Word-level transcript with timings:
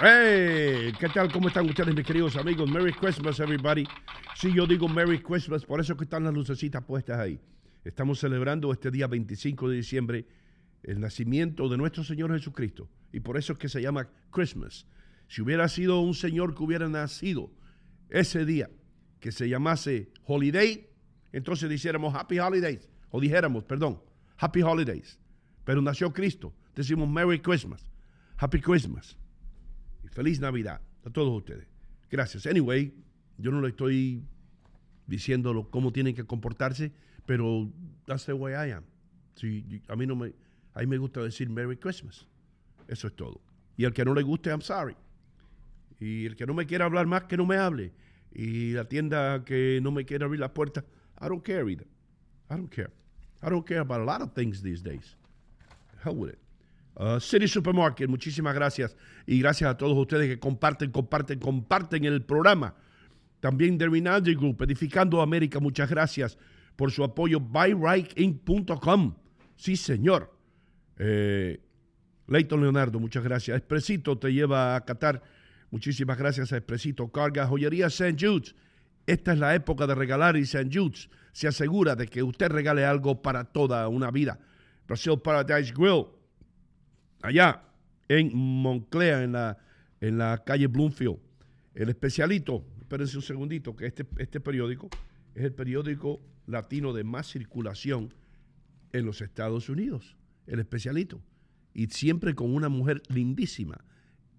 Hey, 0.00 0.92
¿qué 1.00 1.08
tal? 1.08 1.32
¿Cómo 1.32 1.48
están 1.48 1.68
ustedes, 1.68 1.92
mis 1.92 2.06
queridos 2.06 2.36
amigos? 2.36 2.70
Merry 2.70 2.92
Christmas, 2.92 3.40
everybody. 3.40 3.84
Sí, 4.36 4.52
yo 4.54 4.64
digo 4.64 4.88
Merry 4.88 5.20
Christmas, 5.20 5.64
por 5.64 5.80
eso 5.80 5.96
que 5.96 6.04
están 6.04 6.22
las 6.22 6.32
lucecitas 6.32 6.84
puestas 6.84 7.18
ahí. 7.18 7.40
Estamos 7.82 8.20
celebrando 8.20 8.72
este 8.72 8.92
día 8.92 9.08
25 9.08 9.68
de 9.68 9.74
diciembre 9.74 10.24
el 10.84 11.00
nacimiento 11.00 11.68
de 11.68 11.76
nuestro 11.76 12.04
Señor 12.04 12.32
Jesucristo. 12.32 12.88
Y 13.12 13.18
por 13.18 13.36
eso 13.36 13.54
es 13.54 13.58
que 13.58 13.68
se 13.68 13.82
llama 13.82 14.08
Christmas. 14.30 14.86
Si 15.26 15.42
hubiera 15.42 15.68
sido 15.68 15.98
un 15.98 16.14
Señor 16.14 16.54
que 16.54 16.62
hubiera 16.62 16.88
nacido 16.88 17.50
ese 18.08 18.44
día, 18.44 18.70
que 19.18 19.32
se 19.32 19.48
llamase 19.48 20.12
Holiday, 20.26 20.88
entonces 21.32 21.68
dijéramos 21.68 22.14
Happy 22.14 22.38
Holidays. 22.38 22.88
O 23.10 23.20
dijéramos, 23.20 23.64
perdón, 23.64 24.00
Happy 24.36 24.62
Holidays. 24.62 25.18
Pero 25.64 25.82
nació 25.82 26.12
Cristo. 26.12 26.54
Decimos 26.76 27.08
Merry 27.08 27.40
Christmas. 27.40 27.90
Happy 28.36 28.60
Christmas. 28.60 29.16
Feliz 30.10 30.40
Navidad 30.40 30.80
a 31.04 31.10
todos 31.10 31.36
ustedes. 31.36 31.66
Gracias. 32.10 32.46
Anyway, 32.46 32.92
yo 33.36 33.50
no 33.50 33.60
le 33.60 33.68
estoy 33.68 34.22
diciendo 35.06 35.68
cómo 35.70 35.92
tienen 35.92 36.14
que 36.14 36.24
comportarse, 36.24 36.92
pero 37.26 37.70
that's 38.06 38.26
the 38.26 38.32
way 38.32 38.52
I 38.52 38.72
am. 38.72 38.84
a 39.88 39.96
mí 39.96 40.06
no 40.06 40.16
me, 40.16 40.34
a 40.74 40.80
mí 40.80 40.86
me 40.86 40.98
gusta 40.98 41.22
decir 41.22 41.48
Merry 41.48 41.76
Christmas. 41.76 42.26
Eso 42.86 43.06
es 43.06 43.14
todo. 43.14 43.40
Y 43.76 43.84
el 43.84 43.92
que 43.92 44.04
no 44.04 44.14
le 44.14 44.22
guste, 44.22 44.50
I'm 44.50 44.62
sorry. 44.62 44.96
Y 46.00 46.26
el 46.26 46.36
que 46.36 46.46
no 46.46 46.54
me 46.54 46.66
quiera 46.66 46.84
hablar 46.84 47.06
más, 47.06 47.24
que 47.24 47.36
no 47.36 47.46
me 47.46 47.56
hable. 47.56 47.92
Y 48.32 48.72
la 48.72 48.84
tienda 48.84 49.44
que 49.44 49.80
no 49.82 49.90
me 49.90 50.04
quiera 50.04 50.26
abrir 50.26 50.40
la 50.40 50.52
puerta, 50.52 50.84
I 51.20 51.28
don't 51.28 51.42
care 51.42 51.70
either. 51.70 51.86
I 52.50 52.54
don't 52.54 52.70
care. 52.70 52.90
I 53.42 53.50
don't 53.50 53.66
care 53.66 53.80
about 53.80 54.00
a 54.00 54.04
lot 54.04 54.20
of 54.20 54.32
things 54.32 54.62
these 54.62 54.82
days. 54.82 55.16
Hell 56.02 56.16
with 56.16 56.32
it. 56.32 56.47
Uh, 56.98 57.20
City 57.20 57.46
Supermarket, 57.46 58.08
muchísimas 58.08 58.54
gracias. 58.54 58.96
Y 59.24 59.38
gracias 59.38 59.70
a 59.70 59.76
todos 59.76 59.96
ustedes 59.96 60.28
que 60.28 60.40
comparten, 60.40 60.90
comparten, 60.90 61.38
comparten 61.38 62.04
el 62.04 62.24
programa. 62.24 62.74
También 63.38 63.78
The 63.78 63.88
Rinaldi 63.88 64.34
Group, 64.34 64.62
Edificando 64.62 65.22
América, 65.22 65.60
muchas 65.60 65.88
gracias 65.88 66.36
por 66.74 66.90
su 66.90 67.04
apoyo. 67.04 67.38
BuyRightInc.com. 67.38 69.14
Sí, 69.54 69.76
señor. 69.76 70.36
Eh, 70.98 71.60
Leighton 72.26 72.60
Leonardo, 72.60 72.98
muchas 72.98 73.22
gracias. 73.22 73.56
Expresito 73.56 74.18
te 74.18 74.32
lleva 74.32 74.74
a 74.74 74.84
Qatar. 74.84 75.22
Muchísimas 75.70 76.18
gracias 76.18 76.52
a 76.52 76.56
Expresito. 76.56 77.12
Carga 77.12 77.46
Joyería 77.46 77.86
St. 77.86 78.16
Jude's. 78.18 78.56
Esta 79.06 79.32
es 79.34 79.38
la 79.38 79.54
época 79.54 79.86
de 79.86 79.94
regalar 79.94 80.36
y 80.36 80.42
St. 80.42 80.68
Jude's 80.72 81.08
se 81.32 81.46
asegura 81.46 81.94
de 81.94 82.08
que 82.08 82.24
usted 82.24 82.48
regale 82.48 82.84
algo 82.84 83.22
para 83.22 83.44
toda 83.44 83.86
una 83.86 84.10
vida. 84.10 84.40
Brazil 84.88 85.20
Paradise 85.22 85.72
Grill 85.72 86.06
allá 87.22 87.62
en 88.08 88.30
Monclea, 88.34 89.22
en 89.22 89.32
la, 89.32 89.58
en 90.00 90.18
la 90.18 90.42
calle 90.44 90.66
Bloomfield. 90.66 91.18
El 91.74 91.88
especialito, 91.88 92.64
espérense 92.80 93.16
un 93.16 93.22
segundito, 93.22 93.76
que 93.76 93.86
este, 93.86 94.06
este 94.18 94.40
periódico 94.40 94.88
es 95.34 95.44
el 95.44 95.52
periódico 95.52 96.20
latino 96.46 96.92
de 96.92 97.04
más 97.04 97.28
circulación 97.28 98.14
en 98.92 99.04
los 99.04 99.20
Estados 99.20 99.68
Unidos, 99.68 100.16
el 100.46 100.58
especialito. 100.58 101.20
Y 101.74 101.86
siempre 101.88 102.34
con 102.34 102.54
una 102.54 102.68
mujer 102.68 103.02
lindísima 103.08 103.84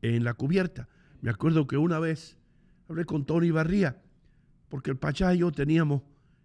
en 0.01 0.23
la 0.23 0.33
cubierta. 0.33 0.89
Me 1.21 1.29
acuerdo 1.29 1.67
que 1.67 1.77
una 1.77 1.99
vez 1.99 2.37
hablé 2.87 3.05
con 3.05 3.25
Tony 3.25 3.51
Barría, 3.51 4.01
porque 4.67 4.91
el 4.91 4.97
Pachá 4.97 5.33
y 5.33 5.39
yo 5.39 5.51
teníamos 5.51 6.01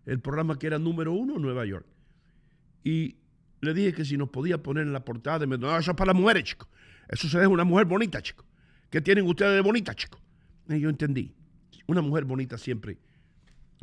el 0.06 0.20
programa 0.20 0.58
que 0.58 0.66
era 0.66 0.78
número 0.78 1.12
uno 1.12 1.36
en 1.36 1.42
Nueva 1.42 1.64
York. 1.64 1.86
Y 2.82 3.16
le 3.64 3.74
dije 3.74 3.92
que 3.92 4.04
si 4.04 4.16
nos 4.16 4.28
podía 4.28 4.62
poner 4.62 4.84
en 4.86 4.92
la 4.92 5.04
portada 5.04 5.40
de... 5.40 5.46
No, 5.46 5.76
eso 5.76 5.90
es 5.90 5.96
para 5.96 6.12
las 6.12 6.20
mujeres, 6.20 6.44
chico. 6.44 6.68
Eso 7.08 7.28
se 7.28 7.38
deja 7.38 7.48
una 7.48 7.64
mujer 7.64 7.86
bonita, 7.86 8.22
chico. 8.22 8.44
¿Qué 8.90 9.00
tienen 9.00 9.26
ustedes 9.26 9.54
de 9.54 9.60
bonita, 9.60 9.94
chico? 9.94 10.20
Y 10.68 10.80
yo 10.80 10.88
entendí. 10.88 11.34
Una 11.86 12.00
mujer 12.00 12.24
bonita 12.24 12.56
siempre 12.56 12.98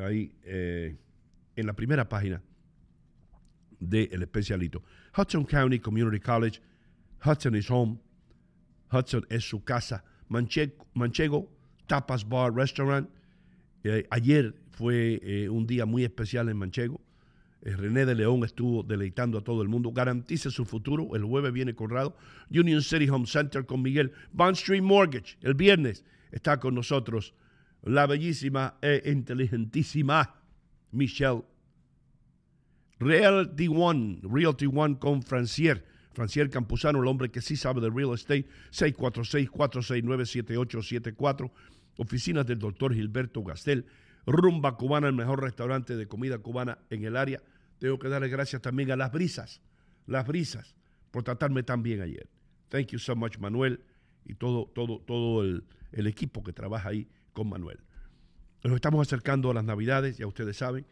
ahí 0.01 0.31
eh, 0.43 0.95
en 1.55 1.67
la 1.67 1.73
primera 1.73 2.07
página 2.07 2.41
del 3.79 4.21
especialito. 4.21 4.83
Hudson 5.17 5.45
County 5.45 5.79
Community 5.79 6.19
College. 6.19 6.61
Hudson 7.23 7.55
is 7.55 7.69
home. 7.69 7.99
Hudson 8.91 9.25
es 9.29 9.47
su 9.47 9.63
casa. 9.63 10.03
Manchego, 10.27 11.49
Tapas 11.87 12.27
Bar 12.27 12.53
Restaurant. 12.53 13.09
Eh, 13.83 14.07
ayer 14.11 14.55
fue 14.71 15.19
eh, 15.23 15.49
un 15.49 15.65
día 15.67 15.85
muy 15.85 16.03
especial 16.03 16.49
en 16.49 16.57
Manchego. 16.57 17.01
Eh, 17.63 17.75
René 17.75 18.05
de 18.05 18.15
León 18.15 18.43
estuvo 18.43 18.81
deleitando 18.83 19.37
a 19.37 19.43
todo 19.43 19.61
el 19.61 19.69
mundo. 19.69 19.91
Garantice 19.91 20.49
su 20.49 20.65
futuro. 20.65 21.15
El 21.15 21.23
jueves 21.23 21.53
viene 21.53 21.75
Conrado. 21.75 22.15
Union 22.49 22.81
City 22.81 23.07
Home 23.09 23.27
Center 23.27 23.65
con 23.65 23.81
Miguel. 23.81 24.13
Bond 24.31 24.55
Street 24.55 24.81
Mortgage. 24.81 25.37
El 25.41 25.53
viernes 25.53 26.05
está 26.31 26.59
con 26.59 26.75
nosotros 26.75 27.33
la 27.83 28.07
bellísima 28.07 28.77
e 28.81 29.11
inteligentísima 29.11 30.35
Michelle. 30.91 31.43
Realty 32.99 33.67
One. 33.67 34.21
Realty 34.23 34.65
One 34.65 34.97
con 34.99 35.21
Francier. 35.23 35.85
Francier 36.13 36.49
Campuzano, 36.49 37.01
el 37.01 37.07
hombre 37.07 37.29
que 37.29 37.39
sí 37.41 37.55
sabe 37.55 37.79
de 37.81 37.89
real 37.89 38.13
estate. 38.13 38.47
646-469-7874. 38.71 41.51
Oficinas 41.97 42.45
del 42.45 42.59
doctor 42.59 42.93
Gilberto 42.93 43.43
Gastel. 43.43 43.85
Rumba 44.25 44.77
Cubana, 44.77 45.07
el 45.07 45.13
mejor 45.13 45.41
restaurante 45.41 45.95
de 45.95 46.07
comida 46.07 46.39
cubana 46.39 46.79
en 46.89 47.05
el 47.05 47.15
área. 47.17 47.41
Tengo 47.81 47.97
que 47.97 48.09
darle 48.09 48.29
gracias 48.29 48.61
también 48.61 48.91
a 48.91 48.95
Las 48.95 49.11
Brisas, 49.11 49.59
Las 50.05 50.27
Brisas, 50.27 50.75
por 51.09 51.23
tratarme 51.23 51.63
tan 51.63 51.81
bien 51.81 51.99
ayer. 52.01 52.29
Thank 52.69 52.89
you 52.89 52.99
so 52.99 53.15
much, 53.15 53.39
Manuel, 53.39 53.83
y 54.23 54.35
todo, 54.35 54.67
todo, 54.67 54.99
todo 54.99 55.41
el, 55.41 55.65
equipo 55.91 56.43
que 56.43 56.53
trabaja 56.53 56.89
ahí 56.89 57.09
con 57.33 57.49
Manuel. 57.49 57.79
Nos 58.63 58.75
estamos 58.75 59.07
acercando 59.07 59.49
a 59.49 59.55
las 59.55 59.63
Navidades, 59.63 60.19
ya 60.19 60.27
ustedes 60.27 60.57
saben. 60.57 60.85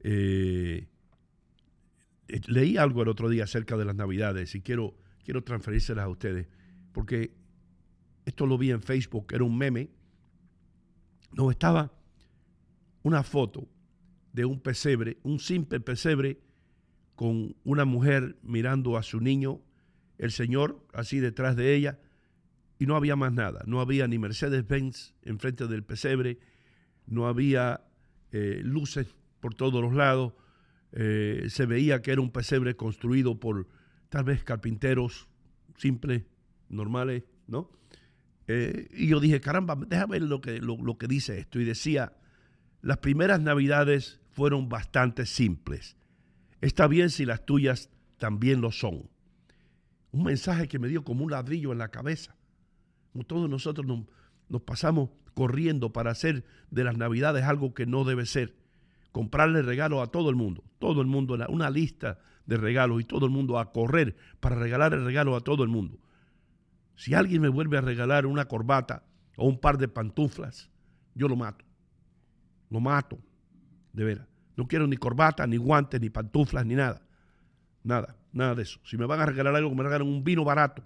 Eh, 0.00 0.86
eh, 2.28 2.40
leí 2.48 2.76
algo 2.76 3.00
el 3.00 3.08
otro 3.08 3.30
día 3.30 3.44
acerca 3.44 3.78
de 3.78 3.86
las 3.86 3.96
Navidades 3.96 4.54
y 4.54 4.60
quiero, 4.60 4.94
quiero 5.24 5.42
transferírselas 5.42 6.04
a 6.04 6.08
ustedes, 6.10 6.48
porque 6.92 7.32
esto 8.26 8.44
lo 8.44 8.58
vi 8.58 8.72
en 8.72 8.82
Facebook, 8.82 9.28
era 9.32 9.42
un 9.42 9.56
meme. 9.56 9.88
No 11.32 11.50
estaba 11.50 11.90
una 13.04 13.22
foto 13.22 13.66
de 14.36 14.44
un 14.44 14.60
pesebre, 14.60 15.16
un 15.22 15.40
simple 15.40 15.80
pesebre 15.80 16.38
con 17.14 17.56
una 17.64 17.86
mujer 17.86 18.36
mirando 18.42 18.98
a 18.98 19.02
su 19.02 19.18
niño, 19.18 19.62
el 20.18 20.30
Señor 20.30 20.86
así 20.92 21.20
detrás 21.20 21.56
de 21.56 21.74
ella, 21.74 21.98
y 22.78 22.84
no 22.84 22.96
había 22.96 23.16
más 23.16 23.32
nada. 23.32 23.64
No 23.66 23.80
había 23.80 24.06
ni 24.06 24.18
Mercedes-Benz 24.18 25.14
enfrente 25.22 25.66
del 25.66 25.82
pesebre, 25.84 26.38
no 27.06 27.28
había 27.28 27.80
eh, 28.30 28.60
luces 28.62 29.06
por 29.40 29.54
todos 29.54 29.80
los 29.82 29.94
lados, 29.94 30.34
eh, 30.92 31.46
se 31.48 31.64
veía 31.64 32.02
que 32.02 32.12
era 32.12 32.20
un 32.20 32.30
pesebre 32.30 32.76
construido 32.76 33.40
por 33.40 33.66
tal 34.10 34.24
vez 34.24 34.44
carpinteros 34.44 35.28
simples, 35.78 36.24
normales, 36.68 37.22
¿no? 37.46 37.70
Eh, 38.48 38.86
y 38.92 39.08
yo 39.08 39.18
dije, 39.18 39.40
caramba, 39.40 39.76
déjame 39.76 40.18
ver 40.18 40.28
lo 40.28 40.42
que, 40.42 40.60
lo 40.60 40.98
que 40.98 41.06
dice 41.06 41.38
esto. 41.38 41.58
Y 41.58 41.64
decía, 41.64 42.12
las 42.82 42.98
primeras 42.98 43.40
navidades 43.40 44.20
fueron 44.36 44.68
bastante 44.68 45.24
simples. 45.24 45.96
Está 46.60 46.86
bien 46.88 47.08
si 47.08 47.24
las 47.24 47.46
tuyas 47.46 47.88
también 48.18 48.60
lo 48.60 48.70
son. 48.70 49.08
Un 50.12 50.24
mensaje 50.24 50.68
que 50.68 50.78
me 50.78 50.88
dio 50.88 51.04
como 51.04 51.24
un 51.24 51.30
ladrillo 51.30 51.72
en 51.72 51.78
la 51.78 51.88
cabeza. 51.88 52.36
Como 53.12 53.24
todos 53.24 53.48
nosotros 53.48 53.86
nos, 53.86 54.60
pasamos 54.60 55.08
corriendo 55.32 55.90
para 55.90 56.10
hacer 56.10 56.44
de 56.70 56.84
las 56.84 56.98
navidades 56.98 57.44
algo 57.44 57.72
que 57.72 57.86
no 57.86 58.04
debe 58.04 58.26
ser. 58.26 58.54
Comprarle 59.10 59.62
regalos 59.62 60.06
a 60.06 60.10
todo 60.10 60.28
el 60.28 60.36
mundo. 60.36 60.62
Todo 60.78 61.00
el 61.00 61.06
mundo, 61.06 61.38
una 61.48 61.70
lista 61.70 62.18
de 62.44 62.58
regalos 62.58 63.00
y 63.00 63.04
todo 63.04 63.24
el 63.24 63.32
mundo 63.32 63.58
a 63.58 63.72
correr 63.72 64.16
para 64.40 64.56
regalar 64.56 64.92
el 64.92 65.06
regalo 65.06 65.34
a 65.34 65.40
todo 65.40 65.62
el 65.62 65.70
mundo. 65.70 65.98
Si 66.94 67.14
alguien 67.14 67.40
me 67.40 67.48
vuelve 67.48 67.78
a 67.78 67.80
regalar 67.80 68.26
una 68.26 68.48
corbata 68.48 69.02
o 69.38 69.48
un 69.48 69.58
par 69.58 69.78
de 69.78 69.88
pantuflas, 69.88 70.68
yo 71.14 71.26
lo 71.26 71.36
mato. 71.36 71.64
Lo 72.68 72.80
mato, 72.80 73.18
de 73.96 74.04
veras. 74.04 74.28
No 74.56 74.68
quiero 74.68 74.86
ni 74.86 74.96
corbata, 74.96 75.46
ni 75.46 75.56
guantes, 75.56 76.00
ni 76.00 76.10
pantuflas, 76.10 76.64
ni 76.64 76.74
nada. 76.74 77.02
Nada, 77.82 78.16
nada 78.32 78.54
de 78.54 78.62
eso. 78.62 78.78
Si 78.84 78.96
me 78.96 79.06
van 79.06 79.20
a 79.20 79.26
regalar 79.26 79.54
algo, 79.56 79.74
me 79.74 79.82
regalen 79.82 80.06
un 80.06 80.22
vino 80.22 80.44
barato. 80.44 80.84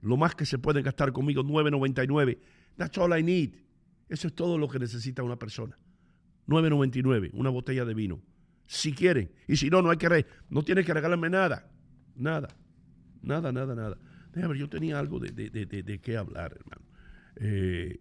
Lo 0.00 0.16
más 0.16 0.34
que 0.34 0.46
se 0.46 0.58
pueden 0.58 0.82
gastar 0.82 1.12
conmigo, 1.12 1.42
9.99. 1.42 2.38
That's 2.76 2.96
all 2.98 3.16
I 3.16 3.22
need. 3.22 3.54
Eso 4.08 4.28
es 4.28 4.34
todo 4.34 4.56
lo 4.58 4.68
que 4.68 4.78
necesita 4.78 5.22
una 5.22 5.36
persona. 5.36 5.76
9.99, 6.48 7.30
una 7.34 7.50
botella 7.50 7.84
de 7.84 7.94
vino. 7.94 8.20
Si 8.66 8.92
quieren. 8.92 9.30
Y 9.46 9.56
si 9.56 9.68
no, 9.68 9.82
no 9.82 9.90
hay 9.90 9.96
que 9.96 10.26
no 10.48 10.62
tienes 10.62 10.86
que 10.86 10.94
regalarme 10.94 11.28
nada. 11.30 11.70
Nada. 12.14 12.48
Nada, 13.22 13.52
nada, 13.52 13.74
nada. 13.74 13.98
Déjame 14.32 14.54
ver, 14.54 14.58
yo 14.58 14.68
tenía 14.68 14.98
algo 14.98 15.18
de, 15.20 15.30
de, 15.30 15.50
de, 15.50 15.82
de 15.82 16.00
qué 16.00 16.16
hablar, 16.16 16.56
hermano. 16.58 16.82
Eh, 17.36 18.00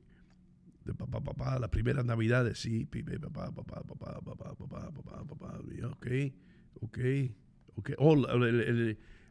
de 0.86 0.94
papá, 0.94 1.22
papá, 1.22 1.60
las 1.60 1.70
primeras 1.70 2.06
navidades, 2.06 2.60
sí, 2.60 2.86
papá, 2.86 3.52
papá, 3.52 3.84
papá, 3.84 4.20
papá, 4.22 4.56
papá, 4.56 4.92
papá, 4.92 5.24
papá, 5.26 5.60
ok, 5.92 6.08
ok, 6.82 7.00
ok. 7.76 7.92
Oh, 7.98 8.16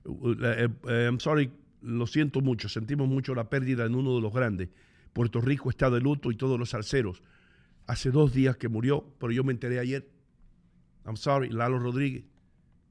I'm 0.05 1.20
sorry, 1.20 1.50
lo 1.82 2.06
siento 2.06 2.41
mucho, 2.41 2.69
sentimos 2.69 3.08
mucho 3.08 3.35
la 3.35 3.50
pérdida 3.50 3.85
en 3.85 3.94
uno 3.94 4.14
de 4.14 4.20
los 4.20 4.32
grandes. 4.32 4.69
Puerto 5.12 5.41
Rico 5.41 5.70
está 5.70 5.91
de 5.91 6.00
luto 6.00 6.31
y 6.31 6.37
todos 6.37 6.58
los 6.58 6.70
salseros. 6.70 7.23
Hace 7.87 8.11
dos 8.11 8.32
días 8.32 8.56
que 8.56 8.69
murió, 8.69 9.12
pero 9.19 9.32
yo 9.32 9.43
me 9.43 9.52
enteré 9.52 9.81
ayer. 9.81 10.08
I'm 11.05 11.17
sorry, 11.17 11.49
Lalo 11.50 11.79
Rodríguez. 11.81 12.25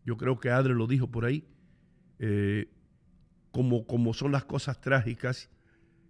Yo 0.05 0.17
creo 0.17 0.39
que 0.39 0.49
Adre 0.49 0.73
lo 0.73 0.87
dijo 0.87 1.09
por 1.09 1.23
ahí. 1.23 1.47
Eh, 2.19 2.69
como, 3.51 3.85
como 3.87 4.13
son 4.13 4.31
las 4.33 4.43
cosas 4.43 4.81
trágicas 4.81 5.49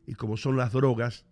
y 0.08 0.16
como 0.16 0.38
son 0.38 0.58
las 0.58 0.74
drogas, 0.74 1.26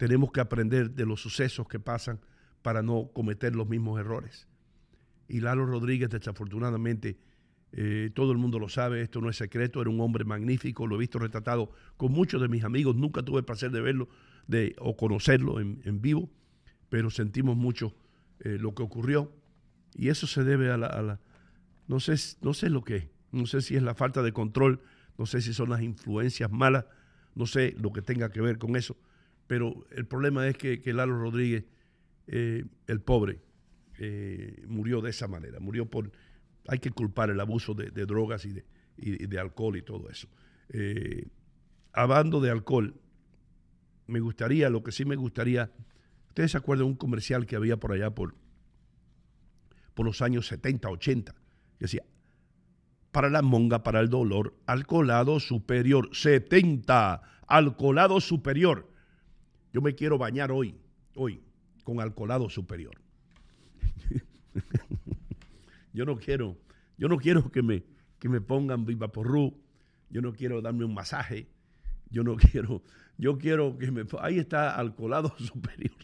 tenemos 0.00 0.32
que 0.32 0.40
aprender 0.40 0.92
de 0.92 1.04
los 1.04 1.20
sucesos 1.20 1.68
que 1.68 1.78
pasan 1.78 2.20
para 2.62 2.80
no 2.80 3.10
cometer 3.12 3.54
los 3.54 3.68
mismos 3.68 4.00
errores. 4.00 4.48
Y 5.28 5.40
Lalo 5.40 5.66
Rodríguez, 5.66 6.08
desafortunadamente, 6.08 7.18
eh, 7.72 8.08
todo 8.14 8.32
el 8.32 8.38
mundo 8.38 8.58
lo 8.58 8.70
sabe, 8.70 9.02
esto 9.02 9.20
no 9.20 9.28
es 9.28 9.36
secreto, 9.36 9.82
era 9.82 9.90
un 9.90 10.00
hombre 10.00 10.24
magnífico, 10.24 10.86
lo 10.86 10.96
he 10.96 11.00
visto 11.00 11.18
retratado 11.18 11.70
con 11.98 12.12
muchos 12.12 12.40
de 12.40 12.48
mis 12.48 12.64
amigos, 12.64 12.96
nunca 12.96 13.22
tuve 13.22 13.40
el 13.40 13.44
placer 13.44 13.72
de 13.72 13.82
verlo 13.82 14.08
de, 14.46 14.74
o 14.78 14.96
conocerlo 14.96 15.60
en, 15.60 16.00
vivo, 16.00 16.30
pero 16.88 17.10
sentimos 17.10 17.58
mucho 17.58 17.94
eh, 18.38 18.56
lo 18.58 18.74
que 18.74 18.82
ocurrió 18.82 19.30
y 19.94 20.08
eso 20.08 20.26
se 20.26 20.44
debe 20.44 20.70
a 20.70 20.78
la, 20.78 21.20
no, 21.88 22.00
sé, 22.00 22.14
no 22.40 22.54
sé 22.54 22.70
lo 22.70 22.84
que 22.84 22.96
es, 22.96 23.08
no 23.32 23.44
sé 23.44 23.60
si 23.60 23.76
es 23.76 23.82
la 23.82 23.94
falta 23.94 24.22
de 24.22 24.32
control, 24.32 24.80
no 25.18 25.26
sé 25.26 25.42
si 25.42 25.52
son 25.52 25.68
las 25.68 25.82
influencias 25.82 26.50
malas, 26.50 26.86
no 27.34 27.44
sé 27.44 27.76
lo 27.78 27.92
que 27.92 28.00
tenga 28.00 28.30
que 28.30 28.40
ver 28.40 28.56
con 28.56 28.76
eso, 28.76 28.96
pero 29.50 29.84
el 29.90 30.06
problema 30.06 30.46
es 30.46 30.56
que, 30.56 30.80
Lalo 30.94 31.18
Rodríguez, 31.18 31.64
eh, 32.28 32.64
el 32.86 33.00
pobre, 33.00 33.40
murió 34.68 35.00
de 35.00 35.10
esa 35.10 35.26
manera, 35.26 35.58
murió 35.58 35.86
por 35.86 36.12
hay 36.68 36.78
que 36.78 36.92
culpar 36.92 37.30
el 37.30 37.40
abuso 37.40 37.74
de, 37.74 37.90
drogas 38.06 38.44
y 38.44 38.52
de, 39.26 39.40
alcohol 39.40 39.76
y 39.76 39.82
todo 39.82 40.08
eso. 40.08 40.28
Eh, 40.68 41.26
hablando 41.92 42.40
de 42.40 42.50
alcohol, 42.50 42.94
me 44.06 44.20
gustaría, 44.20 44.70
lo 44.70 44.84
que 44.84 44.92
sí 44.92 45.04
me 45.04 45.16
gustaría, 45.16 45.72
ustedes 46.28 46.52
se 46.52 46.58
acuerdan 46.58 46.86
de 46.86 46.90
un 46.92 46.96
comercial 46.96 47.44
que 47.44 47.56
había 47.56 47.76
por 47.76 47.90
allá 47.90 48.14
por, 48.14 48.36
por 49.94 50.06
los 50.06 50.22
años 50.22 50.46
70, 50.46 50.88
80, 50.88 51.32
que 51.32 51.38
decía, 51.80 52.04
para 53.10 53.28
la 53.28 53.42
monga, 53.42 53.82
para 53.82 53.98
el 53.98 54.10
dolor, 54.10 54.54
alcoholado 54.66 55.40
superior, 55.40 56.10
70, 56.12 57.20
alcoholado 57.48 58.20
superior. 58.20 58.89
Yo 59.72 59.80
me 59.80 59.94
quiero 59.94 60.18
bañar 60.18 60.50
hoy, 60.50 60.76
hoy, 61.14 61.40
con 61.84 62.00
alcoholado 62.00 62.48
superior. 62.48 63.00
Yo 65.92 66.04
no 66.04 66.16
quiero, 66.16 66.56
yo 66.96 67.08
no 67.08 67.18
quiero 67.18 67.50
que 67.50 67.62
me, 67.62 67.82
que 68.18 68.28
me 68.28 68.40
pongan 68.40 68.84
Vivaporru, 68.84 69.60
yo 70.08 70.22
no 70.22 70.32
quiero 70.32 70.62
darme 70.62 70.84
un 70.84 70.94
masaje, 70.94 71.48
yo 72.10 72.22
no 72.22 72.36
quiero, 72.36 72.82
yo 73.18 73.38
quiero 73.38 73.76
que 73.78 73.90
me... 73.90 74.04
Ahí 74.20 74.38
está 74.38 74.76
alcoholado 74.76 75.34
superior. 75.38 75.96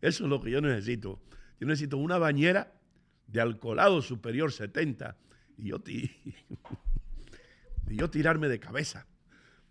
Eso 0.00 0.24
es 0.24 0.30
lo 0.30 0.40
que 0.40 0.50
yo 0.50 0.60
necesito. 0.60 1.20
Yo 1.58 1.66
necesito 1.66 1.96
una 1.96 2.18
bañera 2.18 2.74
de 3.26 3.40
alcoholado 3.40 4.02
superior 4.02 4.52
70 4.52 5.16
y 5.58 5.68
yo, 5.68 5.82
y 5.88 6.10
yo 7.88 8.10
tirarme 8.10 8.48
de 8.48 8.60
cabeza, 8.60 9.06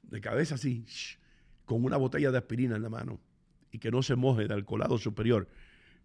de 0.02 0.20
cabeza 0.20 0.56
así, 0.56 0.86
con 1.66 1.84
una 1.84 1.98
botella 1.98 2.32
de 2.32 2.38
aspirina 2.38 2.76
en 2.76 2.82
la 2.82 2.90
mano 2.90 3.20
y 3.72 3.80
que 3.80 3.92
no 3.92 4.02
se 4.04 4.16
moje 4.16 4.48
de 4.48 4.54
alcoholado 4.54 4.98
superior. 4.98 5.48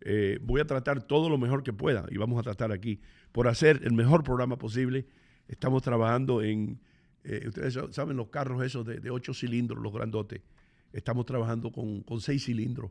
Eh, 0.01 0.39
voy 0.43 0.61
a 0.61 0.65
tratar 0.65 1.03
todo 1.03 1.29
lo 1.29 1.39
mejor 1.39 1.63
que 1.63 1.73
pueda 1.73 2.07
y 2.11 2.17
vamos 2.17 2.39
a 2.39 2.43
tratar 2.43 2.73
aquí 2.73 3.01
por 3.33 3.49
hacer 3.49 3.81
el 3.85 3.93
mejor 3.93 4.25
programa 4.25 4.57
posible. 4.57 5.07
Estamos 5.47 5.83
trabajando 5.83 6.43
en, 6.43 6.81
eh, 7.25 7.45
ustedes 7.47 7.79
saben 7.91 8.17
los 8.17 8.29
carros 8.29 8.65
esos 8.65 8.87
de, 8.87 9.11
ocho 9.11 9.35
cilindros, 9.35 9.83
los 9.83 9.93
grandotes. 9.93 10.41
Estamos 10.93 11.27
trabajando 11.27 11.71
con, 11.71 12.05
seis 12.21 12.45
cilindros, 12.45 12.91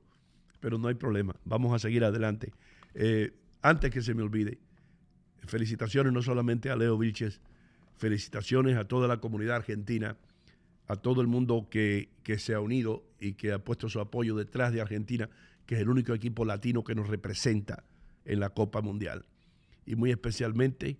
pero 0.59 0.77
no 0.77 0.87
hay 0.87 0.95
problema. 0.95 1.35
Vamos 1.45 1.73
a 1.73 1.79
seguir 1.79 2.03
adelante. 2.03 2.53
Eh, 2.93 3.33
antes 3.61 3.91
que 3.91 4.01
se 4.01 4.13
me 4.13 4.21
olvide, 4.21 4.59
felicitaciones 5.45 6.13
no 6.13 6.21
solamente 6.21 6.69
a 6.69 6.75
Leo 6.75 6.97
Vilches, 6.97 7.41
felicitaciones 7.97 8.77
a 8.77 8.85
toda 8.87 9.07
la 9.07 9.17
comunidad 9.17 9.57
argentina, 9.57 10.15
a 10.89 10.97
todo 10.97 11.21
el 11.21 11.27
mundo 11.27 11.67
que, 11.71 12.09
que 12.23 12.37
se 12.37 12.53
ha 12.53 12.59
unido 12.59 13.05
y 13.19 13.33
que 13.33 13.53
ha 13.53 13.59
puesto 13.59 13.87
su 13.87 14.01
apoyo 14.01 14.35
detrás 14.35 14.73
de 14.73 14.81
Argentina 14.81 15.29
que 15.69 15.75
es 15.75 15.81
el 15.81 15.89
único 15.89 16.15
equipo 16.15 16.45
latino 16.45 16.83
que 16.83 16.95
nos 16.95 17.07
representa 17.07 17.83
en 18.25 18.39
la 18.39 18.49
Copa 18.49 18.81
Mundial. 18.81 19.23
Y 19.85 19.95
muy 19.95 20.09
especialmente, 20.09 20.97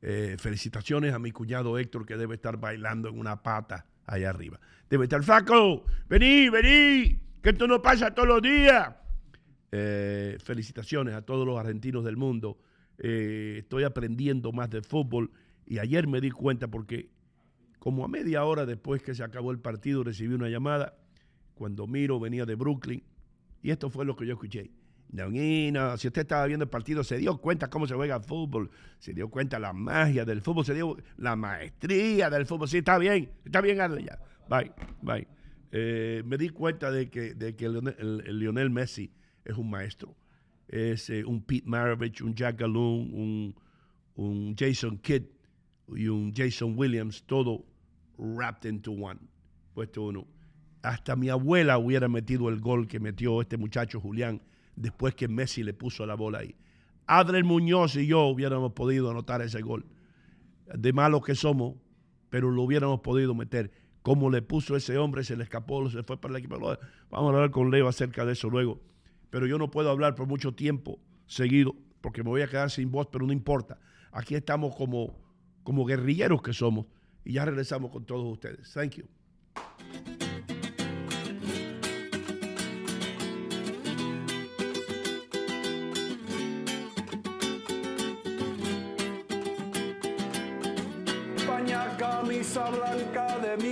eh, 0.00 0.36
felicitaciones 0.38 1.12
a 1.12 1.18
mi 1.18 1.30
cuñado 1.30 1.78
Héctor, 1.78 2.06
que 2.06 2.16
debe 2.16 2.36
estar 2.36 2.58
bailando 2.58 3.10
en 3.10 3.18
una 3.18 3.42
pata 3.42 3.84
allá 4.06 4.30
arriba. 4.30 4.58
Debe 4.88 5.04
estar, 5.04 5.22
Faco, 5.22 5.84
vení, 6.08 6.48
vení, 6.48 7.20
que 7.42 7.50
esto 7.50 7.68
no 7.68 7.82
pasa 7.82 8.14
todos 8.14 8.28
los 8.28 8.40
días. 8.40 8.94
Eh, 9.72 10.38
felicitaciones 10.42 11.14
a 11.14 11.20
todos 11.20 11.46
los 11.46 11.58
argentinos 11.58 12.02
del 12.02 12.16
mundo. 12.16 12.56
Eh, 12.96 13.56
estoy 13.58 13.84
aprendiendo 13.84 14.52
más 14.52 14.70
de 14.70 14.80
fútbol 14.80 15.30
y 15.66 15.80
ayer 15.80 16.06
me 16.06 16.22
di 16.22 16.30
cuenta 16.30 16.68
porque 16.68 17.10
como 17.78 18.04
a 18.04 18.08
media 18.08 18.44
hora 18.44 18.66
después 18.66 19.02
que 19.02 19.14
se 19.14 19.22
acabó 19.22 19.50
el 19.50 19.60
partido 19.60 20.04
recibí 20.04 20.34
una 20.34 20.48
llamada 20.48 20.96
cuando 21.54 21.86
Miro 21.86 22.18
venía 22.20 22.44
de 22.46 22.54
Brooklyn 22.54 23.02
y 23.62 23.70
esto 23.70 23.90
fue 23.90 24.04
lo 24.04 24.16
que 24.16 24.26
yo 24.26 24.34
escuché. 24.34 24.70
Si 25.10 26.06
usted 26.06 26.22
estaba 26.22 26.44
viendo 26.46 26.64
el 26.64 26.70
partido, 26.70 27.02
se 27.02 27.16
dio 27.16 27.38
cuenta 27.38 27.70
cómo 27.70 27.86
se 27.86 27.94
juega 27.94 28.16
el 28.16 28.22
fútbol, 28.22 28.70
se 28.98 29.14
dio 29.14 29.30
cuenta 29.30 29.58
la 29.58 29.72
magia 29.72 30.24
del 30.24 30.42
fútbol, 30.42 30.66
se 30.66 30.74
dio 30.74 30.96
la 31.16 31.34
maestría 31.34 32.28
del 32.28 32.44
fútbol. 32.44 32.68
Sí, 32.68 32.78
está 32.78 32.98
bien, 32.98 33.30
está 33.44 33.62
bien, 33.62 33.78
ya. 33.78 34.18
Bye, 34.48 34.72
bye. 35.00 35.26
Eh, 35.72 36.22
me 36.26 36.36
di 36.36 36.50
cuenta 36.50 36.90
de 36.90 37.08
que, 37.08 37.34
el, 37.38 38.38
Lionel 38.38 38.70
Messi 38.70 39.10
es 39.44 39.56
un 39.56 39.70
maestro. 39.70 40.14
Es 40.68 41.08
eh, 41.08 41.24
un 41.24 41.42
Pete 41.42 41.66
Maravich, 41.66 42.20
un 42.20 42.34
Jack 42.34 42.60
Galoon, 42.60 43.54
un 44.14 44.54
Jason 44.56 44.98
Kidd 44.98 45.24
y 45.94 46.08
un 46.08 46.32
Jason 46.34 46.74
Williams, 46.76 47.22
todo 47.24 47.64
wrapped 48.16 48.68
into 48.68 48.92
one, 48.92 49.20
puesto 49.74 50.02
uno 50.02 50.26
hasta 50.82 51.16
mi 51.16 51.28
abuela 51.28 51.78
hubiera 51.78 52.08
metido 52.08 52.48
el 52.48 52.60
gol 52.60 52.86
que 52.86 53.00
metió 53.00 53.40
este 53.40 53.56
muchacho 53.56 54.00
Julián 54.00 54.42
después 54.76 55.14
que 55.14 55.28
Messi 55.28 55.62
le 55.62 55.74
puso 55.74 56.06
la 56.06 56.14
bola 56.14 56.38
ahí. 56.38 56.54
Adriel 57.06 57.44
Muñoz 57.44 57.96
y 57.96 58.06
yo 58.06 58.24
hubiéramos 58.26 58.72
podido 58.72 59.10
anotar 59.10 59.42
ese 59.42 59.60
gol. 59.60 59.86
De 60.72 60.92
malos 60.92 61.24
que 61.24 61.34
somos, 61.34 61.76
pero 62.30 62.50
lo 62.50 62.62
hubiéramos 62.62 63.00
podido 63.00 63.34
meter. 63.34 63.70
Como 64.02 64.30
le 64.30 64.42
puso 64.42 64.76
ese 64.76 64.98
hombre, 64.98 65.24
se 65.24 65.36
le 65.36 65.44
escapó, 65.44 65.88
se 65.90 66.02
fue 66.02 66.20
para 66.20 66.32
el 66.32 66.38
equipo. 66.38 66.58
Vamos 66.58 66.78
a 67.32 67.36
hablar 67.36 67.50
con 67.50 67.70
Leo 67.70 67.88
acerca 67.88 68.24
de 68.24 68.32
eso 68.32 68.48
luego. 68.48 68.80
Pero 69.30 69.46
yo 69.46 69.58
no 69.58 69.70
puedo 69.70 69.90
hablar 69.90 70.14
por 70.14 70.26
mucho 70.26 70.52
tiempo 70.52 71.00
seguido, 71.26 71.74
porque 72.00 72.22
me 72.22 72.30
voy 72.30 72.42
a 72.42 72.48
quedar 72.48 72.70
sin 72.70 72.90
voz, 72.90 73.08
pero 73.10 73.26
no 73.26 73.32
importa. 73.32 73.78
Aquí 74.12 74.34
estamos 74.34 74.76
como, 74.76 75.18
como 75.68 75.84
guerrilleros 75.84 76.40
que 76.40 76.54
somos. 76.54 76.86
Y 77.26 77.34
ya 77.34 77.44
regresamos 77.44 77.90
con 77.90 78.06
todos 78.06 78.24
ustedes. 78.32 78.72
Thank 78.72 78.92
you. 78.92 79.04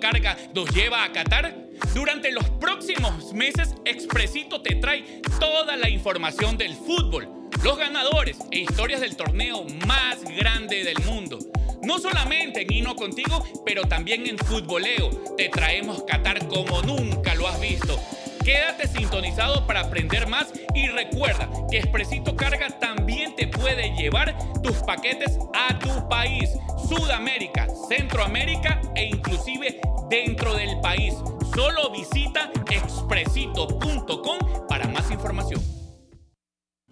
Carga 0.00 0.36
nos 0.54 0.70
lleva 0.74 1.04
a 1.04 1.12
Qatar? 1.12 1.54
Durante 1.94 2.30
los 2.32 2.48
próximos 2.50 3.32
meses, 3.32 3.74
Expresito 3.84 4.62
te 4.62 4.76
trae 4.76 5.20
toda 5.38 5.76
la 5.76 5.88
información 5.88 6.56
del 6.56 6.74
fútbol, 6.74 7.28
los 7.62 7.78
ganadores 7.78 8.38
e 8.50 8.60
historias 8.60 9.00
del 9.00 9.16
torneo 9.16 9.64
más 9.86 10.22
grande 10.24 10.84
del 10.84 10.98
mundo. 11.04 11.38
No 11.82 11.98
solamente 11.98 12.62
en 12.62 12.72
Hino 12.72 12.94
Contigo, 12.94 13.44
pero 13.64 13.84
también 13.84 14.26
en 14.26 14.38
Futboleo. 14.38 15.10
Te 15.36 15.48
traemos 15.48 16.04
Qatar 16.04 16.46
como 16.48 16.82
nunca 16.82 17.34
lo 17.34 17.48
has 17.48 17.60
visto 17.60 17.98
Quédate 18.44 18.88
sintonizado 18.88 19.66
para 19.66 19.80
aprender 19.80 20.26
más 20.26 20.50
y 20.74 20.88
recuerda 20.88 21.48
que 21.70 21.78
Expresito 21.78 22.34
Carga 22.34 22.68
también 22.78 23.36
te 23.36 23.46
puede 23.48 23.94
llevar 23.96 24.34
tus 24.62 24.76
paquetes 24.78 25.38
a 25.54 25.78
tu 25.78 26.08
país, 26.08 26.48
Sudamérica, 26.88 27.68
Centroamérica 27.88 28.80
e 28.94 29.04
inclusive 29.04 29.80
dentro 30.08 30.54
del 30.54 30.80
país. 30.80 31.14
Solo 31.54 31.90
visita 31.90 32.50
expresito.com 32.70 34.38
para 34.66 34.88
más 34.88 35.10
información. 35.10 35.60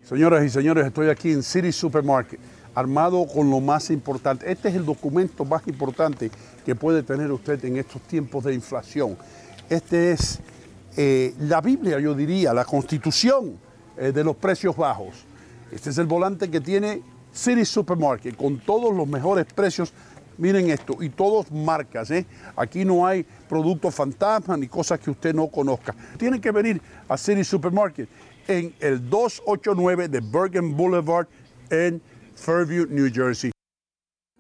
Señoras 0.03 0.45
y 0.45 0.51
señores, 0.51 0.87
estoy 0.87 1.09
aquí 1.09 1.33
en 1.33 1.43
City 1.43 1.73
Supermarket, 1.73 2.41
armado 2.75 3.27
con 3.27 3.51
lo 3.51 3.61
más 3.61 3.89
importante. 3.89 4.51
Este 4.53 4.69
es 4.69 4.75
el 4.75 4.85
documento 4.85 5.47
más 5.47 5.67
importante 5.67 6.31
que 6.67 6.75
puede 6.75 7.03
tener 7.03 7.33
usted 7.33 7.65
en 7.65 7.79
estos 7.79 8.03
tiempos 8.03 8.45
de 8.45 8.53
inflación. 8.55 9.17
Este 9.71 10.13
es 10.13 10.41
eh, 11.01 11.33
la 11.43 11.61
Biblia, 11.61 12.01
yo 12.01 12.13
diría, 12.13 12.53
la 12.53 12.65
constitución 12.65 13.57
eh, 13.97 14.11
de 14.11 14.25
los 14.25 14.35
precios 14.35 14.77
bajos. 14.77 15.15
Este 15.71 15.91
es 15.91 15.99
el 15.99 16.07
volante 16.07 16.51
que 16.51 16.61
tiene 16.61 17.03
City 17.33 17.65
Supermarket 17.65 18.37
con 18.37 18.59
todos 18.59 18.93
los 18.93 19.07
mejores 19.07 19.47
precios. 19.47 19.93
Miren 20.39 20.71
esto, 20.71 21.01
y 21.01 21.09
todos 21.11 21.53
marcas, 21.53 22.11
¿eh? 22.11 22.27
Aquí 22.57 22.85
no 22.85 23.07
hay 23.07 23.25
productos 23.49 23.95
fantasmas 23.95 24.59
ni 24.59 24.67
cosas 24.67 24.99
que 24.99 25.13
usted 25.13 25.33
no 25.33 25.47
conozca. 25.47 25.95
Tiene 26.17 26.41
que 26.41 26.51
venir 26.51 26.83
a 27.09 27.17
City 27.17 27.45
Supermarket 27.45 28.09
en 28.49 28.75
el 28.81 29.09
289 29.09 30.09
de 30.09 30.21
Bergen 30.21 30.77
Boulevard 30.77 31.29
en 31.71 32.03
Fairview, 32.35 32.87
New 32.91 33.09
Jersey. 33.13 33.53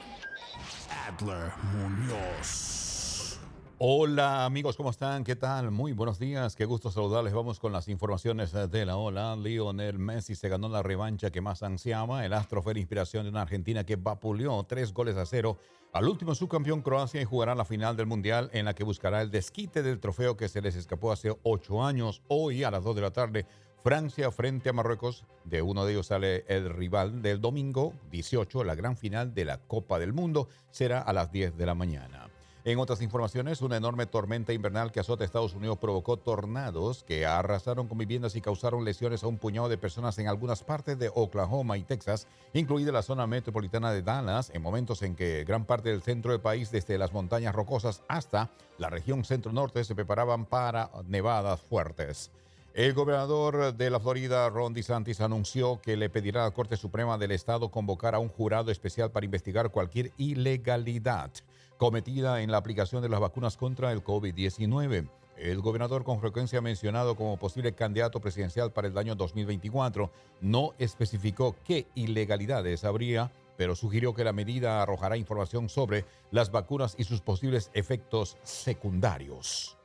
Adler 1.08 1.54
Muñoz. 1.72 3.40
Hola 3.78 4.44
amigos, 4.44 4.76
¿cómo 4.76 4.90
están? 4.90 5.24
¿Qué 5.24 5.38
tal? 5.38 5.72
Muy 5.72 5.94
buenos 5.94 6.20
días, 6.20 6.54
qué 6.54 6.66
gusto 6.66 6.92
saludarles. 6.92 7.34
Vamos 7.34 7.60
con 7.60 7.72
las 7.72 7.88
informaciones 7.88 8.52
de 8.52 8.86
la 8.86 8.98
ola. 8.98 9.38
Lionel 9.38 10.00
Messi 10.00 10.36
se 10.36 10.50
ganó 10.50 10.68
la 10.68 10.84
revancha 10.84 11.32
que 11.32 11.40
más 11.40 11.64
ansiaba. 11.64 12.26
El 12.26 12.34
astro 12.34 12.62
fue 12.62 12.74
la 12.74 12.80
inspiración 12.80 13.24
de 13.24 13.30
una 13.30 13.44
Argentina 13.44 13.86
que 13.86 13.96
vapuleó 13.96 14.62
tres 14.68 14.94
goles 14.94 15.16
a 15.16 15.26
cero 15.26 15.58
al 15.94 16.10
último 16.10 16.36
subcampeón 16.36 16.82
Croacia 16.82 17.22
y 17.22 17.26
jugará 17.26 17.56
la 17.56 17.64
final 17.64 17.96
del 17.96 18.08
Mundial 18.08 18.50
en 18.52 18.66
la 18.66 18.74
que 18.74 18.84
buscará 18.84 19.22
el 19.22 19.32
desquite 19.32 19.82
del 19.82 20.02
trofeo 20.02 20.36
que 20.36 20.50
se 20.50 20.62
les 20.62 20.76
escapó 20.76 21.14
hace 21.14 21.38
ocho 21.44 21.86
años. 21.86 22.22
Hoy 22.28 22.66
a 22.66 22.72
las 22.72 22.84
dos 22.84 22.96
de 22.96 23.02
la 23.02 23.12
tarde 23.12 23.46
Francia 23.88 24.30
frente 24.32 24.68
a 24.68 24.74
Marruecos. 24.74 25.24
De 25.46 25.62
uno 25.62 25.86
de 25.86 25.94
ellos 25.94 26.08
sale 26.08 26.44
el 26.50 26.70
rival 26.72 27.22
del 27.22 27.40
domingo 27.40 27.94
18. 28.12 28.66
La 28.66 28.76
gran 28.76 28.98
final 28.98 29.34
de 29.34 29.46
la 29.46 29.60
Copa 29.60 29.98
del 29.98 30.12
Mundo 30.12 30.50
será 30.72 31.00
a 31.00 31.14
las 31.14 31.32
10 31.32 31.56
de 31.56 31.66
la 31.66 31.74
mañana. 31.74 32.28
En 32.66 32.80
otras 32.80 33.02
informaciones, 33.02 33.62
una 33.62 33.78
enorme 33.78 34.06
tormenta 34.06 34.52
invernal 34.52 34.92
que 34.92 35.00
azota 35.00 35.24
Estados 35.24 35.56
Unidos 35.56 35.78
provocó 35.78 36.18
tornados 36.18 37.06
que 37.06 37.26
arrasaron 37.26 37.88
con 37.88 37.98
viviendas 37.98 38.36
y 38.36 38.42
causaron 38.42 38.84
lesiones 38.84 39.24
a 39.24 39.28
un 39.28 39.38
puñado 39.38 39.70
de 39.70 39.78
personas 39.78 40.20
en 40.20 40.28
algunas 40.28 40.66
partes 40.66 41.00
de 41.00 41.10
Oklahoma 41.16 41.78
y 41.78 41.84
Texas, 41.84 42.28
incluida 42.52 42.92
la 42.92 43.04
zona 43.04 43.26
metropolitana 43.26 43.94
de 43.94 44.02
Dallas, 44.02 44.52
en 44.54 44.64
momentos 44.64 45.02
en 45.02 45.16
que 45.16 45.46
gran 45.46 45.64
parte 45.64 45.92
del 45.92 46.02
centro 46.02 46.34
del 46.34 46.42
país, 46.42 46.72
desde 46.72 46.98
las 46.98 47.14
montañas 47.14 47.56
rocosas 47.56 48.04
hasta 48.10 48.50
la 48.80 48.90
región 48.90 49.24
centro-norte, 49.24 49.86
se 49.86 49.96
preparaban 49.96 50.44
para 50.44 50.92
nevadas 51.08 51.62
fuertes. 51.62 52.32
El 52.78 52.94
gobernador 52.94 53.74
de 53.74 53.90
la 53.90 54.00
Florida, 54.00 54.48
Ron 54.52 54.72
DeSantis, 54.72 55.20
anunció 55.20 55.82
que 55.82 55.98
le 55.98 56.12
pedirá 56.12 56.44
a 56.44 56.46
la 56.46 56.54
Corte 56.54 56.78
Suprema 56.78 57.18
del 57.18 57.32
Estado 57.32 57.72
convocar 57.72 58.14
a 58.14 58.20
un 58.20 58.30
jurado 58.30 58.70
especial 58.70 59.10
para 59.10 59.26
investigar 59.26 59.72
cualquier 59.72 60.12
ilegalidad 60.16 61.32
cometida 61.78 62.44
en 62.44 62.52
la 62.52 62.58
aplicación 62.58 63.02
de 63.02 63.10
las 63.10 63.20
vacunas 63.20 63.58
contra 63.58 63.92
el 63.92 64.04
COVID-19. 64.04 65.10
El 65.38 65.62
gobernador 65.62 66.04
con 66.04 66.20
frecuencia 66.20 66.62
mencionado 66.62 67.16
como 67.16 67.38
posible 67.38 67.74
candidato 67.74 68.20
presidencial 68.20 68.72
para 68.72 68.90
el 68.90 68.98
año 69.00 69.16
2024 69.16 70.12
no 70.42 70.76
especificó 70.78 71.56
qué 71.64 71.88
ilegalidades 71.96 72.84
habría, 72.84 73.32
pero 73.58 73.76
sugirió 73.76 74.14
que 74.14 74.24
la 74.24 74.34
medida 74.34 74.84
arrojará 74.84 75.18
información 75.18 75.68
sobre 75.68 76.06
las 76.30 76.52
vacunas 76.52 76.94
y 77.00 77.06
sus 77.06 77.22
posibles 77.22 77.72
efectos 77.74 78.38
secundarios. 78.44 79.77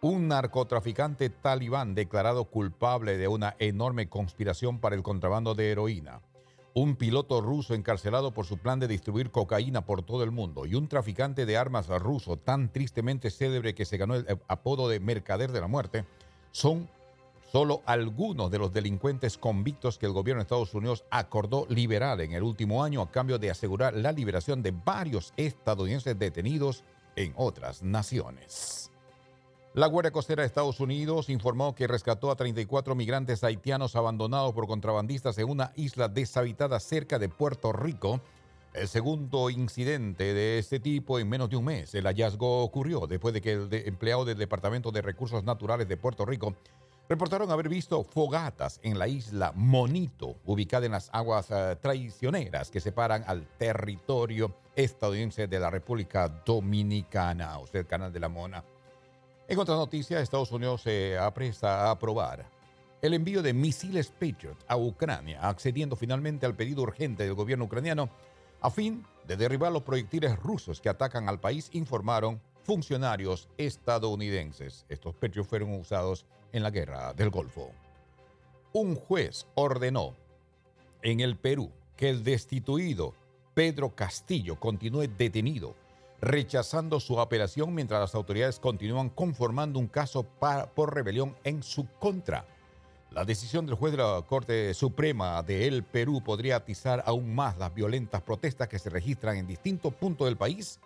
Un 0.00 0.28
narcotraficante 0.28 1.28
talibán 1.28 1.96
declarado 1.96 2.44
culpable 2.44 3.16
de 3.16 3.26
una 3.26 3.56
enorme 3.58 4.08
conspiración 4.08 4.78
para 4.78 4.94
el 4.94 5.02
contrabando 5.02 5.56
de 5.56 5.72
heroína. 5.72 6.20
Un 6.72 6.94
piloto 6.94 7.40
ruso 7.40 7.74
encarcelado 7.74 8.32
por 8.32 8.46
su 8.46 8.58
plan 8.58 8.78
de 8.78 8.86
distribuir 8.86 9.32
cocaína 9.32 9.84
por 9.84 10.04
todo 10.04 10.22
el 10.22 10.30
mundo. 10.30 10.66
Y 10.66 10.76
un 10.76 10.86
traficante 10.86 11.46
de 11.46 11.56
armas 11.56 11.88
ruso 11.88 12.36
tan 12.36 12.72
tristemente 12.72 13.28
célebre 13.30 13.74
que 13.74 13.84
se 13.84 13.96
ganó 13.96 14.14
el 14.14 14.38
apodo 14.46 14.88
de 14.88 15.00
mercader 15.00 15.50
de 15.50 15.60
la 15.60 15.66
muerte. 15.66 16.04
Son 16.52 16.88
solo 17.50 17.82
algunos 17.84 18.52
de 18.52 18.58
los 18.60 18.72
delincuentes 18.72 19.36
convictos 19.36 19.98
que 19.98 20.06
el 20.06 20.12
gobierno 20.12 20.38
de 20.38 20.44
Estados 20.44 20.74
Unidos 20.74 21.04
acordó 21.10 21.66
liberar 21.68 22.20
en 22.20 22.34
el 22.34 22.44
último 22.44 22.84
año 22.84 23.02
a 23.02 23.10
cambio 23.10 23.40
de 23.40 23.50
asegurar 23.50 23.94
la 23.94 24.12
liberación 24.12 24.62
de 24.62 24.70
varios 24.70 25.32
estadounidenses 25.36 26.16
detenidos 26.16 26.84
en 27.16 27.32
otras 27.36 27.82
naciones. 27.82 28.87
La 29.78 29.86
Guardia 29.86 30.10
Costera 30.10 30.42
de 30.42 30.48
Estados 30.48 30.80
Unidos 30.80 31.28
informó 31.28 31.72
que 31.72 31.86
rescató 31.86 32.32
a 32.32 32.34
34 32.34 32.96
migrantes 32.96 33.44
haitianos 33.44 33.94
abandonados 33.94 34.52
por 34.52 34.66
contrabandistas 34.66 35.38
en 35.38 35.48
una 35.48 35.70
isla 35.76 36.08
deshabitada 36.08 36.80
cerca 36.80 37.20
de 37.20 37.28
Puerto 37.28 37.72
Rico. 37.72 38.20
El 38.74 38.88
segundo 38.88 39.50
incidente 39.50 40.34
de 40.34 40.58
este 40.58 40.80
tipo 40.80 41.20
en 41.20 41.28
menos 41.28 41.48
de 41.48 41.58
un 41.58 41.66
mes. 41.66 41.94
El 41.94 42.06
hallazgo 42.06 42.64
ocurrió 42.64 43.06
después 43.06 43.32
de 43.32 43.40
que 43.40 43.52
el 43.52 43.68
empleado 43.86 44.24
del 44.24 44.36
Departamento 44.36 44.90
de 44.90 45.00
Recursos 45.00 45.44
Naturales 45.44 45.86
de 45.86 45.96
Puerto 45.96 46.26
Rico 46.26 46.56
reportaron 47.08 47.48
haber 47.52 47.68
visto 47.68 48.02
fogatas 48.02 48.80
en 48.82 48.98
la 48.98 49.06
isla 49.06 49.52
Monito, 49.54 50.38
ubicada 50.44 50.86
en 50.86 50.92
las 50.92 51.08
aguas 51.12 51.52
eh, 51.52 51.76
traicioneras 51.80 52.72
que 52.72 52.80
separan 52.80 53.22
al 53.28 53.46
territorio 53.56 54.56
estadounidense 54.74 55.46
de 55.46 55.60
la 55.60 55.70
República 55.70 56.28
Dominicana, 56.28 57.60
o 57.60 57.68
sea, 57.68 57.82
el 57.82 57.86
Canal 57.86 58.12
de 58.12 58.18
la 58.18 58.28
Mona. 58.28 58.64
En 59.50 59.58
otra 59.58 59.76
noticia, 59.76 60.20
Estados 60.20 60.52
Unidos 60.52 60.82
se 60.82 61.16
apresta 61.16 61.86
a 61.86 61.92
aprobar 61.92 62.44
el 63.00 63.14
envío 63.14 63.40
de 63.40 63.54
misiles 63.54 64.10
Patriot 64.10 64.58
a 64.68 64.76
Ucrania, 64.76 65.40
accediendo 65.40 65.96
finalmente 65.96 66.44
al 66.44 66.54
pedido 66.54 66.82
urgente 66.82 67.24
del 67.24 67.32
gobierno 67.32 67.64
ucraniano 67.64 68.10
a 68.60 68.70
fin 68.70 69.06
de 69.26 69.38
derribar 69.38 69.72
los 69.72 69.84
proyectiles 69.84 70.38
rusos 70.38 70.82
que 70.82 70.90
atacan 70.90 71.30
al 71.30 71.40
país, 71.40 71.70
informaron 71.72 72.42
funcionarios 72.62 73.48
estadounidenses. 73.56 74.84
Estos 74.90 75.14
Patriot 75.14 75.46
fueron 75.46 75.72
usados 75.80 76.26
en 76.52 76.62
la 76.62 76.70
guerra 76.70 77.14
del 77.14 77.30
Golfo. 77.30 77.70
Un 78.74 78.96
juez 78.96 79.46
ordenó 79.54 80.14
en 81.00 81.20
el 81.20 81.38
Perú 81.38 81.72
que 81.96 82.10
el 82.10 82.22
destituido 82.22 83.14
Pedro 83.54 83.94
Castillo 83.94 84.60
continúe 84.60 85.08
detenido 85.08 85.74
rechazando 86.20 87.00
su 87.00 87.20
apelación 87.20 87.74
mientras 87.74 88.00
las 88.00 88.14
autoridades 88.14 88.58
continúan 88.58 89.08
conformando 89.08 89.78
un 89.78 89.86
caso 89.86 90.24
por 90.24 90.94
rebelión 90.94 91.36
en 91.44 91.62
su 91.62 91.86
contra. 91.98 92.46
La 93.10 93.24
decisión 93.24 93.64
del 93.64 93.76
juez 93.76 93.92
de 93.92 93.98
la 93.98 94.22
Corte 94.26 94.74
Suprema 94.74 95.42
de 95.42 95.66
El 95.66 95.82
Perú 95.82 96.22
podría 96.22 96.56
atizar 96.56 97.02
aún 97.06 97.34
más 97.34 97.56
las 97.56 97.72
violentas 97.72 98.20
protestas 98.22 98.68
que 98.68 98.78
se 98.78 98.90
registran 98.90 99.36
en 99.36 99.46
distintos 99.46 99.94
puntos 99.94 100.26
del 100.26 100.36
país, 100.36 100.78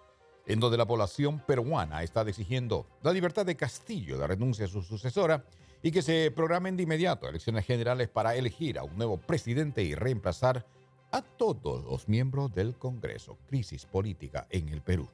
en 0.47 0.61
donde 0.61 0.79
la 0.79 0.87
población 0.87 1.41
peruana 1.41 2.03
está 2.03 2.23
exigiendo 2.23 2.87
la 3.03 3.13
libertad 3.13 3.45
de 3.45 3.57
Castillo, 3.57 4.19
la 4.19 4.29
renuncia 4.29 4.67
a 4.67 4.69
su 4.69 4.83
sucesora 4.83 5.45
y 5.83 5.91
que 5.91 6.03
se 6.03 6.31
programen 6.31 6.77
de 6.77 6.85
inmediato 6.85 7.29
elecciones 7.29 7.67
generales 7.67 8.09
para 8.09 8.37
elegir 8.37 8.79
a 8.79 8.85
un 8.85 8.97
nuevo 8.97 9.17
presidente 9.19 9.83
y 9.83 9.95
reemplazar 9.95 10.65
a 11.11 11.23
todos 11.23 11.85
los 11.85 12.09
miembros 12.09 12.55
del 12.55 12.77
Congreso. 12.79 13.37
Crisis 13.49 13.85
política 13.85 14.47
en 14.51 14.69
el 14.69 14.81
Perú. 14.81 15.09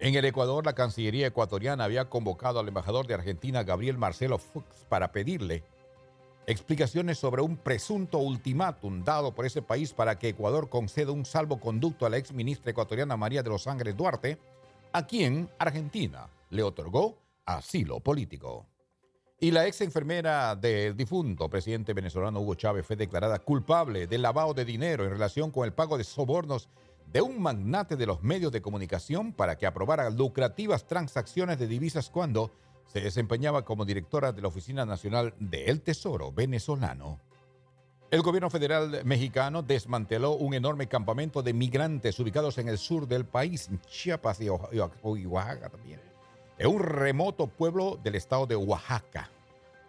En 0.00 0.14
el 0.14 0.24
Ecuador, 0.24 0.64
la 0.64 0.74
Cancillería 0.74 1.26
ecuatoriana 1.26 1.82
había 1.82 2.08
convocado 2.08 2.60
al 2.60 2.68
embajador 2.68 3.08
de 3.08 3.14
Argentina, 3.14 3.64
Gabriel 3.64 3.98
Marcelo 3.98 4.38
Fuchs, 4.38 4.86
para 4.88 5.10
pedirle 5.10 5.64
explicaciones 6.46 7.18
sobre 7.18 7.42
un 7.42 7.56
presunto 7.56 8.18
ultimátum 8.18 9.02
dado 9.02 9.34
por 9.34 9.44
ese 9.44 9.60
país 9.60 9.92
para 9.92 10.16
que 10.18 10.28
Ecuador 10.28 10.68
conceda 10.68 11.10
un 11.10 11.24
salvoconducto 11.24 12.06
a 12.06 12.10
la 12.10 12.16
ex 12.16 12.32
ministra 12.32 12.70
ecuatoriana 12.70 13.16
María 13.16 13.42
de 13.42 13.50
los 13.50 13.66
Ángeles 13.66 13.96
Duarte, 13.96 14.38
a 14.92 15.04
quien 15.04 15.50
Argentina 15.58 16.28
le 16.50 16.62
otorgó 16.62 17.18
asilo 17.44 17.98
político. 17.98 18.66
Y 19.40 19.50
la 19.50 19.66
ex 19.66 19.80
enfermera 19.80 20.54
del 20.54 20.96
difunto 20.96 21.50
presidente 21.50 21.92
venezolano 21.92 22.40
Hugo 22.40 22.54
Chávez 22.54 22.86
fue 22.86 22.96
declarada 22.96 23.40
culpable 23.40 24.06
del 24.06 24.22
lavado 24.22 24.54
de 24.54 24.64
dinero 24.64 25.04
en 25.04 25.10
relación 25.10 25.50
con 25.50 25.64
el 25.64 25.72
pago 25.72 25.98
de 25.98 26.04
sobornos 26.04 26.68
de 27.12 27.22
un 27.22 27.40
magnate 27.40 27.96
de 27.96 28.06
los 28.06 28.22
medios 28.22 28.52
de 28.52 28.60
comunicación 28.60 29.32
para 29.32 29.56
que 29.56 29.66
aprobara 29.66 30.10
lucrativas 30.10 30.86
transacciones 30.86 31.58
de 31.58 31.66
divisas 31.66 32.10
cuando 32.10 32.50
se 32.86 33.00
desempeñaba 33.00 33.64
como 33.64 33.84
directora 33.84 34.32
de 34.32 34.42
la 34.42 34.48
Oficina 34.48 34.84
Nacional 34.84 35.34
del 35.38 35.80
Tesoro 35.80 36.32
venezolano. 36.32 37.18
El 38.10 38.22
gobierno 38.22 38.48
federal 38.48 39.04
mexicano 39.04 39.62
desmanteló 39.62 40.32
un 40.32 40.54
enorme 40.54 40.86
campamento 40.86 41.42
de 41.42 41.52
migrantes 41.52 42.18
ubicados 42.18 42.56
en 42.56 42.68
el 42.68 42.78
sur 42.78 43.06
del 43.06 43.26
país, 43.26 43.68
Chiapas 43.86 44.40
y 44.40 44.48
Oaxaca 44.48 45.68
también, 45.68 46.00
en 46.56 46.66
un 46.68 46.80
remoto 46.80 47.46
pueblo 47.46 47.98
del 48.02 48.14
estado 48.14 48.46
de 48.46 48.56
Oaxaca, 48.56 49.30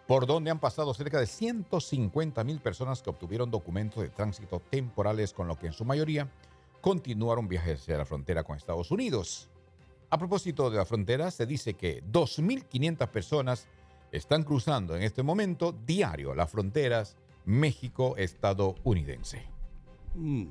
por 0.06 0.26
donde 0.26 0.50
han 0.50 0.58
pasado 0.58 0.92
cerca 0.92 1.18
de 1.18 1.26
150 1.26 2.44
mil 2.44 2.60
personas 2.60 3.00
que 3.00 3.08
obtuvieron 3.08 3.50
documentos 3.50 4.02
de 4.02 4.10
tránsito 4.10 4.60
temporales, 4.68 5.32
con 5.32 5.48
lo 5.48 5.58
que 5.58 5.68
en 5.68 5.72
su 5.72 5.86
mayoría 5.86 6.28
continuaron 6.80 7.48
viajes 7.48 7.82
hacia 7.82 7.98
la 7.98 8.06
frontera 8.06 8.44
con 8.44 8.56
Estados 8.56 8.90
Unidos. 8.90 9.48
A 10.10 10.18
propósito 10.18 10.70
de 10.70 10.78
la 10.78 10.84
frontera, 10.84 11.30
se 11.30 11.46
dice 11.46 11.74
que 11.74 12.02
2.500 12.04 13.08
personas 13.08 13.68
están 14.10 14.42
cruzando 14.42 14.96
en 14.96 15.02
este 15.02 15.22
momento 15.22 15.74
diario 15.86 16.34
las 16.34 16.50
fronteras 16.50 17.16
México-estadounidense. 17.44 19.44
Mm. 20.14 20.46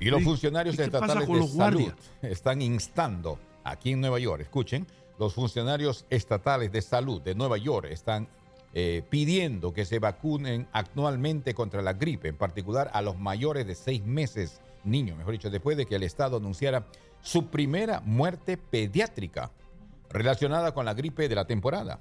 Y 0.00 0.06
los 0.06 0.22
funcionarios 0.22 0.78
estatales 0.78 1.28
de 1.28 1.48
salud 1.48 1.92
están 2.22 2.62
instando 2.62 3.38
aquí 3.62 3.92
en 3.92 4.00
Nueva 4.00 4.18
York, 4.18 4.42
escuchen, 4.42 4.86
los 5.18 5.34
funcionarios 5.34 6.04
estatales 6.10 6.72
de 6.72 6.82
salud 6.82 7.22
de 7.22 7.34
Nueva 7.34 7.56
York 7.56 7.86
están 7.90 8.28
eh, 8.72 9.04
pidiendo 9.08 9.72
que 9.72 9.84
se 9.84 10.00
vacunen 10.00 10.66
actualmente 10.72 11.54
contra 11.54 11.80
la 11.80 11.92
gripe, 11.92 12.28
en 12.28 12.36
particular 12.36 12.90
a 12.92 13.02
los 13.02 13.18
mayores 13.18 13.66
de 13.66 13.76
seis 13.76 14.04
meses 14.04 14.60
niño, 14.84 15.16
mejor 15.16 15.32
dicho, 15.32 15.50
después 15.50 15.76
de 15.76 15.86
que 15.86 15.96
el 15.96 16.02
Estado 16.02 16.36
anunciara 16.36 16.86
su 17.20 17.46
primera 17.46 18.00
muerte 18.00 18.56
pediátrica 18.56 19.50
relacionada 20.10 20.72
con 20.72 20.84
la 20.84 20.94
gripe 20.94 21.28
de 21.28 21.34
la 21.34 21.46
temporada. 21.46 22.00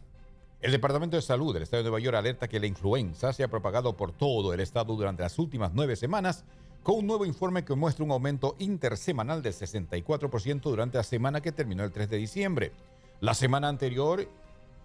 El 0.62 0.72
Departamento 0.72 1.18
de 1.18 1.22
Salud 1.22 1.54
del 1.54 1.64
Estado 1.64 1.84
de 1.84 1.90
Nueva 1.90 2.04
York 2.04 2.16
alerta 2.16 2.48
que 2.48 2.60
la 2.60 2.68
influenza 2.68 3.34
se 3.34 3.44
ha 3.44 3.50
propagado 3.50 3.98
por 3.98 4.14
todo 4.14 4.54
el 4.54 4.60
estado 4.62 4.96
durante 4.96 5.24
las 5.24 5.38
últimas 5.40 5.72
nueve 5.74 5.96
semanas, 5.96 6.46
con 6.84 7.00
un 7.00 7.08
nuevo 7.08 7.26
informe 7.26 7.66
que 7.66 7.76
muestra 7.76 8.06
un 8.06 8.12
aumento 8.12 8.56
intersemanal 8.60 9.42
del 9.42 9.54
64% 9.54 10.62
durante 10.62 10.98
la 10.98 11.04
semana 11.04 11.42
que 11.42 11.52
terminó 11.52 11.84
el 11.84 11.92
3 11.92 12.10
de 12.10 12.18
diciembre. 12.18 12.72
La 13.20 13.34
semana 13.34 13.68
anterior, 13.68 14.28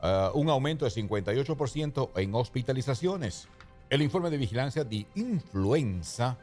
uh, 0.02 0.36
un 0.38 0.48
aumento 0.48 0.84
de 0.84 0.90
58% 0.90 2.10
en 2.16 2.34
hospitalizaciones. 2.34 3.48
El 3.90 4.02
informe 4.02 4.30
de 4.30 4.36
vigilancia 4.36 4.84
de 4.84 5.06
influenza 5.14 6.38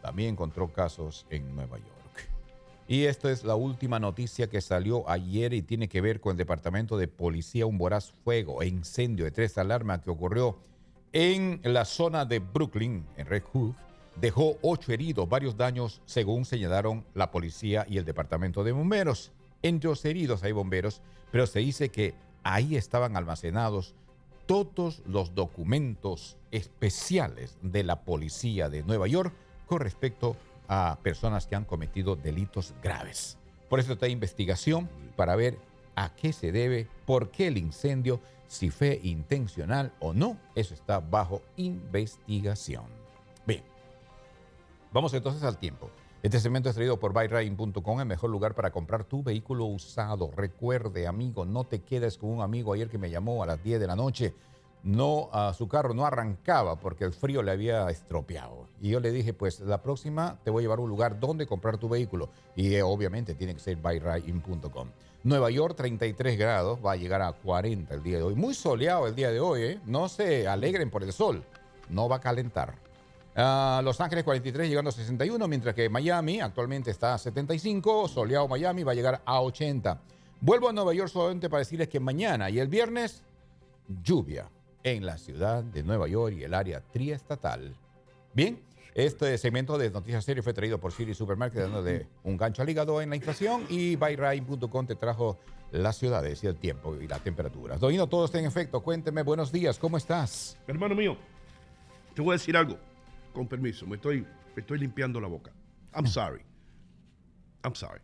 también 0.00 0.30
encontró 0.30 0.72
casos 0.72 1.26
en 1.30 1.54
Nueva 1.54 1.78
York. 1.78 1.92
Y 2.86 3.04
esta 3.04 3.30
es 3.30 3.44
la 3.44 3.54
última 3.54 3.98
noticia 3.98 4.48
que 4.48 4.62
salió 4.62 5.08
ayer 5.10 5.52
y 5.52 5.60
tiene 5.60 5.88
que 5.88 6.00
ver 6.00 6.20
con 6.20 6.32
el 6.32 6.38
Departamento 6.38 6.96
de 6.96 7.06
Policía, 7.06 7.66
un 7.66 7.76
voraz 7.76 8.12
fuego 8.24 8.62
e 8.62 8.66
incendio 8.66 9.26
de 9.26 9.30
tres 9.30 9.58
alarmas 9.58 10.00
que 10.00 10.10
ocurrió 10.10 10.58
en 11.12 11.60
la 11.62 11.84
zona 11.84 12.24
de 12.24 12.38
Brooklyn, 12.38 13.06
en 13.16 13.26
Red 13.26 13.42
Hook, 13.52 13.74
dejó 14.20 14.58
ocho 14.62 14.92
heridos, 14.92 15.28
varios 15.28 15.56
daños, 15.56 16.02
según 16.04 16.44
señalaron 16.44 17.04
la 17.14 17.30
policía 17.30 17.86
y 17.88 17.98
el 17.98 18.04
Departamento 18.04 18.62
de 18.64 18.72
Bomberos. 18.72 19.32
Entre 19.62 19.88
los 19.88 20.04
heridos 20.04 20.42
hay 20.42 20.52
bomberos, 20.52 21.00
pero 21.30 21.46
se 21.46 21.60
dice 21.60 21.88
que 21.88 22.14
ahí 22.42 22.76
estaban 22.76 23.16
almacenados 23.16 23.94
todos 24.46 25.02
los 25.06 25.34
documentos 25.34 26.36
especiales 26.50 27.58
de 27.62 27.84
la 27.84 28.02
policía 28.02 28.68
de 28.68 28.82
Nueva 28.82 29.06
York 29.06 29.34
con 29.68 29.80
respecto 29.80 30.36
a 30.66 30.98
personas 31.02 31.46
que 31.46 31.54
han 31.54 31.64
cometido 31.64 32.16
delitos 32.16 32.74
graves. 32.82 33.38
Por 33.68 33.80
eso 33.80 33.92
está 33.92 34.08
investigación 34.08 34.88
para 35.16 35.36
ver 35.36 35.58
a 35.94 36.14
qué 36.14 36.32
se 36.32 36.52
debe, 36.52 36.88
por 37.06 37.30
qué 37.30 37.48
el 37.48 37.58
incendio, 37.58 38.20
si 38.46 38.70
fue 38.70 39.00
intencional 39.02 39.92
o 40.00 40.14
no. 40.14 40.38
Eso 40.54 40.74
está 40.74 41.00
bajo 41.00 41.42
investigación. 41.56 42.84
Bien, 43.46 43.62
vamos 44.92 45.12
entonces 45.14 45.42
al 45.42 45.58
tiempo. 45.58 45.90
Este 46.22 46.40
segmento 46.40 46.68
es 46.68 46.74
traído 46.74 46.98
por 46.98 47.12
buyrain.com, 47.12 48.00
el 48.00 48.06
mejor 48.06 48.30
lugar 48.30 48.54
para 48.54 48.72
comprar 48.72 49.04
tu 49.04 49.22
vehículo 49.22 49.66
usado. 49.66 50.32
Recuerde, 50.34 51.06
amigo, 51.06 51.44
no 51.44 51.64
te 51.64 51.80
quedes 51.82 52.18
con 52.18 52.30
un 52.30 52.40
amigo 52.42 52.72
ayer 52.72 52.88
que 52.88 52.98
me 52.98 53.10
llamó 53.10 53.42
a 53.42 53.46
las 53.46 53.62
10 53.62 53.78
de 53.78 53.86
la 53.86 53.94
noche 53.94 54.34
no, 54.82 55.30
su 55.56 55.68
carro 55.68 55.92
no 55.92 56.06
arrancaba 56.06 56.76
porque 56.76 57.04
el 57.04 57.12
frío 57.12 57.42
le 57.42 57.50
había 57.50 57.88
estropeado. 57.90 58.68
Y 58.80 58.90
yo 58.90 59.00
le 59.00 59.10
dije, 59.10 59.34
pues 59.34 59.60
la 59.60 59.82
próxima 59.82 60.38
te 60.44 60.50
voy 60.50 60.62
a 60.62 60.64
llevar 60.64 60.78
a 60.78 60.82
un 60.82 60.88
lugar 60.88 61.18
donde 61.18 61.46
comprar 61.46 61.78
tu 61.78 61.88
vehículo. 61.88 62.30
Y 62.54 62.74
eh, 62.74 62.82
obviamente 62.82 63.34
tiene 63.34 63.54
que 63.54 63.60
ser 63.60 63.76
buyridein.com. 63.76 64.88
Nueva 65.24 65.50
York, 65.50 65.76
33 65.76 66.38
grados, 66.38 66.78
va 66.84 66.92
a 66.92 66.96
llegar 66.96 67.22
a 67.22 67.32
40 67.32 67.92
el 67.92 68.02
día 68.02 68.18
de 68.18 68.22
hoy. 68.22 68.34
Muy 68.34 68.54
soleado 68.54 69.06
el 69.06 69.14
día 69.14 69.30
de 69.30 69.40
hoy, 69.40 69.62
¿eh? 69.62 69.80
No 69.84 70.08
se 70.08 70.46
alegren 70.46 70.90
por 70.90 71.02
el 71.02 71.12
sol, 71.12 71.42
no 71.88 72.08
va 72.08 72.16
a 72.16 72.20
calentar. 72.20 72.76
Ah, 73.34 73.80
Los 73.84 74.00
Ángeles 74.00 74.24
43 74.24 74.68
llegando 74.68 74.90
a 74.90 74.92
61, 74.92 75.48
mientras 75.48 75.74
que 75.74 75.88
Miami 75.88 76.40
actualmente 76.40 76.92
está 76.92 77.14
a 77.14 77.18
75, 77.18 78.08
soleado 78.08 78.46
Miami 78.46 78.84
va 78.84 78.92
a 78.92 78.94
llegar 78.94 79.20
a 79.24 79.40
80. 79.40 80.00
Vuelvo 80.40 80.68
a 80.68 80.72
Nueva 80.72 80.94
York 80.94 81.10
solamente 81.10 81.50
para 81.50 81.58
decirles 81.58 81.88
que 81.88 81.98
mañana 81.98 82.48
y 82.48 82.60
el 82.60 82.68
viernes, 82.68 83.22
lluvia 84.02 84.48
en 84.82 85.06
la 85.06 85.18
ciudad 85.18 85.62
de 85.64 85.82
Nueva 85.82 86.08
York 86.08 86.36
y 86.38 86.44
el 86.44 86.54
área 86.54 86.80
triestatal. 86.80 87.74
Bien, 88.34 88.60
este 88.94 89.36
segmento 89.38 89.78
de 89.78 89.90
Noticias 89.90 90.24
Series 90.24 90.42
fue 90.42 90.52
traído 90.52 90.78
por 90.78 90.92
Siri 90.92 91.14
Supermarket, 91.14 91.62
dándole 91.62 92.06
un 92.24 92.36
gancho 92.36 92.62
al 92.62 92.68
hígado 92.68 93.00
en 93.00 93.10
la 93.10 93.16
inflación 93.16 93.64
y 93.68 93.96
buyrain.com 93.96 94.86
te 94.86 94.96
trajo 94.96 95.38
las 95.70 95.96
ciudades 95.96 96.42
y 96.42 96.46
el 96.46 96.56
tiempo 96.56 96.96
y 96.96 97.06
las 97.06 97.22
temperaturas. 97.22 97.78
Doino, 97.78 98.06
todo 98.06 98.24
está 98.24 98.38
en 98.38 98.46
efecto. 98.46 98.82
Cuénteme, 98.82 99.22
buenos 99.22 99.52
días, 99.52 99.78
¿cómo 99.78 99.96
estás? 99.96 100.58
Hermano 100.66 100.94
mío, 100.94 101.16
te 102.14 102.22
voy 102.22 102.30
a 102.30 102.32
decir 102.34 102.56
algo. 102.56 102.78
Con 103.32 103.46
permiso, 103.46 103.86
me 103.86 103.96
estoy, 103.96 104.22
me 104.56 104.60
estoy 104.62 104.78
limpiando 104.78 105.20
la 105.20 105.28
boca. 105.28 105.52
I'm 105.94 106.06
sorry. 106.06 106.42
I'm 107.62 107.74
sorry. 107.74 108.00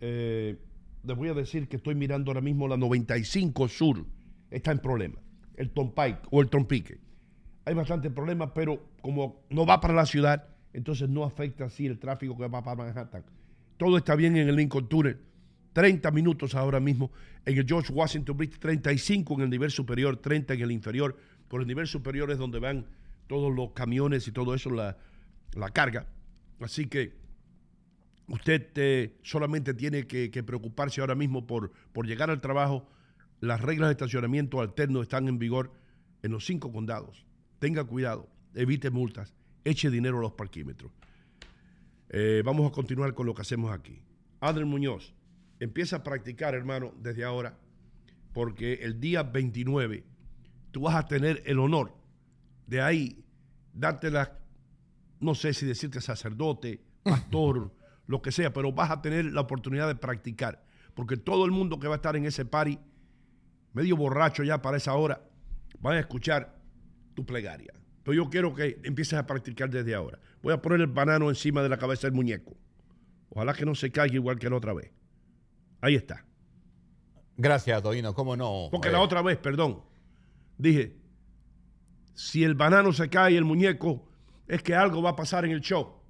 Eh, 0.00 0.58
les 1.04 1.16
voy 1.16 1.28
a 1.28 1.34
decir 1.34 1.68
que 1.68 1.76
estoy 1.76 1.94
mirando 1.94 2.30
ahora 2.30 2.40
mismo 2.40 2.66
la 2.68 2.76
95 2.76 3.68
Sur. 3.68 4.04
Está 4.50 4.72
en 4.72 4.80
problema. 4.80 5.21
El 5.56 5.70
Tompike 5.70 6.20
o 6.30 6.40
el 6.40 6.48
Trompique. 6.48 6.98
Hay 7.64 7.74
bastante 7.74 8.10
problemas, 8.10 8.50
pero 8.54 8.82
como 9.00 9.44
no 9.50 9.66
va 9.66 9.80
para 9.80 9.94
la 9.94 10.06
ciudad, 10.06 10.48
entonces 10.72 11.08
no 11.08 11.24
afecta 11.24 11.66
así 11.66 11.86
el 11.86 11.98
tráfico 11.98 12.36
que 12.36 12.48
va 12.48 12.62
para 12.62 12.76
Manhattan. 12.76 13.24
Todo 13.76 13.98
está 13.98 14.14
bien 14.16 14.36
en 14.36 14.48
el 14.48 14.56
Lincoln 14.56 14.88
Tunnel. 14.88 15.18
30 15.72 16.10
minutos 16.10 16.54
ahora 16.54 16.80
mismo 16.80 17.10
en 17.46 17.58
el 17.58 17.66
George 17.66 17.92
Washington 17.92 18.36
Bridge, 18.36 18.58
35 18.58 19.34
en 19.34 19.40
el 19.42 19.50
nivel 19.50 19.70
superior, 19.70 20.16
30 20.16 20.54
en 20.54 20.60
el 20.60 20.72
inferior. 20.72 21.16
Por 21.48 21.60
el 21.62 21.66
nivel 21.66 21.86
superior 21.86 22.30
es 22.30 22.38
donde 22.38 22.58
van 22.58 22.86
todos 23.26 23.54
los 23.54 23.72
camiones 23.72 24.28
y 24.28 24.32
todo 24.32 24.54
eso, 24.54 24.70
la, 24.70 24.96
la 25.54 25.70
carga. 25.70 26.06
Así 26.60 26.86
que 26.86 27.14
usted 28.28 28.68
eh, 28.76 29.16
solamente 29.22 29.74
tiene 29.74 30.06
que, 30.06 30.30
que 30.30 30.42
preocuparse 30.42 31.00
ahora 31.00 31.14
mismo 31.14 31.46
por, 31.46 31.72
por 31.92 32.06
llegar 32.06 32.30
al 32.30 32.40
trabajo. 32.40 32.88
Las 33.42 33.60
reglas 33.60 33.88
de 33.88 33.94
estacionamiento 33.94 34.60
alterno 34.60 35.02
están 35.02 35.26
en 35.26 35.36
vigor 35.36 35.72
en 36.22 36.30
los 36.30 36.46
cinco 36.46 36.70
condados. 36.70 37.26
Tenga 37.58 37.82
cuidado, 37.82 38.28
evite 38.54 38.88
multas, 38.88 39.34
eche 39.64 39.90
dinero 39.90 40.18
a 40.18 40.20
los 40.22 40.32
parquímetros. 40.34 40.92
Eh, 42.10 42.42
vamos 42.44 42.70
a 42.70 42.72
continuar 42.72 43.14
con 43.14 43.26
lo 43.26 43.34
que 43.34 43.42
hacemos 43.42 43.72
aquí. 43.72 44.00
Adrián 44.38 44.68
Muñoz, 44.68 45.12
empieza 45.58 45.96
a 45.96 46.04
practicar, 46.04 46.54
hermano, 46.54 46.94
desde 47.02 47.24
ahora, 47.24 47.58
porque 48.32 48.74
el 48.74 49.00
día 49.00 49.24
29 49.24 50.04
tú 50.70 50.82
vas 50.82 50.94
a 50.94 51.08
tener 51.08 51.42
el 51.44 51.58
honor 51.58 51.92
de 52.68 52.80
ahí 52.80 53.24
darte 53.74 54.12
la, 54.12 54.38
no 55.18 55.34
sé 55.34 55.52
si 55.52 55.66
decirte 55.66 56.00
sacerdote, 56.00 56.80
pastor, 57.02 57.74
lo 58.06 58.22
que 58.22 58.30
sea, 58.30 58.52
pero 58.52 58.70
vas 58.70 58.92
a 58.92 59.02
tener 59.02 59.24
la 59.32 59.40
oportunidad 59.40 59.88
de 59.88 59.96
practicar, 59.96 60.64
porque 60.94 61.16
todo 61.16 61.44
el 61.44 61.50
mundo 61.50 61.80
que 61.80 61.88
va 61.88 61.94
a 61.94 61.96
estar 61.96 62.14
en 62.14 62.24
ese 62.24 62.44
party, 62.44 62.78
medio 63.72 63.96
borracho 63.96 64.42
ya 64.42 64.62
para 64.62 64.76
esa 64.76 64.94
hora, 64.94 65.20
van 65.80 65.96
a 65.96 66.00
escuchar 66.00 66.56
tu 67.14 67.24
plegaria. 67.24 67.72
Pero 68.02 68.14
yo 68.14 68.30
quiero 68.30 68.54
que 68.54 68.80
empieces 68.82 69.18
a 69.18 69.26
practicar 69.26 69.70
desde 69.70 69.94
ahora. 69.94 70.18
Voy 70.42 70.52
a 70.52 70.60
poner 70.60 70.80
el 70.80 70.86
banano 70.88 71.28
encima 71.28 71.62
de 71.62 71.68
la 71.68 71.78
cabeza 71.78 72.06
del 72.06 72.14
muñeco. 72.14 72.56
Ojalá 73.28 73.54
que 73.54 73.64
no 73.64 73.74
se 73.74 73.90
caiga 73.90 74.14
igual 74.14 74.38
que 74.38 74.50
la 74.50 74.56
otra 74.56 74.72
vez. 74.72 74.90
Ahí 75.80 75.94
está. 75.94 76.24
Gracias, 77.36 77.82
Doino, 77.82 78.14
¿cómo 78.14 78.36
no? 78.36 78.68
Porque 78.70 78.88
Eh, 78.88 78.92
la 78.92 79.00
otra 79.00 79.22
vez, 79.22 79.38
perdón, 79.38 79.82
dije, 80.58 80.96
si 82.14 82.44
el 82.44 82.54
banano 82.54 82.92
se 82.92 83.08
cae 83.08 83.32
y 83.32 83.36
el 83.36 83.44
muñeco, 83.44 84.08
es 84.46 84.62
que 84.62 84.74
algo 84.74 85.02
va 85.02 85.10
a 85.10 85.16
pasar 85.16 85.44
en 85.44 85.52
el 85.52 85.60
show. 85.60 86.00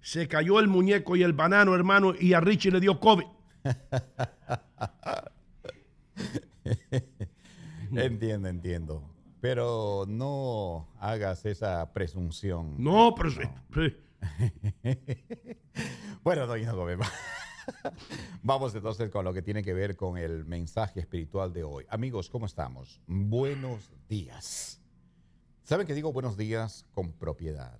Se 0.00 0.26
cayó 0.28 0.60
el 0.60 0.68
muñeco 0.68 1.16
y 1.16 1.22
el 1.22 1.32
banano, 1.32 1.74
hermano, 1.74 2.14
y 2.18 2.32
a 2.32 2.40
Richie 2.40 2.70
le 2.70 2.80
dio 2.80 2.98
COVID. 2.98 3.24
Entiendo, 7.92 8.48
entiendo. 8.48 9.02
Pero 9.40 10.04
no 10.08 10.88
hagas 10.98 11.44
esa 11.44 11.92
presunción. 11.92 12.74
No, 12.82 13.14
pero... 13.14 13.30
sí. 13.30 13.40
bueno, 16.24 16.46
Doña 16.46 16.72
Gómez, 16.72 16.98
va- 16.98 17.92
vamos 18.42 18.74
entonces 18.74 19.10
con 19.10 19.24
lo 19.24 19.34
que 19.34 19.42
tiene 19.42 19.62
que 19.62 19.74
ver 19.74 19.96
con 19.96 20.16
el 20.16 20.44
mensaje 20.46 21.00
espiritual 21.00 21.52
de 21.52 21.62
hoy. 21.64 21.84
Amigos, 21.90 22.30
¿cómo 22.30 22.46
estamos? 22.46 23.00
Buenos 23.06 23.90
días. 24.08 24.80
¿Saben 25.62 25.86
que 25.86 25.94
digo 25.94 26.12
buenos 26.12 26.36
días 26.36 26.86
con 26.92 27.12
propiedad? 27.12 27.78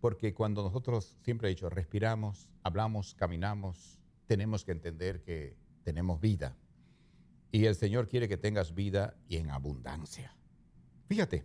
Porque 0.00 0.34
cuando 0.34 0.62
nosotros, 0.62 1.16
siempre 1.22 1.48
he 1.48 1.54
dicho, 1.54 1.70
respiramos, 1.70 2.50
hablamos, 2.62 3.14
caminamos, 3.14 3.98
tenemos 4.26 4.64
que 4.64 4.72
entender 4.72 5.22
que 5.22 5.56
tenemos 5.82 6.20
vida. 6.20 6.56
Y 7.52 7.64
el 7.64 7.74
Señor 7.74 8.08
quiere 8.08 8.28
que 8.28 8.36
tengas 8.36 8.74
vida 8.74 9.16
y 9.28 9.36
en 9.36 9.50
abundancia. 9.50 10.36
Fíjate, 11.06 11.44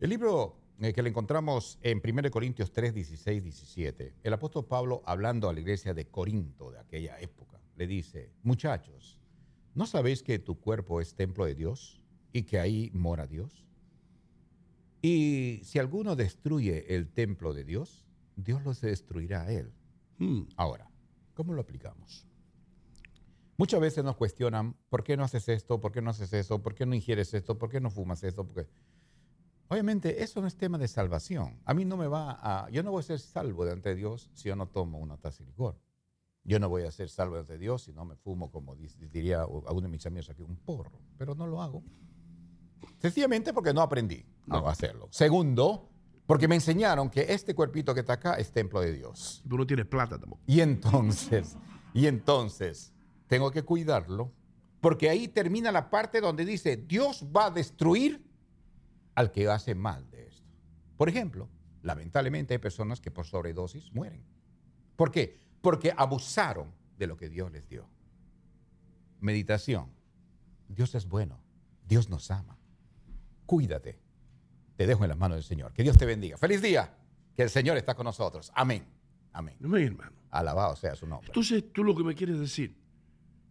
el 0.00 0.10
libro 0.10 0.56
eh, 0.80 0.92
que 0.92 1.02
le 1.02 1.08
encontramos 1.08 1.78
en 1.82 2.00
1 2.04 2.30
Corintios 2.30 2.72
3, 2.72 2.94
16, 2.94 3.44
17, 3.44 4.14
el 4.22 4.32
apóstol 4.32 4.66
Pablo, 4.66 5.02
hablando 5.06 5.48
a 5.48 5.52
la 5.52 5.60
iglesia 5.60 5.94
de 5.94 6.06
Corinto 6.06 6.70
de 6.70 6.78
aquella 6.78 7.18
época, 7.20 7.60
le 7.76 7.86
dice, 7.86 8.30
muchachos, 8.42 9.20
¿no 9.74 9.86
sabéis 9.86 10.22
que 10.22 10.38
tu 10.38 10.58
cuerpo 10.58 11.00
es 11.00 11.14
templo 11.14 11.44
de 11.44 11.54
Dios 11.54 12.00
y 12.32 12.42
que 12.42 12.58
ahí 12.58 12.90
mora 12.92 13.26
Dios? 13.26 13.64
Y 15.00 15.60
si 15.64 15.78
alguno 15.78 16.16
destruye 16.16 16.94
el 16.94 17.08
templo 17.08 17.52
de 17.52 17.64
Dios, 17.64 18.04
Dios 18.36 18.64
los 18.64 18.80
destruirá 18.80 19.42
a 19.42 19.52
él. 19.52 19.72
Hmm. 20.18 20.44
Ahora, 20.56 20.90
¿cómo 21.34 21.52
lo 21.52 21.60
aplicamos? 21.60 22.26
Muchas 23.56 23.80
veces 23.80 24.02
nos 24.02 24.16
cuestionan, 24.16 24.76
¿por 24.88 25.04
qué 25.04 25.16
no 25.16 25.24
haces 25.24 25.48
esto? 25.48 25.80
¿Por 25.80 25.92
qué 25.92 26.02
no 26.02 26.10
haces 26.10 26.32
eso? 26.32 26.60
¿Por 26.60 26.74
qué 26.74 26.86
no 26.86 26.94
ingieres 26.94 27.32
esto? 27.34 27.56
¿Por 27.56 27.70
qué 27.70 27.80
no 27.80 27.90
fumas 27.90 28.24
esto? 28.24 28.44
Porque 28.44 28.68
obviamente 29.68 30.22
eso 30.22 30.40
no 30.40 30.48
es 30.48 30.56
tema 30.56 30.76
de 30.76 30.88
salvación. 30.88 31.60
A 31.64 31.72
mí 31.72 31.84
no 31.84 31.96
me 31.96 32.08
va 32.08 32.38
a, 32.42 32.68
yo 32.70 32.82
no 32.82 32.90
voy 32.90 33.00
a 33.00 33.04
ser 33.04 33.20
salvo 33.20 33.64
delante 33.64 33.90
de 33.90 33.94
Dios 33.94 34.30
si 34.34 34.48
yo 34.48 34.56
no 34.56 34.66
tomo 34.66 34.98
una 34.98 35.16
taza 35.18 35.44
de 35.44 35.50
licor. 35.50 35.78
Yo 36.42 36.58
no 36.58 36.68
voy 36.68 36.82
a 36.82 36.90
ser 36.90 37.08
salvo 37.08 37.34
delante 37.34 37.54
de 37.54 37.58
Dios 37.60 37.82
si 37.82 37.92
no 37.92 38.04
me 38.04 38.16
fumo, 38.16 38.50
como 38.50 38.74
diría 38.74 39.42
a 39.42 39.46
uno 39.46 39.82
de 39.82 39.88
mis 39.88 40.04
amigos 40.04 40.30
aquí, 40.30 40.42
un 40.42 40.56
porro. 40.56 41.00
Pero 41.16 41.34
no 41.34 41.46
lo 41.46 41.62
hago. 41.62 41.84
Sencillamente 42.98 43.52
porque 43.52 43.72
no 43.72 43.82
aprendí 43.82 44.26
a 44.48 44.58
hacerlo. 44.68 45.08
Segundo, 45.10 45.90
porque 46.26 46.48
me 46.48 46.54
enseñaron 46.54 47.10
que 47.10 47.26
este 47.28 47.54
cuerpito 47.54 47.94
que 47.94 48.00
está 48.00 48.14
acá 48.14 48.34
es 48.34 48.50
templo 48.50 48.80
de 48.80 48.92
Dios. 48.92 49.42
Tú 49.48 49.56
no 49.56 49.66
tienes 49.66 49.86
plata 49.86 50.18
tampoco. 50.18 50.42
Y 50.46 50.60
entonces, 50.60 51.56
y 51.92 52.06
entonces, 52.06 52.93
tengo 53.26 53.50
que 53.50 53.62
cuidarlo, 53.62 54.32
porque 54.80 55.08
ahí 55.08 55.28
termina 55.28 55.72
la 55.72 55.90
parte 55.90 56.20
donde 56.20 56.44
dice, 56.44 56.76
Dios 56.76 57.24
va 57.34 57.46
a 57.46 57.50
destruir 57.50 58.22
al 59.14 59.32
que 59.32 59.48
hace 59.48 59.74
mal 59.74 60.10
de 60.10 60.26
esto. 60.26 60.48
Por 60.96 61.08
ejemplo, 61.08 61.48
lamentablemente 61.82 62.54
hay 62.54 62.58
personas 62.58 63.00
que 63.00 63.10
por 63.10 63.26
sobredosis 63.26 63.92
mueren. 63.92 64.24
¿Por 64.96 65.10
qué? 65.10 65.38
Porque 65.60 65.92
abusaron 65.96 66.72
de 66.98 67.06
lo 67.06 67.16
que 67.16 67.28
Dios 67.28 67.50
les 67.50 67.68
dio. 67.68 67.88
Meditación. 69.20 69.90
Dios 70.68 70.94
es 70.94 71.06
bueno. 71.06 71.40
Dios 71.86 72.08
nos 72.08 72.30
ama. 72.30 72.58
Cuídate. 73.46 73.98
Te 74.76 74.86
dejo 74.86 75.04
en 75.04 75.08
las 75.08 75.18
manos 75.18 75.36
del 75.36 75.44
Señor. 75.44 75.72
Que 75.72 75.82
Dios 75.82 75.96
te 75.96 76.06
bendiga. 76.06 76.36
Feliz 76.36 76.60
día. 76.60 76.94
Que 77.34 77.42
el 77.42 77.50
Señor 77.50 77.76
está 77.76 77.94
con 77.94 78.04
nosotros. 78.04 78.52
Amén. 78.54 78.84
Amén. 79.32 79.56
Hermano. 79.60 80.12
Alabado 80.30 80.76
sea 80.76 80.94
su 80.94 81.06
nombre. 81.06 81.28
Entonces, 81.28 81.72
tú 81.72 81.84
lo 81.84 81.94
que 81.94 82.04
me 82.04 82.14
quieres 82.14 82.38
decir, 82.38 82.76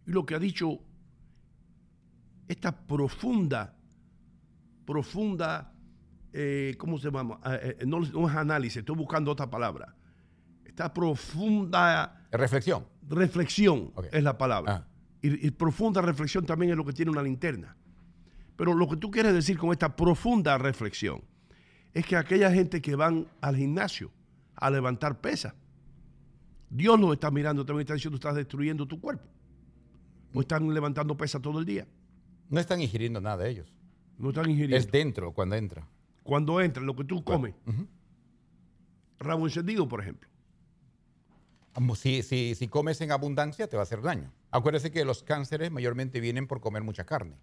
y 0.06 0.12
lo 0.12 0.24
que 0.26 0.34
ha 0.34 0.38
dicho 0.38 0.78
esta 2.46 2.72
profunda, 2.72 3.74
profunda, 4.84 5.72
eh, 6.32 6.74
¿cómo 6.78 6.98
se 6.98 7.10
llama? 7.10 7.40
Eh, 7.46 7.76
eh, 7.80 7.86
no, 7.86 8.00
no 8.00 8.28
es 8.28 8.36
análisis, 8.36 8.78
estoy 8.78 8.96
buscando 8.96 9.30
otra 9.30 9.48
palabra. 9.48 9.94
Esta 10.64 10.92
profunda 10.92 12.26
Reflexión. 12.32 12.84
reflexión 13.08 13.92
es 14.12 14.22
la 14.22 14.36
palabra. 14.36 14.74
Ah. 14.74 14.88
Y, 15.22 15.46
y 15.46 15.50
profunda 15.52 16.02
reflexión 16.02 16.44
también 16.44 16.72
es 16.72 16.76
lo 16.76 16.84
que 16.84 16.92
tiene 16.92 17.10
una 17.10 17.22
linterna. 17.22 17.76
Pero 18.56 18.74
lo 18.74 18.88
que 18.88 18.96
tú 18.96 19.10
quieres 19.10 19.32
decir 19.32 19.56
con 19.56 19.70
esta 19.72 19.96
profunda 19.96 20.58
reflexión 20.58 21.22
es 21.92 22.04
que 22.04 22.16
aquella 22.16 22.50
gente 22.50 22.82
que 22.82 22.94
van 22.94 23.26
al 23.40 23.56
gimnasio 23.56 24.10
a 24.56 24.70
levantar 24.70 25.20
pesas, 25.20 25.54
Dios 26.68 26.98
los 26.98 27.12
está 27.12 27.30
mirando, 27.30 27.64
también 27.64 27.82
está 27.82 27.94
diciendo, 27.94 28.16
estás 28.16 28.34
destruyendo 28.34 28.86
tu 28.86 29.00
cuerpo. 29.00 29.24
O 30.34 30.40
están 30.40 30.72
levantando 30.74 31.16
pesas 31.16 31.40
todo 31.40 31.58
el 31.60 31.64
día. 31.64 31.86
No 32.50 32.60
están 32.60 32.80
ingiriendo 32.80 33.20
nada 33.20 33.38
de 33.44 33.50
ellos. 33.50 33.72
No 34.18 34.28
están 34.30 34.50
ingiriendo. 34.50 34.76
Es 34.76 34.90
dentro 34.90 35.32
cuando 35.32 35.54
entra. 35.56 35.86
Cuando 36.22 36.60
entra, 36.60 36.82
lo 36.82 36.94
que 36.96 37.04
tú 37.04 37.22
comes. 37.24 37.54
Rabo 39.18 39.46
encendido, 39.46 39.86
por 39.88 40.00
ejemplo. 40.00 40.28
Si, 41.96 42.22
si, 42.22 42.54
si 42.54 42.68
comes 42.68 43.00
en 43.00 43.10
abundancia, 43.10 43.66
te 43.68 43.76
va 43.76 43.82
a 43.82 43.84
hacer 43.84 44.00
daño. 44.02 44.32
Acuérdese 44.50 44.90
que 44.92 45.04
los 45.04 45.22
cánceres 45.24 45.70
mayormente 45.72 46.20
vienen 46.20 46.46
por 46.46 46.60
comer 46.60 46.82
mucha 46.84 47.04
carne. 47.04 47.36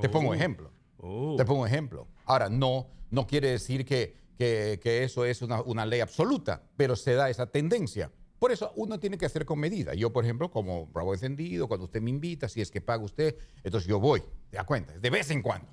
Te 0.00 0.08
pongo 0.08 0.30
un 0.30 0.36
ejemplo. 0.36 0.70
Oh. 0.98 1.34
Te 1.36 1.44
pongo 1.44 1.62
un 1.62 1.66
ejemplo. 1.68 2.06
Ahora, 2.24 2.48
no, 2.48 2.86
no 3.10 3.26
quiere 3.26 3.50
decir 3.50 3.84
que, 3.84 4.16
que- 4.38 4.78
que 4.82 5.02
eso 5.04 5.24
es 5.24 5.42
una, 5.42 5.60
una 5.62 5.86
ley 5.86 6.00
absoluta, 6.00 6.62
pero 6.76 6.94
se 6.96 7.14
da 7.14 7.28
esa 7.30 7.46
tendencia. 7.46 8.10
Por 8.44 8.52
eso 8.52 8.74
uno 8.76 9.00
tiene 9.00 9.16
que 9.16 9.24
hacer 9.24 9.46
con 9.46 9.58
medida. 9.58 9.94
Yo, 9.94 10.12
por 10.12 10.22
ejemplo, 10.22 10.50
como 10.50 10.90
rabo 10.92 11.14
encendido, 11.14 11.66
cuando 11.66 11.86
usted 11.86 12.02
me 12.02 12.10
invita, 12.10 12.46
si 12.46 12.60
es 12.60 12.70
que 12.70 12.82
paga 12.82 13.02
usted, 13.02 13.38
entonces 13.62 13.88
yo 13.88 13.98
voy. 13.98 14.22
¿Te 14.50 14.58
da 14.58 14.64
cuenta? 14.64 14.92
De 14.98 15.08
vez 15.08 15.30
en 15.30 15.40
cuando. 15.40 15.66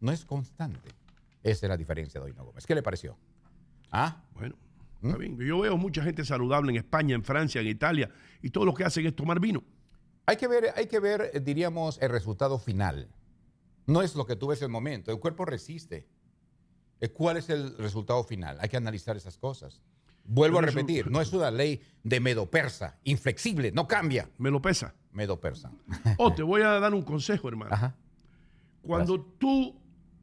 No 0.00 0.10
es 0.10 0.24
constante. 0.24 0.88
Esa 1.42 1.66
es 1.66 1.68
la 1.68 1.76
diferencia 1.76 2.18
de 2.18 2.28
Doino 2.28 2.42
Gómez. 2.42 2.64
¿Qué 2.64 2.74
le 2.74 2.82
pareció? 2.82 3.18
¿Ah? 3.90 4.24
Bueno, 4.32 4.54
está 5.02 5.18
bien. 5.18 5.36
Yo 5.36 5.60
veo 5.60 5.76
mucha 5.76 6.02
gente 6.02 6.24
saludable 6.24 6.70
en 6.70 6.78
España, 6.78 7.14
en 7.14 7.22
Francia, 7.22 7.60
en 7.60 7.66
Italia, 7.66 8.08
y 8.40 8.48
todo 8.48 8.64
lo 8.64 8.72
que 8.72 8.84
hacen 8.84 9.04
es 9.04 9.14
tomar 9.14 9.38
vino. 9.38 9.62
Hay 10.24 10.38
que 10.38 10.48
ver, 10.48 10.72
hay 10.76 10.86
que 10.86 11.00
ver, 11.00 11.30
eh, 11.34 11.40
diríamos, 11.40 11.98
el 12.00 12.08
resultado 12.08 12.58
final. 12.58 13.10
No 13.84 14.00
es 14.00 14.14
lo 14.14 14.24
que 14.24 14.36
tú 14.36 14.46
ves 14.46 14.62
en 14.62 14.68
el 14.68 14.72
momento. 14.72 15.12
El 15.12 15.20
cuerpo 15.20 15.44
resiste. 15.44 16.08
Eh, 16.98 17.10
¿Cuál 17.10 17.36
es 17.36 17.50
el 17.50 17.76
resultado 17.76 18.24
final? 18.24 18.56
Hay 18.58 18.70
que 18.70 18.78
analizar 18.78 19.18
esas 19.18 19.36
cosas. 19.36 19.82
Vuelvo 20.24 20.58
a 20.58 20.62
repetir, 20.62 21.10
no 21.10 21.20
es 21.20 21.32
una 21.32 21.50
ley 21.50 21.80
de 22.04 22.20
medo 22.20 22.48
persa, 22.50 22.98
inflexible, 23.04 23.72
no 23.72 23.88
cambia. 23.88 24.28
Me 24.38 24.50
lo 24.50 24.62
pesa. 24.62 24.94
Medo 25.12 25.40
persa. 25.40 25.72
Oh, 26.18 26.32
te 26.32 26.42
voy 26.42 26.62
a 26.62 26.78
dar 26.78 26.94
un 26.94 27.02
consejo, 27.02 27.48
hermano. 27.48 27.72
Ajá. 27.74 27.96
Cuando 28.82 29.20
tú 29.20 29.76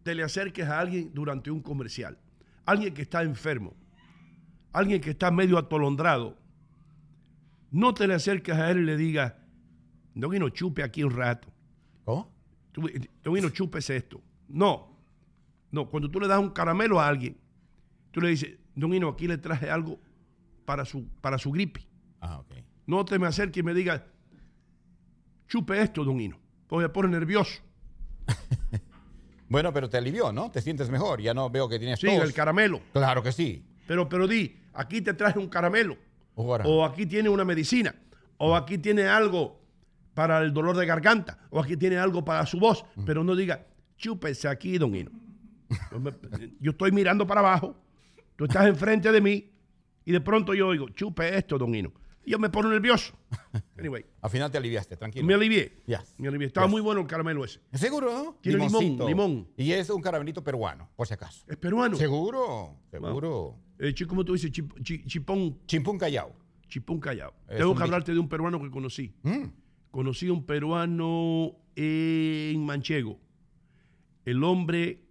te 0.04 0.16
le 0.16 0.24
acerques 0.24 0.66
a 0.68 0.80
alguien 0.80 1.12
durante 1.14 1.52
un 1.52 1.62
comercial, 1.62 2.18
alguien 2.66 2.94
que 2.94 3.02
está 3.02 3.22
enfermo, 3.22 3.74
alguien 4.72 5.02
que 5.02 5.10
está 5.10 5.30
medio 5.30 5.58
atolondrado, 5.58 6.38
no 7.72 7.94
te 7.94 8.08
le 8.08 8.14
acerques 8.14 8.56
a 8.56 8.72
él 8.72 8.80
y 8.80 8.84
le 8.86 8.96
digas, 8.98 9.34
no 10.14 10.30
vino 10.30 10.48
chupe 10.50 10.84
aquí 10.84 11.04
un 11.04 11.12
rato, 11.12 11.50
¿Cómo? 12.06 12.32
Tú- 12.72 12.90
no 13.26 13.32
vino 13.34 13.50
chupes 13.50 13.90
esto. 13.90 14.22
No, 14.48 14.96
no, 15.72 15.90
cuando 15.90 16.10
tú 16.10 16.20
le 16.22 16.28
das 16.28 16.40
un 16.40 16.52
caramelo 16.52 17.00
a 17.02 17.08
alguien, 17.08 17.38
tú 18.12 18.22
le 18.22 18.30
dices, 18.30 18.58
Don 18.78 18.94
Hino, 18.94 19.10
aquí 19.10 19.28
le 19.28 19.38
traje 19.38 19.70
algo 19.70 20.00
para 20.66 20.86
su, 20.86 21.08
para 21.22 21.38
su 21.38 21.52
gripe. 21.52 21.86
Ah. 22.22 22.42
No 22.86 23.04
te 23.04 23.20
me 23.20 23.28
acerques 23.28 23.60
y 23.60 23.64
me 23.64 23.74
digas, 23.74 24.02
chupe 25.48 25.82
esto, 25.82 26.04
Don 26.06 26.22
Hino, 26.22 26.40
porque 26.68 26.84
me 26.84 26.90
pone 26.90 27.10
nervioso. 27.10 27.62
Bueno, 29.50 29.72
pero 29.72 29.90
te 29.90 29.96
alivió, 29.98 30.34
¿no? 30.34 30.52
Te 30.52 30.62
sientes 30.62 30.90
mejor. 30.90 31.22
Ya 31.22 31.34
no 31.34 31.50
veo 31.50 31.70
que 31.70 31.80
tienes 31.80 32.02
Sí, 32.02 32.08
tos. 32.08 32.22
el 32.22 32.34
caramelo. 32.34 32.82
Claro 32.92 33.24
que 33.24 33.32
sí. 33.32 33.66
Pero, 33.88 34.10
pero 34.10 34.28
di, 34.28 34.60
aquí 34.74 35.02
te 35.02 35.14
traje 35.14 35.40
un 35.40 35.48
caramelo. 35.48 35.96
O 36.36 36.84
aquí 36.84 37.06
tiene 37.06 37.30
una 37.30 37.46
medicina. 37.46 37.96
O 38.36 38.58
aquí 38.58 38.78
tiene 38.78 39.08
algo 39.08 39.62
para 40.14 40.40
el 40.40 40.52
dolor 40.54 40.76
de 40.76 40.86
garganta. 40.86 41.40
O 41.50 41.62
aquí 41.62 41.78
tiene 41.78 41.98
algo 41.98 42.26
para 42.26 42.46
su 42.46 42.60
voz. 42.60 42.84
Pero 43.06 43.24
no 43.24 43.38
diga, 43.38 43.66
chúpese 43.96 44.50
aquí, 44.50 44.78
don 44.78 44.94
Hino. 44.94 45.12
Yo 46.60 46.72
estoy 46.72 46.92
mirando 46.92 47.26
para 47.26 47.40
abajo. 47.40 47.74
Tú 48.38 48.46
estás 48.46 48.66
enfrente 48.68 49.12
de 49.12 49.20
mí. 49.20 49.52
Y 50.06 50.14
de 50.14 50.22
pronto 50.22 50.54
yo 50.54 50.70
oigo, 50.70 50.88
chupe 50.90 51.38
esto, 51.38 51.58
don 51.58 51.76
Hino. 51.76 51.92
Y 52.24 52.32
yo 52.32 52.40
me 52.40 52.50
pongo 52.50 52.70
nervioso. 52.70 53.14
Anyway, 53.78 54.06
Al 54.22 54.30
final 54.30 54.50
te 54.50 54.58
aliviaste, 54.58 54.96
tranquilo. 54.98 55.26
me 55.26 55.34
alivié. 55.34 55.82
Yes. 55.86 56.16
Me 56.18 56.28
alivié. 56.30 56.48
Estaba 56.48 56.66
Yes. 56.66 56.72
muy 56.72 56.82
bueno 56.82 57.02
el 57.02 57.08
caramelo 57.08 57.44
ese. 57.46 57.60
¿Seguro, 57.74 58.12
no? 58.12 58.38
Tiene 58.42 58.58
limón, 58.60 58.82
Limoncito. 58.82 59.08
limón. 59.08 59.48
Y 59.58 59.72
es 59.72 59.90
un 59.90 60.02
caramelito 60.02 60.44
peruano, 60.44 60.90
por 60.96 61.06
si 61.08 61.14
acaso. 61.14 61.44
Es 61.48 61.58
peruano. 61.58 61.96
¿Seguro? 61.98 62.76
¿Seguro? 62.90 63.56
Eh, 63.80 63.94
chi- 63.94 64.06
¿Cómo 64.06 64.24
tú 64.26 64.34
dices? 64.34 64.52
Chip- 64.52 64.82
chi- 64.82 65.04
chipón, 65.06 65.60
Chimpún 65.68 65.98
Callao. 65.98 66.34
chipón 66.68 67.00
callado. 67.00 67.34
Es 67.50 67.58
Tengo 67.58 67.76
que 67.76 67.84
hablarte 67.84 68.12
de 68.14 68.20
un 68.20 68.28
peruano 68.28 68.60
que 68.62 68.70
conocí. 68.72 69.14
Mm. 69.24 69.44
Conocí 69.92 70.28
a 70.28 70.34
un 70.34 70.46
peruano 70.46 71.56
en 71.76 72.66
Manchego. 72.66 73.20
El 74.26 74.44
hombre 74.44 75.07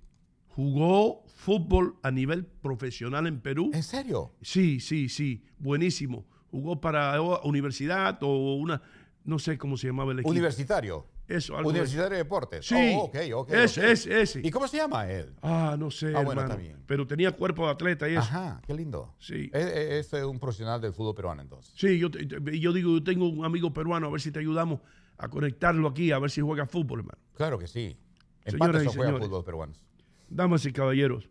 jugó 0.57 1.23
fútbol 1.27 1.97
a 2.03 2.11
nivel 2.11 2.47
profesional 2.47 3.27
en 3.27 3.41
Perú. 3.41 3.71
¿En 3.75 3.83
serio? 3.83 4.33
Sí, 4.41 4.81
sí, 4.81 5.11
sí, 5.11 5.45
buenísimo. 5.59 6.25
Jugó 6.51 6.81
para 6.81 7.21
universidad 7.45 8.19
o 8.23 8.55
una, 8.55 8.81
no 9.25 9.39
sé 9.39 9.59
cómo 9.59 9.77
se 9.77 9.89
llamaba 9.89 10.13
el 10.13 10.21
equipo. 10.21 10.31
Universitario. 10.31 11.07
Eso, 11.29 11.57
algo 11.59 11.71
Universitario 11.71 12.11
de 12.11 12.17
Deportes. 12.19 12.65
Sí, 12.65 12.75
Oh, 12.97 13.05
ok, 13.07 13.17
ok. 13.35 13.51
ese, 13.53 13.81
ok. 13.81 13.87
ese, 13.91 14.23
ese. 14.23 14.41
¿Y 14.47 14.51
cómo 14.51 14.67
se 14.69 14.77
llama 14.79 15.11
él? 15.11 15.35
Ah, 15.43 15.77
no 15.79 15.91
sé, 15.91 16.07
Ah, 16.15 16.23
bueno, 16.23 16.41
hermano. 16.41 16.49
está 16.53 16.57
bien. 16.57 16.79
Pero 16.87 17.07
tenía 17.07 17.33
cuerpo 17.33 17.67
de 17.67 17.73
atleta 17.73 18.09
y 18.09 18.13
eso. 18.13 18.21
Ajá, 18.21 18.63
qué 18.67 18.73
lindo. 18.73 19.15
Sí. 19.19 19.51
Es, 19.53 19.67
es- 19.67 20.13
es 20.15 20.25
un 20.25 20.39
profesional 20.39 20.81
del 20.81 20.95
fútbol 20.95 21.15
peruano 21.17 21.43
entonces. 21.43 21.75
Sí, 21.77 21.99
yo, 21.99 22.09
yo 22.11 22.73
digo, 22.73 22.93
yo 22.95 23.03
tengo 23.03 23.29
un 23.29 23.45
amigo 23.45 23.73
peruano, 23.75 24.07
a 24.07 24.11
ver 24.11 24.21
si 24.23 24.31
te 24.31 24.39
ayudamos 24.39 24.81
a 25.19 25.29
conectarlo 25.29 25.89
aquí, 25.89 26.13
a 26.13 26.19
ver 26.21 26.31
si 26.31 26.41
juega 26.41 26.65
fútbol, 26.65 27.01
hermano. 27.01 27.19
Claro 27.35 27.59
que 27.59 27.67
sí. 27.67 27.97
En 28.45 28.57
juegan 28.59 28.89
señores. 28.93 29.19
fútbol 29.27 29.45
peruanos. 29.45 29.85
Damas 30.29 30.67
y 30.67 30.73
caballeros, 30.73 31.29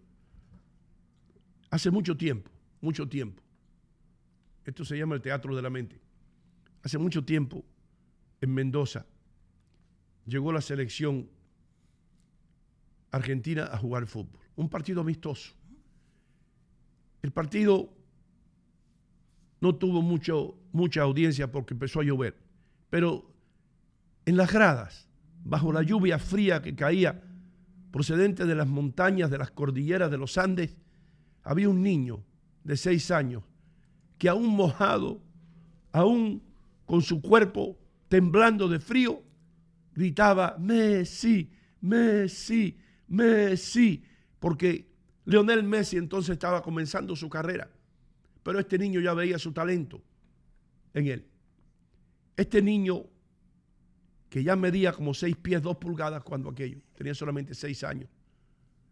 hace 1.69 1.91
mucho 1.91 2.15
tiempo, 2.15 2.49
mucho 2.81 3.07
tiempo, 3.07 3.43
esto 4.63 4.85
se 4.85 4.97
llama 4.97 5.15
el 5.15 5.21
teatro 5.21 5.55
de 5.55 5.61
la 5.61 5.69
mente, 5.69 5.99
hace 6.83 6.97
mucho 6.97 7.23
tiempo 7.23 7.63
en 8.41 8.53
Mendoza 8.53 9.05
llegó 10.25 10.51
la 10.51 10.61
selección 10.61 11.29
argentina 13.11 13.69
a 13.71 13.77
jugar 13.77 14.07
fútbol, 14.07 14.41
un 14.55 14.69
partido 14.69 15.01
amistoso. 15.01 15.53
El 17.21 17.31
partido 17.31 17.93
no 19.61 19.75
tuvo 19.75 20.01
mucho, 20.01 20.57
mucha 20.71 21.01
audiencia 21.01 21.51
porque 21.51 21.73
empezó 21.73 22.01
a 22.01 22.03
llover, 22.03 22.37
pero 22.89 23.31
en 24.25 24.37
las 24.37 24.51
gradas, 24.51 25.07
bajo 25.43 25.71
la 25.71 25.83
lluvia 25.83 26.19
fría 26.19 26.61
que 26.61 26.75
caía 26.75 27.23
procedente 27.95 28.45
de 28.45 28.55
las 28.55 28.67
montañas, 28.67 29.31
de 29.31 29.37
las 29.37 29.51
cordilleras 29.51 30.11
de 30.11 30.17
los 30.17 30.37
Andes, 30.37 30.75
había 31.43 31.69
un 31.69 31.81
niño 31.81 32.25
de 32.65 32.75
seis 32.75 33.09
años 33.09 33.41
que 34.17 34.27
aún 34.27 34.47
mojado, 34.47 35.21
aún 35.93 36.43
con 36.85 37.01
su 37.01 37.21
cuerpo 37.21 37.77
temblando 38.09 38.67
de 38.67 38.81
frío, 38.81 39.23
gritaba, 39.93 40.57
Messi, 40.59 41.49
Messi, 41.79 42.77
Messi, 43.07 44.03
porque 44.39 44.89
Leonel 45.23 45.63
Messi 45.63 45.95
entonces 45.95 46.33
estaba 46.33 46.61
comenzando 46.61 47.15
su 47.15 47.29
carrera, 47.29 47.69
pero 48.43 48.59
este 48.59 48.77
niño 48.77 48.99
ya 48.99 49.13
veía 49.13 49.39
su 49.39 49.53
talento 49.53 50.01
en 50.93 51.07
él. 51.07 51.25
Este 52.35 52.61
niño 52.61 53.05
que 54.35 54.43
ya 54.43 54.57
medía 54.57 54.91
como 54.91 55.13
seis 55.13 55.37
pies, 55.37 55.61
dos 55.61 55.77
pulgadas 55.77 56.21
cuando 56.21 56.49
aquello, 56.49 56.81
tenía 56.93 57.15
solamente 57.15 57.55
seis 57.55 57.85
años. 57.85 58.09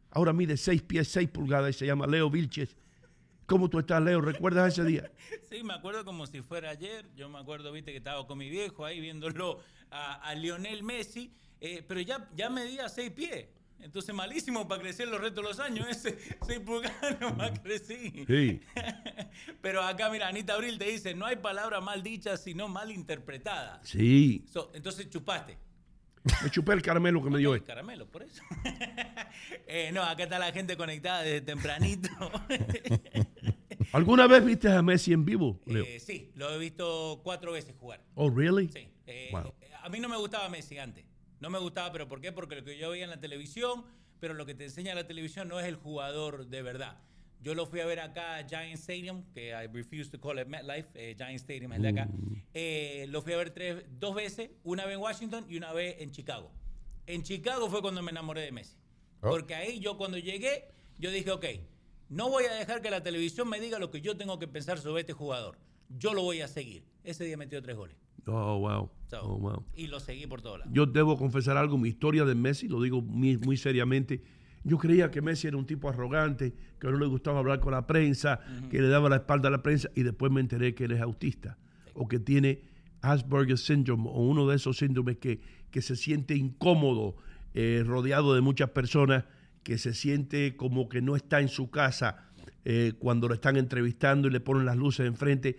Ahora 0.09 0.31
mide 0.31 0.55
seis 0.55 0.81
pies, 0.81 1.09
seis 1.09 1.27
pulgadas 1.27 1.75
y 1.75 1.79
se 1.79 1.85
llama 1.85 2.07
Leo 2.07 2.29
Vilches. 2.29 2.77
¿Cómo 3.45 3.69
tú 3.69 3.77
estás, 3.79 4.01
Leo? 4.01 4.21
¿Recuerdas 4.21 4.71
ese 4.71 4.87
día? 4.87 5.11
Sí, 5.49 5.61
me 5.61 5.73
acuerdo 5.73 6.05
como 6.05 6.25
si 6.27 6.41
fuera 6.41 6.69
ayer. 6.69 7.09
Yo 7.17 7.27
me 7.27 7.39
acuerdo, 7.39 7.73
viste, 7.73 7.91
que 7.91 7.97
estaba 7.97 8.25
con 8.25 8.37
mi 8.37 8.49
viejo 8.49 8.85
ahí 8.85 9.01
viéndolo 9.01 9.59
a, 9.91 10.33
Lionel 10.33 10.81
Messi, 10.81 11.33
eh, 11.59 11.83
pero 11.85 11.99
ya, 11.99 12.29
ya 12.37 12.49
medía 12.49 12.87
seis 12.87 13.11
pies. 13.11 13.47
Entonces, 13.83 14.15
malísimo 14.15 14.67
para 14.67 14.81
crecer 14.81 15.07
los 15.09 15.19
restos 15.21 15.43
de 15.43 15.49
los 15.49 15.59
años. 15.59 15.87
Ese 15.89 16.17
seis 16.47 16.59
pulgadas 16.59 17.19
no 17.19 17.33
más 17.35 17.59
crecí. 17.59 18.25
Sí. 18.27 18.61
Pero 19.61 19.81
acá, 19.83 20.09
mira, 20.09 20.27
Anita 20.27 20.53
Abril 20.53 20.77
te 20.79 20.85
dice: 20.85 21.13
no 21.13 21.25
hay 21.25 21.35
palabra 21.35 21.81
mal 21.81 22.01
dicha, 22.01 22.37
sino 22.37 22.67
mal 22.67 22.91
interpretada. 22.91 23.81
Sí. 23.83 24.45
So, 24.51 24.71
entonces 24.73 25.09
chupaste. 25.09 25.57
Me 26.41 26.49
chupé 26.49 26.71
el 26.71 26.81
caramelo 26.81 27.21
que 27.21 27.29
me 27.29 27.37
dio 27.37 27.51
El 27.53 27.57
este. 27.57 27.67
caramelo, 27.67 28.07
por 28.09 28.23
eso. 28.23 28.41
Eh, 29.67 29.91
no, 29.91 30.03
acá 30.03 30.23
está 30.23 30.37
la 30.39 30.51
gente 30.51 30.77
conectada 30.77 31.23
desde 31.23 31.41
tempranito. 31.41 32.09
¿Alguna 33.91 34.27
vez 34.27 34.45
viste 34.45 34.69
a 34.71 34.81
Messi 34.81 35.13
en 35.13 35.25
vivo, 35.25 35.59
Leo? 35.65 35.83
Eh, 35.83 35.99
sí, 35.99 36.31
lo 36.35 36.49
he 36.53 36.57
visto 36.59 37.19
cuatro 37.23 37.51
veces 37.51 37.75
jugar. 37.79 38.01
Oh, 38.15 38.29
really? 38.29 38.69
Sí. 38.71 38.87
Eh, 39.07 39.29
Wow. 39.31 39.53
A 39.81 39.89
mí 39.89 39.99
no 39.99 40.07
me 40.07 40.17
gustaba 40.17 40.47
Messi 40.49 40.77
antes. 40.77 41.03
No 41.43 41.49
me 41.49 41.59
gustaba, 41.59 41.91
pero 41.91 42.07
¿por 42.07 42.21
qué? 42.21 42.31
Porque 42.31 42.55
lo 42.55 42.63
que 42.63 42.77
yo 42.77 42.91
veía 42.91 43.03
en 43.03 43.09
la 43.09 43.19
televisión, 43.19 43.83
pero 44.21 44.33
lo 44.33 44.45
que 44.45 44.55
te 44.55 44.63
enseña 44.63 44.95
la 44.95 45.05
televisión 45.05 45.49
no 45.49 45.59
es 45.59 45.65
el 45.65 45.75
jugador 45.75 46.47
de 46.47 46.61
verdad. 46.61 47.01
Yo 47.41 47.53
lo 47.53 47.65
fui 47.65 47.81
a 47.81 47.85
ver 47.85 47.99
acá 47.99 48.37
a 48.37 48.47
Giant 48.47 48.75
Stadium, 48.75 49.25
que 49.33 49.49
I 49.49 49.67
refuse 49.67 50.09
to 50.09 50.21
call 50.21 50.39
it 50.39 50.47
MetLife, 50.47 50.87
eh, 50.93 51.15
Giant 51.17 51.35
Stadium 51.35 51.73
es 51.73 51.81
de 51.81 51.89
acá. 51.89 52.07
Eh, 52.53 53.07
lo 53.09 53.21
fui 53.21 53.33
a 53.33 53.37
ver 53.37 53.49
tres, 53.49 53.83
dos 53.99 54.15
veces, 54.15 54.51
una 54.63 54.85
vez 54.85 54.95
en 54.95 55.01
Washington 55.01 55.45
y 55.49 55.57
una 55.57 55.73
vez 55.73 55.97
en 55.99 56.11
Chicago. 56.11 56.49
En 57.07 57.23
Chicago 57.23 57.69
fue 57.69 57.81
cuando 57.81 58.01
me 58.01 58.11
enamoré 58.11 58.39
de 58.39 58.53
Messi. 58.53 58.77
Oh. 59.19 59.31
Porque 59.31 59.53
ahí 59.53 59.81
yo 59.81 59.97
cuando 59.97 60.17
llegué, 60.17 60.69
yo 60.97 61.11
dije, 61.11 61.29
ok, 61.29 61.45
no 62.07 62.29
voy 62.29 62.45
a 62.45 62.53
dejar 62.53 62.81
que 62.81 62.89
la 62.89 63.03
televisión 63.03 63.49
me 63.49 63.59
diga 63.59 63.79
lo 63.79 63.91
que 63.91 63.99
yo 63.99 64.15
tengo 64.15 64.39
que 64.39 64.47
pensar 64.47 64.79
sobre 64.79 65.01
este 65.01 65.11
jugador. 65.11 65.57
Yo 65.89 66.13
lo 66.13 66.21
voy 66.21 66.39
a 66.39 66.47
seguir. 66.47 66.85
Ese 67.03 67.25
día 67.25 67.35
metió 67.35 67.61
tres 67.61 67.75
goles. 67.75 67.97
Oh, 68.27 68.57
wow. 68.59 68.89
So, 69.09 69.21
Oh, 69.21 69.37
wow. 69.37 69.65
Y 69.75 69.87
lo 69.87 69.99
seguí 69.99 70.25
por 70.27 70.41
todos 70.41 70.59
lados. 70.59 70.73
Yo 70.73 70.85
debo 70.85 71.17
confesar 71.17 71.57
algo, 71.57 71.77
mi 71.77 71.89
historia 71.89 72.25
de 72.25 72.35
Messi, 72.35 72.67
lo 72.67 72.81
digo 72.81 73.01
muy, 73.01 73.37
muy 73.37 73.57
seriamente. 73.57 74.23
Yo 74.63 74.77
creía 74.77 75.11
que 75.11 75.21
Messi 75.21 75.47
era 75.47 75.57
un 75.57 75.65
tipo 75.65 75.89
arrogante, 75.89 76.53
que 76.79 76.87
no 76.87 76.97
le 76.97 77.05
gustaba 77.05 77.39
hablar 77.39 77.59
con 77.59 77.73
la 77.73 77.85
prensa, 77.85 78.39
que 78.71 78.81
le 78.81 78.87
daba 78.87 79.09
la 79.09 79.17
espalda 79.17 79.49
a 79.49 79.51
la 79.51 79.61
prensa, 79.61 79.89
y 79.93 80.03
después 80.03 80.31
me 80.31 80.39
enteré 80.39 80.73
que 80.73 80.85
él 80.85 80.93
es 80.93 81.01
autista, 81.01 81.57
o 81.93 82.07
que 82.07 82.19
tiene 82.19 82.61
Asperger 83.01 83.57
syndrome, 83.57 84.05
o 84.07 84.21
uno 84.21 84.47
de 84.47 84.55
esos 84.55 84.77
síndromes 84.77 85.17
que, 85.17 85.41
que 85.69 85.81
se 85.81 85.97
siente 85.97 86.35
incómodo, 86.35 87.17
eh, 87.53 87.83
rodeado 87.85 88.33
de 88.33 88.41
muchas 88.41 88.69
personas, 88.69 89.25
que 89.63 89.77
se 89.77 89.93
siente 89.93 90.55
como 90.55 90.87
que 90.87 91.01
no 91.01 91.17
está 91.17 91.41
en 91.41 91.49
su 91.49 91.69
casa 91.69 92.29
eh, 92.65 92.93
cuando 92.99 93.27
lo 93.27 93.33
están 93.33 93.57
entrevistando 93.57 94.27
y 94.29 94.31
le 94.31 94.39
ponen 94.39 94.65
las 94.65 94.77
luces 94.77 95.05
enfrente. 95.05 95.57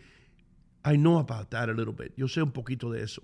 I 0.85 0.97
know 0.97 1.19
about 1.19 1.49
that 1.51 1.69
a 1.69 1.73
little 1.73 1.95
bit. 1.95 2.13
Yo 2.17 2.29
sé 2.29 2.43
un 2.43 2.53
poquito 2.53 2.91
de 2.91 3.03
eso. 3.03 3.23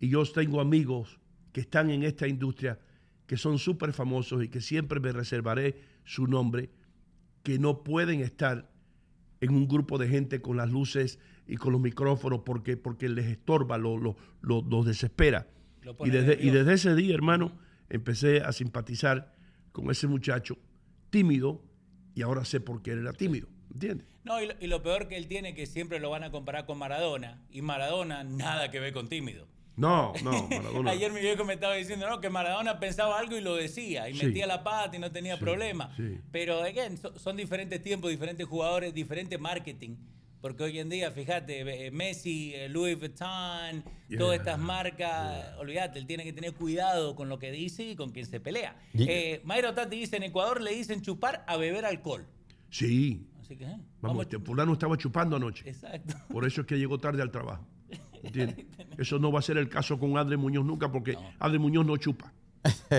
Y 0.00 0.08
yo 0.08 0.24
tengo 0.24 0.60
amigos 0.60 1.18
que 1.52 1.60
están 1.60 1.90
en 1.90 2.02
esta 2.02 2.26
industria 2.26 2.78
que 3.26 3.36
son 3.36 3.58
súper 3.58 3.92
famosos 3.92 4.42
y 4.44 4.48
que 4.48 4.60
siempre 4.60 5.00
me 5.00 5.12
reservaré 5.12 5.80
su 6.04 6.26
nombre, 6.26 6.70
que 7.42 7.58
no 7.58 7.82
pueden 7.82 8.20
estar 8.20 8.70
en 9.40 9.54
un 9.54 9.66
grupo 9.68 9.98
de 9.98 10.08
gente 10.08 10.40
con 10.40 10.56
las 10.56 10.70
luces 10.70 11.18
y 11.46 11.56
con 11.56 11.72
los 11.72 11.80
micrófonos 11.80 12.40
porque, 12.44 12.76
porque 12.76 13.08
les 13.08 13.26
estorba, 13.26 13.78
lo- 13.78 13.98
lo- 13.98 14.16
lo- 14.42 14.62
los 14.62 14.86
desespera. 14.86 15.46
Y 16.06 16.10
desde, 16.10 16.32
y 16.42 16.50
desde 16.50 16.72
ese 16.74 16.94
día, 16.94 17.14
hermano, 17.14 17.52
empecé 17.88 18.40
a 18.40 18.52
simpatizar 18.52 19.34
con 19.72 19.90
ese 19.90 20.06
muchacho 20.06 20.56
tímido 21.10 21.62
y 22.14 22.22
ahora 22.22 22.44
sé 22.44 22.60
por 22.60 22.82
qué 22.82 22.92
él 22.92 23.00
era 23.00 23.12
tímido. 23.12 23.48
¿Entiendes? 23.72 24.06
No, 24.24 24.42
y 24.42 24.46
lo, 24.46 24.54
y 24.60 24.66
lo 24.66 24.82
peor 24.82 25.08
que 25.08 25.16
él 25.16 25.28
tiene 25.28 25.54
que 25.54 25.66
siempre 25.66 26.00
lo 26.00 26.10
van 26.10 26.24
a 26.24 26.30
comparar 26.30 26.66
con 26.66 26.78
Maradona. 26.78 27.42
Y 27.50 27.62
Maradona 27.62 28.24
nada 28.24 28.70
que 28.70 28.80
ver 28.80 28.92
con 28.92 29.08
tímido. 29.08 29.46
No, 29.76 30.14
no, 30.24 30.48
Maradona. 30.48 30.90
Ayer 30.92 31.12
mi 31.12 31.20
viejo 31.20 31.44
me 31.44 31.54
estaba 31.54 31.74
diciendo 31.74 32.08
¿no? 32.08 32.20
que 32.20 32.30
Maradona 32.30 32.80
pensaba 32.80 33.18
algo 33.18 33.36
y 33.36 33.40
lo 33.42 33.54
decía. 33.56 34.08
Y 34.08 34.14
Sí. 34.14 34.26
metía 34.26 34.46
la 34.46 34.64
pata 34.64 34.96
y 34.96 34.98
no 34.98 35.12
tenía 35.12 35.34
Sí, 35.36 35.40
problema. 35.40 35.92
sí. 35.96 36.18
Pero, 36.32 36.62
again, 36.62 36.96
so- 36.96 37.18
son 37.18 37.36
diferentes 37.36 37.82
tiempos, 37.82 38.10
diferentes 38.10 38.46
jugadores, 38.46 38.94
diferente 38.94 39.36
marketing. 39.38 39.96
Porque 40.40 40.62
hoy 40.64 40.78
en 40.78 40.88
día, 40.88 41.10
fíjate, 41.10 41.86
eh, 41.86 41.90
Messi, 41.90 42.52
eh, 42.54 42.68
Louis 42.68 42.98
Vuitton, 42.98 43.82
Yeah, 44.08 44.18
todas 44.18 44.38
estas 44.38 44.58
marcas, 44.58 45.56
olvídate, 45.58 45.98
él 45.98 46.06
tiene 46.06 46.22
que 46.24 46.32
tener 46.32 46.52
cuidado 46.54 47.16
con 47.16 47.28
lo 47.28 47.38
que 47.38 47.50
dice 47.50 47.82
y 47.84 47.96
con 47.96 48.10
quien 48.12 48.26
se 48.26 48.38
pelea. 48.40 48.76
Y- 48.94 49.08
Eh, 49.08 49.40
Mayro 49.44 49.74
Tati 49.74 49.96
dice, 49.98 50.16
en 50.16 50.22
Ecuador 50.24 50.60
le 50.62 50.72
dicen 50.72 51.02
chupar 51.02 51.44
a 51.48 51.56
beber 51.56 51.84
alcohol. 51.84 52.26
Sí. 52.70 53.26
Así 53.46 53.56
que, 53.56 53.64
eh, 53.64 53.78
Vamos, 54.00 54.24
este 54.24 54.40
fulano 54.40 54.72
estaba 54.72 54.96
chupando 54.98 55.36
anoche. 55.36 55.68
Exacto. 55.68 56.16
Por 56.28 56.44
eso 56.44 56.62
es 56.62 56.66
que 56.66 56.76
llegó 56.76 56.98
tarde 56.98 57.22
al 57.22 57.30
trabajo. 57.30 57.64
¿Entiendes? 58.24 58.66
Eso 58.98 59.20
no 59.20 59.30
va 59.30 59.38
a 59.38 59.42
ser 59.42 59.56
el 59.56 59.68
caso 59.68 60.00
con 60.00 60.18
Adre 60.18 60.36
Muñoz 60.36 60.64
nunca, 60.64 60.90
porque 60.90 61.16
Adre 61.38 61.60
Muñoz 61.60 61.86
no 61.86 61.96
chupa. 61.96 62.32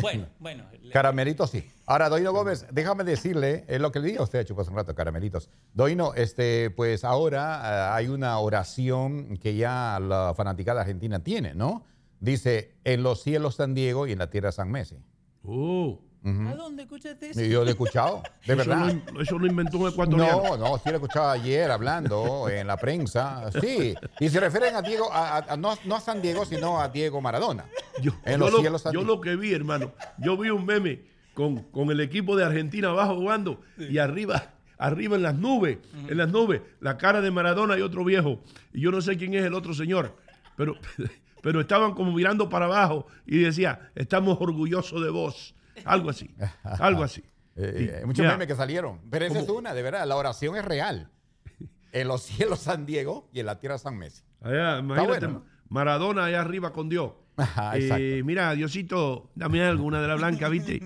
Bueno, 0.02 0.28
bueno. 0.40 0.64
Caramelitos 0.94 1.50
sí. 1.50 1.70
Ahora, 1.86 2.08
Doino 2.08 2.32
Gómez, 2.32 2.66
déjame 2.72 3.04
decirle, 3.04 3.66
es 3.68 3.82
lo 3.82 3.92
que 3.92 4.00
le 4.00 4.08
dije 4.08 4.20
a 4.20 4.24
usted, 4.24 4.46
chupó 4.46 4.62
hace 4.62 4.70
un 4.70 4.78
rato, 4.78 4.96
caramelitos. 4.96 5.50
Doino, 5.74 6.14
este, 6.14 6.70
pues 6.70 7.04
ahora 7.04 7.90
ah, 7.90 7.96
hay 7.98 8.08
una 8.08 8.40
oración 8.40 9.36
que 9.40 9.58
ya 9.58 10.00
la 10.00 10.34
fanaticada 10.34 10.80
argentina 10.80 11.20
tiene, 11.20 11.56
¿no? 11.56 11.84
Dice, 12.22 12.78
en 12.86 13.04
los 13.04 13.22
cielos 13.22 13.56
San 13.56 13.74
Diego 13.74 14.08
y 14.08 14.14
en 14.14 14.20
la 14.20 14.30
tierra 14.30 14.54
San 14.54 14.72
Messi. 14.72 14.96
Oh, 15.44 16.00
¿A 16.48 16.56
dónde 16.56 16.84
escuchaste 16.84 17.30
eso? 17.30 17.42
Y 17.42 17.50
yo 17.50 17.62
lo 17.62 17.68
he 17.68 17.72
escuchado, 17.72 18.22
de 18.46 18.54
eso, 18.54 18.58
verdad. 18.70 18.94
lo, 19.14 19.22
eso 19.22 19.40
lo 19.40 19.48
inventó 19.48 19.78
un 19.78 19.90
ecuatoriano. 19.90 20.42
No, 20.44 20.58
no, 20.58 20.76
sí 20.78 20.84
lo 20.86 20.92
he 20.92 20.96
escuchado 20.96 21.30
ayer 21.30 21.72
hablando 21.72 22.50
en 22.50 22.68
la 22.68 22.78
prensa. 22.78 23.50
Sí, 23.62 23.94
y 24.20 24.30
se 24.30 24.40
refieren 24.40 24.76
a 24.76 24.82
Diego, 24.82 25.12
a- 25.12 25.38
a- 25.38 25.54
a- 25.54 25.58
no, 25.58 25.76
no 25.86 25.96
a 25.96 26.00
San 26.02 26.22
Diego, 26.22 26.46
sino 26.46 26.80
a 26.82 26.90
Diego 26.90 27.22
Maradona. 27.22 27.66
Yo, 28.02 28.12
En 28.26 28.40
los 28.40 28.52
lo, 28.52 28.60
cielos 28.60 28.82
San 28.82 28.94
yo 28.94 29.04
lo 29.04 29.22
que 29.22 29.36
vi, 29.36 29.54
hermano, 29.54 29.94
yo 30.18 30.38
vi 30.38 30.50
un 30.50 30.66
meme 30.66 31.02
con, 31.34 31.64
con 31.72 31.90
el 31.92 32.00
equipo 32.02 32.36
de 32.36 32.44
Argentina 32.46 32.90
abajo 32.90 33.16
jugando 33.16 33.62
y 33.78 33.98
arriba, 34.00 34.52
arriba 34.78 35.16
en 35.16 35.24
las 35.24 35.36
nubes, 35.36 35.78
en 36.08 36.18
las 36.18 36.30
nubes, 36.30 36.62
la 36.80 36.98
cara 36.98 37.22
de 37.22 37.32
Maradona 37.32 37.78
y 37.78 37.82
otro 37.82 38.04
viejo. 38.04 38.40
Y 38.74 38.82
yo 38.82 38.92
no 38.92 39.02
sé 39.02 39.18
quién 39.18 39.34
es 39.34 39.44
el 39.46 39.54
otro 39.54 39.74
señor, 39.74 40.16
pero, 40.56 40.76
pero 41.42 41.62
estaban 41.62 41.94
como 41.94 42.12
mirando 42.12 42.50
para 42.50 42.66
abajo 42.66 43.08
y 43.26 43.38
decía, 43.38 43.92
estamos 43.96 44.38
orgullosos 44.42 45.02
de 45.04 45.10
vos. 45.10 45.54
Algo 45.86 46.10
así, 46.10 46.34
algo 46.64 47.04
así. 47.04 47.24
Eh, 47.60 47.96
hay 48.02 48.06
muchos 48.06 48.24
memes 48.24 48.46
que 48.46 48.54
salieron. 48.54 49.02
Pero 49.10 49.26
esa 49.26 49.40
es 49.40 49.50
una, 49.50 49.74
de 49.74 49.82
verdad. 49.82 50.06
La 50.06 50.16
oración 50.16 50.56
es 50.58 50.64
real. 50.64 51.10
En 51.92 52.08
los 52.08 52.22
cielos 52.22 52.60
San 52.60 52.86
Diego 52.86 53.30
y 53.34 53.40
en 53.40 53.48
la 53.48 53.60
tierra 53.60 53.80
San 53.80 53.98
Messi. 53.98 54.22
Allá, 54.42 54.78
imagínate, 54.78 55.08
bueno, 55.26 55.28
¿no? 55.40 55.46
Maradona 55.70 56.26
allá 56.26 56.42
arriba 56.42 56.72
con 56.72 56.88
Dios. 56.88 57.14
Ajá, 57.38 57.72
Eh, 57.78 58.22
mira, 58.24 58.54
Diosito, 58.54 59.32
dame 59.34 59.64
algo, 59.64 59.86
una 59.86 60.00
de 60.02 60.08
la 60.08 60.14
blanca, 60.16 60.50
¿viste? 60.50 60.80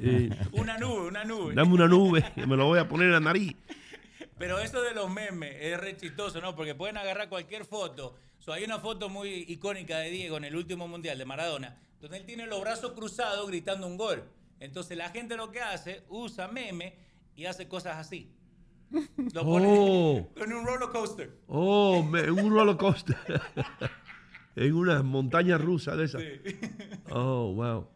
Eh, 0.00 0.30
Una 0.52 0.78
nube, 0.78 1.08
una 1.08 1.24
nube. 1.24 1.54
dame 1.54 1.74
una 1.74 1.86
nube, 1.86 2.24
que 2.34 2.46
me 2.46 2.56
lo 2.56 2.64
voy 2.64 2.78
a 2.78 2.88
poner 2.88 3.08
en 3.08 3.12
la 3.12 3.20
nariz. 3.20 3.54
Pero 4.38 4.58
eso 4.58 4.80
de 4.80 4.94
los 4.94 5.10
memes 5.10 5.54
es 5.60 5.78
re 5.78 5.96
chistoso, 5.98 6.40
¿no? 6.40 6.54
Porque 6.56 6.74
pueden 6.74 6.96
agarrar 6.96 7.28
cualquier 7.28 7.66
foto. 7.66 8.14
So, 8.38 8.52
hay 8.54 8.64
una 8.64 8.78
foto 8.78 9.10
muy 9.10 9.44
icónica 9.48 9.98
de 9.98 10.10
Diego 10.10 10.38
en 10.38 10.44
el 10.44 10.56
último 10.56 10.88
mundial 10.88 11.18
de 11.18 11.24
Maradona, 11.26 11.76
donde 12.00 12.18
él 12.18 12.26
tiene 12.26 12.46
los 12.46 12.60
brazos 12.60 12.92
cruzados 12.92 13.46
gritando 13.48 13.86
un 13.86 13.96
gol. 13.96 14.24
Entonces 14.60 14.96
la 14.96 15.10
gente 15.10 15.36
lo 15.36 15.50
que 15.52 15.60
hace, 15.60 16.04
usa 16.08 16.48
meme 16.48 16.96
y 17.34 17.46
hace 17.46 17.68
cosas 17.68 17.96
así. 17.96 18.32
Lo 19.34 19.44
pone 19.44 19.66
Oh. 19.68 20.28
en 20.36 20.52
un 20.52 20.64
roller 20.66 20.88
coaster. 20.90 21.30
Oh, 21.48 22.02
me- 22.02 22.20
en 22.20 22.30
un 22.38 22.50
roller 22.52 22.76
coaster. 22.76 23.16
en 24.56 24.72
una 24.74 25.02
montaña 25.02 25.58
rusa 25.58 25.96
de 25.96 26.04
esas. 26.04 26.22
Oh, 27.10 27.52
wow. 27.54 27.88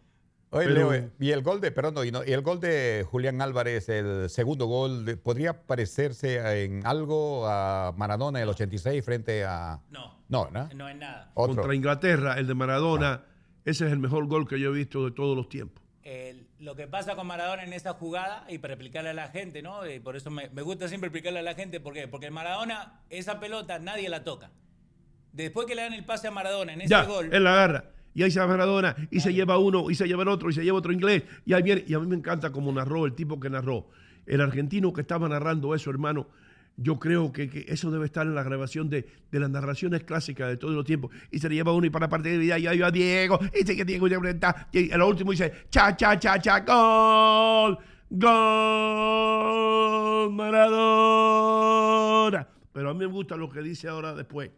Oye, 0.52 0.66
Pero- 0.66 0.90
Leo, 0.90 0.94
eh, 0.94 1.10
y 1.20 1.30
el 1.30 1.42
gol 1.42 1.60
de, 1.60 1.70
perdón, 1.70 1.94
no, 1.94 2.04
y 2.04 2.10
no, 2.10 2.24
y 2.24 2.32
el 2.32 2.42
gol 2.42 2.58
de 2.60 3.06
Julián 3.08 3.40
Álvarez, 3.40 3.88
el 3.88 4.28
segundo 4.28 4.66
gol, 4.66 5.04
de- 5.04 5.16
¿podría 5.16 5.64
parecerse 5.66 6.64
en 6.64 6.84
algo 6.86 7.46
a 7.46 7.92
Maradona 7.96 8.40
del 8.40 8.48
86 8.48 9.04
frente 9.04 9.44
a... 9.44 9.80
No. 9.90 10.18
No, 10.28 10.48
¿no? 10.50 10.68
No 10.74 10.88
es 10.88 10.96
nada. 10.96 11.30
Otro. 11.34 11.54
Contra 11.56 11.74
Inglaterra, 11.74 12.34
el 12.38 12.46
de 12.48 12.54
Maradona, 12.54 13.24
ese 13.70 13.86
es 13.86 13.92
el 13.92 13.98
mejor 13.98 14.26
gol 14.26 14.46
que 14.46 14.58
yo 14.60 14.70
he 14.70 14.76
visto 14.76 15.04
de 15.04 15.10
todos 15.12 15.36
los 15.36 15.48
tiempos. 15.48 15.82
El- 16.02 16.46
lo 16.58 16.76
que 16.76 16.86
pasa 16.86 17.16
con 17.16 17.26
Maradona 17.26 17.62
en 17.64 17.72
esa 17.72 17.94
jugada, 17.94 18.44
y 18.48 18.58
para 18.58 18.74
explicarle 18.74 19.10
a 19.10 19.14
la 19.14 19.28
gente, 19.28 19.62
¿no? 19.62 19.88
Y 19.88 19.98
por 20.00 20.16
eso 20.16 20.30
me, 20.30 20.48
me 20.50 20.62
gusta 20.62 20.88
siempre 20.88 21.08
explicarle 21.08 21.38
a 21.38 21.42
la 21.42 21.54
gente, 21.54 21.80
¿por 21.80 21.94
qué? 21.94 22.06
Porque 22.08 22.30
Maradona, 22.30 23.00
esa 23.08 23.40
pelota 23.40 23.78
nadie 23.78 24.08
la 24.08 24.24
toca. 24.24 24.50
Después 25.32 25.66
que 25.66 25.74
le 25.74 25.82
dan 25.82 25.92
el 25.94 26.04
pase 26.04 26.28
a 26.28 26.30
Maradona 26.30 26.72
en 26.74 26.80
ese 26.82 26.90
Ya, 26.90 27.04
gol, 27.04 27.30
él 27.32 27.44
la 27.44 27.52
agarra. 27.52 27.84
Y 28.12 28.24
ahí 28.24 28.30
se 28.32 28.40
va 28.40 28.46
Maradona, 28.48 28.96
y 29.10 29.20
se 29.20 29.32
lleva 29.32 29.56
uno, 29.58 29.88
y 29.90 29.94
se 29.94 30.06
lleva 30.08 30.22
el 30.22 30.28
otro, 30.28 30.50
y 30.50 30.52
se 30.52 30.64
lleva 30.64 30.78
otro 30.78 30.92
inglés. 30.92 31.22
Y 31.46 31.52
ahí 31.52 31.62
viene. 31.62 31.84
Y 31.86 31.94
a 31.94 32.00
mí 32.00 32.06
me 32.08 32.16
encanta 32.16 32.50
como 32.50 32.72
narró 32.72 33.06
el 33.06 33.14
tipo 33.14 33.38
que 33.38 33.48
narró. 33.48 33.88
El 34.26 34.40
argentino 34.40 34.92
que 34.92 35.02
estaba 35.02 35.28
narrando 35.28 35.74
eso, 35.76 35.90
hermano. 35.90 36.26
Yo 36.82 36.98
creo 36.98 37.30
que, 37.30 37.50
que 37.50 37.66
eso 37.68 37.90
debe 37.90 38.06
estar 38.06 38.26
en 38.26 38.34
la 38.34 38.42
grabación 38.42 38.88
de, 38.88 39.06
de 39.30 39.38
las 39.38 39.50
narraciones 39.50 40.02
clásicas 40.02 40.48
de 40.48 40.56
todos 40.56 40.74
los 40.74 40.86
tiempos. 40.86 41.10
Y 41.30 41.38
se 41.38 41.50
le 41.50 41.56
lleva 41.56 41.74
uno 41.74 41.86
y 41.86 41.90
para 41.90 42.06
la 42.06 42.08
parte 42.08 42.30
de 42.30 42.38
vida, 42.38 42.58
y 42.58 42.66
ahí 42.66 42.78
va 42.78 42.90
Diego, 42.90 43.38
y 43.52 43.58
dice 43.58 43.76
que 43.76 43.84
Diego 43.84 44.08
ya. 44.08 44.18
Y 44.72 44.90
a 44.90 44.96
lo 44.96 45.06
último 45.06 45.32
dice, 45.32 45.52
cha, 45.68 45.94
cha, 45.94 46.18
cha, 46.18 46.40
cha, 46.40 46.60
gol, 46.60 47.76
gol, 48.08 48.32
Maradona. 50.32 51.68
Pero 52.72 52.88
a 52.88 52.94
mí 52.94 53.00
me 53.00 53.06
gusta 53.12 53.36
lo 53.36 53.50
que 53.50 53.60
dice 53.60 53.86
ahora 53.86 54.14
después. 54.14 54.50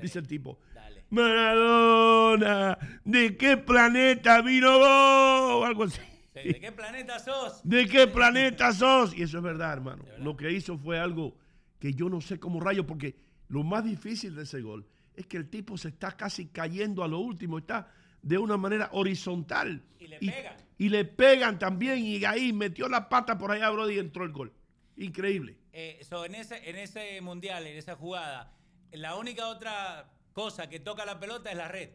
Dice 0.00 0.18
el 0.20 0.26
tipo, 0.26 0.58
dale. 0.74 1.04
Maradona, 1.10 2.78
¿de 3.04 3.36
qué 3.36 3.58
planeta 3.58 4.40
vino 4.40 4.78
vos? 4.78 5.52
O 5.60 5.62
algo 5.66 5.84
así. 5.84 6.00
Sí, 6.32 6.48
¿De 6.48 6.58
qué 6.58 6.72
planeta 6.72 7.18
sos? 7.18 7.60
¿De 7.64 7.86
qué 7.86 8.06
planeta 8.06 8.72
sos? 8.72 9.14
Y 9.14 9.24
eso 9.24 9.36
es 9.36 9.44
verdad, 9.44 9.74
hermano. 9.74 10.06
Lo 10.20 10.38
que 10.38 10.50
hizo 10.50 10.78
fue 10.78 10.98
algo 10.98 11.36
que 11.78 11.92
yo 11.92 12.08
no 12.08 12.20
sé 12.20 12.38
cómo 12.38 12.60
rayo, 12.60 12.86
porque 12.86 13.16
lo 13.48 13.62
más 13.62 13.84
difícil 13.84 14.34
de 14.34 14.42
ese 14.42 14.60
gol 14.60 14.86
es 15.14 15.26
que 15.26 15.36
el 15.36 15.48
tipo 15.48 15.78
se 15.78 15.88
está 15.88 16.16
casi 16.16 16.46
cayendo 16.46 17.02
a 17.02 17.08
lo 17.08 17.18
último, 17.18 17.58
está 17.58 17.88
de 18.22 18.38
una 18.38 18.56
manera 18.56 18.90
horizontal. 18.92 19.82
Y 19.98 20.08
le 20.08 20.18
pegan. 20.18 20.56
Y 20.78 20.88
le 20.88 21.04
pegan 21.04 21.58
también, 21.58 22.04
y 22.04 22.24
ahí 22.24 22.52
metió 22.52 22.88
la 22.88 23.08
pata 23.08 23.38
por 23.38 23.50
allá, 23.50 23.70
Brody, 23.70 23.94
y 23.94 23.98
entró 23.98 24.24
el 24.24 24.32
gol. 24.32 24.52
Increíble. 24.96 25.56
Eh, 25.72 26.00
so, 26.08 26.24
en, 26.24 26.34
ese, 26.34 26.68
en 26.68 26.76
ese 26.76 27.20
mundial, 27.20 27.66
en 27.66 27.76
esa 27.76 27.96
jugada, 27.96 28.52
la 28.92 29.16
única 29.16 29.48
otra 29.48 30.10
cosa 30.32 30.68
que 30.68 30.80
toca 30.80 31.04
la 31.04 31.18
pelota 31.18 31.50
es 31.50 31.56
la 31.56 31.68
red. 31.68 31.90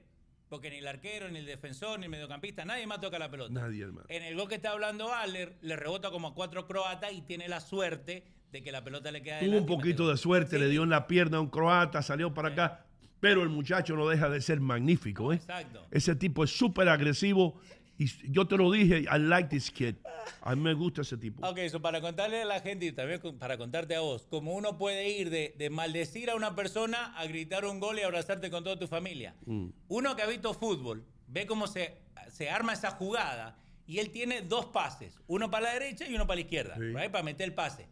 Porque 0.49 0.69
ni 0.69 0.77
el 0.77 0.87
arquero, 0.87 1.29
ni 1.29 1.39
el 1.39 1.45
defensor, 1.45 1.97
ni 1.97 2.05
el 2.05 2.11
mediocampista, 2.11 2.65
nadie 2.65 2.85
más 2.85 2.99
toca 2.99 3.17
la 3.17 3.31
pelota. 3.31 3.53
Nadie, 3.53 3.83
hermano. 3.83 4.05
En 4.09 4.23
el 4.23 4.35
gol 4.35 4.49
que 4.49 4.55
está 4.55 4.71
hablando 4.71 5.13
Aller, 5.13 5.57
le 5.61 5.75
rebota 5.77 6.11
como 6.11 6.29
a 6.29 6.33
cuatro 6.33 6.67
croatas 6.67 7.13
y 7.13 7.21
tiene 7.21 7.47
la 7.47 7.61
suerte 7.61 8.25
de 8.51 8.61
que 8.63 8.71
la 8.71 8.83
pelota 8.83 9.11
le 9.11 9.21
queda 9.21 9.39
Tuvo 9.39 9.57
un 9.57 9.63
y 9.63 9.67
poquito 9.67 10.09
de 10.09 10.17
suerte, 10.17 10.57
Sí, 10.57 10.61
le 10.61 10.69
dio 10.69 10.83
en 10.83 10.89
la 10.89 11.07
pierna 11.07 11.37
a 11.37 11.41
un 11.41 11.49
croata, 11.49 12.01
salió 12.01 12.33
para 12.33 12.49
acá, 12.49 12.85
pero 13.19 13.43
el 13.43 13.49
muchacho 13.49 13.95
no 13.95 14.07
deja 14.07 14.29
de 14.29 14.41
ser 14.41 14.59
magnífico. 14.59 15.31
¿eh? 15.31 15.37
Exacto. 15.37 15.85
Ese 15.91 16.15
tipo 16.15 16.43
es 16.43 16.51
súper 16.57 16.89
agresivo 16.89 17.59
He's- 17.99 18.17
yo 18.31 18.47
te 18.47 18.57
lo 18.57 18.71
dije, 18.71 19.01
I 19.01 19.19
like 19.19 19.47
this 19.49 19.69
kid. 19.69 19.93
A 20.41 20.55
mí 20.55 20.61
me 20.63 20.73
gusta 20.73 21.01
ese 21.01 21.17
tipo. 21.17 21.45
Ok, 21.47 21.59
eso 21.59 21.83
para 21.83 22.01
contarle 22.01 22.41
a 22.41 22.45
la 22.45 22.59
gente 22.59 22.87
y 22.87 22.91
también 22.93 23.19
para 23.37 23.59
contarte 23.59 23.95
a 23.95 23.99
vos, 23.99 24.25
como 24.27 24.53
uno 24.55 24.75
puede 24.79 25.07
ir 25.09 25.29
de, 25.29 25.53
de 25.55 25.69
maldecir 25.69 26.31
a 26.31 26.35
una 26.35 26.55
persona 26.55 27.15
a 27.15 27.25
gritar 27.27 27.63
un 27.63 27.79
gol 27.79 27.99
y 27.99 28.01
abrazarte 28.01 28.49
con 28.49 28.63
toda 28.63 28.79
tu 28.79 28.87
familia. 28.87 29.35
Mm. 29.45 29.67
Uno 29.89 30.15
que 30.15 30.23
ha 30.23 30.25
visto 30.25 30.51
fútbol 30.55 31.05
ve 31.27 31.45
cómo 31.45 31.67
se, 31.67 31.95
se 32.31 32.49
arma 32.49 32.73
esa 32.73 32.89
jugada 32.89 33.55
y 33.85 33.99
él 33.99 34.09
tiene 34.09 34.41
dos 34.41 34.65
pases, 34.67 35.19
uno 35.27 35.51
para 35.51 35.65
la 35.67 35.73
derecha 35.73 36.07
y 36.07 36.15
uno 36.15 36.25
para 36.25 36.35
la 36.37 36.41
izquierda, 36.41 36.75
Sí. 36.77 36.93
para 37.11 37.23
meter 37.23 37.47
el 37.49 37.53
pase. 37.53 37.87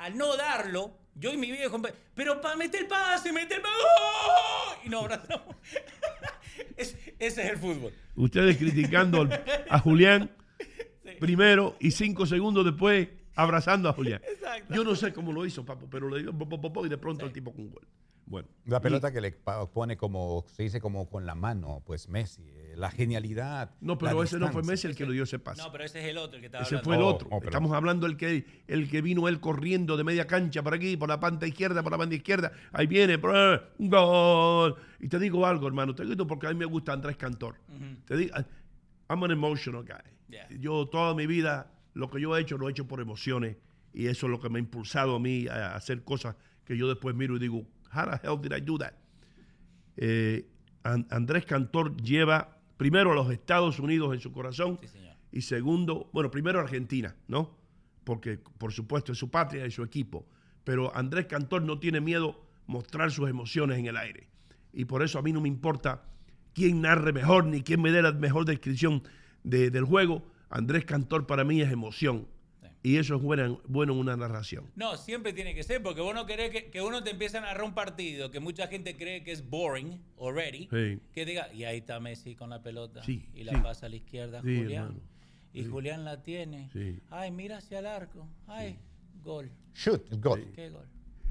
Al 0.00 0.16
no 0.16 0.36
darlo, 0.36 0.92
yo 1.14 1.32
y 1.32 1.36
mi 1.36 1.50
viejo, 1.52 1.80
pero 2.14 2.40
para 2.40 2.56
meter 2.56 2.82
el 2.82 2.86
pase, 2.86 3.32
meter 3.32 3.58
el 3.58 3.62
pase, 3.62 3.74
¡oh! 3.84 4.74
y 4.84 4.88
nos 4.88 5.02
abrazamos. 5.04 5.56
Es- 6.76 6.96
ese 7.18 7.42
es 7.44 7.50
el 7.50 7.58
fútbol. 7.58 7.92
Ustedes 8.16 8.56
criticando 8.56 9.20
al- 9.22 9.44
a 9.68 9.78
Julián 9.78 10.30
primero 11.20 11.76
y 11.78 11.90
cinco 11.90 12.24
segundos 12.26 12.64
después 12.64 13.08
abrazando 13.34 13.88
a 13.88 13.92
Julián. 13.92 14.22
Exacto. 14.26 14.74
Yo 14.74 14.84
no 14.84 14.94
sé 14.96 15.12
cómo 15.12 15.32
lo 15.32 15.44
hizo, 15.44 15.64
papo, 15.64 15.86
pero 15.90 16.08
le 16.08 16.22
dio 16.22 16.32
po, 16.36 16.48
po, 16.48 16.60
po, 16.60 16.72
po, 16.72 16.86
y 16.86 16.88
de 16.88 16.98
pronto 16.98 17.26
el 17.26 17.32
tipo 17.32 17.52
con 17.52 17.62
un 17.62 17.70
gol. 17.72 17.86
Bueno. 18.26 18.48
La 18.64 18.80
pelota 18.80 19.12
que 19.12 19.20
le 19.20 19.32
pa- 19.32 19.66
pone 19.70 19.96
como, 19.96 20.44
se 20.48 20.62
dice 20.62 20.80
como 20.80 21.08
con 21.08 21.26
la 21.26 21.34
mano, 21.34 21.82
pues 21.84 22.08
Messi. 22.08 22.42
Eh, 22.72 22.76
La 22.76 22.90
genialidad. 22.90 23.70
No, 23.80 23.98
pero 23.98 24.22
ese 24.22 24.38
no 24.38 24.48
fue. 24.52 24.62
Messi 24.62 24.86
el 24.86 24.94
que 24.96 25.04
le 25.06 25.12
dio 25.12 25.22
ese 25.24 25.38
pase. 25.38 25.62
No, 25.62 25.70
pero 25.72 25.84
ese 25.84 26.00
es 26.00 26.06
el 26.06 26.18
otro 26.18 26.36
el 26.36 26.40
que 26.40 26.46
estaba 26.46 26.64
Ese 26.64 26.76
hablando. 26.76 26.84
fue 26.88 26.96
el 26.96 27.02
Oh, 27.02 27.06
otro. 27.08 27.28
oh. 27.30 27.40
Estamos 27.42 27.72
hablando 27.72 28.06
el 28.06 28.16
que, 28.16 28.44
el 28.66 28.88
que 28.88 29.02
vino 29.02 29.28
él 29.28 29.40
corriendo 29.40 29.96
de 29.96 30.04
media 30.04 30.26
cancha 30.26 30.62
por 30.62 30.74
aquí, 30.74 30.96
por 30.96 31.08
la 31.08 31.18
panta 31.20 31.46
izquierda, 31.46 31.82
por 31.82 31.92
la 31.92 31.98
banda 31.98 32.14
izquierda. 32.14 32.52
Ahí 32.72 32.86
viene, 32.86 33.16
gol. 33.16 34.76
Y 35.00 35.08
te 35.08 35.18
digo 35.18 35.46
algo, 35.46 35.66
hermano. 35.66 35.94
Te 35.94 36.04
digo 36.04 36.26
porque 36.26 36.46
a 36.46 36.50
mí 36.50 36.56
me 36.56 36.64
gusta 36.66 36.92
Andrés 36.92 37.16
Cantor. 37.16 37.56
Te 38.04 38.16
digo, 38.16 38.34
I'm 39.08 39.22
an 39.24 39.30
emotional 39.30 39.82
guy. 39.84 40.10
Yeah. 40.28 40.46
Yo 40.60 40.86
toda 40.88 41.14
mi 41.14 41.26
vida, 41.26 41.72
lo 41.94 42.08
que 42.10 42.20
yo 42.20 42.36
he 42.36 42.40
hecho, 42.40 42.56
lo 42.56 42.68
he 42.68 42.70
hecho 42.70 42.86
por 42.86 43.00
emociones. 43.00 43.56
Y 43.92 44.06
eso 44.06 44.26
es 44.26 44.30
lo 44.30 44.38
que 44.40 44.48
me 44.48 44.58
ha 44.58 44.60
impulsado 44.60 45.16
a 45.16 45.18
mí 45.18 45.48
a 45.48 45.74
hacer 45.74 46.04
cosas 46.04 46.36
que 46.64 46.76
yo 46.76 46.86
después 46.88 47.16
miro 47.16 47.34
y 47.34 47.40
digo, 47.40 47.66
how 47.92 48.04
the 48.08 48.20
hell 48.24 48.40
did 48.40 48.52
I 48.56 48.60
do 48.60 48.78
that? 48.78 48.92
Eh, 49.96 50.46
An- 50.84 51.06
Andrés 51.10 51.44
Cantor 51.44 51.96
lleva 51.96 52.56
primero 52.80 53.12
a 53.12 53.14
los 53.14 53.30
Estados 53.30 53.78
Unidos 53.78 54.14
en 54.14 54.20
su 54.20 54.32
corazón 54.32 54.78
Sí, 54.80 54.88
señor. 54.88 55.14
y 55.30 55.42
segundo, 55.42 56.08
bueno, 56.14 56.30
primero 56.30 56.58
Argentina, 56.60 57.14
¿no? 57.28 57.54
Porque 58.04 58.38
por 58.56 58.72
supuesto 58.72 59.12
es 59.12 59.18
su 59.18 59.30
patria 59.30 59.66
y 59.66 59.70
su 59.70 59.82
equipo, 59.82 60.26
pero 60.64 60.90
Andrés 60.96 61.26
Cantor 61.26 61.60
no 61.60 61.78
tiene 61.78 62.00
miedo 62.00 62.40
mostrar 62.66 63.10
sus 63.10 63.28
emociones 63.28 63.78
en 63.78 63.84
el 63.84 63.98
aire 63.98 64.28
y 64.72 64.86
por 64.86 65.02
eso 65.02 65.18
a 65.18 65.22
mí 65.22 65.30
no 65.30 65.42
me 65.42 65.48
importa 65.48 66.04
quién 66.54 66.80
narre 66.80 67.12
mejor 67.12 67.44
ni 67.44 67.60
quién 67.60 67.82
me 67.82 67.92
dé 67.92 68.00
la 68.00 68.12
mejor 68.12 68.46
descripción 68.46 69.02
de- 69.44 69.70
del 69.70 69.84
juego. 69.84 70.22
Andrés 70.48 70.86
Cantor 70.86 71.26
para 71.26 71.44
mí 71.44 71.60
es 71.60 71.70
emoción 71.70 72.28
y 72.82 72.96
eso 72.96 73.16
es 73.16 73.22
buena- 73.22 73.56
bueno 73.68 73.92
en 73.92 73.98
una 73.98 74.16
narración. 74.16 74.70
No, 74.76 74.96
siempre 74.96 75.32
tiene 75.32 75.54
que 75.54 75.62
ser, 75.62 75.82
porque 75.82 76.00
vos 76.00 76.14
no 76.14 76.24
querés 76.26 76.50
que, 76.50 76.70
que 76.70 76.80
uno 76.82 77.02
te 77.02 77.10
empiece 77.10 77.38
a 77.38 77.42
narrar 77.42 77.64
un 77.64 77.74
partido 77.74 78.30
que 78.30 78.40
mucha 78.40 78.68
gente 78.68 78.96
cree 78.96 79.22
que 79.22 79.32
es 79.32 79.48
boring 79.48 80.00
already. 80.18 80.68
Sí. 80.70 81.00
Que 81.12 81.24
diga, 81.26 81.52
y 81.52 81.64
ahí 81.64 81.78
está 81.78 82.00
Messi 82.00 82.34
con 82.34 82.50
la 82.50 82.62
pelota. 82.62 83.02
Sí, 83.04 83.28
y 83.34 83.44
la 83.44 83.52
sí. 83.52 83.58
pasa 83.62 83.86
a 83.86 83.88
la 83.88 83.96
izquierda 83.96 84.40
Sí, 84.42 84.56
Julián. 84.56 84.84
hermano. 84.84 85.00
Y 85.52 85.64
Julián 85.64 86.04
la 86.04 86.22
tiene. 86.22 86.70
Sí. 86.72 87.00
Ay, 87.10 87.30
mira 87.32 87.58
hacia 87.58 87.80
el 87.80 87.86
arco. 87.86 88.26
Ay, 88.46 88.78
gol. 89.24 89.50
Shoot, 89.74 90.08
gol. 90.20 90.50
¿Qué 90.54 90.70
gol? 90.70 90.86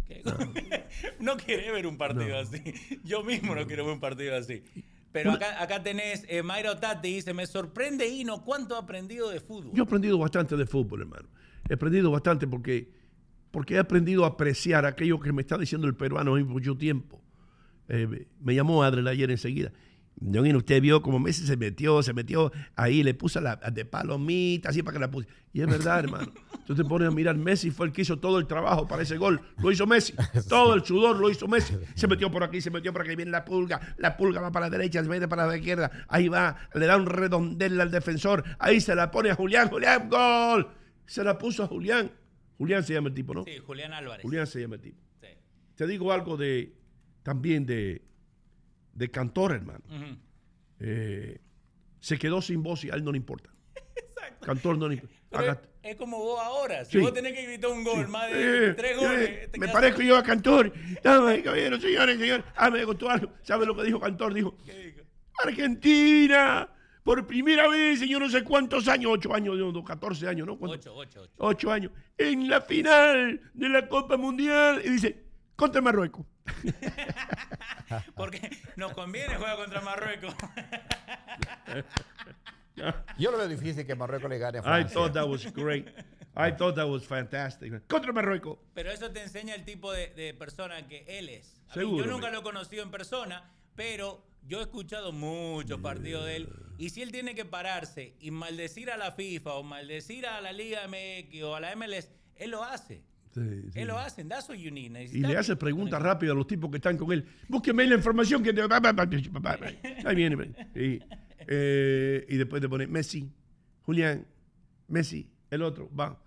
¿Qué 0.06 0.22
gol? 0.24 0.54
no 1.20 1.38
quiere 1.38 1.72
ver 1.72 1.88
un 1.88 1.98
partido 1.98 2.38
así. 2.38 2.62
Yo 3.04 3.24
mismo 3.24 3.56
no 3.56 3.66
quiero 3.66 3.86
ver 3.86 3.94
un 3.94 4.00
partido 4.00 4.36
así. 4.36 4.62
Pero 5.12 5.32
acá, 5.32 5.62
acá 5.62 5.82
tenés, 5.82 6.24
eh, 6.28 6.44
Mayra 6.44 6.80
Tati 6.80 7.16
dice, 7.16 7.34
me 7.34 7.48
sorprende 7.48 8.08
Hino 8.08 8.44
cuánto 8.44 8.76
ha 8.76 8.80
aprendido 8.80 9.30
de 9.30 9.40
fútbol. 9.40 9.72
Yo 9.74 9.84
he 9.84 9.86
aprendido 9.86 10.18
bastante 10.18 10.56
de 10.56 10.66
fútbol, 10.66 11.02
hermano. 11.02 11.28
He 11.68 11.74
aprendido 11.74 12.12
bastante 12.12 12.48
porque, 12.48 12.92
porque 13.52 13.76
he 13.76 13.80
aprendido 13.80 14.24
a 14.26 14.30
apreciar 14.30 14.86
aquello 14.86 15.20
que 15.20 15.34
me 15.34 15.42
está 15.42 15.58
diciendo 15.58 15.88
el 15.88 15.96
peruano 15.96 16.38
en 16.38 16.48
mucho 16.48 16.78
tiempo. 16.78 17.22
Eh, 17.88 18.28
me 18.40 18.54
llamó 18.54 18.84
Adriel 18.84 19.08
ayer 19.08 19.32
enseguida. 19.32 19.72
Don 20.22 20.46
Hino, 20.46 20.58
usted 20.58 20.82
vio 20.82 21.02
como 21.02 21.18
Messi 21.18 21.46
se 21.46 21.56
metió, 21.56 22.04
se 22.04 22.14
metió 22.14 22.52
ahí, 22.76 23.04
le 23.04 23.14
puso 23.14 23.40
la 23.40 23.56
de 23.56 23.86
palomita, 23.86 24.70
así 24.70 24.84
para 24.84 24.94
que 24.94 25.00
la 25.00 25.12
puse. 25.12 25.28
Y 25.54 25.62
es 25.62 25.68
verdad, 25.68 26.00
hermano. 26.04 26.32
Tú 26.68 26.76
te 26.76 26.84
pones 26.84 27.08
a 27.08 27.12
mirar, 27.12 27.36
Messi 27.36 27.72
fue 27.72 27.88
el 27.88 27.94
que 27.94 28.02
hizo 28.02 28.20
todo 28.20 28.38
el 28.38 28.46
trabajo 28.46 28.88
para 28.88 29.02
ese 29.02 29.18
gol. 29.18 29.42
Lo 29.58 29.72
hizo 29.72 29.88
Messi. 29.88 30.14
Todo 30.50 30.76
el 30.76 30.86
sudor 30.86 31.18
lo 31.18 31.30
hizo 31.30 31.48
Messi. 31.48 31.76
Se 31.96 32.08
metió 32.08 32.30
por 32.30 32.44
aquí, 32.44 32.62
se 32.62 32.70
metió 32.70 32.94
por 32.94 33.02
aquí, 33.02 33.16
viene 33.16 33.32
la 33.32 33.44
pulga. 33.44 33.96
La 33.98 34.16
pulga 34.18 34.40
va 34.40 34.52
para 34.52 34.68
la 34.68 34.70
derecha, 34.70 35.02
se 35.02 35.10
mete 35.10 35.28
para 35.28 35.48
la 35.48 35.58
izquierda. 35.58 35.90
Ahí 36.08 36.28
va, 36.28 36.58
le 36.76 36.86
da 36.86 36.96
un 36.96 37.08
redondel 37.08 37.80
al 37.82 37.90
defensor. 37.90 38.44
Ahí 38.60 38.82
se 38.82 38.94
la 38.94 39.10
pone 39.10 39.32
a 39.32 39.36
Julián. 39.36 39.70
Julián, 39.70 40.10
gol. 40.10 40.70
Se 41.08 41.24
la 41.24 41.38
puso 41.40 41.64
a 41.64 41.68
Julián. 41.68 42.12
Julián 42.60 42.84
se 42.84 42.94
llama 42.94 43.08
el 43.08 43.16
tipo, 43.16 43.34
¿no? 43.34 43.46
Sí, 43.46 43.58
Julián 43.66 43.94
Álvarez. 43.94 44.22
Julián 44.22 44.46
se 44.46 44.62
llama 44.62 44.76
el 44.76 44.82
tipo. 44.82 45.02
Sí. 45.22 45.28
Te 45.76 45.88
digo 45.88 46.12
algo 46.12 46.38
de 46.38 46.76
también 47.24 47.66
de, 47.66 48.04
de 49.00 49.10
Cantor, 49.10 49.54
hermano. 49.54 49.80
Ujú. 49.90 50.18
Eh, 50.82 51.40
se 52.00 52.18
quedó 52.20 52.42
sin 52.42 52.62
voz 52.62 52.84
y 52.84 52.90
a 52.92 52.94
él 52.96 53.04
no 53.04 53.12
le 53.12 53.18
importa. 53.18 53.50
Cantor 54.42 54.78
no 54.78 54.88
le 54.90 54.96
importa. 54.96 55.62
Es, 55.82 55.92
es 55.92 55.96
como 55.96 56.18
vos 56.20 56.40
ahora. 56.42 56.84
Si 56.86 56.92
Sí. 56.92 56.98
vos 57.00 57.14
tenés 57.14 57.34
que 57.34 57.44
gritar 57.46 57.72
un 57.72 57.84
gol, 57.84 58.08
más 58.10 58.30
de 58.30 58.68
Eh, 58.70 58.74
tres 58.74 58.92
eh, 58.92 58.96
goles. 58.96 59.52
te 59.52 59.60
me 59.60 59.70
parezco 59.70 60.02
yo 60.02 60.18
a 60.18 60.24
Cantor. 60.24 60.74
Dame, 61.04 61.42
caballero, 61.42 61.80
señores, 61.80 62.20
señores. 62.20 62.46
Ah, 62.56 62.70
me 62.70 62.84
contó 62.84 63.10
algo. 63.10 63.32
¿Sabe 63.42 63.66
lo 63.66 63.76
que 63.76 63.84
dijo 63.84 64.00
Cantor? 64.00 64.34
Dijo, 64.34 64.56
¿Qué 64.66 64.74
dijo? 64.74 65.00
Argentina, 65.42 66.70
por 67.04 67.26
primera 67.26 67.68
vez 67.70 68.02
en 68.02 68.10
yo 68.10 68.20
no 68.20 68.30
sé 68.30 68.44
cuántos 68.44 68.88
años, 68.90 69.12
ocho 69.14 69.34
años, 69.34 69.58
no, 69.58 69.84
14 69.84 70.28
años, 70.28 70.46
¿no? 70.48 70.58
Ocho, 70.60 70.94
ocho, 70.96 71.22
ocho. 71.22 71.32
Ocho 71.38 71.72
años, 71.72 71.92
en 72.18 72.50
la 72.50 72.60
final 72.62 73.40
de 73.54 73.70
la 73.70 73.88
Copa 73.88 74.18
Mundial. 74.18 74.82
Y 74.84 74.90
dice, 74.90 75.24
contra 75.56 75.82
Marruecos. 75.82 76.26
Porque 78.16 78.50
nos 78.76 78.94
conviene 78.94 79.36
jugar 79.36 79.58
contra 79.58 79.82
Marruecos. 79.82 80.34
Yo 83.18 83.32
lo 83.32 83.38
veo 83.38 83.48
difícil 83.48 83.86
que 83.86 83.96
Marruecos 83.96 84.30
le 84.30 84.38
gane 84.38 84.60
a 84.60 84.62
I 84.62 84.64
Francia. 84.64 84.94
thought 84.94 85.14
that 85.14 85.28
was 85.28 85.46
great. 85.54 85.88
I 86.36 86.52
thought 86.52 86.76
that 86.76 86.88
was 86.88 87.06
fantastic. 87.06 87.86
Contra 87.88 88.14
Marruecos. 88.14 88.58
Pero 88.74 88.92
eso 88.92 89.12
te 89.12 89.22
enseña 89.22 89.56
el 89.56 89.66
tipo 89.66 89.92
de, 89.92 90.08
de 90.14 90.34
persona 90.34 90.88
que 90.88 91.04
él 91.08 91.28
es. 91.30 91.60
A 91.70 91.76
mí, 91.76 91.82
Seguro, 91.82 92.06
yo 92.06 92.12
nunca 92.12 92.30
lo 92.32 92.40
he 92.40 92.44
conocido 92.44 92.84
en 92.84 92.92
persona, 92.92 93.52
pero 93.76 94.24
yo 94.48 94.60
he 94.60 94.62
escuchado 94.62 95.12
muchos 95.12 95.80
partidos 95.82 96.26
de 96.26 96.38
él. 96.38 96.50
Y 96.78 96.92
si 96.92 97.02
él 97.02 97.12
tiene 97.12 97.36
que 97.36 97.44
pararse 97.44 98.16
y 98.22 98.32
maldecir 98.32 98.90
a 98.92 98.96
la 98.98 99.12
FIFA 99.12 99.56
o 99.56 99.64
maldecir 99.64 100.26
a 100.28 100.40
la 100.40 100.54
Liga 100.54 100.88
MX 100.88 101.44
o 101.44 101.56
a 101.56 101.60
la 101.60 101.76
MLS, 101.76 102.10
él 102.36 102.52
lo 102.52 102.64
hace. 102.64 103.02
Sí, 103.40 103.72
sí. 103.74 103.80
Él 103.80 103.88
lo 103.88 103.98
hace. 103.98 104.24
That's 104.26 104.50
what 104.50 104.58
you 104.58 104.72
need. 104.72 104.96
Y 104.96 105.22
le 105.22 105.38
hace 105.38 105.56
preguntas 105.56 106.02
rápidas 106.02 106.34
a 106.34 106.38
los 106.38 106.48
tipos 106.48 106.70
que 106.70 106.78
están 106.78 106.98
con 106.98 107.12
él. 107.12 107.26
Búsqueme 107.48 107.86
la 107.88 107.96
información 107.96 108.44
que 108.44 108.54
te... 108.54 108.62
Ahí 110.06 110.16
viene. 110.16 110.54
Y, 110.76 111.00
eh, 111.48 112.26
y 112.28 112.38
después 112.38 112.62
te 112.62 112.70
pone 112.70 112.88
Messi, 112.88 113.32
Julián, 113.84 114.26
Messi, 114.88 115.30
el 115.50 115.62
otro, 115.64 115.90
va. 115.96 116.18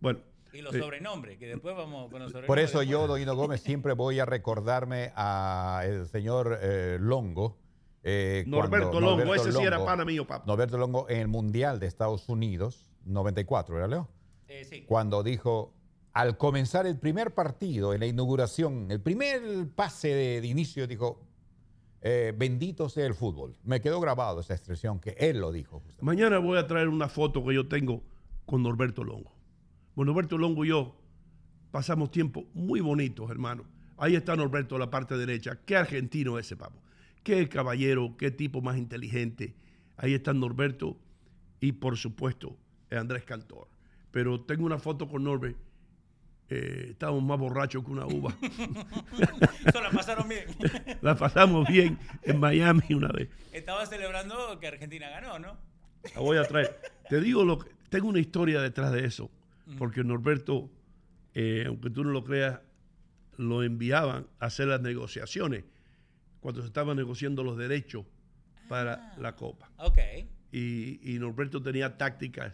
Bueno. 0.00 0.20
Y 0.52 0.62
los 0.62 0.74
eh, 0.74 0.78
sobrenombres, 0.78 1.38
que 1.38 1.46
después 1.48 1.76
vamos 1.76 2.10
con 2.10 2.20
los 2.22 2.32
sobrenombres. 2.32 2.46
Por 2.46 2.58
eso 2.58 2.82
yo, 2.82 3.06
Doino 3.06 3.34
Gómez, 3.36 3.60
siempre 3.60 3.92
voy 3.92 4.20
a 4.20 4.24
recordarme 4.24 5.12
a 5.14 5.82
el 5.84 6.06
señor 6.06 6.58
eh, 6.62 6.96
Longo. 7.00 7.58
eh, 8.02 8.44
Norberto 8.46 8.90
cuando- 8.90 9.00
Longo, 9.00 9.24
Norberto 9.24 9.48
ese 9.48 9.58
sí 9.58 9.64
era 9.64 9.84
pana 9.84 10.04
mío, 10.04 10.26
papá. 10.26 10.44
Norberto 10.46 10.78
Longo 10.78 11.08
en 11.10 11.18
el 11.18 11.28
Mundial 11.28 11.78
de 11.78 11.86
Estados 11.86 12.28
Unidos, 12.28 12.90
94, 13.04 13.74
¿verdad, 13.74 13.90
Leo? 13.90 14.08
Eh, 14.48 14.64
sí. 14.64 14.84
Cuando 14.86 15.22
dijo, 15.22 15.74
al 16.16 16.38
comenzar 16.38 16.86
el 16.86 16.96
primer 16.98 17.34
partido, 17.34 17.92
en 17.92 18.00
la 18.00 18.06
inauguración, 18.06 18.90
el 18.90 19.02
primer 19.02 19.68
pase 19.74 20.14
de, 20.14 20.46
inicio, 20.46 20.86
dijo, 20.86 21.20
eh, 22.00 22.32
bendito 22.34 22.88
sea 22.88 23.04
el 23.04 23.12
fútbol. 23.12 23.54
Me 23.64 23.82
quedó 23.82 24.00
grabado 24.00 24.40
esa 24.40 24.54
expresión 24.54 24.98
que 24.98 25.14
él 25.18 25.40
lo 25.40 25.52
dijo. 25.52 25.82
Mañana 26.00 26.38
voy 26.38 26.56
a 26.56 26.66
traer 26.66 26.88
una 26.88 27.10
foto 27.10 27.44
que 27.44 27.52
yo 27.52 27.68
tengo 27.68 28.02
con 28.46 28.62
Norberto 28.62 29.04
Longo. 29.04 29.30
Bueno, 29.94 30.12
Norberto 30.12 30.38
Longo 30.38 30.64
y 30.64 30.68
yo 30.68 30.96
pasamos 31.70 32.10
tiempos 32.10 32.44
muy 32.54 32.80
bonitos, 32.80 33.30
hermano. 33.30 33.64
Ahí 33.98 34.16
está 34.16 34.36
Norberto 34.36 34.78
la 34.78 34.88
parte 34.88 35.18
derecha. 35.18 35.58
Qué 35.66 35.76
argentino 35.76 36.38
ese, 36.38 36.56
papo. 36.56 36.80
Qué 37.24 37.46
caballero, 37.50 38.16
qué 38.16 38.30
tipo 38.30 38.62
más 38.62 38.78
inteligente. 38.78 39.54
Ahí 39.98 40.14
está 40.14 40.32
Norberto 40.32 40.96
y, 41.60 41.72
por 41.72 41.98
supuesto, 41.98 42.56
Andrés 42.90 43.24
Cantor. 43.24 43.68
Pero 44.12 44.40
tengo 44.40 44.64
una 44.64 44.78
foto 44.78 45.08
con 45.08 45.22
Norbert. 45.22 45.58
Eh, 46.48 46.88
estábamos 46.90 47.24
más 47.24 47.38
borrachos 47.38 47.84
que 47.84 47.90
una 47.90 48.06
uva. 48.06 48.36
Eso 49.66 49.82
la 49.82 49.90
pasaron 49.90 50.28
bien. 50.28 50.44
la 51.02 51.16
pasamos 51.16 51.66
bien 51.68 51.98
en 52.22 52.38
Miami 52.38 52.94
una 52.94 53.08
vez. 53.08 53.28
Estaba 53.52 53.84
celebrando 53.86 54.58
que 54.60 54.68
Argentina 54.68 55.08
ganó, 55.08 55.38
¿no? 55.38 55.56
La 56.14 56.20
voy 56.20 56.36
a 56.36 56.44
traer. 56.44 56.80
Te 57.08 57.20
digo 57.20 57.44
lo 57.44 57.58
que. 57.58 57.70
Tengo 57.88 58.08
una 58.08 58.20
historia 58.20 58.60
detrás 58.60 58.92
de 58.92 59.04
eso. 59.04 59.30
Porque 59.78 60.04
Norberto, 60.04 60.70
eh, 61.34 61.64
aunque 61.66 61.90
tú 61.90 62.04
no 62.04 62.10
lo 62.10 62.22
creas, 62.22 62.60
lo 63.36 63.64
enviaban 63.64 64.28
a 64.38 64.46
hacer 64.46 64.68
las 64.68 64.80
negociaciones 64.80 65.64
cuando 66.40 66.60
se 66.60 66.68
estaban 66.68 66.96
negociando 66.96 67.42
los 67.42 67.56
derechos 67.56 68.06
para 68.68 69.14
la 69.18 69.34
Copa. 69.34 69.70
Ok. 69.78 69.98
y, 70.52 71.00
y 71.14 71.18
Norberto 71.18 71.60
tenía 71.60 71.96
tácticas 71.98 72.52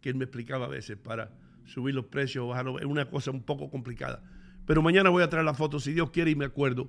que 0.00 0.08
él 0.08 0.16
me 0.16 0.24
explicaba 0.24 0.66
a 0.66 0.68
veces 0.68 0.96
para 0.96 1.30
subir 1.66 1.94
los 1.94 2.06
precios 2.06 2.44
o 2.44 2.48
bajarlos. 2.48 2.80
Es 2.80 2.86
una 2.86 3.08
cosa 3.08 3.30
un 3.30 3.42
poco 3.42 3.70
complicada. 3.70 4.22
Pero 4.66 4.82
mañana 4.82 5.10
voy 5.10 5.22
a 5.22 5.28
traer 5.28 5.44
la 5.44 5.54
foto, 5.54 5.80
si 5.80 5.92
Dios 5.92 6.10
quiere 6.10 6.30
y 6.30 6.34
me 6.34 6.44
acuerdo, 6.44 6.88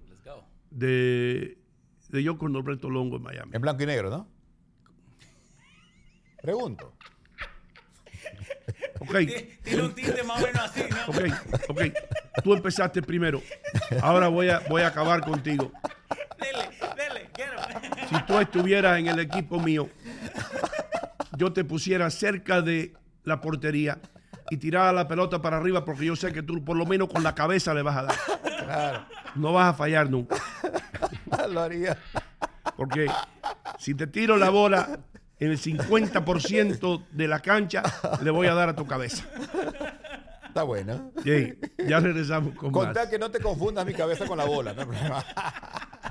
de, 0.69 1.57
de 2.09 2.24
yo 2.24 2.38
con 2.38 2.53
Norberto 2.53 2.89
Longo 2.89 3.17
en 3.17 3.24
Miami. 3.24 3.51
En 3.53 3.61
blanco 3.61 3.84
y 3.84 3.86
negro, 3.86 4.09
¿no? 4.09 4.28
Pregunto. 6.41 6.93
Ok, 8.99 9.15
Tiene 9.63 9.82
un 9.82 9.95
tinte 9.95 10.22
más 10.22 10.41
o 10.41 10.45
menos 10.45 10.61
así, 10.61 10.84
¿no? 10.88 10.97
ok, 11.07 11.69
ok. 11.69 11.82
Tú 12.43 12.53
empezaste 12.53 13.01
primero. 13.01 13.41
Ahora 13.99 14.28
voy 14.28 14.49
a, 14.49 14.59
voy 14.69 14.84
a 14.84 14.88
acabar 14.88 15.22
contigo. 15.22 15.72
Dele, 16.39 16.69
dele, 16.95 17.30
quiero. 17.34 17.53
Si 18.09 18.26
tú 18.28 18.38
estuvieras 18.38 18.99
en 18.99 19.07
el 19.07 19.17
equipo 19.19 19.59
mío, 19.59 19.89
yo 21.36 21.51
te 21.51 21.63
pusiera 21.63 22.11
cerca 22.11 22.61
de 22.61 22.93
la 23.24 23.41
portería 23.41 23.99
y 24.52 24.58
tirara 24.58 24.91
la 24.91 25.08
pelota 25.08 25.41
para 25.41 25.56
arriba 25.58 25.86
porque 25.86 26.06
yo 26.06 26.16
sé 26.18 26.34
que 26.34 26.43
tú 26.43 26.62
por 26.64 26.76
lo 26.76 26.86
menos 26.86 27.08
con 27.08 27.24
la 27.24 27.34
cabeza 27.34 27.74
le 27.74 27.84
vas 27.84 27.95
a 27.95 28.04
dar. 28.04 29.08
No 29.34 29.54
vas 29.54 29.70
a 29.70 29.74
fallar 29.74 30.10
nunca. 30.10 30.36
Lo 31.49 31.62
haría. 31.62 31.97
Porque 32.76 33.08
si 33.80 33.95
te 33.95 34.08
tiro 34.08 34.36
la 34.36 34.49
bola 34.49 34.99
en 35.39 35.52
el 35.52 35.58
50% 35.58 37.06
de 37.12 37.28
la 37.30 37.39
cancha, 37.39 37.82
le 38.22 38.30
voy 38.30 38.47
a 38.47 38.54
dar 38.54 38.68
a 38.68 38.76
tu 38.76 38.86
cabeza. 38.86 39.24
Está 40.45 40.64
bueno. 40.64 41.14
Sí, 41.24 41.58
ya 41.88 42.02
regresamos 42.02 42.54
con 42.54 42.74
más. 42.74 42.88
Contá 42.88 43.10
que 43.10 43.18
no 43.18 43.32
te 43.32 43.39
confundas 43.39 43.86
mi 43.86 43.93
cabeza 43.93 44.26
con 44.26 44.38
la 44.38 44.43
bola, 44.43 44.74
no 44.74 44.82
hay 44.82 44.88
problema. 44.88 45.24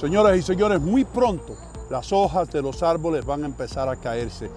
Señoras 0.00 0.34
y 0.38 0.40
señores, 0.40 0.80
muy 0.80 1.04
pronto 1.04 1.58
las 1.90 2.10
hojas 2.10 2.50
de 2.50 2.62
los 2.62 2.82
árboles 2.82 3.22
van 3.26 3.42
a 3.42 3.46
empezar 3.46 3.86
a 3.86 3.96
caerse 3.96 4.50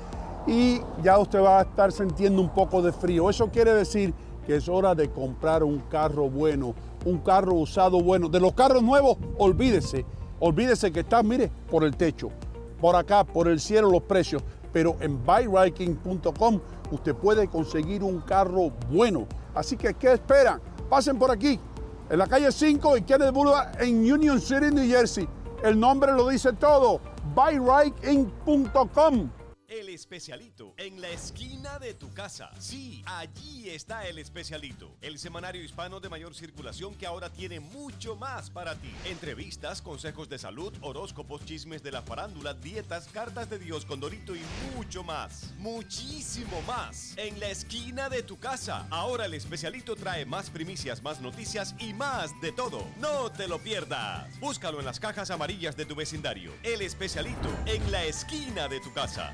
y 0.47 0.79
ya 1.03 1.19
usted 1.19 1.43
va 1.43 1.59
a 1.59 1.63
estar 1.63 1.91
sintiendo 1.91 2.41
un 2.41 2.47
poco 2.47 2.81
de 2.81 2.93
frío. 2.93 3.29
Eso 3.29 3.49
quiere 3.49 3.73
decir 3.73 4.13
que 4.47 4.55
es 4.55 4.69
hora 4.69 4.95
de 4.95 5.11
comprar 5.11 5.65
un 5.65 5.79
carro 5.91 6.29
bueno, 6.29 6.73
un 7.03 7.17
carro 7.17 7.55
usado 7.55 8.01
bueno. 8.01 8.29
De 8.29 8.39
los 8.39 8.53
carros 8.53 8.81
nuevos, 8.81 9.17
olvídese, 9.37 10.05
olvídese 10.39 10.93
que 10.93 11.01
está, 11.01 11.21
mire, 11.21 11.51
por 11.69 11.83
el 11.83 11.97
techo, 11.97 12.29
por 12.79 12.95
acá, 12.95 13.25
por 13.25 13.49
el 13.49 13.59
cielo 13.59 13.91
los 13.91 14.03
precios, 14.03 14.41
pero 14.71 14.95
en 15.01 15.25
buyriking.com 15.25 16.61
usted 16.89 17.15
puede 17.15 17.49
conseguir 17.49 18.01
un 18.01 18.21
carro 18.21 18.71
bueno. 18.89 19.27
Así 19.53 19.75
que, 19.75 19.93
¿qué 19.93 20.13
esperan? 20.13 20.61
Pasen 20.89 21.19
por 21.19 21.31
aquí, 21.31 21.59
en 22.09 22.17
la 22.17 22.27
calle 22.27 22.51
5 22.51 22.97
y 22.97 23.01
Kennedy 23.03 23.31
Boulevard 23.31 23.81
en 23.81 24.11
Union 24.11 24.39
City, 24.39 24.71
New 24.71 24.87
Jersey. 24.87 25.27
El 25.63 25.79
nombre 25.79 26.11
lo 26.11 26.27
dice 26.29 26.53
todo, 26.53 26.99
buyriking.com. 27.33 29.29
El 29.73 29.89
especialito, 29.89 30.75
en 30.77 31.01
la 31.01 31.09
esquina 31.09 31.79
de 31.79 31.95
tu 31.95 32.13
casa. 32.13 32.51
Sí, 32.59 33.01
allí 33.07 33.71
está 33.71 34.07
el 34.07 34.19
especialito, 34.19 34.95
el 35.01 35.17
semanario 35.17 35.63
hispano 35.63 35.99
de 35.99 36.09
mayor 36.09 36.35
circulación 36.35 36.93
que 36.93 37.07
ahora 37.07 37.31
tiene 37.31 37.59
mucho 37.59 38.15
más 38.15 38.51
para 38.51 38.75
ti. 38.75 38.93
Entrevistas, 39.05 39.81
consejos 39.81 40.29
de 40.29 40.37
salud, 40.37 40.71
horóscopos, 40.81 41.43
chismes 41.45 41.81
de 41.81 41.91
la 41.91 42.03
farándula, 42.03 42.53
dietas, 42.53 43.07
cartas 43.07 43.49
de 43.49 43.57
Dios 43.57 43.83
con 43.83 43.99
Dorito 43.99 44.35
y 44.35 44.41
mucho 44.75 45.03
más. 45.03 45.55
Muchísimo 45.57 46.61
más. 46.67 47.17
En 47.17 47.39
la 47.39 47.49
esquina 47.49 48.09
de 48.09 48.21
tu 48.21 48.37
casa. 48.37 48.85
Ahora 48.91 49.25
el 49.25 49.33
especialito 49.33 49.95
trae 49.95 50.23
más 50.23 50.51
primicias, 50.51 51.01
más 51.01 51.19
noticias 51.19 51.73
y 51.79 51.95
más 51.95 52.39
de 52.41 52.51
todo. 52.51 52.85
No 52.99 53.31
te 53.31 53.47
lo 53.47 53.57
pierdas. 53.57 54.39
Búscalo 54.39 54.77
en 54.77 54.85
las 54.85 54.99
cajas 54.99 55.31
amarillas 55.31 55.75
de 55.75 55.87
tu 55.87 55.95
vecindario. 55.95 56.53
El 56.61 56.83
especialito, 56.83 57.49
en 57.65 57.91
la 57.91 58.03
esquina 58.03 58.67
de 58.67 58.79
tu 58.79 58.93
casa. 58.93 59.33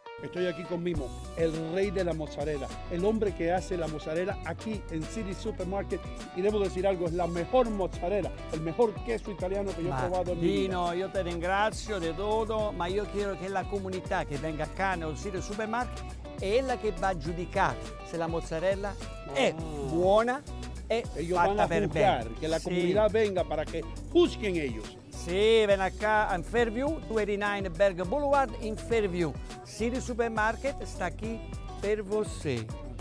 Estoy 0.23 0.45
aquí 0.45 0.63
con 0.63 0.83
Mimo, 0.83 1.07
el 1.35 1.51
rey 1.73 1.89
de 1.89 2.03
la 2.03 2.13
mozzarella, 2.13 2.67
el 2.91 3.03
hombre 3.05 3.33
que 3.33 3.51
hace 3.51 3.75
la 3.75 3.87
mozzarella 3.87 4.37
aquí 4.45 4.79
en 4.91 5.01
City 5.01 5.33
Supermarket. 5.33 5.99
Y 6.35 6.41
debo 6.41 6.59
decir 6.59 6.85
algo, 6.85 7.07
es 7.07 7.13
la 7.13 7.25
mejor 7.25 7.69
mozzarella, 7.71 8.31
el 8.53 8.61
mejor 8.61 8.93
queso 9.03 9.31
italiano 9.31 9.71
que 9.75 9.83
yo 9.83 9.89
he 9.89 9.99
probado 9.99 10.33
en 10.33 10.39
mi 10.39 10.47
vida. 10.47 10.95
Io 10.95 11.09
ti 11.09 11.21
ringrazio 11.23 11.97
di 11.99 12.13
tutto, 12.13 12.71
ma 12.71 12.85
io 12.87 13.05
chiedo 13.11 13.35
che 13.39 13.47
la 13.47 13.63
comunità 13.63 14.23
che 14.25 14.37
venga 14.37 14.67
qua 14.67 14.93
nel 14.95 15.17
sito 15.17 15.41
supermarket 15.41 16.03
è 16.39 16.61
la 16.61 16.77
che 16.77 16.91
va 16.99 17.09
a 17.09 17.17
giudicare 17.17 17.77
se 18.05 18.17
la 18.17 18.27
mozzarella 18.27 18.93
è 19.33 19.53
buona 19.53 20.41
e 20.87 21.03
Ellos 21.15 21.37
van 21.37 21.47
fatta 21.49 21.63
a 21.63 21.67
per 21.67 21.83
juzgar, 21.83 22.23
bene. 22.23 22.35
que 22.39 22.47
la 22.47 22.59
comunidad 22.59 23.11
venga 23.11 23.43
para 23.43 23.63
que 23.65 23.83
juzguen 24.11 24.55
ellos. 24.57 24.97
Sì, 25.23 25.63
ven 25.67 25.79
acá 25.79 26.33
in 26.35 26.41
Fairview, 26.41 26.99
289 27.07 27.69
Berg 27.69 28.03
Boulevard 28.05 28.51
in 28.61 28.75
Fairview. 28.75 29.31
City 29.63 30.01
Supermarket 30.01 30.81
sta 30.83 31.11
qui 31.11 31.39
per 31.79 32.03
voi. 32.03 32.25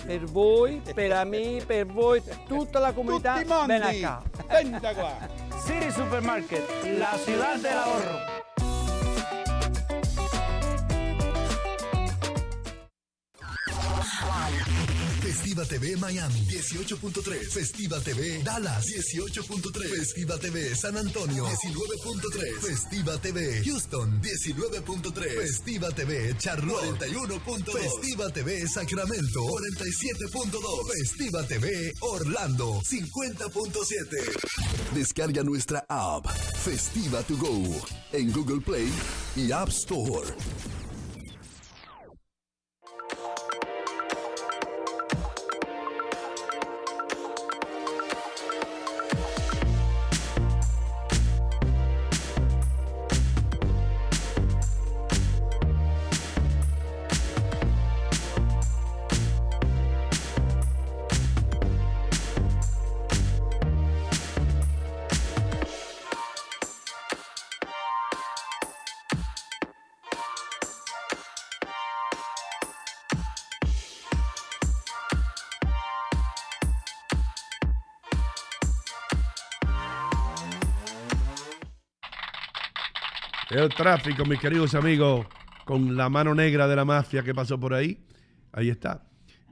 Per 0.05 0.25
voi, 0.27 0.83
per 0.95 1.25
me, 1.25 1.63
per 1.67 1.87
voi, 1.87 2.23
tutta 2.47 2.79
la 2.79 2.93
mondi. 2.95 3.23
ven 3.67 3.83
acá. 3.83 4.23
Venta 4.49 4.93
qua. 4.95 5.17
City 5.65 5.91
Supermarket, 5.91 6.69
la 6.99 7.19
ciudad 7.25 7.59
del 7.59 7.77
ahorro. 7.77 8.41
Festiva 15.31 15.65
TV 15.65 15.97
Miami 15.97 16.41
18.3. 16.41 17.51
Festiva 17.51 18.01
TV 18.01 18.43
Dallas 18.43 18.89
18.3. 18.89 19.97
Festiva 19.97 20.37
TV 20.37 20.75
San 20.75 20.97
Antonio 20.97 21.47
19.3. 21.47 22.61
Festiva 22.61 23.17
TV 23.17 23.63
Houston 23.63 24.21
19.3. 24.21 25.39
Festiva 25.39 25.93
TV 25.93 26.35
Charlotte 26.37 27.07
41.2. 27.07 27.79
Festiva 27.79 28.29
TV 28.31 28.67
Sacramento 28.67 29.47
47.2. 29.47 30.99
Festiva 30.99 31.45
TV 31.45 31.95
Orlando 32.01 32.81
50.7. 32.83 34.93
Descarga 34.93 35.45
nuestra 35.45 35.85
app 35.87 36.27
Festiva 36.27 37.23
to 37.23 37.37
Go 37.37 37.63
en 38.11 38.33
Google 38.33 38.61
Play 38.61 38.91
y 39.37 39.53
App 39.53 39.69
Store. 39.69 40.27
El 83.51 83.69
tráfico, 83.71 84.25
mis 84.25 84.39
queridos 84.39 84.77
amigos, 84.77 85.27
con 85.65 85.97
la 85.97 86.09
mano 86.09 86.37
negra 86.37 86.69
de 86.69 86.77
la 86.77 86.85
mafia 86.85 87.25
que 87.25 87.35
pasó 87.35 87.59
por 87.59 87.75
ahí. 87.75 87.99
Ahí 88.53 88.69
está. 88.69 89.03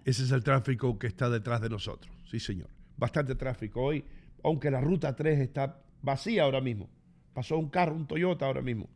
Ese 0.04 0.22
es 0.22 0.30
el 0.30 0.44
tráfico 0.44 1.00
que 1.00 1.08
está 1.08 1.28
detrás 1.28 1.60
de 1.60 1.68
nosotros. 1.68 2.14
Sí, 2.30 2.38
señor. 2.38 2.68
Bastante 2.96 3.34
tráfico 3.34 3.82
hoy, 3.82 4.04
aunque 4.44 4.70
la 4.70 4.80
ruta 4.80 5.16
3 5.16 5.40
está 5.40 5.82
vacía 6.00 6.44
ahora 6.44 6.60
mismo. 6.60 6.88
Pasó 7.34 7.58
un 7.58 7.70
carro, 7.70 7.96
un 7.96 8.06
Toyota 8.06 8.46
ahora 8.46 8.62
mismo. 8.62 8.88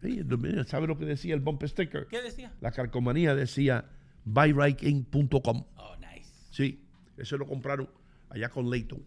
Sí, 0.00 0.22
¿Sabe 0.66 0.86
lo 0.86 0.96
que 0.96 1.04
decía 1.04 1.34
el 1.34 1.40
bumper 1.40 1.68
sticker? 1.68 2.06
¿Qué 2.06 2.22
decía? 2.22 2.54
La 2.62 2.72
calcomanía 2.72 3.34
decía 3.34 3.84
buyrightink.com. 4.24 5.64
Oh, 5.76 5.96
nice. 5.96 6.32
Sí, 6.50 6.82
eso 7.18 7.36
lo 7.36 7.46
compraron 7.46 7.90
allá 8.30 8.48
con 8.48 8.70
Layton 8.70 9.04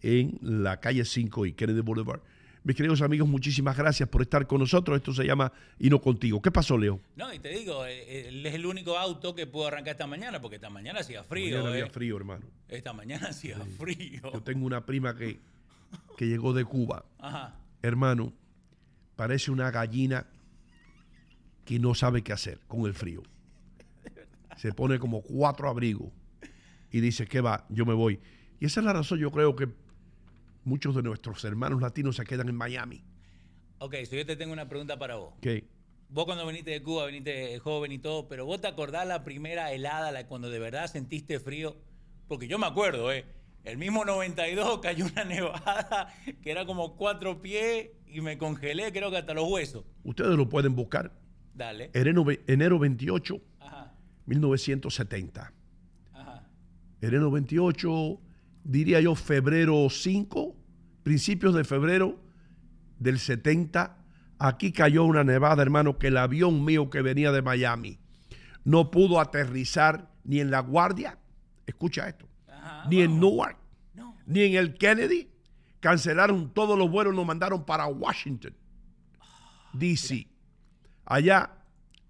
en 0.00 0.38
la 0.40 0.78
calle 0.78 1.04
5 1.04 1.44
y 1.46 1.52
Kennedy 1.54 1.80
Boulevard. 1.80 2.20
Mis 2.64 2.74
queridos 2.74 3.02
amigos, 3.02 3.28
muchísimas 3.28 3.76
gracias 3.76 4.08
por 4.08 4.22
estar 4.22 4.46
con 4.46 4.58
nosotros. 4.58 4.96
Esto 4.96 5.12
se 5.12 5.24
llama 5.24 5.52
Y 5.78 5.90
no 5.90 6.00
contigo. 6.00 6.40
¿Qué 6.40 6.50
pasó, 6.50 6.78
Leo? 6.78 6.98
No, 7.14 7.30
y 7.30 7.38
te 7.38 7.50
digo, 7.50 7.84
eh, 7.84 8.28
él 8.28 8.46
es 8.46 8.54
el 8.54 8.64
único 8.64 8.96
auto 8.96 9.34
que 9.34 9.46
pudo 9.46 9.66
arrancar 9.66 9.92
esta 9.92 10.06
mañana, 10.06 10.40
porque 10.40 10.56
esta 10.56 10.70
mañana 10.70 11.00
hacía 11.00 11.22
frío. 11.24 11.58
Mañana 11.58 11.72
había 11.72 11.84
eh. 11.84 11.90
frío, 11.90 12.16
hermano. 12.16 12.46
Esta 12.66 12.94
mañana 12.94 13.28
hacía 13.28 13.58
frío. 13.78 14.22
Yo 14.32 14.42
tengo 14.42 14.64
una 14.64 14.86
prima 14.86 15.14
que, 15.14 15.38
que 16.16 16.26
llegó 16.26 16.54
de 16.54 16.64
Cuba. 16.64 17.04
Ajá. 17.18 17.54
Hermano, 17.82 18.32
parece 19.14 19.50
una 19.50 19.70
gallina 19.70 20.26
que 21.66 21.78
no 21.78 21.94
sabe 21.94 22.22
qué 22.22 22.32
hacer 22.32 22.60
con 22.66 22.86
el 22.86 22.94
frío. 22.94 23.22
Se 24.56 24.72
pone 24.72 24.98
como 24.98 25.20
cuatro 25.20 25.68
abrigos 25.68 26.08
y 26.90 27.00
dice, 27.00 27.26
¿qué 27.26 27.42
va? 27.42 27.66
Yo 27.68 27.84
me 27.84 27.92
voy. 27.92 28.20
Y 28.58 28.64
esa 28.64 28.80
es 28.80 28.86
la 28.86 28.94
razón, 28.94 29.18
yo 29.18 29.30
creo 29.30 29.54
que 29.54 29.68
muchos 30.64 30.94
de 30.94 31.02
nuestros 31.02 31.44
hermanos 31.44 31.80
latinos 31.82 32.16
se 32.16 32.24
quedan 32.24 32.48
en 32.48 32.56
Miami. 32.56 33.04
Ok, 33.78 33.94
so 34.08 34.16
yo 34.16 34.24
te 34.26 34.36
tengo 34.36 34.52
una 34.52 34.68
pregunta 34.68 34.98
para 34.98 35.16
vos. 35.16 35.34
¿Qué? 35.40 35.68
Vos 36.08 36.26
cuando 36.26 36.46
viniste 36.46 36.70
de 36.70 36.82
Cuba, 36.82 37.06
viniste 37.06 37.58
joven 37.58 37.90
y 37.92 37.98
todo, 37.98 38.28
pero 38.28 38.46
vos 38.46 38.60
te 38.60 38.68
acordás 38.68 39.06
la 39.06 39.24
primera 39.24 39.72
helada, 39.72 40.12
la 40.12 40.26
cuando 40.26 40.48
de 40.50 40.58
verdad 40.58 40.86
sentiste 40.86 41.40
frío, 41.40 41.76
porque 42.28 42.46
yo 42.46 42.58
me 42.58 42.66
acuerdo, 42.66 43.12
¿eh? 43.12 43.24
El 43.64 43.78
mismo 43.78 44.04
92 44.04 44.80
cayó 44.80 45.06
una 45.06 45.24
nevada 45.24 46.08
que 46.42 46.50
era 46.50 46.66
como 46.66 46.96
cuatro 46.96 47.40
pies 47.40 47.88
y 48.06 48.20
me 48.20 48.38
congelé, 48.38 48.92
creo 48.92 49.10
que 49.10 49.16
hasta 49.16 49.34
los 49.34 49.50
huesos. 49.50 49.84
Ustedes 50.04 50.36
lo 50.36 50.48
pueden 50.48 50.76
buscar. 50.76 51.12
Dale. 51.54 51.90
Enero, 51.94 52.24
enero 52.46 52.78
28, 52.78 53.40
Ajá, 53.60 53.94
1970. 54.26 55.52
ajá. 56.12 56.48
Enero 57.00 57.30
28, 57.30 58.20
diría 58.64 59.00
yo 59.00 59.14
febrero 59.14 59.88
5, 59.88 60.56
principios 61.02 61.54
de 61.54 61.64
febrero 61.64 62.18
del 62.98 63.18
70. 63.18 63.98
Aquí 64.38 64.72
cayó 64.72 65.04
una 65.04 65.22
nevada, 65.22 65.62
hermano, 65.62 65.98
que 65.98 66.08
el 66.08 66.16
avión 66.16 66.64
mío 66.64 66.90
que 66.90 67.02
venía 67.02 67.30
de 67.30 67.42
Miami 67.42 67.98
no 68.64 68.90
pudo 68.90 69.20
aterrizar 69.20 70.10
ni 70.24 70.40
en 70.40 70.50
La 70.50 70.60
Guardia, 70.60 71.18
escucha 71.66 72.08
esto, 72.08 72.26
ni 72.88 73.02
en 73.02 73.20
Newark, 73.20 73.58
ni 74.26 74.42
en 74.42 74.54
el 74.54 74.74
Kennedy. 74.74 75.30
Cancelaron 75.80 76.52
todos 76.54 76.78
los 76.78 76.90
vuelos, 76.90 77.14
nos 77.14 77.26
mandaron 77.26 77.64
para 77.66 77.86
Washington, 77.86 78.54
D.C. 79.74 80.26
Allá 81.04 81.50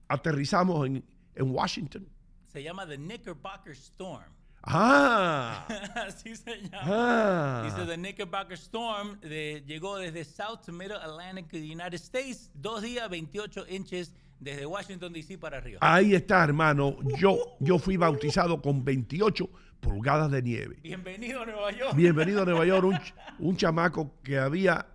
aterrizamos 0.07 0.87
en, 0.87 1.05
en 1.35 1.51
Washington. 1.51 2.07
Se 2.47 2.63
llama 2.63 2.87
The 2.87 2.97
Knickerbocker 2.97 3.73
Storm. 3.73 4.34
Ah, 4.67 5.67
Así 6.07 6.35
se 6.37 6.57
llama. 6.63 6.83
Ah. 6.85 7.63
Dice 7.65 7.87
The 7.87 7.97
Knickerbocker 7.97 8.55
Storm 8.57 9.21
de- 9.21 9.63
llegó 9.67 9.99
desde 9.99 10.25
South 10.25 10.61
to 10.65 10.73
Middle 10.73 10.97
Atlantic 10.97 11.53
United 11.53 11.95
States, 11.95 12.51
dos 12.55 12.83
días, 12.83 13.09
28 13.11 13.67
inches 13.69 14.13
desde 14.41 14.65
Washington 14.67 15.13
DC 15.13 15.39
para 15.39 15.59
arriba. 15.59 15.79
Ahí 15.83 16.15
está, 16.15 16.43
hermano. 16.45 16.97
Yo, 17.19 17.57
yo 17.61 17.79
fui 17.79 17.97
bautizado 17.97 18.61
con 18.63 18.85
28 18.85 19.49
pulgadas 19.81 20.31
de 20.31 20.43
nieve. 20.43 20.79
Bienvenido 20.83 21.43
a 21.43 21.47
Nueva 21.47 21.71
York. 21.73 21.95
Bienvenido 21.95 22.43
a 22.43 22.45
Nueva 22.47 22.65
York, 22.65 22.85
un, 22.87 22.95
ch- 22.95 23.15
un 23.39 23.57
chamaco 23.57 24.15
que 24.23 24.39
había 24.39 24.87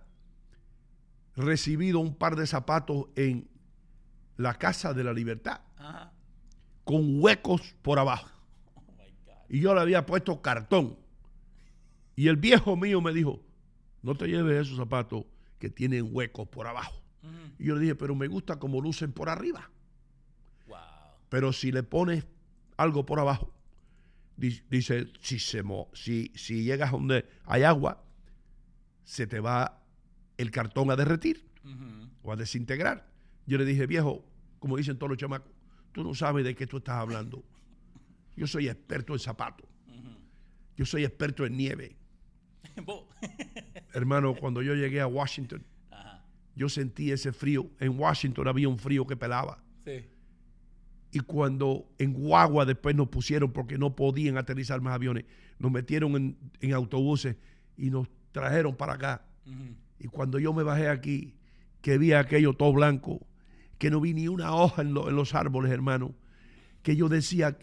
recibido 1.36 2.00
un 2.00 2.14
par 2.16 2.34
de 2.36 2.46
zapatos 2.46 3.06
en 3.14 3.48
la 4.36 4.54
Casa 4.54 4.92
de 4.92 5.04
la 5.04 5.12
Libertad, 5.12 5.60
Ajá. 5.78 6.12
con 6.84 7.22
huecos 7.22 7.74
por 7.82 7.98
abajo. 7.98 8.28
Y 9.50 9.60
yo 9.60 9.74
le 9.74 9.80
había 9.80 10.06
puesto 10.06 10.40
cartón. 10.40 10.96
Y 12.16 12.28
el 12.28 12.36
viejo 12.36 12.76
mío 12.76 13.00
me 13.02 13.12
dijo, 13.12 13.42
no 14.02 14.14
te 14.14 14.26
lleves 14.28 14.66
esos 14.66 14.76
zapatos 14.78 15.24
que 15.58 15.68
tienen 15.68 16.08
huecos 16.10 16.48
por 16.48 16.66
abajo. 16.66 17.02
Y 17.58 17.64
yo 17.66 17.74
le 17.74 17.80
dije, 17.82 17.94
pero 17.94 18.14
me 18.14 18.28
gusta 18.28 18.58
como 18.58 18.80
lucen 18.80 19.12
por 19.12 19.28
arriba. 19.28 19.68
Pero 21.28 21.52
si 21.52 21.70
le 21.72 21.82
pones 21.82 22.24
algo 22.76 23.04
por 23.04 23.20
abajo, 23.20 23.52
di- 24.36 24.62
dice, 24.70 25.12
si, 25.20 25.38
se 25.38 25.62
mo- 25.62 25.90
si, 25.92 26.32
si 26.34 26.64
llegas 26.64 26.92
donde 26.92 27.26
hay 27.44 27.64
agua, 27.64 28.02
se 29.04 29.26
te 29.26 29.40
va 29.40 29.82
el 30.38 30.50
cartón 30.50 30.90
a 30.90 30.96
derretir 30.96 31.46
o 32.22 32.32
a 32.32 32.36
desintegrar. 32.36 33.06
Yo 33.46 33.58
le 33.58 33.64
dije, 33.66 33.86
viejo, 33.86 34.24
como 34.58 34.76
dicen 34.76 34.96
todos 34.96 35.10
los 35.10 35.18
chamacos, 35.18 35.50
tú 35.92 36.02
no 36.04 36.14
sabes 36.14 36.44
de 36.44 36.54
qué 36.54 36.66
tú 36.66 36.78
estás 36.78 36.96
hablando. 36.96 37.44
Yo 38.40 38.46
soy 38.46 38.68
experto 38.70 39.12
en 39.12 39.18
zapatos. 39.18 39.68
Yo 40.78 40.86
soy 40.86 41.04
experto 41.04 41.44
en 41.44 41.58
nieve. 41.58 41.94
Hermano, 43.92 44.34
cuando 44.34 44.62
yo 44.62 44.74
llegué 44.74 45.02
a 45.02 45.06
Washington, 45.06 45.62
yo 46.56 46.68
sentí 46.70 47.10
ese 47.12 47.32
frío. 47.34 47.70
En 47.78 47.98
Washington 47.98 48.48
había 48.48 48.66
un 48.66 48.78
frío 48.78 49.06
que 49.06 49.14
pelaba. 49.14 49.62
Sí. 49.84 50.06
Y 51.12 51.20
cuando 51.20 51.86
en 51.98 52.14
Guagua 52.14 52.64
después 52.64 52.96
nos 52.96 53.08
pusieron 53.08 53.52
porque 53.52 53.76
no 53.76 53.94
podían 53.94 54.38
aterrizar 54.38 54.80
más 54.80 54.94
aviones, 54.94 55.26
nos 55.58 55.70
metieron 55.70 56.16
en, 56.16 56.38
en 56.60 56.72
autobuses 56.72 57.36
y 57.76 57.90
nos 57.90 58.08
trajeron 58.32 58.74
para 58.74 58.94
acá. 58.94 59.26
Y 59.98 60.06
cuando 60.08 60.38
yo 60.38 60.54
me 60.54 60.62
bajé 60.62 60.88
aquí, 60.88 61.34
que 61.82 61.98
vi 61.98 62.14
aquello 62.14 62.54
todo 62.54 62.72
blanco, 62.72 63.26
que 63.76 63.90
no 63.90 64.00
vi 64.00 64.14
ni 64.14 64.28
una 64.28 64.54
hoja 64.54 64.80
en, 64.80 64.94
lo- 64.94 65.10
en 65.10 65.16
los 65.16 65.34
árboles, 65.34 65.70
hermano, 65.72 66.14
que 66.82 66.96
yo 66.96 67.10
decía, 67.10 67.58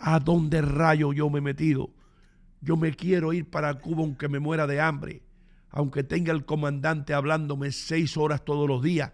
¿a 0.00 0.18
dónde 0.18 0.62
rayo 0.62 1.12
yo 1.12 1.30
me 1.30 1.38
he 1.38 1.42
metido? 1.42 1.90
Yo 2.60 2.76
me 2.76 2.92
quiero 2.94 3.32
ir 3.32 3.48
para 3.48 3.74
Cuba 3.74 4.00
aunque 4.02 4.28
me 4.28 4.38
muera 4.40 4.66
de 4.66 4.80
hambre, 4.80 5.22
aunque 5.70 6.02
tenga 6.02 6.32
el 6.32 6.44
comandante 6.44 7.14
hablándome 7.14 7.70
seis 7.70 8.16
horas 8.16 8.44
todos 8.44 8.66
los 8.68 8.82
días. 8.82 9.12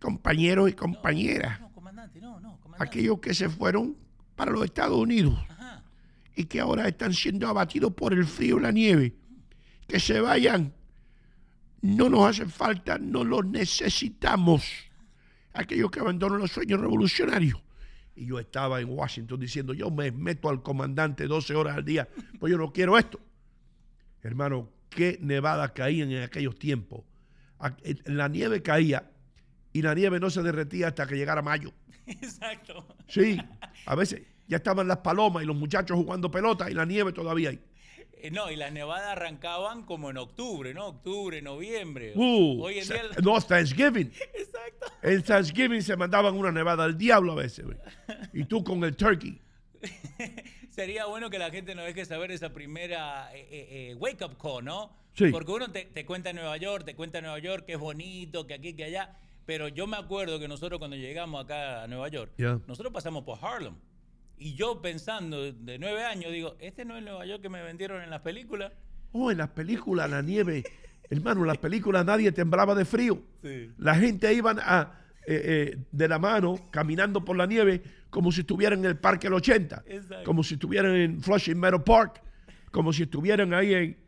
Compañeros 0.00 0.68
y 0.68 0.72
compañeras, 0.72 1.60
No, 1.60 1.72
comandante, 1.72 2.20
no, 2.20 2.40
no, 2.40 2.58
comandante. 2.60 2.84
aquellos 2.84 3.20
que 3.20 3.32
se 3.34 3.48
fueron 3.48 3.96
para 4.34 4.50
los 4.50 4.64
Estados 4.64 4.98
Unidos 4.98 5.38
y 6.36 6.44
que 6.46 6.60
ahora 6.60 6.88
están 6.88 7.12
siendo 7.14 7.46
abatidos 7.48 7.92
por 7.94 8.12
el 8.12 8.26
frío 8.26 8.58
y 8.58 8.62
la 8.62 8.72
nieve, 8.72 9.14
que 9.86 10.00
se 10.00 10.20
vayan. 10.20 10.72
No 11.80 12.08
nos 12.08 12.28
hace 12.30 12.46
falta, 12.46 12.98
no 12.98 13.24
los 13.24 13.44
necesitamos. 13.46 14.64
Aquellos 15.52 15.90
que 15.90 16.00
abandonan 16.00 16.40
los 16.40 16.50
sueños 16.50 16.80
revolucionarios. 16.80 17.60
Y 18.16 18.26
yo 18.26 18.38
estaba 18.38 18.80
en 18.80 18.88
Washington 18.90 19.40
diciendo, 19.40 19.74
yo 19.74 19.90
me 19.90 20.12
meto 20.12 20.48
al 20.48 20.62
comandante 20.62 21.26
12 21.26 21.54
horas 21.54 21.76
al 21.76 21.84
día, 21.84 22.08
pues 22.38 22.50
yo 22.50 22.58
no 22.58 22.72
quiero 22.72 22.96
esto. 22.96 23.20
Hermano, 24.22 24.70
qué 24.88 25.18
nevadas 25.20 25.72
caían 25.72 26.10
en 26.12 26.22
aquellos 26.22 26.58
tiempos. 26.58 27.02
La 28.04 28.28
nieve 28.28 28.62
caía 28.62 29.10
y 29.72 29.82
la 29.82 29.94
nieve 29.94 30.20
no 30.20 30.30
se 30.30 30.42
derretía 30.42 30.88
hasta 30.88 31.06
que 31.06 31.16
llegara 31.16 31.42
mayo. 31.42 31.72
Exacto. 32.06 32.86
Sí, 33.08 33.40
a 33.86 33.94
veces 33.94 34.22
ya 34.46 34.58
estaban 34.58 34.86
las 34.86 34.98
palomas 34.98 35.42
y 35.42 35.46
los 35.46 35.56
muchachos 35.56 35.96
jugando 35.96 36.30
pelota 36.30 36.70
y 36.70 36.74
la 36.74 36.84
nieve 36.84 37.12
todavía 37.12 37.50
ahí. 37.50 37.60
Eh, 38.24 38.30
No, 38.30 38.50
y 38.50 38.56
las 38.56 38.72
nevadas 38.72 39.08
arrancaban 39.08 39.82
como 39.84 40.08
en 40.08 40.16
octubre, 40.16 40.72
¿no? 40.72 40.86
Octubre, 40.86 41.42
noviembre. 41.42 42.12
Uh, 42.16 42.62
Hoy 42.62 42.78
en 42.78 42.88
día. 42.88 43.02
No, 43.22 43.38
Thanksgiving. 43.38 44.10
Exacto. 44.34 44.86
En 45.02 45.22
Thanksgiving 45.22 45.82
se 45.82 45.94
mandaban 45.94 46.34
una 46.34 46.50
nevada 46.50 46.84
al 46.84 46.96
diablo 46.96 47.32
a 47.32 47.34
veces. 47.36 47.66
güey. 47.66 47.76
Y 48.32 48.44
tú 48.44 48.64
con 48.64 48.82
el 48.82 48.96
turkey. 48.96 49.38
Sería 50.70 51.04
bueno 51.04 51.28
que 51.28 51.38
la 51.38 51.50
gente 51.50 51.74
nos 51.74 51.84
deje 51.84 52.06
saber 52.06 52.30
esa 52.30 52.52
primera 52.54 53.30
eh, 53.34 53.46
eh, 53.50 53.90
eh, 53.90 53.94
wake 53.96 54.24
up 54.24 54.38
call, 54.40 54.64
¿no? 54.64 54.96
Sí. 55.12 55.28
Porque 55.30 55.52
uno 55.52 55.70
te, 55.70 55.84
te 55.84 56.06
cuenta 56.06 56.30
en 56.30 56.36
Nueva 56.36 56.56
York, 56.56 56.84
te 56.86 56.96
cuenta 56.96 57.18
en 57.18 57.24
Nueva 57.24 57.38
York 57.40 57.66
que 57.66 57.74
es 57.74 57.78
bonito, 57.78 58.46
que 58.46 58.54
aquí, 58.54 58.72
que 58.74 58.84
allá. 58.84 59.16
Pero 59.44 59.68
yo 59.68 59.86
me 59.86 59.98
acuerdo 59.98 60.40
que 60.40 60.48
nosotros 60.48 60.78
cuando 60.78 60.96
llegamos 60.96 61.44
acá 61.44 61.82
a 61.82 61.86
Nueva 61.86 62.08
York, 62.08 62.32
nosotros 62.66 62.90
pasamos 62.90 63.22
por 63.24 63.38
Harlem. 63.42 63.74
Y 64.36 64.54
yo 64.54 64.82
pensando 64.82 65.52
de 65.52 65.78
nueve 65.78 66.04
años, 66.04 66.32
digo, 66.32 66.56
¿este 66.58 66.84
no 66.84 66.94
es 66.94 66.98
el 66.98 67.04
Nueva 67.06 67.24
York 67.26 67.42
que 67.42 67.48
me 67.48 67.62
vendieron 67.62 68.02
en 68.02 68.10
las 68.10 68.20
películas? 68.20 68.72
Oh, 69.12 69.30
en 69.30 69.38
las 69.38 69.50
películas, 69.50 70.10
la 70.10 70.22
nieve. 70.22 70.64
Hermano, 71.08 71.42
en 71.42 71.46
las 71.46 71.58
películas 71.58 72.04
nadie 72.04 72.32
temblaba 72.32 72.74
de 72.74 72.84
frío. 72.84 73.22
Sí. 73.42 73.70
La 73.78 73.94
gente 73.94 74.32
iba 74.34 74.54
a, 74.58 75.00
eh, 75.26 75.42
eh, 75.44 75.78
de 75.92 76.08
la 76.08 76.18
mano 76.18 76.68
caminando 76.70 77.24
por 77.24 77.36
la 77.36 77.46
nieve 77.46 77.82
como 78.10 78.32
si 78.32 78.40
estuvieran 78.40 78.80
en 78.80 78.86
el 78.86 78.98
Parque 78.98 79.26
del 79.26 79.34
80. 79.34 79.84
Exacto. 79.86 80.24
Como 80.24 80.42
si 80.42 80.54
estuvieran 80.54 80.94
en 80.94 81.20
Flushing 81.20 81.58
Meadow 81.58 81.82
Park. 81.82 82.22
Como 82.70 82.92
si 82.92 83.04
estuvieran 83.04 83.54
ahí 83.54 83.74
en, 83.74 83.98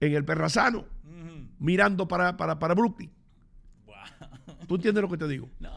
en 0.00 0.14
el 0.14 0.24
Perrazano. 0.24 0.84
Mirando 1.58 2.06
para, 2.06 2.36
para, 2.36 2.58
para 2.58 2.74
Brooklyn. 2.74 3.10
¿Tú 4.66 4.74
entiendes 4.74 5.02
lo 5.02 5.08
que 5.08 5.16
te 5.16 5.28
digo? 5.28 5.48
No, 5.60 5.70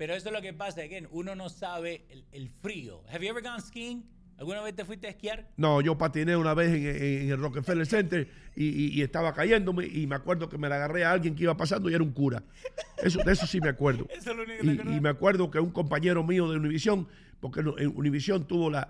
pero 0.00 0.14
eso 0.14 0.28
es 0.28 0.32
lo 0.34 0.40
que 0.40 0.54
pasa, 0.54 0.80
again, 0.80 1.06
uno 1.10 1.34
no 1.34 1.50
sabe 1.50 2.06
el, 2.08 2.24
el 2.32 2.48
frío. 2.48 3.02
Have 3.12 3.22
you 3.22 3.30
ever 3.30 3.42
gone 3.42 3.60
skiing? 3.60 4.02
¿Alguna 4.38 4.62
vez 4.62 4.74
te 4.74 4.86
fuiste 4.86 5.06
a 5.06 5.10
esquiar? 5.10 5.50
No, 5.58 5.82
yo 5.82 5.98
patiné 5.98 6.34
una 6.38 6.54
vez 6.54 6.70
en, 6.70 6.86
en- 6.86 7.22
en 7.24 7.28
el 7.32 7.38
Rockefeller 7.38 7.86
Center 7.86 8.26
y, 8.56 8.64
y- 8.64 8.88
y 8.98 9.02
estaba 9.02 9.34
cayéndome 9.34 9.84
y 9.86 10.06
me 10.06 10.14
acuerdo 10.14 10.48
que 10.48 10.56
me 10.56 10.70
la 10.70 10.76
agarré 10.76 11.04
a 11.04 11.12
alguien 11.12 11.34
que 11.34 11.42
iba 11.42 11.54
pasando 11.54 11.90
y 11.90 11.94
era 11.94 12.02
un 12.02 12.12
cura. 12.12 12.42
Eso, 13.02 13.18
de 13.22 13.30
eso 13.30 13.46
sí 13.46 13.60
me 13.60 13.68
acuerdo. 13.68 14.06
Eso 14.10 14.30
es 14.30 14.36
lo 14.38 14.42
único 14.44 14.62
que 14.62 14.82
te 14.82 14.90
Y, 14.96 15.00
me 15.02 15.10
acuerdo 15.10 15.50
que 15.50 15.60
un 15.60 15.70
compañero 15.70 16.24
mío 16.24 16.50
de 16.50 16.56
Univisión, 16.56 17.06
porque 17.38 17.60
en 17.60 17.92
Univisión 17.94 18.48
tuvo 18.48 18.70
la, 18.70 18.88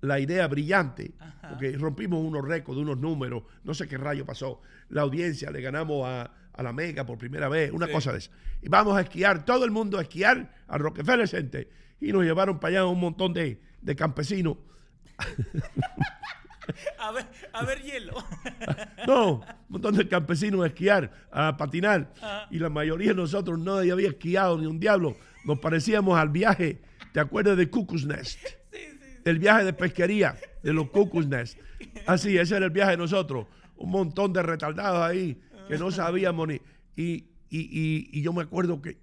la 0.00 0.18
idea 0.18 0.48
brillante, 0.48 1.12
porque 1.48 1.70
rompimos 1.78 2.24
unos 2.24 2.44
récords 2.44 2.80
unos 2.80 2.98
números, 2.98 3.44
no 3.62 3.72
sé 3.74 3.86
qué 3.86 3.96
rayo 3.96 4.26
pasó. 4.26 4.60
La 4.88 5.02
audiencia 5.02 5.52
le 5.52 5.60
ganamos 5.60 6.04
a, 6.08 6.32
a 6.60 6.62
la 6.62 6.72
Mega 6.74 7.04
por 7.06 7.16
primera 7.18 7.48
vez, 7.48 7.72
una 7.72 7.86
Sí. 7.86 7.92
cosa 7.92 8.12
de 8.12 8.18
esa. 8.18 8.30
Y 8.62 8.68
vamos 8.68 8.96
a 8.96 9.00
esquiar, 9.00 9.44
todo 9.46 9.64
el 9.64 9.70
mundo 9.70 9.98
a 9.98 10.02
esquiar 10.02 10.54
al 10.68 10.80
Rockefeller 10.80 11.26
Center. 11.26 11.68
Y 12.00 12.12
nos 12.12 12.22
llevaron 12.22 12.60
para 12.60 12.80
allá 12.80 12.86
un 12.86 13.00
montón 13.00 13.32
de, 13.32 13.60
de 13.80 13.96
campesinos. 13.96 14.56
A 17.00 17.10
ver, 17.10 17.26
a 17.52 17.64
ver 17.64 17.82
hielo. 17.82 18.14
No, 19.06 19.36
un 19.38 19.44
montón 19.70 19.96
de 19.96 20.06
campesinos 20.06 20.62
a 20.62 20.66
esquiar, 20.68 21.10
a 21.32 21.56
patinar. 21.56 22.12
Y 22.50 22.58
la 22.60 22.68
mayoría 22.68 23.08
de 23.08 23.14
nosotros 23.16 23.58
no 23.58 23.74
había 23.78 24.08
esquiado 24.08 24.56
ni 24.58 24.66
un 24.66 24.78
diablo. 24.78 25.16
Nos 25.44 25.58
parecíamos 25.58 26.16
al 26.18 26.28
viaje, 26.28 26.80
¿te 27.12 27.18
acuerdas 27.18 27.56
de 27.56 27.68
Cuckoo's 27.70 28.06
Nest? 28.06 28.38
El 29.24 29.38
viaje 29.40 29.64
de 29.64 29.72
pesquería 29.72 30.36
de 30.62 30.72
los 30.72 30.90
Cuckoo's 30.90 31.26
Nest. 31.26 31.58
Así, 32.06 32.38
ese 32.38 32.56
era 32.56 32.66
el 32.66 32.70
viaje 32.70 32.92
de 32.92 32.98
nosotros. 32.98 33.46
Un 33.76 33.90
montón 33.90 34.32
de 34.32 34.42
retardados 34.42 35.02
ahí 35.02 35.40
que 35.68 35.78
no 35.78 35.90
sabíamos 35.90 36.48
ni. 36.48 36.54
Y, 36.96 37.26
y, 37.48 37.60
y- 37.60 38.10
y 38.12 38.22
yo 38.22 38.32
me 38.32 38.42
acuerdo 38.42 38.80
que, 38.82 38.98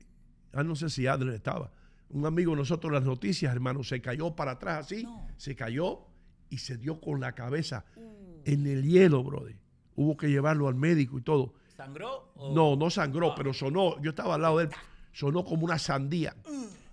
ah, 0.53 0.63
no 0.63 0.75
sé 0.75 0.89
si 0.89 1.07
Adler 1.07 1.33
estaba. 1.35 1.71
Un 2.09 2.25
amigo 2.25 2.51
de 2.51 2.57
nosotros, 2.57 2.91
las 2.93 3.03
noticias, 3.03 3.51
hermano, 3.53 3.83
se 3.83 4.01
cayó 4.01 4.35
para 4.35 4.51
atrás 4.51 4.85
así, 4.85 5.05
se 5.37 5.55
cayó 5.55 5.99
y 6.49 6.57
se 6.59 6.77
dio 6.77 6.99
con 7.01 7.19
la 7.19 7.33
cabeza 7.33 7.83
en 8.45 8.65
el 8.67 8.83
hielo, 8.83 9.23
brother. 9.23 9.57
Hubo 9.95 10.15
que 10.15 10.29
llevarlo 10.29 10.67
al 10.67 10.75
médico 10.75 11.17
y 11.17 11.21
todo. 11.21 11.53
¿Sangró? 11.75 12.31
o- 12.35 12.53
No, 12.55 12.75
no 12.75 12.89
sangró, 12.89 13.33
pero 13.35 13.53
sonó. 13.53 14.01
Yo 14.01 14.11
estaba 14.11 14.35
al 14.35 14.41
lado 14.41 14.57
de 14.59 14.65
él, 14.65 14.69
sonó 15.11 15.43
como 15.43 15.65
una 15.65 15.77
sandía. 15.79 16.35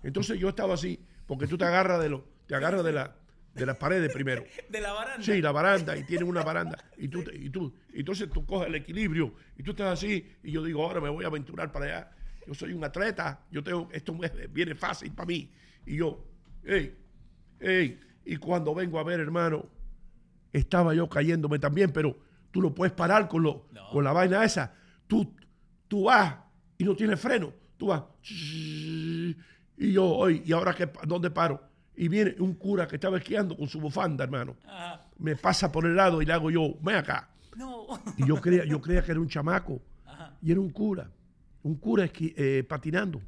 Entonces 0.03 0.37
yo 0.39 0.49
estaba 0.49 0.73
así, 0.73 0.99
porque 1.25 1.47
tú 1.47 1.57
te 1.57 1.65
agarras 1.65 2.01
de 2.01 2.09
lo, 2.09 2.25
te 2.47 2.55
agarras 2.55 2.83
de 2.83 2.91
la, 2.91 3.15
de 3.55 3.65
las 3.65 3.77
paredes 3.77 4.11
primero. 4.13 4.43
De 4.69 4.81
la 4.81 4.91
baranda. 4.91 5.23
Sí, 5.23 5.41
la 5.41 5.51
baranda, 5.51 5.97
y 5.97 6.03
tiene 6.03 6.25
una 6.25 6.43
baranda. 6.43 6.77
Y 6.97 7.07
tú, 7.07 7.23
y 7.33 7.49
tú, 7.49 7.73
y 7.93 7.99
entonces 7.99 8.29
tú 8.29 8.45
coges 8.45 8.67
el 8.67 8.75
equilibrio, 8.75 9.33
y 9.57 9.63
tú 9.63 9.71
estás 9.71 9.93
así, 9.93 10.29
y 10.43 10.51
yo 10.51 10.63
digo, 10.63 10.83
ahora 10.83 11.01
me 11.01 11.09
voy 11.09 11.23
a 11.23 11.27
aventurar 11.27 11.71
para 11.71 11.85
allá. 11.85 12.11
Yo 12.45 12.53
soy 12.53 12.73
un 12.73 12.83
atleta, 12.83 13.45
yo 13.49 13.63
tengo, 13.63 13.89
esto 13.91 14.15
viene 14.51 14.75
fácil 14.75 15.11
para 15.13 15.27
mí. 15.27 15.51
Y 15.85 15.97
yo, 15.97 16.23
hey, 16.63 16.95
hey, 17.59 17.99
y 18.25 18.35
cuando 18.37 18.75
vengo 18.75 18.99
a 18.99 19.03
ver, 19.03 19.19
hermano, 19.19 19.67
estaba 20.51 20.93
yo 20.93 21.09
cayéndome 21.09 21.57
también, 21.57 21.91
pero 21.91 22.17
tú 22.51 22.61
no 22.61 22.73
puedes 22.73 22.93
parar 22.93 23.27
con, 23.27 23.43
lo, 23.43 23.67
con 23.91 24.03
la 24.03 24.11
vaina 24.11 24.43
esa. 24.43 24.73
Tú, 25.07 25.35
tú 25.87 26.03
vas 26.03 26.35
y 26.77 26.83
no 26.83 26.95
tienes 26.95 27.19
freno. 27.19 27.53
Tú 27.77 27.87
vas. 27.87 28.03
Y 29.77 29.91
yo, 29.91 30.05
hoy, 30.05 30.43
¿y 30.45 30.53
ahora 30.53 30.73
qué, 30.73 30.89
dónde 31.05 31.29
paro? 31.29 31.61
Y 31.97 32.07
viene 32.09 32.35
un 32.39 32.53
cura 32.55 32.87
que 32.87 32.95
estaba 32.95 33.17
esquiando 33.17 33.55
con 33.55 33.67
su 33.67 33.79
bufanda, 33.79 34.23
hermano. 34.25 34.55
Ajá. 34.65 35.05
Me 35.17 35.35
pasa 35.35 35.71
por 35.71 35.85
el 35.85 35.95
lado 35.95 36.21
y 36.21 36.25
le 36.25 36.33
hago 36.33 36.51
yo, 36.51 36.75
ven 36.81 36.95
acá. 36.97 37.29
No. 37.55 37.87
Y 38.17 38.27
yo 38.27 38.35
creía, 38.41 38.65
yo 38.65 38.81
creía 38.81 39.01
que 39.03 39.11
era 39.11 39.19
un 39.21 39.29
chamaco. 39.29 39.81
Ajá. 40.05 40.35
Y 40.41 40.51
era 40.51 40.59
un 40.59 40.69
cura. 40.71 41.09
Un 41.63 41.75
cura 41.75 42.05
esqui- 42.05 42.33
eh, 42.35 42.63
patinando. 42.67 43.21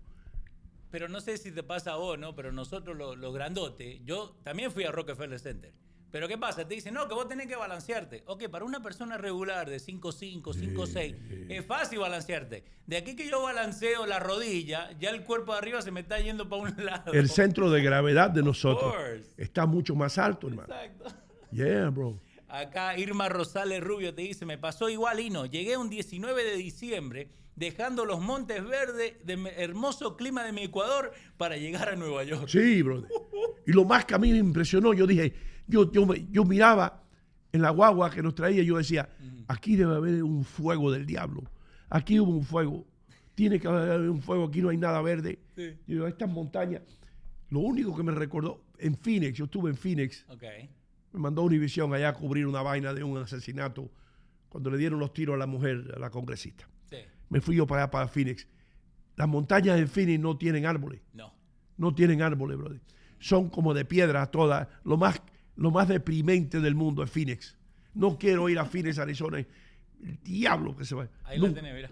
Pero 0.91 1.07
no 1.09 1.20
sé 1.22 1.38
si 1.38 1.51
te 1.51 1.63
pasa 1.63 1.93
a 1.93 1.95
vos, 1.97 2.18
¿no? 2.20 2.36
Pero 2.36 2.51
nosotros 2.51 2.95
los, 2.97 3.18
los 3.18 3.34
grandotes, 3.34 3.99
yo 4.05 4.36
también 4.43 4.72
fui 4.72 4.84
a 4.84 4.91
Rockefeller 4.91 5.39
Center. 5.39 5.72
Pero 6.12 6.28
¿qué 6.28 6.38
pasa? 6.38 6.68
Te 6.68 6.76
dicen, 6.76 6.93
no, 6.93 7.08
que 7.08 7.14
vos 7.14 7.28
tenés 7.28 7.47
que 7.47 7.55
balancearte. 7.55 8.24
Ok, 8.28 8.47
para 8.49 8.64
una 8.64 8.82
persona 8.82 9.18
regular 9.18 9.70
de 9.70 9.78
5'5, 9.78 10.41
5'6, 10.41 11.47
es 11.49 11.66
fácil 11.66 11.99
balancearte. 11.99 12.64
De 12.86 12.97
aquí 12.97 13.16
que 13.16 13.30
yo 13.30 13.41
balanceo 13.41 14.05
la 14.05 14.20
rodilla, 14.20 14.91
ya 14.99 15.10
el 15.10 15.24
cuerpo 15.24 15.51
de 15.51 15.58
arriba 15.60 15.82
se 15.82 15.91
me 15.91 15.99
está 15.99 16.20
yendo 16.20 16.47
para 16.47 16.62
un 16.62 16.74
lado. 16.86 17.12
El 17.12 17.30
centro 17.30 17.70
de 17.70 17.82
gravedad 17.82 18.30
de 18.30 18.41
nosotros 18.41 18.95
está 19.36 19.66
mucho 19.66 19.95
más 19.95 20.18
alto, 20.18 20.47
hermano. 20.47 20.74
Exacto. 20.74 21.14
Yeah, 21.51 21.89
bro. 21.89 22.20
Acá 22.47 22.97
Irma 22.97 23.28
Rosales 23.28 23.84
Rubio 23.84 24.14
te 24.14 24.22
dice, 24.22 24.45
me 24.45 24.58
pasó 24.58 24.89
igual, 24.89 25.20
Hino. 25.20 25.45
Llegué 25.45 25.76
un 25.76 25.89
19 25.89 26.43
de 26.43 26.55
diciembre 26.55 27.30
dejando 27.58 28.05
los 28.05 28.22
montes 28.22 28.64
verdes 28.66 29.16
de 29.26 29.53
hermoso 29.58 30.16
clima 30.16 30.43
de 30.45 30.53
mi 30.53 30.64
Ecuador 30.64 31.12
para 31.38 31.58
llegar 31.58 31.89
a 31.89 31.95
Nueva 31.95 32.24
York. 32.24 32.47
Sí, 32.47 32.82
brother. 32.82 33.10
Y 33.66 33.74
lo 33.74 33.84
más 33.84 34.05
que 34.05 34.16
a 34.16 34.18
mí 34.18 34.32
me 34.32 34.38
impresionó, 34.38 34.93
yo 34.93 35.05
dije, 35.05 35.34
yo, 35.68 35.91
yo, 35.91 36.07
yo 36.32 36.45
miraba 36.45 37.03
en 37.51 37.61
la 37.61 37.70
guagua 37.70 38.09
que 38.09 38.22
nos 38.22 38.36
traía, 38.36 38.63
yo 38.63 38.78
decía, 38.78 39.09
aquí 39.47 39.76
debe 39.76 39.95
haber 39.95 40.24
un 40.24 40.43
fuego 40.43 40.91
del 40.91 41.05
diablo. 41.05 41.43
Aquí 41.89 42.20
hubo 42.20 42.32
un 42.32 42.43
fuego. 42.43 42.86
Tiene 43.36 43.59
que 43.59 43.68
haber 43.68 44.09
un 44.09 44.22
fuego, 44.22 44.45
aquí 44.45 44.61
no 44.61 44.70
hay 44.70 44.78
nada 44.78 45.01
verde. 45.01 45.39
Sí. 45.55 45.78
Yo, 45.88 46.07
estas 46.07 46.30
montañas. 46.30 46.82
Lo 47.49 47.59
único 47.59 47.95
que 47.95 48.03
me 48.03 48.11
recordó, 48.11 48.63
en 48.78 48.95
Phoenix, 48.95 49.38
yo 49.38 49.45
estuve 49.45 49.70
en 49.70 49.78
Phoenix, 49.78 50.26
me 51.13 51.20
mandó 51.20 51.43
Univision 51.43 51.93
allá 51.93 52.09
a 52.09 52.13
cubrir 52.13 52.45
una 52.45 52.61
vaina 52.61 52.93
de 52.93 53.03
un 53.03 53.18
asesinato 53.18 53.89
cuando 54.49 54.70
le 54.70 54.78
dieron 54.78 54.99
los 54.99 55.13
tiros 55.13 55.36
a 55.36 55.38
la 55.38 55.47
mujer, 55.47 55.93
a 55.95 55.99
la 55.99 56.09
congresista. 56.09 56.68
Sí. 56.89 56.97
Me 57.30 57.41
fui 57.41 57.55
yo 57.55 57.65
para 57.65 57.84
allá, 57.84 57.91
para 57.91 58.07
Phoenix. 58.07 58.47
Las 59.15 59.28
montañas 59.28 59.80
en 59.80 59.88
Phoenix 59.88 60.20
no 60.20 60.38
tienen 60.38 60.65
árboles. 60.65 61.01
No. 61.13 61.34
No 61.78 61.93
tienen 61.93 62.22
árboles, 62.22 62.57
brother. 62.57 62.82
Son 63.20 63.49
como 63.49 63.74
de 63.74 63.86
piedra 63.86 64.26
todas. 64.28 64.68
Lo 64.84 64.97
más, 64.97 65.22
lo 65.58 65.72
más 65.72 65.88
deprimente 65.88 66.62
del 66.62 66.76
mundo 66.76 67.03
es 67.03 67.12
Phoenix. 67.12 67.58
No 67.93 68.18
quiero 68.18 68.47
ir 68.47 68.60
a 68.60 68.66
Phoenix, 68.66 68.99
Arizona. 68.99 69.39
El 69.39 70.20
diablo 70.24 70.76
que 70.76 70.86
se 70.86 70.95
va. 70.95 71.10
Ahí 71.24 71.39
no, 71.39 71.47
lo 71.47 71.53
tenés, 71.53 71.74
mira. 71.74 71.91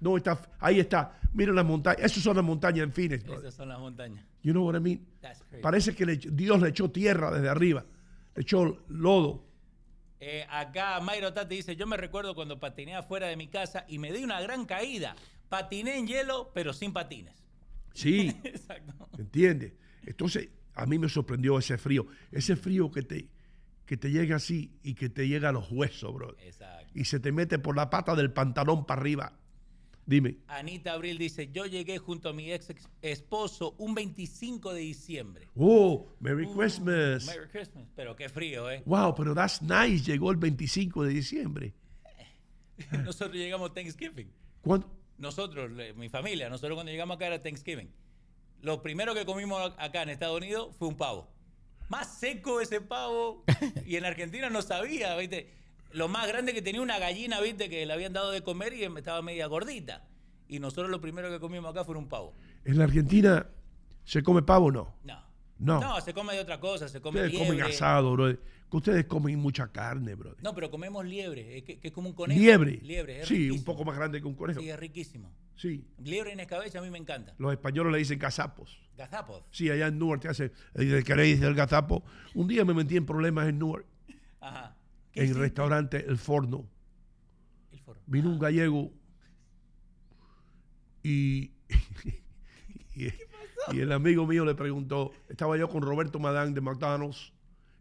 no 0.00 0.16
está, 0.16 0.40
ahí 0.60 0.80
está. 0.80 1.18
Miren 1.32 1.54
las 1.54 1.64
montañas. 1.64 2.04
Esas 2.04 2.22
son 2.22 2.36
las 2.36 2.44
montañas 2.44 2.84
en 2.84 2.92
Phoenix. 2.92 3.24
Esas 3.24 3.54
son 3.54 3.70
las 3.70 3.78
montañas. 3.78 4.24
You 4.42 4.52
know 4.52 4.64
what 4.64 4.76
I 4.76 4.80
mean? 4.80 5.06
That's 5.22 5.42
crazy. 5.42 5.62
Parece 5.62 5.94
que 5.94 6.04
le 6.04 6.16
Dios 6.16 6.60
le 6.60 6.68
echó 6.68 6.90
tierra 6.90 7.30
desde 7.30 7.48
arriba. 7.48 7.84
Le 8.34 8.42
echó 8.42 8.84
lodo. 8.88 9.44
Eh, 10.20 10.46
acá 10.48 11.00
Mayro 11.00 11.32
Tati 11.32 11.56
dice, 11.56 11.76
yo 11.76 11.86
me 11.86 11.96
recuerdo 11.96 12.34
cuando 12.34 12.60
patiné 12.60 12.94
afuera 12.94 13.26
de 13.26 13.36
mi 13.36 13.48
casa 13.48 13.84
y 13.88 13.98
me 13.98 14.12
di 14.12 14.22
una 14.22 14.40
gran 14.42 14.66
caída. 14.66 15.16
Patiné 15.48 15.98
en 15.98 16.06
hielo, 16.06 16.50
pero 16.54 16.72
sin 16.74 16.92
patines. 16.92 17.34
Sí. 17.94 18.34
Exacto. 18.44 19.08
¿Entiendes? 19.18 19.72
Entonces, 20.04 20.50
a 20.74 20.86
mí 20.86 20.98
me 20.98 21.08
sorprendió 21.08 21.58
ese 21.58 21.78
frío. 21.78 22.06
Ese 22.32 22.56
frío 22.56 22.90
que 22.90 23.02
te, 23.02 23.28
que 23.86 23.96
te 23.96 24.10
llega 24.10 24.36
así 24.36 24.72
y 24.82 24.94
que 24.94 25.08
te 25.08 25.28
llega 25.28 25.50
a 25.50 25.52
los 25.52 25.70
huesos, 25.70 26.12
bro. 26.14 26.36
Exacto. 26.40 26.90
Y 26.94 27.04
se 27.04 27.20
te 27.20 27.32
mete 27.32 27.58
por 27.58 27.76
la 27.76 27.90
pata 27.90 28.14
del 28.14 28.32
pantalón 28.32 28.84
para 28.86 29.00
arriba. 29.00 29.32
Dime. 30.06 30.36
Anita 30.48 30.92
Abril 30.92 31.16
dice, 31.16 31.50
yo 31.50 31.64
llegué 31.64 31.96
junto 31.98 32.28
a 32.28 32.34
mi 32.34 32.52
ex 32.52 32.68
esposo 33.00 33.74
un 33.78 33.94
25 33.94 34.74
de 34.74 34.80
diciembre. 34.80 35.48
Oh, 35.56 36.06
Merry 36.20 36.44
Uh, 36.44 36.54
Christmas. 36.56 37.24
Merry 37.26 37.48
Christmas. 37.48 37.86
Pero 37.96 38.14
qué 38.14 38.28
frío, 38.28 38.70
¿eh? 38.70 38.82
Wow, 38.84 39.14
pero 39.14 39.34
that's 39.34 39.62
nice. 39.62 40.04
Llegó 40.04 40.30
el 40.30 40.36
25 40.36 41.04
de 41.04 41.10
diciembre. 41.10 41.72
Nosotros 43.04 43.34
llegamos 43.34 43.72
Thanksgiving. 43.72 44.30
¿Cuándo? 44.60 44.90
Nosotros, 45.16 45.70
mi 45.96 46.08
familia, 46.08 46.48
nosotros 46.50 46.76
cuando 46.76 46.90
llegamos 46.90 47.14
acá 47.16 47.28
era 47.28 47.40
Thanksgiving. 47.40 47.88
Lo 48.64 48.80
primero 48.80 49.12
que 49.14 49.26
comimos 49.26 49.74
acá 49.76 50.02
en 50.02 50.08
Estados 50.08 50.38
Unidos 50.38 50.74
fue 50.78 50.88
un 50.88 50.96
pavo. 50.96 51.28
Más 51.90 52.18
seco 52.18 52.62
ese 52.62 52.80
pavo. 52.80 53.44
Y 53.86 53.96
en 53.96 54.06
Argentina 54.06 54.48
no 54.48 54.62
sabía, 54.62 55.14
¿viste? 55.16 55.52
Lo 55.92 56.08
más 56.08 56.26
grande 56.26 56.54
que 56.54 56.62
tenía 56.62 56.80
una 56.80 56.98
gallina, 56.98 57.42
¿viste? 57.42 57.68
Que 57.68 57.84
le 57.84 57.92
habían 57.92 58.14
dado 58.14 58.30
de 58.30 58.40
comer 58.42 58.72
y 58.72 58.84
estaba 58.84 59.20
media 59.20 59.46
gordita. 59.48 60.08
Y 60.48 60.60
nosotros 60.60 60.88
lo 60.90 61.02
primero 61.02 61.30
que 61.30 61.40
comimos 61.40 61.70
acá 61.70 61.84
fue 61.84 61.94
un 61.98 62.08
pavo. 62.08 62.32
¿En 62.64 62.78
la 62.78 62.84
Argentina 62.84 63.46
se 64.02 64.22
come 64.22 64.40
pavo 64.40 64.66
o 64.66 64.72
no? 64.72 64.94
No. 65.04 65.22
No. 65.58 65.80
No, 65.80 66.00
se 66.00 66.14
come 66.14 66.32
de 66.32 66.40
otra 66.40 66.58
cosa, 66.58 66.88
se 66.88 67.02
come 67.02 67.20
ustedes 67.20 67.32
liebre. 67.32 67.58
comen 67.58 67.70
asado, 67.70 68.12
bro. 68.12 68.34
Ustedes 68.70 69.04
comen 69.04 69.38
mucha 69.38 69.68
carne, 69.70 70.14
bro. 70.14 70.34
No, 70.40 70.54
pero 70.54 70.70
comemos 70.70 71.04
liebre, 71.04 71.62
que, 71.64 71.78
que 71.78 71.88
es 71.88 71.94
como 71.94 72.08
un 72.08 72.14
conejo. 72.14 72.40
Liebre. 72.40 72.80
Liebre, 72.82 73.20
es 73.20 73.28
sí, 73.28 73.34
riquísimo. 73.34 73.58
un 73.58 73.64
poco 73.64 73.84
más 73.84 73.96
grande 73.96 74.22
que 74.22 74.26
un 74.26 74.34
conejo. 74.34 74.60
Sí, 74.60 74.70
es 74.70 74.78
riquísimo. 74.78 75.30
Sí. 75.56 75.86
Liebre 75.98 76.32
en 76.32 76.40
escabeche 76.40 76.78
a 76.78 76.82
mí 76.82 76.90
me 76.90 76.98
encanta. 76.98 77.34
Los 77.38 77.52
españoles 77.52 77.92
le 77.92 77.98
dicen 77.98 78.18
gazapos. 78.18 78.78
Gazapos. 78.96 79.44
Sí, 79.50 79.70
allá 79.70 79.88
en 79.88 79.98
Newark 79.98 80.22
te 80.22 80.28
hace, 80.28 80.52
¿queréis 81.04 81.40
el 81.40 81.54
gazapo? 81.54 82.04
Un 82.34 82.48
día 82.48 82.64
me 82.64 82.74
metí 82.74 82.96
en 82.96 83.06
problemas 83.06 83.48
en 83.48 83.58
Newark, 83.58 83.86
Ajá. 84.40 84.76
¿Qué 85.12 85.22
en 85.22 85.30
el 85.30 85.36
restaurante 85.36 86.04
El 86.06 86.18
Forno. 86.18 86.68
El 87.72 87.80
foro. 87.80 88.00
Vino 88.06 88.28
un 88.30 88.38
gallego 88.38 88.92
y, 91.02 91.52
y, 92.96 93.06
y 93.72 93.80
el 93.80 93.92
amigo 93.92 94.26
mío 94.26 94.44
le 94.44 94.54
preguntó, 94.54 95.12
estaba 95.28 95.56
yo 95.56 95.68
con 95.68 95.82
Roberto 95.82 96.18
Madán 96.18 96.54
de 96.54 96.60
McDonald's 96.60 97.32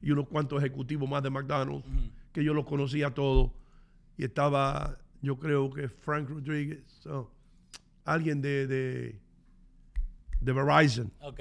y 0.01 0.11
unos 0.11 0.27
cuantos 0.27 0.59
ejecutivos 0.59 1.09
más 1.09 1.23
de 1.23 1.29
McDonald's, 1.29 1.85
que 2.33 2.43
yo 2.43 2.53
los 2.53 2.65
conocía 2.65 3.13
todos, 3.13 3.51
y 4.17 4.25
estaba, 4.25 4.97
yo 5.21 5.39
creo 5.39 5.71
que 5.71 5.87
Frank 5.87 6.29
Rodríguez, 6.29 6.83
alguien 8.05 8.41
de, 8.41 8.67
de, 8.67 9.19
de 10.41 10.53
Verizon. 10.53 11.11
Ok. 11.21 11.39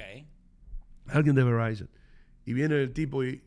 alguien 1.06 1.34
de 1.34 1.44
Verizon. 1.44 1.88
Y 2.44 2.52
viene 2.54 2.80
el 2.80 2.92
tipo 2.92 3.24
y, 3.24 3.42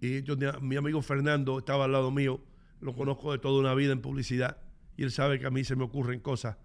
y 0.00 0.22
yo 0.22 0.36
mi 0.60 0.76
amigo 0.76 1.02
Fernando 1.02 1.58
estaba 1.58 1.84
al 1.84 1.92
lado 1.92 2.10
mío, 2.10 2.40
lo 2.80 2.94
conozco 2.94 3.32
de 3.32 3.38
toda 3.38 3.60
una 3.60 3.74
vida 3.74 3.92
en 3.92 4.00
publicidad 4.00 4.58
y 4.96 5.02
él 5.02 5.10
sabe 5.10 5.38
que 5.38 5.46
a 5.46 5.50
mí 5.50 5.64
se 5.64 5.76
me 5.76 5.84
ocurren 5.84 6.20
cosas 6.20 6.56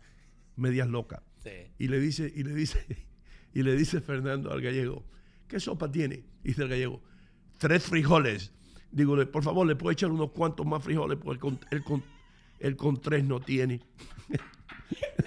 medias 0.56 0.88
locas. 0.88 1.22
Sí. 1.44 1.50
Y 1.78 1.88
le 1.88 2.00
dice, 2.00 2.32
y 2.34 2.44
le 2.44 2.54
dice, 2.54 2.86
y 3.54 3.64
le 3.64 3.76
dice 3.76 4.00
Fernando 4.02 4.52
al 4.52 4.62
gallego, 4.62 5.06
¿qué 5.48 5.60
sopa 5.60 5.92
tiene? 5.92 6.24
Y 6.44 6.50
dice 6.50 6.64
el 6.64 6.70
gallego, 6.70 7.02
tres 7.58 7.84
frijoles. 7.84 8.54
Digo, 8.92 9.16
"Le- 9.16 9.26
por 9.26 9.44
favor, 9.44 9.66
le 9.66 9.76
puedo 9.76 9.92
echar 9.92 10.12
unos 10.12 10.32
cuantos 10.32 10.66
más 10.66 10.84
frijoles 10.84 11.18
porque 11.18 11.34
el 11.36 11.40
con, 11.40 11.58
con, 11.84 12.04
el 12.60 12.76
con 12.76 13.02
tres 13.02 13.24
no 13.26 13.40
tiene. 13.40 13.82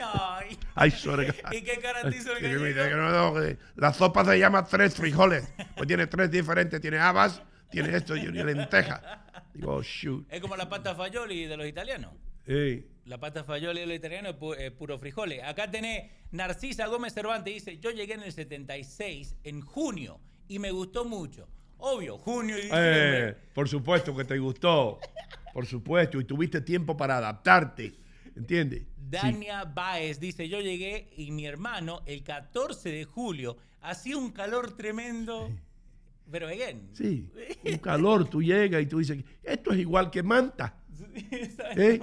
Ay. 0.00 0.58
Ay, 0.74 0.90
suerte. 0.90 1.34
¿Y 1.52 1.62
qué 1.62 1.78
hizo 2.16 2.32
el 2.36 2.42
gallego? 2.42 2.64
que 2.64 2.90
no, 2.96 3.10
no, 3.34 3.56
la 3.76 3.92
sopa 3.92 4.24
se 4.24 4.38
llama 4.38 4.64
tres 4.64 4.94
frijoles. 4.94 5.52
Pues 5.76 5.86
tiene 5.86 6.06
tres 6.06 6.30
diferentes. 6.30 6.80
Tiene 6.80 6.98
habas, 6.98 7.42
tiene 7.70 7.96
esto 7.96 8.16
y 8.16 8.22
lenteja. 8.26 9.24
Digo, 9.54 9.76
oh, 9.76 9.82
shoot. 9.82 10.26
Es 10.30 10.40
como 10.40 10.56
la 10.56 10.68
pasta 10.68 10.94
fagioli 10.94 11.46
de 11.46 11.56
los 11.56 11.66
italianos. 11.66 12.12
Ey, 12.46 12.86
La 13.06 13.18
pasta 13.18 13.42
fagioli 13.44 13.80
de 13.80 13.86
los 13.86 13.96
italianos 13.96 14.34
es, 14.34 14.40
pu- 14.40 14.56
es 14.56 14.70
puro 14.72 14.98
frijoles. 14.98 15.42
Acá 15.42 15.70
tenés 15.70 16.10
Narcisa 16.30 16.86
Gómez 16.86 17.14
Cervantes, 17.14 17.52
dice, 17.54 17.78
yo 17.78 17.90
llegué 17.90 18.14
en 18.14 18.22
el 18.22 18.32
76, 18.32 19.36
en 19.44 19.60
junio, 19.62 20.20
y 20.48 20.58
me 20.58 20.70
gustó 20.70 21.04
mucho. 21.04 21.48
Obvio, 21.78 22.16
junio 22.18 22.56
y 22.56 22.62
diciembre. 22.62 23.28
eh, 23.30 23.36
por 23.52 23.68
supuesto 23.68 24.16
que 24.16 24.24
te 24.24 24.38
gustó. 24.38 24.98
Por 25.52 25.66
supuesto. 25.66 26.20
Y 26.20 26.24
tuviste 26.24 26.60
tiempo 26.60 26.96
para 26.96 27.16
adaptarte. 27.18 27.94
¿Entiendes? 28.36 28.80
Sí. 28.80 28.86
Dania 29.10 29.64
Baez 29.64 30.20
dice, 30.20 30.48
yo 30.48 30.60
llegué 30.60 31.08
y 31.16 31.30
mi 31.30 31.46
hermano 31.46 32.02
el 32.06 32.22
14 32.22 32.90
de 32.90 33.04
julio, 33.04 33.56
hacía 33.80 34.16
un 34.16 34.30
calor 34.30 34.76
tremendo. 34.76 35.50
Pero 36.30 36.48
again. 36.48 36.90
Sí. 36.92 37.28
Un 37.64 37.78
calor, 37.78 38.28
tú 38.28 38.42
llegas 38.42 38.82
y 38.82 38.86
tú 38.86 38.98
dices, 38.98 39.22
esto 39.44 39.72
es 39.72 39.78
igual 39.78 40.10
que 40.10 40.24
Manta. 40.24 40.74
¿eh? 41.76 42.00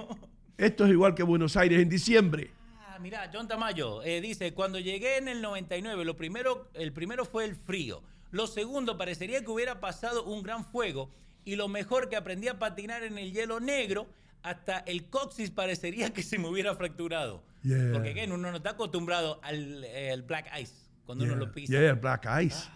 Esto 0.56 0.86
es 0.86 0.90
igual 0.90 1.14
que 1.14 1.22
Buenos 1.22 1.56
Aires 1.58 1.80
en 1.80 1.90
diciembre. 1.90 2.50
Ah, 2.78 2.98
mira, 2.98 3.30
John 3.32 3.48
Tamayo 3.48 4.02
eh, 4.02 4.22
dice, 4.22 4.54
cuando 4.54 4.78
llegué 4.78 5.18
en 5.18 5.28
el 5.28 5.42
99, 5.42 6.06
lo 6.06 6.16
primero, 6.16 6.70
el 6.72 6.92
primero 6.92 7.26
fue 7.26 7.44
el 7.44 7.54
frío. 7.54 8.02
Lo 8.30 8.46
segundo, 8.46 8.96
parecería 8.96 9.44
que 9.44 9.50
hubiera 9.50 9.78
pasado 9.78 10.24
un 10.24 10.42
gran 10.42 10.64
fuego. 10.64 11.10
Y 11.44 11.56
lo 11.56 11.68
mejor 11.68 12.08
que 12.08 12.16
aprendí 12.16 12.48
a 12.48 12.58
patinar 12.58 13.02
en 13.02 13.18
el 13.18 13.32
hielo 13.32 13.60
negro, 13.60 14.06
hasta 14.44 14.78
el 14.80 15.08
coxis 15.10 15.50
parecería 15.50 16.12
que 16.12 16.22
se 16.22 16.38
me 16.38 16.46
hubiera 16.48 16.74
fracturado. 16.76 17.42
Yeah. 17.62 17.90
Porque 17.92 18.10
again, 18.10 18.30
uno 18.30 18.50
no 18.50 18.58
está 18.58 18.70
acostumbrado 18.70 19.40
al 19.42 19.82
eh, 19.84 20.12
al 20.12 20.22
black 20.22 20.46
ice 20.60 20.74
cuando 21.04 21.24
uno 21.24 21.34
lo 21.36 21.50
pisa. 21.52 21.72
yeah, 21.72 21.94
Black 21.94 22.26
Ice. 22.44 22.68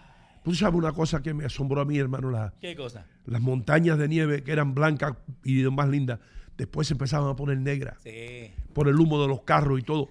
Tú 0.45 0.55
sabes 0.55 0.75
una 0.77 0.93
cosa 0.93 1.23
que 1.23 1.33
me 1.35 1.45
asombró 1.45 1.81
a 1.81 1.85
mí, 1.85 1.99
hermano, 1.99 2.31
la- 2.31 2.53
¿Qué 2.61 2.75
cosa? 2.75 3.07
las 3.27 3.41
montañas 3.41 3.99
de 3.99 4.09
nieve 4.09 4.43
que 4.43 4.53
eran 4.53 4.75
blancas 4.75 5.15
y 5.45 5.63
más 5.65 5.89
lindas, 5.89 6.19
después 6.57 6.89
se 6.89 6.95
empezaban 6.95 7.29
a 7.31 7.37
poner 7.37 7.59
negras 7.59 7.99
Sí. 8.03 8.51
por 8.73 8.89
el 8.89 8.99
humo 8.99 9.21
de 9.21 9.29
los 9.29 9.43
carros 9.43 9.79
y 9.79 9.83
todo. 9.83 10.09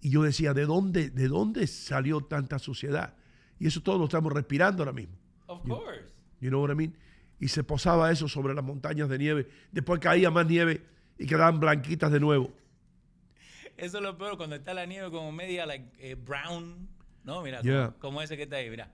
Y 0.00 0.10
yo 0.10 0.22
decía, 0.22 0.54
¿de 0.54 0.64
dónde, 0.64 1.10
de 1.10 1.28
dónde 1.28 1.66
salió 1.66 2.20
tanta 2.22 2.58
suciedad? 2.58 3.14
Y 3.58 3.66
eso 3.66 3.82
todo 3.82 3.98
lo 3.98 4.04
estamos 4.04 4.32
respirando 4.32 4.82
ahora 4.82 4.92
mismo. 4.92 5.16
Of 5.46 5.62
course. 5.66 6.12
You 6.40 6.48
know 6.50 6.62
what 6.62 6.70
I 6.70 6.74
mean? 6.76 6.96
Y 7.40 7.48
se 7.48 7.64
posaba 7.64 8.10
eso 8.12 8.28
sobre 8.28 8.54
las 8.54 8.64
montañas 8.64 9.08
de 9.08 9.18
nieve. 9.18 9.48
Después 9.72 9.98
caía 10.00 10.30
más 10.30 10.46
nieve 10.46 10.82
y 11.20 11.26
quedaban 11.26 11.60
blanquitas 11.60 12.10
de 12.10 12.18
nuevo. 12.18 12.50
Eso 13.76 13.98
es 13.98 14.02
lo 14.02 14.16
peor, 14.18 14.36
cuando 14.36 14.56
está 14.56 14.74
la 14.74 14.86
nieve 14.86 15.10
como 15.10 15.30
media 15.32 15.64
like, 15.66 15.86
eh, 15.98 16.14
brown, 16.14 16.88
¿no? 17.24 17.42
Mira, 17.42 17.60
Yeah. 17.62 17.86
como, 17.88 17.98
como 18.00 18.22
ese 18.22 18.36
que 18.36 18.44
está 18.44 18.56
ahí, 18.56 18.68
mira. 18.70 18.90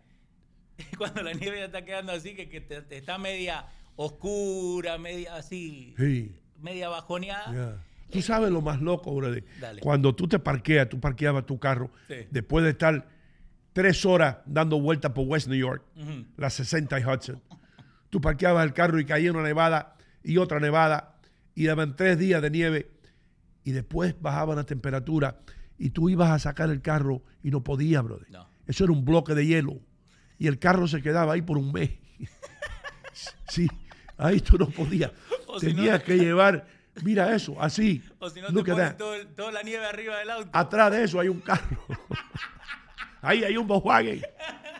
Cuando 0.99 1.23
la 1.23 1.33
nieve 1.33 1.59
ya 1.59 1.65
está 1.67 1.85
quedando 1.85 2.13
así, 2.13 2.35
que, 2.35 2.49
que 2.49 2.61
te- 2.61 2.83
te 2.83 2.97
está 2.99 3.17
media 3.19 3.65
oscura, 3.97 4.99
media 4.99 5.37
así, 5.37 5.95
Sí. 5.97 6.37
media 6.61 6.89
bajoneada. 6.89 7.51
Yeah. 7.53 7.83
Tú 8.11 8.23
sabes 8.23 8.51
lo 8.51 8.61
más 8.61 8.81
loco, 8.81 9.15
brother. 9.15 9.45
Dale. 9.61 9.81
Cuando 9.81 10.15
tú 10.15 10.29
te 10.29 10.39
parqueas, 10.39 10.89
tú 10.89 11.01
parqueabas 11.01 11.47
tu 11.47 11.59
carro, 11.59 11.91
Sí. 12.09 12.27
después 12.31 12.63
de 12.65 12.71
estar 12.71 13.09
tres 13.73 14.05
horas 14.07 14.39
dando 14.47 14.81
vueltas 14.81 15.13
por 15.13 15.27
West 15.27 15.49
New 15.49 15.59
York, 15.59 15.83
Ujú. 15.97 16.27
la 16.37 16.51
60 16.51 17.01
y 17.01 17.05
Hudson. 17.05 17.43
Tú 18.11 18.21
parqueabas 18.21 18.65
el 18.65 18.73
carro 18.73 19.01
y 19.01 19.05
caía 19.05 19.33
una 19.33 19.43
nevada 19.43 19.97
y 20.23 20.37
otra 20.39 20.61
nevada 20.61 21.16
y 21.57 21.65
daban 21.67 21.97
tres 21.97 22.17
días 22.19 22.41
de 22.41 22.51
nieve 22.51 22.91
y 23.65 23.73
después 23.73 24.15
bajaba 24.21 24.55
la 24.55 24.63
temperatura 24.65 25.41
y 25.79 25.91
tú 25.91 26.09
ibas 26.09 26.31
a 26.31 26.39
sacar 26.39 26.71
el 26.71 26.81
carro 26.83 27.23
y 27.43 27.51
no 27.51 27.65
podías, 27.65 28.05
brother. 28.05 28.31
No. 28.31 28.47
Eso 28.67 28.85
era 28.85 28.93
un 28.93 29.05
bloque 29.05 29.35
de 29.35 29.45
hielo 29.47 29.81
y 30.39 30.47
el 30.47 30.59
carro 30.61 30.87
se 30.87 31.03
quedaba 31.03 31.33
ahí 31.33 31.43
por 31.43 31.59
un 31.59 31.73
mes. 31.73 31.91
sí, 33.49 33.67
ahí 34.17 34.41
tú 34.41 34.59
no 34.59 34.69
podías. 34.69 35.11
O 35.49 35.59
si 35.59 35.69
no- 35.69 35.75
Tenías 35.77 36.03
que 36.03 36.17
llevar, 36.19 36.67
mira 37.03 37.35
eso, 37.35 37.61
así. 37.61 38.03
O 38.21 38.31
si 38.31 38.41
no 38.41 38.49
te 38.49 38.63
pones 38.63 38.97
todo 38.97 39.27
toda 39.29 39.51
la 39.53 39.63
nieve 39.63 39.85
arriba 39.87 40.19
del 40.19 40.31
auto. 40.31 40.51
Atrás 40.53 40.93
de 40.93 41.05
eso 41.05 41.19
hay 41.19 41.29
un 41.29 41.41
carro. 41.41 41.79
Ahí 43.23 43.43
hay 43.43 43.57
un 43.57 43.67
Volkswagen. 43.67 44.23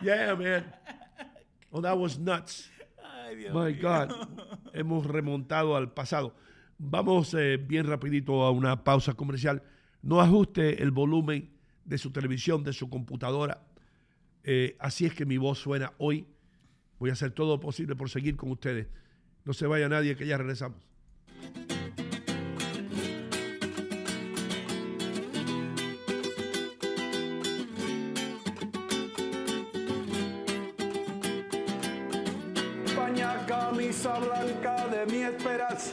Yeah, 0.01 0.35
man. 0.35 0.73
Oh, 1.71 1.81
that 1.81 1.97
was 1.97 2.17
nuts. 2.17 2.69
Ay, 3.03 3.35
Dios 3.35 3.53
My. 3.53 3.73
God. 3.73 4.11
Hemos 4.73 5.05
remontado 5.05 5.75
al 5.75 5.91
pasado. 5.91 6.33
Vamos 6.79 7.33
eh, 7.33 7.57
bien 7.57 7.87
rapidito 7.87 8.43
a 8.43 8.51
una 8.51 8.83
pausa 8.83 9.15
comercial. 9.15 9.63
No 10.03 10.21
ajuste 10.21 10.83
el 10.83 10.91
volumen 10.91 11.49
de 11.85 11.97
su 11.97 12.11
televisión, 12.11 12.63
de 12.63 12.73
su 12.73 12.89
computadora. 12.89 13.65
Eh, 14.43 14.75
así 14.79 15.05
es 15.05 15.13
que 15.13 15.25
mi 15.25 15.37
voz 15.37 15.59
suena 15.59 15.93
hoy. 15.97 16.27
Voy 16.99 17.09
a 17.09 17.13
hacer 17.13 17.31
todo 17.31 17.55
lo 17.55 17.59
posible 17.59 17.95
por 17.95 18.09
seguir 18.09 18.35
con 18.35 18.51
ustedes. 18.51 18.87
No 19.43 19.53
se 19.53 19.65
vaya 19.65 19.89
nadie, 19.89 20.15
que 20.15 20.27
ya 20.27 20.37
regresamos. 20.37 20.87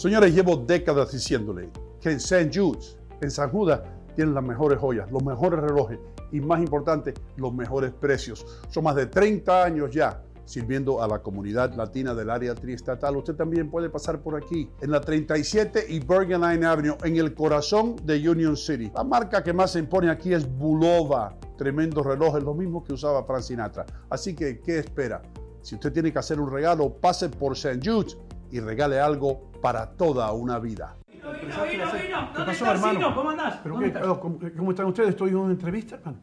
Señores, 0.00 0.34
llevo 0.34 0.56
décadas 0.56 1.12
diciéndole 1.12 1.68
que 2.00 2.08
en 2.08 2.16
St. 2.16 2.50
Jude's, 2.50 2.96
en 3.20 3.30
San 3.30 3.50
Judas, 3.50 3.82
tienen 4.16 4.32
las 4.32 4.42
mejores 4.42 4.78
joyas, 4.78 5.12
los 5.12 5.22
mejores 5.22 5.60
relojes 5.60 5.98
y, 6.32 6.40
más 6.40 6.58
importante, 6.60 7.12
los 7.36 7.52
mejores 7.52 7.92
precios. 7.92 8.46
Son 8.70 8.82
más 8.82 8.96
de 8.96 9.04
30 9.04 9.62
años 9.62 9.90
ya 9.90 10.22
sirviendo 10.46 11.02
a 11.02 11.06
la 11.06 11.18
comunidad 11.18 11.74
latina 11.74 12.14
del 12.14 12.30
área 12.30 12.54
triestatal. 12.54 13.14
Usted 13.18 13.34
también 13.34 13.70
puede 13.70 13.90
pasar 13.90 14.22
por 14.22 14.42
aquí, 14.42 14.70
en 14.80 14.90
la 14.90 15.02
37 15.02 15.84
y 15.90 16.00
Bergen 16.00 16.40
Line 16.40 16.64
Avenue, 16.64 16.96
en 17.04 17.18
el 17.18 17.34
corazón 17.34 17.96
de 18.02 18.26
Union 18.26 18.56
City. 18.56 18.90
La 18.94 19.04
marca 19.04 19.44
que 19.44 19.52
más 19.52 19.72
se 19.72 19.80
impone 19.80 20.08
aquí 20.08 20.32
es 20.32 20.50
Bulova. 20.50 21.36
Tremendos 21.58 22.06
relojes, 22.06 22.42
lo 22.42 22.54
mismo 22.54 22.82
que 22.82 22.94
usaba 22.94 23.22
Frank 23.26 23.42
Sinatra. 23.42 23.84
Así 24.08 24.34
que, 24.34 24.60
¿qué 24.60 24.78
espera? 24.78 25.20
Si 25.60 25.74
usted 25.74 25.92
tiene 25.92 26.10
que 26.10 26.18
hacer 26.18 26.40
un 26.40 26.50
regalo, 26.50 26.90
pase 26.90 27.28
por 27.28 27.52
St. 27.52 27.80
Jude's 27.84 28.16
y 28.50 28.60
regale 28.60 28.98
algo 28.98 29.49
para 29.60 29.86
toda 29.86 30.32
una 30.32 30.58
vida. 30.58 30.96
¿Qué 31.06 32.42
pasó, 32.44 32.66
hermano? 32.66 33.14
¿Cómo 33.14 33.30
andás? 33.30 33.58
¿Pero 33.62 33.74
¿Dónde 33.74 33.92
qué? 33.92 33.98
estás? 33.98 34.18
¿Cómo, 34.18 34.38
cómo 34.56 34.70
están 34.70 34.86
ustedes? 34.86 35.10
Estoy 35.10 35.30
en 35.30 35.36
una 35.36 35.52
entrevista, 35.52 35.96
hermano. 35.96 36.18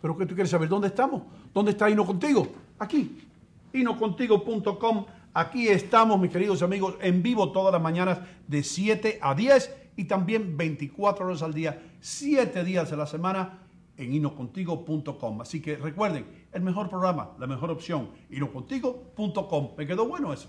¿Pero 0.00 0.16
qué 0.16 0.26
tú 0.26 0.34
quieres 0.34 0.50
saber? 0.50 0.68
¿Dónde 0.68 0.88
estamos? 0.88 1.22
¿Dónde 1.52 1.72
está 1.72 1.90
Hino 1.90 2.06
Contigo? 2.06 2.46
Aquí. 2.78 3.26
Hinocontigo.com. 3.72 5.06
Aquí 5.32 5.68
estamos, 5.68 6.18
mis 6.18 6.30
queridos 6.30 6.62
amigos, 6.62 6.96
en 7.00 7.22
vivo 7.22 7.52
todas 7.52 7.72
las 7.72 7.80
mañanas 7.80 8.18
de 8.48 8.62
7 8.62 9.20
a 9.22 9.34
10 9.34 9.76
y 9.96 10.04
también 10.04 10.56
24 10.56 11.26
horas 11.26 11.42
al 11.42 11.54
día, 11.54 11.80
7 12.00 12.64
días 12.64 12.92
a 12.92 12.96
la 12.96 13.06
semana 13.06 13.58
en 13.96 14.12
hinocontigo.com. 14.12 15.40
Así 15.40 15.60
que 15.60 15.76
recuerden, 15.76 16.26
el 16.52 16.62
mejor 16.62 16.88
programa, 16.88 17.30
la 17.38 17.46
mejor 17.46 17.70
opción, 17.70 18.08
hinocontigo.com. 18.30 19.68
¿Me 19.76 19.86
quedó 19.86 20.08
bueno 20.08 20.32
eso? 20.32 20.48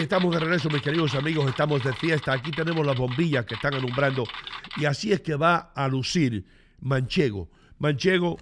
Estamos 0.00 0.32
de 0.32 0.40
regreso, 0.40 0.70
mis 0.70 0.80
queridos 0.80 1.14
amigos. 1.14 1.46
Estamos 1.48 1.84
de 1.84 1.92
fiesta. 1.92 2.32
Aquí 2.32 2.50
tenemos 2.50 2.84
las 2.86 2.96
bombillas 2.96 3.44
que 3.44 3.54
están 3.54 3.74
alumbrando. 3.74 4.24
Y 4.76 4.86
así 4.86 5.12
es 5.12 5.20
que 5.20 5.34
va 5.34 5.72
a 5.74 5.86
lucir 5.86 6.46
Manchego. 6.80 7.50
Manchego, 7.78 8.38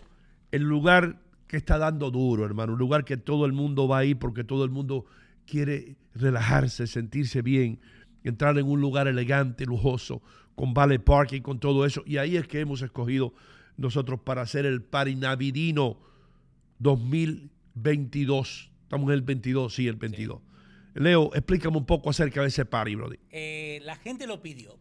el 0.52 0.62
lugar 0.62 1.20
que 1.48 1.56
está 1.56 1.76
dando 1.76 2.10
duro, 2.12 2.44
hermano. 2.44 2.74
Un 2.74 2.78
lugar 2.78 3.04
que 3.04 3.16
todo 3.16 3.46
el 3.46 3.52
mundo 3.52 3.88
va 3.88 3.98
a 3.98 4.04
ir 4.04 4.18
porque 4.18 4.44
todo 4.44 4.64
el 4.64 4.70
mundo 4.70 5.06
quiere 5.44 5.96
relajarse, 6.14 6.86
sentirse 6.86 7.42
bien, 7.42 7.80
entrar 8.22 8.56
en 8.56 8.66
un 8.66 8.80
lugar 8.80 9.08
elegante, 9.08 9.66
lujoso, 9.66 10.22
con 10.54 10.72
vale 10.72 11.00
parking, 11.00 11.40
con 11.40 11.58
todo 11.58 11.84
eso. 11.84 12.04
Y 12.06 12.18
ahí 12.18 12.36
es 12.36 12.46
que 12.46 12.60
hemos 12.60 12.80
escogido 12.82 13.34
nosotros 13.76 14.20
para 14.20 14.42
hacer 14.42 14.66
el 14.66 14.82
party 14.82 15.16
navidino 15.16 15.98
2022. 16.78 18.70
Estamos 18.84 19.08
en 19.08 19.14
el 19.14 19.22
22, 19.22 19.74
sí, 19.74 19.88
el 19.88 19.96
22. 19.96 20.40
Leo, 20.94 21.30
explícame 21.34 21.76
un 21.76 21.86
poco 21.86 22.10
acerca 22.10 22.42
de 22.42 22.48
ese 22.48 22.64
party, 22.64 22.94
Brody. 22.94 23.18
Eh, 23.30 23.80
la 23.84 23.96
gente 23.96 24.26
lo 24.26 24.42
pidió. 24.42 24.78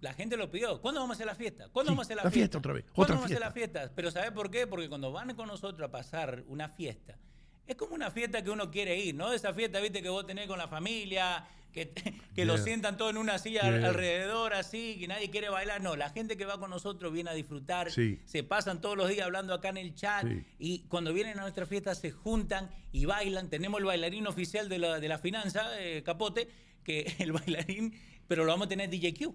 La 0.00 0.12
gente 0.12 0.36
lo 0.36 0.50
pidió. 0.50 0.80
¿Cuándo 0.80 1.00
vamos 1.00 1.14
a 1.14 1.16
hacer 1.16 1.26
la 1.26 1.34
fiesta? 1.34 1.68
¿Cuándo 1.72 1.90
Sí, 1.90 1.94
vamos 1.94 2.04
a 2.04 2.06
hacer 2.06 2.16
la, 2.18 2.24
la 2.24 2.30
fiesta 2.30 2.58
otra 2.58 2.72
vez, 2.74 2.84
¿Cuándo 2.84 3.02
otra 3.02 3.14
vamos 3.16 3.22
a 3.22 3.26
hacer 3.26 3.36
fiesta. 3.38 3.46
la 3.80 3.80
fiesta? 3.80 3.92
Pero 3.96 4.10
¿sabes 4.10 4.30
por 4.32 4.50
qué? 4.50 4.66
Porque 4.66 4.88
cuando 4.88 5.10
van 5.12 5.34
con 5.34 5.48
nosotros 5.48 5.88
a 5.88 5.90
pasar 5.90 6.44
una 6.48 6.68
fiesta, 6.68 7.18
es 7.66 7.74
como 7.76 7.94
una 7.94 8.10
fiesta 8.10 8.42
que 8.42 8.50
uno 8.50 8.70
quiere 8.70 8.96
ir, 8.98 9.14
¿no? 9.14 9.32
Esa 9.32 9.52
fiesta, 9.52 9.80
viste, 9.80 10.02
que 10.02 10.08
vos 10.08 10.26
tenés 10.26 10.46
con 10.46 10.58
la 10.58 10.68
familia, 10.68 11.44
que, 11.76 11.92
que 12.34 12.44
lo 12.46 12.56
sientan 12.58 12.96
todos 12.96 13.10
en 13.12 13.18
una 13.18 13.38
silla 13.38 13.60
Yeah. 13.62 13.88
alrededor, 13.88 14.54
así, 14.54 14.96
que 14.98 15.06
nadie 15.08 15.30
quiere 15.30 15.48
bailar. 15.50 15.82
No, 15.82 15.94
la 15.94 16.10
gente 16.10 16.36
que 16.36 16.44
va 16.46 16.58
con 16.58 16.70
nosotros 16.70 17.12
viene 17.12 17.30
a 17.30 17.34
disfrutar, 17.34 17.90
Sí. 17.92 18.18
se 18.24 18.42
pasan 18.42 18.80
todos 18.80 18.96
los 18.96 19.08
días 19.08 19.26
hablando 19.26 19.52
acá 19.54 19.68
en 19.68 19.76
el 19.76 19.94
chat 19.94 20.26
Sí. 20.26 20.44
y 20.58 20.78
cuando 20.88 21.12
vienen 21.12 21.38
a 21.38 21.42
nuestra 21.42 21.66
fiesta 21.66 21.94
se 21.94 22.10
juntan 22.10 22.70
y 22.92 23.04
bailan. 23.04 23.50
Tenemos 23.50 23.78
el 23.80 23.84
bailarín 23.86 24.26
oficial 24.26 24.68
de 24.68 24.78
la, 24.78 24.98
de 25.00 25.08
la 25.08 25.18
finanza, 25.18 25.80
eh, 25.80 26.02
Capote, 26.02 26.48
que 26.82 27.06
el 27.18 27.32
bailarín, 27.32 27.94
pero 28.26 28.44
lo 28.44 28.52
vamos 28.52 28.66
a 28.66 28.68
tener 28.68 28.88
DJ 28.90 29.14
Q. 29.14 29.34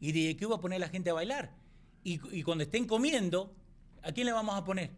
Y 0.00 0.12
DJ 0.12 0.36
Q 0.38 0.48
va 0.50 0.56
a 0.56 0.60
poner 0.60 0.76
a 0.76 0.86
la 0.86 0.88
gente 0.88 1.10
a 1.10 1.14
bailar. 1.14 1.54
Y, 2.02 2.18
y 2.36 2.42
cuando 2.42 2.64
estén 2.64 2.86
comiendo, 2.86 3.54
¿a 4.02 4.12
quién 4.12 4.26
le 4.26 4.32
vamos 4.32 4.56
a 4.56 4.64
poner? 4.64 4.90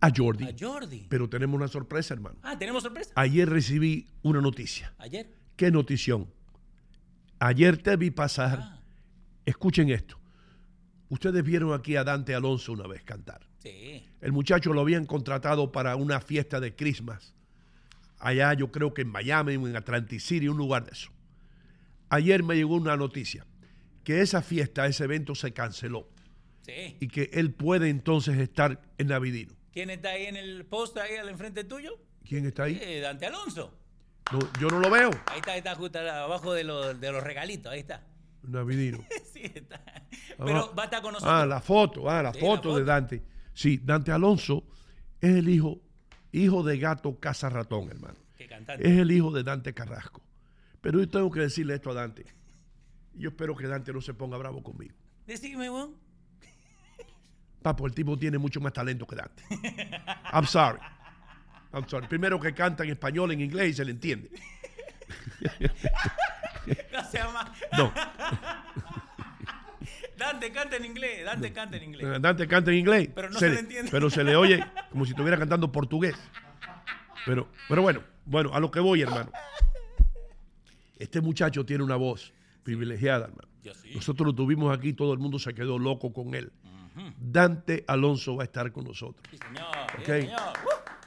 A 0.00 0.10
Jordi. 0.16 0.44
A 0.44 0.54
Jordi. 0.58 1.06
Pero 1.08 1.28
tenemos 1.28 1.54
una 1.56 1.68
sorpresa, 1.68 2.14
hermano. 2.14 2.38
Ah, 2.42 2.58
tenemos 2.58 2.82
sorpresa. 2.82 3.12
Ayer 3.16 3.48
recibí 3.48 4.08
una 4.22 4.40
noticia. 4.40 4.92
Ayer. 4.98 5.38
¿Qué 5.60 5.70
notición? 5.70 6.32
Ayer 7.38 7.76
te 7.76 7.94
vi 7.96 8.10
pasar. 8.10 8.60
Ah. 8.62 8.80
Escuchen 9.44 9.90
esto. 9.90 10.18
Ustedes 11.10 11.44
vieron 11.44 11.74
aquí 11.74 11.96
a 11.96 12.02
Dante 12.02 12.34
Alonso 12.34 12.72
una 12.72 12.86
vez 12.86 13.02
cantar. 13.02 13.46
Sí. 13.58 14.02
El 14.22 14.32
muchacho 14.32 14.72
lo 14.72 14.80
habían 14.80 15.04
contratado 15.04 15.70
para 15.70 15.96
una 15.96 16.22
fiesta 16.22 16.60
de 16.60 16.74
Christmas. 16.74 17.34
Allá 18.20 18.54
yo 18.54 18.72
creo 18.72 18.94
que 18.94 19.02
en 19.02 19.08
Miami 19.08 19.56
o 19.56 19.68
en 19.68 19.76
Atlantic 19.76 20.20
City, 20.20 20.48
un 20.48 20.56
lugar 20.56 20.86
de 20.86 20.92
eso. 20.92 21.10
Ayer 22.08 22.42
me 22.42 22.54
llegó 22.54 22.76
una 22.76 22.96
noticia 22.96 23.46
que 24.02 24.22
esa 24.22 24.40
fiesta, 24.40 24.86
ese 24.86 25.04
evento 25.04 25.34
se 25.34 25.52
canceló 25.52 26.08
Sí. 26.62 26.96
y 27.00 27.08
que 27.08 27.28
él 27.34 27.52
puede 27.52 27.90
entonces 27.90 28.38
estar 28.38 28.80
en 28.96 29.08
Navidino. 29.08 29.52
¿Quién 29.74 29.90
está 29.90 30.08
ahí 30.12 30.24
en 30.24 30.36
el 30.36 30.64
post 30.64 30.96
ahí 30.96 31.16
al 31.16 31.28
enfrente 31.28 31.64
tuyo? 31.64 31.98
¿Quién 32.26 32.46
está 32.46 32.62
ahí? 32.62 32.78
Eh, 32.80 33.00
Dante 33.00 33.26
Alonso. 33.26 33.76
No, 34.32 34.38
yo 34.60 34.68
no 34.68 34.78
lo 34.80 34.90
veo. 34.90 35.10
Ahí 35.26 35.38
está, 35.38 35.52
ahí 35.52 35.58
está 35.58 35.74
justo 35.74 35.98
abajo 35.98 36.52
de, 36.52 36.64
los- 36.64 37.00
de 37.00 37.10
los 37.12 37.22
regalitos, 37.22 37.72
ahí 37.72 37.80
está. 37.80 38.04
Navidino. 38.42 38.98
sí, 39.32 39.42
está. 39.54 39.82
Pero 40.38 40.70
Ah, 40.70 40.74
va 40.76 40.82
a 40.82 40.84
estar 40.86 41.02
con 41.02 41.12
nosotros. 41.12 41.34
Ah, 41.36 41.46
la 41.46 41.60
foto, 41.60 42.08
ah, 42.10 42.22
la, 42.22 42.32
Sí, 42.32 42.40
foto, 42.40 42.70
la 42.72 42.78
de. 42.78 42.84
Dante. 42.84 43.22
Sí, 43.52 43.78
Dante 43.82 44.12
Alonso 44.12 44.64
es 45.20 45.34
el 45.36 45.48
hijo, 45.48 45.80
hijo 46.32 46.62
de 46.62 46.78
gato 46.78 47.18
Casa 47.20 47.48
Ratón, 47.50 47.90
hermano. 47.90 48.16
Qué 48.38 48.46
cantante. 48.46 48.86
Es 48.88 48.98
el 48.98 49.10
hijo 49.12 49.30
de 49.32 49.42
Dante 49.42 49.74
Carrasco. 49.74 50.22
Pero 50.80 50.98
yo 51.00 51.08
tengo 51.08 51.30
que 51.30 51.40
decirle 51.40 51.74
esto 51.74 51.90
a 51.90 51.94
Dante. 51.94 52.24
Yo 53.14 53.28
espero 53.30 53.54
que 53.54 53.66
Dante 53.66 53.92
no 53.92 54.00
se 54.00 54.14
ponga 54.14 54.38
bravo 54.38 54.62
conmigo. 54.62 54.94
Decime, 55.26 55.68
weón. 55.70 55.94
Papo, 57.60 57.86
el 57.86 57.92
tipo 57.94 58.16
tiene 58.18 58.38
mucho 58.38 58.58
más 58.60 58.72
talento 58.72 59.06
que 59.06 59.16
Dante. 59.16 59.42
I'm 60.32 60.46
sorry. 60.46 60.78
I'm 61.72 61.88
sorry. 61.88 62.06
Primero 62.08 62.38
que 62.40 62.52
canta 62.54 62.84
en 62.84 62.90
español, 62.90 63.32
en 63.32 63.40
inglés 63.40 63.70
y 63.70 63.74
se 63.74 63.84
le 63.84 63.92
entiende. 63.92 64.30
No. 67.76 67.82
No. 67.84 67.92
Dante 70.16 70.52
canta 70.52 70.76
en 70.76 70.84
inglés, 70.84 71.24
Dante 71.24 71.52
canta 71.52 71.76
en 71.78 71.82
inglés. 71.84 72.20
Dante 72.22 72.46
canta 72.46 72.70
en 72.70 72.76
inglés. 72.76 73.08
Pero 73.14 73.30
no 73.30 73.38
se 73.38 73.48
le, 73.48 73.54
le 73.54 73.60
entiende. 73.60 73.90
Pero 73.90 74.10
se 74.10 74.22
le 74.22 74.36
oye 74.36 74.62
como 74.92 75.04
si 75.06 75.12
estuviera 75.12 75.38
cantando 75.38 75.72
portugués. 75.72 76.14
Pero, 77.24 77.48
pero 77.68 77.80
bueno, 77.82 78.02
bueno, 78.26 78.54
a 78.54 78.60
lo 78.60 78.70
que 78.70 78.80
voy, 78.80 79.00
hermano. 79.02 79.32
Este 80.98 81.20
muchacho 81.22 81.64
tiene 81.64 81.82
una 81.82 81.96
voz 81.96 82.32
privilegiada, 82.62 83.24
hermano. 83.26 83.48
Sí. 83.82 83.92
Nosotros 83.94 84.26
lo 84.26 84.34
tuvimos 84.34 84.76
aquí, 84.76 84.92
todo 84.92 85.12
el 85.14 85.18
mundo 85.18 85.38
se 85.38 85.54
quedó 85.54 85.78
loco 85.78 86.12
con 86.12 86.34
él. 86.34 86.52
Dante 87.18 87.84
Alonso 87.88 88.36
va 88.36 88.42
a 88.42 88.46
estar 88.46 88.70
con 88.72 88.84
nosotros. 88.84 89.24
Sí, 89.30 89.38
señor. 89.38 89.66
sí, 89.96 90.00
Ok. 90.02 90.06
señor. 90.06 90.52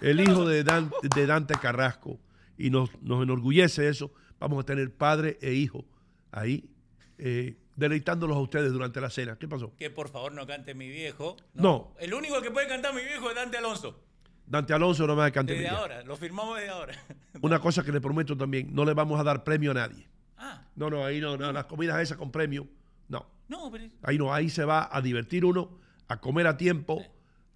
El 0.04 0.20
hijo 0.20 0.46
de, 0.46 0.64
Dan- 0.64 0.92
de 1.16 1.26
Dante 1.26 1.56
Carrasco. 1.56 2.20
Y 2.58 2.70
nos, 2.70 2.90
nos 3.02 3.24
enorgullece 3.24 3.88
eso. 3.90 4.14
Vamos 4.40 4.62
a 4.62 4.66
tener 4.66 4.94
padre 4.94 5.38
e 5.42 5.54
hijo 5.54 5.86
ahí, 6.32 6.70
eh, 7.18 7.58
deleitándolos 7.76 8.36
a 8.38 8.40
ustedes 8.42 8.72
durante 8.72 9.00
la 9.02 9.10
cena. 9.10 9.38
¿Qué 9.38 9.48
pasó? 9.48 9.74
que 9.78 9.90
por 9.90 10.10
favor 10.10 10.34
no 10.34 10.46
cante 10.46 10.74
mi 10.74 10.88
viejo. 10.90 11.38
No. 11.54 11.94
El 12.00 12.14
único 12.14 12.42
que 12.42 12.52
puede 12.52 12.68
cantar 12.68 12.94
mi 12.94 13.02
viejo 13.02 13.30
es 13.30 13.36
Dante 13.36 13.58
Alonso. 13.58 14.00
Dante 14.46 14.74
Alonso 14.74 15.08
no 15.08 15.14
me 15.16 15.20
va 15.22 15.26
a 15.28 15.32
cantar. 15.32 15.56
Desde 15.56 15.70
ahora, 15.70 16.04
lo 16.04 16.18
firmamos 16.18 16.58
desde 16.58 16.70
ahora. 16.72 16.94
Una 17.42 17.60
cosa 17.60 17.84
que 17.84 17.92
le 17.92 18.02
prometo 18.02 18.36
también, 18.38 18.74
no 18.76 18.84
le 18.84 18.94
vamos 18.94 19.20
a 19.20 19.24
dar 19.24 19.44
premio 19.44 19.72
a 19.72 19.76
nadie. 19.76 20.08
Ah, 20.38 20.62
No, 20.76 20.90
no, 20.90 21.06
ahí 21.06 21.22
no, 21.22 21.38
no, 21.38 21.52
las 21.54 21.66
comidas 21.66 22.02
esas 22.02 22.18
con 22.18 22.30
premio, 22.32 22.68
no. 23.08 23.26
no, 23.48 23.72
pero. 23.72 23.86
Ahí 24.04 24.18
no, 24.18 24.34
ahí 24.34 24.50
se 24.50 24.66
va 24.66 24.90
a 24.92 25.02
divertir 25.02 25.46
uno, 25.46 25.80
a 26.10 26.20
comer 26.20 26.48
a 26.48 26.58
tiempo, 26.58 27.02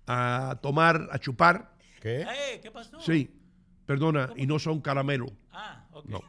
a 0.08 0.58
tomar, 0.62 1.10
a 1.12 1.20
chupar. 1.20 1.76
¿Qué? 2.08 2.22
Eh, 2.22 2.60
¿Qué 2.62 2.72
pasó? 2.72 3.02
Sí, 3.02 3.30
perdona, 3.86 4.30
y 4.38 4.48
no 4.48 4.60
son 4.60 4.80
caramelos. 4.80 5.32
Ah, 5.52 5.86
ok. 5.92 6.06
No. 6.08 6.22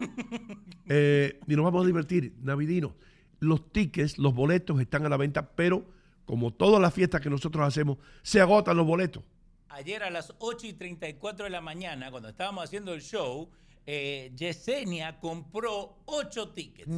Eh, 0.90 1.38
y 1.46 1.54
nos 1.54 1.66
vamos 1.66 1.84
a 1.84 1.86
divertir, 1.86 2.34
navidinos. 2.40 2.92
Los 3.40 3.70
tickets, 3.72 4.16
los 4.16 4.32
boletos 4.32 4.80
están 4.80 5.04
a 5.04 5.10
la 5.10 5.18
venta, 5.18 5.50
pero 5.54 5.84
como 6.24 6.50
todas 6.50 6.80
las 6.80 6.94
fiestas 6.94 7.20
que 7.20 7.28
nosotros 7.28 7.66
hacemos, 7.66 7.98
se 8.22 8.40
agotan 8.40 8.76
los 8.76 8.86
boletos. 8.86 9.22
Ayer 9.68 10.02
a 10.02 10.08
las 10.08 10.32
8 10.38 10.66
y 10.66 10.72
34 10.72 11.44
de 11.44 11.50
la 11.50 11.60
mañana, 11.60 12.10
cuando 12.10 12.30
estábamos 12.30 12.64
haciendo 12.64 12.94
el 12.94 13.02
show, 13.02 13.50
eh, 13.84 14.32
Yesenia 14.34 15.20
compró 15.20 15.98
8 16.06 16.48
tickets. 16.50 16.90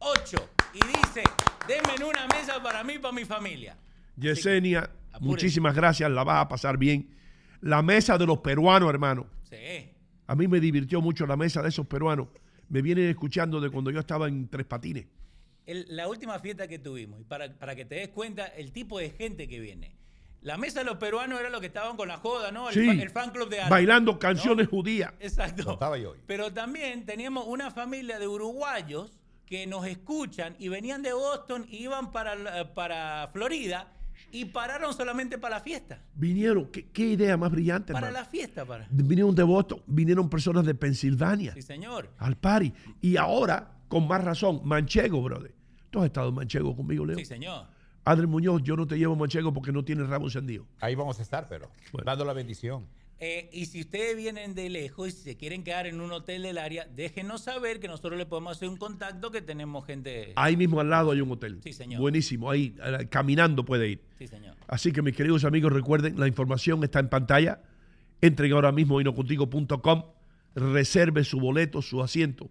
8. 0.00 0.48
Y 0.74 0.86
dice, 0.86 1.22
denme 1.66 2.04
una 2.04 2.26
mesa 2.26 2.62
para 2.62 2.84
mí 2.84 2.94
y 2.94 2.98
para 2.98 3.14
mi 3.14 3.24
familia. 3.24 3.78
Yesenia, 4.16 4.90
muchísimas 5.20 5.74
gracias, 5.74 6.10
la 6.10 6.24
vas 6.24 6.44
a 6.44 6.48
pasar 6.48 6.76
bien. 6.76 7.08
La 7.64 7.82
mesa 7.82 8.18
de 8.18 8.26
los 8.26 8.38
peruanos, 8.38 8.88
hermano. 8.90 9.26
Sí. 9.48 9.90
A 10.26 10.34
mí 10.34 10.46
me 10.48 10.60
divirtió 10.60 11.00
mucho 11.00 11.26
la 11.26 11.36
mesa 11.36 11.62
de 11.62 11.68
esos 11.70 11.86
peruanos. 11.86 12.28
Me 12.68 12.82
vienen 12.82 13.08
escuchando 13.08 13.60
de 13.60 13.70
cuando 13.70 13.90
yo 13.90 14.00
estaba 14.00 14.28
en 14.28 14.48
Tres 14.48 14.66
Patines. 14.66 15.06
El- 15.66 15.86
la 15.88 16.08
última 16.08 16.38
fiesta 16.38 16.68
que 16.68 16.78
tuvimos, 16.78 17.20
y 17.20 17.24
para, 17.24 17.52
para 17.58 17.74
que 17.74 17.84
te 17.84 17.96
des 17.96 18.08
cuenta 18.08 18.46
el 18.46 18.70
tipo 18.72 18.98
de 18.98 19.10
gente 19.10 19.48
que 19.48 19.60
viene. 19.60 19.96
La 20.42 20.58
mesa 20.58 20.80
de 20.80 20.84
los 20.84 20.98
peruanos 20.98 21.40
era 21.40 21.48
los 21.48 21.60
que 21.60 21.68
estaban 21.68 21.96
con 21.96 22.06
la 22.08 22.18
joda, 22.18 22.52
¿no? 22.52 22.68
El, 22.68 22.74
Sí, 22.74 22.86
el 23.00 23.08
fan 23.08 23.30
club 23.30 23.48
de 23.48 23.60
bailando 23.70 24.18
canciones 24.18 24.68
judías. 24.68 25.12
Exacto. 25.20 25.64
Contaba 25.64 25.96
yo 25.96 26.10
hoy. 26.10 26.18
Pero 26.26 26.52
también 26.52 27.06
teníamos 27.06 27.46
una 27.46 27.70
familia 27.70 28.18
de 28.18 28.28
uruguayos 28.28 29.18
que 29.46 29.66
nos 29.66 29.86
escuchan 29.86 30.54
y 30.58 30.68
venían 30.68 31.02
de 31.02 31.14
Boston 31.14 31.64
y 31.70 31.78
iban 31.84 32.12
para, 32.12 32.74
para 32.74 33.30
Florida 33.32 33.90
y 34.34 34.46
pararon 34.46 34.92
solamente 34.92 35.38
para 35.38 35.56
la 35.56 35.62
fiesta. 35.62 36.02
Vinieron, 36.14 36.66
qué, 36.70 36.88
qué 36.90 37.06
idea 37.06 37.36
más 37.36 37.50
brillante, 37.52 37.92
Para 37.92 38.08
hermano. 38.08 38.24
la 38.24 38.28
fiesta, 38.30 38.64
para. 38.64 38.86
Vinieron 38.90 39.34
de 39.34 39.42
Boston, 39.44 39.80
vinieron 39.86 40.28
personas 40.28 40.66
de 40.66 40.74
Pensilvania 40.74 41.54
Sí, 41.54 41.62
señor. 41.62 42.10
al 42.18 42.36
party. 42.36 42.72
Y 43.00 43.16
ahora, 43.16 43.72
con 43.88 44.08
más 44.08 44.22
razón, 44.24 44.60
Manchego, 44.64 45.22
brother. 45.22 45.54
Tú 45.90 46.00
has 46.00 46.06
estado 46.06 46.30
en 46.30 46.34
Manchego 46.34 46.74
conmigo, 46.74 47.06
Leo. 47.06 47.16
Sí, 47.16 47.24
señor. 47.24 47.66
Adri 48.04 48.26
Muñoz, 48.26 48.62
yo 48.64 48.76
no 48.76 48.86
te 48.86 48.98
llevo 48.98 49.14
Manchego 49.16 49.54
porque 49.54 49.70
no 49.72 49.84
tienes 49.84 50.08
rabo 50.08 50.26
encendido. 50.26 50.66
Ahí 50.80 50.94
vamos 50.94 51.18
a 51.20 51.22
estar, 51.22 51.46
pero 51.48 51.70
Bueno. 51.92 52.04
dando 52.04 52.24
la 52.24 52.32
bendición. 52.32 52.84
Eh, 53.26 53.48
y 53.54 53.64
si 53.64 53.80
ustedes 53.80 54.14
vienen 54.18 54.54
de 54.54 54.68
lejos 54.68 55.08
y 55.08 55.12
si 55.12 55.22
se 55.22 55.36
quieren 55.38 55.64
quedar 55.64 55.86
en 55.86 55.98
un 56.02 56.12
hotel 56.12 56.42
del 56.42 56.58
área, 56.58 56.84
déjenos 56.84 57.40
saber 57.40 57.80
que 57.80 57.88
nosotros 57.88 58.18
le 58.18 58.26
podemos 58.26 58.54
hacer 58.54 58.68
un 58.68 58.76
contacto 58.76 59.30
que 59.30 59.40
tenemos 59.40 59.86
gente. 59.86 60.34
Ahí 60.36 60.58
mismo 60.58 60.78
al 60.78 60.90
lado 60.90 61.10
hay 61.10 61.22
un 61.22 61.30
hotel. 61.30 61.58
Sí, 61.64 61.72
señor. 61.72 62.02
Buenísimo, 62.02 62.50
ahí 62.50 62.76
caminando 63.08 63.64
puede 63.64 63.88
ir. 63.88 64.02
Sí, 64.18 64.26
señor. 64.26 64.56
Así 64.68 64.92
que 64.92 65.00
mis 65.00 65.16
queridos 65.16 65.46
amigos, 65.46 65.72
recuerden, 65.72 66.20
la 66.20 66.28
información 66.28 66.84
está 66.84 66.98
en 66.98 67.08
pantalla. 67.08 67.62
Entren 68.20 68.52
ahora 68.52 68.72
mismo 68.72 69.00
inocontigo.com, 69.00 70.02
reserve 70.54 71.24
su 71.24 71.40
boleto, 71.40 71.80
su 71.80 72.02
asiento. 72.02 72.50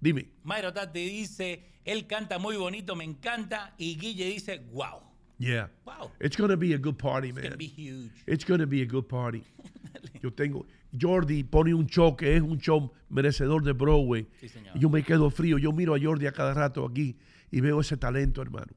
Dime, 0.00 0.30
Mayro 0.42 0.72
Tati 0.72 1.04
dice, 1.04 1.66
él 1.84 2.06
canta 2.06 2.38
muy 2.38 2.56
bonito, 2.56 2.96
me 2.96 3.04
encanta. 3.04 3.74
Y 3.76 3.98
Guille 3.98 4.24
dice, 4.24 4.62
wow. 4.72 5.02
Yeah, 5.38 5.68
Wow. 5.84 6.10
it's 6.20 6.36
gonna 6.36 6.56
be 6.56 6.74
a 6.74 6.78
good 6.78 6.96
party, 6.96 7.28
It's 7.28 7.36
gonna 7.38 7.50
man. 7.50 7.58
be 7.58 7.66
huge. 7.66 8.12
It's 8.26 8.44
gonna 8.44 8.66
be 8.66 8.82
a 8.82 8.86
good 8.86 9.06
party. 9.06 9.42
Yo 10.22 10.32
tengo, 10.32 10.66
Jordi 10.98 11.44
pone 11.44 11.74
un 11.74 11.86
show 11.86 12.16
que 12.16 12.36
es 12.36 12.42
un 12.42 12.58
show 12.58 12.92
merecedor 13.10 13.62
de 13.62 13.72
Broadway. 13.72 14.26
Sí, 14.40 14.48
señor. 14.48 14.78
Yo 14.78 14.88
me 14.88 15.02
quedo 15.02 15.30
frío. 15.30 15.58
Yo 15.58 15.72
miro 15.72 15.94
a 15.94 15.98
Jordi 16.00 16.26
a 16.26 16.32
cada 16.32 16.54
rato 16.54 16.84
aquí 16.86 17.16
y 17.50 17.60
veo 17.60 17.80
ese 17.80 17.96
talento, 17.96 18.40
hermano. 18.42 18.72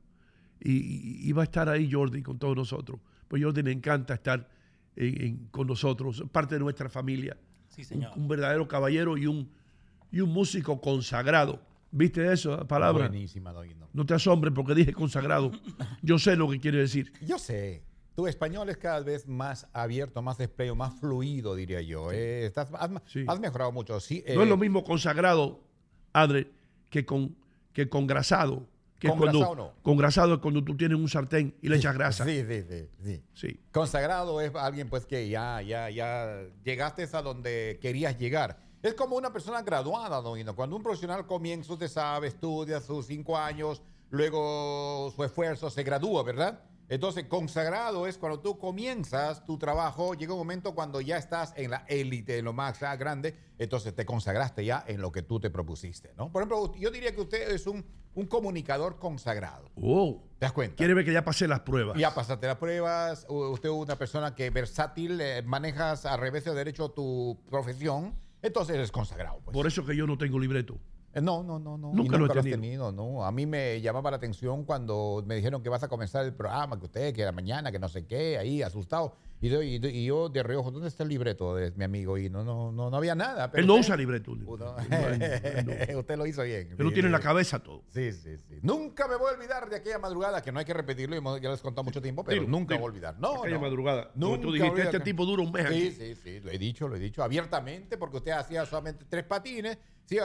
Y, 0.59 0.71
y- 0.73 1.29
y 1.29 1.31
va 1.33 1.43
a 1.43 1.45
estar 1.45 1.69
ahí 1.69 1.89
Jordi 1.91 2.21
con 2.23 2.37
todos 2.39 2.55
nosotros. 2.55 2.99
Pues 3.27 3.41
Jordi 3.43 3.61
le 3.61 3.71
encanta 3.71 4.15
estar 4.15 4.49
en- 4.95 5.21
en- 5.21 5.37
con 5.51 5.67
nosotros, 5.67 6.23
parte 6.31 6.55
de 6.55 6.59
nuestra 6.59 6.89
familia. 6.89 7.37
Sí, 7.69 7.81
Un, 7.81 7.87
señor. 7.87 8.11
un 8.15 8.27
verdadero 8.27 8.67
caballero 8.67 9.15
y 9.17 9.27
un, 9.27 9.49
y 10.11 10.19
un 10.21 10.29
músico 10.33 10.81
consagrado. 10.81 11.61
¿Viste 11.97 12.31
eso, 12.31 12.55
la 12.55 12.67
palabra? 12.67 13.07
Buenísima, 13.07 13.51
Doino. 13.51 13.89
No 13.91 14.05
te 14.05 14.13
asombres 14.13 14.53
porque 14.53 14.75
dije 14.75 14.93
consagrado. 14.93 15.51
Yo 16.03 16.19
sé 16.19 16.35
lo 16.35 16.47
que 16.49 16.59
quiere 16.59 16.77
decir. 16.77 17.11
Yo 17.25 17.39
sé. 17.39 17.81
Tu 18.15 18.27
español 18.27 18.69
es 18.69 18.77
cada 18.77 18.99
vez 18.99 19.27
más 19.27 19.67
abierto, 19.73 20.21
más 20.21 20.37
despleo, 20.37 20.75
más 20.75 20.93
fluido, 20.99 21.55
diría 21.55 21.81
yo. 21.81 22.11
Eh, 22.11 22.45
estás, 22.45 22.69
has, 22.73 22.89
Sí. 23.05 23.25
has 23.27 23.39
mejorado 23.39 23.71
mucho. 23.71 23.99
Sí, 23.99 24.23
No 24.27 24.41
es 24.41 24.47
eh, 24.47 24.49
lo 24.49 24.57
mismo 24.57 24.83
consagrado, 24.83 25.59
Adre, 26.13 26.51
que 26.89 27.05
con 27.05 27.35
que 27.73 27.89
congrasado. 27.89 28.67
Que 28.99 29.07
es 29.07 29.13
Congrasado 29.13 29.45
cuando, 29.45 29.63
no. 29.65 29.73
Congrasado 29.83 30.33
es 30.35 30.39
cuando 30.39 30.63
tú 30.63 30.75
tienes 30.75 30.97
un 30.97 31.07
sartén 31.07 31.53
y 31.61 31.69
le 31.69 31.75
echas 31.77 31.93
grasa. 31.93 32.25
Sí, 32.25 32.43
sí, 32.47 32.63
sí, 32.67 32.89
sí. 33.03 33.23
Sí. 33.33 33.59
Consagrado 33.71 34.41
es 34.41 34.53
alguien 34.55 34.89
pues 34.89 35.05
que 35.05 35.29
ya, 35.29 35.61
ya, 35.61 35.91
ya 35.91 36.41
llegaste 36.63 37.07
a 37.13 37.21
donde 37.21 37.77
querías 37.79 38.17
llegar. 38.17 38.66
Es 38.81 38.93
como 38.93 39.15
una 39.15 39.33
persona 39.33 39.61
graduada, 39.63 40.21
Doino. 40.21 40.55
Cuando 40.55 40.75
un 40.75 40.83
profesional 40.83 41.25
comienza, 41.25 41.73
usted 41.73 41.87
sabe, 41.87 42.27
estudia 42.27 42.79
sus 42.79 43.07
cinco 43.07 43.35
años, 43.35 43.81
luego 44.11 45.11
su 45.15 45.23
esfuerzo 45.23 45.69
se 45.69 45.83
gradúa, 45.83 46.23
¿verdad? 46.23 46.63
Entonces, 46.89 47.25
consagrado 47.25 48.07
es 48.07 48.17
cuando 48.17 48.39
tú 48.39 48.57
comienzas 48.57 49.43
tu 49.45 49.57
trabajo, 49.57 50.13
llega 50.13 50.33
un 50.33 50.39
momento 50.39 50.73
cuando 50.73 51.01
ya 51.01 51.17
estás 51.17 51.53
en 51.57 51.71
la 51.71 51.83
élite, 51.87 52.37
en 52.37 52.45
lo 52.45 52.53
más 52.53 52.81
ah, 52.81 52.95
grande, 52.95 53.35
entonces 53.57 53.93
te 53.93 54.05
consagraste 54.05 54.63
ya 54.63 54.85
en 54.87 55.01
lo 55.01 55.11
que 55.11 55.21
tú 55.21 55.39
te 55.39 55.49
propusiste, 55.49 56.13
¿no? 56.15 56.31
Por 56.31 56.43
ejemplo, 56.43 56.73
yo 56.75 56.89
diría 56.89 57.13
que 57.13 57.21
usted 57.21 57.51
es 57.51 57.67
un, 57.67 57.85
un 58.13 58.25
comunicador 58.27 58.99
consagrado. 58.99 59.69
Oh. 59.75 60.23
¿Te 60.39 60.45
das 60.45 60.53
cuenta? 60.53 60.77
Quiere 60.77 60.93
ver 60.93 61.03
que 61.03 61.11
ya 61.11 61.25
pasé 61.25 61.45
las 61.47 61.59
pruebas. 61.61 61.97
Ya 61.97 62.13
pasaste 62.13 62.47
las 62.47 62.57
pruebas, 62.57 63.25
usted 63.27 63.67
es 63.67 63.75
una 63.75 63.97
persona 63.97 64.33
que 64.33 64.49
versátil, 64.49 65.19
eh, 65.19 65.41
manejas 65.41 66.05
a 66.05 66.15
revés 66.15 66.47
o 66.47 66.53
derecho 66.53 66.91
tu 66.91 67.37
profesión, 67.49 68.15
entonces 68.41 68.75
eres 68.75 68.91
consagrado. 68.91 69.39
pues. 69.43 69.53
Por 69.53 69.67
eso 69.67 69.85
que 69.85 69.95
yo 69.95 70.07
no 70.07 70.17
tengo 70.17 70.39
libreto. 70.39 70.79
Eh, 71.17 71.21
No, 71.21 71.43
no, 71.43 71.57
no, 71.59 71.77
no. 71.77 71.91
Nunca 71.93 72.15
Y 72.15 72.19
lo 72.19 72.25
he 72.25 72.29
tenido. 72.29 72.57
tenido, 72.57 72.91
no. 72.91 73.25
A 73.25 73.31
mí 73.31 73.45
me 73.45 73.81
llamaba 73.81 74.11
la 74.11 74.17
atención 74.17 74.63
cuando 74.65 75.23
me 75.25 75.35
dijeron 75.35 75.63
que 75.63 75.69
vas 75.69 75.83
a 75.83 75.87
comenzar 75.87 76.23
el 76.25 76.33
programa, 76.33 76.77
que 76.79 76.85
usted, 76.85 77.13
que 77.13 77.21
era 77.23 77.31
mañana, 77.31 77.71
que 77.71 77.79
no 77.79 77.89
sé 77.89 78.05
qué, 78.05 78.37
ahí 78.37 78.61
asustado. 78.61 79.15
Y, 79.39 79.49
yo- 79.49 79.61
y- 79.61 80.05
yo 80.05 80.29
de 80.29 80.41
reojo, 80.41 80.71
¿dónde 80.71 80.87
está 80.87 81.03
el 81.03 81.09
libreto 81.09 81.53
de 81.55 81.71
mi 81.71 81.83
amigo? 81.83 82.17
Y 82.17 82.27
no, 82.29 82.43
no, 82.43 82.71
no, 82.71 82.89
no 82.89 82.97
había 82.97 83.13
nada. 83.13 83.51
pero 83.51 83.61
Él 83.61 83.67
no 83.67 83.73
usted- 83.75 83.85
usa 83.87 83.95
libreto. 83.97 84.31
Uno- 84.31 84.75
no. 85.93 85.99
usted 85.99 86.17
lo 86.17 86.25
hizo 86.25 86.43
bien. 86.43 86.69
Él 86.77 86.83
lo 86.83 86.91
tiene 86.91 87.07
en 87.07 87.11
la 87.13 87.19
cabeza 87.19 87.59
todo. 87.59 87.83
Sí, 87.89 88.11
sí, 88.13 88.37
sí. 88.37 88.59
Nunca 88.63 89.07
me 89.07 89.15
voy 89.15 89.29
a 89.31 89.35
olvidar 89.35 89.69
de 89.69 89.75
aquella 89.75 89.99
madrugada, 89.99 90.41
que 90.41 90.51
no 90.51 90.59
hay 90.59 90.65
que 90.65 90.73
repetirlo, 90.73 91.37
ya 91.39 91.49
les 91.51 91.61
contado 91.61 91.83
mucho 91.83 92.01
tiempo, 92.01 92.23
pero 92.23 92.41
Dilo, 92.41 92.51
nunca 92.51 92.73
dilo. 92.73 92.81
voy 92.81 92.89
a 92.89 92.91
olvidar. 92.93 93.19
No, 93.19 93.35
Aquella 93.39 93.55
no. 93.55 93.61
madrugada. 93.61 94.11
Nunca 94.15 94.41
tú 94.41 94.51
dijiste, 94.51 94.81
este 94.83 94.99
tipo 95.01 95.25
dura 95.25 95.43
un 95.43 95.51
mes 95.51 95.65
aquí. 95.65 95.91
Sí, 95.91 96.15
sí, 96.15 96.15
sí, 96.15 96.39
lo 96.39 96.51
he 96.51 96.57
dicho, 96.57 96.87
lo 96.87 96.95
he 96.95 96.99
dicho 96.99 97.23
abiertamente, 97.23 97.97
porque 97.97 98.17
usted 98.17 98.31
hacía 98.31 98.65
solamente 98.65 99.05
tres 99.07 99.23
patines, 99.23 99.77
sí, 100.05 100.17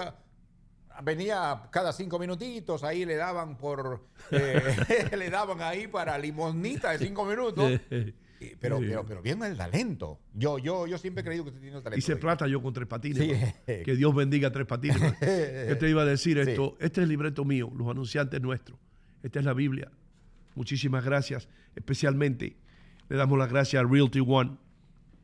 venía 1.02 1.62
cada 1.70 1.92
cinco 1.92 2.18
minutitos, 2.18 2.82
ahí 2.84 3.04
le 3.04 3.16
daban 3.16 3.56
por, 3.56 4.06
eh, 4.30 5.10
le 5.16 5.30
daban 5.30 5.60
ahí 5.62 5.86
para 5.86 6.18
limonita 6.18 6.90
de 6.92 6.98
cinco 6.98 7.24
minutos. 7.24 7.70
Y- 7.90 8.14
Pero, 8.58 8.80
Sí. 8.80 8.86
pero, 8.88 9.06
pero 9.06 9.44
el 9.46 9.56
talento. 9.56 10.18
Yo, 10.34 10.58
yo, 10.58 10.88
yo 10.88 10.98
siempre 10.98 11.20
he 11.20 11.24
creído 11.24 11.44
que 11.44 11.50
usted 11.50 11.60
tiene 11.60 11.76
el 11.76 11.82
talento. 11.84 11.98
Hice 12.00 12.16
plata 12.16 12.48
yo 12.48 12.60
con 12.60 12.72
tres 12.74 12.88
patines. 12.88 13.18
Sí. 13.66 13.72
Que 13.84 13.94
Dios 13.94 14.12
bendiga 14.12 14.50
tres 14.50 14.66
patines. 14.66 14.96
¿Qué 15.20 15.76
te 15.78 15.88
iba 15.88 16.02
a 16.02 16.04
decir 16.04 16.42
Sí. 16.44 16.50
esto? 16.50 16.76
Este 16.80 17.00
es 17.00 17.04
el 17.04 17.08
libreto 17.10 17.44
mío, 17.44 17.70
los 17.76 17.88
anunciantes 17.88 18.40
nuestros. 18.42 18.80
Esta 19.22 19.38
es 19.38 19.44
la 19.44 19.52
Biblia. 19.54 19.92
Muchísimas 20.56 21.04
gracias. 21.04 21.48
Especialmente 21.76 22.56
le 23.08 23.16
damos 23.16 23.38
las 23.38 23.48
gracias 23.48 23.80
a 23.84 23.86
Realty 23.86 24.18
One, 24.26 24.56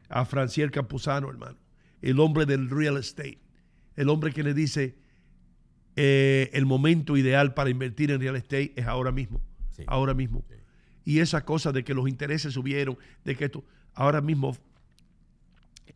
a 0.08 0.24
Franciel 0.24 0.70
Campuzano, 0.70 1.28
hermano. 1.28 1.56
El 2.02 2.20
hombre 2.20 2.46
del 2.46 2.70
real 2.70 2.98
estate. 2.98 3.40
El 3.96 4.10
hombre 4.10 4.32
que 4.32 4.44
le 4.44 4.54
dice, 4.54 4.94
eh, 6.00 6.50
el 6.52 6.64
momento 6.64 7.16
ideal 7.16 7.54
para 7.54 7.70
invertir 7.70 8.12
en 8.12 8.20
real 8.20 8.36
estate 8.36 8.72
es 8.76 8.86
ahora 8.86 9.10
mismo. 9.10 9.40
Ahora 9.88 10.14
mismo. 10.14 10.44
Y 11.04 11.18
esa 11.18 11.44
cosa 11.44 11.72
de 11.72 11.82
que 11.82 11.92
los 11.92 12.08
intereses 12.08 12.54
subieron, 12.54 12.96
de 13.24 13.34
que 13.34 13.46
esto, 13.46 13.64
ahora 13.94 14.20
mismo 14.20 14.56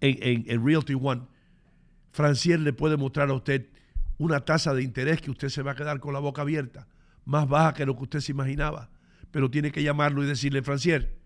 en, 0.00 0.44
en, 0.50 0.66
Realty 0.66 0.94
One, 1.00 1.22
Francier 2.10 2.58
le 2.58 2.72
puede 2.72 2.96
mostrar 2.96 3.30
a 3.30 3.34
usted 3.34 3.68
una 4.18 4.44
tasa 4.44 4.74
de 4.74 4.82
interés 4.82 5.20
que 5.20 5.30
usted 5.30 5.50
se 5.50 5.62
va 5.62 5.70
a 5.70 5.76
quedar 5.76 6.00
con 6.00 6.12
la 6.12 6.18
boca 6.18 6.42
abierta, 6.42 6.88
más 7.24 7.46
baja 7.48 7.72
que 7.72 7.86
lo 7.86 7.96
que 7.96 8.02
usted 8.02 8.18
se 8.18 8.32
imaginaba. 8.32 8.90
Pero 9.30 9.52
tiene 9.52 9.70
que 9.70 9.84
llamarlo 9.84 10.24
y 10.24 10.26
decirle, 10.26 10.62
Francier, 10.62 11.16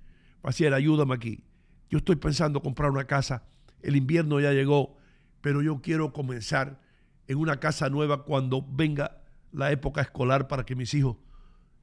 Francier, 0.42 0.74
ayúdame 0.74 1.14
aquí. 1.14 1.42
Yo 1.88 1.96
estoy 1.96 2.16
pensando 2.16 2.60
comprar 2.60 2.90
una 2.90 3.06
casa, 3.06 3.42
el 3.80 3.96
invierno 3.96 4.38
ya 4.38 4.52
llegó, 4.52 4.98
pero 5.40 5.62
yo 5.62 5.80
quiero 5.80 6.12
comenzar 6.12 6.84
en 7.28 7.38
una 7.38 7.58
casa 7.58 7.90
nueva 7.90 8.24
cuando 8.24 8.64
venga 8.66 9.18
la 9.52 9.70
época 9.72 10.00
escolar 10.00 10.48
para 10.48 10.64
que 10.64 10.74
mis 10.74 10.94
hijos 10.94 11.16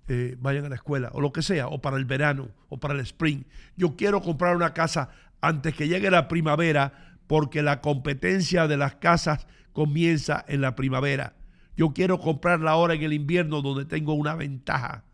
eh, 0.08 0.36
vayan 0.40 0.66
a 0.66 0.70
la 0.70 0.76
escuela, 0.76 1.10
o 1.14 1.22
lo 1.22 1.32
que 1.32 1.42
sea, 1.42 1.68
o 1.68 1.82
para 1.82 1.96
el 1.98 2.06
verano, 2.06 2.50
o 2.70 2.78
para 2.78 2.94
el 2.94 3.00
spring. 3.02 3.44
Yo 3.78 3.96
quiero 3.96 4.22
comprar 4.22 4.56
una 4.56 4.74
casa 4.74 5.10
antes 5.40 5.76
que 5.76 5.88
llegue 5.88 6.12
la 6.12 6.28
primavera, 6.28 7.18
porque 7.28 7.62
la 7.62 7.80
competencia 7.80 8.68
de 8.68 8.76
las 8.78 8.96
casas 8.96 9.46
comienza 9.72 10.44
en 10.48 10.62
la 10.62 10.76
primavera. 10.76 11.36
Yo 11.76 11.94
quiero 11.94 12.20
comprarla 12.20 12.72
ahora 12.72 12.96
en 12.96 13.04
el 13.04 13.14
invierno 13.14 13.62
donde 13.62 13.86
tengo 13.86 14.14
una 14.14 14.36
ventaja. 14.36 15.06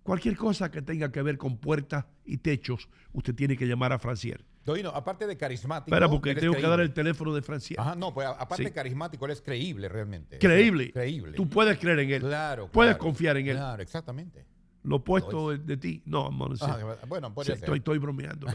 cualquier 0.03 0.37
cosa 0.37 0.69
que 0.71 0.81
tenga 0.81 1.11
que 1.11 1.21
ver 1.21 1.37
con 1.37 1.57
puertas 1.57 2.05
y 2.25 2.37
techos, 2.37 2.89
usted 3.13 3.33
tiene 3.33 3.57
que 3.57 3.65
llamar 3.67 3.91
a 3.91 3.99
Francier. 3.99 4.45
Doino, 4.63 4.89
aparte 4.89 5.27
de 5.27 5.37
carismático. 5.37 5.93
Espera, 5.93 6.09
porque 6.09 6.33
tengo 6.33 6.55
que 6.55 6.61
dar 6.61 6.79
el 6.79 6.91
teléfono 6.91 7.33
de 7.33 7.41
Francier. 7.41 7.79
Ajá, 7.79 7.95
no, 7.95 8.13
pues 8.13 8.27
aparte 8.27 8.63
de 8.63 8.71
carismático, 8.71 9.25
él 9.25 9.31
es 9.31 9.41
creíble 9.41 9.89
realmente. 9.89 10.39
Creíble. 10.39 10.91
creíble. 10.91 11.33
Tú 11.33 11.47
puedes 11.47 11.77
creer 11.77 11.99
en 11.99 12.11
él. 12.11 12.21
Claro. 12.21 12.69
Puedes 12.71 12.97
confiar 12.97 13.37
en 13.37 13.47
él. 13.47 13.57
Claro, 13.57 13.81
exactamente. 13.81 14.45
Lo 14.83 14.97
opuesto 14.97 15.49
de, 15.51 15.57
de 15.59 15.77
ti. 15.77 16.01
No, 16.05 16.27
amor. 16.27 16.55
Ah, 16.61 16.97
bueno, 17.07 17.33
puede 17.33 17.47
ser. 17.47 17.55
Estoy, 17.57 17.79
estoy 17.79 17.97
bromeando. 17.97 18.47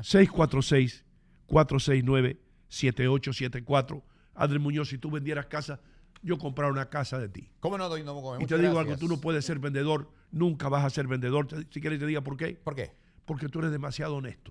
646 0.00 1.04
469-7874. 1.48 4.02
Adri 4.34 4.58
Muñoz, 4.58 4.88
si 4.88 4.98
tú 4.98 5.10
vendieras 5.10 5.46
casa, 5.46 5.80
yo 6.22 6.38
comprar 6.38 6.70
una 6.70 6.88
casa 6.88 7.18
de 7.18 7.28
ti. 7.28 7.50
¿Cómo 7.60 7.76
no, 7.76 7.88
doy 7.88 8.04
no 8.04 8.40
Y 8.40 8.46
te 8.46 8.58
digo 8.58 8.78
algo, 8.78 8.96
tú 8.96 9.08
no 9.08 9.20
puedes 9.20 9.44
ser 9.44 9.58
vendedor, 9.58 10.10
nunca 10.30 10.68
vas 10.68 10.84
a 10.84 10.90
ser 10.90 11.06
vendedor. 11.06 11.48
Si 11.70 11.80
quieres 11.80 11.98
te 11.98 12.06
diga 12.06 12.22
por 12.22 12.36
qué. 12.36 12.54
¿Por 12.54 12.74
qué? 12.74 12.92
Porque 13.24 13.48
tú 13.48 13.60
eres 13.60 13.72
demasiado 13.72 14.16
honesto. 14.16 14.50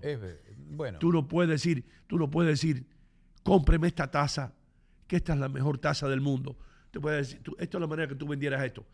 bueno. 0.70 1.00
Tú 1.00 1.12
no 1.12 1.28
puedes 1.28 1.50
decir, 1.50 1.86
tú 2.08 2.18
no 2.18 2.30
puedes 2.30 2.52
decir, 2.52 2.86
cómpreme 3.44 3.88
esta 3.88 4.10
taza, 4.10 4.54
que 5.08 5.18
esta 5.18 5.34
es 5.34 5.40
la 5.40 5.50
mejor 5.50 5.78
taza 5.78 6.08
del 6.08 6.22
mundo. 6.22 6.58
Te 6.92 7.00
puedes 7.00 7.28
decir, 7.28 7.42
esto 7.58 7.78
es 7.78 7.82
la 7.82 7.88
manera 7.88 8.08
que 8.08 8.16
tú 8.16 8.28
vendieras 8.28 8.64
esto. 8.64 8.86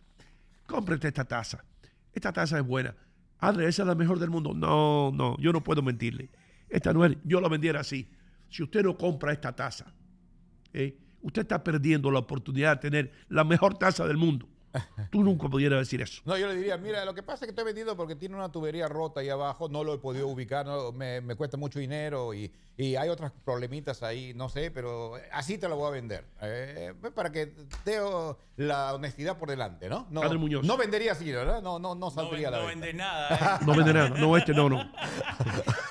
Cómprate 0.67 1.07
esta 1.07 1.25
taza. 1.25 1.63
Esta 2.13 2.31
taza 2.31 2.59
es 2.59 2.65
buena. 2.65 2.95
Adri, 3.39 3.65
esa 3.65 3.83
es 3.83 3.87
la 3.87 3.95
mejor 3.95 4.19
del 4.19 4.29
mundo. 4.29 4.53
No, 4.53 5.11
no, 5.13 5.37
yo 5.37 5.53
no 5.53 5.63
puedo 5.63 5.81
mentirle. 5.81 6.29
Esta 6.69 6.93
no 6.93 7.05
es, 7.05 7.17
yo 7.23 7.41
la 7.41 7.49
vendiera 7.49 7.79
así. 7.79 8.09
Si 8.49 8.63
usted 8.63 8.83
no 8.83 8.97
compra 8.97 9.31
esta 9.31 9.55
taza, 9.55 9.93
¿eh? 10.73 10.97
usted 11.21 11.43
está 11.43 11.63
perdiendo 11.63 12.11
la 12.11 12.19
oportunidad 12.19 12.77
de 12.77 12.89
tener 12.89 13.11
la 13.29 13.43
mejor 13.43 13.77
taza 13.77 14.07
del 14.07 14.17
mundo. 14.17 14.47
Tú 15.11 15.23
nunca 15.23 15.47
pudieras 15.47 15.79
decir 15.79 16.01
eso. 16.01 16.21
No, 16.25 16.37
yo 16.37 16.47
le 16.47 16.55
diría, 16.55 16.77
mira, 16.77 17.05
lo 17.05 17.13
que 17.13 17.23
pasa 17.23 17.45
es 17.45 17.47
que 17.47 17.51
estoy 17.51 17.65
vendido 17.65 17.95
porque 17.95 18.15
tiene 18.15 18.35
una 18.35 18.51
tubería 18.51 18.87
rota 18.87 19.21
ahí 19.21 19.29
abajo, 19.29 19.69
no 19.69 19.83
lo 19.83 19.93
he 19.93 19.97
podido 19.97 20.27
ubicar, 20.27 20.65
me, 20.93 21.35
cuesta 21.35 21.57
mucho 21.57 21.79
dinero 21.79 22.33
y, 22.33 22.51
hay 22.79 23.09
otras 23.09 23.31
problemitas 23.43 24.03
ahí, 24.03 24.33
no 24.35 24.49
sé, 24.49 24.69
pero 24.69 25.13
así 25.31 25.57
te 25.57 25.67
lo 25.67 25.77
voy 25.77 25.87
a 25.87 25.91
vender. 25.91 26.25
Eh, 26.41 26.93
para 27.15 27.31
que 27.31 27.47
te 27.83 27.97
la 28.55 28.93
honestidad 28.93 29.37
por 29.39 29.49
delante, 29.49 29.89
¿no? 29.89 30.07
No, 30.11 30.21
no 30.21 30.77
vendería 30.77 31.13
así, 31.13 31.31
¿verdad? 31.31 31.61
No, 31.61 31.79
no, 31.79 31.95
no 31.95 32.11
saldría 32.11 32.51
no, 32.51 32.57
la 32.57 32.61
No 32.61 32.67
vende 32.67 32.93
nada. 32.93 33.57
¿eh? 33.61 33.65
No 33.65 33.75
vende 33.75 33.93
nada. 33.93 34.09
No, 34.09 34.37
este 34.37 34.53
no, 34.53 34.69
no. 34.69 34.91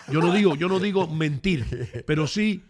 Yo 0.08 0.20
no 0.20 0.32
digo, 0.32 0.54
yo 0.54 0.68
no 0.68 0.78
digo 0.78 1.08
mentir, 1.08 2.04
pero 2.06 2.28
sí 2.28 2.62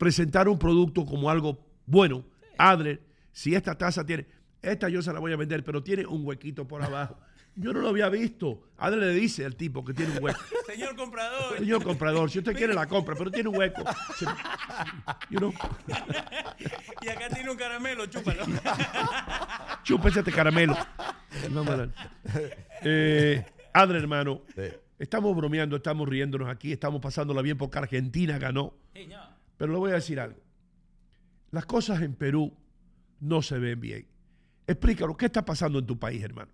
presentar 0.00 0.48
un 0.48 0.58
producto 0.58 1.04
como 1.04 1.28
algo 1.28 1.58
bueno. 1.84 2.24
Adler, 2.56 3.02
si 3.32 3.54
esta 3.54 3.76
taza 3.76 4.04
tiene 4.04 4.26
esta 4.62 4.88
yo 4.88 5.02
se 5.02 5.12
la 5.12 5.20
voy 5.20 5.32
a 5.32 5.36
vender, 5.36 5.64
pero 5.64 5.82
tiene 5.82 6.06
un 6.06 6.26
huequito 6.26 6.66
por 6.66 6.82
abajo. 6.82 7.18
Yo 7.56 7.72
no 7.72 7.80
lo 7.80 7.88
había 7.88 8.08
visto. 8.08 8.62
Adre 8.78 9.00
le 9.00 9.12
dice 9.12 9.44
al 9.44 9.56
tipo 9.56 9.84
que 9.84 9.92
tiene 9.92 10.16
un 10.16 10.24
hueco. 10.24 10.40
Señor 10.66 10.96
comprador. 10.96 11.58
Señor 11.58 11.82
comprador, 11.82 12.30
si 12.30 12.38
usted 12.38 12.56
quiere 12.56 12.74
la 12.74 12.86
compra, 12.86 13.14
pero 13.16 13.30
tiene 13.30 13.48
un 13.48 13.56
hueco. 13.56 13.82
y 17.02 17.08
acá 17.08 17.28
tiene 17.28 17.50
un 17.50 17.56
caramelo, 17.56 18.06
chúpalo. 18.06 18.44
Chúpese 19.82 20.20
este 20.20 20.32
caramelo. 20.32 20.76
No, 21.50 21.64
eh, 22.82 23.44
Adre, 23.72 23.98
hermano, 23.98 24.42
estamos 24.98 25.34
bromeando, 25.36 25.76
estamos 25.76 26.08
riéndonos 26.08 26.48
aquí, 26.48 26.72
estamos 26.72 27.00
pasándola 27.00 27.42
bien 27.42 27.56
porque 27.56 27.78
Argentina 27.78 28.38
ganó. 28.38 28.74
Pero 29.56 29.72
le 29.72 29.78
voy 29.78 29.90
a 29.90 29.94
decir 29.94 30.20
algo. 30.20 30.40
Las 31.50 31.66
cosas 31.66 32.00
en 32.02 32.14
Perú 32.14 32.56
no 33.20 33.42
se 33.42 33.58
ven 33.58 33.80
bien. 33.80 34.06
Explícalo, 34.70 35.16
¿qué 35.16 35.26
está 35.26 35.44
pasando 35.44 35.80
en 35.80 35.86
tu 35.86 35.98
país, 35.98 36.22
hermano? 36.22 36.52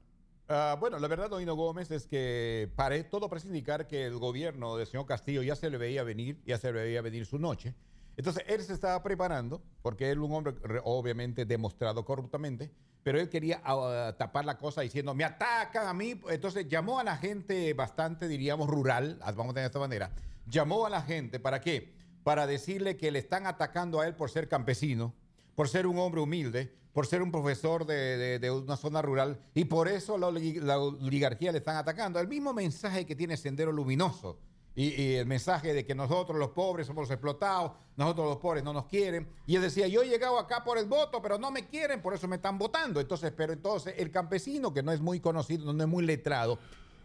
Ah, 0.49 0.75
bueno, 0.81 0.99
la 0.99 1.07
verdad, 1.07 1.29
Doino 1.29 1.55
Gómez, 1.55 1.91
es 1.91 2.07
que 2.07 2.73
pare, 2.75 3.05
todo 3.05 3.29
parece 3.29 3.49
indicar 3.49 3.87
que 3.87 4.07
el 4.07 4.17
gobierno 4.17 4.79
del 4.79 4.87
señor 4.87 5.05
Castillo 5.05 5.43
ya 5.43 5.55
se 5.55 5.69
le 5.69 5.77
veía 5.77 6.03
venir, 6.03 6.41
ya 6.47 6.57
se 6.57 6.73
le 6.73 6.81
veía 6.81 7.03
venir 7.03 7.27
su 7.27 7.39
noche. 7.39 7.75
Entonces, 8.17 8.43
él 8.47 8.63
se 8.63 8.73
estaba 8.73 9.03
preparando, 9.03 9.63
porque 9.83 10.11
él 10.11 10.17
es 10.17 10.25
un 10.25 10.33
hombre 10.33 10.55
obviamente 10.85 11.45
demostrado 11.45 12.07
corruptamente, 12.07 12.71
pero 13.03 13.21
él 13.21 13.29
quería 13.29 13.61
ah, 13.63 14.15
tapar 14.17 14.47
la 14.47 14.57
cosa 14.57 14.81
diciendo, 14.81 15.13
me 15.13 15.25
atacan 15.25 15.87
a 15.87 15.93
mí. 15.93 16.19
Entonces, 16.31 16.67
llamó 16.69 16.99
a 16.99 17.05
la 17.05 17.19
gente 17.19 17.75
bastante, 17.75 18.29
diríamos, 18.29 18.67
rural, 18.67 19.19
vamos 19.21 19.51
a 19.51 19.55
tener 19.55 19.67
esta 19.67 19.79
manera, 19.79 20.11
llamó 20.47 20.87
a 20.87 20.89
la 20.89 21.03
gente, 21.03 21.39
¿para 21.39 21.61
qué? 21.61 21.93
Para 22.25 22.47
decirle 22.47 22.97
que 22.97 23.11
le 23.11 23.19
están 23.19 23.47
atacando 23.47 24.01
a 24.01 24.07
él 24.07 24.15
por 24.15 24.31
ser 24.31 24.49
campesino, 24.49 25.13
por 25.55 25.69
ser 25.69 25.87
un 25.87 25.99
hombre 25.99 26.23
humilde, 26.23 26.73
por 26.97 27.07
ser 27.07 27.21
un 27.21 27.31
profesor 27.31 27.85
de, 27.85 28.51
una 28.51 28.75
zona 28.75 29.03
rural 29.03 29.39
y 29.53 29.67
por 29.67 29.87
eso 29.87 30.17
la, 30.17 30.29
oligarquía 30.29 31.53
le 31.53 31.59
están 31.59 31.77
atacando. 31.77 32.19
El 32.19 32.27
mismo 32.27 32.55
mensaje 32.55 33.05
que 33.05 33.15
tiene 33.15 33.37
Sendero 33.37 33.71
Luminoso 33.71 34.39
y, 34.75 35.13
el 35.17 35.27
mensaje 35.27 35.75
de 35.75 35.85
que 35.85 35.95
nosotros 35.95 36.39
los 36.39 36.53
pobres 36.53 36.87
somos 36.87 37.03
los 37.03 37.11
explotados, 37.11 37.73
nosotros 37.99 38.29
los 38.29 38.39
pobres 38.39 38.65
no 38.65 38.73
nos 38.73 38.87
quieren. 38.87 39.29
Y 39.47 39.57
él 39.57 39.61
decía, 39.61 39.87
yo 39.89 40.01
he 40.01 40.09
llegado 40.09 40.39
acá 40.39 40.65
por 40.65 40.79
el 40.79 40.87
voto, 40.87 41.21
pero 41.21 41.37
no 41.37 41.51
me 41.51 41.67
quieren, 41.67 42.01
por 42.01 42.15
eso 42.15 42.27
me 42.29 42.37
están 42.37 42.57
votando. 42.57 42.99
Entonces, 42.99 43.31
pero 43.37 43.53
entonces 43.53 43.93
el 43.99 44.11
campesino, 44.11 44.73
que 44.73 44.83
no 44.83 44.91
es 44.91 45.03
muy 45.03 45.21
conocido, 45.21 45.71
no 45.75 45.85
es 45.85 45.91
muy 45.91 46.07
letrado, 46.07 46.59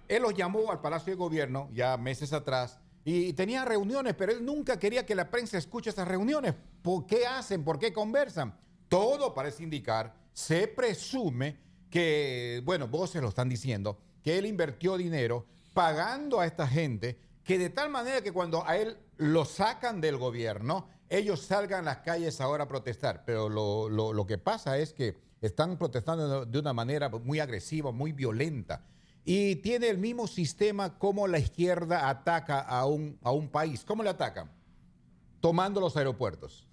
él 0.08 0.22
los 0.22 0.34
llamó 0.34 0.72
al 0.72 0.80
Palacio 0.80 1.12
de 1.12 1.18
Gobierno 1.18 1.68
ya 1.74 1.98
meses 1.98 2.32
atrás 2.32 2.80
y 3.04 3.34
tenía 3.34 3.66
reuniones, 3.66 4.14
pero 4.14 4.32
él 4.32 4.46
nunca 4.46 4.80
quería 4.80 5.06
que 5.06 5.16
la 5.16 5.30
prensa 5.30 5.58
escuche 5.58 5.90
esas 5.90 6.08
reuniones. 6.08 6.54
¿Por 6.82 7.06
qué 7.06 7.28
hacen? 7.28 7.66
¿Por 7.66 7.78
qué 7.78 7.92
conversan? 7.92 8.56
Todo 8.92 9.34
parece 9.34 9.64
indicar, 9.64 10.14
se 10.34 10.68
presume 10.68 11.58
que, 11.90 12.62
bueno, 12.66 12.90
se 13.08 13.22
lo 13.22 13.30
están 13.30 13.48
diciendo, 13.48 13.98
que 14.22 14.38
él 14.38 14.46
invirtió 14.46 14.98
dinero 14.98 15.46
pagando 15.74 16.42
a 16.42 16.46
esta 16.46 16.68
gente, 16.68 17.18
que 17.46 17.58
de 17.58 17.70
tal 17.70 17.90
manera 17.90 18.22
que 18.22 18.34
cuando 18.34 18.68
a 18.68 18.76
él 18.76 18.98
lo 19.16 19.46
sacan 19.46 20.02
del 20.02 20.18
gobierno, 20.18 20.90
ellos 21.08 21.40
salgan 21.40 21.88
a 21.88 21.94
las 21.94 21.98
calles 22.00 22.42
ahora 22.42 22.66
a 22.66 22.68
protestar. 22.68 23.24
Pero 23.26 23.48
lo, 23.48 23.88
lo 23.88 24.28
que 24.28 24.38
pasa 24.38 24.78
es 24.78 24.92
que 24.92 25.16
están 25.40 25.78
protestando 25.78 26.46
de 26.46 26.60
una 26.60 26.74
manera 26.74 27.08
muy 27.08 27.40
agresiva, 27.40 27.94
muy 27.94 28.12
violenta. 28.12 28.84
Y 29.24 29.56
tiene 29.58 29.88
el 29.88 30.00
mismo 30.00 30.28
sistema 30.28 30.98
como 30.98 31.28
la 31.28 31.40
izquierda 31.40 32.10
ataca 32.10 32.60
a 32.60 32.86
un, 32.86 33.18
a 33.24 33.32
un 33.32 33.48
país. 33.48 33.86
¿Cómo 33.86 34.04
le 34.04 34.10
atacan? 34.10 34.52
Tomando 35.40 35.80
los 35.80 35.96
aeropuertos, 35.96 36.68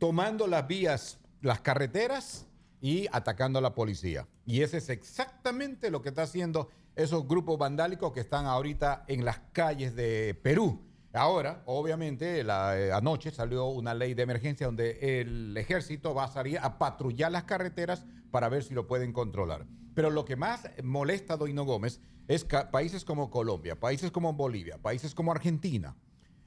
tomando 0.00 0.48
las 0.48 0.66
vías 0.66 1.19
las 1.42 1.60
carreteras 1.60 2.46
y 2.80 3.06
atacando 3.12 3.58
a 3.58 3.62
la 3.62 3.74
policía. 3.74 4.26
Y 4.46 4.62
ese 4.62 4.78
es 4.78 4.88
exactamente 4.88 5.90
lo 5.90 6.02
que 6.02 6.08
está 6.10 6.22
haciendo 6.22 6.68
esos 6.96 7.26
grupos 7.26 7.58
vandálicos 7.58 8.12
que 8.12 8.20
están 8.20 8.46
ahorita 8.46 9.04
en 9.08 9.24
las 9.24 9.40
calles 9.52 9.94
de 9.94 10.38
Perú. 10.42 10.80
Ahora, 11.12 11.62
obviamente, 11.66 12.40
eh, 12.40 12.92
anoche 12.92 13.30
salió 13.30 13.66
una 13.66 13.94
ley 13.94 14.14
de 14.14 14.22
emergencia 14.22 14.66
donde 14.66 15.20
el 15.20 15.56
ejército 15.56 16.14
va 16.14 16.24
a 16.24 16.28
salir 16.28 16.58
a 16.58 16.78
patrullar 16.78 17.32
las 17.32 17.44
carreteras 17.44 18.04
para 18.30 18.48
ver 18.48 18.62
si 18.62 18.74
lo 18.74 18.86
pueden 18.86 19.12
controlar. 19.12 19.66
Pero 19.94 20.10
lo 20.10 20.24
que 20.24 20.36
más 20.36 20.68
molesta 20.84 21.34
a 21.34 21.36
Doino 21.36 21.64
Gómez 21.64 22.00
es 22.28 22.44
que 22.44 22.58
países 22.70 23.04
como 23.04 23.28
Colombia, 23.28 23.78
países 23.78 24.12
como 24.12 24.32
Bolivia, 24.32 24.78
países 24.78 25.14
como 25.14 25.32
Argentina, 25.32 25.96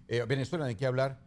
eh, 0.08 0.24
Venezuela, 0.26 0.66
hay 0.66 0.76
que 0.76 0.86
hablar, 0.86 1.20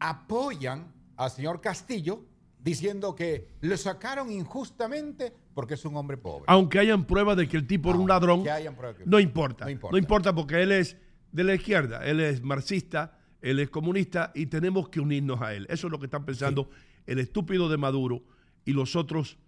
apoyan 0.00 0.94
al 1.16 1.30
señor 1.30 1.60
Castillo 1.60 2.24
diciendo 2.68 3.14
que 3.14 3.48
le 3.60 3.76
sacaron 3.76 4.30
injustamente 4.30 5.32
porque 5.54 5.74
es 5.74 5.84
un 5.84 5.96
hombre 5.96 6.16
pobre. 6.16 6.44
Aunque 6.46 6.78
hayan 6.78 7.04
pruebas 7.04 7.36
de 7.36 7.48
que 7.48 7.56
el 7.56 7.66
tipo 7.66 7.90
era 7.90 7.98
un 7.98 8.08
ladrón, 8.08 8.42
que 8.44 8.50
hayan 8.50 8.74
pruebas 8.76 8.96
que- 8.98 9.06
no 9.06 9.18
importa. 9.20 9.64
No 9.64 9.90
No 9.90 9.98
importa. 9.98 10.34
porque 10.34 10.62
él 10.62 10.72
es 10.72 10.96
de 11.32 11.44
la 11.44 11.54
izquierda, 11.54 12.04
él 12.06 12.20
es 12.20 12.42
marxista, 12.42 13.18
él 13.42 13.58
es 13.60 13.68
comunista 13.70 14.32
y 14.34 14.46
tenemos 14.46 14.88
que 14.88 15.00
unirnos 15.00 15.40
a 15.42 15.54
él. 15.54 15.66
Eso 15.68 15.86
es 15.88 15.90
lo 15.90 15.98
que 15.98 16.06
están 16.06 16.24
pensando 16.24 16.70
el 17.06 17.18
estúpido 17.18 17.68
de 17.68 17.76
Maduro 17.76 18.22
y 18.64 18.72
los 18.72 18.96
otros 18.96 19.38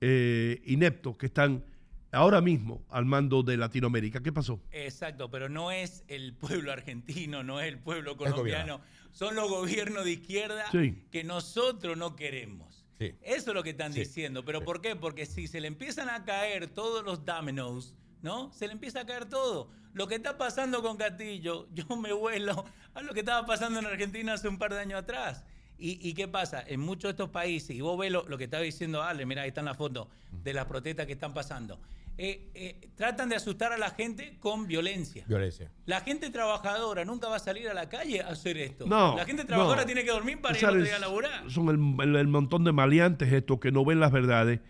eh, 0.00 0.60
ineptos 0.64 1.16
que 1.16 1.26
están 1.26 1.64
ahora 2.12 2.40
mismo 2.40 2.82
al 2.90 3.04
mando 3.04 3.42
de 3.42 3.56
Latinoamérica. 3.56 4.20
¿Qué 4.22 4.32
pasó? 4.32 4.60
Exacto, 4.72 5.30
pero 5.30 5.48
no 5.48 5.70
es 5.70 6.04
el 6.08 6.34
pueblo 6.34 6.72
argentino, 6.72 7.42
no 7.42 7.60
es 7.60 7.68
el 7.68 7.78
pueblo 7.78 8.16
colombiano, 8.16 8.80
son 9.12 9.34
los 9.34 9.48
gobiernos 9.48 10.04
de 10.04 10.12
izquierda 10.12 10.64
Sí. 10.72 11.02
que 11.10 11.24
nosotros 11.24 11.96
no 11.96 12.16
queremos. 12.16 12.84
Sí. 12.98 13.14
Eso 13.22 13.50
es 13.50 13.54
lo 13.54 13.62
que 13.62 13.70
están 13.70 13.92
Sí, 13.92 14.00
diciendo. 14.00 14.44
¿Pero 14.44 14.62
por 14.62 14.80
qué? 14.80 14.94
Porque 14.96 15.26
si 15.26 15.46
se 15.48 15.60
le 15.60 15.68
empiezan 15.68 16.10
a 16.10 16.24
caer 16.24 16.66
todos 16.68 17.04
los 17.04 17.24
dominoes, 17.24 17.94
¿no? 18.22 18.52
Se 18.52 18.66
le 18.66 18.72
empieza 18.74 19.00
a 19.00 19.06
caer 19.06 19.24
todo. 19.26 19.70
Lo 19.94 20.06
que 20.06 20.14
está 20.16 20.36
pasando 20.38 20.82
con 20.82 20.96
Castillo, 20.96 21.66
yo 21.74 21.96
me 21.96 22.12
vuelo 22.12 22.64
a 22.94 23.02
lo 23.02 23.12
que 23.14 23.20
estaba 23.20 23.46
pasando 23.46 23.78
en 23.80 23.86
Argentina 23.86 24.34
hace 24.34 24.48
un 24.48 24.58
par 24.58 24.72
de 24.74 24.80
años 24.80 25.00
atrás. 25.02 25.44
¿Y, 25.78 25.98
y 26.06 26.12
qué 26.12 26.28
pasa? 26.28 26.62
En 26.66 26.78
muchos 26.80 27.04
de 27.04 27.10
estos 27.12 27.30
países, 27.30 27.74
y 27.74 27.80
vos 27.80 27.98
ves 27.98 28.12
lo, 28.12 28.28
lo 28.28 28.36
que 28.36 28.44
estaba 28.44 28.62
diciendo 28.62 29.02
Ale, 29.02 29.24
mira, 29.24 29.42
ahí 29.42 29.48
están 29.48 29.64
las 29.64 29.78
fotos 29.78 30.08
de 30.30 30.52
las 30.52 30.66
protestas 30.66 31.06
que 31.06 31.14
están 31.14 31.32
pasando. 31.32 31.80
Eh, 32.22 32.50
eh, 32.52 32.88
tratan 32.96 33.30
de 33.30 33.36
asustar 33.36 33.72
a 33.72 33.78
la 33.78 33.88
gente 33.92 34.36
con 34.40 34.66
violencia. 34.66 35.24
Violencia. 35.26 35.70
La 35.86 36.02
gente 36.02 36.28
trabajadora 36.28 37.02
nunca 37.06 37.30
va 37.30 37.36
a 37.36 37.38
salir 37.38 37.66
a 37.66 37.72
la 37.72 37.88
calle 37.88 38.20
a 38.20 38.28
hacer 38.28 38.58
esto. 38.58 38.84
No. 38.86 39.16
la 39.16 39.24
gente 39.24 39.44
trabajadora 39.46 39.80
no. 39.80 39.86
tiene 39.86 40.04
que 40.04 40.10
dormir 40.10 40.38
para 40.38 40.54
ir 40.54 40.60
sabes, 40.60 40.92
a 40.92 40.98
laburar. 40.98 41.50
Son 41.50 41.68
el, 41.70 42.06
el- 42.06 42.16
el 42.16 42.28
montón 42.28 42.62
de 42.64 42.72
maleantes 42.72 43.32
estos 43.32 43.58
que 43.58 43.72
no 43.72 43.86
ven 43.86 44.00
las 44.00 44.12
verdades 44.12 44.60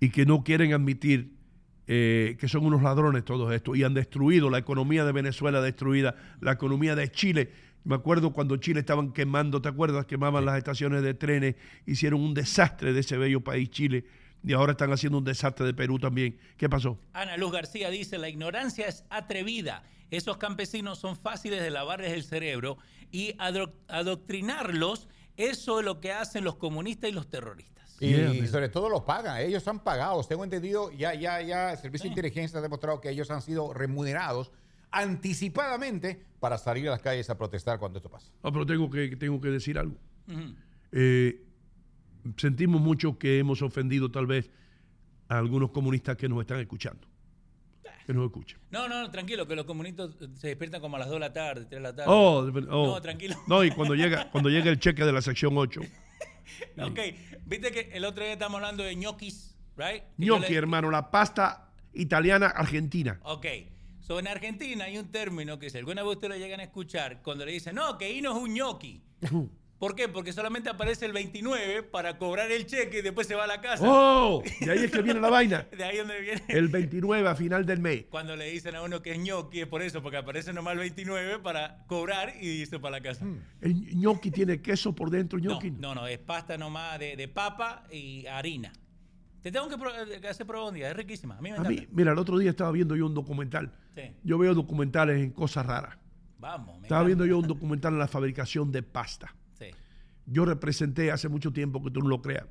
y 0.00 0.10
que 0.10 0.26
no 0.26 0.42
quieren 0.42 0.72
admitir 0.72 1.36
eh, 1.86 2.36
que 2.40 2.48
son 2.48 2.66
unos 2.66 2.82
ladrones 2.82 3.24
todos 3.24 3.52
estos 3.54 3.76
y 3.76 3.84
han 3.84 3.94
destruido 3.94 4.50
la 4.50 4.58
economía 4.58 5.04
de 5.04 5.12
Venezuela, 5.12 5.60
destruida 5.60 6.16
la 6.40 6.50
economía 6.50 6.96
de 6.96 7.08
Chile. 7.08 7.52
Me 7.84 7.94
acuerdo 7.94 8.32
cuando 8.32 8.56
Chile 8.56 8.80
estaban 8.80 9.12
quemando, 9.12 9.62
¿te 9.62 9.68
acuerdas? 9.68 10.06
Quemaban 10.06 10.44
las 10.44 10.58
estaciones 10.58 11.02
de 11.04 11.14
trenes, 11.14 11.54
hicieron 11.86 12.20
un 12.20 12.34
desastre 12.34 12.92
de 12.92 12.98
ese 12.98 13.16
bello 13.16 13.42
país 13.42 13.70
Chile 13.70 14.06
y 14.44 14.52
ahora 14.52 14.72
están 14.72 14.92
haciendo 14.92 15.18
un 15.18 15.24
desastre 15.24 15.64
de 15.66 15.74
Perú 15.74 15.98
también. 15.98 16.38
¿Qué 16.56 16.68
pasó? 16.68 16.98
Ana 17.12 17.36
Luz 17.36 17.50
García 17.52 17.90
dice, 17.90 18.18
la 18.18 18.28
ignorancia 18.28 18.86
es 18.86 19.04
atrevida. 19.10 19.82
Esos 20.10 20.36
campesinos 20.36 20.98
son 20.98 21.16
fáciles 21.16 21.62
de 21.62 21.70
lavarles 21.70 22.12
el 22.12 22.22
cerebro 22.24 22.76
y 23.10 23.32
adro- 23.38 23.72
adoctrinarlos, 23.88 25.08
eso 25.36 25.80
es 25.80 25.84
lo 25.84 26.00
que 26.00 26.12
hacen 26.12 26.44
los 26.44 26.56
comunistas 26.56 27.10
y 27.10 27.12
los 27.12 27.28
terroristas. 27.28 27.96
Y, 28.00 28.46
sobre 28.48 28.68
todo 28.68 28.88
los 28.88 29.02
pagan, 29.02 29.40
ellos 29.40 29.66
han 29.66 29.78
pagado. 29.80 30.22
Tengo 30.24 30.44
entendido, 30.44 30.90
ya, 30.92 31.14
ya, 31.14 31.40
ya, 31.40 31.72
el 31.72 31.78
Servicio 31.78 32.04
de 32.04 32.08
Inteligencia 32.10 32.58
ha 32.58 32.62
demostrado 32.62 33.00
que 33.00 33.08
ellos 33.08 33.30
han 33.30 33.40
sido 33.40 33.72
remunerados 33.72 34.50
anticipadamente 34.90 36.20
para 36.40 36.58
salir 36.58 36.88
a 36.88 36.92
las 36.92 37.00
calles 37.00 37.30
a 37.30 37.38
protestar 37.38 37.78
cuando 37.78 37.98
esto 37.98 38.10
pasa. 38.10 38.30
Ah, 38.42 38.50
pero 38.52 38.66
tengo 38.66 38.90
que, 38.90 39.16
tengo 39.16 39.40
que 39.40 39.48
decir 39.48 39.78
algo. 39.78 39.96
Eh, 40.92 41.40
sentimos 42.36 42.80
mucho 42.80 43.18
que 43.18 43.38
hemos 43.38 43.62
ofendido 43.62 44.10
tal 44.10 44.26
vez 44.26 44.50
a 45.28 45.38
algunos 45.38 45.70
comunistas 45.70 46.16
que 46.16 46.28
nos 46.28 46.40
están 46.40 46.60
escuchando. 46.60 47.06
Que 48.06 48.12
nos 48.12 48.26
escuchan. 48.26 48.60
No, 48.70 48.86
no, 48.88 49.10
tranquilo, 49.10 49.46
que 49.46 49.56
los 49.56 49.64
comunistas 49.64 50.10
se 50.34 50.48
despiertan 50.48 50.80
como 50.82 50.96
a 50.96 50.98
las 50.98 51.08
2 51.08 51.14
de 51.16 51.20
la 51.20 51.32
tarde, 51.32 51.60
3 51.64 51.70
de 51.70 51.80
la 51.80 51.94
tarde. 51.96 52.10
Oh, 52.12 52.40
oh. 52.70 52.86
No, 52.86 53.00
tranquilo. 53.00 53.34
No, 53.46 53.64
y 53.64 53.70
cuando 53.70 53.94
llega, 53.94 54.30
cuando 54.30 54.50
llega 54.50 54.70
el 54.70 54.78
cheque 54.78 55.04
de 55.04 55.12
la 55.12 55.22
sección 55.22 55.56
8. 55.56 55.80
Ok, 56.78 56.98
viste 57.46 57.72
que 57.72 57.88
el 57.94 58.04
otro 58.04 58.22
día 58.22 58.34
estamos 58.34 58.56
hablando 58.56 58.82
de 58.82 58.94
ñoquis, 58.94 59.56
¿right? 59.78 60.02
Le- 60.18 60.54
hermano, 60.54 60.90
la 60.90 61.10
pasta 61.10 61.70
italiana 61.94 62.48
argentina. 62.48 63.18
Ok. 63.22 63.46
So, 64.00 64.18
en 64.18 64.28
Argentina 64.28 64.84
hay 64.84 64.98
un 64.98 65.10
término 65.10 65.58
que 65.58 65.70
si 65.70 65.78
alguna 65.78 66.02
vez 66.02 66.12
ustedes 66.16 66.34
lo 66.34 66.44
llegan 66.44 66.60
a 66.60 66.64
escuchar, 66.64 67.22
cuando 67.22 67.46
le 67.46 67.52
dicen, 67.52 67.74
no, 67.76 67.96
que 67.96 68.12
Hino 68.12 68.36
es 68.36 68.42
un 68.42 68.52
ñoqui. 68.52 69.02
¿Por 69.84 69.94
qué? 69.96 70.08
Porque 70.08 70.32
solamente 70.32 70.70
aparece 70.70 71.04
el 71.04 71.12
29 71.12 71.82
para 71.82 72.16
cobrar 72.16 72.50
el 72.50 72.64
cheque 72.64 73.00
y 73.00 73.02
después 73.02 73.26
se 73.26 73.34
va 73.34 73.44
a 73.44 73.46
la 73.46 73.60
casa. 73.60 73.84
¡Oh! 73.86 74.42
De 74.60 74.70
ahí 74.70 74.78
es 74.84 74.90
que 74.90 75.02
viene 75.02 75.20
la 75.20 75.28
vaina. 75.28 75.66
De 75.76 75.84
ahí 75.84 75.98
donde 75.98 76.18
viene. 76.22 76.42
El 76.48 76.68
29 76.68 77.28
a 77.28 77.34
final 77.34 77.66
del 77.66 77.80
mes. 77.80 78.06
Cuando 78.08 78.34
le 78.34 78.46
dicen 78.50 78.74
a 78.76 78.82
uno 78.82 79.02
que 79.02 79.12
es 79.12 79.18
ñoqui 79.18 79.60
es 79.60 79.66
por 79.66 79.82
eso, 79.82 80.00
porque 80.02 80.16
aparece 80.16 80.54
nomás 80.54 80.72
el 80.72 80.78
29 80.78 81.40
para 81.40 81.84
cobrar 81.86 82.32
y 82.40 82.46
irse 82.62 82.78
para 82.78 82.92
la 82.98 83.02
casa. 83.02 83.26
El 83.60 83.74
gnocchi 83.94 84.30
tiene 84.30 84.62
queso 84.62 84.94
por 84.94 85.10
dentro, 85.10 85.38
No, 85.38 85.44
gnocchi. 85.50 85.70
no, 85.72 85.94
no, 85.94 86.06
es 86.06 86.18
pasta 86.18 86.56
nomás 86.56 86.98
de, 86.98 87.14
de 87.16 87.28
papa 87.28 87.84
y 87.92 88.24
harina. 88.26 88.72
Te 89.42 89.52
tengo 89.52 89.68
que, 89.68 89.76
pro- 89.76 89.92
que 90.18 90.26
hacer 90.28 90.46
prueba 90.46 90.66
un 90.68 90.74
día, 90.76 90.88
es 90.88 90.96
riquísima. 90.96 91.36
A 91.36 91.42
mí 91.42 91.50
me 91.50 91.56
A 91.58 91.60
encanta. 91.60 91.68
mí, 91.82 91.86
mira, 91.92 92.12
el 92.12 92.18
otro 92.18 92.38
día 92.38 92.48
estaba 92.48 92.72
viendo 92.72 92.96
yo 92.96 93.04
un 93.04 93.12
documental. 93.12 93.70
Sí. 93.94 94.12
Yo 94.22 94.38
veo 94.38 94.54
documentales 94.54 95.20
en 95.22 95.30
cosas 95.32 95.66
raras. 95.66 95.98
Vamos, 96.38 96.78
me 96.80 96.86
Estaba 96.86 97.02
encanta. 97.02 97.06
viendo 97.06 97.26
yo 97.26 97.38
un 97.38 97.46
documental 97.46 97.92
en 97.92 97.98
la 97.98 98.08
fabricación 98.08 98.72
de 98.72 98.82
pasta. 98.82 99.34
Yo 100.26 100.44
representé 100.44 101.10
hace 101.10 101.28
mucho 101.28 101.52
tiempo 101.52 101.82
que 101.82 101.90
tú 101.90 102.00
no 102.00 102.08
lo 102.08 102.22
creas. 102.22 102.46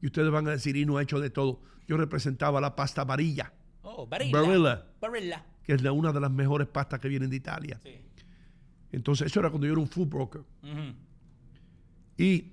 Y 0.00 0.06
ustedes 0.06 0.30
van 0.30 0.46
a 0.46 0.50
decir, 0.52 0.76
y 0.76 0.86
no 0.86 0.96
ha 0.98 1.02
hecho 1.02 1.18
de 1.20 1.30
todo. 1.30 1.60
Yo 1.86 1.96
representaba 1.96 2.60
la 2.60 2.76
pasta 2.76 3.04
varilla, 3.04 3.52
Oh, 3.82 4.06
Barilla. 4.06 4.40
Barilla. 4.40 4.86
Barilla. 5.00 5.46
que 5.64 5.72
es 5.74 5.82
la- 5.82 5.92
una 5.92 6.12
de 6.12 6.20
las 6.20 6.30
mejores 6.30 6.66
pastas 6.68 7.00
que 7.00 7.08
vienen 7.08 7.30
de 7.30 7.36
Italia. 7.36 7.80
Sí. 7.82 7.90
Entonces, 8.92 9.26
eso 9.26 9.40
era 9.40 9.50
cuando 9.50 9.66
yo 9.66 9.72
era 9.72 9.80
un 9.82 9.88
food 9.88 10.06
broker. 10.08 10.42
Y 12.16 12.52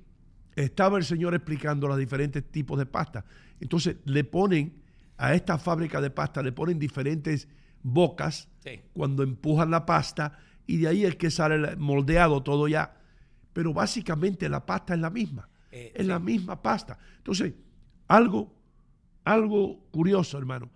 estaba 0.56 0.98
el 0.98 1.04
señor 1.04 1.34
explicando 1.34 1.88
los 1.88 1.98
diferentes 1.98 2.44
tipos 2.52 2.78
de 2.78 2.86
pasta. 2.86 3.26
Entonces, 3.60 3.98
le 4.06 4.24
ponen 4.24 4.82
a 5.18 5.34
esta 5.34 5.58
fábrica 5.58 6.02
de 6.02 6.10
pasta, 6.10 6.42
le 6.44 6.52
ponen 6.52 6.78
diferentes 6.80 7.48
bocas 7.84 8.50
Sí. 8.60 8.82
cuando 8.94 9.24
empujan 9.24 9.72
la 9.72 9.86
pasta 9.86 10.38
y 10.68 10.78
de 10.78 10.88
ahí 10.88 11.06
es 11.06 11.16
que 11.16 11.32
sale 11.32 11.76
moldeado 11.78 12.44
todo 12.44 12.68
ya. 12.68 12.98
Pero 13.56 13.73
básicamente 13.73 14.49
la 14.49 14.65
pasta 14.65 14.95
es 14.95 14.99
la 14.99 15.10
misma. 15.10 15.48
Eh, 15.72 15.94
es 15.95 16.02
sí. 16.02 16.07
la 16.10 16.19
misma 16.19 16.61
pasta. 16.61 16.99
Entonces, 17.19 17.53
algo, 18.10 18.53
algo 19.23 19.88
curioso, 19.91 20.38
hermano. 20.38 20.69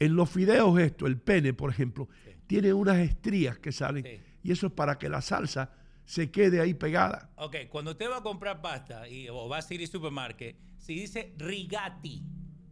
En 0.00 0.16
los 0.16 0.28
fideos 0.28 0.80
esto, 0.80 1.06
el 1.06 1.16
pene, 1.20 1.54
por 1.54 1.70
ejemplo, 1.70 2.08
tiene 2.48 2.72
unas 2.72 2.98
estrías 2.98 3.56
que 3.60 3.70
salen 3.70 4.02
Sí. 4.04 4.20
y 4.42 4.50
eso 4.50 4.66
es 4.66 4.72
para 4.72 4.98
que 4.98 5.08
la 5.08 5.20
salsa 5.22 5.70
se 6.04 6.32
quede 6.32 6.60
ahí 6.60 6.74
pegada. 6.74 7.30
Ok, 7.36 7.54
cuando 7.70 7.92
usted 7.92 8.10
va 8.10 8.16
a 8.16 8.22
comprar 8.24 8.60
pasta 8.60 9.08
y, 9.08 9.28
o 9.28 9.48
va 9.48 9.58
a 9.58 9.62
City 9.62 9.86
Supermarket, 9.86 10.56
si 10.78 10.94
dice 10.96 11.32
Rigati, 11.38 12.20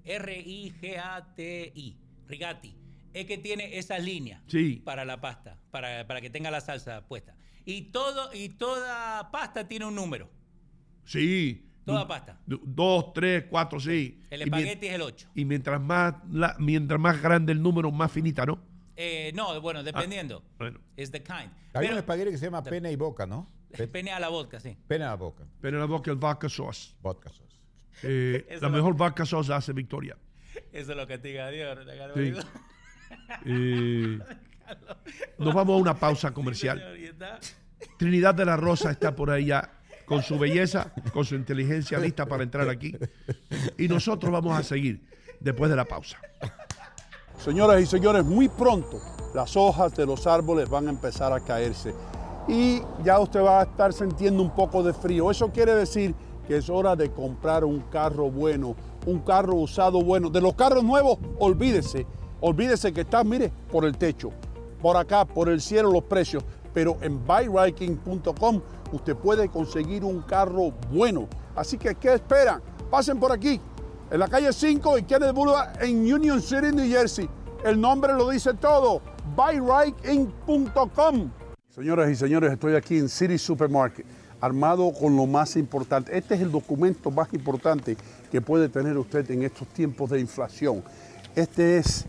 R-I-G-A-T-I, 0.05 1.97
Rigati, 2.27 2.77
es 3.13 3.27
que 3.27 3.39
tiene 3.39 3.79
esa 3.79 3.97
línea 4.01 4.43
Sí. 4.49 4.83
para 4.85 5.05
la 5.05 5.21
pasta, 5.21 5.57
para, 5.71 6.05
para 6.09 6.21
que 6.21 6.31
tenga 6.31 6.51
la 6.51 6.61
salsa 6.61 7.07
puesta. 7.07 7.37
Y, 7.65 7.83
todo, 7.93 8.31
y 8.35 8.49
toda 8.51 9.31
pasta 9.31 9.67
tiene 9.69 9.85
un 9.87 9.95
número. 9.95 10.29
Sí. 11.05 11.67
Toda 11.85 12.07
pasta. 12.07 12.39
Dos, 12.47 13.13
tres, 13.13 13.45
cuatro, 13.51 13.81
sí. 13.81 14.21
El 14.31 14.43
espagueti 14.43 14.87
es 14.87 14.95
el 14.95 15.03
8. 15.03 15.29
Y 15.35 15.45
mientras 15.45 15.81
más, 15.81 16.15
la- 16.31 16.55
mientras 16.59 17.01
más 17.01 17.21
grande 17.21 17.53
el 17.53 17.63
número, 17.63 17.91
más 17.91 18.13
finita, 18.13 18.47
¿no? 18.47 18.63
Eh, 18.97 19.33
no, 19.35 19.61
bueno, 19.61 19.83
dependiendo. 19.83 20.43
Bueno, 20.59 20.79
Es 20.97 21.11
the 21.11 21.23
kind. 21.23 21.51
Hay 21.73 21.81
Pero 21.87 21.93
un 21.93 21.99
espagueti 21.99 22.31
que 22.33 22.39
se 22.39 22.45
llama 22.47 22.63
pene 22.63 22.93
y 22.93 22.97
boca, 22.97 23.27
¿no? 23.27 23.51
Pe- 23.77 23.89
pene 23.89 24.13
a 24.13 24.21
la 24.21 24.29
vodka, 24.29 24.61
sí. 24.61 24.77
Pene 24.87 25.05
a 25.05 25.09
la 25.09 25.15
boca. 25.17 25.45
pero 25.61 25.77
en 25.79 25.81
la 25.81 25.87
boca 25.87 26.11
el 26.11 26.17
vodka 26.19 26.49
sauce. 26.49 26.95
Vodka 27.01 27.31
sauce. 27.31 27.57
Eh, 28.03 28.47
la 28.61 28.69
lo- 28.69 28.75
mejor 28.77 28.95
vodka 28.95 29.25
sauce 29.25 29.53
hace 29.53 29.73
Victoria. 29.73 30.17
Eso 30.73 30.91
es 30.93 30.97
lo 30.97 31.07
que 31.07 31.19
te 31.19 31.29
diga 31.29 31.49
Dios. 31.51 31.77
¿no 31.79 31.85
te 31.85 31.93
acuerdas, 32.01 32.47
Sí. 32.47 33.41
Eh, 33.47 34.19
nos 35.39 35.55
vamos 35.55 35.79
a 35.79 35.83
una 35.83 35.95
pausa 35.95 36.33
comercial. 36.33 36.83
Trinidad 37.99 38.35
de 38.35 38.45
la 38.45 38.57
Rosa 38.57 38.91
está 38.91 39.15
por 39.15 39.31
ahí 39.31 39.47
ya 39.47 39.71
con 40.07 40.23
su 40.23 40.39
belleza, 40.39 40.93
con 41.13 41.25
su 41.25 41.35
inteligencia 41.35 41.99
lista 41.99 42.27
para 42.27 42.43
entrar 42.43 42.69
aquí. 42.69 42.97
Y 43.79 43.89
nosotros 43.89 44.33
vamos 44.33 44.59
a 44.59 44.63
seguir 44.63 45.07
después 45.39 45.71
de 45.71 45.77
la 45.77 45.85
pausa. 45.85 46.19
Señoras 47.39 47.81
y 47.81 47.87
señores, 47.87 48.25
muy 48.25 48.49
pronto 48.49 49.01
las 49.35 49.57
hojas 49.57 49.95
de 49.95 50.05
los 50.05 50.27
árboles 50.27 50.69
van 50.69 50.89
a 50.89 50.91
empezar 50.91 51.33
a 51.33 51.41
caerse 51.41 51.95
y 52.49 52.83
ya 53.05 53.21
usted 53.21 53.41
va 53.41 53.61
a 53.61 53.63
estar 53.63 53.93
sintiendo 53.93 54.43
un 54.43 54.51
poco 54.51 54.83
de 54.83 54.93
frío. 54.93 55.31
Eso 55.31 55.51
quiere 55.51 55.75
decir 55.75 56.15
que 56.47 56.57
es 56.57 56.69
hora 56.69 56.97
de 56.97 57.11
comprar 57.13 57.65
un 57.65 57.81
carro 57.83 58.31
bueno, 58.31 58.75
un 59.07 59.21
carro 59.21 59.55
usado 59.55 60.03
bueno. 60.03 60.29
De 60.31 60.41
los 60.41 60.55
carros 60.55 60.83
nuevos, 60.83 61.19
olvídese, 61.39 62.07
olvídese 62.41 62.93
que 62.93 63.03
está, 63.03 63.23
mire, 63.23 63.53
por 63.71 63.85
el 63.85 63.97
techo, 63.97 64.33
por 64.81 64.97
acá, 64.97 65.25
por 65.25 65.49
el 65.49 65.61
cielo 65.61 65.91
los 65.93 66.05
precios. 66.05 66.45
Pero 66.73 66.97
en 67.01 67.25
buyriking.com 67.27 68.61
usted 68.93 69.17
puede 69.17 69.49
conseguir 69.49 70.05
un 70.05 70.23
carro 70.23 70.73
bueno. 70.93 71.29
Así 71.55 71.77
que, 71.79 71.95
¿qué 71.95 72.15
esperan? 72.15 72.63
Pasen 72.91 73.19
por 73.19 73.33
aquí, 73.33 73.61
en 74.11 74.19
la 74.19 74.29
calle 74.29 74.53
5 74.53 74.99
y 74.99 75.03
Kenneth 75.05 75.33
Boulevard 75.33 75.83
en 75.83 76.13
Union 76.13 76.41
City, 76.41 76.73
New 76.73 76.89
Jersey. 76.89 77.29
El 77.65 77.81
nombre 77.81 78.15
lo 78.15 78.31
dice 78.31 78.55
todo, 78.55 79.03
buyrightinc.com. 79.37 81.31
Señoras 81.69 82.11
y 82.11 82.17
señores, 82.17 82.53
estoy 82.53 82.75
aquí 82.75 82.99
en 82.99 83.09
City 83.09 83.39
Supermarket. 83.39 84.07
armado 84.41 84.91
con 84.93 85.15
lo 85.17 85.27
más 85.27 85.55
importante. 85.57 86.17
Este 86.17 86.35
es 86.35 86.41
el 86.41 86.51
documento 86.51 87.11
más 87.11 87.33
importante 87.35 87.97
que 88.31 88.41
puede 88.41 88.69
tener 88.69 88.97
usted 88.97 89.31
en 89.31 89.43
estos 89.43 89.69
tiempos 89.69 90.09
de 90.11 90.19
inflación. 90.19 90.83
Este 91.37 91.77
es 91.77 92.07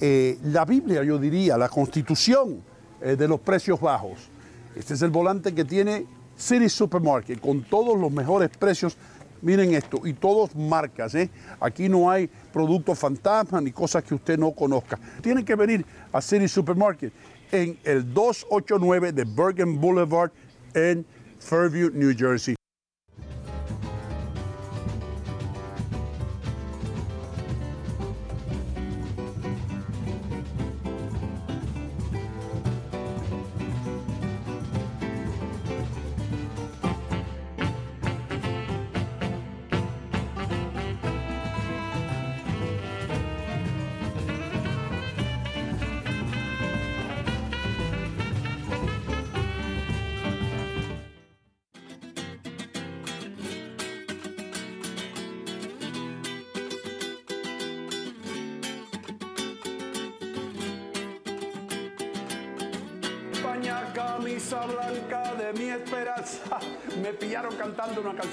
eh, 0.00 0.38
la 0.44 0.64
Biblia, 0.64 1.02
yo 1.02 1.18
diría, 1.18 1.56
la 1.58 1.68
constitución 1.68 2.62
eh, 3.00 3.16
de 3.16 3.28
los 3.28 3.40
precios 3.40 3.80
bajos. 3.80 4.28
Este 4.76 4.94
es 4.94 5.02
el 5.02 5.10
volante 5.10 5.54
que 5.54 5.64
tiene 5.64 6.06
City 6.36 6.68
Supermarket 6.68 7.40
con 7.40 7.62
todos 7.64 7.98
los 7.98 8.12
mejores 8.12 8.50
precios. 8.50 8.96
Miren 9.40 9.74
esto, 9.74 10.00
y 10.04 10.14
todos 10.14 10.54
marcas, 10.56 11.14
¿eh? 11.14 11.30
Aquí 11.60 11.88
no 11.88 12.10
hay 12.10 12.28
productos 12.52 12.98
fantasmas 12.98 13.62
ni 13.62 13.70
cosas 13.70 14.02
que 14.02 14.14
usted 14.14 14.36
no 14.36 14.50
conozca. 14.50 14.98
Tiene 15.22 15.44
que 15.44 15.54
venir 15.54 15.84
a 16.12 16.20
City 16.20 16.48
Supermarket 16.48 17.12
en 17.52 17.78
el 17.84 18.12
289 18.12 19.12
de 19.12 19.24
Bergen 19.24 19.80
Boulevard 19.80 20.32
en 20.74 21.06
Fairview, 21.38 21.90
New 21.90 22.12
Jersey. 22.16 22.57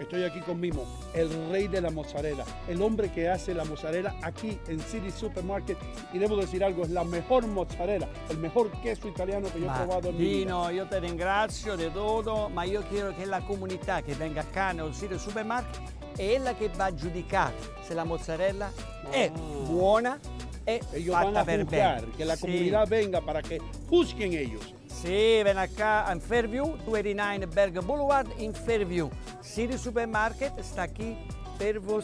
Estoy 0.00 0.24
aquí 0.24 0.40
con 0.40 0.58
Mimo, 0.58 0.84
el 1.12 1.28
rey 1.50 1.68
de 1.68 1.80
la 1.80 1.90
mozzarella, 1.90 2.44
el 2.66 2.80
hombre 2.80 3.12
que 3.12 3.28
hace 3.28 3.52
la 3.54 3.64
mozzarella 3.64 4.14
aquí 4.22 4.58
en 4.66 4.80
City 4.80 5.10
Supermarket. 5.10 5.76
Y 6.14 6.18
debo 6.18 6.36
decir 6.36 6.64
algo, 6.64 6.82
es 6.84 6.90
la 6.90 7.04
mejor 7.04 7.46
mozzarella, 7.46 8.08
el 8.30 8.38
mejor 8.38 8.70
queso 8.80 9.08
italiano 9.08 9.48
que 9.52 9.60
yo 9.60 9.66
he 9.66 9.76
probado 9.76 10.08
en 10.08 10.16
mi 10.16 10.22
vida. 10.24 10.38
Dino, 10.38 10.70
io 10.70 10.86
ti 10.88 10.98
ringrazio 10.98 11.76
di 11.76 11.90
tutto, 11.92 12.48
ma 12.48 12.64
io 12.64 12.82
chiedo 12.88 13.14
che 13.14 13.26
la 13.26 13.42
comunità 13.42 14.00
che 14.02 14.14
venga 14.14 14.44
qua 14.50 14.72
nel 14.72 14.94
sito 14.94 15.18
supermarket 15.18 15.80
è 16.16 16.22
ella 16.34 16.54
che 16.54 16.68
va 16.74 16.86
a 16.86 16.94
giudicare 16.94 17.54
se 17.86 17.92
la 17.94 18.04
mozzarella 18.04 18.72
è 19.10 19.30
buona 19.30 20.18
e 20.64 20.80
Ellos 20.92 21.14
fatta 21.14 21.30
van 21.30 21.36
a 21.36 21.44
per 21.44 21.58
juzgar, 21.64 22.00
bene. 22.00 22.12
que 22.16 22.24
la 22.24 22.34
Sì. 22.34 22.40
comunidad 22.40 22.88
venga 22.88 23.20
para 23.20 23.42
que 23.42 23.60
juzguen 23.90 24.32
ellos. 24.32 24.74
Sì, 25.00 25.42
ven 25.42 25.58
acá 25.58 26.10
in 26.12 26.20
Fairview, 26.20 26.76
289 26.84 27.46
Berg 27.46 27.80
Boulevard 27.82 28.30
in 28.36 28.52
Fairview. 28.52 29.10
City 29.42 29.76
Supermarket 29.76 30.60
sta 30.60 30.86
qui 30.88 31.16
per 31.56 31.80
voi. 31.80 32.02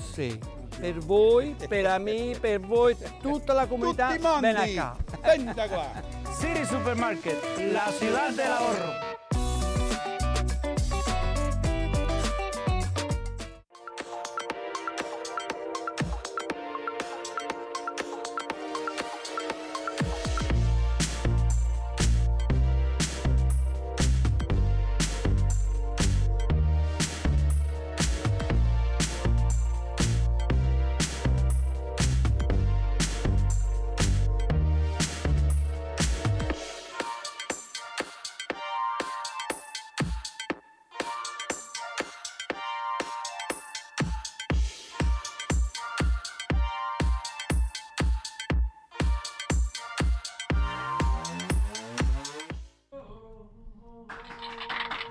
Per 0.78 0.98
voi, 0.98 1.56
per 1.68 1.98
me, 2.00 2.36
per 2.40 2.60
voi, 2.60 2.96
tutta 3.20 3.52
la 3.52 3.66
comunità. 3.66 4.08
Tutti 4.08 4.20
mondi. 4.20 4.40
Ven 4.40 4.56
acá. 4.56 4.96
Venta 5.22 5.68
qua. 5.68 5.90
City 6.38 6.64
Supermarket, 6.64 7.40
la 7.72 7.92
ciudad 7.98 8.32
del 8.32 8.50
ahorro. 8.50 9.17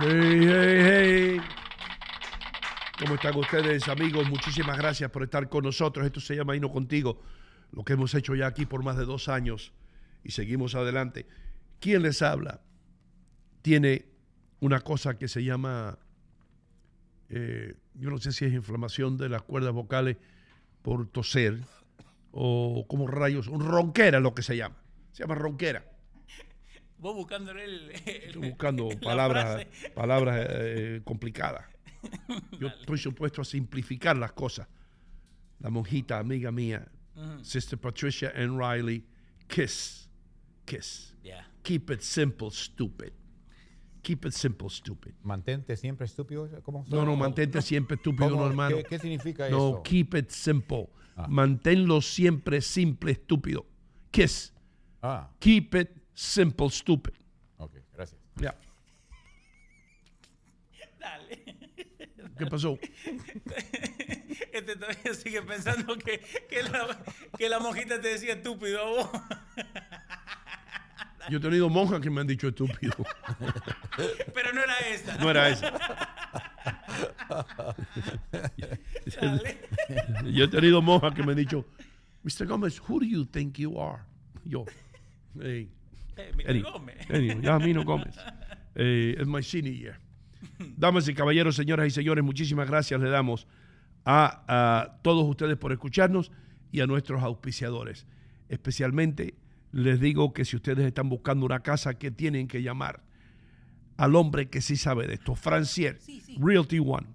Hey, 0.09 0.39
hey, 0.39 0.79
hey. 0.85 1.41
¿Cómo 2.97 3.15
están 3.15 3.35
ustedes, 3.35 3.89
amigos? 3.89 4.29
Muchísimas 4.29 4.77
gracias 4.77 5.11
por 5.11 5.23
estar 5.23 5.49
con 5.49 5.65
nosotros. 5.65 6.05
Esto 6.05 6.21
se 6.21 6.33
llama 6.33 6.55
Hino 6.55 6.71
Contigo, 6.71 7.21
lo 7.73 7.83
que 7.83 7.91
hemos 7.91 8.13
hecho 8.13 8.33
ya 8.33 8.47
aquí 8.47 8.65
por 8.65 8.83
más 8.83 8.95
de 8.95 9.03
dos 9.03 9.27
años 9.27 9.73
y 10.23 10.31
seguimos 10.31 10.75
adelante. 10.75 11.27
¿Quién 11.81 12.03
les 12.03 12.21
habla? 12.21 12.61
Tiene 13.61 14.05
una 14.61 14.79
cosa 14.79 15.17
que 15.17 15.27
se 15.27 15.43
llama, 15.43 15.99
eh, 17.27 17.75
yo 17.95 18.09
no 18.09 18.17
sé 18.17 18.31
si 18.31 18.45
es 18.45 18.53
inflamación 18.53 19.17
de 19.17 19.27
las 19.27 19.41
cuerdas 19.41 19.73
vocales 19.73 20.15
por 20.83 21.05
toser 21.09 21.59
o 22.31 22.85
como 22.87 23.07
rayos, 23.07 23.49
un 23.49 23.59
ronquera 23.59 24.21
lo 24.21 24.33
que 24.33 24.41
se 24.41 24.55
llama. 24.55 24.77
Se 25.11 25.23
llama 25.23 25.35
ronquera. 25.35 25.96
Vos 26.99 27.15
buscándole 27.15 27.63
el. 27.65 27.91
el- 28.05 28.23
Estoy 28.27 28.49
buscando 28.49 28.89
la 28.93 28.99
palabras, 28.99 29.65
palabras 29.95 30.47
eh, 30.49 31.01
complicadas. 31.03 31.65
Yo 32.59 32.67
estoy 32.67 32.97
supuesto 32.97 33.41
a 33.41 33.45
simplificar 33.45 34.17
las 34.17 34.31
cosas. 34.33 34.67
La 35.59 35.69
monjita, 35.69 36.19
amiga 36.19 36.51
mía, 36.51 36.87
Ujú. 37.15 37.43
Sister 37.43 37.79
Patricia 37.79 38.31
N. 38.35 38.57
Riley, 38.57 39.03
kiss, 39.47 40.07
kiss. 40.65 41.15
Yeah. 41.23 41.47
Keep 41.63 41.89
it 41.91 42.01
simple, 42.01 42.49
stupid. 42.51 43.11
Keep 44.03 44.25
it 44.27 44.33
simple, 44.33 44.69
stupid. 44.69 45.13
Mantente 45.23 45.75
siempre 45.75 46.05
estúpido. 46.05 46.47
¿Cómo? 46.61 46.85
No, 46.87 47.03
no, 47.03 47.15
mantente 47.15 47.61
siempre 47.61 47.95
estúpido, 47.95 48.29
¿Cómo? 48.29 48.41
no, 48.43 48.47
hermano. 48.47 48.77
¿Qué- 48.77 48.83
qué 48.83 48.99
significa 48.99 49.49
no, 49.49 49.69
eso? 49.69 49.83
keep 49.83 50.13
it 50.15 50.29
simple. 50.29 50.89
Ah. 51.15 51.27
Manténlo 51.27 51.99
siempre 52.01 52.61
simple, 52.61 53.11
estúpido. 53.13 53.65
Kiss. 54.11 54.53
Ah, 55.01 55.29
Keep 55.39 55.75
it 55.75 55.89
simple, 56.17 56.69
stupid. 56.69 57.13
ok, 57.57 57.73
gracias. 57.93 58.19
Ya. 58.37 58.55
Dale. 60.99 61.43
¿Qué 62.37 62.45
pasó? 62.47 62.77
Este 64.51 64.75
todavía 64.75 65.13
sigue 65.13 65.41
pensando 65.43 65.95
que, 65.97 66.19
que, 66.49 66.63
la, 66.63 66.97
que 67.37 67.47
la 67.47 67.59
monjita 67.59 68.01
te 68.01 68.07
decía 68.09 68.33
estúpido 68.33 68.81
a 68.81 68.89
vos. 68.89 69.09
Yo 71.29 71.37
he 71.37 71.41
tenido 71.41 71.69
monjas 71.69 72.01
que 72.01 72.09
me 72.09 72.21
han 72.21 72.27
dicho 72.27 72.47
estúpido. 72.47 72.95
Pero 74.33 74.53
no 74.53 74.63
era 74.63 74.79
esa. 74.79 75.17
No 75.17 75.29
era 75.29 75.49
esa. 75.49 75.71
Dale. 79.21 79.57
Yo 80.31 80.45
he 80.45 80.47
tenido 80.47 80.81
monjas 80.81 81.13
que 81.13 81.21
me 81.21 81.33
han 81.33 81.37
dicho, 81.37 81.65
Mr. 82.23 82.47
Gómez, 82.47 82.79
who 82.79 82.99
do 82.99 83.05
you 83.05 83.25
think 83.25 83.57
you 83.57 83.79
are? 83.79 84.01
Yo, 84.43 84.65
hey. 85.39 85.69
Eh, 86.17 86.61
Gómez. 86.61 87.09
anyway, 87.09 87.41
ya 87.41 87.55
a 87.55 87.59
mí 87.59 87.73
no. 87.73 87.83
Eh, 88.79 89.15
es 89.19 89.25
my 89.25 89.41
senior 89.41 89.75
year. 89.75 89.99
Damas 90.77 91.07
y 91.07 91.15
caballeros, 91.15 91.55
señoras 91.55 91.87
y 91.87 91.89
señores, 91.89 92.23
muchísimas 92.23 92.69
gracias 92.69 93.01
le 93.01 93.09
damos 93.09 93.47
a, 94.05 94.43
a 94.47 95.01
todos 95.01 95.27
ustedes 95.27 95.57
por 95.57 95.71
escucharnos 95.71 96.31
y 96.71 96.81
a 96.81 96.85
nuestros 96.85 97.23
auspiciadores. 97.23 98.05
Especialmente 98.49 99.33
les 99.71 99.99
digo 99.99 100.33
que 100.33 100.45
si 100.45 100.55
ustedes 100.55 100.85
están 100.85 101.09
buscando 101.09 101.45
una 101.45 101.61
casa, 101.61 101.95
que 101.95 102.11
tienen 102.11 102.47
que 102.47 102.61
llamar 102.61 103.03
al 103.97 104.15
hombre 104.15 104.49
que 104.49 104.61
sí 104.61 104.77
sabe 104.77 105.07
de 105.07 105.15
esto, 105.15 105.35
Francier, 105.35 105.99
Realty 106.39 106.79
One, 106.79 107.07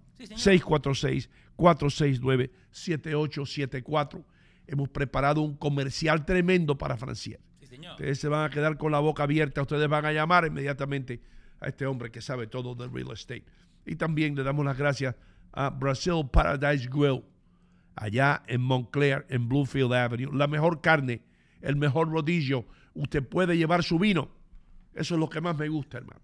646-469-7874. 1.56 4.24
Hemos 4.66 4.88
preparado 4.88 5.42
un 5.42 5.56
comercial 5.56 6.24
tremendo 6.24 6.76
para 6.76 6.96
Francier. 6.96 7.40
Ustedes 7.90 8.18
se 8.18 8.28
van 8.28 8.44
a 8.44 8.50
quedar 8.50 8.76
con 8.76 8.92
la 8.92 9.00
boca 9.00 9.24
abierta, 9.24 9.62
ustedes 9.62 9.88
van 9.88 10.04
a 10.04 10.12
llamar 10.12 10.46
inmediatamente 10.46 11.20
a 11.60 11.68
este 11.68 11.86
hombre 11.86 12.10
que 12.10 12.20
sabe 12.20 12.46
todo 12.46 12.74
del 12.74 12.92
real 12.92 13.12
estate. 13.12 13.44
Y 13.84 13.96
también 13.96 14.34
le 14.34 14.42
damos 14.42 14.64
las 14.64 14.78
gracias 14.78 15.16
a 15.52 15.70
Brazil 15.70 16.28
Paradise 16.32 16.88
Grill, 16.88 17.24
allá 17.96 18.42
en 18.46 18.60
Montclair, 18.60 19.26
en 19.28 19.48
Bluefield 19.48 19.92
Avenue. 19.92 20.30
La 20.32 20.46
mejor 20.46 20.80
carne, 20.80 21.22
el 21.60 21.76
mejor 21.76 22.10
rodillo. 22.10 22.64
Usted 22.94 23.26
puede 23.26 23.56
llevar 23.56 23.82
su 23.82 23.98
vino. 23.98 24.30
Eso 24.94 25.14
es 25.14 25.20
lo 25.20 25.28
que 25.28 25.40
más 25.40 25.56
me 25.56 25.68
gusta, 25.68 25.98
hermano. 25.98 26.20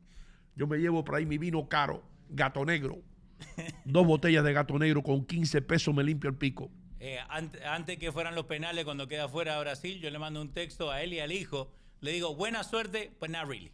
Yo 0.55 0.67
me 0.67 0.79
llevo 0.79 1.05
por 1.05 1.15
ahí 1.15 1.27
mi 1.27 1.39
vino 1.39 1.69
caro, 1.69 2.03
gato 2.29 2.65
negro. 2.65 2.99
Dos 3.85 4.07
botellas 4.07 4.45
de 4.45 4.53
gato 4.53 4.79
negro 4.79 5.03
con 5.03 5.25
15 5.25 5.63
pesos 5.63 5.95
me 5.95 6.03
limpio 6.03 6.29
el 6.31 6.37
pico. 6.37 6.71
Eh, 7.01 7.19
ante- 7.29 7.65
antes 7.65 7.97
que 7.99 8.11
fueran 8.13 8.35
los 8.35 8.47
penales, 8.47 8.85
cuando 8.85 9.07
queda 9.07 9.29
fuera 9.29 9.55
de 9.55 9.61
Brasil, 9.61 10.01
yo 10.01 10.11
le 10.11 10.19
mando 10.19 10.41
un 10.41 10.53
texto 10.53 10.91
a 10.91 11.03
él 11.03 11.13
y 11.13 11.21
al 11.21 11.33
hijo. 11.33 11.71
Le 12.01 12.13
digo, 12.13 12.35
buena 12.35 12.65
suerte, 12.65 13.13
but 13.21 13.29
not 13.31 13.47
really. 13.49 13.71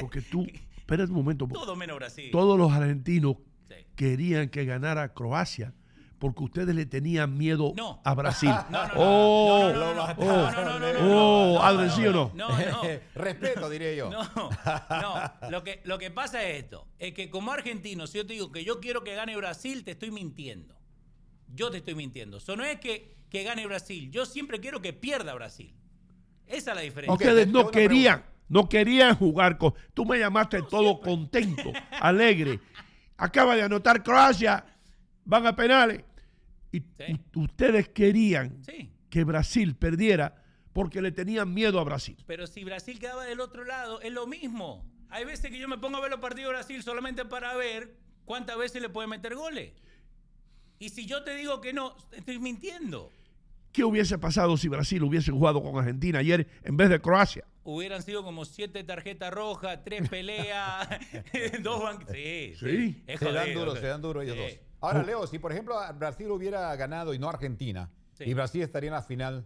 Porque 0.00 0.22
tú, 0.22 0.46
espera 0.76 1.04
un 1.04 1.12
momento. 1.12 1.46
Todo 1.52 1.76
menos 1.76 1.96
Brasil. 1.96 2.30
Todos 2.30 2.58
los 2.58 2.72
argentinos 2.72 3.36
querían 3.96 4.48
que 4.48 4.64
ganara 4.64 5.12
Croacia 5.12 5.74
porque 6.18 6.42
ustedes 6.44 6.74
le 6.74 6.84
tenían 6.84 7.36
miedo 7.38 7.72
No. 7.76 8.00
a 8.04 8.14
Brasil. 8.14 8.50
No, 8.70 8.86
no, 8.88 8.94
no, 8.94 9.00
oh, 9.00 9.72
no, 9.72 9.72
no, 9.72 9.94
no, 9.94 9.94
no, 9.94 10.14
oh, 10.18 10.50
no, 10.50 10.64
no, 10.64 10.78
no, 10.78 10.92
no, 10.92 10.98
oh, 11.00 11.54
no, 11.54 11.62
Adrián, 11.62 11.86
no, 11.88 11.96
¿sí 11.96 12.06
o 12.06 12.12
no? 12.12 12.32
No, 12.34 12.48
no. 12.48 12.82
Respeto, 13.14 13.70
diré 13.70 13.96
yo. 13.96 14.10
No, 14.10 14.22
no. 14.90 15.50
Lo 15.50 15.64
que, 15.64 15.80
lo 15.84 15.98
que 15.98 16.10
pasa 16.10 16.42
es 16.44 16.64
esto. 16.64 16.86
Es 16.98 17.14
que 17.14 17.30
como 17.30 17.52
argentino, 17.52 18.06
si 18.06 18.18
yo 18.18 18.26
te 18.26 18.34
digo 18.34 18.52
que 18.52 18.64
yo 18.64 18.80
quiero 18.80 19.02
que 19.02 19.14
gane 19.14 19.34
Brasil, 19.36 19.82
te 19.82 19.92
estoy 19.92 20.10
mintiendo. 20.10 20.76
Yo 21.54 21.70
te 21.70 21.78
estoy 21.78 21.94
mintiendo. 21.94 22.38
Eso 22.38 22.56
no 22.56 22.64
es 22.64 22.78
que, 22.80 23.14
que 23.30 23.42
gane 23.42 23.66
Brasil. 23.66 24.10
Yo 24.10 24.26
siempre 24.26 24.60
quiero 24.60 24.80
que 24.80 24.92
pierda 24.92 25.34
Brasil. 25.34 25.74
Esa 26.46 26.70
es 26.72 26.76
la 26.76 26.82
diferencia. 26.82 27.12
Ustedes 27.14 27.48
no 27.48 27.70
querían, 27.70 28.24
no 28.48 28.68
querían 28.68 29.14
jugar 29.16 29.56
con. 29.58 29.74
Tú 29.94 30.04
me 30.04 30.18
llamaste 30.18 30.62
todo 30.62 31.00
contento, 31.00 31.72
alegre. 32.00 32.60
Acaba 33.16 33.54
de 33.54 33.62
anotar 33.62 34.02
Croacia, 34.02 34.64
van 35.24 35.46
a 35.46 35.54
penales. 35.54 36.02
Y 36.72 36.82
ustedes 37.34 37.88
querían 37.88 38.62
Sí. 38.64 38.90
que 39.10 39.24
Brasil 39.24 39.74
perdiera 39.74 40.42
porque 40.72 41.02
le 41.02 41.10
tenían 41.10 41.52
miedo 41.52 41.80
a 41.80 41.84
Brasil. 41.84 42.16
Pero 42.26 42.46
si 42.46 42.62
Brasil 42.64 42.98
quedaba 42.98 43.24
del 43.24 43.40
otro 43.40 43.64
lado, 43.64 44.00
es 44.00 44.12
lo 44.12 44.26
mismo. 44.26 44.84
Hay 45.08 45.24
veces 45.24 45.50
que 45.50 45.58
yo 45.58 45.66
me 45.68 45.78
pongo 45.78 45.96
a 45.98 46.00
ver 46.00 46.10
los 46.12 46.20
partidos 46.20 46.50
de 46.52 46.56
Brasil 46.58 46.82
solamente 46.84 47.24
para 47.24 47.56
ver 47.56 47.96
cuántas 48.24 48.56
veces 48.56 48.80
le 48.80 48.88
puede 48.88 49.08
meter 49.08 49.34
goles. 49.34 49.72
Y 50.80 50.88
si 50.88 51.04
yo 51.06 51.22
te 51.22 51.36
digo 51.36 51.60
que 51.60 51.74
no, 51.74 51.94
estoy 52.10 52.38
mintiendo. 52.38 53.12
¿Qué 53.70 53.84
hubiese 53.84 54.18
pasado 54.18 54.56
si 54.56 54.66
Brasil 54.68 55.02
hubiese 55.04 55.30
jugado 55.30 55.62
con 55.62 55.76
Argentina 55.78 56.18
ayer 56.20 56.48
en 56.64 56.76
vez 56.78 56.88
de 56.88 56.98
Croacia? 57.00 57.44
Hubieran 57.62 58.02
sido 58.02 58.24
como 58.24 58.46
siete 58.46 58.82
tarjetas 58.82 59.30
rojas, 59.32 59.78
tres 59.84 60.08
peleas, 60.08 60.88
dos 61.62 61.82
ban- 61.82 62.06
Sí, 62.10 62.54
Sí. 62.58 63.04
Es 63.06 63.20
Se 63.20 63.30
dan 63.30 63.52
duro, 63.52 63.76
se 63.76 63.86
dan 63.86 64.00
duro 64.00 64.22
ellos 64.22 64.36
Sí. 64.36 64.42
dos. 64.42 64.52
Ahora, 64.80 65.02
Leo, 65.02 65.26
si 65.26 65.38
por 65.38 65.52
ejemplo 65.52 65.76
Brasil 65.98 66.30
hubiera 66.30 66.74
ganado 66.76 67.12
y 67.12 67.18
no 67.18 67.28
Argentina, 67.28 67.90
Sí. 68.14 68.24
y 68.24 68.32
Brasil 68.32 68.62
estaría 68.62 68.88
en 68.88 68.94
la 68.94 69.02
final 69.02 69.44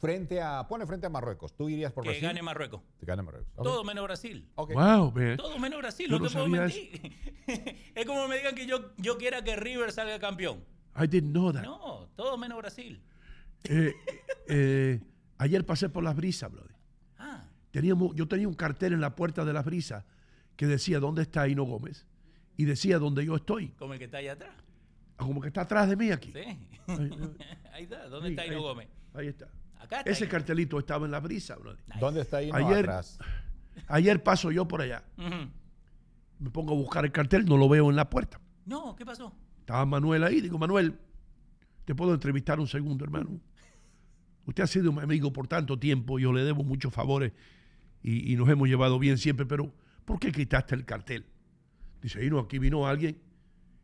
frente 0.00 0.40
a, 0.40 0.66
pone 0.68 0.86
frente 0.86 1.06
a 1.06 1.10
Marruecos, 1.10 1.54
¿tú 1.56 1.68
irías 1.68 1.92
por 1.92 2.04
Que 2.04 2.10
Brasil? 2.10 2.26
gane 2.28 2.42
Marruecos. 2.42 2.82
Que 2.98 3.06
gane 3.06 3.22
Marruecos. 3.22 3.52
Todo 3.54 3.84
menos 3.84 4.04
Brasil. 4.04 4.48
Wow, 4.56 5.12
man. 5.12 5.36
Todo 5.36 5.58
menos 5.58 5.78
Brasil, 5.78 6.08
Yo 6.10 6.18
no 6.18 6.26
te 6.26 6.32
puedo 6.32 6.48
mentir. 6.48 7.12
es 7.94 8.06
como 8.06 8.26
me 8.28 8.36
digan 8.36 8.54
que 8.54 8.66
yo, 8.66 8.92
yo 8.98 9.16
quiera 9.18 9.42
que 9.42 9.56
River 9.56 9.92
salga 9.92 10.18
campeón. 10.18 10.64
I 10.96 11.06
didn't 11.06 11.32
know 11.32 11.52
that. 11.52 11.62
No, 11.62 12.08
todo 12.16 12.36
menos 12.38 12.58
Brasil. 12.58 13.02
Eh, 13.64 13.94
eh, 14.48 15.00
ayer 15.38 15.64
pasé 15.64 15.88
por 15.88 16.02
las 16.04 16.14
brisas, 16.16 16.50
brother. 16.50 16.74
Ah. 17.18 17.48
Teníamos, 17.70 18.14
yo 18.14 18.26
tenía 18.28 18.48
un 18.48 18.54
cartel 18.54 18.92
en 18.92 19.00
la 19.00 19.14
puerta 19.16 19.44
de 19.44 19.52
las 19.52 19.64
brisas 19.64 20.04
que 20.56 20.66
decía 20.66 21.00
dónde 21.00 21.22
está 21.22 21.46
Hino 21.48 21.64
Gómez 21.64 22.06
y 22.56 22.64
decía 22.64 22.98
dónde 22.98 23.24
yo 23.26 23.36
estoy, 23.36 23.68
Como 23.78 23.92
el 23.92 23.98
que 23.98 24.06
está 24.06 24.18
allá 24.18 24.32
atrás. 24.32 24.54
como 25.16 25.40
que 25.42 25.48
está 25.48 25.62
atrás 25.62 25.88
de 25.88 25.96
mí 25.96 26.10
aquí. 26.10 26.32
Sí. 26.32 26.38
Ahí, 26.86 27.10
Ahí 27.72 27.82
está. 27.84 28.08
¿Dónde 28.08 28.28
Sí, 28.28 28.34
está 28.34 28.46
Hino 28.46 28.56
ahí- 28.56 28.62
Gómez? 28.62 28.88
Ahí 29.14 29.26
está. 29.28 29.48
Acá 29.86 29.98
está. 30.00 30.10
Ese 30.10 30.28
cartelito 30.28 30.78
estaba 30.78 31.06
en 31.06 31.12
la 31.12 31.20
brisa, 31.20 31.56
brother. 31.56 31.82
¿Dónde 32.00 32.20
está 32.22 32.38
ahí? 32.38 32.50
Ayer- 32.52 32.78
atrás. 32.80 33.18
Ayer 33.88 34.22
paso 34.22 34.50
yo 34.50 34.66
por 34.66 34.80
allá, 34.80 35.04
Ujú. 35.18 35.50
me 36.40 36.50
pongo 36.50 36.72
a 36.72 36.76
buscar 36.76 37.04
el 37.04 37.12
cartel, 37.12 37.44
no 37.46 37.56
lo 37.56 37.68
veo 37.68 37.88
en 37.90 37.96
la 37.96 38.08
puerta. 38.10 38.40
No, 38.64 38.96
¿qué 38.96 39.04
pasó? 39.04 39.32
Estaba 39.60 39.84
Manuel 39.86 40.24
ahí, 40.24 40.40
digo, 40.40 40.58
Manuel, 40.58 40.98
te 41.84 41.94
puedo 41.94 42.14
entrevistar 42.14 42.58
un 42.58 42.66
segundo, 42.68 43.04
hermano. 43.04 43.38
Usted 44.46 44.62
ha 44.62 44.66
sido 44.66 44.92
mi 44.92 45.00
amigo 45.02 45.32
por 45.32 45.46
tanto 45.46 45.78
tiempo, 45.78 46.18
yo 46.18 46.32
le 46.32 46.42
debo 46.44 46.64
muchos 46.64 46.92
favores 46.94 47.32
y, 48.02 48.32
y 48.32 48.36
nos 48.36 48.48
hemos 48.48 48.66
llevado 48.68 48.98
bien 48.98 49.18
siempre, 49.18 49.44
pero 49.44 49.72
¿por 50.04 50.18
qué 50.18 50.32
quitaste 50.32 50.74
el 50.74 50.84
cartel? 50.84 51.26
Dice, 52.00 52.24
Hino, 52.24 52.38
aquí 52.38 52.58
vino 52.58 52.86
alguien 52.86 53.20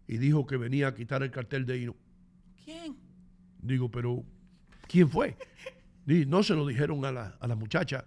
y 0.09 0.19
dijo 0.19 0.47
que 0.47 0.57
venía 0.57 0.89
a 0.89 0.95
quitar 0.95 1.23
el 1.23 1.31
cartel 1.31 1.67
de 1.67 1.79
Hino. 1.79 1.97
¿Quién? 2.65 2.97
Digo, 3.61 3.91
pero 3.91 4.25
¿quién 4.89 5.09
fue? 5.09 5.37
No 6.07 6.43
se 6.43 6.55
lo 6.55 6.67
dijeron 6.67 7.05
a 7.05 7.13
la, 7.13 7.37
a 7.41 7.47
la 7.47 7.55
muchacha. 7.55 8.05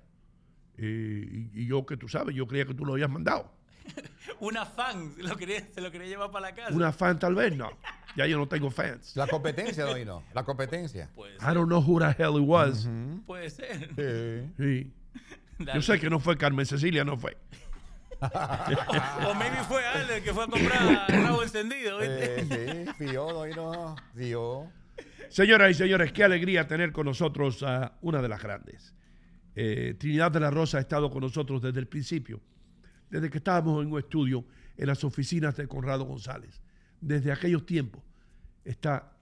Eh, 0.78 1.50
y, 1.54 1.62
y 1.62 1.66
yo 1.68 1.86
que 1.86 1.96
tú 1.98 2.08
sabes, 2.10 2.36
yo 2.36 2.48
creía 2.48 2.66
que 2.66 2.74
tú 2.74 2.86
lo 2.86 2.94
habías 2.94 3.10
mandado. 3.10 3.52
Una 4.40 4.66
fan 4.66 5.14
se 5.16 5.24
lo 5.24 5.36
quería, 5.38 5.66
se 5.74 5.82
lo 5.82 5.92
quería 5.92 6.08
llevar 6.08 6.32
para 6.32 6.50
la 6.50 6.56
casa. 6.56 6.76
Una 6.76 6.92
fan 6.92 7.20
tal 7.20 7.36
vez, 7.36 7.56
no. 7.56 7.70
Ya 8.16 8.26
yo 8.26 8.38
no 8.38 8.48
tengo 8.48 8.72
fans. 8.72 9.16
La 9.16 9.28
competencia, 9.28 9.86
Doino. 9.86 10.24
La 10.34 10.44
competencia. 10.44 11.10
Puede 11.16 11.36
I 11.36 11.54
don't 11.54 11.68
know 11.68 11.82
who 11.82 12.00
the 12.00 12.16
hell 12.18 12.38
it 12.38 12.48
was. 12.48 12.88
Puede 13.26 13.50
ser. 13.50 13.90
Sí. 14.58 14.92
Yo 15.74 15.82
sé 15.82 16.00
que 16.00 16.10
no 16.10 16.20
fue 16.20 16.38
Carmen 16.38 16.66
Cecilia, 16.66 17.04
no 17.04 17.18
fue. 17.18 17.38
O 18.22 19.34
maybe 19.36 19.58
fue 19.68 19.86
Ale 19.86 20.24
que 20.24 20.34
fue 20.34 20.46
a 20.46 20.48
comprar 20.48 21.06
rabo 21.10 21.44
encendido, 21.44 22.00
¿viste? 22.00 22.40
Eh, 22.42 22.86
sí, 22.86 22.94
Fío, 23.06 23.26
Doino. 23.26 23.96
Fío. 24.16 24.72
Señoras 25.30 25.72
y 25.72 25.74
señores, 25.74 26.12
qué 26.12 26.24
alegría 26.24 26.68
tener 26.68 26.92
con 26.92 27.06
nosotros 27.06 27.64
a 27.64 27.98
una 28.02 28.22
de 28.22 28.30
las 28.30 28.42
grandes. 28.42 28.94
Eh, 29.56 29.96
Trinidad 29.98 30.32
de 30.32 30.40
la 30.40 30.52
Rosa 30.52 30.78
ha 30.78 30.82
estado 30.82 31.10
con 31.10 31.22
nosotros 31.22 31.62
desde 31.62 31.80
el 31.80 31.88
principio, 31.88 32.42
desde 33.10 33.30
que 33.30 33.38
estábamos 33.38 33.84
en 33.84 33.92
un 33.92 34.00
estudio 34.00 34.46
en 34.78 34.88
las 34.88 35.04
oficinas 35.04 35.56
de 35.56 35.68
Conrado 35.68 36.04
González. 36.06 36.62
Desde 37.00 37.32
aquellos 37.32 37.66
tiempos 37.66 38.04
está 38.64 39.14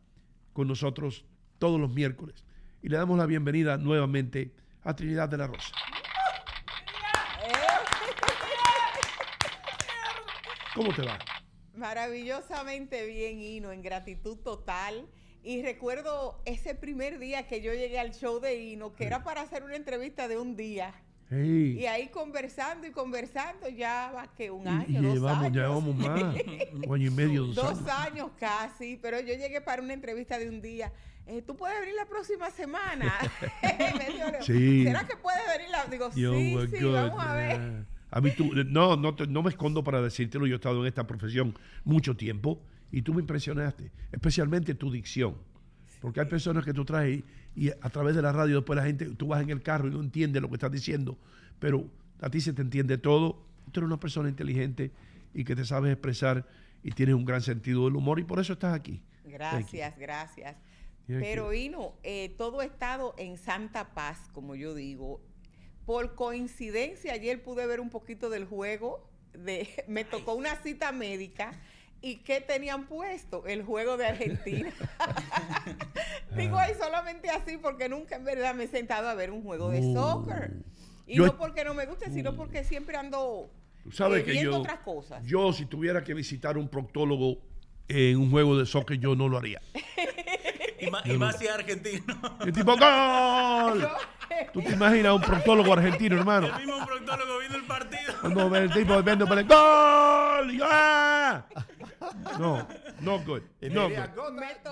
con 0.53 0.67
nosotros 0.67 1.25
todos 1.59 1.79
los 1.79 1.93
miércoles. 1.93 2.43
Y 2.81 2.89
le 2.89 2.97
damos 2.97 3.17
la 3.17 3.25
bienvenida 3.25 3.77
nuevamente 3.77 4.53
a 4.83 4.95
Trinidad 4.95 5.29
de 5.29 5.37
la 5.37 5.47
Rosa. 5.47 5.71
¿Cómo 10.75 10.93
te 10.93 11.03
va? 11.03 11.19
Maravillosamente 11.75 13.05
bien, 13.05 13.39
Hino, 13.39 13.71
en 13.71 13.81
gratitud 13.81 14.37
total. 14.37 15.07
Y 15.43 15.61
recuerdo 15.61 16.39
ese 16.45 16.73
primer 16.73 17.19
día 17.19 17.47
que 17.47 17.61
yo 17.61 17.73
llegué 17.73 17.99
al 17.99 18.13
show 18.13 18.39
de 18.39 18.55
Hino, 18.63 18.95
que 18.95 19.05
era 19.05 19.23
para 19.23 19.41
hacer 19.41 19.63
una 19.63 19.75
entrevista 19.75 20.27
de 20.27 20.37
un 20.37 20.55
día. 20.55 20.93
Y 21.31 21.85
ahí 21.87 22.09
conversando 22.09 22.85
y 22.85 22.91
conversando, 22.91 23.67
ya 23.67 24.11
va 24.15 24.27
que 24.35 24.51
un 24.51 24.67
año, 24.67 24.99
y 25.01 25.03
dos 25.03 25.13
llevamos, 25.15 25.43
años. 25.45 25.55
llevamos 25.57 25.95
más, 25.95 26.35
un 26.87 26.93
año 26.95 27.07
y 27.07 27.09
medio, 27.09 27.43
dos, 27.45 27.55
Dos 27.55 27.79
años. 27.79 27.89
años 28.11 28.31
casi, 28.39 28.97
pero 29.01 29.19
yo 29.19 29.33
llegué 29.33 29.59
para 29.59 29.81
una 29.81 29.93
entrevista 29.93 30.37
de 30.37 30.47
un 30.47 30.61
día. 30.61 30.93
Eh, 31.25 31.41
¿Tú 31.41 31.55
puedes 31.57 31.79
venir 31.79 31.95
la 31.95 32.05
próxima 32.05 32.51
semana? 32.51 33.11
Dijo, 34.07 34.43
Sí. 34.43 34.83
¿Será 34.83 35.07
que 35.07 35.15
puedes 35.17 35.41
venir? 35.57 35.69
La? 35.71 35.85
Digo, 35.85 36.09
You 36.13 36.33
sí, 36.35 36.55
were 36.55 36.67
sí, 36.69 36.83
good, 36.83 36.93
vamos 36.93 37.25
a 37.25 37.33
ver. 37.33 37.85
A 38.11 38.21
mí 38.21 38.29
tú, 38.31 38.51
no, 38.67 38.95
no, 38.95 39.15
te- 39.15 39.25
no 39.25 39.41
me 39.41 39.49
escondo 39.49 39.83
para 39.83 40.01
decírtelo, 40.03 40.45
yo 40.45 40.53
he 40.53 40.57
estado 40.57 40.81
en 40.81 40.87
esta 40.87 41.07
profesión 41.07 41.57
mucho 41.83 42.15
tiempo 42.15 42.61
y 42.93 43.01
tú 43.01 43.13
me 43.13 43.21
impresionaste, 43.21 43.91
especialmente 44.11 44.75
tu 44.75 44.91
dicción. 44.91 45.35
Porque 45.99 46.19
hay 46.19 46.27
personas 46.27 46.63
que 46.63 46.73
tú 46.73 46.85
traes 46.85 47.23
y, 47.55 47.65
y 47.65 47.69
a 47.71 47.89
través 47.89 48.15
de 48.15 48.21
la 48.21 48.31
radio 48.31 48.57
después 48.57 48.77
la 48.77 48.85
gente, 48.85 49.05
tú 49.15 49.27
vas 49.27 49.41
en 49.41 49.49
el 49.49 49.63
carro 49.63 49.87
y 49.87 49.91
no 49.91 49.99
entiendes 49.99 50.41
lo 50.43 50.47
que 50.47 50.55
estás 50.55 50.71
diciendo, 50.71 51.17
pero 51.59 51.89
a 52.21 52.29
ti 52.29 52.39
se 52.39 52.53
te 52.53 52.61
entiende 52.61 52.99
todo. 52.99 53.43
Tú 53.71 53.79
eres 53.79 53.87
una 53.87 53.99
persona 53.99 54.29
inteligente 54.29 54.91
y 55.33 55.43
que 55.43 55.55
te 55.55 55.65
sabes 55.65 55.91
expresar 55.91 56.45
y 56.83 56.91
tienes 56.91 57.15
un 57.15 57.25
gran 57.25 57.41
sentido 57.41 57.85
del 57.85 57.95
humor 57.95 58.19
y 58.19 58.23
por 58.23 58.39
eso 58.39 58.53
estás 58.53 58.75
aquí. 58.75 59.01
Gracias, 59.25 59.97
gracias. 59.97 60.55
Pero 61.07 61.51
Hino, 61.51 61.95
eh, 62.03 62.29
todo 62.37 62.59
ha 62.59 62.65
estado 62.65 63.15
en 63.17 63.37
santa 63.37 63.95
paz, 63.95 64.29
como 64.33 64.55
yo 64.55 64.75
digo, 64.75 65.19
Por 65.87 66.13
coincidencia, 66.13 67.13
ayer 67.13 67.41
pude 67.41 67.65
ver 67.65 67.79
un 67.79 67.89
poquito 67.89 68.29
del 68.29 68.45
juego. 68.45 69.09
De, 69.33 69.67
me 69.87 70.05
tocó 70.05 70.35
una 70.35 70.55
cita 70.57 70.91
médica. 70.91 71.59
¿Y 72.05 72.17
qué 72.17 72.41
tenían 72.41 72.85
puesto? 72.85 73.45
El 73.47 73.63
juego 73.63 73.95
de 73.95 74.05
Argentina. 74.07 74.69
Digo 76.35 76.57
ahí 76.57 76.73
solamente 76.77 77.29
así 77.29 77.57
porque 77.57 77.87
nunca 77.87 78.17
en 78.17 78.25
verdad 78.25 78.53
me 78.53 78.65
he 78.65 78.67
sentado 78.67 79.07
a 79.07 79.13
ver 79.13 79.31
un 79.31 79.41
juego 79.41 79.69
de 79.69 79.79
Uh. 79.79 79.93
soccer. 79.93 80.51
Y 81.07 81.15
Yo- 81.17 81.27
no 81.27 81.37
porque 81.37 81.63
no 81.63 81.73
me 81.73 81.85
guste, 81.85 82.11
sino 82.11 82.35
porque 82.35 82.63
siempre 82.65 82.97
ando 82.97 83.49
Tú 83.83 83.91
sabes 83.91 84.21
eh, 84.21 84.25
que 84.25 84.31
viendo 84.31 84.51
yo, 84.51 84.59
otras 84.59 84.79
cosas. 84.79 85.23
yo 85.25 85.53
si 85.53 85.65
tuviera 85.65 86.03
que 86.03 86.13
visitar 86.13 86.57
un 86.57 86.67
proctólogo 86.67 87.37
en 87.87 88.17
un 88.17 88.29
juego 88.31 88.57
de 88.57 88.65
soccer, 88.65 88.97
yo 88.99 89.15
no 89.15 89.27
lo 89.29 89.37
haría. 89.37 89.61
Y 90.79 90.89
más, 90.91 91.05
y 91.05 91.13
más 91.17 91.37
si 91.37 91.45
es 91.45 91.51
argentino. 91.51 92.19
El 92.45 92.51
tipo, 92.51 92.75
¡gol! 92.77 93.87
¿Tú 94.53 94.61
te 94.61 94.71
imaginas 94.73 95.13
un 95.13 95.21
proctólogo 95.21 95.71
argentino, 95.73 96.17
hermano? 96.17 96.47
El 96.47 96.65
mismo 96.65 96.85
proctólogo 96.85 97.39
viendo 97.39 97.57
el 97.57 97.63
partido. 97.65 98.13
Cuando 98.19 98.49
ve 98.49 98.59
el 98.59 98.73
tipo 98.73 99.01
viendo 99.03 99.25
por 99.27 99.37
el 99.37 99.47
¡Gol! 99.47 100.61
¡ah! 100.63 101.45
No, 102.39 102.67
no 103.01 103.19
good. 103.23 103.41
No 103.61 103.89
good. 103.89 103.97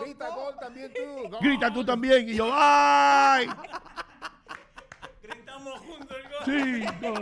Grita 0.04 0.30
gol 0.30 0.56
también 0.60 0.92
tú. 0.94 1.30
gol. 1.30 1.40
Grita 1.42 1.74
tú 1.74 1.86
también 1.86 2.28
y 2.30 2.36
yo 2.36 2.50
¡ay! 2.54 3.48
Gritamos 5.22 5.80
juntos 5.80 6.18
el 6.18 6.30
gol. 6.30 6.46
Sí, 6.46 6.86
no. 7.02 7.14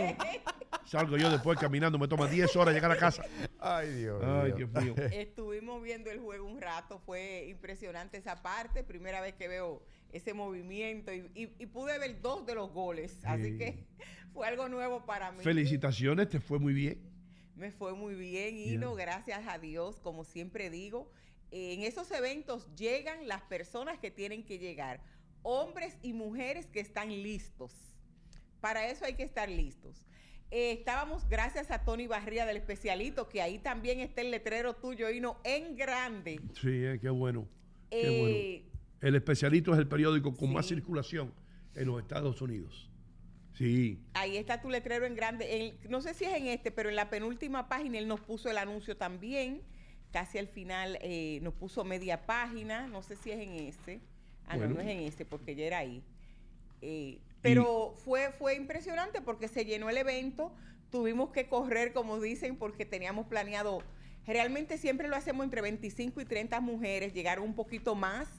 Salgo 0.85 1.17
yo 1.17 1.29
después 1.29 1.59
caminando, 1.59 1.99
me 1.99 2.07
toma 2.07 2.25
10 2.27 2.55
horas 2.55 2.73
llegar 2.73 2.91
a 2.91 2.95
casa. 2.97 3.23
Ay, 3.59 3.89
Dios. 3.93 4.23
Ay, 4.25 4.53
Dios 4.53 4.71
mío. 4.71 4.95
Estuvimos 5.11 5.83
viendo 5.83 6.09
el 6.09 6.19
juego 6.19 6.47
un 6.47 6.59
rato, 6.61 6.99
fue 7.05 7.45
impresionante 7.49 8.17
esa 8.17 8.41
parte, 8.41 8.83
primera 8.83 9.21
vez 9.21 9.35
que 9.35 9.47
veo 9.47 9.83
ese 10.11 10.33
movimiento 10.33 11.13
y, 11.13 11.29
y- 11.35 11.53
y 11.59 11.65
pude 11.67 11.99
ver 11.99 12.19
dos 12.21 12.43
de 12.47 12.55
los 12.55 12.71
goles, 12.73 13.19
así 13.25 13.51
Sí. 13.51 13.57
que 13.59 13.85
fue 14.33 14.47
algo 14.47 14.67
nuevo 14.67 15.05
para 15.05 15.31
mí. 15.31 15.43
Felicitaciones, 15.43 16.29
te 16.29 16.39
fue 16.39 16.57
muy 16.57 16.73
bien. 16.73 16.99
Me 17.59 17.71
fue 17.71 17.93
muy 17.93 18.15
bien, 18.15 18.57
Hino, 18.57 18.95
gracias 18.95 19.45
a 19.45 19.59
Dios, 19.59 19.99
como 19.99 20.23
siempre 20.23 20.69
digo. 20.69 21.11
En 21.51 21.81
esos 21.81 22.09
eventos 22.11 22.73
llegan 22.77 23.27
las 23.27 23.41
personas 23.41 23.99
que 23.99 24.11
tienen 24.11 24.45
que 24.45 24.59
llegar, 24.59 25.01
hombres 25.43 25.97
y 26.01 26.13
mujeres 26.13 26.67
que 26.67 26.79
están 26.79 27.09
listos. 27.09 27.73
Para 28.61 28.87
eso 28.89 29.03
hay 29.03 29.15
que 29.15 29.23
estar 29.23 29.49
listos. 29.49 30.05
Eh, 30.51 30.71
estábamos, 30.71 31.27
gracias 31.27 31.69
a 31.69 31.83
Tony 31.83 32.07
Barría 32.07 32.45
del 32.45 32.55
Especialito, 32.55 33.27
que 33.27 33.41
ahí 33.41 33.59
también 33.59 33.99
está 33.99 34.21
el 34.21 34.31
letrero 34.31 34.73
tuyo, 34.75 35.09
Hino, 35.09 35.37
en 35.43 35.75
grande. 35.75 36.39
Sí, 36.53 36.69
eh, 36.69 36.97
qué 37.01 37.09
bueno. 37.09 37.45
Qué 37.89 38.01
Eh, 38.01 38.61
bueno. 38.61 38.79
El 39.01 39.15
especialito 39.15 39.73
es 39.73 39.79
el 39.79 39.87
periódico 39.87 40.33
con 40.33 40.53
más 40.53 40.67
circulación 40.67 41.33
en 41.75 41.87
los 41.87 42.01
Estados 42.01 42.41
Unidos. 42.41 42.88
Sí. 43.59 43.99
Ahí 44.13 44.37
está 44.37 44.61
tu 44.61 44.69
letrero 44.69 45.05
en 45.05 45.15
grande. 45.15 45.75
No 45.89 45.99
sé 45.99 46.13
si 46.13 46.23
es 46.23 46.33
en 46.33 46.47
este, 46.47 46.71
pero 46.71 46.87
en 46.87 46.95
la 46.95 47.09
penúltima 47.09 47.67
página 47.67 47.97
él 47.97 48.07
nos 48.07 48.21
puso 48.21 48.49
el 48.49 48.57
anuncio 48.57 48.95
también. 48.95 49.61
Casi 50.13 50.37
al 50.37 50.47
final 50.47 50.97
eh, 51.01 51.39
nos 51.41 51.53
puso 51.53 51.83
media 51.83 52.25
página. 52.25 52.87
No 52.87 53.03
sé 53.03 53.17
si 53.17 53.31
es 53.31 53.39
en 53.39 53.55
este. 53.55 53.99
Ah, 54.47 54.55
Bueno. 54.55 54.75
no, 54.75 54.75
no 54.75 54.81
es 54.81 54.87
en 54.87 55.01
este 55.01 55.25
porque 55.25 55.55
ya 55.55 55.65
era 55.65 55.79
ahí. 55.79 56.01
Eh, 56.81 57.19
pero 57.41 57.93
fue, 58.05 58.31
fue 58.31 58.55
impresionante 58.55 59.19
porque 59.21 59.49
se 59.49 59.65
llenó 59.65 59.89
el 59.89 59.97
evento. 59.97 60.53
Tuvimos 60.89 61.31
que 61.31 61.49
correr, 61.49 61.91
como 61.91 62.21
dicen, 62.21 62.55
porque 62.55 62.85
teníamos 62.85 63.27
planeado. 63.27 63.83
Realmente 64.25 64.77
siempre 64.77 65.09
lo 65.09 65.17
hacemos 65.17 65.43
entre 65.43 65.61
25 65.61 66.21
y 66.21 66.25
30 66.25 66.61
mujeres, 66.61 67.13
llegaron 67.13 67.43
un 67.43 67.55
poquito 67.55 67.93
más, 67.93 68.29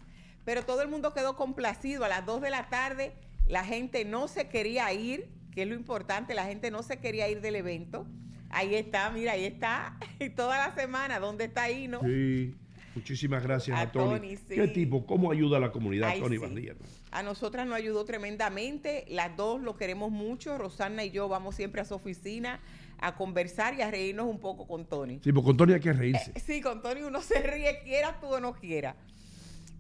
pero 0.47 0.65
todo 0.65 0.81
el 0.81 0.89
mundo 0.89 1.13
quedó 1.13 1.37
complacido. 1.37 2.05
A 2.07 2.09
las 2.09 2.25
2 2.25 2.41
de 2.41 2.51
la 2.51 2.71
tarde 2.71 3.13
la 3.51 3.65
gente 3.65 4.05
no 4.05 4.29
se 4.29 4.49
quería 4.49 4.93
ir, 4.93 5.29
que 5.53 5.63
es 5.63 5.69
lo 5.69 5.75
importante, 5.75 6.35
la 6.35 6.45
gente 6.45 6.71
no 6.71 6.83
se 6.83 6.99
quería 6.99 7.29
ir 7.29 7.41
del 7.41 7.57
evento. 7.57 8.07
Ahí 8.49 8.75
está, 8.75 9.11
mira, 9.11 9.33
ahí 9.33 9.45
está. 9.45 9.99
Y 10.21 10.31
toda 10.31 10.59
la 10.59 10.75
semana, 10.75 11.19
¿dónde 11.19 11.45
está 11.45 11.65
ahí, 11.65 11.89
no? 11.89 12.01
Sí. 12.01 12.55
Muchísimas 12.95 13.43
gracias 13.43 13.79
a, 13.79 13.83
A 13.83 13.93
Tony. 13.93 14.19
Tony, 14.19 14.37
sí. 14.37 14.55
¿Qué 14.55 14.69
tipo? 14.69 15.07
¿Cómo 15.07 15.31
ayuda 15.31 15.59
a 15.59 15.61
la 15.61 15.71
comunidad 15.71 16.11
Ay, 16.11 16.21
Tony 16.21 16.37
sí. 16.37 16.43
Bandilla? 16.43 16.75
A 17.13 17.23
nosotras 17.23 17.67
nos 17.67 17.77
ayudó 17.77 18.05
tremendamente. 18.05 19.05
Las 19.09 19.37
dos 19.37 19.61
lo 19.61 19.77
queremos 19.77 20.11
mucho. 20.11 20.59
Rosana 20.59 21.05
y 21.05 21.11
yo 21.11 21.29
vamos 21.29 21.55
siempre 21.55 21.81
a 21.81 21.85
su 21.85 21.95
oficina 21.95 22.61
a 22.99 23.15
conversar 23.15 23.75
y 23.75 23.83
a 23.83 23.91
reírnos 23.91 24.27
un 24.27 24.39
poco 24.41 24.67
con 24.67 24.85
Tony. 24.85 25.21
Sí, 25.23 25.33
porque 25.33 25.47
con 25.47 25.57
Tony 25.57 25.73
hay 25.75 25.81
que 25.81 25.93
reírse. 25.93 26.33
Eh, 26.35 26.41
sí, 26.41 26.61
con 26.61 26.83
Tony 26.83 27.03
uno 27.03 27.21
se 27.23 27.41
ríe, 27.41 27.81
quiera 27.83 28.21
tú 28.21 28.27
o 28.27 28.41
no 28.41 28.53
quiera. 28.55 28.97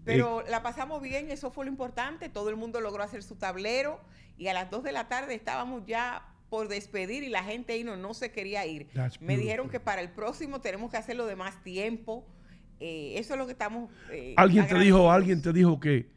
Pero 0.05 0.43
la 0.49 0.63
pasamos 0.63 1.03
bien, 1.03 1.31
eso 1.31 1.51
fue 1.51 1.65
lo 1.67 1.71
importante. 1.71 2.29
Todo 2.29 2.51
el 2.51 2.57
mundo 2.57 2.81
logró 2.81 3.03
hacer 3.03 3.23
su 3.23 3.37
tablero 3.37 4.01
y 4.39 4.49
a 4.49 4.55
las 4.55 4.71
2 4.71 4.83
de 4.83 4.93
la 4.93 5.09
tarde 5.09 5.35
estábamos 5.35 5.83
ya 5.87 6.27
por 6.49 6.69
despedir 6.69 7.23
y 7.23 7.29
la 7.29 7.45
gente 7.45 7.75
ahí 7.75 7.85
no, 7.85 7.97
no 7.97 8.13
se 8.15 8.33
quería 8.33 8.67
ir. 8.67 8.89
Me 9.21 9.37
dijeron 9.37 9.69
que 9.69 9.79
para 9.79 10.01
el 10.01 10.11
próximo 10.11 10.61
tenemos 10.61 10.91
que 10.91 10.97
hacerlo 10.97 11.27
de 11.27 11.37
más 11.37 11.63
tiempo. 11.63 12.27
Eh, 12.81 13.15
eso 13.19 13.35
es 13.35 13.39
lo 13.39 13.47
que 13.47 13.53
estamos. 13.53 13.91
eh, 14.11 14.35
Alguien 14.37 14.67
te 14.67 14.79
dijo, 14.79 15.13
alguien 15.13 15.43
te 15.43 15.53
dijo 15.53 15.79
que, 15.79 16.11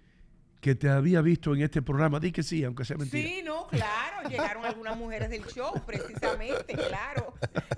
que 0.61 0.73
te 0.76 0.89
había 0.89 1.22
visto 1.22 1.53
en 1.53 1.61
este 1.61 1.81
programa. 1.81 2.19
Di 2.22 2.31
que 2.31 2.41
sí, 2.41 2.64
aunque 2.64 2.85
sea 2.85 2.95
mentira. 2.97 3.27
Sí, 3.30 3.41
no, 3.43 3.68
claro, 3.68 4.27
llegaron 4.30 4.64
algunas 4.65 4.97
mujeres 4.97 5.30
del 5.30 5.45
show, 5.47 5.73
precisamente, 5.85 6.73
claro. 6.73 7.34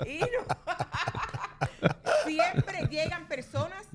Y 0.05 0.19
no- 0.19 0.45
siempre 2.25 2.87
llegan 2.89 3.27
personas 3.27 3.85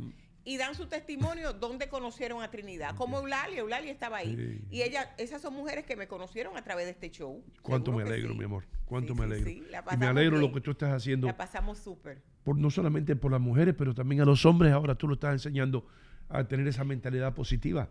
y 0.44 0.56
dan 0.56 0.74
su 0.74 0.86
testimonio 0.86 1.52
donde 1.52 1.88
conocieron 1.88 2.42
a 2.42 2.50
Trinidad, 2.50 2.96
como 2.96 3.18
Eulalia, 3.18 3.58
Eulalia 3.60 3.92
estaba 3.92 4.18
ahí. 4.18 4.36
Sí. 4.36 4.64
Y 4.70 4.82
ella, 4.82 5.14
esas 5.18 5.42
son 5.42 5.54
mujeres 5.54 5.84
que 5.84 5.96
me 5.96 6.08
conocieron 6.08 6.56
a 6.56 6.64
través 6.64 6.86
de 6.86 6.92
este 6.92 7.10
show. 7.10 7.44
Cuánto 7.62 7.90
me 7.92 7.98
Seguro 7.98 8.14
alegro, 8.14 8.32
sí. 8.32 8.38
mi 8.38 8.44
amor. 8.44 8.64
Cuánto 8.86 9.12
Sí, 9.14 9.18
me 9.20 9.24
alegro. 9.26 9.70
la 9.70 9.84
y 9.92 9.96
me 9.98 10.06
alegro 10.06 10.38
lo 10.38 10.52
que 10.52 10.60
tú 10.60 10.70
estás 10.72 10.92
haciendo, 10.92 11.26
La 11.26 11.36
pasamos 11.36 11.78
súper. 11.78 12.22
por, 12.42 12.56
no 12.56 12.70
solamente 12.70 13.14
por 13.16 13.30
las 13.30 13.40
mujeres, 13.40 13.74
pero 13.76 13.94
también 13.94 14.22
a 14.22 14.24
los 14.24 14.44
hombres. 14.46 14.72
Ahora 14.72 14.94
tú 14.94 15.06
lo 15.08 15.14
estás 15.14 15.32
enseñando 15.32 15.86
a 16.28 16.44
tener 16.48 16.66
esa 16.66 16.84
mentalidad 16.84 17.34
positiva. 17.34 17.88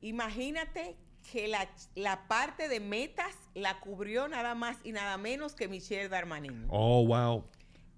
Imagínate 0.00 0.96
que 1.30 1.48
la, 1.48 1.68
la 1.94 2.26
parte 2.26 2.68
de 2.68 2.80
metas 2.80 3.34
la 3.54 3.78
cubrió 3.80 4.28
nada 4.28 4.54
más 4.54 4.78
y 4.84 4.92
nada 4.92 5.18
menos 5.18 5.54
que 5.54 5.68
Michelle 5.68 6.08
Darmanin. 6.08 6.64
Oh, 6.68 7.06
wow. 7.06 7.44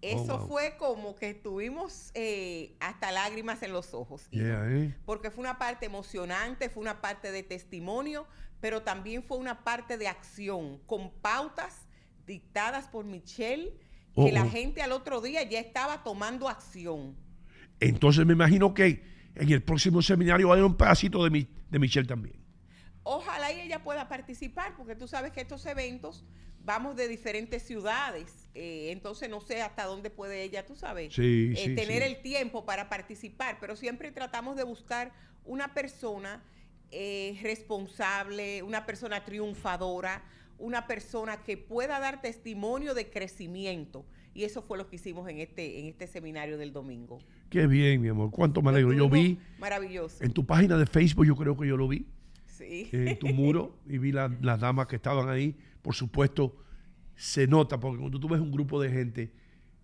Eso 0.03 0.35
Oh, 0.35 0.39
wow. 0.39 0.49
fue 0.49 0.77
como 0.79 1.15
que 1.15 1.31
estuvimos 1.31 2.11
eh, 2.15 2.77
hasta 2.81 3.13
lágrimas 3.13 3.63
en 3.63 3.73
los 3.73 3.95
ojos. 3.95 4.29
Yeah, 4.31 4.69
eh. 4.69 4.95
Porque 5.07 5.31
fue 5.31 5.43
una 5.43 5.59
parte 5.59 5.87
emocionante, 5.87 6.69
fue 6.69 6.83
una 6.83 7.01
parte 7.01 7.31
de 7.31 7.43
testimonio, 7.45 8.27
pero 8.61 8.83
también 8.83 9.23
fue 9.23 9.39
una 9.39 9.63
parte 9.65 9.97
de 9.99 10.09
acción, 10.09 10.79
con 10.87 11.13
pautas 11.21 11.87
dictadas 12.27 12.89
por 12.89 13.05
Michelle, 13.05 13.73
que 14.15 14.21
Oh, 14.21 14.29
la 14.31 14.43
oh. 14.45 14.51
gente 14.51 14.83
al 14.83 14.93
otro 14.93 15.21
día 15.23 15.43
ya 15.45 15.59
estaba 15.61 16.03
tomando 16.03 16.49
acción. 16.49 17.17
Entonces 17.81 18.27
me 18.27 18.35
imagino 18.35 18.75
que 18.75 19.03
en 19.35 19.51
el 19.51 19.63
próximo 19.63 20.03
seminario 20.03 20.53
hay 20.53 20.61
un 20.61 20.77
pedacito 20.77 21.25
de, 21.25 21.31
mi, 21.31 21.49
de 21.71 21.79
Michelle 21.79 22.07
también. 22.07 22.42
Ojalá 23.05 23.53
y 23.53 23.61
ella 23.61 23.83
pueda 23.83 24.09
participar, 24.09 24.75
porque 24.77 24.95
tú 24.95 25.09
sabes 25.09 25.33
que 25.33 25.41
estos 25.41 25.65
eventos 25.67 26.25
vamos 26.65 26.95
de 26.95 27.09
diferentes 27.09 27.65
ciudades, 27.65 28.49
eh, 28.55 28.91
entonces 28.93 29.29
no 29.29 29.41
sé 29.41 29.63
hasta 29.63 29.85
dónde 29.85 30.11
puede 30.11 30.43
ella, 30.45 30.65
tú 30.65 30.77
sabes, 30.77 31.13
Sí, 31.13 31.53
eh, 31.57 31.65
sí, 31.65 31.75
tener 31.75 32.03
sí. 32.03 32.09
el 32.09 32.23
tiempo 32.23 32.65
para 32.65 32.89
participar, 32.89 33.59
pero 33.61 33.75
siempre 33.75 34.13
tratamos 34.13 34.55
de 34.57 34.63
buscar 34.63 35.13
una 35.45 35.75
persona 35.75 36.45
eh, 36.93 37.37
responsable, 37.43 38.63
una 38.63 38.87
persona 38.87 39.25
triunfadora, 39.25 40.23
una 40.59 40.87
persona 40.87 41.43
que 41.43 41.57
pueda 41.57 41.99
dar 41.99 42.21
testimonio 42.21 42.95
de 42.95 43.11
crecimiento. 43.11 44.05
Y 44.35 44.45
eso 44.45 44.63
fue 44.63 44.79
lo 44.79 44.89
que 44.89 44.97
hicimos 44.97 45.29
en 45.29 45.41
este, 45.41 45.81
en 45.81 45.87
este 45.87 46.07
seminario 46.07 46.57
del 46.57 46.73
domingo. 46.73 47.19
Qué 47.51 47.67
bien, 47.67 48.01
mi 48.01 48.09
amor. 48.09 48.31
Cuánto 48.31 48.63
me 48.63 48.71
alegro. 48.71 48.93
Yo 48.93 49.09
vi 49.11 49.39
Maravilloso. 49.59 50.23
en 50.25 50.33
tu 50.33 50.47
página 50.47 50.79
de 50.79 50.87
Facebook, 50.87 51.27
yo 51.27 51.37
creo 51.37 51.57
que 51.57 51.67
yo 51.67 51.77
lo 51.77 51.89
vi. 51.89 52.07
Sí. 52.63 52.89
en 52.93 53.19
tu 53.19 53.29
muro 53.29 53.77
y 53.87 53.99
vi 53.99 54.13
la- 54.13 54.31
las 54.41 54.61
damas 54.61 54.87
que 54.87 54.97
estaban 54.97 55.29
ahí. 55.29 55.57
Por 55.83 55.95
supuesto, 55.95 56.57
se 57.17 57.47
nota, 57.47 57.79
porque 57.79 57.99
cuando 57.99 58.19
tú 58.21 58.29
ves 58.29 58.41
un 58.41 58.51
grupo 58.53 58.81
de 58.81 58.91
gente, 58.91 59.33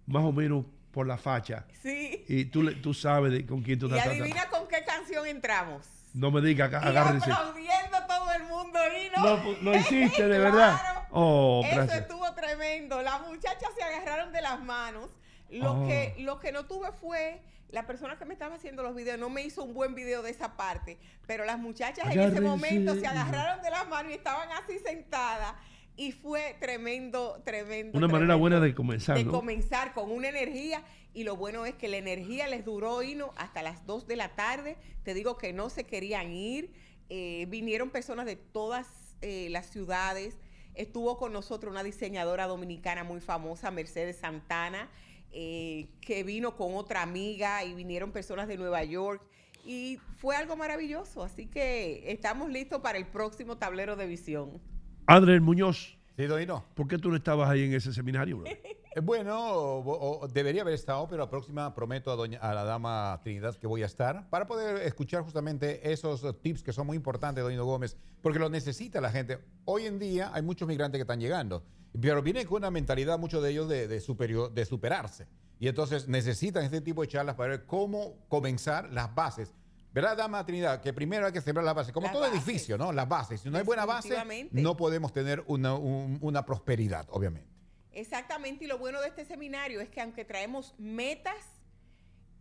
más 0.07 0.23
o 0.25 0.33
menos 0.33 0.65
por 0.93 1.07
la 1.07 1.17
facha, 1.19 1.67
Sí. 1.83 2.25
y 2.29 2.47
tú, 2.47 2.63
le- 2.63 2.75
tú 2.77 2.95
sabes 2.95 3.33
de 3.33 3.45
con 3.47 3.63
quién 3.63 3.79
tú 3.79 3.87
Y 3.87 3.91
estás 3.91 4.05
tratando. 4.05 4.25
adivina 4.25 4.49
con 4.49 4.67
qué 4.69 4.85
canción 4.85 5.27
entramos. 5.27 5.87
No 6.15 6.31
me 6.31 6.41
digas, 6.41 6.73
aga- 6.73 6.85
Y 6.87 6.89
agárrense. 6.89 7.31
aplaudiendo 7.31 7.99
todo 8.09 8.33
el 8.33 8.43
mundo 8.45 8.79
y 8.97 9.17
no. 9.17 9.25
Lo, 9.27 9.63
lo 9.63 9.73
hiciste, 10.23 10.27
de 10.27 10.39
verdad. 10.39 10.81
Oh, 11.11 11.63
Eso 11.65 11.77
gracias. 11.77 12.01
estuvo 12.01 12.33
tremendo. 12.35 13.03
Las 13.03 13.21
muchachas 13.27 13.69
se 13.77 13.83
agarraron 13.83 14.33
de 14.33 14.41
las 14.41 14.61
manos. 14.65 15.11
Lo, 15.51 15.73
Oh. 15.83 15.87
que, 15.87 16.15
lo 16.19 16.39
que 16.39 16.53
no 16.53 16.65
tuve 16.67 16.91
fue, 16.93 17.41
la 17.71 17.87
persona 17.87 18.19
que 18.19 18.25
me 18.25 18.33
estaba 18.33 18.55
haciendo 18.55 18.83
los 18.83 18.95
videos 18.95 19.19
no 19.19 19.29
me 19.29 19.43
hizo 19.43 19.63
un 19.63 19.75
buen 19.75 19.95
video 19.95 20.23
de 20.23 20.31
esa 20.31 20.57
parte, 20.57 20.99
pero 21.27 21.45
las 21.45 21.59
muchachas 21.59 22.15
en 22.15 22.21
ese 22.21 22.41
momento 22.41 22.95
se 22.95 23.07
agarraron 23.07 23.63
de 23.63 23.71
las 23.71 23.89
manos 23.89 24.13
y 24.13 24.15
estaban 24.15 24.49
así 24.53 24.79
sentadas. 24.79 25.55
Y 25.97 26.13
fue 26.13 26.57
tremendo, 26.61 27.43
tremendo. 27.45 27.99
Una 27.99 28.07
manera 28.07 28.37
buena 28.37 28.61
de 28.61 28.73
comenzar, 28.73 29.17
De 29.17 29.25
¿no? 29.25 29.33
comenzar 29.33 29.95
con 29.95 30.13
una 30.13 30.29
energía. 30.29 30.85
Y 31.13 31.25
lo 31.25 31.37
bueno 31.37 31.67
es 31.67 31.75
que 31.75 31.89
la 31.89 31.97
energía 31.97 32.47
les 32.47 32.65
duró, 32.65 33.03
Hino, 33.03 33.33
hasta 33.37 33.63
las 33.63 33.85
2 33.85 34.07
de 34.07 34.15
la 34.15 34.37
tarde. 34.37 34.77
Te 35.03 35.13
digo 35.13 35.37
que 35.37 35.53
no 35.53 35.71
se 35.71 35.85
querían 35.85 36.31
ir. 36.33 36.71
Eh, 37.09 37.47
vinieron 37.49 37.91
personas 37.91 38.27
de 38.27 38.37
todas 38.37 39.17
eh, 39.23 39.49
las 39.51 39.67
ciudades. 39.71 40.39
Estuvo 40.75 41.19
con 41.19 41.33
nosotros 41.33 41.73
una 41.73 41.83
diseñadora 41.83 42.47
dominicana 42.47 43.03
muy 43.03 43.21
famosa, 43.21 43.73
Mercedes 43.73 44.19
Santana, 44.19 44.89
eh, 45.33 45.89
que 46.01 46.25
vino 46.25 46.57
con 46.57 46.75
otra 46.75 47.03
amiga 47.03 47.65
y 47.65 47.75
vinieron 47.75 48.13
personas 48.13 48.49
de 48.49 48.57
Nueva 48.57 48.85
York. 48.85 49.23
Y 49.65 49.99
fue 50.17 50.35
algo 50.37 50.57
maravilloso. 50.57 51.23
Así 51.23 51.47
que 51.47 52.11
estamos 52.11 52.51
listos 52.51 52.81
para 52.81 52.99
el 52.99 53.07
próximo 53.07 53.59
tablero 53.59 53.97
de 53.97 54.07
visión. 54.07 54.61
Adriel 55.07 55.41
Muñoz. 55.41 55.97
Sí, 56.17 56.25
Doino. 56.27 56.65
¿Por 56.75 56.89
qué 56.89 56.99
tú 56.99 57.11
no 57.11 57.17
estabas 57.17 57.49
ahí 57.49 57.65
en 57.65 57.75
ese 57.75 57.93
seminario, 57.93 58.39
bro? 58.39 58.51
Eh, 58.97 59.01
Bueno, 59.01 59.39
o- 59.53 60.21
o 60.23 60.29
debería 60.29 60.63
haber 60.63 60.73
estado, 60.73 61.07
pero 61.07 61.23
la 61.23 61.29
próxima 61.31 61.75
prometo 61.75 62.11
a, 62.11 62.17
doña, 62.17 62.39
a 62.39 62.55
la 62.55 62.65
dama 62.65 63.21
Trinidad 63.23 63.55
que 63.55 63.67
voy 63.67 63.83
a 63.83 63.87
estar 63.87 64.29
para 64.31 64.47
poder 64.47 64.79
escuchar 64.83 65.23
justamente 65.23 65.93
esos 65.93 66.25
tips 66.41 66.63
que 66.63 66.73
son 66.73 66.87
muy 66.87 66.97
importantes, 66.97 67.45
Doño 67.45 67.65
Gómez, 67.67 67.99
porque 68.23 68.39
lo 68.39 68.49
necesita 68.49 69.01
la 69.03 69.11
gente. 69.11 69.39
Hoy 69.67 69.85
en 69.85 69.99
día 69.99 70.31
hay 70.33 70.41
muchos 70.41 70.67
migrantes 70.67 70.99
que 70.99 71.03
están 71.03 71.21
llegando, 71.21 71.63
pero 72.01 72.23
vienen 72.23 72.47
con 72.47 72.59
una 72.59 72.71
mentalidad, 72.71 73.19
muchos 73.19 73.43
de 73.43 73.51
ellos, 73.51 73.69
de, 73.69 73.89
de, 73.89 74.01
superior, 74.01 74.53
de 74.53 74.65
superarse. 74.65 75.27
Y 75.61 75.69
entonces 75.69 76.07
necesitan 76.09 76.65
este 76.65 76.81
tipo 76.81 77.03
de 77.03 77.09
charlas 77.09 77.35
para 77.35 77.51
ver 77.51 77.67
cómo 77.67 78.15
comenzar 78.29 78.91
las 78.93 79.13
bases. 79.15 79.53
¿Verdad, 79.93 80.17
dama 80.17 80.45
Trinidad? 80.47 80.81
Que 80.81 80.93
primero 80.93 81.27
hay 81.27 81.33
que 81.33 81.41
sembrar 81.41 81.65
las 81.65 81.75
bases. 81.75 81.93
Como 81.93 82.05
Las 82.07 82.13
todo 82.13 82.23
bases. 82.23 82.37
edificio, 82.37 82.79
¿no? 82.79 82.93
Las 82.93 83.09
bases. 83.09 83.41
Si 83.41 83.51
no 83.51 83.59
hay 83.59 83.65
buena 83.65 83.85
base, 83.87 84.15
no 84.53 84.77
podemos 84.77 85.13
tener 85.13 85.43
una, 85.47 85.75
un- 85.75 86.19
una 86.21 86.45
prosperidad, 86.45 87.07
obviamente. 87.11 87.49
Exactamente, 87.93 88.65
y 88.65 88.69
lo 88.69 88.79
bueno 88.79 89.01
de 89.01 89.09
este 89.09 89.25
seminario 89.25 89.81
es 89.81 89.89
que 89.89 90.01
aunque 90.01 90.25
traemos 90.25 90.75
metas 90.79 91.35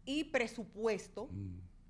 y 0.05 0.25
presupuesto, 0.25 1.29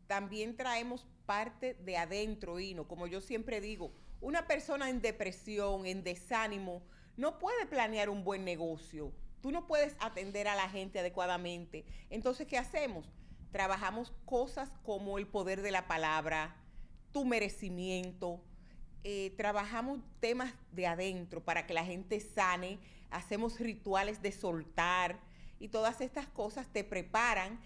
también 0.08 0.56
traemos 0.56 1.06
parte 1.26 1.74
de 1.74 1.98
adentro, 1.98 2.60
Hino. 2.60 2.88
Como 2.88 3.08
yo 3.08 3.20
siempre 3.20 3.60
digo, 3.60 3.92
una 4.22 4.48
persona 4.48 4.90
en 4.90 5.02
depresión, 5.02 5.86
en 5.86 6.04
desánimo, 6.04 6.82
no 7.18 7.40
puede 7.40 7.66
planear 7.66 8.10
un 8.10 8.24
buen 8.24 8.46
negocio. 8.46 9.12
Tú 9.42 9.52
no 9.52 9.68
puedes 9.68 9.96
atender 10.00 10.48
a 10.48 10.56
la 10.56 10.70
gente 10.70 11.00
adecuadamente. 11.00 11.86
Entonces, 12.10 12.48
¿qué 12.48 12.58
hacemos? 12.58 13.12
Trabajamos 13.52 14.14
cosas 14.26 14.72
como 14.84 15.18
el 15.18 15.28
poder 15.28 15.62
de 15.62 15.72
la 15.72 15.88
palabra, 15.88 16.56
tu 17.12 17.26
merecimiento, 17.26 18.42
eh, 19.04 19.34
trabajamos 19.38 20.00
temas 20.20 20.54
de 20.72 20.88
adentro 20.88 21.44
para 21.44 21.66
que 21.66 21.74
la 21.74 21.86
gente 21.86 22.20
sane, 22.20 22.80
hacemos 23.10 23.60
rituales 23.60 24.22
de 24.22 24.32
soltar 24.32 25.20
y 25.60 25.70
todas 25.70 26.02
estas 26.02 26.28
cosas 26.28 26.68
te 26.68 26.84
preparan. 26.84 27.60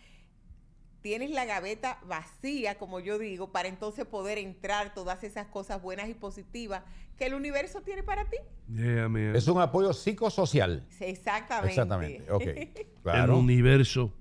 Tienes 1.01 1.31
la 1.31 1.45
gaveta 1.45 1.97
vacía, 2.05 2.77
como 2.77 2.99
yo 2.99 3.17
digo, 3.17 3.51
para 3.51 3.67
entonces 3.67 4.05
poder 4.05 4.37
entrar 4.37 4.93
todas 4.93 5.23
esas 5.23 5.47
cosas 5.47 5.81
buenas 5.81 6.09
y 6.09 6.13
positivas 6.13 6.83
que 7.17 7.25
el 7.25 7.33
universo 7.33 7.81
tiene 7.81 8.03
para 8.03 8.25
ti. 8.29 8.37
Yeah, 8.67 9.09
man. 9.09 9.35
Es 9.35 9.47
un 9.47 9.59
apoyo 9.59 9.93
psicosocial. 9.93 10.85
Sí, 10.89 11.05
Exactamente. 11.05 11.69
Exactamente. 11.69 12.87
El 13.05 13.29
universo. 13.31 14.13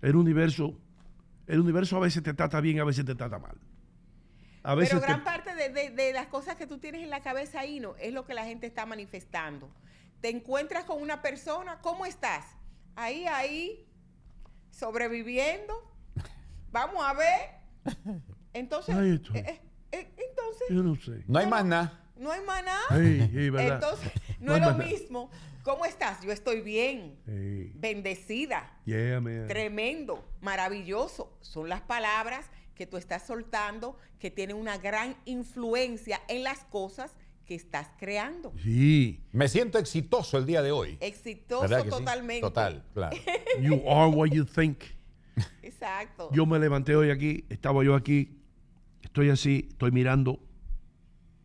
El 0.00 0.14
universo. 0.16 0.78
El 1.48 1.60
universo 1.60 1.96
a 1.96 2.00
veces 2.00 2.22
te 2.22 2.34
trata 2.34 2.60
bien, 2.60 2.78
a 2.80 2.84
veces 2.84 3.04
te 3.04 3.14
trata 3.14 3.38
mal. 3.38 3.56
A 4.62 4.74
veces 4.74 4.94
Pero 4.94 5.00
te- 5.00 5.06
gran 5.06 5.24
parte 5.24 5.54
de, 5.54 5.68
de- 5.70 5.90
de 5.90 6.12
las 6.12 6.26
cosas 6.26 6.56
que 6.56 6.66
tú 6.66 6.78
tienes 6.78 7.02
en 7.02 7.10
la 7.10 7.20
cabeza 7.20 7.60
ahí 7.60 7.78
no 7.80 7.96
es 7.96 8.12
lo 8.12 8.24
que 8.26 8.34
la 8.34 8.44
gente 8.44 8.66
está 8.66 8.86
manifestando. 8.86 9.68
Te 10.20 10.28
encuentras 10.30 10.84
con 10.84 11.00
una 11.02 11.22
persona, 11.22 11.80
¿cómo 11.82 12.04
estás? 12.06 12.44
Ahí, 12.96 13.26
ahí, 13.26 13.86
sobreviviendo. 14.70 15.74
Vamos 16.76 17.02
a 17.02 17.14
ver. 17.14 17.40
Entonces, 18.52 18.94
Ahí 18.94 19.14
estoy. 19.14 19.38
eh, 19.38 19.44
eh, 19.48 19.60
eh, 19.92 20.14
entonces, 20.28 20.66
Yo 20.68 20.82
no 20.82 20.94
sé. 20.96 21.22
No 21.26 21.38
hay 21.38 21.46
más 21.46 21.64
nada. 21.64 22.04
no 22.18 22.30
hay 22.30 22.42
maná. 22.44 22.78
Sí, 22.90 23.20
sí, 23.32 23.48
verdad. 23.50 23.74
Entonces, 23.76 24.12
no, 24.40 24.46
No 24.46 24.52
hay 24.52 24.60
es 24.60 24.66
lo 24.66 24.72
más 24.72 24.78
nada. 24.78 24.90
mismo. 24.90 25.30
¿Cómo 25.62 25.86
estás? 25.86 26.20
Yo 26.22 26.32
estoy 26.32 26.60
bien, 26.60 27.18
bendecida. 27.76 28.70
yeah, 28.84 29.20
man. 29.20 29.46
Tremendo, 29.48 30.22
maravilloso. 30.42 31.36
Son 31.40 31.68
las 31.70 31.80
palabras 31.80 32.44
que 32.74 32.86
tú 32.86 32.98
estás 32.98 33.26
soltando 33.26 33.96
que 34.18 34.30
tienen 34.30 34.56
una 34.56 34.76
gran 34.76 35.16
influencia 35.24 36.20
en 36.28 36.44
las 36.44 36.58
cosas 36.64 37.10
que 37.46 37.54
estás 37.54 37.88
creando. 37.98 38.52
Sí. 38.62 39.24
Me 39.32 39.48
siento 39.48 39.78
exitoso 39.78 40.36
el 40.36 40.44
día 40.44 40.60
de 40.62 40.72
hoy. 40.72 40.98
Exitoso 41.00 41.62
¿Verdad 41.62 41.78
que 41.84 41.90
sí? 41.90 41.96
totalmente. 41.98 42.40
Total, 42.42 42.84
claro. 42.92 43.16
You 43.60 43.82
are 43.88 44.10
what 44.10 44.28
you 44.28 44.44
think. 44.44 44.78
Exacto. 45.62 46.30
Yo 46.32 46.46
me 46.46 46.58
levanté 46.58 46.96
hoy 46.96 47.10
aquí, 47.10 47.44
estaba 47.48 47.84
yo 47.84 47.94
aquí, 47.94 48.38
estoy 49.02 49.28
así, 49.30 49.66
estoy 49.70 49.90
mirando 49.90 50.40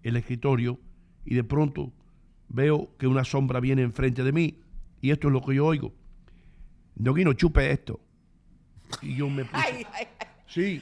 el 0.03 0.15
escritorio 0.15 0.79
y 1.25 1.35
de 1.35 1.43
pronto 1.43 1.91
veo 2.49 2.95
que 2.97 3.07
una 3.07 3.23
sombra 3.23 3.59
viene 3.59 3.81
enfrente 3.81 4.23
de 4.23 4.31
mí 4.31 4.59
y 5.01 5.11
esto 5.11 5.27
es 5.27 5.33
lo 5.33 5.41
que 5.41 5.55
yo 5.55 5.65
oigo. 5.65 5.93
No, 6.95 7.13
no 7.13 7.33
chupe 7.33 7.71
esto. 7.71 7.99
Y 9.01 9.15
yo 9.15 9.29
me 9.29 9.45
puse, 9.45 9.55
Ay, 9.57 9.85
ay, 9.93 10.07
ay. 10.19 10.27
sí. 10.47 10.81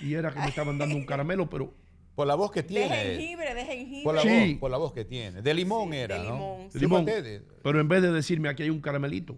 Y 0.00 0.14
era 0.14 0.32
que 0.32 0.38
me 0.40 0.48
estaban 0.48 0.78
dando 0.78 0.96
un 0.96 1.04
caramelo, 1.06 1.48
pero 1.48 1.72
Por 2.14 2.26
la 2.26 2.34
voz 2.34 2.50
que 2.50 2.62
De 2.62 2.68
tiene. 2.68 2.88
jengibre, 2.96 3.54
de 3.54 3.64
jengibre. 3.64 4.02
Por 4.04 4.14
la, 4.16 4.22
Sí. 4.22 4.28
voz, 4.52 4.58
por 4.58 4.70
la 4.72 4.76
voz 4.76 4.92
que 4.92 5.04
tiene. 5.04 5.40
De 5.40 5.54
limón 5.54 5.92
era, 5.94 6.18
de 6.18 6.24
¿no? 6.24 6.32
limón, 6.34 6.68
de 6.70 6.80
limón. 6.80 7.00
Chúpate 7.06 7.22
de- 7.22 7.40
Pero 7.62 7.80
en 7.80 7.88
vez 7.88 8.02
de 8.02 8.10
decirme 8.12 8.48
aquí 8.48 8.64
hay 8.64 8.70
un 8.70 8.80
caramelito, 8.80 9.36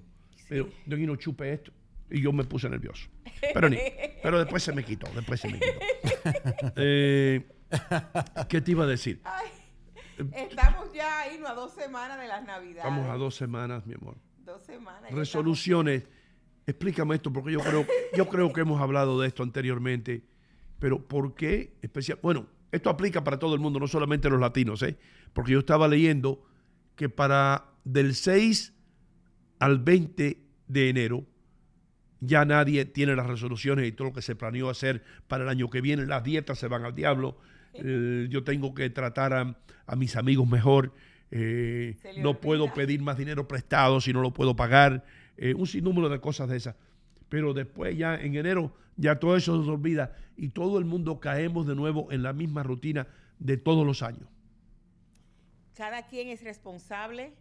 pero 0.48 0.66
no, 0.86 0.96
no 0.96 1.16
chupe 1.16 1.52
esto. 1.52 1.72
Y 2.10 2.20
yo 2.20 2.32
me 2.32 2.44
puse 2.44 2.68
nervioso. 2.68 3.08
Pero, 3.54 3.68
ni, 3.68 3.78
pero 4.22 4.38
después 4.38 4.62
se 4.62 4.72
me 4.72 4.84
quitó, 4.84 5.10
después 5.14 5.40
se 5.40 5.48
me 5.48 5.58
quitó. 5.58 5.80
Eh, 6.76 7.48
¿Qué 8.48 8.60
te 8.60 8.72
iba 8.72 8.84
a 8.84 8.86
decir? 8.86 9.22
Ay, 9.24 9.48
estamos 10.34 10.92
ya 10.92 11.20
ahí, 11.20 11.38
no 11.38 11.48
a 11.48 11.54
dos 11.54 11.72
semanas 11.72 12.20
de 12.20 12.28
las 12.28 12.44
navidades. 12.44 12.84
Estamos 12.84 13.08
a 13.08 13.14
dos 13.14 13.34
semanas, 13.34 13.86
mi 13.86 13.94
amor. 13.94 14.16
Dos 14.38 14.62
semanas. 14.62 15.10
Resoluciones. 15.12 16.04
Explícame 16.66 17.14
esto, 17.14 17.32
porque 17.32 17.52
yo 17.52 17.60
creo, 17.60 17.86
yo 18.14 18.28
creo 18.28 18.52
que 18.52 18.60
hemos 18.60 18.80
hablado 18.80 19.20
de 19.20 19.28
esto 19.28 19.42
anteriormente. 19.42 20.24
Pero 20.78 21.06
¿por 21.06 21.34
qué 21.34 21.76
especial? 21.80 22.18
Bueno, 22.22 22.46
esto 22.72 22.90
aplica 22.90 23.24
para 23.24 23.38
todo 23.38 23.54
el 23.54 23.60
mundo, 23.60 23.80
no 23.80 23.88
solamente 23.88 24.28
los 24.28 24.40
latinos, 24.40 24.82
¿eh? 24.82 24.98
Porque 25.32 25.52
yo 25.52 25.60
estaba 25.60 25.88
leyendo 25.88 26.42
que 26.96 27.08
para 27.08 27.66
del 27.84 28.14
6 28.14 28.74
al 29.58 29.78
20 29.78 30.42
de 30.66 30.88
enero 30.88 31.26
ya 32.20 32.44
nadie 32.44 32.84
tiene 32.84 33.16
las 33.16 33.26
resoluciones 33.26 33.86
y 33.86 33.92
todo 33.92 34.08
lo 34.08 34.14
que 34.14 34.22
se 34.22 34.36
planeó 34.36 34.68
hacer 34.70 35.02
para 35.26 35.44
el 35.44 35.50
año 35.50 35.70
que 35.70 35.80
viene. 35.80 36.06
Las 36.06 36.22
dietas 36.22 36.58
se 36.58 36.68
van 36.68 36.84
al 36.84 36.94
diablo. 36.94 37.38
Eh, 37.74 38.26
yo 38.30 38.44
tengo 38.44 38.74
que 38.74 38.90
tratar 38.90 39.32
a, 39.32 39.56
a 39.86 39.96
mis 39.96 40.16
amigos 40.16 40.48
mejor. 40.48 40.92
Eh, 41.30 41.96
no 42.18 42.40
puedo 42.40 42.72
pedir 42.74 43.00
más 43.00 43.16
dinero 43.16 43.48
prestado 43.48 44.00
si 44.00 44.12
no 44.12 44.20
lo 44.20 44.32
puedo 44.32 44.56
pagar. 44.56 45.04
Eh, 45.36 45.54
un 45.54 45.66
sinnúmero 45.66 46.08
de 46.08 46.20
cosas 46.20 46.48
de 46.48 46.56
esas. 46.56 46.76
Pero 47.28 47.54
después 47.54 47.96
ya 47.96 48.16
en 48.16 48.34
enero 48.34 48.74
ya 48.96 49.18
todo 49.18 49.36
eso 49.36 49.64
se 49.64 49.70
olvida 49.70 50.14
y 50.36 50.50
todo 50.50 50.78
el 50.78 50.84
mundo 50.84 51.20
caemos 51.20 51.66
de 51.66 51.74
nuevo 51.74 52.12
en 52.12 52.22
la 52.22 52.34
misma 52.34 52.62
rutina 52.62 53.06
de 53.38 53.56
todos 53.56 53.86
los 53.86 54.02
años. 54.02 54.28
Cada 55.74 56.06
quien 56.06 56.28
es 56.28 56.44
responsable 56.44 57.32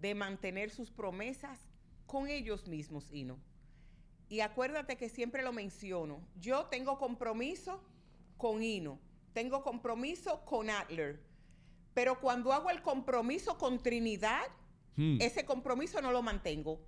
de 0.00 0.14
mantener 0.14 0.70
sus 0.70 0.90
promesas 0.90 1.71
con 2.12 2.28
ellos 2.28 2.68
mismos, 2.68 3.10
Ino. 3.10 3.38
Y 4.28 4.40
acuérdate 4.40 4.96
que 4.98 5.08
siempre 5.08 5.42
lo 5.42 5.52
menciono. 5.52 6.20
Yo 6.38 6.66
tengo 6.66 6.98
compromiso 6.98 7.82
con 8.36 8.62
Ino, 8.62 8.98
tengo 9.32 9.62
compromiso 9.62 10.44
con 10.44 10.68
Adler, 10.68 11.22
pero 11.94 12.20
cuando 12.20 12.52
hago 12.52 12.68
el 12.70 12.82
compromiso 12.82 13.56
con 13.56 13.82
Trinidad, 13.82 14.42
Hmm. 14.94 15.16
ese 15.22 15.46
compromiso 15.46 16.02
no 16.02 16.12
lo 16.12 16.20
mantengo. 16.22 16.78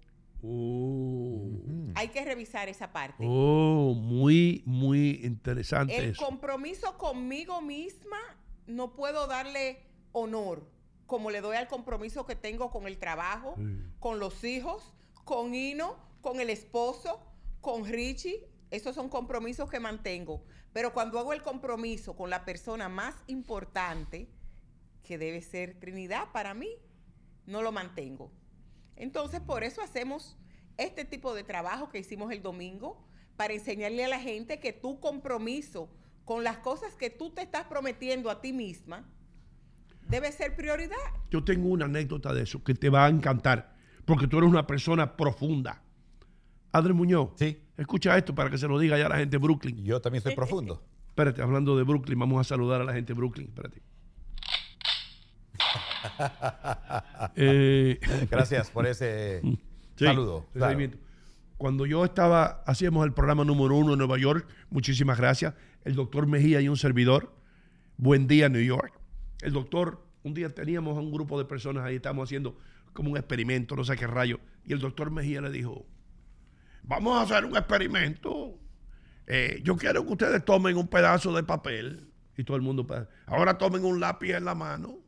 Oh, 0.43 1.49
Hay 1.95 2.09
que 2.09 2.23
revisar 2.23 2.69
esa 2.69 2.93
parte. 2.93 3.25
oh, 3.27 3.95
muy, 3.95 4.63
muy 4.67 5.21
interesante 5.25 5.97
El 5.97 6.11
eso. 6.11 6.23
compromiso 6.23 6.99
conmigo 6.99 7.63
misma 7.63 8.19
no 8.67 8.93
puedo 8.95 9.27
darle 9.27 9.79
honor 10.13 10.69
como 11.07 11.31
le 11.31 11.41
doy 11.41 11.57
al 11.57 11.67
compromiso 11.69 12.27
que 12.27 12.37
tengo 12.37 12.71
con 12.71 12.87
el 12.87 12.99
trabajo, 12.99 13.57
con 14.01 14.19
los 14.19 14.43
hijos, 14.45 14.93
con 15.25 15.55
Ino, 15.55 15.97
con 16.21 16.41
el 16.41 16.51
esposo, 16.51 17.21
con 17.61 17.85
Richie. 17.85 18.47
Esos 18.71 18.95
son 18.95 19.09
compromisos 19.09 19.71
que 19.71 19.81
mantengo. 19.81 20.45
Pero 20.73 20.93
cuando 20.93 21.19
hago 21.19 21.33
el 21.33 21.43
compromiso 21.43 22.17
con 22.17 22.31
la 22.31 22.45
persona 22.45 22.89
más 22.89 23.15
importante, 23.27 24.29
que 25.03 25.19
debe 25.19 25.41
ser 25.43 25.79
Trinidad 25.79 26.33
para 26.33 26.55
mí, 26.55 26.69
no 27.47 27.63
lo 27.63 27.73
mantengo. 27.73 28.33
Entonces, 28.97 29.41
por 29.41 29.65
eso 29.65 29.83
hacemos 29.83 30.37
este 30.77 31.05
tipo 31.05 31.35
de 31.35 31.45
trabajo 31.45 31.89
que 31.89 31.99
hicimos 31.99 32.33
el 32.33 32.43
domingo, 32.43 33.05
para 33.37 33.55
enseñarle 33.55 34.05
a 34.05 34.09
la 34.09 34.21
gente 34.21 34.61
que 34.61 34.73
tu 34.73 35.01
compromiso 35.01 35.91
con 36.25 36.45
las 36.45 36.59
cosas 36.59 36.95
que 36.95 37.11
tú 37.11 37.31
te 37.31 37.43
estás 37.43 37.65
prometiendo 37.65 38.31
a 38.31 38.41
ti 38.41 38.53
misma 38.53 39.05
debe 40.09 40.31
ser 40.33 40.55
prioridad. 40.55 40.97
Yo 41.31 41.45
tengo 41.45 41.69
una 41.69 41.87
anécdota 41.87 42.33
de 42.33 42.43
eso 42.43 42.63
que 42.63 42.75
te 42.75 42.91
va 42.91 43.07
a 43.07 43.09
encantar, 43.09 43.74
porque 44.05 44.27
tú 44.27 44.39
eres 44.39 44.51
una 44.51 44.67
persona 44.67 45.17
profunda. 45.17 45.83
Adri 46.73 46.93
Muñoz, 46.93 47.31
Sí. 47.37 47.59
escucha 47.77 48.17
esto 48.19 48.35
para 48.35 48.51
que 48.51 48.59
se 48.59 48.67
lo 48.69 48.79
diga 48.79 48.99
ya 48.99 49.07
a 49.07 49.11
la 49.11 49.17
gente 49.17 49.39
de 49.39 49.43
Brooklyn. 49.43 49.85
Yo 49.85 50.01
también 50.01 50.23
soy 50.23 50.35
profundo. 50.35 50.83
Espérate, 51.09 51.41
hablando 51.43 51.77
de 51.77 51.85
Brooklyn, 51.85 52.19
vamos 52.19 52.41
a 52.41 52.45
saludar 52.45 52.81
a 52.81 52.85
la 52.85 52.93
gente 52.93 53.13
de 53.13 53.17
Brooklyn. 53.19 53.49
Espérate. 53.49 53.83
Eh, 57.37 57.99
Gracias 58.31 58.71
por 58.71 58.87
ese 58.87 59.41
Sí, 59.97 60.05
saludo. 60.05 60.47
claro. 60.53 60.71
seguimiento. 60.73 60.99
Cuando 61.57 61.87
yo 61.87 62.05
estaba, 62.05 62.63
hacíamos 62.67 63.07
el 63.07 63.13
programa 63.13 63.45
número 63.45 63.77
uno 63.77 63.93
en 63.93 63.99
Nueva 63.99 64.19
York, 64.19 64.47
muchísimas 64.71 65.19
gracias, 65.19 65.55
el 65.85 65.95
doctor 65.95 66.27
Mejía 66.27 66.61
y 66.61 66.69
un 66.69 66.77
servidor, 66.77 67.33
Buen 67.97 68.27
Día 68.27 68.49
New 68.49 68.61
York. 68.63 68.93
El 69.41 69.53
doctor, 69.53 70.05
un 70.25 70.35
día 70.35 70.53
teníamos 70.53 70.99
a 70.99 71.01
un 71.01 71.13
grupo 71.13 71.39
de 71.39 71.45
personas 71.45 71.85
ahí, 71.85 71.97
estábamos 71.97 72.29
haciendo 72.29 72.59
como 72.95 73.11
un 73.11 73.17
experimento, 73.19 73.77
no 73.77 73.85
sé 73.85 73.97
qué 73.97 74.07
rayo, 74.07 74.41
y 74.65 74.73
el 74.73 74.79
doctor 74.79 75.11
Mejía 75.11 75.43
le 75.43 75.51
dijo, 75.51 75.85
vamos 76.83 77.19
a 77.19 77.23
hacer 77.23 77.45
un 77.45 77.57
experimento. 77.57 78.59
Eh, 79.27 79.61
yo 79.63 79.77
quiero 79.77 80.05
que 80.07 80.13
ustedes 80.13 80.45
tomen 80.45 80.77
un 80.77 80.89
pedazo 80.89 81.35
de 81.35 81.43
papel, 81.43 82.09
y 82.37 82.45
todo 82.45 82.57
el 82.57 82.63
mundo, 82.63 82.87
pa- 82.87 83.09
ahora 83.27 83.59
tomen 83.59 83.85
un 83.85 84.01
lápiz 84.01 84.33
en 84.33 84.45
la 84.45 84.55
mano 84.55 84.99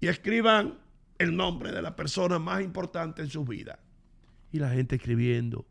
y 0.00 0.06
escriban 0.08 0.78
el 1.18 1.36
nombre 1.36 1.70
de 1.72 1.82
la 1.82 1.96
persona 1.96 2.38
más 2.38 2.62
importante 2.62 3.22
en 3.22 3.28
su 3.30 3.44
vida. 3.44 3.78
Y 4.52 4.58
la 4.58 4.70
gente 4.70 4.96
escribiendo. 4.96 5.66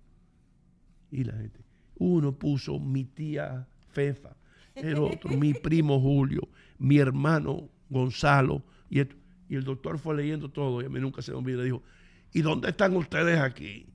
Y 1.11 1.23
la 1.23 1.34
gente. 1.34 1.60
Uno 1.95 2.38
puso 2.38 2.80
mi 2.80 3.03
tía 3.06 3.68
Fefa, 3.91 4.35
el 4.76 4.95
otro 4.98 5.30
mi 5.38 5.53
primo 5.53 5.99
Julio, 6.02 6.48
mi 6.80 6.98
hermano 6.98 7.69
Gonzalo. 7.90 8.64
Y, 8.90 8.99
esto- 9.02 9.15
y 9.49 9.56
el 9.56 9.64
doctor 9.64 9.99
fue 9.99 10.15
leyendo 10.15 10.49
todo 10.49 10.82
y 10.82 10.86
a 10.86 10.90
mí 10.90 10.99
nunca 10.99 11.22
se 11.22 11.32
me 11.32 11.38
olvidó. 11.38 11.64
Dijo, 11.64 11.84
¿y 12.32 12.41
dónde 12.41 12.70
están 12.70 12.95
ustedes 12.95 13.40
aquí? 13.40 13.88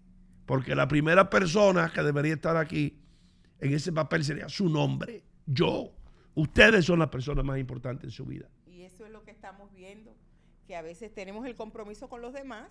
Porque 0.46 0.74
la 0.74 0.88
primera 0.88 1.28
persona 1.28 1.90
que 1.92 2.02
debería 2.02 2.34
estar 2.34 2.56
aquí 2.56 2.98
en 3.60 3.74
ese 3.74 3.92
papel 3.92 4.24
sería 4.24 4.48
su 4.48 4.68
nombre, 4.68 5.22
yo. 5.46 5.92
Ustedes 6.34 6.84
son 6.84 7.00
las 7.00 7.08
personas 7.08 7.44
más 7.44 7.58
importantes 7.58 8.04
en 8.04 8.10
su 8.10 8.24
vida. 8.24 8.48
Y 8.66 8.82
eso 8.82 9.04
es 9.04 9.10
lo 9.10 9.24
que 9.24 9.32
estamos 9.32 9.72
viendo, 9.74 10.14
que 10.66 10.76
a 10.76 10.82
veces 10.82 11.12
tenemos 11.12 11.44
el 11.46 11.56
compromiso 11.56 12.08
con 12.08 12.22
los 12.22 12.32
demás, 12.32 12.68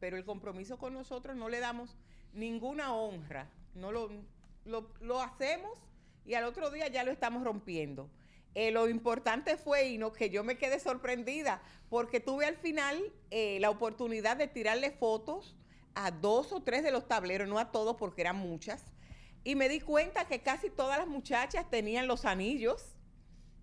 pero 0.00 0.16
el 0.16 0.24
compromiso 0.24 0.78
con 0.78 0.94
nosotros 0.94 1.36
no 1.36 1.48
le 1.48 1.60
damos 1.60 1.96
ninguna 2.32 2.92
honra. 2.92 3.48
No 3.74 3.92
lo, 3.92 4.10
lo, 4.64 4.90
lo 5.00 5.22
hacemos 5.22 5.78
y 6.26 6.34
al 6.34 6.44
otro 6.44 6.70
día 6.70 6.88
ya 6.88 7.04
lo 7.04 7.12
estamos 7.12 7.44
rompiendo. 7.44 8.10
Eh, 8.54 8.70
lo 8.72 8.88
importante 8.88 9.56
fue, 9.56 9.88
y 9.88 9.98
no, 9.98 10.12
que 10.12 10.28
yo 10.30 10.42
me 10.42 10.58
quedé 10.58 10.80
sorprendida, 10.80 11.62
porque 11.88 12.18
tuve 12.20 12.46
al 12.46 12.56
final 12.56 13.00
eh, 13.30 13.58
la 13.60 13.70
oportunidad 13.70 14.36
de 14.36 14.48
tirarle 14.48 14.90
fotos 14.90 15.56
a 15.94 16.10
dos 16.10 16.52
o 16.52 16.62
tres 16.62 16.82
de 16.82 16.90
los 16.90 17.06
tableros, 17.06 17.48
no 17.48 17.58
a 17.58 17.70
todos 17.70 17.96
porque 17.96 18.22
eran 18.22 18.36
muchas, 18.36 18.82
y 19.44 19.54
me 19.54 19.68
di 19.68 19.80
cuenta 19.80 20.26
que 20.26 20.40
casi 20.42 20.68
todas 20.70 20.98
las 20.98 21.06
muchachas 21.08 21.68
tenían 21.70 22.06
los 22.08 22.24
anillos 22.24 22.96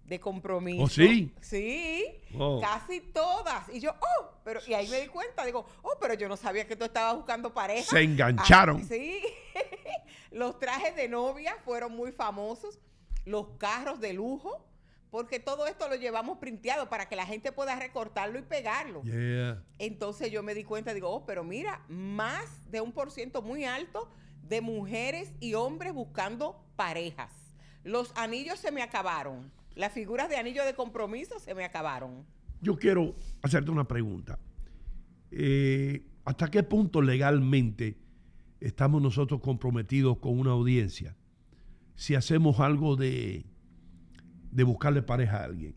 de 0.05 0.19
compromiso. 0.22 0.84
¿Oh, 0.84 0.88
sí? 0.88 1.34
Sí, 1.41 2.05
Oh. 2.39 2.61
casi 2.61 3.01
todas. 3.01 3.68
Y 3.73 3.81
yo, 3.81 3.91
oh, 3.91 4.30
pero, 4.45 4.61
y 4.65 4.73
ahí 4.73 4.88
me 4.88 5.01
di 5.01 5.07
cuenta, 5.07 5.43
digo, 5.45 5.65
oh, 5.84 5.97
pero 5.99 6.14
yo 6.14 6.30
no 6.30 6.38
sabía 6.38 6.65
que 6.65 6.77
tú 6.77 6.85
estabas 6.85 7.18
buscando 7.18 7.53
pareja. 7.53 7.89
Se 7.89 8.01
engancharon. 8.01 8.81
Ah, 8.84 8.85
sí. 8.88 9.22
los 10.31 10.57
trajes 10.59 10.95
de 10.95 11.09
novia 11.09 11.57
fueron 11.65 11.91
muy 11.91 12.14
famosos, 12.14 12.80
los 13.26 13.49
carros 13.57 13.99
de 13.99 14.14
lujo, 14.14 14.65
porque 15.09 15.39
todo 15.39 15.67
esto 15.67 15.88
lo 15.88 15.95
llevamos 15.95 16.38
printeado 16.39 16.89
para 16.89 17.07
que 17.07 17.15
la 17.15 17.25
gente 17.25 17.51
pueda 17.51 17.77
recortarlo 17.77 18.39
y 18.39 18.43
pegarlo. 18.43 19.03
Yeah. 19.03 19.63
Entonces 19.79 20.31
yo 20.31 20.43
me 20.43 20.53
di 20.53 20.63
cuenta, 20.63 20.93
digo, 20.93 21.09
oh, 21.09 21.25
pero 21.25 21.43
mira, 21.43 21.84
más 21.88 22.69
de 22.71 22.81
un 22.81 22.91
por 22.91 23.11
ciento 23.11 23.41
muy 23.41 23.65
alto 23.65 24.09
de 24.43 24.61
mujeres 24.61 25.34
y 25.39 25.53
hombres 25.53 25.93
buscando 25.93 26.63
parejas. 26.75 27.31
Los 27.84 28.11
anillos 28.15 28.59
se 28.59 28.71
me 28.71 28.81
acabaron. 28.81 29.51
Las 29.75 29.93
figuras 29.93 30.29
de 30.29 30.38
anillo 30.38 30.65
de 30.65 30.73
compromiso 30.73 31.39
se 31.39 31.53
me 31.53 31.63
acabaron. 31.63 32.25
Yo 32.61 32.77
quiero 32.77 33.15
hacerte 33.41 33.71
una 33.71 33.88
pregunta. 33.88 34.39
Eh, 35.31 36.03
¿Hasta 36.25 36.49
qué 36.49 36.63
punto 36.63 37.01
legalmente 37.01 37.97
estamos 38.59 39.01
nosotros 39.01 39.39
comprometidos 39.39 40.17
con 40.17 40.38
una 40.39 40.51
audiencia 40.51 41.15
si 41.95 42.15
hacemos 42.15 42.59
algo 42.59 42.95
de, 42.95 43.45
de 44.57 44.63
buscarle 44.63 45.03
pareja 45.03 45.38
a 45.38 45.43
alguien? 45.43 45.75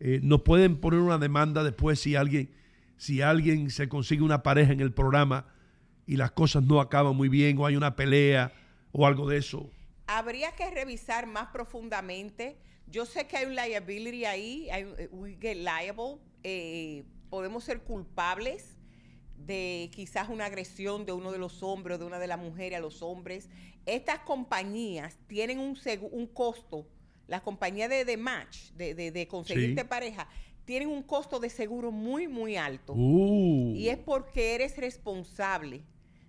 Eh, 0.00 0.20
¿Nos 0.22 0.42
pueden 0.42 0.78
poner 0.78 1.00
una 1.00 1.16
demanda 1.16 1.64
después 1.64 1.98
si 1.98 2.14
alguien, 2.14 2.52
si 2.98 3.22
alguien 3.22 3.70
se 3.70 3.88
consigue 3.88 4.22
una 4.22 4.42
pareja 4.42 4.72
en 4.72 4.80
el 4.80 4.92
programa 4.92 5.46
y 6.06 6.16
las 6.16 6.32
cosas 6.32 6.62
no 6.62 6.80
acaban 6.80 7.16
muy 7.16 7.30
bien 7.30 7.56
o 7.58 7.64
hay 7.64 7.74
una 7.74 7.96
pelea 7.96 8.52
o 8.92 9.06
algo 9.06 9.26
de 9.26 9.38
eso? 9.38 9.70
Habría 10.06 10.52
que 10.52 10.70
revisar 10.70 11.26
más 11.26 11.48
profundamente. 11.48 12.58
Yo 12.86 13.06
sé 13.06 13.26
que 13.26 13.38
hay 13.38 13.46
un 13.46 13.54
liability 13.56 14.26
ahí, 14.26 14.68
hay, 14.70 14.84
we 15.10 15.38
get 15.40 15.56
liable, 15.56 16.18
eh, 16.42 17.04
podemos 17.30 17.64
ser 17.64 17.80
culpables 17.80 18.76
de 19.36 19.90
quizás 19.94 20.28
una 20.28 20.44
agresión 20.44 21.06
de 21.06 21.12
uno 21.12 21.32
de 21.32 21.38
los 21.38 21.62
hombres 21.62 21.96
o 21.96 21.98
de 21.98 22.04
una 22.04 22.18
de 22.18 22.26
las 22.26 22.38
mujeres 22.38 22.78
a 22.78 22.82
los 22.82 23.00
hombres. 23.00 23.48
Estas 23.86 24.18
compañías 24.20 25.16
tienen 25.28 25.58
un, 25.58 25.78
un 26.12 26.26
costo, 26.26 26.86
las 27.28 27.42
compañías 27.42 27.88
de, 27.88 28.04
de 28.04 28.16
match, 28.16 28.72
de, 28.72 28.94
de, 28.94 29.12
de 29.12 29.28
conseguirte 29.28 29.82
Sí. 29.82 29.86
pareja, 29.86 30.28
tienen 30.64 30.88
un 30.88 31.02
costo 31.02 31.38
de 31.38 31.48
seguro 31.50 31.92
muy, 31.92 32.26
muy 32.26 32.56
alto. 32.56 32.94
Uh. 32.94 33.74
Y 33.76 33.88
es 33.88 33.98
porque 33.98 34.54
eres 34.54 34.76
responsable 34.76 35.84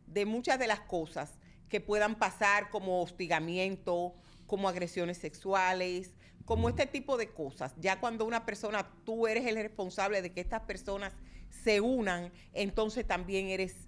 de 0.06 0.26
muchas 0.26 0.60
de 0.60 0.68
las 0.68 0.82
cosas 0.82 1.40
que 1.68 1.82
puedan 1.82 2.16
pasar 2.16 2.70
como 2.70 3.02
hostigamiento, 3.02 4.14
como 4.46 4.70
agresiones 4.70 5.18
sexuales, 5.18 6.16
como 6.46 6.68
este 6.70 6.86
tipo 6.86 7.18
de 7.18 7.30
cosas. 7.30 7.74
Ya 7.80 8.00
cuando 8.00 8.26
una 8.26 8.46
persona, 8.46 8.88
tú 9.06 9.28
eres 9.28 9.46
el 9.46 9.56
responsable 9.56 10.22
de 10.22 10.32
que 10.32 10.42
estas 10.42 10.62
personas 10.62 11.14
se 11.50 11.82
unan, 11.82 12.32
entonces 12.54 13.06
también 13.08 13.48
eres 13.48 13.88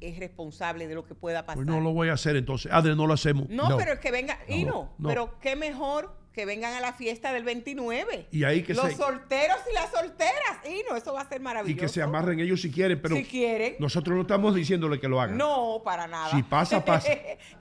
es 0.00 0.18
responsable 0.18 0.86
de 0.88 0.94
lo 0.94 1.04
que 1.04 1.14
pueda 1.14 1.46
pasar. 1.46 1.64
Pues 1.64 1.66
no 1.66 1.80
lo 1.80 1.92
voy 1.92 2.08
a 2.08 2.14
hacer 2.14 2.36
entonces. 2.36 2.70
Adre, 2.70 2.94
no 2.94 3.06
lo 3.06 3.14
hacemos. 3.14 3.48
No, 3.48 3.76
pero 3.78 3.98
que 4.00 4.10
venga, 4.10 4.38
y 4.48 4.64
no, 4.64 4.92
no. 4.98 5.08
pero 5.08 5.38
qué 5.40 5.56
mejor 5.56 6.14
que 6.34 6.44
vengan 6.46 6.74
a 6.74 6.80
la 6.80 6.92
fiesta 6.92 7.32
del 7.32 7.44
29. 7.44 8.26
Y 8.32 8.44
ahí 8.44 8.62
que 8.64 8.74
Los 8.74 8.86
se- 8.86 8.96
solteros 8.96 9.58
y 9.70 9.74
las 9.74 9.90
solteras, 9.90 10.58
y 10.68 10.82
no, 10.90 10.96
eso 10.96 11.12
va 11.12 11.20
a 11.22 11.28
ser 11.28 11.40
Y 11.40 11.44
maravilloso. 11.44 11.80
que 11.80 11.88
se 11.88 12.02
amarren 12.02 12.40
ellos 12.40 12.60
si 12.60 12.70
quieren, 12.72 13.00
pero 13.00 13.14
Si 13.16 13.24
quieren. 13.24 13.76
nosotros 13.78 14.16
no 14.16 14.22
estamos 14.22 14.54
diciéndole 14.54 14.98
que 14.98 15.08
lo 15.08 15.20
hagan. 15.20 15.36
No, 15.38 15.80
para 15.84 16.06
nada. 16.08 16.30
Si 16.30 16.42
pasa, 16.42 16.84
pasa. 16.84 17.08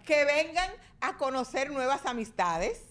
que 0.05 0.25
vengan 0.25 0.69
a 1.01 1.17
conocer 1.17 1.69
nuevas 1.71 2.05
amistades. 2.05 2.81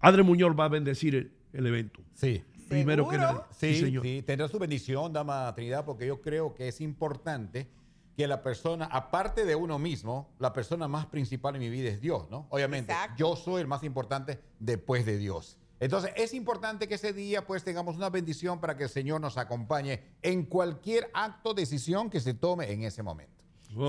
Adre 0.00 0.22
Muñoz 0.22 0.54
va 0.58 0.66
a 0.66 0.68
bendecir 0.68 1.14
el, 1.16 1.32
el 1.52 1.66
evento. 1.66 2.00
Sí. 2.14 2.44
Primero 2.68 3.08
que 3.08 3.16
nada. 3.16 3.46
Sí, 3.52 3.74
Sí, 3.74 3.80
señor. 3.80 4.02
sí, 4.02 4.22
tendrá 4.26 4.48
su 4.48 4.58
bendición, 4.58 5.12
dama 5.12 5.52
Trinidad, 5.54 5.84
porque 5.84 6.06
yo 6.06 6.20
creo 6.20 6.52
que 6.54 6.66
es 6.68 6.80
importante 6.80 7.68
que 8.16 8.26
la 8.26 8.42
persona, 8.42 8.86
aparte 8.86 9.44
de 9.44 9.54
uno 9.54 9.78
mismo, 9.78 10.30
la 10.38 10.52
persona 10.52 10.88
más 10.88 11.06
principal 11.06 11.54
en 11.56 11.60
mi 11.60 11.68
vida 11.68 11.90
es 11.90 12.00
Dios, 12.00 12.30
¿no? 12.30 12.46
Obviamente, 12.48 12.94
yo 13.16 13.36
soy 13.36 13.60
el 13.60 13.66
más 13.66 13.82
importante 13.82 14.40
después 14.58 15.04
de 15.04 15.18
Dios. 15.18 15.58
Entonces, 15.78 16.12
es 16.16 16.32
importante 16.32 16.88
que 16.88 16.94
ese 16.94 17.12
día 17.12 17.46
pues 17.46 17.62
tengamos 17.62 17.96
una 17.96 18.08
bendición 18.08 18.58
para 18.60 18.78
que 18.78 18.84
el 18.84 18.88
Señor 18.88 19.20
nos 19.20 19.36
acompañe 19.36 20.02
en 20.22 20.44
cualquier 20.44 21.10
acto, 21.12 21.52
decisión 21.52 22.08
que 22.08 22.20
se 22.20 22.32
tome 22.32 22.72
en 22.72 22.84
ese 22.84 23.02
momento. 23.02 23.44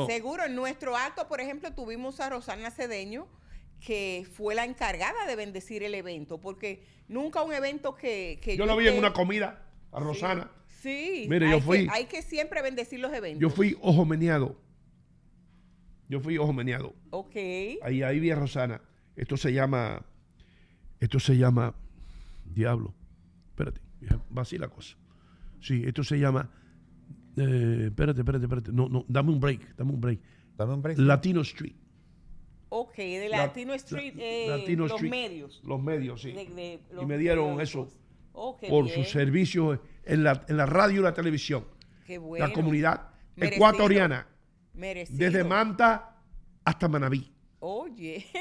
Seguro, 0.08 0.44
en 0.44 0.56
nuestro 0.56 0.98
acto, 0.98 1.30
por 1.30 1.40
ejemplo, 1.40 1.74
tuvimos 1.74 2.20
a 2.20 2.30
Rosana 2.30 2.72
Cedeño, 2.72 3.28
que 3.80 4.28
fue 4.34 4.54
la 4.54 4.66
encargada 4.66 5.26
de 5.26 5.36
bendecir 5.38 5.84
el 5.84 5.96
evento, 5.96 6.42
porque 6.42 6.86
nunca 7.08 7.42
un 7.44 7.54
evento 7.54 7.96
que... 7.96 8.40
que 8.44 8.58
Yo 8.58 8.66
lo 8.66 8.76
vi 8.76 8.90
en 8.90 8.98
una 8.98 9.14
comida 9.14 9.64
a 9.94 10.00
Rosana. 10.02 10.52
Sí, 10.67 10.67
Mire, 10.84 11.50
yo 11.50 11.56
hay 11.56 11.62
fui- 11.62 11.86
Que, 11.86 11.90
hay 11.92 12.06
que 12.06 12.22
siempre 12.22 12.62
bendecir 12.62 13.00
los 13.00 13.12
eventos. 13.14 13.42
Yo 13.42 13.50
fui 13.50 13.76
ojo 13.82 14.06
meneado. 14.06 14.56
Yo 16.10 16.20
fui 16.22 16.38
ojo 16.38 16.54
meneado. 16.54 16.96
Ok. 17.10 17.36
Ahí, 17.82 18.02
ahí 18.04 18.20
vi 18.20 18.32
a 18.32 18.36
Rosana. 18.36 18.82
Esto 19.16 19.36
se 19.38 19.52
llama. 19.52 20.06
Esto 21.00 21.20
se 21.20 21.38
llama. 21.38 21.76
Diablo. 22.46 22.94
Espérate. 23.50 23.82
Va 24.36 24.44
así 24.44 24.58
la 24.58 24.70
cosa. 24.70 24.96
Sí, 25.62 25.84
esto 25.86 26.04
se 26.04 26.18
llama. 26.20 26.50
eh, 27.36 27.86
espérate, 27.88 28.22
espérate, 28.22 28.46
espérate. 28.46 28.72
No, 28.72 28.88
no, 28.90 29.06
dame 29.08 29.32
un 29.32 29.40
break. 29.40 29.76
Dame 29.76 29.92
un 29.92 30.02
break. 30.02 30.20
Dame 30.58 30.74
un 30.74 30.82
break. 30.82 30.98
Latino 31.00 31.42
Street. 31.42 31.76
Ok, 32.70 32.96
de 32.98 33.30
La- 33.30 33.38
Latino 33.48 33.74
Street, 33.76 34.14
la- 34.16 34.24
eh, 34.24 34.46
Latino 34.60 34.84
los 34.88 34.94
Street. 34.94 35.12
medios. 35.12 35.62
Los 35.66 35.82
medios, 35.82 36.22
sí. 36.22 36.32
De- 36.34 36.46
de 36.48 36.80
y 37.02 37.06
me 37.06 37.18
dieron 37.18 37.62
eso 37.62 37.88
Oh, 38.40 38.56
por 38.58 38.86
bien. 38.86 38.96
sus 38.96 39.10
servicios 39.10 39.80
en 40.06 40.24
la, 40.24 40.46
en 40.48 40.58
la 40.58 40.68
radio 40.68 41.00
y 41.00 41.04
la 41.04 41.14
televisión. 41.14 41.66
Qué 42.06 42.20
bueno. 42.20 42.46
La 42.48 42.54
comunidad 42.54 43.10
Merecido. 43.36 43.56
ecuatoriana. 43.68 44.28
Merecido. 44.76 45.18
Desde 45.18 45.44
Manta 45.44 46.18
hasta 46.64 46.88
Manabí. 46.88 47.34
Oye. 47.60 48.26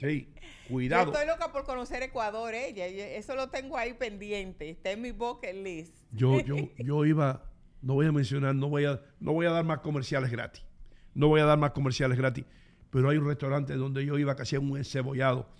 Sí, 0.00 0.32
Yo 0.34 0.68
cuidado. 0.70 1.12
estoy 1.12 1.26
loca 1.26 1.52
por 1.52 1.64
conocer 1.64 2.02
Ecuador, 2.02 2.54
ella. 2.54 2.86
Eso 2.86 3.34
lo 3.34 3.50
tengo 3.50 3.76
ahí 3.76 3.92
pendiente. 3.92 4.70
Está 4.70 4.92
en 4.92 5.02
mi 5.02 5.10
bucket 5.12 5.54
list. 5.54 5.94
Yo, 6.12 6.40
yo, 6.44 6.56
yo 6.78 7.04
iba, 7.04 7.44
no 7.82 7.92
voy 7.94 8.06
a 8.06 8.12
mencionar, 8.12 8.54
no 8.54 8.70
voy 8.70 8.86
a, 8.86 8.98
no 9.20 9.34
voy 9.34 9.44
a 9.44 9.50
dar 9.50 9.62
más 9.64 9.80
comerciales 9.80 10.30
gratis. 10.30 10.64
No 11.12 11.28
voy 11.28 11.42
a 11.42 11.44
dar 11.44 11.58
más 11.58 11.72
comerciales 11.72 12.16
gratis. 12.16 12.46
Pero 12.88 13.10
hay 13.10 13.18
un 13.18 13.26
restaurante 13.26 13.74
donde 13.74 14.06
yo 14.06 14.18
iba 14.18 14.34
que 14.34 14.40
hacía 14.42 14.58
un 14.58 14.74
encebollado. 14.78 15.50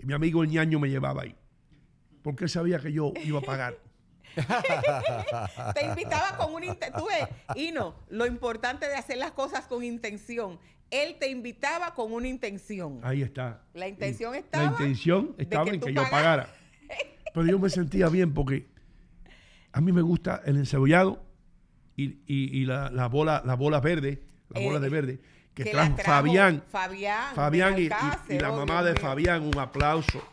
Y 0.00 0.04
mi 0.04 0.14
amigo 0.14 0.42
el 0.42 0.50
ñaño 0.50 0.80
me 0.80 0.90
llevaba 0.90 1.22
ahí. 1.22 1.36
Porque 2.24 2.44
él 2.44 2.50
sabía 2.50 2.80
que 2.80 2.90
yo 2.92 3.12
iba 3.22 3.38
a 3.38 3.42
pagar. 3.42 3.76
te 5.74 5.84
invitaba 5.86 6.36
con 6.36 6.54
una 6.54 6.66
intención. 6.66 7.00
Tú 7.00 7.06
ves, 7.06 7.28
y 7.54 7.70
no, 7.70 7.94
lo 8.08 8.26
importante 8.26 8.88
de 8.88 8.96
hacer 8.96 9.18
las 9.18 9.30
cosas 9.32 9.66
con 9.66 9.84
intención. 9.84 10.58
Él 10.90 11.16
te 11.20 11.28
invitaba 11.28 11.94
con 11.94 12.12
una 12.12 12.26
intención. 12.26 13.00
Ahí 13.02 13.22
está. 13.22 13.62
La 13.74 13.86
intención 13.88 14.32
La 14.32 14.38
estaba. 14.38 14.64
intención 14.64 15.34
estaba 15.38 15.64
que 15.66 15.74
en 15.74 15.80
que 15.80 15.92
yo 15.92 16.02
pagara. 16.10 16.48
Pero 17.32 17.46
yo 17.46 17.58
me 17.58 17.68
sentía 17.68 18.08
bien 18.08 18.32
porque 18.32 18.66
a 19.72 19.80
mí 19.80 19.92
me 19.92 20.02
gusta 20.02 20.40
el 20.46 20.56
encebollado 20.56 21.22
y, 21.96 22.04
y- 22.26 22.58
y 22.60 22.64
la, 22.64 22.90
la 22.90 23.06
bola, 23.08 23.42
la 23.44 23.54
bola 23.54 23.80
verde, 23.80 24.22
la 24.48 24.60
Eh, 24.60 24.64
bola 24.66 24.80
de 24.80 24.88
verde, 24.88 25.20
que, 25.52 25.64
que 25.64 25.70
trajo, 25.72 25.90
la 25.90 25.96
trajo 25.96 26.10
Fabián. 26.10 26.64
Fabián, 26.70 27.34
Fabián 27.34 27.74
y, 27.78 27.82
y- 28.32 28.38
la 28.38 28.52
oh, 28.52 28.56
mamá 28.56 28.82
Dios 28.82 28.94
de. 28.94 29.00
Fabián, 29.00 29.42
un 29.42 29.58
aplauso. 29.58 30.22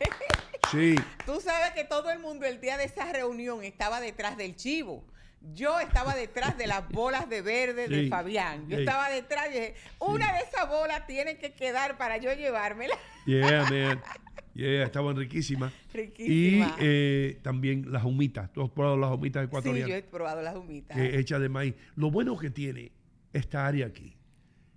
Sí. 0.72 0.94
Tú 1.26 1.40
sabes 1.40 1.70
que 1.72 1.84
todo 1.84 2.10
el 2.10 2.18
mundo 2.18 2.46
el 2.46 2.60
día 2.60 2.76
de 2.76 2.84
esa 2.84 3.12
reunión 3.12 3.62
estaba 3.62 4.00
detrás 4.00 4.36
del 4.36 4.56
chivo. 4.56 5.04
Yo 5.54 5.78
estaba 5.80 6.14
detrás 6.14 6.56
de 6.56 6.66
las 6.68 6.88
bolas 6.88 7.28
de 7.28 7.42
verde 7.42 7.88
de 7.88 8.04
Sí, 8.04 8.08
Fabián. 8.08 8.68
Yo 8.68 8.76
sí. 8.76 8.82
estaba 8.84 9.10
detrás 9.10 9.48
y 9.50 9.54
dije, 9.54 9.74
una 9.98 10.32
de 10.34 10.38
esas 10.40 10.68
bolas 10.68 11.06
tiene 11.06 11.36
que 11.36 11.52
quedar 11.52 11.98
para 11.98 12.16
yo 12.18 12.32
llevármela. 12.32 12.96
Yeah, 13.26 13.64
man. 13.70 14.00
Yeah, 14.54 14.84
estaban 14.84 15.16
riquísimas. 15.16 15.72
Riquísima. 15.94 16.76
Y 16.78 16.80
eh, 16.80 17.38
también 17.42 17.90
las 17.90 18.04
humitas. 18.04 18.52
¿Tú 18.52 18.62
has 18.62 18.68
probado 18.68 18.98
las 18.98 19.10
humitas 19.10 19.40
Sí, 19.42 19.46
ecuatorianas? 19.46 19.88
yo 19.88 19.96
he 19.96 20.02
probado 20.02 20.42
las 20.42 20.54
humitas. 20.56 20.94
hecha 20.98 21.38
de 21.38 21.48
maíz. 21.48 21.74
Lo 21.96 22.10
bueno 22.10 22.36
que 22.36 22.50
tiene 22.50 22.92
esta 23.32 23.66
área 23.66 23.86
aquí 23.86 24.14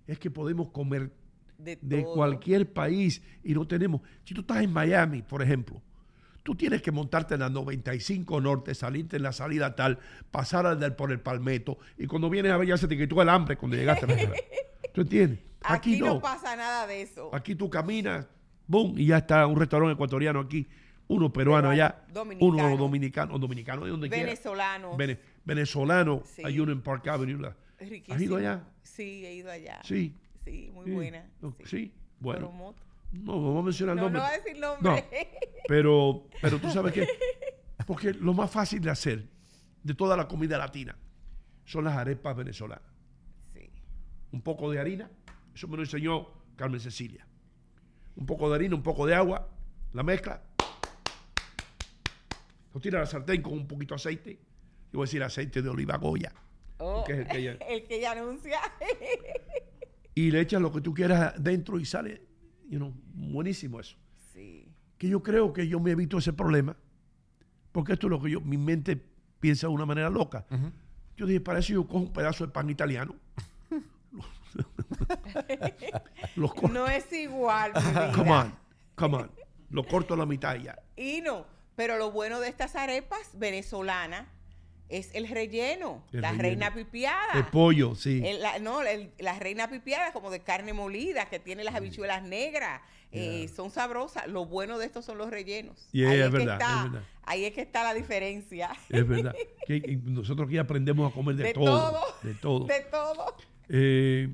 es 0.06 0.18
que 0.18 0.30
podemos 0.30 0.70
comer 0.70 1.12
De 1.58 1.76
de 1.82 2.02
cualquier 2.04 2.72
país 2.72 3.20
y 3.44 3.52
no 3.52 3.66
tenemos. 3.68 4.00
Si 4.24 4.32
tú 4.32 4.40
estás 4.40 4.62
en 4.62 4.72
Miami, 4.72 5.20
por 5.20 5.42
ejemplo, 5.42 5.82
tú 6.46 6.54
tienes 6.54 6.80
que 6.80 6.92
montarte 6.92 7.34
en 7.34 7.40
la 7.40 7.50
95 7.50 8.40
Norte, 8.40 8.72
salirte 8.76 9.16
en 9.16 9.24
la 9.24 9.32
salida 9.32 9.74
tal, 9.74 9.98
pasar 10.30 10.64
al 10.64 10.78
del- 10.78 10.94
por 10.94 11.10
el 11.10 11.18
Palmetto 11.18 11.76
y 11.98 12.06
cuando 12.06 12.30
vienes 12.30 12.52
a 12.52 12.56
ver 12.56 12.68
ya 12.68 12.76
se 12.76 12.86
te 12.86 12.96
quitó 12.96 13.20
el 13.20 13.28
hambre 13.28 13.56
cuando 13.56 13.76
llegaste 13.76 14.04
a 14.04 14.08
la. 14.08 14.16
¿Tú 14.94 15.00
entiendes? 15.00 15.40
Aquí, 15.62 15.94
Aquí, 15.94 16.00
no. 16.00 16.06
no. 16.14 16.20
pasa 16.20 16.54
nada 16.54 16.86
de 16.86 17.02
eso. 17.02 17.34
Aquí 17.34 17.56
tú 17.56 17.68
caminas, 17.68 18.28
boom, 18.68 18.96
y 18.96 19.06
ya 19.06 19.16
está 19.18 19.44
un 19.48 19.58
restaurante 19.58 19.94
ecuatoriano 19.94 20.38
aquí, 20.38 20.68
uno 21.08 21.32
peruano 21.32 21.68
allá, 21.68 22.04
dominicano. 22.12 22.68
uno 22.68 22.76
dominicano, 22.76 23.38
dominicano 23.40 23.84
de 23.84 23.90
donde 23.90 24.08
quiera. 24.08 24.24
Venezolanos. 24.26 24.96
Vene- 24.96 25.18
venezolano, 25.44 26.22
Sí. 26.24 26.42
hay 26.44 26.60
uno 26.60 26.70
en 26.70 26.80
Park 26.80 27.08
Avenue. 27.08 27.40
la- 27.42 27.56
¿Has 28.14 28.22
ido 28.22 28.36
allá? 28.36 28.62
Sí, 28.84 29.26
he 29.26 29.34
ido 29.34 29.50
allá. 29.50 29.80
Sí. 29.82 30.14
Sí, 30.44 30.70
muy 30.72 30.84
Sí. 30.84 30.90
buena. 30.92 31.26
No, 31.42 31.52
Sí, 31.64 31.92
bueno. 32.20 32.46
Promoto. 32.46 32.82
No, 33.12 33.34
no 33.36 33.42
vamos 33.48 33.62
a 33.62 33.64
mencionar 33.64 33.96
No, 33.96 34.02
nombre. 34.02 34.20
no 34.20 34.26
voy 34.26 34.34
a 34.34 34.38
decir 34.38 34.58
nombre. 34.60 34.90
No, 34.90 35.38
pero, 35.68 36.26
pero 36.42 36.58
tú 36.58 36.70
sabes 36.70 36.92
qué. 36.92 37.08
Porque 37.86 38.12
lo 38.14 38.34
más 38.34 38.50
fácil 38.50 38.80
de 38.80 38.90
hacer 38.90 39.28
de 39.82 39.94
toda 39.94 40.16
la 40.16 40.26
comida 40.28 40.58
latina 40.58 40.96
son 41.64 41.84
las 41.84 41.96
arepas 41.96 42.36
venezolanas. 42.36 42.84
Sí. 43.52 43.70
Un 44.32 44.42
poco 44.42 44.70
de 44.70 44.78
harina, 44.80 45.10
eso 45.54 45.68
me 45.68 45.76
lo 45.76 45.82
enseñó 45.84 46.28
Carmen 46.56 46.80
Cecilia. 46.80 47.26
Un 48.16 48.26
poco 48.26 48.48
de 48.48 48.56
harina, 48.56 48.74
un 48.74 48.82
poco 48.82 49.06
de 49.06 49.14
agua, 49.14 49.48
la 49.92 50.02
mezcla. 50.02 50.42
Lo 52.74 52.80
tira 52.80 52.98
a 52.98 53.02
la 53.02 53.06
sartén 53.06 53.40
con 53.42 53.52
un 53.54 53.66
poquito 53.66 53.94
de 53.94 53.96
aceite. 53.96 54.32
Yo 54.92 54.98
voy 54.98 55.02
a 55.04 55.06
decir 55.06 55.22
aceite 55.22 55.62
de 55.62 55.68
oliva 55.68 55.96
Goya. 55.96 56.32
Oh, 56.78 57.04
que 57.04 57.12
es 57.12 57.18
el 57.20 57.26
que 57.28 57.38
ella- 57.38 57.52
el 57.68 57.84
que 57.84 57.96
ella 57.98 58.12
anuncia. 58.12 58.58
Y 60.14 60.30
le 60.30 60.40
echas 60.40 60.60
lo 60.60 60.72
que 60.72 60.80
tú 60.80 60.92
quieras 60.92 61.34
dentro 61.42 61.78
y 61.78 61.84
sale, 61.84 62.22
you 62.68 62.78
know, 62.78 62.92
buenísimo 63.14 63.80
eso. 63.80 63.96
sí. 64.32 64.68
que 64.98 65.08
yo 65.08 65.22
creo 65.22 65.52
que 65.52 65.68
yo 65.68 65.78
me 65.80 65.90
evito 65.90 66.16
ese 66.18 66.32
problema, 66.32 66.74
porque 67.72 67.92
esto 67.92 68.06
es 68.06 68.10
lo 68.10 68.20
que 68.22 68.30
yo, 68.30 68.40
mi 68.40 68.56
mente 68.56 68.96
piensa 69.40 69.66
de 69.66 69.72
una 69.74 69.84
manera 69.86 70.08
loca. 70.10 70.46
Yo 71.16 71.26
dije, 71.26 71.40
para 71.40 71.58
eso 71.58 71.72
yo 71.74 71.86
cojo 71.86 72.04
un 72.04 72.12
pedazo 72.12 72.46
de 72.46 72.52
pan 72.52 72.70
italiano. 72.70 73.14
Los 76.36 76.54
co- 76.54 76.68
No 76.68 76.86
es 76.86 77.12
igual. 77.12 77.72
come 78.14 78.30
on, 78.30 78.54
come 78.94 79.16
on. 79.18 79.30
Lo 79.70 79.84
corto 79.86 80.14
a 80.14 80.16
la 80.16 80.24
mitad 80.26 80.54
ya. 80.56 80.78
Y 80.96 81.20
no, 81.20 81.44
pero 81.74 81.98
lo 81.98 82.10
bueno 82.12 82.40
de 82.40 82.48
estas 82.48 82.76
arepas 82.76 83.30
venezolanas 83.34 84.26
es 84.88 85.14
el 85.14 85.28
relleno, 85.28 86.04
El 86.12 86.20
la 86.20 86.28
relleno. 86.30 86.42
reina 86.42 86.74
pipiada. 86.74 87.32
El 87.34 87.46
pollo, 87.46 87.94
sí. 87.94 88.22
El- 88.24 88.40
la, 88.42 88.58
no, 88.58 88.82
el- 88.82 89.10
la 89.18 89.38
reina 89.38 89.68
pipiada 89.68 90.12
como 90.12 90.30
de 90.30 90.40
carne 90.40 90.72
molida, 90.72 91.28
que 91.28 91.38
tiene 91.38 91.64
las 91.64 91.74
habichuelas 91.74 92.22
negras, 92.22 92.80
eh, 93.12 93.48
son 93.54 93.70
sabrosas. 93.70 94.26
Lo 94.28 94.46
bueno 94.46 94.78
de 94.78 94.86
estos 94.86 95.04
son 95.04 95.18
los 95.18 95.30
rellenos. 95.30 95.88
Yeah, 95.92 96.10
ahí, 96.10 96.18
es 96.18 96.24
es 96.26 96.30
que 96.30 96.36
verdad, 96.38 96.54
está, 96.60 96.76
es 96.86 96.92
verdad. 96.92 97.08
ahí 97.24 97.44
es 97.46 97.52
que 97.54 97.60
está 97.62 97.82
la 97.84 97.94
diferencia. 97.94 98.70
Es 98.90 99.06
verdad. 99.08 99.34
Que- 99.66 99.82
que 99.82 99.96
nosotros 99.96 100.46
aquí 100.46 100.58
aprendemos 100.58 101.10
a 101.10 101.14
comer 101.14 101.34
de, 101.36 101.44
De 101.44 101.52
todo, 101.54 101.90
todo. 101.90 102.00
De 102.22 102.34
todo. 102.34 102.64
De 102.66 102.80
todo. 102.90 103.36
Eh, 103.68 104.28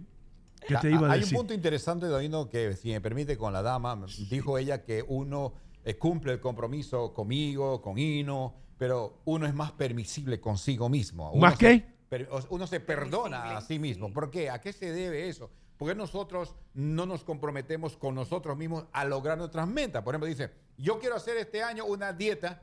¿Qué 0.69 0.77
te 0.77 0.91
iba 0.91 1.09
a 1.09 1.13
Hay 1.13 1.21
decir? 1.21 1.35
un 1.35 1.41
punto 1.41 1.55
interesante, 1.55 2.07
Doino, 2.07 2.49
que 2.51 2.75
si 2.77 2.91
me 2.91 3.01
permite 3.01 3.37
con 3.39 3.53
la 3.53 3.63
dama, 3.63 3.99
dijo 4.31 4.59
ella 4.59 4.85
que 4.85 5.03
uno 5.09 5.55
eh, 5.85 5.97
cumple 5.97 6.33
el 6.35 6.41
compromiso 6.41 7.13
conmigo, 7.15 7.81
con 7.83 7.99
Hino, 7.99 8.55
pero 8.83 9.21
uno 9.27 9.47
es 9.47 9.55
más 9.55 9.71
permisible 9.71 10.41
consigo 10.41 10.89
mismo. 10.89 11.31
Uno 11.31 11.43
¿Más 11.43 11.57
se- 11.57 11.87
qué? 12.11 12.27
uno 12.51 12.67
se 12.67 12.81
perdona 12.81 13.57
a 13.57 13.61
sí 13.61 13.79
mismo. 13.79 14.13
¿Por 14.13 14.29
qué? 14.29 14.51
¿A 14.51 14.61
qué 14.61 14.73
se 14.73 14.91
debe 14.91 15.29
eso? 15.29 15.53
Porque 15.77 15.95
nosotros 15.95 16.57
no 16.75 17.07
nos 17.07 17.23
comprometemos 17.23 17.97
con 17.97 18.17
nosotros 18.17 18.59
mismos 18.59 18.87
a 18.93 19.05
lograr 19.05 19.39
nuestras 19.39 19.69
metas. 19.69 20.03
Por 20.03 20.15
ejemplo, 20.17 20.27
dice, 20.27 20.51
yo 20.79 20.99
quiero 20.99 21.15
hacer 21.15 21.37
este 21.37 21.63
año 21.63 21.85
una 21.85 22.13
dieta 22.13 22.61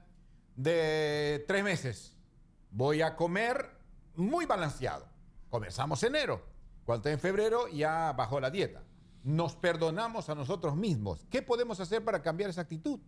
de 0.58 1.46
tres 1.48 1.64
meses. 1.64 2.18
Voy 2.70 3.02
a 3.02 3.16
comer 3.16 3.70
muy 4.16 4.46
balanceado. 4.46 5.08
Comenzamos 5.50 6.04
enero. 6.04 6.42
Cuando 6.84 7.08
esté 7.08 7.14
en 7.14 7.20
febrero 7.22 7.70
ya 7.70 8.12
bajó 8.12 8.42
la 8.42 8.52
dieta. 8.52 8.84
Nos 9.24 9.56
perdonamos 9.56 10.28
a 10.28 10.36
nosotros 10.36 10.76
mismos. 10.76 11.26
¿Qué 11.30 11.42
podemos 11.42 11.80
hacer 11.80 12.04
para 12.04 12.22
cambiar 12.22 12.50
esa 12.50 12.60
actitud? 12.60 13.00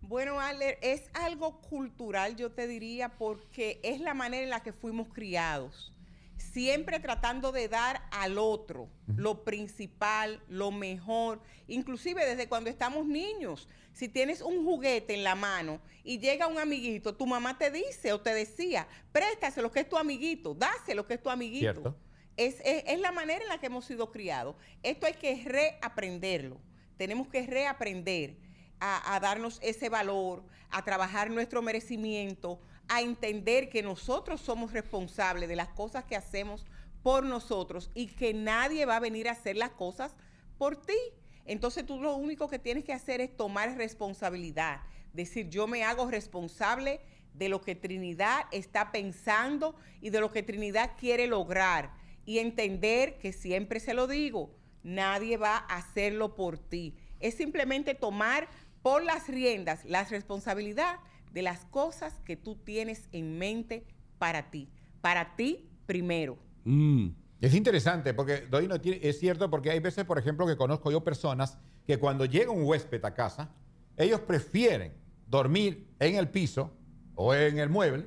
Bueno, 0.00 0.40
Adler, 0.40 0.78
es 0.80 1.02
algo 1.12 1.60
cultural, 1.60 2.36
yo 2.36 2.50
te 2.52 2.66
diría, 2.66 3.10
porque 3.18 3.80
es 3.82 4.00
la 4.00 4.14
manera 4.14 4.42
en 4.44 4.50
la 4.50 4.62
que 4.62 4.72
fuimos 4.72 5.08
criados. 5.08 5.92
Siempre 6.36 7.00
tratando 7.00 7.50
de 7.52 7.68
dar 7.68 8.00
al 8.12 8.38
otro 8.38 8.88
lo 9.16 9.42
principal, 9.44 10.40
lo 10.48 10.70
mejor, 10.70 11.40
inclusive 11.66 12.24
desde 12.24 12.48
cuando 12.48 12.70
estamos 12.70 13.06
niños. 13.06 13.68
Si 13.92 14.08
tienes 14.08 14.40
un 14.40 14.64
juguete 14.64 15.14
en 15.14 15.24
la 15.24 15.34
mano 15.34 15.80
y 16.04 16.18
llega 16.20 16.46
un 16.46 16.58
amiguito, 16.58 17.16
tu 17.16 17.26
mamá 17.26 17.58
te 17.58 17.70
dice 17.72 18.12
o 18.12 18.20
te 18.20 18.32
decía, 18.32 18.86
préstaselo 19.10 19.72
que 19.72 19.80
es 19.80 19.88
tu 19.88 19.96
amiguito, 19.98 20.54
dáselo 20.54 21.06
que 21.06 21.14
es 21.14 21.22
tu 21.22 21.28
amiguito. 21.28 21.60
Cierto. 21.72 21.96
Es, 22.36 22.60
es- 22.64 22.84
es 22.86 23.00
la 23.00 23.10
manera 23.10 23.42
en 23.42 23.48
la 23.48 23.58
que 23.58 23.66
hemos 23.66 23.84
sido 23.84 24.12
criados. 24.12 24.54
Esto 24.84 25.06
hay 25.06 25.14
que 25.14 25.42
reaprenderlo. 25.44 26.60
Tenemos 26.96 27.26
que 27.28 27.44
reaprender 27.46 28.36
a, 28.80 29.18
darnos 29.20 29.58
ese 29.62 29.88
valor, 29.88 30.44
a 30.70 30.84
trabajar 30.84 31.30
nuestro 31.30 31.62
merecimiento, 31.62 32.60
a 32.88 33.00
entender 33.02 33.68
que 33.68 33.82
nosotros 33.82 34.40
somos 34.40 34.72
responsables 34.72 35.48
de 35.48 35.56
las 35.56 35.68
cosas 35.68 36.04
que 36.04 36.16
hacemos 36.16 36.64
por 37.02 37.24
nosotros 37.24 37.90
y 37.94 38.06
que 38.06 38.34
nadie 38.34 38.86
va 38.86 38.96
a 38.96 39.00
venir 39.00 39.28
a 39.28 39.32
hacer 39.32 39.56
las 39.56 39.70
cosas 39.70 40.14
por 40.56 40.76
ti. 40.76 40.98
Entonces 41.44 41.86
tú 41.86 42.00
lo 42.00 42.16
único 42.16 42.48
que 42.48 42.58
tienes 42.58 42.84
que 42.84 42.92
hacer 42.92 43.20
es 43.20 43.36
tomar 43.36 43.76
responsabilidad, 43.76 44.82
decir 45.12 45.48
yo 45.48 45.66
me 45.66 45.84
hago 45.84 46.10
responsable 46.10 47.00
de 47.34 47.48
lo 47.48 47.60
que 47.60 47.74
Trinidad 47.74 48.46
está 48.52 48.90
pensando 48.92 49.74
y 50.00 50.10
de 50.10 50.20
lo 50.20 50.32
que 50.32 50.42
Trinidad 50.42 50.92
quiere 50.98 51.26
lograr 51.26 51.92
y 52.26 52.40
entender 52.40 53.18
que 53.18 53.32
siempre 53.32 53.80
se 53.80 53.94
lo 53.94 54.06
digo, 54.06 54.54
nadie 54.82 55.36
va 55.36 55.56
a 55.56 55.76
hacerlo 55.76 56.34
por 56.34 56.58
ti. 56.58 56.94
Es 57.20 57.34
simplemente 57.34 57.94
tomar 57.94 58.48
por 58.82 59.02
las 59.04 59.28
riendas 59.28 59.84
la 59.84 60.04
responsabilidad 60.04 60.96
de 61.32 61.42
las 61.42 61.64
cosas 61.66 62.20
que 62.24 62.36
tú 62.36 62.56
tienes 62.56 63.08
en 63.12 63.38
mente 63.38 63.84
para 64.18 64.50
ti, 64.50 64.68
para 65.00 65.36
ti 65.36 65.68
primero. 65.86 66.38
Mm. 66.64 67.08
Es 67.40 67.54
interesante 67.54 68.14
porque 68.14 68.38
tiene- 68.80 68.98
es 69.02 69.20
cierto 69.20 69.48
porque 69.48 69.70
hay 69.70 69.78
veces, 69.78 70.04
por 70.04 70.18
ejemplo, 70.18 70.46
que 70.46 70.56
conozco 70.56 70.90
yo 70.90 71.04
personas 71.04 71.56
que 71.86 71.98
cuando 71.98 72.24
llega 72.24 72.50
un 72.50 72.64
huésped 72.64 73.04
a 73.04 73.14
casa, 73.14 73.50
ellos 73.96 74.20
prefieren 74.20 74.92
dormir 75.26 75.88
en 76.00 76.16
el 76.16 76.28
piso 76.28 76.72
o 77.14 77.34
en 77.34 77.58
el 77.58 77.68
mueble 77.68 78.06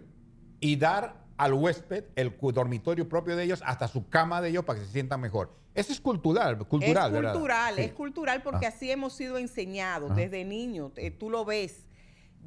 y 0.60 0.76
dar 0.76 1.21
al 1.42 1.54
huésped 1.54 2.04
el 2.16 2.36
dormitorio 2.54 3.10
propio 3.10 3.36
de 3.36 3.44
ellos 3.46 3.64
hasta 3.66 3.88
su 3.88 4.08
cama 4.10 4.42
de 4.42 4.50
ellos 4.50 4.64
para 4.64 4.80
que 4.80 4.86
se 4.86 4.92
sientan 4.92 5.20
mejor. 5.22 5.52
Eso 5.74 5.92
es 5.92 6.00
cultural, 6.00 6.58
cultural, 6.68 7.08
es 7.08 7.14
¿verdad? 7.14 7.32
cultural, 7.34 7.76
Sí. 7.76 7.82
es 7.82 7.92
cultural 7.94 8.44
porque 8.44 8.68
Ah. 8.68 8.70
así 8.70 8.92
hemos 8.92 9.14
sido 9.14 9.40
enseñados 9.40 10.12
Ajá. 10.12 10.20
desde 10.20 10.46
niños, 10.46 10.92
eh, 10.98 11.10
tú 11.10 11.32
lo 11.32 11.44
ves. 11.44 11.88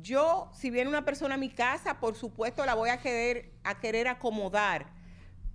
Yo, 0.01 0.49
si 0.55 0.71
viene 0.71 0.89
una 0.89 1.05
persona 1.05 1.35
a 1.35 1.39
mi 1.39 1.49
casa, 1.51 1.99
por 1.99 2.15
supuesto 2.15 2.65
la 2.67 2.75
voy 2.75 2.91
a 2.91 2.99
querer, 3.01 3.51
a 3.65 3.81
querer 3.81 4.07
acomodar, 4.07 4.93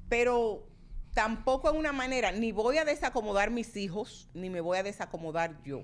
pero 0.09 0.67
tampoco 1.13 1.69
en 1.69 1.77
una 1.77 1.93
manera, 1.93 2.31
ni 2.33 2.51
voy 2.51 2.77
a 2.77 2.83
desacomodar 2.83 3.51
mis 3.51 3.75
hijos, 3.77 4.29
ni 4.33 4.49
me 4.49 4.59
voy 4.59 4.77
a 4.79 4.83
desacomodar 4.83 5.61
yo. 5.63 5.83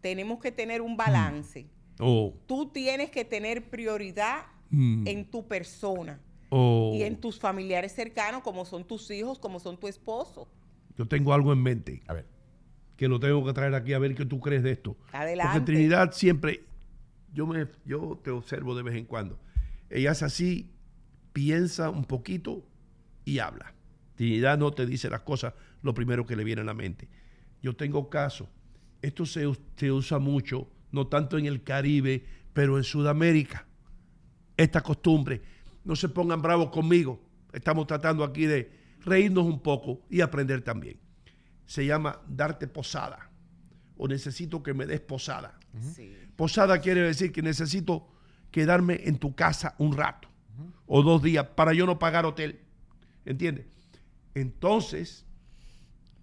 Tenemos 0.00 0.38
que 0.40 0.50
tener 0.52 0.80
un 0.80 0.96
balance. 0.96 1.66
Oh, 2.00 2.32
Tú 2.46 2.70
tienes 2.70 3.10
que 3.10 3.24
tener 3.24 3.68
prioridad 3.68 4.46
Mm. 4.70 5.06
en 5.06 5.30
tu 5.30 5.46
persona 5.46 6.20
Oh, 6.56 6.92
y 6.94 7.02
en 7.02 7.20
tus 7.20 7.40
familiares 7.40 7.92
cercanos, 7.92 8.40
como 8.42 8.64
son 8.64 8.84
tus 8.84 9.10
hijos, 9.10 9.40
como 9.40 9.58
son 9.58 9.76
tu 9.76 9.88
esposo. 9.88 10.46
yo 10.96 11.04
tengo 11.08 11.34
algo 11.34 11.52
en 11.52 11.60
mente. 11.60 12.04
A 12.06 12.14
ver. 12.14 12.26
Que 12.96 13.08
lo 13.08 13.18
tengo 13.18 13.44
que 13.44 13.52
traer 13.52 13.74
aquí 13.74 13.92
a 13.92 13.98
ver 13.98 14.14
qué 14.14 14.24
tú 14.24 14.38
crees 14.38 14.62
de 14.62 14.70
esto. 14.70 14.96
Adelante. 15.10 15.52
Porque 15.52 15.72
Trinidad 15.72 16.12
siempre, 16.12 16.62
yo, 17.32 17.48
me, 17.48 17.66
yo 17.84 18.20
te 18.22 18.30
observo 18.30 18.76
de 18.76 18.84
vez 18.84 18.94
en 18.94 19.04
cuando. 19.04 19.36
Ella 19.90 20.12
es 20.12 20.22
así, 20.22 20.70
piensa 21.32 21.90
un 21.90 22.04
poquito 22.04 22.64
y 23.24 23.40
habla. 23.40 23.74
Trinidad 24.14 24.56
no 24.56 24.70
te 24.70 24.86
dice 24.86 25.10
las 25.10 25.22
cosas 25.22 25.54
lo 25.82 25.92
primero 25.92 26.24
que 26.24 26.36
le 26.36 26.44
viene 26.44 26.62
a 26.62 26.66
la 26.66 26.74
mente. 26.74 27.08
Yo 27.62 27.74
tengo 27.74 28.08
caso. 28.08 28.48
Esto 29.02 29.26
se, 29.26 29.44
se 29.76 29.90
usa 29.90 30.20
mucho, 30.20 30.68
no 30.92 31.08
tanto 31.08 31.36
en 31.36 31.46
el 31.46 31.64
Caribe, 31.64 32.24
pero 32.52 32.78
en 32.78 32.84
Sudamérica. 32.84 33.66
Esta 34.56 34.82
costumbre. 34.82 35.42
No 35.84 35.96
se 35.96 36.08
pongan 36.08 36.42
bravos 36.42 36.70
conmigo. 36.70 37.20
Estamos 37.52 37.86
tratando 37.86 38.24
aquí 38.24 38.46
de 38.46 38.72
reírnos 39.00 39.44
un 39.44 39.60
poco 39.60 40.02
y 40.10 40.20
aprender 40.20 40.62
también. 40.62 40.98
Se 41.66 41.86
llama 41.86 42.20
darte 42.26 42.66
posada. 42.66 43.30
O 43.96 44.08
necesito 44.08 44.62
que 44.62 44.74
me 44.74 44.86
des 44.86 45.00
posada. 45.00 45.58
Posada 46.36 46.80
quiere 46.80 47.02
decir 47.02 47.32
que 47.32 47.42
necesito 47.42 48.08
quedarme 48.50 49.00
en 49.04 49.18
tu 49.18 49.34
casa 49.34 49.74
un 49.78 49.96
rato 49.96 50.28
o 50.86 51.02
dos 51.02 51.22
días 51.22 51.46
para 51.54 51.72
yo 51.72 51.86
no 51.86 51.98
pagar 51.98 52.24
hotel. 52.26 52.60
¿Entiendes? 53.24 53.66
Entonces, 54.34 55.24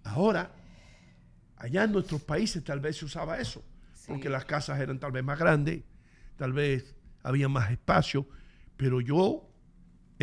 ahora, 0.04 0.54
allá 1.56 1.84
en 1.84 1.92
nuestros 1.92 2.22
países 2.22 2.62
tal 2.62 2.80
vez 2.80 2.96
se 2.96 3.04
usaba 3.04 3.38
eso, 3.38 3.64
porque 4.06 4.28
las 4.28 4.44
casas 4.44 4.80
eran 4.80 4.98
tal 4.98 5.12
vez 5.12 5.24
más 5.24 5.38
grandes, 5.38 5.82
tal 6.36 6.52
vez 6.52 6.94
había 7.22 7.48
más 7.48 7.70
espacio, 7.70 8.26
pero 8.76 9.00
yo 9.00 9.51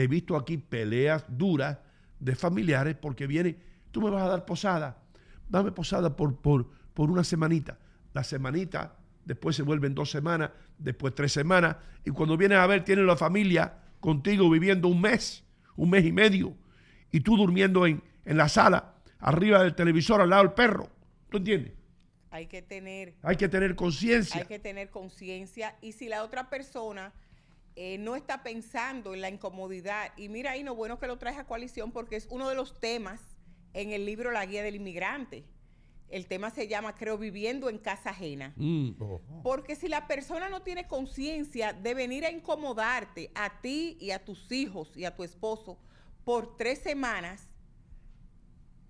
he 0.03 0.07
visto 0.07 0.35
aquí 0.35 0.57
peleas 0.57 1.25
duras 1.27 1.77
de 2.19 2.35
familiares 2.35 2.95
porque 2.99 3.27
viene, 3.27 3.57
tú 3.91 4.01
me 4.01 4.09
vas 4.09 4.23
a 4.23 4.27
dar 4.27 4.45
posada, 4.45 5.01
dame 5.47 5.71
posada 5.71 6.15
por, 6.15 6.39
por, 6.41 6.69
por 6.93 7.09
una 7.09 7.23
semanita. 7.23 7.77
La 8.13 8.23
semanita, 8.23 8.95
después 9.25 9.55
se 9.55 9.63
vuelven 9.63 9.95
dos 9.95 10.11
semanas, 10.11 10.51
después 10.77 11.13
tres 11.15 11.31
semanas, 11.31 11.77
y 12.05 12.11
cuando 12.11 12.37
vienes 12.37 12.57
a 12.57 12.67
ver, 12.67 12.83
tienes 12.83 13.05
la 13.05 13.15
familia 13.15 13.73
contigo 13.99 14.49
viviendo 14.49 14.87
un 14.87 15.01
mes, 15.01 15.43
un 15.75 15.89
mes 15.89 16.05
y 16.05 16.11
medio, 16.11 16.55
y 17.11 17.21
tú 17.21 17.37
durmiendo 17.37 17.85
en, 17.85 18.03
en 18.25 18.37
la 18.37 18.49
sala, 18.49 18.95
arriba 19.19 19.63
del 19.63 19.75
televisor, 19.75 20.21
al 20.21 20.29
lado 20.29 20.43
del 20.43 20.53
perro. 20.53 20.89
¿Tú 21.29 21.37
entiendes? 21.37 21.73
Hay 22.31 22.47
que 22.47 22.61
tener 22.61 23.15
Hay 23.23 23.37
que 23.37 23.49
tener 23.49 23.75
conciencia. 23.75 24.41
Hay 24.41 24.47
que 24.47 24.59
tener 24.59 24.89
conciencia 24.89 25.75
y 25.81 25.93
si 25.93 26.07
la 26.07 26.23
otra 26.23 26.49
persona 26.49 27.11
eh, 27.81 27.97
no 27.97 28.17
está 28.17 28.43
pensando 28.43 29.13
en 29.13 29.21
la 29.21 29.29
incomodidad, 29.29 30.11
y 30.17 30.27
mira 30.27 30.51
ahí, 30.51 30.63
no 30.63 30.75
bueno 30.75 30.99
que 30.99 31.07
lo 31.07 31.17
traes 31.17 31.37
a 31.37 31.45
coalición 31.45 31.93
porque 31.93 32.17
es 32.17 32.27
uno 32.29 32.49
de 32.49 32.55
los 32.55 32.77
temas 32.77 33.21
en 33.73 33.93
el 33.93 34.05
libro 34.05 34.31
La 34.31 34.45
Guía 34.45 34.63
del 34.63 34.75
Inmigrante. 34.75 35.45
El 36.09 36.27
tema 36.27 36.49
se 36.49 36.67
llama, 36.67 36.95
creo, 36.95 37.17
Viviendo 37.17 37.69
en 37.69 37.77
Casa 37.77 38.09
Ajena. 38.09 38.51
Mm. 38.57 38.95
Porque 39.43 39.77
si 39.77 39.87
la 39.87 40.07
persona 40.07 40.49
no 40.49 40.61
tiene 40.61 40.89
conciencia 40.89 41.71
de 41.71 41.93
venir 41.93 42.25
a 42.25 42.31
incomodarte 42.31 43.31
a 43.33 43.61
ti 43.61 43.97
y 44.01 44.11
a 44.11 44.25
tus 44.25 44.51
hijos 44.51 44.91
y 44.97 45.05
a 45.05 45.15
tu 45.15 45.23
esposo 45.23 45.79
por 46.25 46.57
tres 46.57 46.79
semanas, 46.79 47.47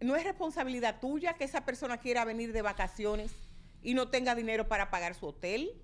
no 0.02 0.16
es 0.16 0.24
responsabilidad 0.24 1.00
tuya 1.00 1.36
que 1.36 1.44
esa 1.44 1.64
persona 1.64 2.00
quiera 2.00 2.26
venir 2.26 2.54
de 2.54 2.64
vacaciones 2.64 3.36
y 3.84 3.94
no 3.94 4.08
tenga 4.08 4.34
dinero 4.34 4.68
para 4.68 4.90
pagar 4.90 5.14
su 5.14 5.28
hotel. 5.28 5.80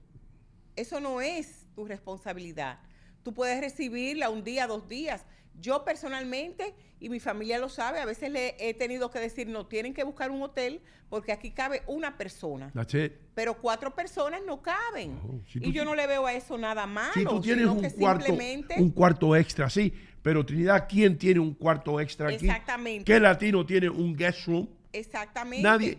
Eso 0.75 0.99
no 0.99 1.21
es 1.21 1.67
tu 1.75 1.85
responsabilidad. 1.85 2.79
Tú 3.25 3.33
puedes 3.33 3.59
recibirla 3.59 4.29
un 4.29 4.43
día, 4.43 4.67
dos 4.67 4.87
días. 4.87 5.25
Yo 5.59 5.83
personalmente, 5.83 6.75
y 6.99 7.09
mi 7.09 7.19
familia 7.19 7.57
lo 7.57 7.69
sabe, 7.69 7.99
a 7.99 8.05
veces 8.05 8.29
le 8.29 8.55
he 8.59 8.75
tenido 8.75 9.09
que 9.09 9.19
decir, 9.19 9.47
no, 9.47 9.65
tienen 9.65 9.95
que 9.95 10.03
buscar 10.03 10.29
un 10.29 10.43
hotel 10.43 10.83
porque 11.09 11.31
aquí 11.31 11.49
cabe 11.49 11.81
una 11.87 12.19
persona. 12.19 12.69
That's 12.75 12.93
it. 12.93 13.13
Pero 13.33 13.59
cuatro 13.59 13.95
personas 13.95 14.41
no 14.45 14.61
caben. 14.61 15.43
si 15.47 15.57
y 15.57 15.71
yo 15.71 15.83
no 15.83 15.95
le 15.95 16.05
veo 16.05 16.27
a 16.27 16.33
eso 16.33 16.55
nada 16.55 16.85
malo. 16.85 17.13
Si 17.15 17.25
tú 17.25 17.41
tienes 17.41 17.63
sino 17.63 17.73
un 17.73 17.81
que 17.81 17.93
cuarto, 17.95 18.25
simplemente- 18.27 18.75
un 18.77 18.91
cuarto 18.91 19.35
extra, 19.35 19.71
sí. 19.71 19.91
Pero 20.21 20.45
Trinidad, 20.45 20.85
¿quién 20.87 21.17
tiene 21.17 21.39
un 21.39 21.55
cuarto 21.55 21.99
extra 21.99 22.27
aquí? 22.27 22.45
Exactamente. 22.45 23.11
¿Qué 23.11 23.19
latino 23.19 23.65
tiene 23.65 23.89
un 23.89 24.15
guest 24.15 24.45
room? 24.45 24.69
Exactamente. 24.93 25.63
Nadie. 25.63 25.97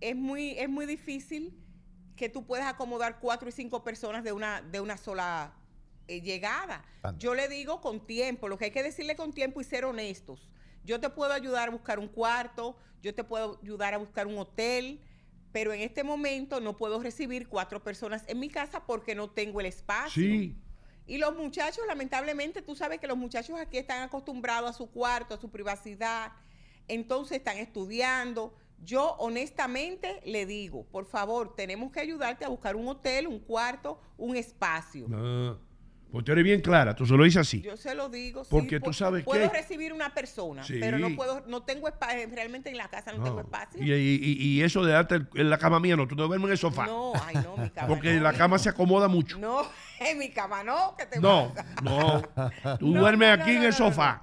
Es 0.00 0.16
muy, 0.16 0.58
es 0.58 0.68
muy 0.68 0.86
difícil 0.86 1.56
que 2.16 2.28
tú 2.28 2.44
puedas 2.44 2.66
acomodar 2.66 3.20
cuatro 3.20 3.48
y 3.48 3.52
cinco 3.52 3.84
personas 3.84 4.24
de 4.24 4.32
una, 4.32 4.60
de 4.60 4.80
una 4.80 4.96
sola 4.96 5.52
eh, 6.08 6.20
llegada. 6.22 6.84
Yo 7.18 7.34
le 7.34 7.48
digo 7.48 7.80
con 7.80 8.06
tiempo, 8.06 8.48
lo 8.48 8.58
que 8.58 8.66
hay 8.66 8.70
que 8.70 8.82
decirle 8.82 9.14
con 9.14 9.32
tiempo 9.32 9.60
y 9.60 9.64
ser 9.64 9.84
honestos. 9.84 10.50
Yo 10.84 11.00
te 11.00 11.10
puedo 11.10 11.32
ayudar 11.32 11.68
a 11.68 11.70
buscar 11.70 11.98
un 11.98 12.08
cuarto, 12.08 12.76
yo 13.02 13.14
te 13.14 13.24
puedo 13.24 13.58
ayudar 13.62 13.94
a 13.94 13.98
buscar 13.98 14.26
un 14.26 14.38
hotel, 14.38 15.00
pero 15.52 15.72
en 15.72 15.80
este 15.80 16.04
momento 16.04 16.60
no 16.60 16.76
puedo 16.76 17.02
recibir 17.02 17.48
cuatro 17.48 17.82
personas 17.82 18.24
en 18.26 18.40
mi 18.40 18.48
casa 18.48 18.86
porque 18.86 19.14
no 19.14 19.30
tengo 19.30 19.60
el 19.60 19.66
espacio. 19.66 20.22
Sí. 20.22 20.56
Y 21.06 21.18
los 21.18 21.36
muchachos, 21.36 21.84
lamentablemente, 21.86 22.62
tú 22.62 22.74
sabes 22.74 23.00
que 23.00 23.06
los 23.06 23.16
muchachos 23.16 23.58
aquí 23.58 23.78
están 23.78 24.02
acostumbrados 24.02 24.70
a 24.70 24.72
su 24.72 24.90
cuarto, 24.90 25.34
a 25.34 25.38
su 25.38 25.50
privacidad, 25.50 26.32
entonces 26.86 27.38
están 27.38 27.58
estudiando. 27.58 28.54
Yo 28.82 29.16
honestamente 29.18 30.20
le 30.24 30.46
digo, 30.46 30.84
por 30.84 31.06
favor, 31.06 31.54
tenemos 31.54 31.92
que 31.92 32.00
ayudarte 32.00 32.44
a 32.44 32.48
buscar 32.48 32.76
un 32.76 32.88
hotel, 32.88 33.26
un 33.26 33.40
cuarto, 33.40 34.00
un 34.16 34.36
espacio. 34.36 35.08
No. 35.08 35.67
Pues 36.10 36.24
tú 36.24 36.32
eres 36.32 36.42
bien 36.42 36.62
clara, 36.62 36.94
tú 36.96 37.04
se 37.04 37.14
lo 37.14 37.22
dices 37.24 37.42
así. 37.42 37.60
Yo 37.60 37.76
se 37.76 37.94
lo 37.94 38.08
digo. 38.08 38.42
sí, 38.42 38.48
Porque 38.50 38.80
tú 38.80 38.94
sabes 38.94 39.24
Puedo 39.24 39.50
qué. 39.52 39.58
recibir 39.58 39.92
una 39.92 40.14
persona, 40.14 40.64
Sí. 40.64 40.78
pero 40.80 40.98
no 40.98 41.14
puedo, 41.14 41.44
no 41.46 41.62
tengo 41.64 41.86
espacio, 41.86 42.26
realmente 42.32 42.70
en 42.70 42.78
la 42.78 42.88
casa 42.88 43.12
no, 43.12 43.22
tengo 43.22 43.40
espacio. 43.40 43.82
Y, 43.82 43.92
y- 43.92 44.20
y- 44.22 44.42
y 44.58 44.62
eso 44.62 44.82
de 44.82 44.92
darte 44.92 45.16
el- 45.16 45.28
en 45.34 45.50
la 45.50 45.58
cama 45.58 45.78
mía, 45.80 45.96
no, 45.96 46.08
tú 46.08 46.16
no 46.16 46.26
duermes 46.26 46.46
en 46.46 46.52
el 46.52 46.58
sofá. 46.58 46.86
No, 46.86 47.12
ay 47.26 47.34
no, 47.44 47.58
mi 47.58 47.68
cama. 47.68 47.88
Porque 47.88 48.14
no, 48.14 48.22
la 48.22 48.32
cama 48.32 48.58
se 48.58 48.70
acomoda 48.70 49.06
mucho. 49.08 49.38
No, 49.38 49.60
en 50.00 50.18
mi 50.18 50.30
cama 50.30 50.64
no, 50.64 50.94
que 50.96 51.04
te 51.04 51.20
No, 51.20 51.52
pasa? 51.54 51.66
no. 51.82 52.22
Tú 52.78 52.88
No, 52.94 53.00
duermes 53.00 53.36
no, 53.36 53.42
aquí 53.42 53.50
no, 53.52 53.56
en 53.56 53.62
no, 53.62 53.68
el 53.68 53.70
no, 53.70 53.76
sofá. 53.76 54.22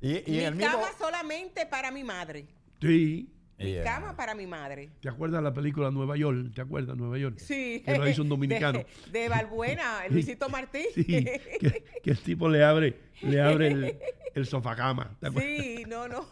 Y, 0.00 0.22
mi 0.52 0.58
cama 0.64 0.86
solamente 0.96 1.66
para 1.66 1.90
mi 1.90 2.04
madre. 2.04 2.46
Sí. 2.80 3.28
Mi 3.58 3.82
cama 3.82 4.16
para 4.16 4.34
mi 4.34 4.46
madre. 4.46 4.90
¿Te 5.00 5.08
acuerdas 5.08 5.42
la 5.42 5.52
película 5.52 5.90
Nueva 5.90 6.16
York? 6.16 6.52
¿Te 6.54 6.60
acuerdas 6.60 6.96
Nueva 6.96 7.18
York? 7.18 7.38
Sí. 7.38 7.82
Que 7.84 7.96
lo 7.98 8.08
hizo 8.08 8.22
un 8.22 8.28
dominicano. 8.30 8.84
De, 9.10 9.18
de 9.18 9.28
Balbuena, 9.28 10.04
el 10.06 10.12
Luisito 10.14 10.48
Martí. 10.48 10.84
Sí, 10.94 11.04
que, 11.04 11.84
que 12.02 12.10
el 12.10 12.18
tipo 12.20 12.48
le 12.48 12.62
abre, 12.64 12.98
le 13.22 13.40
abre 13.40 13.68
el, 13.68 13.98
el 14.34 14.46
sofá 14.46 14.76
cama. 14.76 15.16
¿te 15.20 15.26
acuerdas? 15.28 15.50
Sí, 15.52 15.84
no, 15.88 16.06
no. 16.08 16.26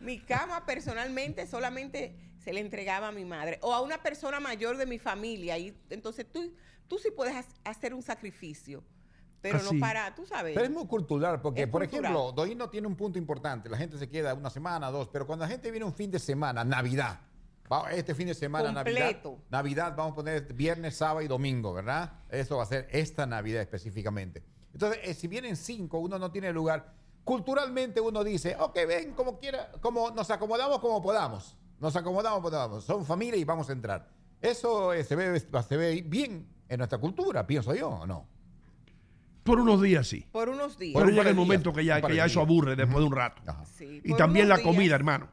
Mi 0.00 0.18
cama 0.20 0.64
personalmente 0.64 1.46
solamente 1.46 2.14
se 2.38 2.52
le 2.54 2.60
entregaba 2.60 3.08
a 3.08 3.12
mi 3.12 3.24
madre 3.26 3.58
o 3.60 3.74
a 3.74 3.82
una 3.82 4.02
persona 4.02 4.40
mayor 4.40 4.78
de 4.78 4.86
mi 4.86 4.98
familia. 4.98 5.58
Y 5.58 5.74
entonces 5.90 6.26
tú, 6.32 6.54
tú 6.88 6.98
sí 6.98 7.10
puedes 7.14 7.34
ha- 7.34 7.70
hacer 7.70 7.92
un 7.92 8.02
sacrificio, 8.02 8.82
pero 9.40 9.58
Así. 9.58 9.74
no 9.74 9.80
para, 9.80 10.14
tú 10.14 10.26
sabes. 10.26 10.54
Pero 10.54 10.66
es 10.66 10.70
muy 10.70 10.86
cultural, 10.86 11.40
porque, 11.40 11.66
por 11.66 11.82
cultural. 11.82 12.12
ejemplo, 12.12 12.32
Doino 12.32 12.68
tiene 12.68 12.86
un 12.86 12.96
punto 12.96 13.18
importante. 13.18 13.68
La 13.68 13.76
gente 13.76 13.98
se 13.98 14.08
queda 14.08 14.34
una 14.34 14.50
semana, 14.50 14.90
dos, 14.90 15.08
pero 15.08 15.26
cuando 15.26 15.44
la 15.44 15.48
gente 15.50 15.70
viene 15.70 15.86
un 15.86 15.94
fin 15.94 16.10
de 16.10 16.18
semana, 16.18 16.64
Navidad, 16.64 17.20
este 17.92 18.14
fin 18.14 18.26
de 18.26 18.34
semana, 18.34 18.72
Navidad, 18.72 19.12
Completo. 19.12 19.38
Navidad, 19.48 19.94
vamos 19.96 20.12
a 20.12 20.16
poner 20.16 20.52
viernes, 20.52 20.96
sábado 20.96 21.22
y 21.22 21.28
domingo, 21.28 21.72
¿verdad? 21.72 22.12
Eso 22.28 22.56
va 22.56 22.64
a 22.64 22.66
ser 22.66 22.88
esta 22.90 23.26
Navidad 23.26 23.62
específicamente. 23.62 24.42
Entonces, 24.72 25.00
eh, 25.04 25.14
si 25.14 25.28
vienen 25.28 25.56
cinco, 25.56 25.98
uno 25.98 26.18
no 26.18 26.30
tiene 26.30 26.52
lugar. 26.52 26.92
Culturalmente 27.24 28.00
uno 28.00 28.24
dice, 28.24 28.56
ok, 28.58 28.74
ven 28.88 29.12
como 29.12 29.38
quiera, 29.38 29.70
como 29.80 30.10
nos 30.10 30.30
acomodamos 30.30 30.80
como 30.80 31.00
podamos. 31.00 31.56
Nos 31.78 31.94
acomodamos 31.94 32.40
como 32.40 32.50
podamos. 32.50 32.84
Son 32.84 33.06
familia 33.06 33.38
y 33.38 33.44
vamos 33.44 33.68
a 33.68 33.72
entrar. 33.72 34.08
Eso 34.40 34.92
eh, 34.92 35.04
se, 35.04 35.14
ve, 35.14 35.38
se 35.38 35.76
ve 35.76 36.02
bien 36.04 36.48
en 36.68 36.78
nuestra 36.78 36.98
cultura, 36.98 37.46
pienso 37.46 37.74
yo, 37.74 37.88
¿o 37.88 38.06
no? 38.06 38.26
Por 39.50 39.60
unos 39.60 39.82
días 39.82 40.06
sí. 40.06 40.26
Por 40.32 40.48
unos 40.48 40.78
días. 40.78 40.92
Pero 40.94 41.00
Por 41.00 41.02
un 41.04 41.10
llega 41.10 41.22
par 41.22 41.30
el 41.30 41.34
de 41.36 41.40
momento 41.40 41.70
días, 41.70 41.76
que 41.76 41.84
ya, 41.84 42.00
que 42.00 42.14
ya 42.16 42.24
eso 42.26 42.40
aburre 42.40 42.76
después 42.76 42.98
de 42.98 43.04
un 43.04 43.12
rato. 43.12 43.42
Sí, 43.76 44.00
Y 44.04 44.14
también 44.14 44.48
la 44.48 44.56
días. 44.56 44.66
comida, 44.66 44.94
hermano. 44.94 45.28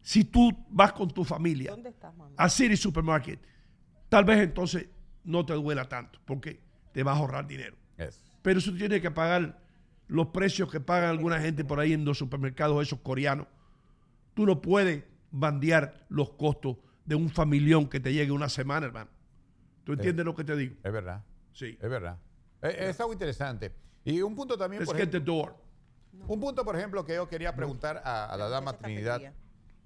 Si 0.00 0.24
tú 0.24 0.52
vas 0.68 0.92
con 0.92 1.08
tu 1.08 1.24
familia 1.24 1.70
¿Dónde 1.70 1.88
estás, 1.88 2.14
mamá? 2.14 2.34
a 2.36 2.48
City 2.48 2.76
Supermarket, 2.76 3.40
tal 4.08 4.24
vez 4.24 4.38
entonces 4.40 4.86
no 5.24 5.46
te 5.46 5.54
duela 5.54 5.88
tanto, 5.88 6.20
porque 6.24 6.60
te 6.92 7.02
vas 7.02 7.16
a 7.16 7.20
ahorrar 7.20 7.46
dinero. 7.46 7.76
Pero 8.42 8.60
si 8.60 8.70
tú 8.70 8.76
tienes 8.76 9.00
que 9.00 9.10
pagar 9.10 9.58
los 10.06 10.26
precios 10.28 10.70
que 10.70 10.80
pagan 10.80 11.10
alguna 11.10 11.40
gente 11.40 11.64
por 11.64 11.80
ahí 11.80 11.94
en 11.94 12.04
los 12.04 12.18
supermercados 12.18 12.82
esos 12.86 13.00
coreanos, 13.00 13.46
tú 14.34 14.44
no 14.44 14.60
puedes 14.60 15.04
bandear 15.30 16.04
los 16.10 16.30
costos 16.30 16.76
de 17.06 17.14
un 17.14 17.30
familión 17.30 17.88
que 17.88 18.00
te 18.00 18.12
llegue 18.12 18.30
una 18.32 18.48
semana, 18.48 18.86
hermano. 18.86 19.10
¿Tú 19.84 19.92
entiendes 19.94 20.24
lo 20.24 20.34
que 20.34 20.44
te 20.44 20.56
digo? 20.56 20.76
Es 20.82 20.92
verdad. 20.92 21.22
Sí. 21.52 21.78
Es 21.80 21.90
verdad. 21.90 22.18
Es, 22.68 22.74
es 22.96 23.00
algo 23.00 23.12
interesante. 23.12 23.72
Y 24.04 24.20
un 24.22 24.34
punto 24.34 24.56
también, 24.58 24.80
Let's 24.82 24.90
por 24.90 24.96
get 24.98 25.10
the 25.10 25.16
ejemplo, 25.18 25.34
door. 25.34 25.56
un 26.28 26.40
punto, 26.40 26.64
por 26.64 26.76
ejemplo, 26.76 27.04
que 27.04 27.14
yo 27.14 27.28
quería 27.28 27.54
preguntar 27.54 28.02
a, 28.04 28.26
a 28.26 28.36
la 28.36 28.48
dama 28.48 28.76
Trinidad, 28.76 29.20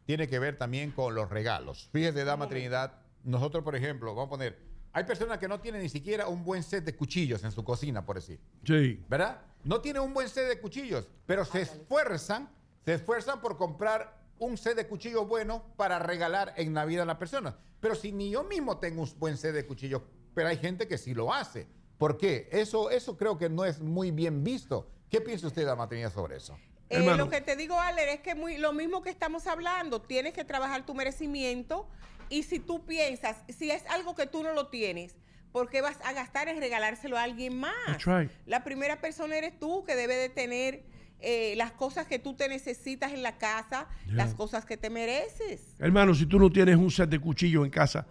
tiene 0.05 0.27
que 0.29 0.39
ver 0.39 0.57
también 0.57 0.91
con 0.93 1.15
los 1.15 1.29
regalos. 1.31 1.89
Fíjese, 1.93 2.25
dama 2.25 2.49
Trinidad, 2.49 2.95
nosotros, 3.25 3.63
por 3.63 3.77
ejemplo, 3.77 4.15
vamos 4.15 4.29
a 4.29 4.31
poner, 4.31 4.59
Hay 4.93 5.05
personas 5.05 5.39
que 5.39 5.47
no 5.49 5.61
tienen 5.61 5.83
ni 5.83 5.89
siquiera 5.89 6.29
un 6.29 6.45
buen 6.45 6.63
set 6.63 6.85
de 6.85 6.97
cuchillos 6.97 7.45
en 7.45 7.53
su 7.53 7.63
cocina, 7.63 8.05
por 8.05 8.17
decir. 8.17 8.41
Sí. 8.65 9.05
¿Verdad? 9.09 9.43
No 9.65 9.81
tienen 9.81 10.03
un 10.03 10.15
buen 10.15 10.29
set 10.29 10.49
de 10.49 10.59
cuchillos, 10.61 11.09
pero 11.27 11.45
se 11.45 11.63
esfuerzan, 11.63 12.49
se 12.85 12.95
esfuerzan 12.95 13.41
por 13.41 13.57
comprar 13.57 14.17
un 14.39 14.57
set 14.57 14.77
de 14.77 14.87
cuchillos 14.87 15.27
bueno 15.29 15.63
para 15.77 15.99
regalar 15.99 16.55
en 16.57 16.73
Navidad 16.73 17.03
a 17.03 17.07
la 17.07 17.19
persona. 17.19 17.57
Pero 17.81 17.95
si 17.95 18.13
ni 18.13 18.31
yo 18.31 18.45
mismo 18.45 18.79
tengo 18.79 19.03
un 19.03 19.11
buen 19.19 19.37
set 19.37 19.53
de 19.55 19.67
cuchillos, 19.67 20.03
pero 20.35 20.49
hay 20.49 20.57
gente 20.57 20.89
que 20.89 20.97
sí 20.97 21.13
lo 21.15 21.33
hace. 21.35 21.67
¿Por 21.99 22.17
qué? 22.17 22.49
Eso, 22.53 22.91
eso 22.91 23.17
creo 23.17 23.37
que 23.37 23.49
no 23.49 23.65
es 23.65 23.81
muy 23.81 24.11
bien 24.11 24.45
visto. 24.45 24.89
¿Qué 25.11 25.21
piensa 25.21 25.49
usted, 25.49 25.67
Dama 25.67 25.89
Trinidad, 25.89 26.13
sobre 26.13 26.37
eso? 26.37 26.57
Eh, 26.91 27.01
lo 27.17 27.29
que 27.29 27.41
te 27.41 27.57
digo, 27.57 27.79
Aler, 27.79 28.09
es 28.09 28.21
que 28.21 28.35
muy, 28.35 28.57
lo 28.57 28.73
mismo 28.73 29.03
que 29.03 29.11
estamos 29.11 29.47
hablando, 29.47 30.01
tienes 30.01 30.33
que 30.33 30.45
trabajar 30.45 30.87
tu 30.87 30.95
merecimiento 30.95 31.87
y 32.31 32.45
si 32.45 32.61
tú 32.61 32.87
piensas, 32.87 33.37
si 33.49 33.71
es 33.71 33.85
algo 33.87 34.15
que 34.15 34.27
tú 34.27 34.43
no 34.43 34.53
lo 34.55 34.69
tienes, 34.69 35.17
¿por 35.53 35.69
qué 35.69 35.83
vas 35.83 35.99
a 36.05 36.13
gastar 36.13 36.49
en 36.49 36.61
regalárselo 36.61 37.19
a 37.19 37.25
alguien 37.25 37.59
más? 37.59 38.05
Right. 38.05 38.31
La 38.47 38.65
primera 38.65 39.01
persona 39.01 39.37
eres 39.37 39.59
tú 39.59 39.85
que 39.85 39.97
debe 39.97 40.15
de 40.15 40.29
tener 40.29 40.85
eh, 41.21 41.55
las 41.57 41.73
cosas 41.73 42.07
que 42.07 42.19
tú 42.19 42.35
te 42.35 42.49
necesitas 42.49 43.13
en 43.13 43.23
la 43.23 43.39
casa, 43.39 43.89
Yeah. 44.07 44.15
las 44.15 44.35
cosas 44.35 44.65
que 44.65 44.77
te 44.77 44.89
mereces. 44.89 45.75
Hermano, 45.79 46.15
si 46.15 46.25
tú 46.27 46.39
no 46.39 46.51
tienes 46.51 46.77
un 46.77 46.91
set 46.91 47.11
de 47.11 47.19
cuchillos 47.19 47.65
en 47.65 47.71
casa, 47.71 48.07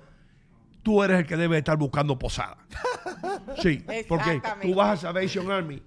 tú 0.87 1.03
eres 1.03 1.19
el 1.19 1.25
que 1.25 1.35
debe 1.35 1.57
estar 1.57 1.77
buscando 1.77 2.17
posada. 2.17 2.55
Sí, 3.61 3.83
porque 4.07 4.41
tú 4.61 4.75
vas 4.75 4.99
a 4.99 5.07
Salvation 5.07 5.49
Army 5.51 5.81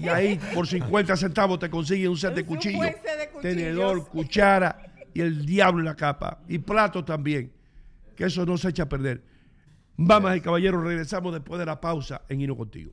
y 0.00 0.08
ahí 0.08 0.38
por 0.54 0.66
50 0.66 1.16
centavos 1.16 1.58
te 1.58 1.68
consiguen 1.68 2.10
un 2.10 2.16
set 2.16 2.34
de 2.34 2.42
Un 2.42 2.46
cuchillos, 2.46 2.78
buen 2.78 2.94
set 2.94 3.18
de 3.18 3.28
cuchillos. 3.30 3.42
tenedor, 3.56 4.08
cuchara 4.08 4.94
y 5.12 5.20
el 5.20 5.44
diablo 5.44 5.80
en 5.80 5.86
la 5.86 5.96
capa 5.96 6.38
y 6.46 6.58
plato 6.58 7.04
también, 7.04 7.52
que 8.16 8.24
eso 8.26 8.46
no 8.46 8.56
se 8.56 8.68
echa 8.68 8.84
a 8.84 8.88
perder. 8.88 9.24
Vamos 9.96 10.36
y 10.36 10.40
caballeros, 10.40 10.84
regresamos 10.84 11.32
después 11.32 11.58
de 11.58 11.66
la 11.66 11.80
pausa 11.80 12.22
en 12.28 12.40
Hino 12.40 12.56
Contigo. 12.56 12.92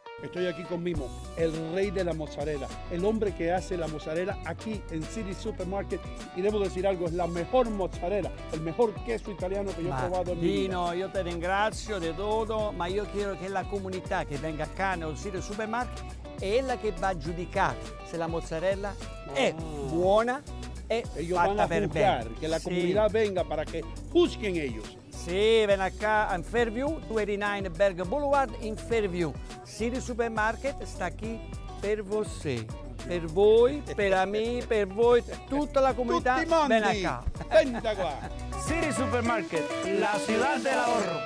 Estoy 0.23 0.45
aquí 0.45 0.63
con 0.63 0.83
Mimo, 0.83 1.07
el 1.35 1.51
rey 1.73 1.89
de 1.89 2.03
la 2.03 2.13
mozzarella, 2.13 2.67
el 2.91 3.03
hombre 3.05 3.33
que 3.33 3.51
hace 3.51 3.75
la 3.75 3.87
mozzarella 3.87 4.37
aquí 4.45 4.79
en 4.91 5.01
City 5.01 5.33
Supermarket. 5.33 5.99
Y 6.35 6.41
debo 6.41 6.59
decir 6.59 6.85
algo, 6.85 7.07
es 7.07 7.13
la 7.13 7.25
mejor 7.25 7.69
mozzarella, 7.71 8.31
el 8.53 8.61
mejor 8.61 8.93
queso 9.03 9.31
italiano 9.31 9.71
que 9.75 9.83
yo 9.83 9.89
he 9.89 9.99
probado 9.99 10.33
en 10.33 10.39
mi 10.39 10.47
vida. 10.47 10.95
Io 10.95 11.09
te 11.09 11.23
ringrazio 11.23 11.97
di 11.99 12.13
tutto, 12.13 12.71
ma 12.71 12.85
io 12.87 13.05
chiedo 13.11 13.35
che 13.39 13.47
la 13.47 13.63
comunità 13.63 14.23
che 14.25 14.37
venga 14.37 14.67
qua 14.67 14.93
nel 14.95 15.17
sito 15.17 15.41
supermarket 15.41 16.03
è 16.39 16.61
la 16.61 16.77
che 16.77 16.91
va 16.91 17.09
a 17.09 17.17
giudicare 17.17 17.77
se 18.05 18.17
la 18.17 18.27
mozzarella 18.27 18.93
è 19.33 19.53
buona 19.89 20.41
e 20.87 21.03
Ellos 21.15 21.37
fatta 21.37 21.53
van 21.53 21.59
a 21.59 21.67
per 21.67 21.83
juzgar, 21.83 22.23
bene. 22.23 22.35
que 22.39 22.47
la 22.47 22.59
comunidad 22.59 23.11
venga 23.11 23.43
para 23.43 23.63
que 23.65 23.83
juzguen 24.11 24.55
ellos. 24.57 24.97
Sì, 25.23 25.63
ven 25.67 25.79
acá 25.79 26.33
in 26.35 26.43
Fairview, 26.43 26.99
289 27.07 27.69
Berg 27.69 28.03
Boulevard 28.07 28.51
in 28.61 28.75
Fairview. 28.75 29.31
City 29.63 30.01
Supermarket 30.01 30.81
sta 30.83 31.11
qui 31.11 31.39
per 31.79 32.01
voi. 32.01 32.65
Per 33.05 33.25
voi, 33.27 33.83
per 33.95 34.25
me, 34.25 34.63
per 34.67 34.87
voi, 34.87 35.23
tutta 35.47 35.79
la 35.79 35.93
comunità. 35.93 36.37
Tutti 36.37 36.47
mondi. 36.47 36.73
Ven 36.73 36.83
acá. 36.83 37.23
Venta 37.49 37.95
qua. 37.95 38.17
City 38.65 38.91
Supermarket, 38.91 39.63
la 39.99 40.17
ciudad 40.25 40.57
del 40.57 40.79
ahorro. 40.79 41.19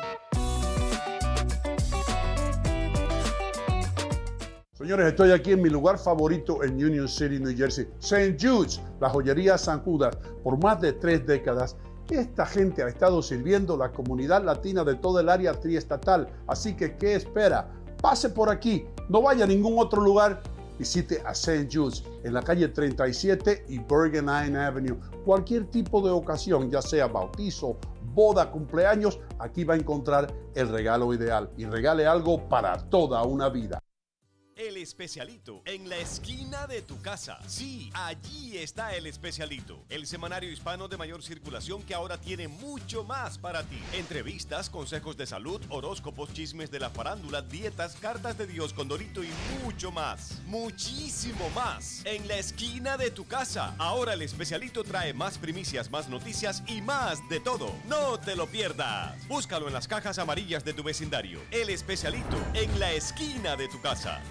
Señores, 4.74 5.08
estoy 5.08 5.32
aquí 5.32 5.54
en 5.54 5.62
mi 5.62 5.70
lugar 5.70 5.98
favorito 5.98 6.64
en 6.64 6.74
Union 6.74 7.08
City, 7.08 7.40
New 7.40 7.56
Jersey, 7.56 7.88
St. 8.00 8.36
Jude's, 8.38 8.82
la 9.00 9.10
joyería 9.10 9.58
San 9.58 9.80
Judas. 9.84 10.18
Por 10.44 10.62
más 10.62 10.82
de 10.82 10.92
tres 10.92 11.26
décadas, 11.26 11.78
esta 12.10 12.46
gente 12.46 12.84
ha 12.84 12.88
estado 12.88 13.22
sirviendo 13.22 13.76
la 13.78 13.92
comunidad 13.92 14.44
latina 14.44 14.84
de 14.84 14.96
todo 14.96 15.20
el 15.20 15.30
área 15.30 15.54
triestatal. 15.54 16.28
Así 16.48 16.76
que, 16.76 16.96
¿qué 16.98 17.16
espera? 17.16 17.68
Pase 18.02 18.30
por 18.30 18.50
aquí, 18.50 18.86
no 19.10 19.22
vaya 19.22 19.46
a 19.46 19.48
ningún 19.48 19.80
otro 19.80 20.02
lugar. 20.02 20.42
Visite 20.78 21.22
a 21.26 21.32
St. 21.32 21.70
Jude's 21.72 22.04
en 22.24 22.34
la 22.34 22.42
calle 22.42 22.68
37 22.68 23.66
y 23.70 23.80
Bergen 23.80 24.26
Line 24.26 24.58
Avenue. 24.58 25.00
Cualquier 25.24 25.66
tipo 25.72 26.02
de 26.02 26.12
ocasión, 26.12 26.70
ya 26.70 26.82
sea 26.82 27.08
bautizo, 27.08 27.78
boda, 28.14 28.52
cumpleaños, 28.52 29.20
aquí 29.40 29.64
va 29.64 29.74
a 29.74 29.78
encontrar 29.78 30.34
el 30.54 30.70
regalo 30.70 31.14
ideal 31.14 31.50
y 31.58 31.66
regale 31.66 32.06
algo 32.06 32.48
para 32.50 32.78
toda 32.90 33.24
una 33.24 33.50
vida. 33.50 33.80
El 34.56 34.78
especialito 34.78 35.62
en 35.66 35.90
la 35.90 35.98
esquina 35.98 36.66
de 36.66 36.82
tu 36.82 37.02
casa. 37.02 37.40
Sí, 37.46 37.90
allí 37.94 38.58
está 38.58 38.96
el 38.96 39.06
especialito. 39.06 39.84
El 39.90 40.08
semanario 40.08 40.50
hispano 40.50 40.88
de 40.88 40.96
mayor 40.96 41.22
circulación 41.22 41.84
que 41.84 41.94
ahora 41.94 42.18
tiene 42.18 42.48
mucho 42.48 43.04
más 43.04 43.38
para 43.38 43.64
ti. 43.64 43.78
Entrevistas, 43.92 44.70
consejos 44.70 45.18
de 45.18 45.26
salud, 45.26 45.62
horóscopos, 45.68 46.32
chismes 46.32 46.72
de 46.72 46.80
la 46.80 46.90
farándula, 46.90 47.42
dietas, 47.42 47.98
cartas 47.98 48.38
de 48.38 48.48
Dios 48.48 48.72
con 48.72 48.88
Dorito 48.88 49.26
y 49.26 49.30
mucho 49.62 49.92
más. 49.92 50.42
Muchísimo 50.46 51.50
más. 51.50 52.06
En 52.06 52.26
la 52.26 52.38
esquina 52.38 52.96
de 52.96 53.12
tu 53.12 53.28
casa. 53.28 53.76
Ahora 53.78 54.14
el 54.14 54.22
especialito 54.22 54.86
trae 54.86 55.14
más 55.14 55.38
primicias, 55.38 55.92
más 55.92 56.08
noticias 56.08 56.64
y 56.66 56.82
más 56.82 57.28
de 57.28 57.42
todo. 57.42 57.74
No 57.90 58.18
te 58.22 58.38
lo 58.38 58.48
pierdas. 58.48 59.28
Búscalo 59.28 59.68
en 59.68 59.74
las 59.74 59.90
cajas 59.90 60.18
amarillas 60.18 60.64
de 60.64 60.74
tu 60.74 60.82
vecindario. 60.82 61.42
El 61.52 61.70
especialito 61.70 62.38
en 62.54 62.80
la 62.80 62.94
esquina 62.94 63.58
de 63.58 63.68
tu 63.68 63.82
casa. 63.82 64.22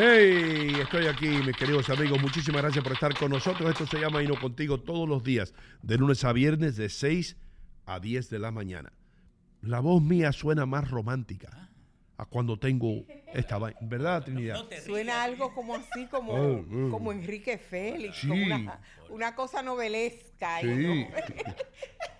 Hey, 0.00 0.76
estoy 0.80 1.06
aquí, 1.08 1.26
mis 1.26 1.56
queridos 1.56 1.90
amigos. 1.90 2.20
Muchísimas 2.22 2.62
gracias 2.62 2.84
por 2.84 2.92
estar 2.92 3.12
con 3.18 3.32
nosotros. 3.32 3.68
Esto 3.68 3.84
se 3.84 3.98
llama 3.98 4.22
Hino 4.22 4.38
Contigo 4.38 4.78
todos 4.78 5.08
los 5.08 5.24
días, 5.24 5.52
de 5.82 5.96
lunes 5.98 6.22
a 6.22 6.32
viernes, 6.32 6.76
de 6.76 6.88
6 6.88 7.36
a 7.84 7.98
10 7.98 8.30
de 8.30 8.38
la 8.38 8.52
mañana. 8.52 8.92
La 9.60 9.80
voz 9.80 10.00
mía 10.00 10.30
suena 10.30 10.66
más 10.66 10.88
romántica 10.88 11.68
a 12.16 12.26
cuando 12.26 12.56
tengo 12.60 13.02
esta 13.34 13.58
vaina. 13.58 13.76
¿Verdad, 13.82 14.22
Trinidad? 14.22 14.64
Suena 14.86 15.24
algo 15.24 15.52
como 15.52 15.74
así, 15.74 16.06
como, 16.06 16.32
Oh, 16.32 16.64
oh. 16.86 16.90
como 16.90 17.10
Enrique 17.10 17.58
Félix, 17.58 18.18
Sí. 18.18 18.28
como 18.28 18.44
una, 18.44 18.78
una 19.08 19.34
cosa 19.34 19.62
novelesca. 19.62 20.56
ahí, 20.56 20.64
Sí. 20.76 20.86
¿no? 20.86 21.08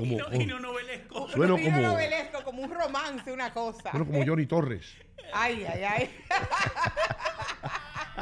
como, 0.00 0.14
Y 0.14 0.16
no, 0.16 0.32
y 0.42 0.46
no 0.46 0.60
novelesco. 0.60 1.28
Sueno 1.30 1.56
Vino 1.56 1.70
como- 1.76 1.86
novelesco, 1.88 2.44
como 2.44 2.62
un 2.62 2.70
romance, 2.70 3.32
una 3.32 3.52
cosa. 3.52 3.90
bueno, 3.92 4.06
como 4.06 4.24
Johnny 4.26 4.46
Torres. 4.46 4.86
Ay, 5.32 5.64
ay, 5.64 5.82
ay. 5.84 6.10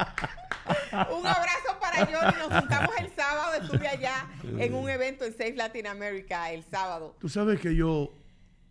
un 1.11 1.25
abrazo 1.27 1.77
para 1.79 2.05
Johnny. 2.05 2.37
Nos 2.49 2.59
juntamos 2.59 2.91
el 2.99 3.09
sábado. 3.11 3.61
Estuve 3.61 3.87
allá 3.87 4.27
en 4.57 4.73
un 4.73 4.89
evento 4.89 5.25
en 5.25 5.31
Safe 5.31 5.53
Latin 5.55 5.87
America 5.87 6.51
el 6.51 6.63
sábado. 6.63 7.15
Tú 7.19 7.29
sabes 7.29 7.59
que 7.59 7.75
yo 7.75 8.13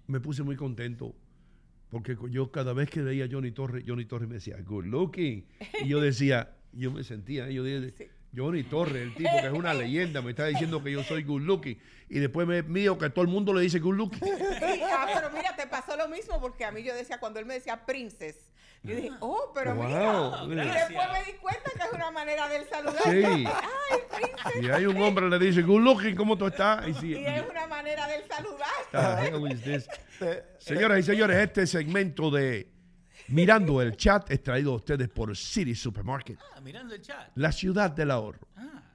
me 0.06 0.20
puse 0.20 0.43
muy 0.43 0.56
contento 0.56 1.14
porque 1.90 2.16
yo 2.30 2.51
cada 2.52 2.72
vez 2.74 2.90
que 2.90 3.01
veía 3.02 3.24
a 3.24 3.28
Johnny 3.30 3.51
Torres, 3.51 3.85
Johnny 3.86 4.05
Torres 4.05 4.28
me 4.28 4.35
decía, 4.36 4.56
good 4.62 4.85
looking. 4.85 5.47
Y 5.82 5.89
yo 5.89 6.01
decía, 6.01 6.55
yo 6.72 6.90
me 6.93 7.02
sentía, 7.02 7.48
yo 7.51 7.64
dije, 7.64 8.10
Johnny 8.35 8.63
Torres, 8.63 9.03
el 9.03 9.15
tipo 9.15 9.31
que 9.41 9.47
es 9.47 9.53
una 9.53 9.73
leyenda, 9.75 10.21
me 10.21 10.31
está 10.31 10.47
diciendo 10.47 10.83
que 10.83 10.93
yo 10.93 11.03
soy 11.03 11.23
good 11.23 11.43
looking. 11.43 11.79
Y 12.11 12.19
después 12.19 12.47
me 12.47 12.63
mío 12.63 12.99
que 12.99 13.11
todo 13.11 13.23
el 13.23 13.29
mundo 13.31 13.53
le 13.55 13.63
dice 13.63 13.79
good 13.79 13.97
looking. 13.97 14.27
Y, 14.27 14.83
ah, 14.83 15.07
pero 15.15 15.31
mira, 15.31 15.55
te 15.57 15.67
pasó 15.67 15.97
lo 15.97 16.09
mismo 16.09 16.41
porque 16.41 16.65
a 16.65 16.71
mí 16.71 16.83
yo 16.83 16.95
decía, 16.95 17.19
cuando 17.19 17.39
él 17.39 17.47
me 17.47 17.55
decía 17.55 17.85
princess, 17.87 18.51
yo 18.83 18.95
dije, 18.95 19.11
oh, 19.21 19.51
pero 19.55 19.75
Wow, 19.75 20.47
mira. 20.47 20.65
Y 20.65 20.69
después 20.69 21.09
me 21.13 21.25
di 21.25 21.39
cuenta 21.39 21.71
que 21.75 21.83
es 21.83 21.93
una 21.93 22.11
manera 22.11 22.49
de 22.49 22.57
él 22.57 22.65
saludar. 22.71 23.03
Sí. 23.03 23.25
Ay, 23.25 23.99
princess. 24.15 24.63
Y 24.63 24.71
hay 24.71 24.87
un 24.87 25.01
hombre 25.03 25.29
le 25.29 25.39
dice, 25.39 25.63
good 25.63 25.81
looking, 25.83 26.15
¿cómo 26.15 26.39
tú 26.39 26.47
estás? 26.47 26.87
Y 26.87 26.95
sí, 26.95 27.13
Y 27.13 27.27
es 27.27 27.43
una 27.49 27.67
manera 27.67 28.07
de 28.07 28.17
él 28.17 28.23
saludar. 28.29 29.63
this? 29.63 29.89
Señoras 30.59 31.01
y 31.01 31.03
señores, 31.03 31.37
este 31.39 31.67
segmento 31.67 32.31
de 32.31 32.78
Mirando 33.29 33.81
el 33.83 33.97
Chat 33.97 34.31
es 34.31 34.43
traído 34.43 34.73
a 34.73 34.77
ustedes 34.77 35.09
por 35.09 35.37
City 35.37 35.75
Supermarket, 35.75 36.39
Ah, 36.55 36.61
mirando 36.61 36.95
el 36.95 37.03
chat. 37.03 37.31
la 37.35 37.53
ciudad 37.53 37.91
del 37.91 38.11
ahorro. 38.11 38.39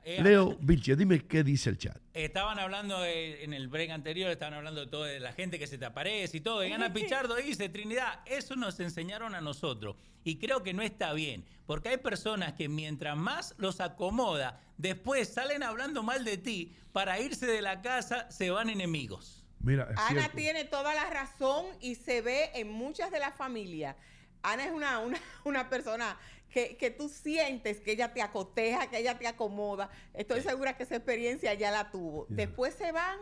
eh, 0.06 0.22
Leo 0.22 0.58
Vilche, 0.60 0.96
dime 0.96 1.20
qué 1.26 1.44
dice 1.44 1.70
el 1.70 1.78
chat. 1.78 1.96
Estaban 2.14 2.60
hablando 2.60 3.06
eh, 3.06 3.44
en 3.44 3.54
el 3.54 3.68
break 3.70 3.92
anterior, 3.92 4.30
estaban 4.32 4.54
hablando 4.56 4.82
de 4.82 4.88
todo, 4.88 5.04
de 5.06 5.20
la 5.20 5.32
gente 5.34 5.58
que 5.60 5.66
se 5.68 5.78
te 5.78 5.86
aparece 5.86 6.38
y 6.38 6.42
todo. 6.42 6.66
Y 6.66 6.72
Ana 6.74 6.92
Pichardo 6.92 7.36
dice, 7.36 7.70
Trinidad, 7.70 8.20
eso 8.26 8.56
nos 8.56 8.80
enseñaron 8.80 9.34
a 9.36 9.40
nosotros. 9.42 9.96
Y 10.26 10.38
creo 10.38 10.62
que 10.64 10.74
no 10.74 10.82
está 10.82 11.14
bien, 11.14 11.46
porque 11.66 11.90
hay 11.90 11.98
personas 11.98 12.54
que 12.54 12.68
mientras 12.70 13.16
más 13.16 13.54
los 13.58 13.80
acomoda, 13.82 14.60
después 14.78 15.30
salen 15.30 15.64
hablando 15.64 16.02
mal 16.04 16.26
de 16.26 16.38
ti, 16.38 16.74
para 16.92 17.20
irse 17.20 17.46
de 17.46 17.62
la 17.62 17.82
casa 17.82 18.30
se 18.32 18.50
van 18.52 18.70
enemigos. 18.70 19.46
Mira, 19.60 19.88
Ana 19.96 20.08
cierto. 20.22 20.36
tiene 20.38 20.66
toda 20.66 20.94
la 20.94 21.10
razón 21.10 21.66
y 21.80 21.96
se 21.96 22.22
ve 22.22 22.50
en 22.56 22.70
muchas 22.72 23.10
de 23.12 23.20
las 23.20 23.34
familias. 23.36 23.96
Ana 24.44 24.66
es 24.66 24.72
una, 24.72 25.00
una, 25.00 25.18
una 25.46 25.70
persona 25.70 26.18
que, 26.50 26.78
que 26.78 26.92
tú 26.92 27.10
sientes 27.10 27.80
que 27.80 27.94
ella 27.94 28.14
te 28.14 28.22
acoteja, 28.22 28.88
que 28.88 29.00
ella 29.00 29.18
te 29.18 29.28
acomoda. 29.28 29.90
Estoy 30.14 30.42
segura 30.42 30.78
que 30.78 30.84
esa 30.84 30.96
experiencia 30.98 31.54
ya 31.56 31.72
la 31.72 31.90
tuvo. 31.90 32.26
Después 32.30 32.76
se 32.76 32.92
van 32.92 33.18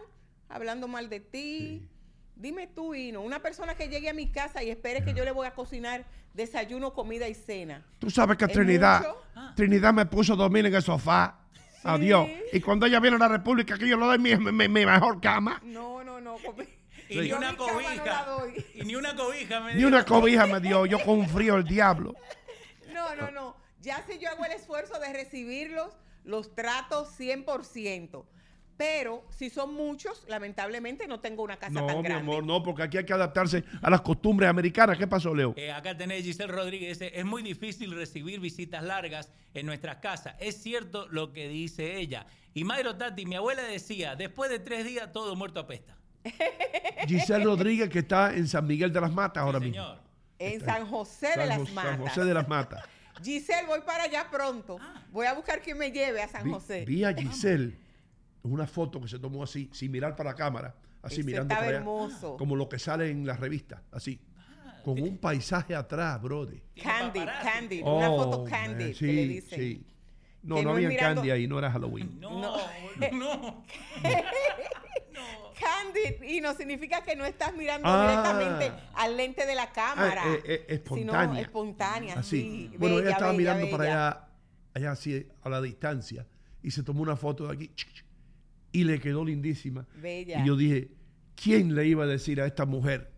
hablando 0.50 0.88
mal 0.88 1.10
de 1.10 1.20
ti. 1.22 1.88
Dime 2.36 2.68
tú, 2.68 2.96
Hino, 2.96 3.22
una 3.22 3.42
persona 3.42 3.76
que 3.76 3.88
llegue 3.88 4.10
a 4.10 4.14
mi 4.14 4.32
casa 4.32 4.64
y 4.64 4.70
espere 4.72 5.04
que 5.06 5.14
yo 5.14 5.24
le 5.24 5.32
voy 5.32 5.46
a 5.48 5.54
cocinar 5.54 6.06
desayuno, 6.34 6.94
comida 6.94 7.28
y 7.28 7.36
cena. 7.36 7.86
Tú 8.00 8.10
sabes 8.10 8.38
que 8.38 8.46
¿Es 8.46 8.52
Trinidad, 8.54 9.00
mucho? 9.36 9.54
Trinidad 9.56 9.94
me 9.94 10.06
puso 10.08 10.34
a 10.34 10.36
dormir 10.38 10.66
en 10.66 10.74
el 10.74 10.82
sofá. 10.82 11.38
Adiós. 11.84 12.28
Y 12.54 12.60
cuando 12.62 12.86
ella 12.86 13.00
viene 13.00 13.16
a 13.18 13.20
la 13.20 13.28
República, 13.28 13.78
que 13.78 13.88
yo 13.88 13.98
le 13.98 14.06
doy 14.06 14.18
mi, 14.20 14.36
mi- 14.38 14.68
mi 14.68 14.86
mejor 14.86 15.20
cama, 15.22 15.60
No, 15.64 16.04
no, 16.04 16.20
no. 16.20 16.38
Y 17.12 17.20
ni 17.20 17.32
una 17.34 17.52
mi 17.52 17.58
no 17.58 17.66
cobija. 17.68 18.28
y 18.76 18.84
ni 18.86 18.96
una 18.96 19.16
cobija 19.16 19.60
me 19.60 19.72
ni 19.74 19.78
dio. 19.80 19.88
una 19.88 20.06
cobija 20.06 20.48
me 20.48 20.60
dio. 20.60 20.86
Yo 20.86 21.00
con 21.04 21.20
un 21.20 21.30
frío 21.30 21.56
el 21.58 21.64
diablo. 21.66 22.16
No, 22.94 23.16
no, 23.16 23.32
no. 23.32 23.56
Ya 23.82 24.04
si 24.08 24.20
yo 24.20 24.30
hago 24.30 24.46
el 24.46 24.52
esfuerzo 24.54 25.00
de 25.00 25.12
recibirlos, 25.14 25.94
los 26.24 26.54
trato 26.56 27.06
100%. 27.06 28.26
Pero 28.78 29.24
si 29.30 29.52
son 29.52 29.76
muchos, 29.76 30.24
lamentablemente 30.28 31.08
no 31.08 31.20
tengo 31.20 31.44
una 31.44 31.58
casa 31.58 31.72
No, 31.72 31.86
tan 31.86 31.98
mi 31.98 32.04
grande. 32.04 32.22
amor, 32.24 32.44
no, 32.44 32.64
porque 32.64 32.82
aquí 32.82 32.98
hay 32.98 33.06
que 33.06 33.14
adaptarse 33.14 33.64
a 33.80 33.90
las 33.92 34.02
costumbres 34.02 34.50
americanas. 34.50 34.98
¿Qué 34.98 35.06
pasó, 35.06 35.36
Leo? 35.36 35.54
Eh, 35.56 35.72
acá 35.72 35.96
tenés 35.96 36.24
Giselle 36.24 36.52
Rodríguez. 36.52 37.00
Es 37.00 37.26
muy 37.26 37.44
difícil 37.44 37.92
recibir 37.94 38.40
visitas 38.40 38.82
largas 38.84 39.30
en 39.54 39.68
nuestras 39.68 39.98
casas. 39.98 40.36
Es 40.40 40.64
cierto 40.64 41.08
lo 41.10 41.32
que 41.32 41.48
dice 41.48 41.98
ella. 41.98 42.26
Y 42.56 42.64
Mayro 42.64 42.96
Tati, 42.98 43.26
mi 43.28 43.36
abuela 43.36 43.62
decía, 43.64 44.16
después 44.16 44.50
de 44.50 44.58
tres 44.58 44.84
días 44.84 45.12
todo 45.12 45.36
muerto 45.36 45.60
apesta. 45.60 45.96
Giselle 47.08 47.44
Rodríguez, 47.44 47.90
que 47.90 48.00
está 48.00 48.34
en 48.34 48.48
San 48.48 48.66
Miguel 48.68 48.92
de 48.94 49.02
las 49.02 49.12
Matas 49.12 49.44
ahora 49.44 49.60
mismo. 49.60 49.74
Señor. 49.76 49.98
En 50.40 50.60
San 50.62 50.86
José 50.88 51.28
de 51.28 51.34
San 51.34 51.48
las 51.50 51.72
Matas. 51.74 51.92
San 51.92 52.00
José 52.02 52.26
de 52.26 52.34
las 52.34 52.48
Matas. 52.48 52.84
Giselle, 53.24 53.68
voy 53.68 53.82
para 53.82 54.04
allá 54.06 54.28
pronto. 54.32 54.80
Voy 55.12 55.28
a 55.28 55.34
buscar 55.34 55.62
quien 55.62 55.78
me 55.78 55.92
lleve 55.92 56.22
a 56.22 56.28
San 56.28 56.44
Vi, 56.44 56.52
José. 56.52 56.86
vi 56.86 57.04
a 57.04 57.14
Giselle 57.14 57.78
una 58.44 58.66
foto 58.66 59.00
que 59.00 59.08
se 59.08 59.20
tomó 59.20 59.44
así, 59.44 59.70
sin 59.72 59.92
mirar 59.92 60.16
para 60.16 60.32
la 60.32 60.36
cámara, 60.36 60.74
así 61.04 61.16
Ese 61.16 61.24
mirando 61.26 61.54
para 61.54 61.68
allá, 61.68 61.78
hermoso. 61.78 62.38
como 62.38 62.56
lo 62.56 62.68
que 62.68 62.80
sale 62.80 63.12
en 63.12 63.28
las 63.28 63.40
revistas, 63.40 63.82
así, 63.92 64.20
con 64.84 65.00
un 65.00 65.20
paisaje 65.20 65.76
atrás, 65.76 66.20
brother. 66.20 66.60
Candid, 66.82 67.26
Candid. 67.44 67.84
una 67.84 68.08
foto 68.08 68.42
Oh, 68.42 68.46
Candid, 68.46 68.86
man, 68.86 68.94
que 68.96 69.06
le 69.06 69.22
sí, 69.22 69.28
dicen. 69.28 69.60
sí. 69.60 69.86
No, 70.42 70.56
Que 70.56 70.64
no 70.64 70.70
no 70.72 70.76
había 70.78 70.88
mirando- 70.90 71.22
candy 71.22 71.30
ahí, 71.30 71.48
no 71.48 71.60
era 71.60 71.70
Halloween. 71.72 72.20
No, 72.20 72.42
no. 73.12 73.64
Candid, 75.62 76.24
y 76.30 76.42
no 76.42 76.54
significa 76.56 77.04
que 77.04 77.16
no 77.16 77.24
estás 77.26 77.56
mirando 77.56 77.88
Ah. 77.88 78.10
directamente 78.10 78.72
al 78.96 79.16
lente 79.18 79.46
de 79.46 79.56
la 79.56 79.72
cámara. 79.72 80.22
Ah, 80.26 80.34
eh, 80.34 80.42
eh, 80.46 80.66
espontánea. 80.70 81.22
Sino 81.30 81.38
espontánea, 81.40 82.14
Así. 82.20 82.42
sí. 82.72 82.76
Bueno, 82.78 82.96
Bella, 82.96 83.08
ella 83.08 83.16
estaba 83.18 83.32
bella, 83.32 83.38
mirando 83.38 83.66
bella. 83.66 83.78
para 83.78 83.90
allá, 84.08 84.28
allá 84.74 84.92
así, 84.92 85.28
a 85.44 85.50
la 85.50 85.62
distancia, 85.62 86.28
y 86.64 86.72
se 86.72 86.84
tomó 86.84 87.02
una 87.02 87.16
foto 87.16 87.48
de 87.48 87.54
aquí, 87.54 87.72
y 88.72 88.84
le 88.84 89.00
quedó 89.00 89.24
lindísima. 89.24 89.86
Bella. 89.96 90.42
Y 90.44 90.48
yo 90.48 90.56
dije, 90.56 90.92
¿quién 91.36 91.76
le 91.76 91.86
iba 91.88 92.04
a 92.04 92.08
decir 92.08 92.42
a 92.42 92.46
esta 92.46 92.66
mujer, 92.66 93.12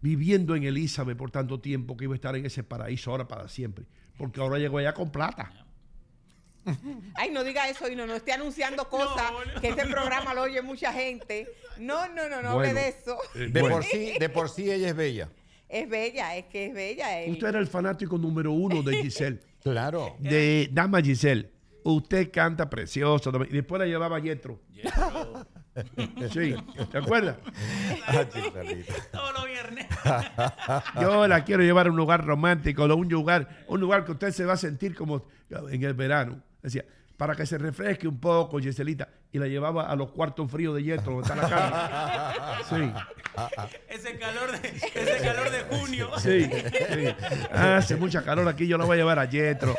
viviendo 0.00 0.54
en 0.54 0.64
Elizabeth 0.64 1.16
por 1.16 1.30
tanto 1.30 1.60
tiempo, 1.60 1.96
que 1.96 2.04
iba 2.04 2.14
a 2.14 2.16
estar 2.16 2.36
en 2.36 2.46
ese 2.46 2.62
paraíso 2.62 3.10
ahora 3.10 3.26
para 3.28 3.48
siempre? 3.48 3.86
Porque 4.16 4.40
ahora 4.40 4.58
llegó 4.58 4.78
allá 4.78 4.94
con 4.94 5.10
plata. 5.10 5.52
Ay, 7.14 7.30
no 7.30 7.44
diga 7.44 7.68
eso 7.68 7.88
y 7.88 7.96
no, 7.96 8.06
no 8.06 8.14
esté 8.14 8.32
anunciando 8.32 8.88
cosas 8.88 9.30
que 9.60 9.68
este 9.68 9.86
programa 9.86 10.34
lo 10.34 10.42
oye 10.42 10.62
mucha 10.62 10.92
gente. 10.92 11.48
No, 11.78 12.08
no, 12.08 12.28
no, 12.28 12.40
no 12.42 12.50
hable 12.50 12.72
Bueno, 12.72 12.80
de 12.80 12.88
eso. 12.88 13.18
eh, 13.34 13.48
De, 13.50 13.60
bueno. 13.60 13.76
por 13.76 13.84
sí, 13.84 14.12
de 14.18 14.28
por 14.28 14.48
sí 14.48 14.70
ella 14.70 14.88
es 14.88 14.96
bella. 14.96 15.28
Es 15.68 15.88
bella, 15.88 16.36
es 16.36 16.44
que 16.46 16.66
es 16.66 16.74
bella. 16.74 17.20
el- 17.20 17.32
Usted 17.32 17.48
era 17.48 17.58
el 17.58 17.66
fanático 17.66 18.16
número 18.18 18.52
uno 18.52 18.82
de 18.82 18.96
Giselle. 19.02 19.40
claro. 19.62 20.16
De 20.20 20.68
Dama 20.72 21.00
Giselle. 21.02 21.50
Usted 21.82 22.30
canta 22.32 22.70
precioso. 22.70 23.30
Y 23.50 23.52
después 23.52 23.78
la 23.80 23.86
llevaba 23.86 24.18
Yetro. 24.18 24.60
Sí, 26.32 26.54
¿te 26.90 26.98
acuerdas? 26.98 27.36
Ah. 28.06 28.24
Todos 29.12 29.32
los 29.34 29.46
viernes. 29.46 29.86
Yo 31.00 31.26
la 31.26 31.44
quiero 31.44 31.62
llevar 31.62 31.88
a 31.88 31.90
un 31.90 31.96
lugar 31.96 32.24
romántico, 32.24 32.84
a 32.84 32.94
un 32.94 33.08
lugar, 33.08 33.64
un 33.68 33.80
lugar 33.80 34.04
que 34.04 34.12
usted 34.12 34.30
se 34.30 34.44
va 34.44 34.54
a 34.54 34.56
sentir 34.56 34.94
como 34.94 35.26
en 35.70 35.82
el 35.82 35.94
verano. 35.94 36.42
Decía, 36.64 36.82
para 37.18 37.36
que 37.36 37.44
se 37.44 37.58
refresque 37.58 38.08
un 38.08 38.18
poco, 38.18 38.58
Giselita. 38.58 39.06
Y 39.30 39.38
la 39.38 39.46
llevaba 39.46 39.86
a 39.86 39.94
los 39.94 40.10
cuartos 40.12 40.50
fríos 40.50 40.74
de 40.74 40.82
Yetro, 40.82 41.12
donde 41.12 41.22
está 41.22 41.36
la 41.36 41.48
cama. 41.48 42.58
Sí. 42.68 42.92
Ese 43.88 44.16
calor 44.18 44.58
de, 44.58 44.68
ese 44.68 45.18
calor 45.22 45.50
de 45.50 45.76
junio. 45.76 46.10
Sí, 46.18 46.44
sí. 46.44 47.14
Hace 47.50 47.96
mucha 47.96 48.22
calor 48.22 48.48
aquí, 48.48 48.66
yo 48.66 48.78
la 48.78 48.84
voy 48.84 48.94
a 48.94 48.96
llevar 48.98 49.18
a 49.18 49.26
Yetro. 49.26 49.74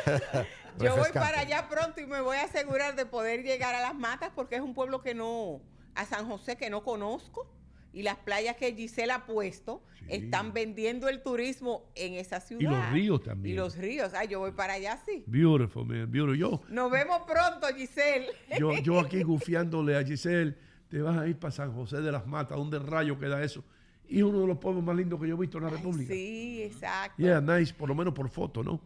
Yo 0.78 0.94
voy 0.94 1.10
para 1.12 1.40
allá 1.40 1.68
pronto 1.68 2.00
y 2.00 2.06
me 2.06 2.20
voy 2.20 2.36
a 2.36 2.44
asegurar 2.44 2.94
de 2.94 3.06
poder 3.06 3.42
llegar 3.42 3.74
a 3.74 3.80
las 3.80 3.94
matas 3.94 4.30
porque 4.34 4.56
es 4.56 4.60
un 4.60 4.74
pueblo 4.74 5.00
que 5.00 5.14
no, 5.14 5.62
a 5.94 6.04
San 6.04 6.28
José 6.28 6.56
que 6.56 6.70
no 6.70 6.84
conozco. 6.84 7.50
Y 7.96 8.02
las 8.02 8.18
playas 8.18 8.56
que 8.56 8.74
Gisela 8.74 9.14
ha 9.14 9.26
puesto 9.26 9.82
están 10.06 10.52
vendiendo 10.52 11.08
el 11.08 11.22
turismo 11.22 11.90
en 11.94 12.12
esa 12.12 12.40
ciudad. 12.40 12.60
Y 12.60 12.66
los 12.66 12.92
ríos 12.92 13.20
Y 13.22 13.24
también. 13.24 13.56
los 13.56 13.78
ríos. 13.78 14.12
Ay, 14.12 14.28
yo 14.28 14.38
voy 14.38 14.52
para 14.52 14.74
allá, 14.74 14.98
sí. 14.98 15.24
Beautiful, 15.26 15.86
man, 15.86 16.12
beautiful. 16.12 16.36
Yo, 16.36 16.60
Nos 16.68 16.90
vemos 16.90 17.22
pronto, 17.22 17.66
Giselle. 17.74 18.26
yo, 18.60 18.74
yo 18.82 19.00
aquí 19.00 19.22
gufiándole 19.22 19.96
a 19.96 20.04
Giselle, 20.04 20.54
te 20.90 21.00
vas 21.00 21.16
a 21.16 21.26
ir 21.26 21.38
para 21.38 21.52
San 21.52 21.72
José 21.72 22.02
de 22.02 22.12
las 22.12 22.26
Matas, 22.26 22.58
¿dónde 22.58 22.78
rayo 22.80 23.18
queda 23.18 23.42
eso? 23.42 23.64
Y 24.06 24.20
uno 24.20 24.42
de 24.42 24.46
los 24.46 24.58
pueblos 24.58 24.84
más 24.84 24.94
lindos 24.94 25.18
que 25.18 25.28
yo 25.28 25.34
he 25.34 25.40
visto 25.40 25.56
en 25.56 25.64
la 25.64 25.70
República. 25.70 26.12
Sí, 26.12 26.64
exacto. 26.64 27.22
Yeah, 27.22 27.40
nice, 27.40 27.72
por 27.72 27.88
lo 27.88 27.94
menos 27.94 28.12
por 28.12 28.28
foto, 28.28 28.62
¿no? 28.62 28.78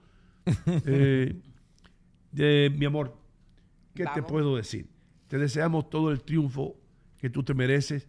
Eh, 0.87 1.35
de, 2.31 2.73
mi 2.79 2.87
amor, 2.87 3.17
¿qué 3.93 4.05
te 4.15 4.23
puedo 4.23 4.55
decir? 4.55 4.87
Te 5.27 5.37
deseamos 5.37 5.91
todo 5.91 6.13
el 6.13 6.23
triunfo 6.23 6.77
que 7.19 7.29
tú 7.29 7.43
te 7.43 7.55
mereces 7.55 8.07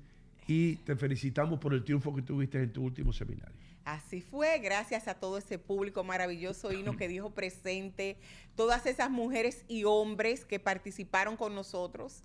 y 0.47 0.75
te 0.77 0.95
felicitamos 0.95 1.59
por 1.59 1.73
el 1.73 1.83
triunfo 1.83 2.13
que 2.15 2.21
tuviste 2.21 2.61
en 2.61 2.73
tu 2.73 2.83
último 2.83 3.13
seminario. 3.13 3.55
Así 3.85 4.21
fue, 4.21 4.59
gracias 4.59 5.07
a 5.07 5.15
todo 5.15 5.37
ese 5.37 5.57
público 5.57 6.03
maravilloso 6.03 6.71
Hino 6.71 6.95
que 6.97 7.07
dijo 7.07 7.31
presente, 7.31 8.17
todas 8.55 8.85
esas 8.85 9.09
mujeres 9.09 9.65
y 9.67 9.85
hombres 9.85 10.45
que 10.45 10.59
participaron 10.59 11.35
con 11.35 11.55
nosotros. 11.55 12.23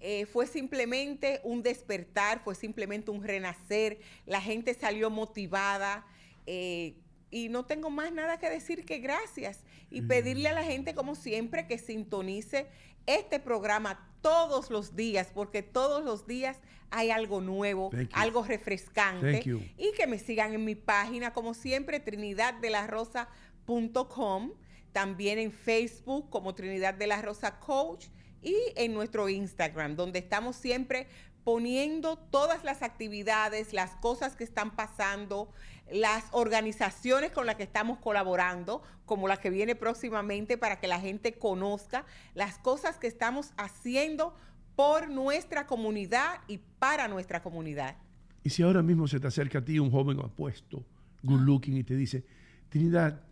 Eh, 0.00 0.26
fue 0.26 0.46
simplemente 0.46 1.40
un 1.44 1.62
despertar, 1.62 2.42
fue 2.42 2.56
simplemente 2.56 3.10
un 3.12 3.22
renacer, 3.22 4.00
la 4.26 4.40
gente 4.40 4.74
salió 4.74 5.10
motivada 5.10 6.04
eh, 6.46 6.96
y 7.30 7.48
no 7.48 7.64
tengo 7.66 7.88
más 7.88 8.12
nada 8.12 8.38
que 8.38 8.50
decir 8.50 8.84
que 8.84 8.98
gracias 8.98 9.60
y 9.90 10.02
pedirle 10.02 10.48
a 10.48 10.54
la 10.54 10.64
gente 10.64 10.94
como 10.94 11.14
siempre 11.14 11.68
que 11.68 11.78
sintonice 11.78 12.66
este 13.06 13.40
programa 13.40 14.08
todos 14.20 14.68
los 14.70 14.94
días, 14.96 15.28
porque 15.34 15.62
todos 15.62 16.04
los 16.04 16.26
días 16.26 16.58
hay 16.90 17.10
algo 17.10 17.40
nuevo, 17.40 17.90
algo 18.12 18.44
refrescante. 18.44 19.42
Y 19.76 19.92
que 19.96 20.06
me 20.06 20.18
sigan 20.18 20.52
en 20.54 20.64
mi 20.64 20.74
página, 20.74 21.32
como 21.32 21.54
siempre, 21.54 22.00
trinidaddelarosa.com, 22.00 24.52
también 24.92 25.38
en 25.38 25.52
Facebook 25.52 26.28
como 26.30 26.54
Trinidad 26.54 26.94
de 26.94 27.06
la 27.06 27.22
Rosa 27.22 27.58
Coach 27.58 28.08
y 28.42 28.56
en 28.76 28.94
nuestro 28.94 29.28
Instagram, 29.28 29.96
donde 29.96 30.18
estamos 30.18 30.56
siempre 30.56 31.06
poniendo 31.44 32.18
todas 32.18 32.62
las 32.62 32.82
actividades, 32.82 33.72
las 33.72 33.96
cosas 33.96 34.36
que 34.36 34.44
están 34.44 34.76
pasando, 34.76 35.50
las 35.92 36.24
organizaciones 36.32 37.30
con 37.32 37.46
las 37.46 37.56
que 37.56 37.62
estamos 37.62 37.98
colaborando, 37.98 38.82
como 39.04 39.28
la 39.28 39.36
que 39.36 39.50
viene 39.50 39.74
próximamente 39.74 40.58
para 40.58 40.80
que 40.80 40.88
la 40.88 41.00
gente 41.00 41.34
conozca 41.34 42.04
las 42.34 42.58
cosas 42.58 42.98
que 42.98 43.06
estamos 43.06 43.52
haciendo 43.56 44.34
por 44.74 45.10
nuestra 45.10 45.66
comunidad 45.66 46.40
y 46.48 46.58
para 46.78 47.08
nuestra 47.08 47.42
comunidad. 47.42 47.96
Y 48.42 48.50
si 48.50 48.62
ahora 48.62 48.82
mismo 48.82 49.06
se 49.06 49.20
te 49.20 49.26
acerca 49.26 49.58
a 49.58 49.64
ti 49.64 49.78
un 49.78 49.90
joven 49.90 50.18
apuesto, 50.20 50.84
good 51.22 51.40
looking, 51.40 51.76
y 51.76 51.84
te 51.84 51.94
dice, 51.94 52.24
Trinidad, 52.68 53.22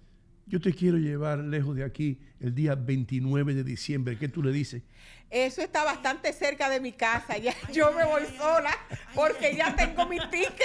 yo 0.46 0.60
te 0.60 0.72
quiero 0.72 0.98
llevar 0.98 1.38
lejos 1.38 1.76
de 1.76 1.84
aquí 1.84 2.18
el 2.40 2.54
día 2.54 2.74
29 2.74 3.54
de 3.54 3.64
diciembre, 3.64 4.18
¿qué 4.18 4.28
tú 4.28 4.42
le 4.42 4.52
dices? 4.52 4.82
Eso 5.30 5.62
está 5.62 5.84
bastante 5.84 6.32
cerca 6.32 6.68
de 6.68 6.80
mi 6.80 6.92
casa. 6.92 7.38
Ya 7.38 7.54
yo 7.72 7.92
me 7.92 8.04
voy 8.04 8.22
sola 8.36 8.76
porque 9.14 9.54
ya 9.54 9.74
tengo 9.76 10.06
mi 10.06 10.18
ticket. 10.28 10.60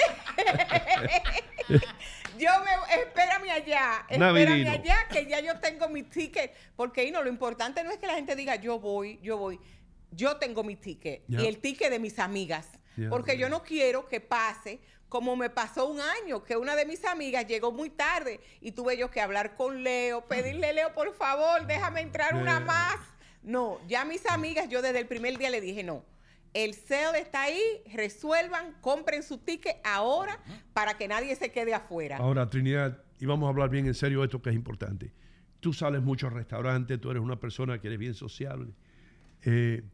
yo 2.38 2.50
me 2.64 3.00
espérame 3.00 3.50
allá, 3.50 4.04
espérame 4.08 4.18
Navidino. 4.18 4.70
allá 4.72 4.96
que 5.08 5.26
ya 5.26 5.40
yo 5.40 5.60
tengo 5.60 5.88
mi 5.88 6.02
ticket, 6.02 6.52
porque 6.74 7.08
no 7.12 7.22
lo 7.22 7.28
importante 7.28 7.84
no 7.84 7.92
es 7.92 7.98
que 7.98 8.08
la 8.08 8.14
gente 8.14 8.34
diga 8.34 8.56
yo 8.56 8.80
voy, 8.80 9.20
yo 9.22 9.38
voy. 9.38 9.60
Yo 10.10 10.36
tengo 10.36 10.64
mi 10.64 10.74
ticket 10.74 11.22
y 11.28 11.46
el 11.46 11.58
ticket 11.58 11.90
de 11.90 12.00
mis 12.00 12.18
amigas, 12.18 12.68
porque 13.08 13.38
yo 13.38 13.48
no 13.48 13.62
quiero 13.62 14.08
que 14.08 14.20
pase 14.20 14.80
como 15.08 15.36
me 15.36 15.50
pasó 15.50 15.88
un 15.88 16.00
año, 16.00 16.42
que 16.44 16.56
una 16.56 16.74
de 16.74 16.84
mis 16.84 17.04
amigas 17.04 17.46
llegó 17.46 17.72
muy 17.72 17.90
tarde 17.90 18.40
y 18.60 18.72
tuve 18.72 18.96
yo 18.96 19.10
que 19.10 19.20
hablar 19.20 19.56
con 19.56 19.82
Leo, 19.82 20.26
pedirle, 20.26 20.72
Leo, 20.72 20.92
por 20.94 21.14
favor, 21.14 21.66
déjame 21.66 22.00
entrar 22.00 22.34
una 22.34 22.60
más. 22.60 22.96
No, 23.42 23.78
ya 23.86 24.04
mis 24.04 24.26
amigas, 24.28 24.68
yo 24.68 24.82
desde 24.82 24.98
el 24.98 25.06
primer 25.06 25.38
día 25.38 25.50
le 25.50 25.60
dije, 25.60 25.84
no, 25.84 26.04
el 26.52 26.74
sale 26.74 27.20
está 27.20 27.42
ahí, 27.42 27.62
resuelvan, 27.92 28.74
compren 28.80 29.22
su 29.22 29.38
ticket 29.38 29.76
ahora 29.84 30.40
para 30.72 30.96
que 30.96 31.06
nadie 31.06 31.36
se 31.36 31.52
quede 31.52 31.72
afuera. 31.74 32.16
Ahora, 32.16 32.50
Trinidad, 32.50 33.02
y 33.20 33.26
vamos 33.26 33.46
a 33.46 33.50
hablar 33.50 33.70
bien 33.70 33.86
en 33.86 33.94
serio 33.94 34.20
de 34.20 34.26
esto 34.26 34.42
que 34.42 34.50
es 34.50 34.56
importante. 34.56 35.12
Tú 35.60 35.72
sales 35.72 36.02
mucho 36.02 36.26
a 36.26 36.30
restaurantes, 36.30 37.00
tú 37.00 37.10
eres 37.10 37.22
una 37.22 37.38
persona 37.38 37.80
que 37.80 37.86
eres 37.86 37.98
bien 37.98 38.14
sociable. 38.14 38.72
Eh, 39.42 39.84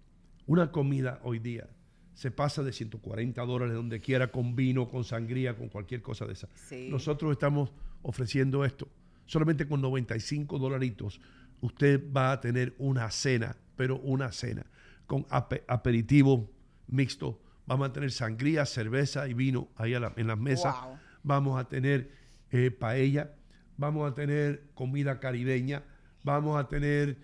una 0.46 0.72
comida 0.72 1.20
hoy 1.22 1.38
día 1.38 1.68
se 2.14 2.30
pasa 2.30 2.62
de 2.62 2.72
140 2.72 3.40
dólares 3.44 3.74
donde 3.74 4.00
quiera, 4.00 4.30
con 4.30 4.54
vino, 4.54 4.88
con 4.88 5.04
sangría, 5.04 5.56
con 5.56 5.68
cualquier 5.68 6.02
cosa 6.02 6.26
de 6.26 6.34
esa. 6.34 6.48
Sí. 6.54 6.88
Nosotros 6.90 7.32
estamos 7.32 7.72
ofreciendo 8.02 8.64
esto. 8.64 8.88
Solamente 9.26 9.66
con 9.66 9.80
95 9.80 10.58
dolaritos 10.58 11.20
usted 11.60 12.02
va 12.14 12.32
a 12.32 12.40
tener 12.40 12.74
una 12.78 13.10
cena, 13.10 13.56
pero 13.76 13.98
una 14.00 14.32
cena, 14.32 14.66
con 15.06 15.24
ape- 15.30 15.62
aperitivo 15.68 16.50
mixto. 16.88 17.40
Vamos 17.66 17.88
a 17.88 17.92
tener 17.92 18.10
sangría, 18.10 18.66
cerveza 18.66 19.28
y 19.28 19.34
vino 19.34 19.68
ahí 19.76 19.92
la- 19.92 20.12
en 20.16 20.26
las 20.26 20.38
mesas. 20.38 20.74
Wow. 20.84 20.98
Vamos 21.22 21.60
a 21.60 21.68
tener 21.68 22.10
eh, 22.50 22.70
paella, 22.70 23.34
vamos 23.78 24.10
a 24.10 24.14
tener 24.14 24.64
comida 24.74 25.18
caribeña, 25.20 25.84
vamos 26.24 26.60
a 26.60 26.68
tener 26.68 27.16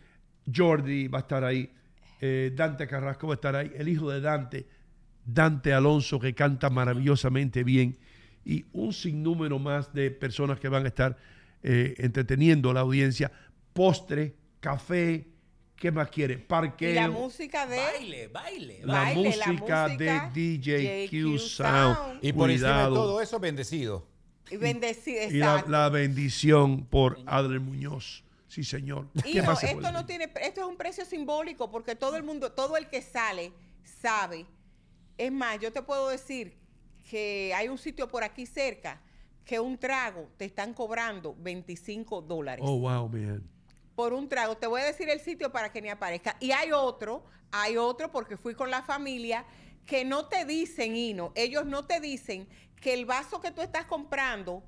Jordi 0.55 1.09
va 1.09 1.19
a 1.19 1.21
estar 1.23 1.45
ahí, 1.45 1.71
eh, 2.21 2.53
Dante 2.57 2.87
Carrasco 2.87 3.27
va 3.27 3.35
a 3.35 3.37
estar 3.37 3.55
ahí, 3.57 3.71
el 3.77 3.89
hijo 3.89 4.11
de 4.11 4.21
Dante, 4.23 4.67
Dante 5.31 5.75
Alonso 5.75 6.19
que 6.19 6.35
canta 6.35 6.71
maravillosamente 6.71 7.63
bien 7.63 7.99
y 8.47 8.65
un 8.73 8.95
sinnúmero 8.95 9.59
más 9.59 9.93
de 9.93 10.11
personas 10.11 10.59
que 10.59 10.69
van 10.69 10.87
a 10.87 10.89
estar 10.89 11.19
eh, 11.63 11.95
entreteniendo 11.99 12.71
a 12.71 12.75
la 12.75 12.81
audiencia, 12.81 13.31
postre, 13.75 14.35
café, 14.59 15.29
¿qué 15.77 15.93
más 15.93 16.09
quiere? 16.09 16.47
Y 16.81 16.93
la 16.95 17.11
música 17.11 17.67
de... 17.67 17.77
Baile, 17.77 18.29
baile. 18.29 18.81
la, 18.85 18.93
baile, 18.95 19.37
la 19.37 19.47
música 19.49 19.89
música, 19.89 19.89
de 19.89 20.31
DJ 20.33 21.09
Q 21.11 21.39
Sound. 21.39 21.97
Sound. 21.97 22.19
Y 22.23 22.33
por 22.33 22.51
encima 22.51 22.85
de 22.85 22.95
todo 22.95 23.21
eso, 23.21 23.39
bendecido. 23.39 24.07
Y 24.51 24.57
bendecida, 24.57 25.27
Y 25.27 25.69
la, 25.69 25.91
bendición 25.91 26.87
por 26.87 27.19
Adler 27.27 27.61
Muñoz. 27.61 28.25
Sí, 28.47 28.65
señor. 28.65 29.09
Y 29.27 29.35
¿Qué 29.35 29.43
no, 29.43 29.49
más 29.49 29.61
se 29.61 29.73
esto 29.73 29.93
no 29.93 30.07
tiene, 30.07 30.33
esto 30.41 30.63
es 30.63 30.67
un 30.67 30.79
precio 30.79 31.05
simbólico 31.05 31.71
porque 31.71 31.95
todo 31.95 32.17
el 32.17 32.23
mundo, 32.23 32.51
todo 32.51 32.79
el 32.79 32.89
que 32.89 33.03
sale 33.03 33.53
sabe. 34.01 34.47
Es 35.19 35.33
más, 35.33 35.59
yo 35.61 35.73
te 35.73 35.83
puedo 35.83 36.09
decir 36.09 36.57
que 37.11 37.53
hay 37.55 37.69
un 37.69 37.77
sitio 37.79 38.09
por 38.09 38.23
aquí 38.23 38.47
cerca 38.47 39.01
que 39.45 39.59
un 39.59 39.79
trago 39.79 40.29
te 40.37 40.45
están 40.45 40.75
cobrando 40.75 41.35
25 41.39 42.23
dólares 42.23 42.65
Oh, 42.67 42.79
wow, 42.79 43.09
man. 43.09 43.43
por 43.95 44.13
un 44.13 44.29
trago. 44.29 44.57
Te 44.57 44.67
voy 44.67 44.81
a 44.83 44.85
decir 44.85 45.09
el 45.09 45.21
sitio 45.21 45.51
para 45.51 45.73
que 45.73 45.83
ni 45.83 45.89
aparezca. 45.89 46.37
Y 46.39 46.53
hay 46.53 46.71
otro, 46.73 47.25
hay 47.51 47.77
otro 47.77 48.13
porque 48.13 48.37
fui 48.37 48.55
con 48.55 48.71
la 48.71 48.83
familia 48.83 49.45
que 49.87 50.05
no 50.05 50.27
te 50.27 50.45
dicen, 50.45 50.95
Hino, 50.97 51.33
ellos 51.35 51.65
no 51.67 51.87
te 51.87 51.99
dicen 51.99 52.47
que 52.81 52.93
el 52.93 53.07
vaso 53.07 53.41
que 53.41 53.51
tú 53.51 53.63
estás 53.63 53.87
comprando 53.87 54.63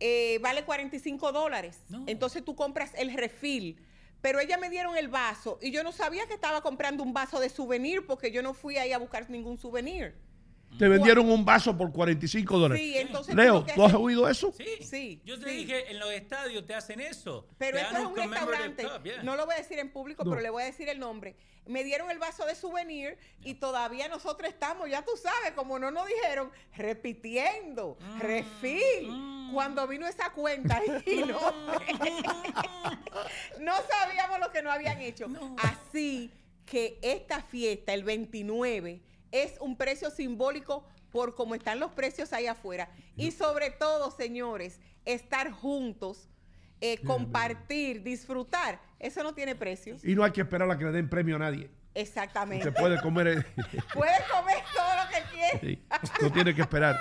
eh, 0.00 0.38
vale 0.42 0.64
45 0.64 1.30
dólares. 1.32 1.80
Entonces 2.06 2.44
tú 2.44 2.54
compras 2.56 2.90
el 2.96 3.14
refil. 3.14 3.80
Pero 4.22 4.40
ellas 4.40 4.58
me 4.58 4.70
dieron 4.70 4.96
el 4.96 5.08
vaso 5.08 5.58
y 5.60 5.70
yo 5.72 5.82
no 5.82 5.92
sabía 5.92 6.26
que 6.26 6.32
estaba 6.34 6.62
comprando 6.62 7.02
un 7.02 7.12
vaso 7.12 7.38
de 7.40 7.50
souvenir 7.50 8.06
porque 8.06 8.30
yo 8.30 8.42
no 8.42 8.54
fui 8.54 8.78
ahí 8.78 8.92
a 8.92 8.98
buscar 8.98 9.28
ningún 9.28 9.58
souvenir. 9.58 10.14
Te 10.78 10.88
vendieron 10.88 11.28
un 11.30 11.44
vaso 11.44 11.76
por 11.76 11.92
45 11.92 12.58
dólares. 12.58 12.82
Sí, 12.82 12.96
entonces 12.96 13.34
Leo, 13.34 13.62
¿tú 13.74 13.84
has 13.84 13.92
oído 13.92 14.26
eso? 14.26 14.54
Sí. 14.56 14.64
Sí, 14.82 15.20
Yo 15.22 15.38
te 15.38 15.50
sí. 15.50 15.56
dije, 15.58 15.90
en 15.90 15.98
los 15.98 16.10
estadios 16.12 16.64
te 16.66 16.74
hacen 16.74 16.98
eso. 17.00 17.46
Pero 17.58 17.76
esto 17.76 17.98
es 17.98 18.04
un 18.06 18.16
restaurante. 18.16 18.82
cup, 18.84 19.04
yeah. 19.04 19.22
No 19.22 19.36
lo 19.36 19.44
voy 19.44 19.54
a 19.54 19.58
decir 19.58 19.78
en 19.78 19.92
público, 19.92 20.24
No. 20.24 20.30
pero 20.30 20.40
le 20.40 20.48
voy 20.48 20.62
a 20.62 20.66
decir 20.66 20.88
el 20.88 20.98
nombre. 20.98 21.36
Me 21.66 21.84
dieron 21.84 22.10
el 22.10 22.18
vaso 22.18 22.46
de 22.46 22.54
souvenir 22.54 23.18
y 23.44 23.54
todavía 23.54 24.08
nosotros 24.08 24.48
estamos, 24.48 24.88
ya 24.88 25.04
tú 25.04 25.12
sabes, 25.22 25.52
como 25.54 25.78
no 25.78 25.90
nos 25.90 26.06
dijeron, 26.06 26.50
repitiendo, 26.74 27.98
Mm. 28.00 28.20
refil. 28.20 29.41
Cuando 29.52 29.86
vino 29.86 30.06
esa 30.06 30.30
cuenta 30.30 30.80
y 31.06 31.16
no, 31.26 31.40
no 33.60 33.72
sabíamos 33.88 34.40
lo 34.40 34.50
que 34.50 34.62
no 34.62 34.70
habían 34.70 35.00
hecho. 35.00 35.26
Así 35.58 36.32
que 36.64 36.98
esta 37.02 37.42
fiesta, 37.42 37.92
el 37.92 38.04
29, 38.04 39.02
es 39.30 39.54
un 39.60 39.76
precio 39.76 40.10
simbólico 40.10 40.86
por 41.10 41.34
cómo 41.34 41.54
están 41.54 41.78
los 41.78 41.92
precios 41.92 42.32
ahí 42.32 42.46
afuera. 42.46 42.88
Y 43.16 43.32
sobre 43.32 43.70
todo, 43.70 44.10
señores, 44.10 44.80
estar 45.04 45.50
juntos, 45.50 46.28
eh, 46.80 46.98
compartir, 47.04 48.02
disfrutar, 48.02 48.80
eso 48.98 49.22
no 49.22 49.34
tiene 49.34 49.54
precio. 49.54 49.96
Y 50.02 50.14
no 50.14 50.24
hay 50.24 50.32
que 50.32 50.40
esperar 50.40 50.70
a 50.70 50.78
que 50.78 50.84
le 50.84 50.92
den 50.92 51.08
premio 51.08 51.36
a 51.36 51.40
nadie. 51.40 51.70
Exactamente. 51.94 52.68
Usted 52.68 52.80
puede 52.80 53.00
comer. 53.00 53.46
Puedes 53.94 54.22
comer 54.30 54.56
todo 54.74 54.96
lo 54.96 55.10
que 55.10 55.22
quieras. 55.30 55.60
sí, 55.60 55.82
no 56.22 56.32
tiene 56.32 56.54
que 56.54 56.62
esperar. 56.62 56.98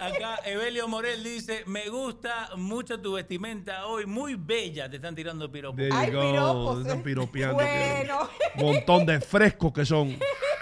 Acá 0.00 0.38
Evelio 0.44 0.86
Morel 0.86 1.24
dice, 1.24 1.64
me 1.66 1.88
gusta 1.88 2.50
mucho 2.56 3.00
tu 3.00 3.14
vestimenta 3.14 3.86
hoy, 3.86 4.06
muy 4.06 4.36
bella. 4.36 4.88
Te 4.88 4.96
están 4.96 5.14
tirando 5.14 5.50
piropos. 5.50 5.82
Ay, 5.92 6.10
piropos, 6.10 6.82
están 6.82 6.98
eh. 6.98 7.02
piropeando. 7.04 7.54
Bueno. 7.56 8.28
que- 8.54 8.62
Montón 8.62 9.06
de 9.06 9.20
frescos 9.20 9.72
que 9.72 9.84
son. 9.84 10.16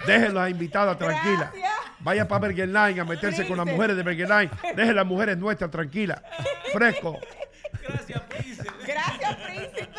Déjenlas 0.06 0.44
a 0.44 0.50
invitadas 0.50 0.96
tranquilas. 0.98 1.50
Gracias. 1.52 1.72
Vaya 2.00 2.26
para 2.28 2.46
Burger 2.46 2.68
Line 2.68 3.00
a 3.00 3.04
meterse 3.04 3.46
con 3.46 3.56
las 3.56 3.64
Prince. 3.64 3.76
mujeres 3.76 3.96
de 3.96 4.02
Burger 4.02 4.28
Line. 4.28 4.50
Dejen 4.74 4.96
las 4.96 5.06
mujeres 5.06 5.36
nuestras 5.36 5.70
tranquilas. 5.70 6.22
Fresco. 6.72 7.18
Gracias, 7.86 8.20
Prince. 8.22 8.64
Gracias, 8.86 9.36
príncipe. 9.36 9.90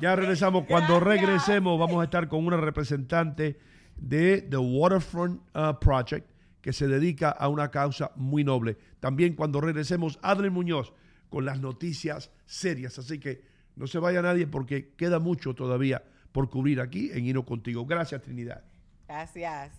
Ya 0.00 0.16
regresamos. 0.16 0.64
Cuando 0.66 1.00
Gracias. 1.00 1.22
regresemos, 1.26 1.78
vamos 1.78 2.00
a 2.00 2.04
estar 2.04 2.28
con 2.28 2.46
una 2.46 2.56
representante 2.58 3.58
de 3.96 4.42
The 4.42 4.56
Waterfront 4.56 5.40
uh, 5.56 5.78
Project 5.80 6.28
que 6.64 6.72
se 6.72 6.88
dedica 6.88 7.28
a 7.28 7.48
una 7.48 7.70
causa 7.70 8.12
muy 8.16 8.42
noble. 8.42 8.78
También 8.98 9.34
cuando 9.34 9.60
regresemos, 9.60 10.18
Adler 10.22 10.50
Muñoz 10.50 10.94
con 11.28 11.44
las 11.44 11.60
noticias 11.60 12.30
serias. 12.46 12.98
Así 12.98 13.20
que 13.20 13.44
no 13.76 13.86
se 13.86 13.98
vaya 13.98 14.22
nadie 14.22 14.46
porque 14.46 14.94
queda 14.96 15.18
mucho 15.18 15.54
todavía 15.54 16.02
por 16.32 16.48
cubrir 16.48 16.80
aquí 16.80 17.10
en 17.12 17.26
Hino 17.26 17.44
Contigo. 17.44 17.84
Gracias, 17.84 18.22
Trinidad. 18.22 18.64
Gracias. 19.06 19.78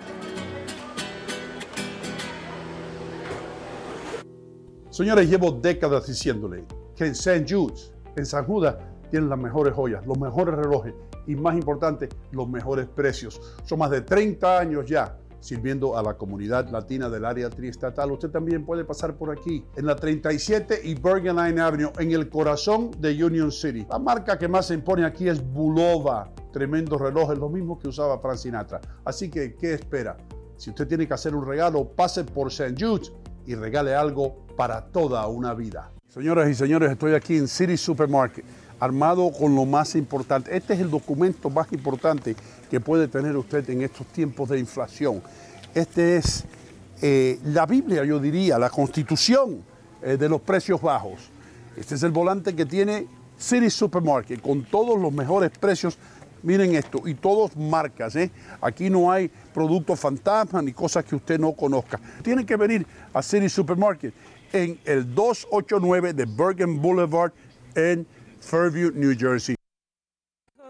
Señores, 4.89 5.29
llevo 5.29 5.51
décadas 5.51 6.05
diciéndole 6.05 6.65
que 6.95 7.05
en 7.05 7.11
St. 7.11 7.45
Jude's, 7.47 7.93
en 8.15 8.25
San 8.25 8.45
Judas, 8.45 8.75
tienen 9.09 9.29
las 9.29 9.39
mejores 9.39 9.73
joyas, 9.73 10.05
los 10.05 10.19
mejores 10.19 10.55
relojes 10.55 10.93
y 11.27 11.35
más 11.35 11.55
importante, 11.55 12.09
los 12.31 12.47
mejores 12.47 12.87
precios. 12.87 13.41
Son 13.63 13.79
más 13.79 13.89
de 13.89 14.01
30 14.01 14.59
años 14.59 14.85
ya 14.85 15.17
sirviendo 15.41 15.97
a 15.97 16.03
la 16.03 16.13
comunidad 16.13 16.69
latina 16.69 17.09
del 17.09 17.25
área 17.25 17.49
triestatal. 17.49 18.11
Usted 18.11 18.29
también 18.29 18.63
puede 18.63 18.85
pasar 18.85 19.15
por 19.17 19.31
aquí, 19.31 19.65
en 19.75 19.85
la 19.85 19.97
37 19.97 20.79
y 20.83 20.95
Bergen 20.95 21.35
Line 21.35 21.59
Avenue, 21.59 21.91
en 21.99 22.11
el 22.11 22.29
corazón 22.29 22.91
de 22.99 23.21
Union 23.21 23.51
City. 23.51 23.85
La 23.89 23.99
marca 23.99 24.37
que 24.37 24.47
más 24.47 24.67
se 24.67 24.75
impone 24.75 25.03
aquí 25.03 25.27
es 25.27 25.43
Bulova. 25.43 26.31
Tremendos 26.53 27.01
relojes, 27.01 27.37
lo 27.37 27.49
mismo 27.49 27.77
que 27.77 27.89
usaba 27.89 28.19
Frank 28.19 28.37
Sinatra. 28.37 28.79
Así 29.03 29.29
que, 29.29 29.55
¿qué 29.55 29.73
espera? 29.73 30.15
Si 30.55 30.69
usted 30.69 30.87
tiene 30.87 31.07
que 31.07 31.13
hacer 31.13 31.35
un 31.35 31.45
regalo, 31.45 31.85
pase 31.85 32.23
por 32.23 32.49
St. 32.49 32.75
Jude's 32.79 33.11
y 33.45 33.55
regale 33.55 33.95
algo 33.95 34.45
para 34.55 34.85
toda 34.85 35.25
una 35.27 35.53
vida. 35.53 35.91
Señoras 36.07 36.49
y 36.49 36.55
señores, 36.55 36.91
estoy 36.91 37.13
aquí 37.13 37.37
en 37.37 37.47
City 37.47 37.77
Supermarket, 37.77 38.45
armado 38.79 39.31
con 39.31 39.55
lo 39.55 39.65
más 39.65 39.95
importante. 39.95 40.55
Este 40.55 40.73
es 40.73 40.81
el 40.81 40.91
documento 40.91 41.49
más 41.49 41.71
importante 41.71 42.35
que 42.71 42.79
puede 42.79 43.09
tener 43.09 43.35
usted 43.35 43.69
en 43.69 43.81
estos 43.81 44.07
tiempos 44.07 44.47
de 44.47 44.57
inflación. 44.57 45.21
Este 45.75 46.15
es 46.15 46.45
eh, 47.01 47.37
la 47.43 47.65
Biblia, 47.65 48.05
yo 48.05 48.17
diría, 48.17 48.57
la 48.57 48.69
constitución 48.69 49.61
eh, 50.01 50.15
de 50.15 50.29
los 50.29 50.39
precios 50.39 50.81
bajos. 50.81 51.19
Este 51.75 51.95
es 51.95 52.03
el 52.03 52.11
volante 52.11 52.55
que 52.55 52.65
tiene 52.65 53.07
City 53.37 53.69
Supermarket 53.69 54.39
con 54.39 54.63
todos 54.63 54.97
los 54.97 55.11
mejores 55.11 55.51
precios. 55.51 55.97
Miren 56.43 56.73
esto, 56.73 57.05
y 57.05 57.13
todos 57.13 57.57
marcas, 57.57 58.15
¿eh? 58.15 58.31
Aquí 58.61 58.89
no 58.89 59.11
hay 59.11 59.29
productos 59.53 59.99
fantasmas 59.99 60.63
ni 60.63 60.71
cosas 60.71 61.03
que 61.03 61.17
usted 61.17 61.37
no 61.37 61.51
conozca. 61.51 61.99
Tienen 62.23 62.45
que 62.45 62.55
venir 62.55 62.87
a 63.13 63.21
City 63.21 63.49
Supermarket 63.49 64.13
en 64.53 64.79
el 64.85 65.13
289 65.13 66.13
de 66.13 66.25
Bergen 66.25 66.81
Boulevard 66.81 67.33
en 67.75 68.07
Fairview, 68.39 68.91
New 68.95 69.13
Jersey. 69.19 69.60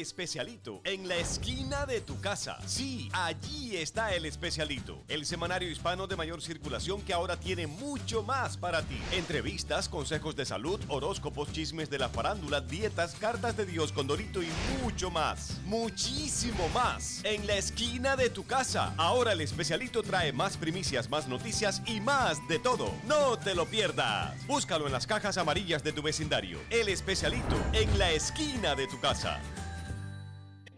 Especialito, 0.00 0.80
en 0.84 1.08
la 1.08 1.16
esquina 1.16 1.86
de 1.86 2.00
tu 2.00 2.20
casa. 2.20 2.58
Sí, 2.66 3.08
allí 3.12 3.76
está 3.76 4.14
el 4.14 4.24
especialito, 4.24 5.02
el 5.08 5.26
semanario 5.26 5.70
hispano 5.70 6.06
de 6.06 6.16
mayor 6.16 6.40
circulación 6.42 7.02
que 7.02 7.12
ahora 7.12 7.38
tiene 7.38 7.66
mucho 7.66 8.22
más 8.22 8.56
para 8.56 8.82
ti. 8.82 9.00
Entrevistas, 9.12 9.88
consejos 9.88 10.36
de 10.36 10.44
salud, 10.44 10.80
horóscopos, 10.88 11.52
chismes 11.52 11.90
de 11.90 11.98
la 11.98 12.08
farándula, 12.08 12.60
dietas, 12.60 13.14
cartas 13.14 13.56
de 13.56 13.66
Dios 13.66 13.92
con 13.92 14.06
Dorito 14.06 14.42
y 14.42 14.48
mucho 14.82 15.10
más. 15.10 15.58
Muchísimo 15.64 16.68
más. 16.70 17.20
En 17.24 17.46
la 17.46 17.56
esquina 17.56 18.16
de 18.16 18.30
tu 18.30 18.44
casa. 18.44 18.94
Ahora 18.96 19.32
el 19.32 19.40
especialito 19.40 20.02
trae 20.02 20.32
más 20.32 20.56
primicias, 20.56 21.08
más 21.10 21.28
noticias 21.28 21.82
y 21.86 22.00
más 22.00 22.38
de 22.48 22.58
todo. 22.58 22.92
No 23.06 23.38
te 23.38 23.54
lo 23.54 23.66
pierdas. 23.66 24.46
Búscalo 24.46 24.86
en 24.86 24.92
las 24.92 25.06
cajas 25.06 25.38
amarillas 25.38 25.82
de 25.82 25.92
tu 25.92 26.02
vecindario. 26.02 26.58
El 26.70 26.88
especialito, 26.88 27.56
en 27.72 27.98
la 27.98 28.10
esquina 28.10 28.74
de 28.74 28.86
tu 28.86 29.00
casa. 29.00 29.40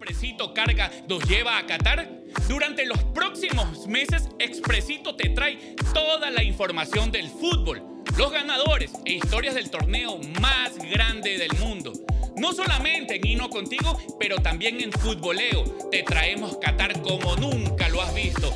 Expresito 0.01 0.55
Carga 0.55 0.91
nos 1.11 1.23
lleva 1.29 1.59
a 1.59 1.67
Qatar? 1.67 2.09
Durante 2.49 2.87
los 2.87 2.97
próximos 3.13 3.87
meses, 3.87 4.31
Expresito 4.39 5.15
te 5.15 5.29
trae 5.29 5.77
toda 5.93 6.31
la 6.31 6.43
información 6.43 7.13
del 7.13 7.29
fútbol, 7.29 7.83
los 8.17 8.33
ganadores 8.33 8.93
e 9.05 9.13
historias 9.13 9.55
del 9.55 9.71
torneo 9.71 10.19
más 10.41 10.79
grande 10.91 11.37
del 11.37 11.53
mundo. 11.59 11.93
No 12.39 12.55
solamente 12.55 13.17
en 13.17 13.27
Hino 13.27 13.51
Contigo, 13.51 14.01
pero 14.19 14.39
también 14.39 14.81
en 14.81 14.91
Futboleo. 14.91 15.65
Te 15.91 16.03
traemos 16.03 16.57
Qatar 16.57 17.03
como 17.03 17.37
nunca 17.37 17.91
lo 17.91 18.01
has 18.01 18.15
visto. 18.15 18.51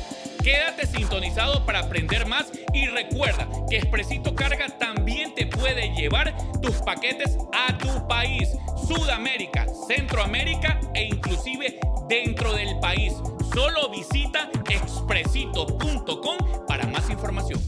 Quédate 0.45 0.85
sintonizado 0.85 1.65
para 1.65 1.79
aprender 1.79 2.27
más 2.27 2.51
y 2.71 2.85
recuerda 2.85 3.49
que 3.67 3.77
Expresito 3.77 4.35
Carga 4.35 4.67
también 4.77 5.33
te 5.33 5.47
puede 5.47 5.91
llevar 5.95 6.37
tus 6.61 6.75
paquetes 6.83 7.35
a 7.51 7.75
tu 7.79 8.07
país, 8.07 8.49
Sudamérica, 8.87 9.65
Centroamérica 9.87 10.79
e 10.93 11.05
inclusive 11.05 11.79
dentro 12.07 12.53
del 12.53 12.77
país. 12.77 13.13
Solo 13.55 13.89
visita 13.89 14.51
expresito.com 14.69 16.37
para 16.67 16.85
más 16.89 17.09
información. 17.09 17.59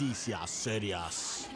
Noticias 0.00 0.48
serias. 0.48 1.48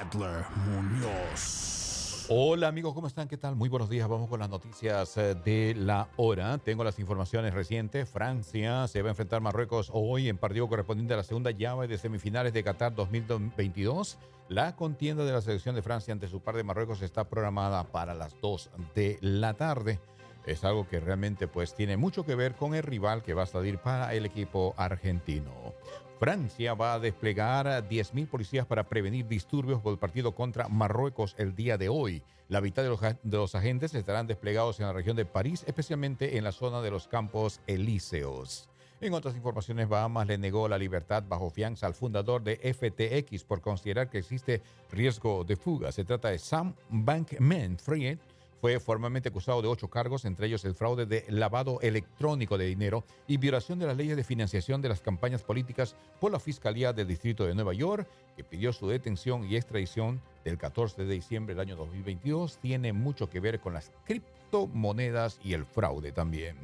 Adler 0.00 0.46
Muñoz. 0.64 2.24
Hola 2.30 2.68
amigos, 2.68 2.94
¿cómo 2.94 3.06
están? 3.06 3.28
¿Qué 3.28 3.36
tal? 3.36 3.56
Muy 3.56 3.68
buenos 3.68 3.90
días. 3.90 4.08
Vamos 4.08 4.30
con 4.30 4.40
las 4.40 4.48
noticias 4.48 5.18
eh, 5.18 5.34
de 5.34 5.74
la 5.76 6.08
hora. 6.16 6.56
Tengo 6.56 6.82
las 6.82 6.98
informaciones 6.98 7.52
recientes. 7.52 8.08
Francia 8.08 8.88
se 8.88 9.02
va 9.02 9.08
a 9.08 9.12
enfrentar 9.12 9.36
a 9.36 9.40
Marruecos 9.40 9.90
hoy 9.92 10.30
en 10.30 10.38
partido 10.38 10.66
correspondiente 10.66 11.12
a 11.12 11.18
la 11.18 11.24
segunda 11.24 11.50
llave 11.50 11.88
de 11.88 11.98
semifinales 11.98 12.54
de 12.54 12.64
Qatar 12.64 12.94
2022. 12.94 14.16
La 14.48 14.74
contienda 14.74 15.22
de 15.26 15.32
la 15.32 15.42
selección 15.42 15.74
de 15.74 15.82
Francia 15.82 16.14
ante 16.14 16.28
su 16.28 16.40
par 16.40 16.56
de 16.56 16.64
Marruecos 16.64 17.02
está 17.02 17.24
programada 17.24 17.84
para 17.84 18.14
las 18.14 18.34
2 18.40 18.70
de 18.94 19.18
la 19.20 19.52
tarde. 19.52 20.00
Es 20.46 20.64
algo 20.64 20.88
que 20.88 21.00
realmente 21.00 21.48
pues 21.48 21.74
tiene 21.74 21.98
mucho 21.98 22.24
que 22.24 22.34
ver 22.34 22.54
con 22.54 22.74
el 22.74 22.82
rival 22.82 23.22
que 23.22 23.34
va 23.34 23.42
a 23.42 23.46
salir 23.46 23.76
para 23.76 24.14
el 24.14 24.24
equipo 24.24 24.72
argentino. 24.78 25.74
Francia 26.18 26.72
va 26.72 26.94
a 26.94 26.98
desplegar 26.98 27.68
a 27.68 27.86
10.000 27.86 28.26
policías 28.26 28.66
para 28.66 28.88
prevenir 28.88 29.26
disturbios 29.26 29.82
por 29.82 29.92
el 29.92 29.98
partido 29.98 30.34
contra 30.34 30.68
Marruecos 30.68 31.34
el 31.38 31.54
día 31.54 31.76
de 31.76 31.90
hoy. 31.90 32.22
La 32.48 32.62
mitad 32.62 32.82
de 32.82 32.88
los, 32.88 33.00
de 33.00 33.16
los 33.22 33.54
agentes 33.54 33.94
estarán 33.94 34.26
desplegados 34.26 34.80
en 34.80 34.86
la 34.86 34.92
región 34.94 35.16
de 35.16 35.26
París, 35.26 35.64
especialmente 35.66 36.38
en 36.38 36.44
la 36.44 36.52
zona 36.52 36.80
de 36.80 36.90
los 36.90 37.06
campos 37.06 37.60
elíseos. 37.66 38.70
En 38.98 39.12
otras 39.12 39.36
informaciones, 39.36 39.90
Bahamas 39.90 40.26
le 40.26 40.38
negó 40.38 40.68
la 40.68 40.78
libertad 40.78 41.22
bajo 41.28 41.50
fianza 41.50 41.86
al 41.86 41.92
fundador 41.92 42.42
de 42.42 42.56
FTX 42.56 43.44
por 43.44 43.60
considerar 43.60 44.08
que 44.08 44.18
existe 44.18 44.62
riesgo 44.90 45.44
de 45.44 45.56
fuga. 45.56 45.92
Se 45.92 46.04
trata 46.04 46.30
de 46.30 46.38
Sam 46.38 46.74
Bankman-Fried, 46.88 48.18
fue 48.60 48.80
formalmente 48.80 49.28
acusado 49.28 49.62
de 49.62 49.68
ocho 49.68 49.88
cargos, 49.88 50.24
entre 50.24 50.46
ellos 50.46 50.64
el 50.64 50.74
fraude 50.74 51.06
de 51.06 51.24
lavado 51.28 51.80
electrónico 51.82 52.58
de 52.58 52.66
dinero 52.66 53.04
y 53.26 53.36
violación 53.36 53.78
de 53.78 53.86
las 53.86 53.96
leyes 53.96 54.16
de 54.16 54.24
financiación 54.24 54.82
de 54.82 54.88
las 54.88 55.00
campañas 55.00 55.42
políticas 55.42 55.96
por 56.20 56.32
la 56.32 56.40
Fiscalía 56.40 56.92
del 56.92 57.08
Distrito 57.08 57.44
de 57.44 57.54
Nueva 57.54 57.74
York, 57.74 58.08
que 58.36 58.44
pidió 58.44 58.72
su 58.72 58.88
detención 58.88 59.44
y 59.44 59.56
extradición 59.56 60.20
del 60.44 60.58
14 60.58 61.04
de 61.04 61.14
diciembre 61.14 61.54
del 61.54 61.60
año 61.60 61.76
2022. 61.76 62.58
Tiene 62.58 62.92
mucho 62.92 63.28
que 63.28 63.40
ver 63.40 63.60
con 63.60 63.74
las 63.74 63.92
criptomonedas 64.04 65.38
y 65.42 65.52
el 65.52 65.64
fraude 65.64 66.12
también. 66.12 66.56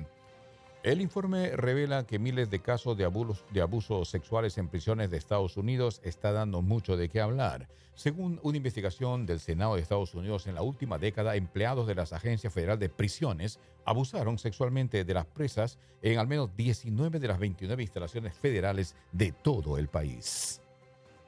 El 0.82 1.00
informe 1.00 1.50
revela 1.54 2.09
que 2.09 2.18
miles 2.18 2.50
de 2.50 2.59
casos 2.59 2.96
de 2.96 3.04
abusos, 3.04 4.09
sexuales 4.09 4.59
en 4.59 4.66
prisiones 4.66 5.12
de 5.12 5.16
Estados 5.16 5.56
Unidos 5.56 6.00
está 6.02 6.32
dando 6.32 6.60
mucho 6.60 6.96
de 6.96 7.09
qué 7.09 7.20
hablar. 7.20 7.68
Según 7.94 8.40
una 8.42 8.56
investigación 8.56 9.24
del 9.24 9.38
Senado 9.38 9.76
de 9.76 9.80
Estados 9.80 10.12
Unidos, 10.16 10.48
en 10.48 10.56
la 10.56 10.62
última 10.62 10.98
década, 10.98 11.36
empleados 11.36 11.86
de 11.86 11.94
las 11.94 12.12
Agencias 12.12 12.52
Federal 12.52 12.80
de 12.80 12.88
Prisiones 12.88 13.60
abusaron 13.84 14.38
sexualmente 14.38 15.04
de 15.04 15.14
las 15.14 15.26
presas 15.26 15.78
en 16.02 16.18
al 16.18 16.26
menos 16.26 16.50
19 16.56 17.20
de 17.20 17.28
las 17.28 17.38
29 17.38 17.80
instalaciones 17.80 18.34
federales 18.34 18.96
de 19.12 19.30
todo 19.30 19.78
el 19.78 19.86
país. 19.86 20.60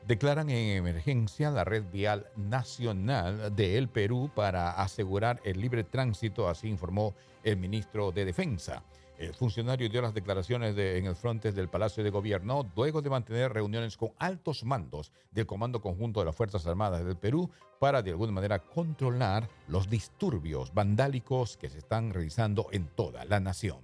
Declaran 0.04 0.50
en 0.50 0.78
emergencia 0.78 1.52
la 1.52 1.62
red 1.62 1.84
vial 1.92 2.26
nacional 2.34 3.54
de 3.54 3.78
El 3.78 3.88
Perú 3.88 4.32
para 4.34 4.72
asegurar 4.72 5.40
el 5.44 5.60
libre 5.60 5.84
tránsito, 5.84 6.48
así 6.48 6.66
informó 6.68 7.14
el 7.44 7.56
ministro 7.56 8.10
de 8.10 8.24
Defensa. 8.24 8.82
El 9.18 9.32
funcionario 9.32 9.88
dio 9.88 10.02
las 10.02 10.12
declaraciones 10.12 10.74
de- 10.74 10.98
en 10.98 11.06
el 11.06 11.14
frente 11.14 11.52
del 11.52 11.68
Palacio 11.68 12.02
de 12.02 12.10
Gobierno 12.10 12.68
luego 12.74 13.00
de 13.00 13.10
mantener 13.10 13.52
reuniones 13.52 13.96
con 13.96 14.10
altos 14.18 14.64
mandos 14.64 15.12
del 15.30 15.46
Comando 15.46 15.80
Conjunto 15.80 16.20
de 16.20 16.26
las 16.26 16.34
Fuerzas 16.34 16.66
Armadas 16.66 17.04
del 17.04 17.16
Perú 17.16 17.48
para 17.78 18.02
de 18.02 18.10
alguna 18.10 18.32
manera 18.32 18.58
controlar 18.58 19.48
los 19.68 19.88
disturbios 19.88 20.74
vandálicos 20.74 21.56
que 21.56 21.70
se 21.70 21.78
están 21.78 22.12
realizando 22.12 22.66
en 22.72 22.88
toda 22.88 23.24
la 23.24 23.38
nación. 23.38 23.78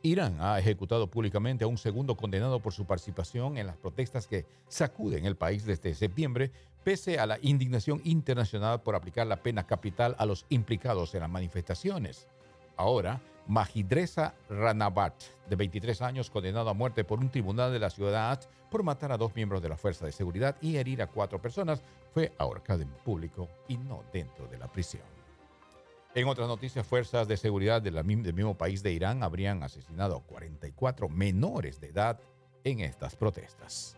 Irán 0.00 0.36
ha 0.40 0.58
ejecutado 0.58 1.10
públicamente 1.10 1.64
a 1.64 1.68
un 1.68 1.76
segundo 1.76 2.16
condenado 2.16 2.60
por 2.60 2.72
su 2.72 2.86
participación 2.86 3.58
en 3.58 3.66
las 3.66 3.76
protestas 3.76 4.26
que 4.28 4.46
sacuden 4.68 5.26
el 5.26 5.36
país 5.36 5.64
desde 5.66 5.94
septiembre, 5.94 6.52
pese 6.84 7.18
a 7.18 7.26
la 7.26 7.38
indignación 7.42 8.00
internacional 8.04 8.80
por 8.80 8.94
aplicar 8.94 9.26
la 9.26 9.42
pena 9.42 9.66
capital 9.66 10.14
a 10.18 10.24
los 10.24 10.46
implicados 10.48 11.14
en 11.14 11.20
las 11.20 11.30
manifestaciones. 11.30 12.28
Ahora, 12.76 13.20
Mahidreza 13.48 14.34
Ranabat, 14.50 15.14
de 15.48 15.56
23 15.56 16.02
años, 16.02 16.30
condenado 16.30 16.68
a 16.68 16.74
muerte 16.74 17.02
por 17.02 17.18
un 17.18 17.30
tribunal 17.30 17.72
de 17.72 17.78
la 17.78 17.90
ciudad 17.90 18.40
por 18.70 18.82
matar 18.82 19.10
a 19.10 19.16
dos 19.16 19.34
miembros 19.34 19.62
de 19.62 19.70
la 19.70 19.76
Fuerza 19.76 20.04
de 20.04 20.12
Seguridad 20.12 20.56
y 20.60 20.76
herir 20.76 21.00
a 21.00 21.06
cuatro 21.06 21.40
personas, 21.40 21.82
fue 22.12 22.32
ahorcado 22.38 22.82
en 22.82 22.90
público 23.04 23.48
y 23.66 23.78
no 23.78 24.04
dentro 24.12 24.46
de 24.48 24.58
la 24.58 24.68
prisión. 24.68 25.02
En 26.14 26.26
otras 26.28 26.48
noticias, 26.48 26.86
fuerzas 26.86 27.26
de 27.28 27.36
seguridad 27.36 27.80
del 27.80 28.02
mismo 28.04 28.56
país 28.56 28.82
de 28.82 28.92
Irán 28.92 29.22
habrían 29.22 29.62
asesinado 29.62 30.16
a 30.16 30.22
44 30.22 31.08
menores 31.08 31.80
de 31.80 31.88
edad 31.88 32.20
en 32.64 32.80
estas 32.80 33.16
protestas. 33.16 33.97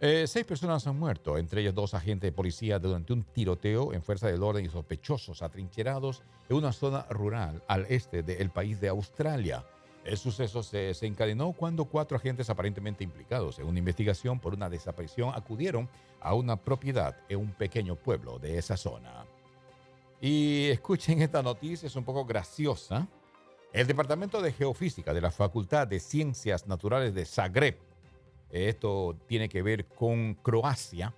Eh, 0.00 0.26
seis 0.28 0.46
personas 0.46 0.86
han 0.86 0.96
muerto, 0.96 1.38
entre 1.38 1.60
ellas 1.60 1.74
dos 1.74 1.92
agentes 1.92 2.28
de 2.28 2.32
policía 2.32 2.78
durante 2.78 3.12
un 3.12 3.24
tiroteo 3.24 3.92
en 3.92 4.00
fuerza 4.00 4.28
del 4.28 4.44
orden 4.44 4.64
y 4.64 4.68
sospechosos 4.68 5.42
atrincherados 5.42 6.22
en 6.48 6.56
una 6.56 6.72
zona 6.72 7.02
rural 7.10 7.64
al 7.66 7.84
este 7.88 8.22
del 8.22 8.50
país 8.50 8.80
de 8.80 8.88
Australia. 8.88 9.64
El 10.04 10.16
suceso 10.16 10.62
se 10.62 10.78
desencadenó 10.78 11.50
cuando 11.52 11.84
cuatro 11.84 12.16
agentes 12.16 12.48
aparentemente 12.48 13.02
implicados 13.02 13.58
en 13.58 13.66
una 13.66 13.80
investigación 13.80 14.38
por 14.38 14.54
una 14.54 14.70
desaparición 14.70 15.32
acudieron 15.34 15.88
a 16.20 16.32
una 16.34 16.56
propiedad 16.56 17.16
en 17.28 17.40
un 17.40 17.52
pequeño 17.52 17.96
pueblo 17.96 18.38
de 18.38 18.56
esa 18.56 18.76
zona. 18.76 19.26
Y 20.20 20.68
escuchen 20.68 21.22
esta 21.22 21.42
noticia, 21.42 21.88
es 21.88 21.96
un 21.96 22.04
poco 22.04 22.24
graciosa. 22.24 23.08
El 23.72 23.88
Departamento 23.88 24.40
de 24.40 24.52
Geofísica 24.52 25.12
de 25.12 25.20
la 25.20 25.32
Facultad 25.32 25.88
de 25.88 25.98
Ciencias 25.98 26.68
Naturales 26.68 27.14
de 27.14 27.24
Zagreb, 27.24 27.87
esto 28.50 29.16
tiene 29.26 29.48
que 29.48 29.62
ver 29.62 29.86
con 29.86 30.34
Croacia, 30.34 31.14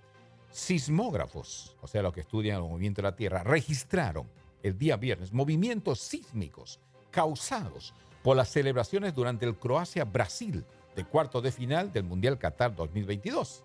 sismógrafos, 0.49 1.77
o 1.81 1.87
sea, 1.87 2.01
los 2.01 2.13
que 2.13 2.21
estudian 2.21 2.57
el 2.57 2.69
movimiento 2.69 3.01
de 3.01 3.07
la 3.07 3.15
Tierra, 3.15 3.43
registraron 3.43 4.27
el 4.63 4.77
día 4.77 4.97
viernes 4.97 5.31
movimientos 5.31 5.99
sísmicos 5.99 6.79
causados 7.09 7.93
por 8.21 8.37
las 8.37 8.49
celebraciones 8.49 9.13
durante 9.15 9.45
el 9.45 9.55
Croacia-Brasil 9.55 10.65
de 10.95 11.05
cuarto 11.05 11.41
de 11.41 11.51
final 11.51 11.91
del 11.91 12.03
Mundial 12.03 12.37
Qatar 12.37 12.75
2022. 12.75 13.63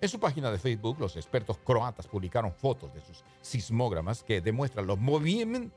En 0.00 0.08
su 0.08 0.20
página 0.20 0.50
de 0.50 0.58
Facebook, 0.58 1.00
los 1.00 1.16
expertos 1.16 1.58
croatas 1.58 2.06
publicaron 2.06 2.52
fotos 2.52 2.94
de 2.94 3.00
sus 3.00 3.24
sismógramas 3.40 4.22
que 4.22 4.40
demuestran 4.40 4.86
los, 4.86 4.98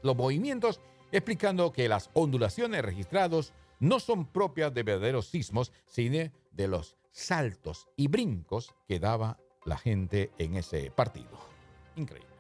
los 0.03 0.16
movimientos, 0.16 0.80
explicando 1.12 1.72
que 1.72 1.90
las 1.90 2.12
ondulaciones 2.14 2.84
registradas 2.84 3.54
no 3.80 3.99
son 3.99 4.26
propias 4.26 4.72
de 4.73 4.84
verdaderos 4.84 5.28
sismos, 5.28 5.72
sino 5.88 6.31
de 6.52 6.68
los 6.68 6.96
saltos 7.12 7.88
y 7.96 8.07
brincos 8.07 8.73
que 8.88 8.99
daba 8.99 9.38
la 9.65 9.78
gente 9.78 10.31
en 10.38 10.56
ese 10.56 10.91
partido. 10.91 11.38
Increíble. 11.96 12.31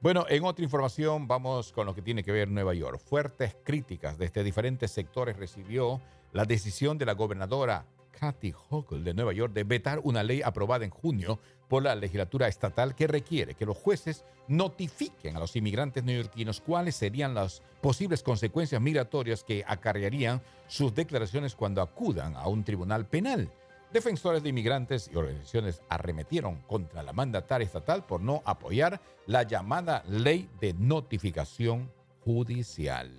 Bueno, 0.00 0.26
en 0.28 0.44
otra 0.44 0.64
información 0.64 1.26
vamos 1.26 1.72
con 1.72 1.86
lo 1.86 1.94
que 1.94 2.02
tiene 2.02 2.22
que 2.22 2.32
ver 2.32 2.48
Nueva 2.48 2.74
York. 2.74 3.00
Fuertes 3.00 3.56
críticas 3.64 4.18
desde 4.18 4.44
diferentes 4.44 4.90
sectores 4.90 5.36
recibió 5.36 6.00
la 6.32 6.44
decisión 6.44 6.98
de 6.98 7.06
la 7.06 7.14
gobernadora 7.14 7.86
Kathy 8.18 8.54
Hochul 8.70 9.04
de 9.04 9.14
Nueva 9.14 9.32
York 9.32 9.52
de 9.52 9.64
vetar 9.64 10.00
una 10.02 10.22
ley 10.22 10.42
aprobada 10.42 10.84
en 10.84 10.90
junio 10.90 11.38
por 11.68 11.82
la 11.82 11.94
legislatura 11.94 12.48
estatal 12.48 12.94
que 12.94 13.06
requiere 13.06 13.54
que 13.54 13.66
los 13.66 13.76
jueces 13.76 14.24
notifiquen 14.48 15.36
a 15.36 15.40
los 15.40 15.56
inmigrantes 15.56 16.04
neoyorquinos 16.04 16.60
cuáles 16.60 16.96
serían 16.96 17.34
las 17.34 17.62
posibles 17.80 18.22
consecuencias 18.22 18.80
migratorias 18.80 19.44
que 19.44 19.64
acarrearían 19.66 20.42
sus 20.68 20.94
declaraciones 20.94 21.54
cuando 21.54 21.82
acudan 21.82 22.36
a 22.36 22.46
un 22.48 22.64
tribunal 22.64 23.06
penal. 23.06 23.50
Defensores 23.96 24.42
de 24.42 24.50
inmigrantes 24.50 25.10
y 25.10 25.16
organizaciones 25.16 25.80
arremetieron 25.88 26.56
contra 26.66 27.02
la 27.02 27.14
mandataria 27.14 27.64
estatal 27.64 28.04
por 28.04 28.20
no 28.20 28.42
apoyar 28.44 29.00
la 29.24 29.42
llamada 29.44 30.04
ley 30.06 30.50
de 30.60 30.74
notificación 30.74 31.90
judicial. 32.22 33.10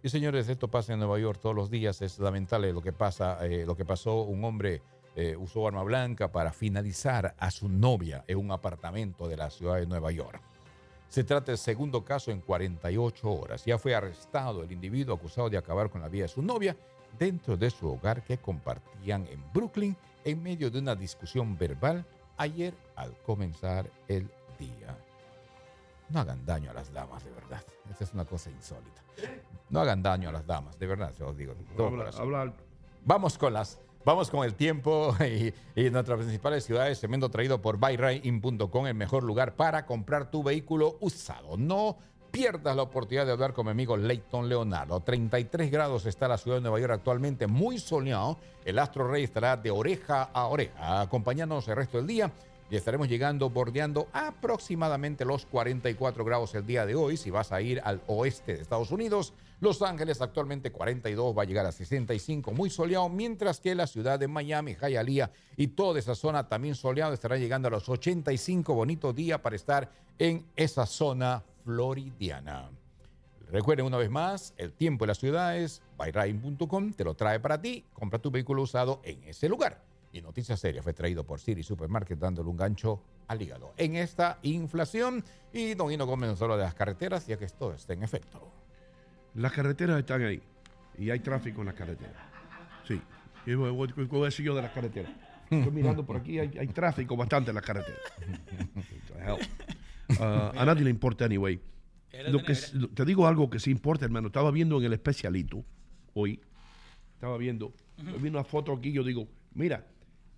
Y 0.00 0.10
señores, 0.10 0.48
esto 0.48 0.68
pasa 0.68 0.92
en 0.92 1.00
Nueva 1.00 1.18
York 1.18 1.40
todos 1.42 1.56
los 1.56 1.70
días. 1.70 2.00
Es 2.02 2.20
lamentable 2.20 2.72
lo 2.72 2.82
que 2.82 2.92
pasa, 2.92 3.44
eh, 3.44 3.64
lo 3.66 3.74
que 3.74 3.84
pasó. 3.84 4.22
Un 4.22 4.44
hombre 4.44 4.80
eh, 5.16 5.34
usó 5.36 5.66
arma 5.66 5.82
blanca 5.82 6.30
para 6.30 6.52
finalizar 6.52 7.34
a 7.36 7.50
su 7.50 7.68
novia 7.68 8.22
en 8.28 8.38
un 8.38 8.52
apartamento 8.52 9.26
de 9.26 9.36
la 9.36 9.50
ciudad 9.50 9.78
de 9.78 9.86
Nueva 9.86 10.12
York. 10.12 10.40
Se 11.08 11.24
trata 11.24 11.50
del 11.50 11.58
segundo 11.58 12.04
caso 12.04 12.30
en 12.30 12.40
48 12.42 13.28
horas. 13.28 13.64
Ya 13.64 13.76
fue 13.76 13.92
arrestado 13.92 14.62
el 14.62 14.70
individuo 14.70 15.16
acusado 15.16 15.50
de 15.50 15.58
acabar 15.58 15.90
con 15.90 16.00
la 16.00 16.08
vida 16.08 16.22
de 16.22 16.28
su 16.28 16.42
novia 16.42 16.76
dentro 17.18 17.56
de 17.56 17.70
su 17.70 17.88
hogar 17.90 18.22
que 18.22 18.38
compartían 18.38 19.26
en 19.28 19.42
Brooklyn 19.52 19.96
en 20.24 20.42
medio 20.42 20.70
de 20.70 20.78
una 20.78 20.94
discusión 20.94 21.56
verbal 21.58 22.04
ayer 22.36 22.74
al 22.96 23.12
comenzar 23.24 23.88
el 24.08 24.28
día. 24.58 24.96
No 26.10 26.20
hagan 26.20 26.44
daño 26.44 26.70
a 26.70 26.74
las 26.74 26.92
damas, 26.92 27.24
de 27.24 27.30
verdad. 27.30 27.62
Esta 27.90 28.04
es 28.04 28.12
una 28.14 28.24
cosa 28.24 28.50
insólita. 28.50 29.02
No 29.70 29.80
hagan 29.80 30.02
daño 30.02 30.28
a 30.28 30.32
las 30.32 30.46
damas, 30.46 30.78
de 30.78 30.86
verdad, 30.86 31.12
se 31.16 31.22
los 31.24 31.36
digo. 31.36 31.54
Habla- 31.78 32.10
habla. 32.18 32.52
Vamos 33.04 33.38
con 33.38 33.52
las. 33.52 33.80
Vamos 34.04 34.28
con 34.30 34.44
el 34.44 34.54
tiempo 34.54 35.16
y, 35.24 35.54
y 35.74 35.88
nuestras 35.88 36.18
principales 36.18 36.64
ciudades, 36.64 37.00
cemento 37.00 37.30
traído 37.30 37.62
por 37.62 37.78
buyrain.com, 37.78 38.86
el 38.86 38.94
mejor 38.94 39.22
lugar 39.24 39.56
para 39.56 39.86
comprar 39.86 40.30
tu 40.30 40.42
vehículo 40.42 40.98
usado. 41.00 41.56
No 41.56 41.96
pierdas 42.34 42.74
la 42.74 42.82
oportunidad 42.82 43.26
de 43.26 43.30
hablar 43.30 43.54
con 43.54 43.66
mi 43.66 43.70
amigo 43.70 43.96
Leighton 43.96 44.48
Leonardo. 44.48 44.98
33 44.98 45.70
grados 45.70 46.04
está 46.04 46.26
la 46.26 46.36
ciudad 46.36 46.56
de 46.56 46.62
Nueva 46.62 46.80
York 46.80 46.94
actualmente, 46.94 47.46
muy 47.46 47.78
soleado. 47.78 48.38
El 48.64 48.80
Astro 48.80 49.08
Rey 49.08 49.22
estará 49.22 49.56
de 49.56 49.70
oreja 49.70 50.24
a 50.32 50.46
oreja, 50.46 51.00
acompañándonos 51.00 51.68
el 51.68 51.76
resto 51.76 51.98
del 51.98 52.08
día. 52.08 52.32
Y 52.70 52.74
estaremos 52.74 53.08
llegando, 53.08 53.50
bordeando 53.50 54.08
aproximadamente 54.12 55.24
los 55.24 55.46
44 55.46 56.24
grados 56.24 56.56
el 56.56 56.66
día 56.66 56.84
de 56.84 56.96
hoy. 56.96 57.16
Si 57.16 57.30
vas 57.30 57.52
a 57.52 57.60
ir 57.60 57.80
al 57.84 58.02
oeste 58.08 58.56
de 58.56 58.62
Estados 58.62 58.90
Unidos, 58.90 59.32
Los 59.60 59.80
Ángeles 59.82 60.20
actualmente 60.20 60.72
42, 60.72 61.38
va 61.38 61.42
a 61.42 61.44
llegar 61.44 61.66
a 61.66 61.70
65, 61.72 62.50
muy 62.50 62.68
soleado, 62.68 63.08
mientras 63.08 63.60
que 63.60 63.76
la 63.76 63.86
ciudad 63.86 64.18
de 64.18 64.26
Miami, 64.26 64.74
Hialeah 64.74 65.30
y 65.56 65.68
toda 65.68 66.00
esa 66.00 66.16
zona 66.16 66.48
también 66.48 66.74
soleado 66.74 67.12
estará 67.12 67.36
llegando 67.36 67.68
a 67.68 67.70
los 67.70 67.88
85. 67.88 68.74
Bonito 68.74 69.12
día 69.12 69.40
para 69.40 69.54
estar 69.54 69.88
en 70.18 70.44
esa 70.56 70.84
zona 70.84 71.44
floridiana. 71.64 72.70
Recuerden 73.50 73.86
una 73.86 73.98
vez 73.98 74.10
más, 74.10 74.54
el 74.56 74.72
tiempo 74.72 75.04
en 75.04 75.08
las 75.08 75.18
ciudades, 75.18 75.82
buyrain.com 75.98 76.92
te 76.92 77.04
lo 77.04 77.14
trae 77.14 77.40
para 77.40 77.60
ti. 77.60 77.84
Compra 77.92 78.18
tu 78.18 78.30
vehículo 78.30 78.62
usado 78.62 79.00
en 79.04 79.22
ese 79.24 79.48
lugar. 79.48 79.82
Y 80.12 80.22
Noticias 80.22 80.60
Seria 80.60 80.82
fue 80.82 80.92
traído 80.92 81.24
por 81.24 81.40
Siri 81.40 81.62
Supermarket 81.62 82.18
dándole 82.18 82.48
un 82.48 82.56
gancho 82.56 83.02
al 83.26 83.42
hígado. 83.42 83.74
En 83.76 83.96
esta 83.96 84.38
inflación, 84.42 85.24
y 85.52 85.74
Don 85.74 85.90
Hino 85.90 86.06
Gómez 86.06 86.30
nos 86.30 86.42
habla 86.42 86.56
de 86.56 86.62
las 86.64 86.74
carreteras, 86.74 87.26
ya 87.26 87.36
que 87.36 87.44
esto 87.44 87.72
está 87.74 87.92
en 87.92 88.02
efecto. 88.02 88.50
Las 89.34 89.52
carreteras 89.52 89.98
están 89.98 90.22
ahí 90.22 90.40
y 90.96 91.10
hay 91.10 91.18
tráfico 91.20 91.60
en 91.62 91.66
las 91.66 91.74
carreteras. 91.74 92.14
Sí. 92.86 93.00
Y 93.46 93.54
voy, 93.54 93.70
voy- 93.72 94.04
voy 94.06 94.22
a 94.22 94.24
decir 94.26 94.46
yo 94.46 94.54
de 94.54 94.62
las 94.62 94.70
carreteras. 94.72 95.12
Estoy 95.50 95.72
mirando 95.72 96.06
por 96.06 96.16
aquí, 96.16 96.38
hay, 96.38 96.56
hay 96.58 96.68
tráfico 96.68 97.16
bastante 97.16 97.50
en 97.50 97.56
las 97.56 97.64
carreteras. 97.64 98.00
Uh, 100.18 100.58
a 100.58 100.64
nadie 100.64 100.84
le 100.84 100.90
importa, 100.90 101.24
anyway. 101.24 101.60
lo 102.28 102.42
que, 102.42 102.54
te 102.94 103.04
digo 103.04 103.26
algo 103.26 103.50
que 103.50 103.58
sí 103.58 103.70
importa, 103.70 104.04
hermano. 104.04 104.28
Estaba 104.28 104.50
viendo 104.50 104.78
en 104.78 104.84
el 104.84 104.92
especialito 104.92 105.64
hoy. 106.14 106.40
Estaba 107.14 107.36
viendo. 107.38 107.74
Ujú. 107.98 108.20
Vi 108.20 108.28
una 108.28 108.44
foto 108.44 108.72
aquí. 108.72 108.92
Yo 108.92 109.02
digo, 109.04 109.28
mira, 109.54 109.86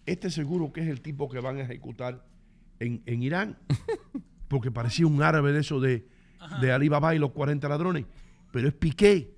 este 0.06 0.30
seguro 0.30 0.72
que 0.72 0.82
es 0.82 0.88
el 0.88 1.00
tipo 1.00 1.28
que 1.28 1.40
van 1.40 1.58
a 1.58 1.62
ejecutar 1.62 2.24
en, 2.80 3.02
en 3.06 3.22
Irán. 3.22 3.58
Porque 4.48 4.70
parecía 4.70 5.06
un 5.06 5.22
árabe 5.22 5.52
de 5.52 5.60
eso 5.60 5.80
de, 5.80 6.06
de 6.60 6.72
Alibaba 6.72 7.14
y 7.14 7.18
los 7.18 7.32
40 7.32 7.68
ladrones. 7.68 8.06
Pero 8.52 8.68
es 8.68 8.74
Piqué. 8.74 9.34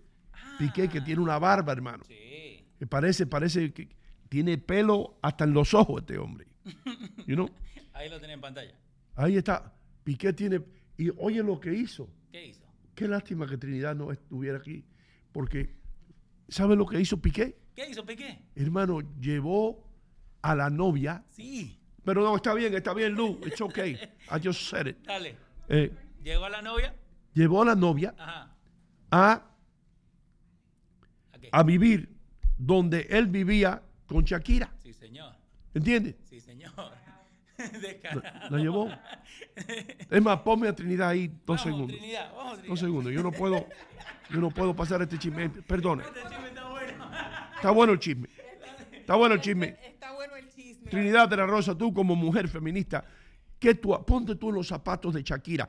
Piqué 0.59 0.89
que 0.89 1.01
tiene 1.01 1.23
una 1.23 1.39
barba, 1.39 1.73
hermano. 1.73 2.05
Que 2.07 2.87
parece, 2.87 3.27
parece 3.27 3.73
que 3.73 3.89
tiene 4.29 4.59
pelo 4.59 5.19
hasta 5.23 5.45
en 5.45 5.55
los 5.55 5.73
ojos 5.75 6.03
este 6.03 6.19
hombre. 6.19 6.47
You 7.27 7.35
know? 7.35 7.51
Ahí 7.93 8.09
lo 8.09 8.21
tenés 8.21 8.35
en 8.35 8.41
pantalla. 8.41 8.75
Ahí 9.17 9.37
está. 9.37 9.73
Piqué 10.09 10.33
tiene. 10.33 10.63
Y 10.97 11.11
oye 11.19 11.43
lo 11.43 11.61
que 11.61 11.71
hizo. 11.75 12.09
¿Qué 12.33 12.47
hizo? 12.47 12.65
Qué 12.95 13.07
lástima 13.07 13.47
que 13.47 13.59
Trinidad 13.59 13.95
no 13.95 14.11
estuviera 14.11 14.57
aquí. 14.57 14.83
Porque, 15.33 15.77
¿sabe 16.49 16.77
lo 16.77 16.87
que 16.87 16.99
hizo 16.99 17.21
Piqué? 17.21 17.59
¿Qué 17.77 17.91
hizo 17.91 18.07
Piqué? 18.07 18.41
Hermano, 18.57 19.01
llevó 19.21 19.85
a 20.41 20.55
la 20.55 20.71
novia. 20.71 21.23
Sí. 21.29 21.79
Pero 22.07 22.23
no, 22.23 22.35
está 22.37 22.55
bien, 22.55 22.73
está 22.75 22.95
bien, 22.95 23.15
Lou. 23.15 23.39
It's 23.45 23.61
okay. 23.61 23.99
I 24.31 24.41
just 24.43 24.63
said 24.71 24.87
it. 24.87 24.97
Dale. 25.05 25.37
Eh, 25.69 25.93
Llegó 26.25 26.47
a 26.47 26.49
la 26.49 26.63
novia. 26.63 26.95
llevó 27.35 27.61
a 27.61 27.67
la 27.67 27.75
novia 27.75 28.15
Ajá. 28.17 28.57
a, 29.11 29.47
a 31.53 31.63
vivir 31.65 32.17
donde 32.57 33.07
él 33.11 33.27
vivía 33.27 33.83
con 34.07 34.25
Shakira. 34.25 34.73
Sí, 34.83 34.95
señor. 34.95 35.35
¿Entiendes? 35.75 36.17
Sí, 36.25 36.41
señor. 36.41 36.73
La, 37.59 38.49
la 38.51 38.59
llevó. 38.59 38.89
Es 40.11 40.23
más, 40.23 40.41
ponme 40.41 40.69
a 40.69 40.75
Trinidad 40.75 41.11
ahí 41.11 41.29
dos 41.29 41.37
Vamos, 41.47 41.63
segundos. 41.63 41.97
Trinidad, 41.99 42.33
vamos, 42.35 42.53
Trinidad. 42.53 42.69
Dos 42.69 42.81
segundos. 42.81 43.13
Yo 43.13 43.23
no 43.23 43.33
puedo, 43.33 43.67
yo 44.31 44.41
no 44.41 44.51
puedo 44.51 44.75
pasar 44.75 45.03
este 45.03 45.19
chisme. 45.19 45.51
Perdona. 45.51 46.05
Este 46.05 46.21
chisme 46.29 46.49
está 46.49 46.69
bueno. 46.69 47.11
Está 47.55 47.71
bueno 47.71 47.93
el 47.93 47.99
chisme. 47.99 48.29
Está 48.93 49.17
bueno 49.17 49.35
el 49.35 49.41
chisme. 49.41 49.77
Está 49.83 50.13
bueno 50.13 50.37
el 50.37 50.49
chisme. 50.49 50.91
Trinidad 50.91 51.29
de 51.29 51.37
la 51.37 51.47
Rosa, 51.47 51.77
tú 51.77 51.93
como 51.93 52.15
mujer 52.15 52.49
feminista, 52.49 53.05
que 53.59 53.75
tú, 53.75 53.97
ponte 54.07 54.37
tú 54.37 54.51
en 54.51 54.57
los 54.57 54.69
zapatos 54.69 55.15
de 55.15 55.23
Shakira. 55.23 55.69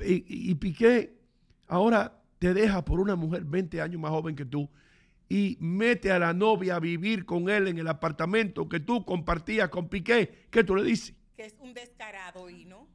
Eh, 0.00 0.24
y, 0.28 0.50
y 0.50 0.54
Piqué 0.54 1.18
ahora 1.68 2.20
te 2.38 2.54
deja 2.54 2.84
por 2.84 3.00
una 3.00 3.16
mujer 3.16 3.44
20 3.44 3.80
años 3.80 4.00
más 4.00 4.10
joven 4.10 4.36
que 4.36 4.44
tú 4.44 4.68
y 5.28 5.56
mete 5.60 6.12
a 6.12 6.18
la 6.18 6.34
novia 6.34 6.76
a 6.76 6.80
vivir 6.80 7.24
con 7.24 7.48
él 7.48 7.68
en 7.68 7.78
el 7.78 7.88
apartamento 7.88 8.68
que 8.68 8.80
tú 8.80 9.04
compartías 9.04 9.68
con 9.68 9.88
Piqué. 9.88 10.46
¿Qué 10.50 10.64
tú 10.64 10.76
le 10.76 10.84
dices? 10.84 11.14
Que 11.36 11.44
es 11.44 11.56
un 11.60 11.74
descarado 11.74 12.50
y 12.50 12.64
no 12.64 12.88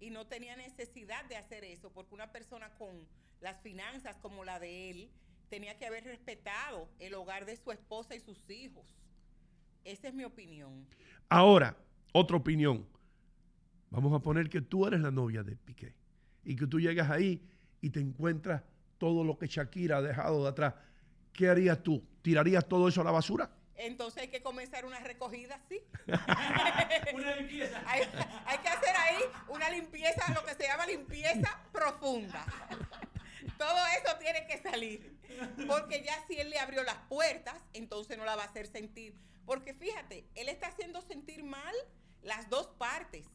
y 0.00 0.10
no 0.10 0.26
tenía 0.26 0.56
necesidad 0.56 1.24
de 1.26 1.36
hacer 1.36 1.64
eso 1.64 1.90
porque 1.92 2.14
una 2.14 2.32
persona 2.32 2.70
con 2.78 3.06
las 3.40 3.60
finanzas 3.60 4.16
como 4.16 4.44
la 4.44 4.58
de 4.58 4.90
él 4.90 5.10
tenía 5.48 5.78
que 5.78 5.86
haber 5.86 6.04
respetado 6.04 6.88
el 6.98 7.14
hogar 7.14 7.44
de 7.44 7.56
su 7.56 7.70
esposa 7.70 8.14
y 8.14 8.20
sus 8.20 8.48
hijos. 8.48 8.86
Esa 9.84 10.08
es 10.08 10.14
mi 10.14 10.24
opinión. 10.24 10.86
Ahora, 11.28 11.76
otra 12.12 12.36
opinión. 12.36 12.86
Vamos 13.90 14.12
a 14.14 14.20
poner 14.20 14.48
que 14.48 14.60
tú 14.60 14.86
eres 14.86 15.00
la 15.00 15.10
novia 15.10 15.42
de 15.42 15.56
Piqué 15.56 15.94
y 16.44 16.54
que 16.54 16.66
tú 16.66 16.78
llegas 16.78 17.10
ahí 17.10 17.42
y 17.80 17.90
te 17.90 18.00
encuentras 18.00 18.62
todo 18.98 19.24
lo 19.24 19.36
que 19.36 19.46
Shakira 19.46 19.98
ha 19.98 20.02
dejado 20.02 20.44
de 20.44 20.48
atrás. 20.48 20.74
¿Qué 21.32 21.48
harías 21.48 21.82
tú? 21.82 22.02
¿Tirarías 22.22 22.68
todo 22.68 22.88
eso 22.88 23.00
a 23.00 23.04
la 23.04 23.10
basura? 23.10 23.50
Entonces 23.82 24.22
hay 24.22 24.28
que 24.28 24.42
comenzar 24.42 24.84
una 24.84 25.00
recogida 25.00 25.54
así. 25.56 25.80
una 27.14 27.36
limpieza. 27.36 27.82
Hay, 27.86 28.02
hay 28.46 28.58
que 28.58 28.68
hacer 28.68 28.94
ahí 28.96 29.18
una 29.48 29.70
limpieza, 29.70 30.32
lo 30.34 30.44
que 30.44 30.54
se 30.54 30.64
llama 30.64 30.86
limpieza 30.86 31.58
profunda. 31.72 32.44
Todo 33.56 33.78
eso 33.98 34.16
tiene 34.18 34.46
que 34.46 34.58
salir. 34.58 35.18
Porque 35.66 36.02
ya 36.02 36.14
si 36.26 36.38
él 36.38 36.50
le 36.50 36.58
abrió 36.58 36.82
las 36.82 36.96
puertas, 37.08 37.56
entonces 37.72 38.18
no 38.18 38.24
la 38.24 38.36
va 38.36 38.42
a 38.42 38.46
hacer 38.46 38.66
sentir. 38.66 39.14
Porque 39.46 39.74
fíjate, 39.74 40.26
él 40.34 40.48
está 40.48 40.68
haciendo 40.68 41.00
sentir 41.00 41.42
mal 41.42 41.74
las 42.22 42.48
dos 42.50 42.66
partes. 42.78 43.26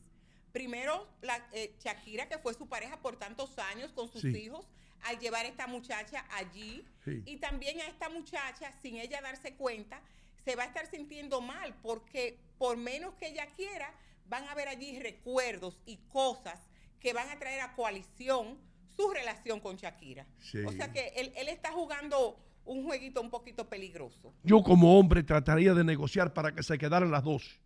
Primero, 0.52 1.08
la, 1.22 1.46
eh, 1.54 1.76
Shakira, 1.80 2.28
que 2.30 2.38
fue 2.38 2.54
su 2.54 2.70
pareja 2.70 3.02
por 3.02 3.18
tantos 3.18 3.58
años 3.58 3.92
con 3.92 4.10
sus 4.12 4.22
Sí. 4.22 4.30
hijos, 4.30 4.70
al 5.04 5.20
llevar 5.20 5.46
a 5.46 5.50
esta 5.50 5.68
muchacha 5.68 6.26
allí. 6.32 6.88
Sí. 7.04 7.22
Y 7.26 7.38
también 7.38 7.82
a 7.82 7.88
esta 7.88 8.10
muchacha, 8.10 8.72
sin 8.82 8.98
ella 8.98 9.22
darse 9.22 9.56
cuenta, 9.56 10.02
se 10.46 10.56
va 10.56 10.64
a 10.64 10.68
estar 10.68 10.86
sintiendo 10.88 11.42
mal 11.42 11.76
porque 11.82 12.40
por 12.58 12.78
menos 12.78 13.16
que 13.16 13.28
ella 13.28 13.48
quiera, 13.56 13.94
van 14.28 14.44
a 14.46 14.52
haber 14.52 14.68
allí 14.70 15.00
recuerdos 15.00 15.82
y 15.86 15.98
cosas 16.08 16.60
que 17.00 17.12
van 17.14 17.30
a 17.30 17.38
traer 17.38 17.62
a 17.62 17.74
coalición 17.76 18.58
su 18.96 19.10
relación 19.12 19.60
con 19.60 19.76
Shakira. 19.76 20.26
Sí. 20.40 20.60
O 20.66 20.72
sea 20.72 20.92
que 20.92 21.08
él, 21.18 21.34
él 21.36 21.50
está 21.50 21.72
jugando 21.72 22.40
un 22.64 22.84
jueguito 22.86 23.22
un 23.22 23.30
poquito 23.30 23.68
peligroso. 23.68 24.34
Yo 24.44 24.64
como 24.64 24.98
hombre 24.98 25.22
trataría 25.24 25.74
de 25.74 25.84
negociar 25.84 26.34
para 26.34 26.54
que 26.54 26.64
se 26.64 26.78
quedaran 26.78 27.12
las 27.12 27.24
dos. 27.24 27.60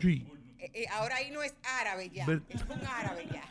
Sí. 0.00 0.26
Eh, 0.58 0.70
eh, 0.74 0.86
ahora 0.90 1.16
ahí 1.16 1.30
no 1.30 1.42
es 1.42 1.54
árabe 1.62 2.10
ya, 2.10 2.26
Ver- 2.26 2.42
es 2.48 2.62
un 2.62 2.84
árabe 2.86 3.26
ya. 3.32 3.44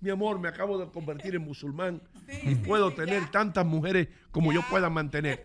Mi 0.00 0.10
amor, 0.10 0.38
me 0.38 0.48
acabo 0.48 0.78
de 0.78 0.90
convertir 0.90 1.34
en 1.34 1.42
musulmán. 1.42 2.00
Sí, 2.30 2.40
y 2.50 2.54
puedo 2.54 2.90
sí, 2.90 2.96
tener 2.96 3.22
ya. 3.22 3.30
tantas 3.30 3.66
mujeres 3.66 4.08
como 4.30 4.52
yo 4.52 4.62
pueda 4.68 4.88
mantener. 4.90 5.44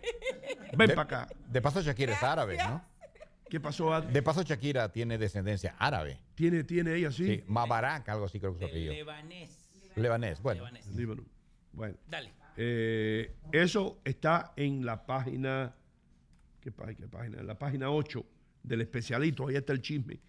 Ven 0.76 0.90
para 0.90 1.02
acá. 1.02 1.28
De 1.48 1.60
paso, 1.60 1.82
Shakira 1.82 2.12
es 2.12 2.22
árabe, 2.22 2.56
¿no? 2.58 2.82
¿Qué 3.48 3.60
pasó? 3.60 3.94
Ad? 3.94 4.04
De 4.04 4.22
paso, 4.22 4.42
Shakira 4.42 4.90
tiene 4.90 5.18
descendencia 5.18 5.76
árabe. 5.78 6.20
¿Tiene, 6.34 6.64
tiene 6.64 6.94
ella 6.94 7.12
sí? 7.12 7.26
Sí, 7.26 7.44
Mabarak, 7.46 8.08
algo 8.08 8.24
así 8.26 8.40
creo 8.40 8.52
que 8.52 8.64
es 8.64 8.70
su 8.70 8.74
apellido. 8.74 8.92
Lebanés. 8.92 9.92
Lebanés, 9.94 10.42
bueno. 10.42 10.64
Líbano. 10.94 11.24
Bueno. 11.72 11.96
Dale. 12.08 12.32
Eh, 12.56 13.34
eso 13.52 14.00
está 14.04 14.52
en 14.56 14.84
la 14.84 15.06
página. 15.06 15.74
¿qué, 16.60 16.72
qué 16.96 17.08
página? 17.08 17.40
En 17.40 17.46
la 17.46 17.58
página 17.58 17.90
8 17.90 18.24
del 18.62 18.80
especialito. 18.80 19.48
Ahí 19.48 19.56
está 19.56 19.72
el 19.72 19.80
chisme. 19.80 20.20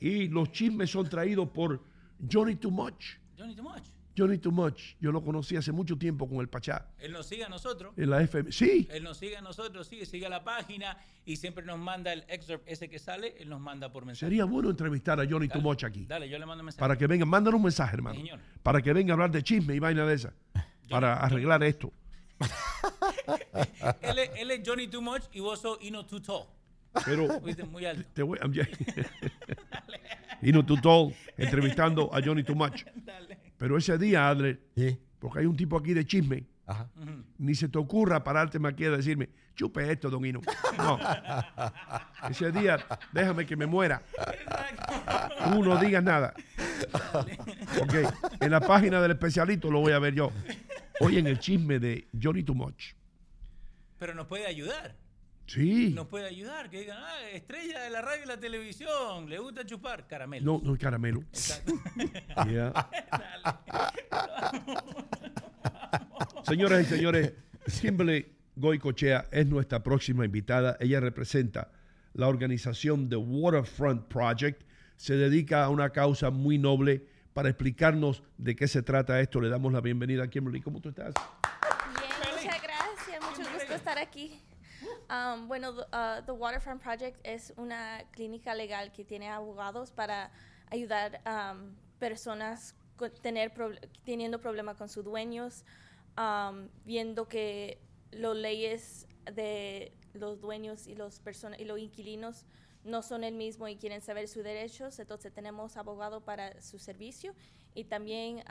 Y 0.00 0.28
los 0.28 0.50
chismes 0.52 0.90
son 0.90 1.08
traídos 1.08 1.48
por 1.50 1.82
Johnny 2.30 2.56
Too 2.56 2.70
Much. 2.70 3.16
Johnny 3.38 3.54
Too 3.54 3.62
Much. 3.62 3.84
Johnny 4.16 4.38
Too 4.38 4.52
Much. 4.52 4.96
Yo 5.00 5.12
lo 5.12 5.22
conocí 5.22 5.56
hace 5.56 5.72
mucho 5.72 5.96
tiempo 5.96 6.28
con 6.28 6.38
el 6.38 6.48
Pachá. 6.48 6.86
Él 6.98 7.12
nos 7.12 7.26
sigue 7.26 7.44
a 7.44 7.48
nosotros. 7.48 7.94
En 7.96 8.10
la 8.10 8.22
FM. 8.22 8.52
Sí. 8.52 8.88
Él 8.90 9.02
nos 9.02 9.18
sigue 9.18 9.36
a 9.36 9.40
nosotros, 9.40 9.86
sigue, 9.86 10.06
sigue 10.06 10.26
a 10.26 10.28
la 10.28 10.44
página 10.44 10.96
y 11.24 11.36
siempre 11.36 11.64
nos 11.64 11.78
manda 11.78 12.12
el 12.12 12.24
excerpt 12.28 12.68
ese 12.68 12.88
que 12.88 12.98
sale, 12.98 13.34
él 13.38 13.48
nos 13.48 13.60
manda 13.60 13.90
por 13.92 14.04
mensaje. 14.04 14.26
Sería 14.26 14.44
bueno 14.44 14.70
entrevistar 14.70 15.20
a 15.20 15.24
Johnny 15.28 15.48
Too 15.48 15.58
Dale, 15.58 15.62
Much 15.62 15.84
aquí. 15.84 16.06
Dale, 16.06 16.28
yo 16.28 16.38
le 16.38 16.46
mando 16.46 16.62
un 16.62 16.66
mensaje. 16.66 16.80
Para 16.80 16.96
que 16.96 17.06
venga, 17.06 17.24
mándanos 17.24 17.58
un 17.58 17.64
mensaje, 17.64 17.94
hermano. 17.94 18.16
Sí, 18.16 18.22
señor. 18.22 18.40
Para 18.62 18.82
que 18.82 18.92
venga 18.92 19.12
a 19.12 19.14
hablar 19.14 19.30
de 19.30 19.42
chisme 19.42 19.74
y 19.74 19.78
vaina 19.78 20.04
de 20.06 20.14
esa. 20.14 20.32
Para 20.90 21.14
arreglar 21.14 21.62
esto. 21.62 21.90
él, 24.02 24.18
es, 24.18 24.30
él 24.36 24.50
es 24.50 24.60
Johnny 24.66 24.88
Too 24.88 25.00
Much 25.00 25.22
y 25.32 25.40
vos 25.40 25.60
sos 25.60 25.78
Ino 25.80 26.04
Too 26.04 26.20
Tall. 26.20 26.46
Pero 27.04 27.40
muy 27.70 27.86
alto. 27.86 28.08
te 28.12 28.22
voy 28.22 28.38
a. 28.38 28.68
y 30.42 30.52
no 30.52 30.64
tú 30.64 30.76
todo 30.76 31.12
entrevistando 31.36 32.14
a 32.14 32.20
Johnny 32.22 32.42
Too 32.42 32.54
Much. 32.54 32.84
Pero 33.62 33.78
ese 33.78 33.96
día, 33.96 34.28
Adler, 34.28 34.60
porque 35.20 35.38
hay 35.38 35.46
un 35.46 35.56
tipo 35.56 35.78
aquí 35.78 35.94
de 35.94 36.04
chisme, 36.04 36.48
ni 37.38 37.54
se 37.54 37.68
te 37.68 37.78
ocurra 37.78 38.24
pararte 38.24 38.58
aquí 38.66 38.86
a 38.86 38.90
decirme, 38.90 39.28
chupe 39.54 39.88
esto, 39.88 40.10
don 40.10 40.26
Hino. 40.26 40.40
No. 40.76 40.98
Ese 42.28 42.50
día, 42.50 42.84
déjame 43.12 43.46
que 43.46 43.54
me 43.54 43.66
muera. 43.66 44.02
Tú 45.44 45.62
no 45.62 45.76
digas 45.76 46.02
nada. 46.02 46.34
Ok, 47.80 47.94
en 48.40 48.50
la 48.50 48.58
página 48.58 49.00
del 49.00 49.12
especialito 49.12 49.70
lo 49.70 49.78
voy 49.78 49.92
a 49.92 50.00
ver 50.00 50.14
yo. 50.14 50.32
Hoy 50.98 51.18
en 51.18 51.28
el 51.28 51.38
chisme 51.38 51.78
de 51.78 52.08
Johnny 52.20 52.42
Too 52.42 52.56
Much. 52.56 52.94
Pero 54.00 54.12
nos 54.12 54.26
puede 54.26 54.48
ayudar. 54.48 54.96
Sí. 55.46 55.90
Nos 55.90 56.06
puede 56.06 56.26
ayudar. 56.26 56.70
Que 56.70 56.80
digan, 56.80 56.98
ah, 57.00 57.30
estrella 57.32 57.82
de 57.82 57.90
la 57.90 58.02
radio 58.02 58.24
y 58.24 58.26
la 58.26 58.38
televisión, 58.38 59.28
le 59.28 59.38
gusta 59.38 59.66
chupar 59.66 60.06
caramelo. 60.06 60.44
No, 60.44 60.60
no, 60.72 60.78
caramelo. 60.78 61.22
Yeah. 62.48 62.72
Señoras 66.44 66.82
y 66.82 66.84
señores, 66.86 67.32
Kimberly 67.80 68.26
Goicochea 68.56 69.26
es 69.30 69.46
nuestra 69.46 69.82
próxima 69.82 70.24
invitada. 70.24 70.76
Ella 70.80 71.00
representa 71.00 71.70
la 72.14 72.28
organización 72.28 73.08
The 73.08 73.16
Waterfront 73.16 74.06
Project. 74.08 74.62
Se 74.96 75.16
dedica 75.16 75.64
a 75.64 75.68
una 75.68 75.90
causa 75.90 76.30
muy 76.30 76.58
noble. 76.58 77.06
Para 77.32 77.48
explicarnos 77.48 78.22
de 78.36 78.54
qué 78.54 78.68
se 78.68 78.82
trata 78.82 79.18
esto, 79.20 79.40
le 79.40 79.48
damos 79.48 79.72
la 79.72 79.80
bienvenida 79.80 80.24
a 80.24 80.28
Kimberly. 80.28 80.60
¿Cómo 80.60 80.80
tú 80.80 80.90
estás? 80.90 81.14
Bien, 81.14 82.34
muchas 82.34 82.62
gracias, 82.62 83.22
mucho 83.22 83.50
gusto 83.50 83.74
estar 83.74 83.98
aquí. 83.98 84.38
Um, 85.12 85.46
bueno, 85.46 85.74
the, 85.74 85.82
uh, 85.92 86.22
the 86.24 86.32
Waterfront 86.32 86.80
Project 86.82 87.20
es 87.22 87.52
una 87.58 88.02
clínica 88.12 88.54
legal 88.54 88.92
que 88.92 89.04
tiene 89.04 89.28
abogados 89.28 89.90
para 89.92 90.30
ayudar 90.70 91.20
um, 91.26 91.74
personas 91.98 92.74
con 92.96 93.10
tener 93.20 93.52
proble- 93.52 93.86
teniendo 94.06 94.40
problemas 94.40 94.78
con 94.78 94.88
sus 94.88 95.04
dueños, 95.04 95.64
um, 96.16 96.66
viendo 96.86 97.28
que 97.28 97.78
las 98.10 98.34
leyes 98.36 99.06
de 99.34 99.92
los 100.14 100.40
dueños 100.40 100.86
y 100.86 100.94
los 100.94 101.20
y 101.58 101.64
los 101.64 101.78
inquilinos 101.78 102.46
no 102.82 103.02
son 103.02 103.22
el 103.22 103.34
mismo 103.34 103.68
y 103.68 103.76
quieren 103.76 104.00
saber 104.00 104.28
sus 104.28 104.42
derechos, 104.42 104.98
entonces 104.98 105.30
tenemos 105.34 105.76
abogado 105.76 106.22
para 106.22 106.58
su 106.62 106.78
servicio 106.78 107.34
y 107.74 107.84
también 107.84 108.42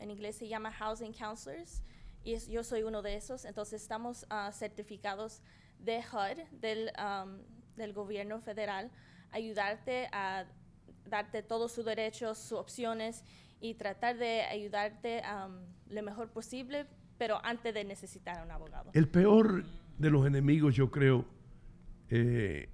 en 0.00 0.10
inglés 0.10 0.36
se 0.36 0.48
llama 0.48 0.70
housing 0.70 1.12
counselors 1.14 1.82
y 2.24 2.34
es- 2.34 2.46
yo 2.46 2.62
soy 2.62 2.82
uno 2.82 3.00
de 3.00 3.16
esos, 3.16 3.46
entonces 3.46 3.80
estamos 3.80 4.26
ah, 4.28 4.52
certificados 4.52 5.40
de 5.84 5.98
HUD, 5.98 6.60
del, 6.60 6.90
um, 6.98 7.38
del 7.76 7.92
gobierno 7.92 8.40
federal, 8.40 8.90
ayudarte 9.32 10.08
a 10.12 10.44
darte 11.06 11.42
todos 11.42 11.72
sus 11.72 11.84
derechos, 11.84 12.38
sus 12.38 12.58
opciones 12.58 13.24
y 13.60 13.74
tratar 13.74 14.16
de 14.18 14.42
ayudarte 14.42 15.22
um, 15.22 15.56
lo 15.88 16.02
mejor 16.02 16.30
posible, 16.30 16.86
pero 17.18 17.44
antes 17.44 17.74
de 17.74 17.84
necesitar 17.84 18.42
un 18.44 18.50
abogado. 18.50 18.90
El 18.94 19.08
peor 19.08 19.64
de 19.98 20.10
los 20.10 20.26
enemigos, 20.26 20.74
yo 20.74 20.90
creo, 20.90 21.26
eh, 22.08 22.68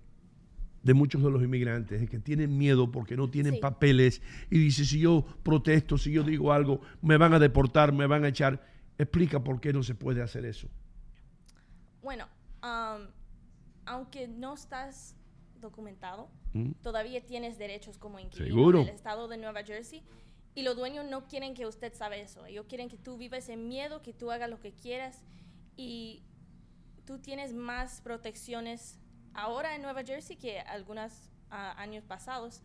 de 0.83 0.95
muchos 0.95 1.23
de 1.23 1.31
los 1.31 1.43
inmigrantes 1.43 2.01
es 2.01 2.09
que 2.09 2.21
tienen 2.21 2.57
miedo 2.57 2.93
porque 2.93 3.17
no 3.17 3.29
tienen 3.29 3.55
Sí. 3.55 3.61
papeles 3.61 4.23
y 4.51 4.59
dice 4.59 4.85
si 4.85 5.01
yo 5.01 5.27
protesto, 5.43 5.99
si 5.99 6.13
yo 6.13 6.23
digo 6.23 6.53
algo, 6.53 6.81
me 7.03 7.17
van 7.17 7.35
a 7.35 7.41
deportar, 7.41 7.93
me 7.93 8.07
van 8.07 8.25
a 8.25 8.29
echar. 8.29 8.65
Explica 8.99 9.43
por 9.43 9.61
qué 9.61 9.73
no 9.73 9.83
se 9.83 9.95
puede 9.97 10.23
hacer 10.23 10.45
eso. 10.45 10.69
Bueno, 12.03 12.29
um, 12.67 13.09
aunque 13.87 14.27
no 14.29 14.55
estás 14.55 15.15
documentado, 15.61 16.29
Mm. 16.57 16.73
todavía 16.83 17.25
tienes 17.25 17.59
derechos 17.59 17.99
como 17.99 18.19
inquilino 18.19 18.55
Seguro. 18.57 18.79
del 18.81 18.95
estado 18.95 19.29
de 19.29 19.37
Nueva 19.37 19.63
Jersey. 19.63 20.03
Y 20.55 20.63
los 20.63 20.75
dueños 20.75 21.05
no 21.05 21.27
quieren 21.27 21.53
que 21.55 21.67
usted 21.67 21.93
sabe 21.93 22.23
eso. 22.23 22.47
Ellos 22.47 22.65
quieren 22.67 22.89
que 22.89 22.97
tú 22.97 23.19
vivas 23.19 23.51
en 23.51 23.69
miedo, 23.69 24.01
que 24.01 24.15
tú 24.15 24.31
hagas 24.31 24.49
lo 24.49 24.59
que 24.59 24.73
quieras. 24.73 25.23
Y 25.77 26.23
tú 27.05 27.19
tienes 27.19 27.53
más 27.53 28.01
protecciones 28.01 28.99
ahora 29.35 29.75
en 29.75 29.83
Nueva 29.83 30.03
Jersey 30.03 30.37
que 30.37 30.61
algunos 30.61 31.31
ah, 31.51 31.75
años 31.77 32.05
pasados. 32.05 32.63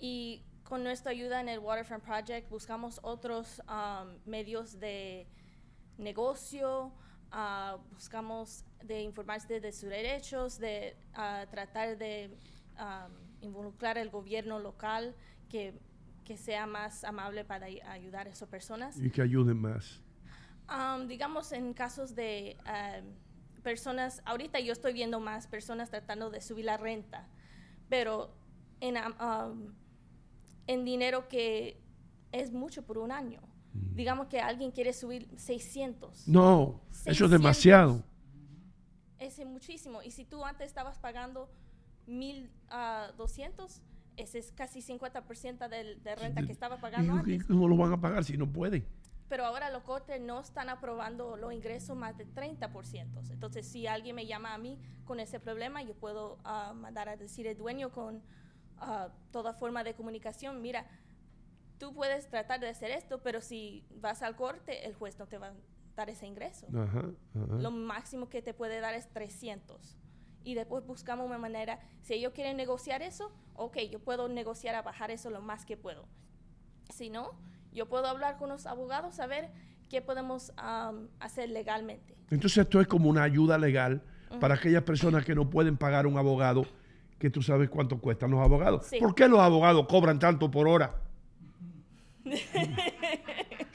Y 0.00 0.42
con 0.64 0.82
nuestra 0.82 1.12
ayuda 1.12 1.40
en 1.40 1.48
el 1.48 1.60
Waterfront 1.60 2.02
Project 2.02 2.50
buscamos 2.50 2.98
otros 3.04 3.62
um, 3.68 4.18
medios 4.26 4.80
de 4.80 5.28
negocio, 5.96 6.92
ah, 7.30 7.78
buscamos 7.92 8.64
de 8.84 9.02
informarse 9.02 9.60
de 9.60 9.72
sus 9.72 9.88
derechos, 9.88 10.58
de 10.58 10.96
ah, 11.14 11.46
tratar 11.50 11.98
de 11.98 12.36
um, 12.78 13.12
involucrar 13.44 13.98
el 13.98 14.10
gobierno 14.10 14.58
local 14.58 15.14
que, 15.48 15.74
que 16.24 16.36
sea 16.36 16.66
más 16.66 17.04
amable 17.04 17.44
para 17.44 17.66
ay- 17.66 17.80
ayudar 17.80 18.26
a 18.26 18.30
esas 18.30 18.48
personas. 18.48 18.98
Y 19.00 19.10
que 19.10 19.22
ayuden 19.22 19.56
más. 19.58 20.00
Um, 20.70 21.06
digamos 21.08 21.52
en 21.52 21.72
casos 21.72 22.14
de 22.14 22.56
um, 22.66 23.62
personas, 23.62 24.22
ahorita 24.24 24.60
yo 24.60 24.72
estoy 24.72 24.92
viendo 24.92 25.18
más 25.20 25.46
personas 25.46 25.90
tratando 25.90 26.30
de 26.30 26.40
subir 26.40 26.66
la 26.66 26.76
renta, 26.76 27.26
pero 27.88 28.34
en, 28.80 28.96
um, 29.20 29.74
en 30.66 30.84
dinero 30.84 31.28
que 31.28 31.80
es 32.32 32.52
mucho 32.52 32.84
por 32.84 32.98
un 32.98 33.10
año. 33.12 33.40
Digamos 33.72 34.26
que 34.28 34.40
alguien 34.40 34.70
quiere 34.72 34.92
subir 34.92 35.28
600. 35.36 36.26
No, 36.28 36.80
eso 36.90 36.98
es 37.10 37.16
600. 37.18 37.30
demasiado. 37.30 38.04
Ese 39.18 39.42
es 39.42 39.48
muchísimo. 39.48 40.02
Y 40.02 40.10
si 40.10 40.24
tú 40.24 40.44
antes 40.44 40.66
estabas 40.66 40.98
pagando 40.98 41.48
1.200, 42.06 43.80
ese 44.16 44.38
es 44.38 44.52
casi 44.52 44.80
50% 44.82 45.68
del- 45.68 46.02
de 46.02 46.14
renta 46.16 46.42
que 46.42 46.52
estaba 46.52 46.78
pagando 46.78 47.14
¿Y 47.14 47.18
antes. 47.18 47.44
¿Cómo 47.44 47.68
lo 47.68 47.76
van 47.76 47.92
a 47.92 48.00
pagar 48.00 48.24
si 48.24 48.36
no 48.36 48.50
pueden? 48.50 48.84
Pero 49.28 49.44
ahora 49.44 49.70
los 49.70 49.82
cortes 49.82 50.20
no 50.20 50.40
están 50.40 50.70
aprobando 50.70 51.36
los 51.36 51.52
ingresos 51.52 51.96
más 51.96 52.16
de 52.16 52.24
30%. 52.26 53.30
Entonces, 53.30 53.66
si 53.66 53.86
alguien 53.86 54.16
me 54.16 54.26
llama 54.26 54.54
a 54.54 54.58
mí 54.58 54.78
con 55.04 55.20
ese 55.20 55.38
problema, 55.38 55.82
yo 55.82 55.94
puedo 55.94 56.38
ah, 56.44 56.72
mandar 56.74 57.08
a 57.10 57.16
decir 57.16 57.46
al 57.46 57.56
dueño 57.56 57.90
con 57.92 58.22
ah, 58.78 59.10
toda 59.30 59.52
forma 59.52 59.84
de 59.84 59.94
comunicación, 59.94 60.62
mira, 60.62 60.86
tú 61.78 61.92
puedes 61.94 62.28
tratar 62.30 62.58
de 62.60 62.68
hacer 62.70 62.90
esto, 62.90 63.22
pero 63.22 63.40
si 63.42 63.84
vas 63.90 64.22
al 64.22 64.34
corte, 64.34 64.86
el 64.86 64.94
juez 64.94 65.18
no 65.18 65.26
te 65.26 65.36
va 65.38 65.48
a 65.48 65.54
dar 65.98 66.08
ese 66.10 66.26
ingreso. 66.26 66.66
Ajá, 66.68 67.04
ajá. 67.34 67.54
Lo 67.58 67.70
máximo 67.70 68.28
que 68.28 68.40
te 68.40 68.54
puede 68.54 68.80
dar 68.80 68.94
es 68.94 69.08
300. 69.10 69.98
Y 70.44 70.54
después 70.54 70.86
buscamos 70.86 71.26
una 71.26 71.38
manera, 71.38 71.80
si 72.00 72.14
ellos 72.14 72.32
quieren 72.32 72.56
negociar 72.56 73.02
eso, 73.02 73.32
ok, 73.54 73.76
yo 73.90 73.98
puedo 73.98 74.28
negociar 74.28 74.76
a 74.76 74.82
bajar 74.82 75.10
eso 75.10 75.28
lo 75.28 75.42
más 75.42 75.66
que 75.66 75.76
puedo. 75.76 76.06
Si 76.94 77.10
no, 77.10 77.32
yo 77.72 77.88
puedo 77.88 78.06
hablar 78.06 78.38
con 78.38 78.48
los 78.48 78.64
abogados 78.64 79.18
a 79.18 79.26
ver 79.26 79.50
qué 79.90 80.00
podemos 80.00 80.52
hacer 81.18 81.50
legalmente. 81.50 82.16
Entonces 82.30 82.58
esto 82.58 82.80
es 82.80 82.86
como 82.86 83.10
una 83.10 83.24
ayuda 83.24 83.58
legal 83.58 84.02
para 84.40 84.54
aquellas 84.54 84.84
personas 84.84 85.24
que 85.24 85.34
no 85.34 85.50
pueden 85.50 85.76
pagar 85.76 86.06
un 86.06 86.16
abogado, 86.16 86.64
que 87.18 87.28
tú 87.28 87.42
sabes 87.42 87.68
cuánto 87.68 87.98
cuestan 87.98 88.30
los 88.30 88.40
abogados. 88.40 88.86
Sí. 88.86 88.98
¿Por 89.00 89.14
qué 89.14 89.26
los 89.28 89.40
abogados 89.40 89.86
cobran 89.88 90.20
tanto 90.20 90.50
por 90.50 90.68
hora? 90.68 90.94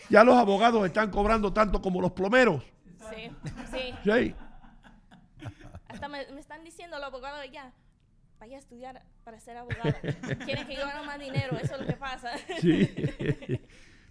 Ya 0.09 0.23
los 0.23 0.35
abogados 0.35 0.85
están 0.85 1.09
cobrando 1.11 1.53
tanto 1.53 1.82
como 1.82 2.01
los 2.01 2.11
plomeros. 2.11 2.64
Sí, 3.09 3.30
sí. 3.72 3.93
Sí. 4.03 4.35
Hasta 5.88 6.07
me, 6.07 6.25
me 6.32 6.40
están 6.40 6.64
diciendo 6.64 6.98
los 6.98 7.07
abogados 7.07 7.45
ya, 7.51 7.73
vaya 8.40 8.57
a 8.57 8.59
estudiar 8.59 9.03
para 9.23 9.40
ser 9.40 9.57
abogado. 9.57 9.95
Quieren 10.45 10.67
que 10.67 10.75
yo 10.75 10.82
gane 10.82 11.06
más 11.06 11.19
dinero, 11.19 11.57
eso 11.57 11.75
es 11.75 11.82
lo 11.82 11.88
que 11.88 11.93
pasa. 11.93 12.32
Sí. 12.59 12.90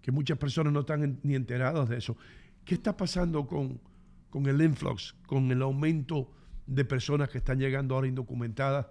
que 0.00 0.12
muchas 0.12 0.36
personas 0.38 0.72
no 0.72 0.80
están 0.80 1.02
en- 1.02 1.20
ni 1.22 1.34
enteradas 1.34 1.88
de 1.88 1.96
eso. 1.96 2.16
¿Qué 2.64 2.74
está 2.74 2.96
pasando 2.96 3.46
con, 3.46 3.80
con 4.30 4.46
el 4.46 4.60
influx, 4.62 5.14
con 5.26 5.50
el 5.50 5.62
aumento 5.62 6.30
de 6.66 6.84
personas 6.84 7.28
que 7.30 7.38
están 7.38 7.58
llegando 7.58 7.94
ahora 7.94 8.06
indocumentadas, 8.06 8.86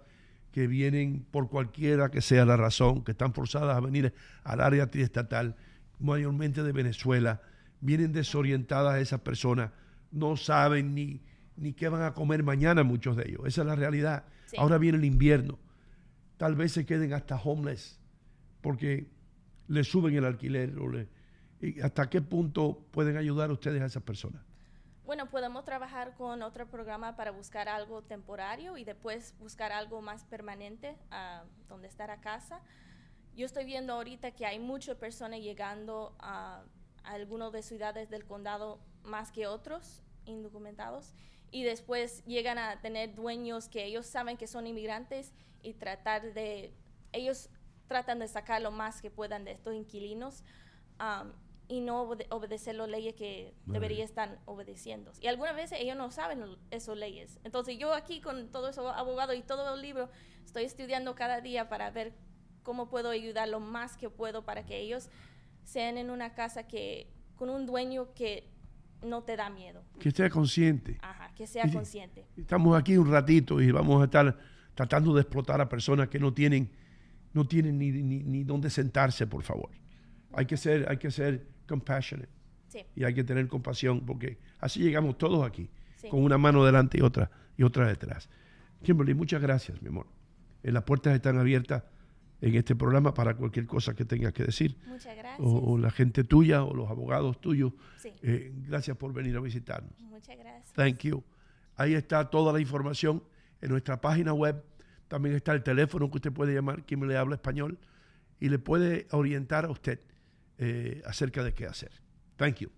que 0.52 0.66
vienen 0.66 1.24
por 1.30 1.48
cualquiera 1.48 2.10
que 2.10 2.20
sea 2.20 2.44
la 2.44 2.56
razón, 2.56 3.02
que 3.02 3.12
están 3.12 3.32
forzadas 3.32 3.76
a 3.76 3.80
venir 3.80 4.12
al 4.44 4.60
área 4.60 4.88
triestatal, 4.90 5.56
mayormente 5.98 6.62
de 6.62 6.72
Venezuela, 6.72 7.40
vienen 7.80 8.12
desorientadas 8.12 9.00
esas 9.00 9.20
personas, 9.20 9.70
no 10.12 10.36
saben 10.36 10.94
ni, 10.94 11.22
ni 11.56 11.72
qué 11.72 11.88
van 11.88 12.02
a 12.02 12.12
comer 12.14 12.42
mañana 12.42 12.82
muchos 12.84 13.16
de 13.16 13.24
ellos. 13.28 13.40
Esa 13.46 13.62
es 13.62 13.66
la 13.66 13.74
realidad. 13.76 14.24
Sí. 14.54 14.60
Ahora 14.60 14.78
viene 14.78 14.98
el 14.98 15.04
invierno. 15.04 15.58
Tal 16.36 16.54
vez 16.54 16.72
se 16.72 16.86
queden 16.86 17.12
hasta 17.12 17.36
homeless 17.36 18.00
porque 18.60 19.08
le 19.68 19.84
suben 19.84 20.14
el 20.14 20.24
alquiler. 20.24 20.78
O 20.78 20.88
le, 20.88 21.08
y 21.60 21.80
¿Hasta 21.80 22.08
qué 22.08 22.20
punto 22.20 22.86
pueden 22.90 23.16
ayudar 23.16 23.50
ustedes 23.50 23.82
a 23.82 23.86
esas 23.86 24.02
personas? 24.02 24.42
Bueno, 25.04 25.28
podemos 25.28 25.64
trabajar 25.64 26.14
con 26.14 26.42
otro 26.42 26.68
programa 26.70 27.16
para 27.16 27.30
buscar 27.30 27.68
algo 27.68 28.02
temporario 28.02 28.78
y 28.78 28.84
después 28.84 29.34
buscar 29.38 29.72
algo 29.72 30.00
más 30.00 30.24
permanente 30.24 30.96
ah, 31.10 31.44
donde 31.68 31.88
estar 31.88 32.10
a 32.10 32.20
casa. 32.20 32.60
Yo 33.36 33.44
estoy 33.44 33.64
viendo 33.64 33.92
ahorita 33.92 34.30
que 34.30 34.46
hay 34.46 34.58
muchas 34.58 34.96
personas 34.96 35.40
llegando 35.40 36.16
a, 36.20 36.62
a 37.02 37.12
algunas 37.12 37.52
de 37.52 37.62
ciudades 37.62 38.08
del 38.08 38.24
condado 38.24 38.80
más 39.02 39.30
que 39.30 39.46
otros 39.46 40.02
indocumentados 40.24 41.12
y 41.54 41.62
después 41.62 42.24
llegan 42.24 42.58
a 42.58 42.80
tener 42.80 43.14
dueños 43.14 43.68
que 43.68 43.84
ellos 43.84 44.06
saben 44.06 44.36
que 44.36 44.48
son 44.48 44.66
inmigrantes 44.66 45.32
y 45.62 45.74
tratar 45.74 46.34
de 46.34 46.74
ellos 47.12 47.48
tratan 47.86 48.18
de 48.18 48.26
sacar 48.26 48.60
lo 48.60 48.72
más 48.72 49.00
que 49.00 49.08
puedan 49.08 49.44
de 49.44 49.52
estos 49.52 49.72
inquilinos 49.72 50.42
um, 50.98 51.30
y 51.68 51.80
no 51.80 52.02
obede- 52.02 52.26
obedecer 52.30 52.74
las 52.74 52.88
leyes 52.88 53.14
que 53.14 53.54
deberían 53.66 54.02
estar 54.02 54.40
obedeciendo. 54.46 55.12
Y 55.20 55.28
algunas 55.28 55.54
veces 55.54 55.78
ellos 55.80 55.96
no 55.96 56.10
saben 56.10 56.58
esas 56.72 56.96
leyes. 56.96 57.38
Entonces 57.44 57.78
yo 57.78 57.94
aquí 57.94 58.20
con 58.20 58.50
todo 58.50 58.70
eso 58.70 58.88
abogado 58.88 59.32
y 59.32 59.42
todo 59.42 59.76
el 59.76 59.80
libro 59.80 60.10
estoy 60.44 60.64
estudiando 60.64 61.14
cada 61.14 61.40
día 61.40 61.68
para 61.68 61.88
ver 61.92 62.14
cómo 62.64 62.88
puedo 62.88 63.10
ayudar 63.10 63.46
lo 63.48 63.60
más 63.60 63.96
que 63.96 64.10
puedo 64.10 64.44
para 64.44 64.66
que 64.66 64.78
ellos 64.80 65.08
sean 65.62 65.98
en 65.98 66.10
una 66.10 66.34
casa 66.34 66.66
que 66.66 67.12
con 67.36 67.48
un 67.48 67.64
dueño 67.64 68.12
que 68.12 68.50
no 69.02 69.22
te 69.22 69.36
da 69.36 69.50
miedo. 69.50 69.82
Que 69.98 70.08
esté 70.10 70.28
consciente. 70.30 70.98
Ajá, 71.02 71.30
que 71.34 71.46
sea 71.46 71.70
consciente. 71.70 72.24
Estamos 72.36 72.78
aquí 72.78 72.96
un 72.96 73.10
ratito 73.10 73.60
y 73.60 73.70
vamos 73.70 74.00
a 74.00 74.04
estar 74.04 74.36
tratando 74.74 75.14
de 75.14 75.20
explotar 75.22 75.60
a 75.60 75.68
personas 75.68 76.08
que 76.08 76.18
no 76.18 76.32
tienen, 76.32 76.70
no 77.32 77.46
tienen 77.46 77.78
ni, 77.78 77.90
ni, 77.90 78.22
ni 78.22 78.44
dónde 78.44 78.70
sentarse, 78.70 79.26
por 79.26 79.42
favor. 79.42 79.70
Hay 80.32 80.46
que 80.46 80.56
ser, 80.56 80.88
hay 80.88 80.96
que 80.96 81.10
ser 81.10 81.46
compassionate. 81.68 82.30
Sí. 82.68 82.80
Y 82.96 83.04
hay 83.04 83.14
que 83.14 83.22
tener 83.24 83.46
compasión 83.46 84.04
porque 84.04 84.38
así 84.58 84.80
llegamos 84.80 85.16
todos 85.18 85.46
aquí, 85.46 85.70
Sí. 85.96 86.08
con 86.08 86.22
una 86.22 86.36
mano 86.38 86.64
delante 86.64 86.98
y 86.98 87.02
otra, 87.02 87.30
y 87.56 87.62
otra 87.62 87.86
detrás. 87.86 88.28
Kimberly, 88.82 89.14
muchas 89.14 89.40
gracias, 89.40 89.80
mi 89.80 89.88
amor. 89.88 90.06
Eh, 90.62 90.72
las 90.72 90.82
puertas 90.82 91.14
están 91.14 91.38
abiertas 91.38 91.84
en 92.44 92.54
este 92.56 92.76
programa 92.76 93.14
para 93.14 93.34
cualquier 93.34 93.66
cosa 93.66 93.94
que 93.94 94.04
tengas 94.04 94.34
que 94.34 94.44
decir. 94.44 94.76
Muchas 94.86 95.16
gracias. 95.16 95.40
O, 95.40 95.72
o 95.72 95.78
la 95.78 95.90
gente 95.90 96.24
tuya 96.24 96.62
o 96.62 96.74
los 96.74 96.90
abogados 96.90 97.40
tuyos. 97.40 97.72
Sí. 97.96 98.12
Eh, 98.22 98.52
gracias 98.68 98.96
por 98.98 99.14
venir 99.14 99.34
a 99.36 99.40
visitarnos. 99.40 99.98
Muchas 99.98 100.36
gracias. 100.36 100.72
Thank 100.74 100.98
you. 101.04 101.24
Ahí 101.76 101.94
está 101.94 102.28
toda 102.28 102.52
la 102.52 102.60
información 102.60 103.24
en 103.62 103.70
nuestra 103.70 103.98
página 103.98 104.34
web. 104.34 104.62
También 105.08 105.34
está 105.34 105.54
el 105.54 105.62
teléfono 105.62 106.10
que 106.10 106.18
usted 106.18 106.32
puede 106.32 106.52
llamar, 106.52 106.84
quien 106.84 107.06
le 107.08 107.16
habla 107.16 107.36
español, 107.36 107.78
y 108.40 108.50
le 108.50 108.58
puede 108.58 109.06
orientar 109.12 109.64
a 109.64 109.70
usted 109.70 110.00
eh, 110.58 111.02
acerca 111.06 111.42
de 111.42 111.54
qué 111.54 111.64
hacer. 111.64 111.92
Thank 112.36 112.56
you. 112.56 112.70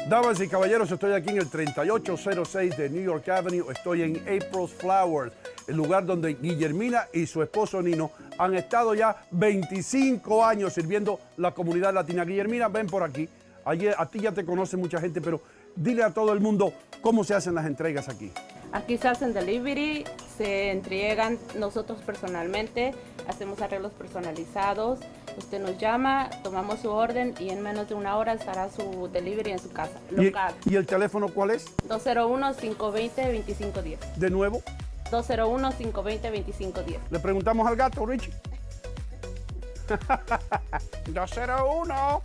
Damas 0.08 0.40
y 0.40 0.48
caballeros, 0.48 0.90
estoy 0.90 1.11
aquí 1.11 1.30
en 1.30 1.38
el 1.40 1.50
3806 1.50 2.78
de 2.78 2.90
New 2.90 3.03
York 3.03 3.28
Avenue. 3.28 3.72
Estoy 3.72 4.03
en 4.03 4.18
April's 4.22 4.72
Flowers, 4.72 5.34
el 5.68 5.76
lugar 5.76 6.06
donde 6.06 6.34
Guillermina 6.34 7.08
y 7.14 7.26
su 7.28 7.44
esposo 7.44 7.82
Nino 7.82 8.11
han 8.38 8.56
estado 8.56 8.94
ya 8.94 9.26
25 9.32 10.45
años 10.45 10.74
sirviendo 10.74 11.20
la 11.38 11.52
comunidad 11.52 11.94
latina. 11.94 12.24
Guillermina, 12.24 12.70
ven 12.70 12.88
por 12.88 13.03
aquí. 13.03 13.28
Ayer, 13.66 13.94
a 13.98 14.06
ti 14.10 14.20
ya 14.20 14.32
te 14.32 14.45
conoce 14.45 14.78
mucha 14.78 15.00
gente, 15.00 15.22
pero 15.22 15.42
dile 15.76 16.03
a 16.03 16.11
todo 16.11 16.32
el 16.32 16.40
mundo 16.40 16.74
cómo 17.02 17.24
se 17.24 17.36
hacen 17.36 17.53
las 17.53 17.66
entregas 17.66 18.08
aquí. 18.08 18.32
Aquí 18.72 18.98
se 18.98 19.10
hacen 19.10 19.34
delivery, 19.34 20.06
se 20.38 20.72
entregan 20.72 21.38
nosotros 21.60 22.00
personalmente, 22.06 22.94
hacemos 23.28 23.61
arreglos 23.61 23.92
personalizados. 23.92 25.00
Usted 25.38 25.61
nos 25.61 25.77
llama, 25.77 26.30
tomamos 26.43 26.80
su 26.82 26.90
orden 26.90 27.34
y 27.40 27.50
en 27.50 27.61
menos 27.61 27.88
de 27.88 27.93
una 27.95 28.18
hora 28.18 28.34
estará 28.34 28.69
su 28.69 29.08
delivery 29.11 29.51
en 29.51 29.60
su 29.60 29.72
casa, 29.72 29.98
¿Y, 30.11 30.16
local. 30.26 30.53
y 30.66 30.76
el 30.76 30.85
teléfono 30.85 31.30
cuál 31.30 31.51
es? 31.51 31.66
201-520-2510. 31.88 33.98
De 34.18 34.30
nuevo, 34.30 34.61
201-520-2510. 35.11 37.00
le 37.10 37.19
preguntamos 37.19 37.66
al 37.68 37.76
gato, 37.76 38.06
Richie. 38.06 38.32
201. 41.08 42.22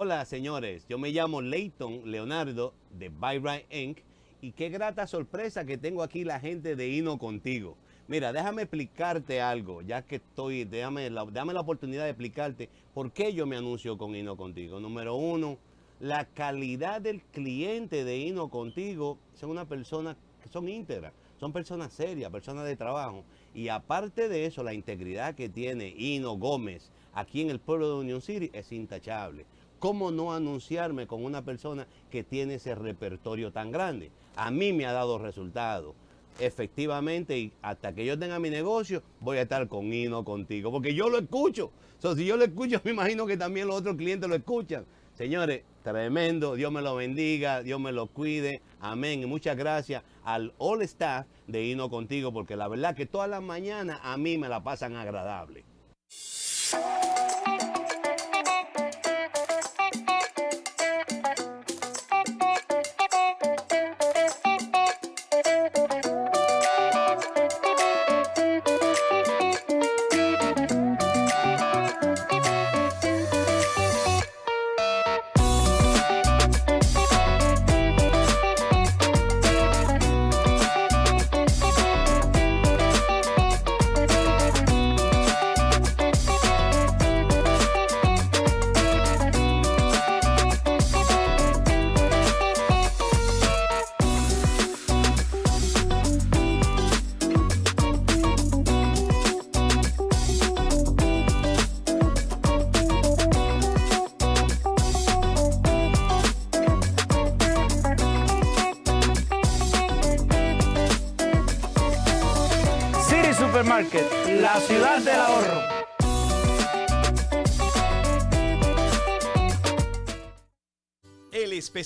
Hola 0.00 0.24
señores, 0.24 0.86
yo 0.88 0.96
me 0.98 1.10
llamo 1.10 1.42
Leighton 1.42 2.02
Leonardo 2.10 2.74
de 2.90 3.08
Byright 3.08 3.66
Inc. 3.72 3.98
y 4.40 4.52
qué 4.52 4.68
grata 4.68 5.06
sorpresa 5.08 5.64
que 5.64 5.76
tengo 5.76 6.02
aquí 6.04 6.22
la 6.24 6.38
gente 6.40 6.76
de 6.76 6.88
Hino 6.88 7.18
contigo. 7.18 7.76
Mira, 8.08 8.32
déjame 8.32 8.62
explicarte 8.62 9.42
algo, 9.42 9.82
ya 9.82 10.00
que 10.00 10.16
estoy, 10.16 10.64
déjame 10.64 11.10
la, 11.10 11.26
dame 11.26 11.52
la 11.52 11.60
oportunidad 11.60 12.04
de 12.04 12.08
explicarte 12.08 12.70
por 12.94 13.12
qué 13.12 13.34
yo 13.34 13.46
me 13.46 13.58
anuncio 13.58 13.98
con 13.98 14.16
Hino 14.16 14.34
contigo. 14.34 14.80
Número 14.80 15.14
uno, 15.14 15.58
la 16.00 16.24
calidad 16.24 17.02
del 17.02 17.20
cliente 17.20 18.04
de 18.04 18.16
Hino 18.16 18.48
contigo 18.48 19.18
son 19.34 19.50
una 19.50 19.66
persona 19.66 20.16
que 20.42 20.48
son 20.48 20.70
íntegras, 20.70 21.12
son 21.38 21.52
personas 21.52 21.92
serias, 21.92 22.30
personas 22.30 22.64
de 22.64 22.76
trabajo. 22.76 23.24
Y 23.54 23.68
aparte 23.68 24.30
de 24.30 24.46
eso, 24.46 24.62
la 24.62 24.72
integridad 24.72 25.34
que 25.34 25.50
tiene 25.50 25.88
Hino 25.94 26.38
Gómez 26.38 26.90
aquí 27.12 27.42
en 27.42 27.50
el 27.50 27.60
pueblo 27.60 27.90
de 27.90 28.00
Union 28.00 28.22
City 28.22 28.48
es 28.54 28.72
intachable. 28.72 29.44
¿Cómo 29.80 30.10
no 30.10 30.32
anunciarme 30.32 31.06
con 31.06 31.22
una 31.22 31.44
persona 31.44 31.86
que 32.10 32.24
tiene 32.24 32.54
ese 32.54 32.74
repertorio 32.74 33.52
tan 33.52 33.70
grande? 33.70 34.10
A 34.34 34.50
mí 34.50 34.72
me 34.72 34.86
ha 34.86 34.92
dado 34.92 35.18
resultados. 35.18 35.94
Efectivamente, 36.38 37.36
y 37.36 37.52
hasta 37.62 37.92
que 37.92 38.04
yo 38.04 38.18
tenga 38.18 38.38
mi 38.38 38.48
negocio, 38.48 39.02
voy 39.20 39.38
a 39.38 39.42
estar 39.42 39.66
con 39.66 39.92
Hino 39.92 40.24
contigo, 40.24 40.70
porque 40.70 40.94
yo 40.94 41.08
lo 41.08 41.18
escucho. 41.18 41.72
So, 41.98 42.14
si 42.14 42.24
yo 42.24 42.36
lo 42.36 42.44
escucho, 42.44 42.80
me 42.84 42.92
imagino 42.92 43.26
que 43.26 43.36
también 43.36 43.66
los 43.66 43.76
otros 43.76 43.96
clientes 43.96 44.28
lo 44.28 44.36
escuchan. 44.36 44.84
Señores, 45.14 45.62
tremendo, 45.82 46.54
Dios 46.54 46.70
me 46.70 46.80
lo 46.80 46.94
bendiga, 46.94 47.64
Dios 47.64 47.80
me 47.80 47.90
lo 47.90 48.06
cuide, 48.06 48.62
amén. 48.80 49.20
Y 49.20 49.26
muchas 49.26 49.56
gracias 49.56 50.04
al 50.22 50.52
all 50.58 50.82
staff 50.82 51.26
de 51.48 51.64
Hino 51.64 51.90
contigo, 51.90 52.32
porque 52.32 52.54
la 52.54 52.68
verdad 52.68 52.94
que 52.94 53.06
todas 53.06 53.28
las 53.28 53.42
mañanas 53.42 53.98
a 54.04 54.16
mí 54.16 54.38
me 54.38 54.48
la 54.48 54.62
pasan 54.62 54.94
agradable. 54.94 55.64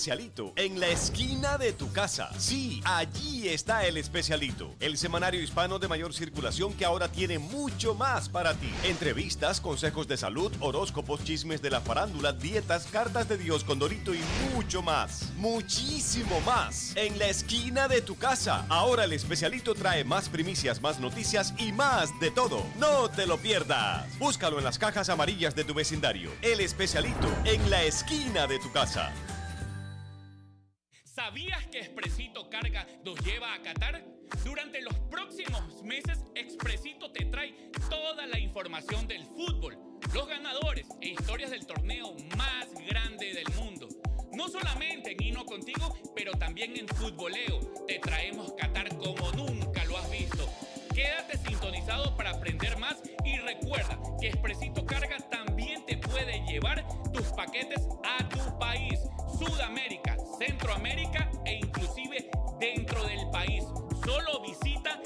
Especialito 0.03 0.51
en 0.57 0.81
la 0.81 0.89
esquina 0.89 1.57
de 1.57 1.71
tu 1.71 1.89
casa. 1.93 2.29
Sí, 2.37 2.81
allí 2.83 3.47
está 3.47 3.85
el 3.85 3.95
especialito, 3.95 4.75
el 4.81 4.97
semanario 4.97 5.41
hispano 5.41 5.79
de 5.79 5.87
mayor 5.87 6.13
circulación 6.13 6.73
que 6.73 6.83
ahora 6.83 7.09
tiene 7.09 7.39
mucho 7.39 7.95
más 7.95 8.27
para 8.27 8.53
ti. 8.53 8.69
Entrevistas, 8.83 9.61
consejos 9.61 10.05
de 10.09 10.17
salud, 10.17 10.51
horóscopos, 10.59 11.23
chismes 11.23 11.61
de 11.61 11.69
la 11.69 11.79
farándula, 11.79 12.33
dietas, 12.33 12.85
cartas 12.91 13.29
de 13.29 13.37
Dios 13.37 13.63
con 13.63 13.79
Dorito 13.79 14.13
y 14.13 14.19
mucho 14.53 14.81
más. 14.81 15.31
Muchísimo 15.37 16.41
más. 16.41 16.93
En 16.97 17.17
la 17.17 17.27
esquina 17.27 17.87
de 17.87 18.01
tu 18.01 18.17
casa. 18.17 18.65
Ahora 18.67 19.05
el 19.05 19.13
especialito 19.13 19.73
trae 19.73 20.03
más 20.03 20.27
primicias, 20.27 20.81
más 20.81 20.99
noticias 20.99 21.53
y 21.57 21.71
más 21.71 22.09
de 22.19 22.29
todo. 22.29 22.61
No 22.77 23.09
te 23.09 23.25
lo 23.25 23.37
pierdas. 23.37 24.05
Búscalo 24.19 24.57
en 24.57 24.65
las 24.65 24.77
cajas 24.77 25.07
amarillas 25.07 25.55
de 25.55 25.63
tu 25.63 25.73
vecindario. 25.73 26.29
El 26.41 26.59
especialito 26.59 27.33
en 27.45 27.69
la 27.69 27.83
esquina 27.83 28.47
de 28.47 28.59
tu 28.59 28.69
casa. 28.73 29.13
¿Sabías 31.13 31.67
que 31.67 31.77
Expresito 31.77 32.49
Carga 32.49 32.87
nos 33.05 33.19
lleva 33.23 33.53
a 33.53 33.61
Qatar? 33.61 34.03
Durante 34.43 34.81
los 34.81 34.95
próximos 35.11 35.83
meses, 35.83 36.25
Expresito 36.33 37.11
te 37.11 37.25
trae 37.25 37.53
toda 37.87 38.25
la 38.25 38.39
información 38.39 39.07
del 39.07 39.23
fútbol, 39.23 39.77
los 40.11 40.27
ganadores 40.27 40.87
e 41.01 41.09
historias 41.09 41.51
del 41.51 41.67
torneo 41.67 42.15
más 42.35 42.67
grande 42.89 43.31
del 43.31 43.45
mundo. 43.53 43.87
No 44.31 44.47
solamente 44.47 45.11
en 45.11 45.21
Hino 45.21 45.45
Contigo, 45.45 45.95
pero 46.15 46.31
también 46.31 46.75
en 46.77 46.87
Futboleo. 46.87 47.59
Te 47.85 47.99
traemos 47.99 48.51
Qatar 48.53 48.97
como 48.97 49.31
nunca 49.33 49.85
lo 49.85 49.99
has 49.99 50.09
visto. 50.09 50.49
Quédate 50.95 51.37
sintonizado 51.37 52.17
para 52.17 52.31
aprender 52.31 52.75
más 52.79 52.97
y 53.23 53.37
recuerda 53.37 53.99
que 54.19 54.29
Expresito 54.29 54.83
Carga 54.83 55.17
también 55.29 55.52
te 55.85 55.97
puede 55.97 56.39
llevar 56.45 56.85
tus 57.11 57.27
paquetes 57.33 57.87
a 58.03 58.27
tu 58.29 58.57
país, 58.57 58.99
Sudamérica, 59.37 60.17
Centroamérica 60.37 61.29
e 61.45 61.55
inclusive 61.55 62.29
dentro 62.59 63.03
del 63.05 63.29
país. 63.31 63.63
Solo 64.05 64.41
visita 64.41 64.99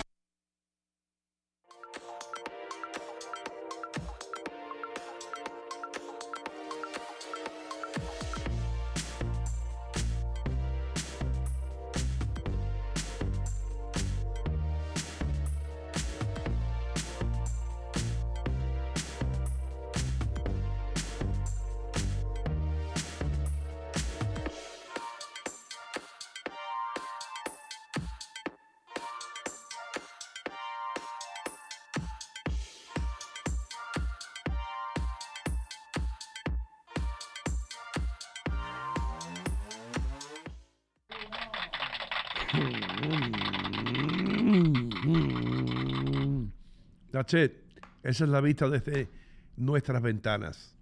Esa 47.34 48.24
es 48.24 48.30
la 48.30 48.40
vista 48.40 48.68
desde 48.68 49.08
nuestras 49.56 50.02
ventanas. 50.02 50.74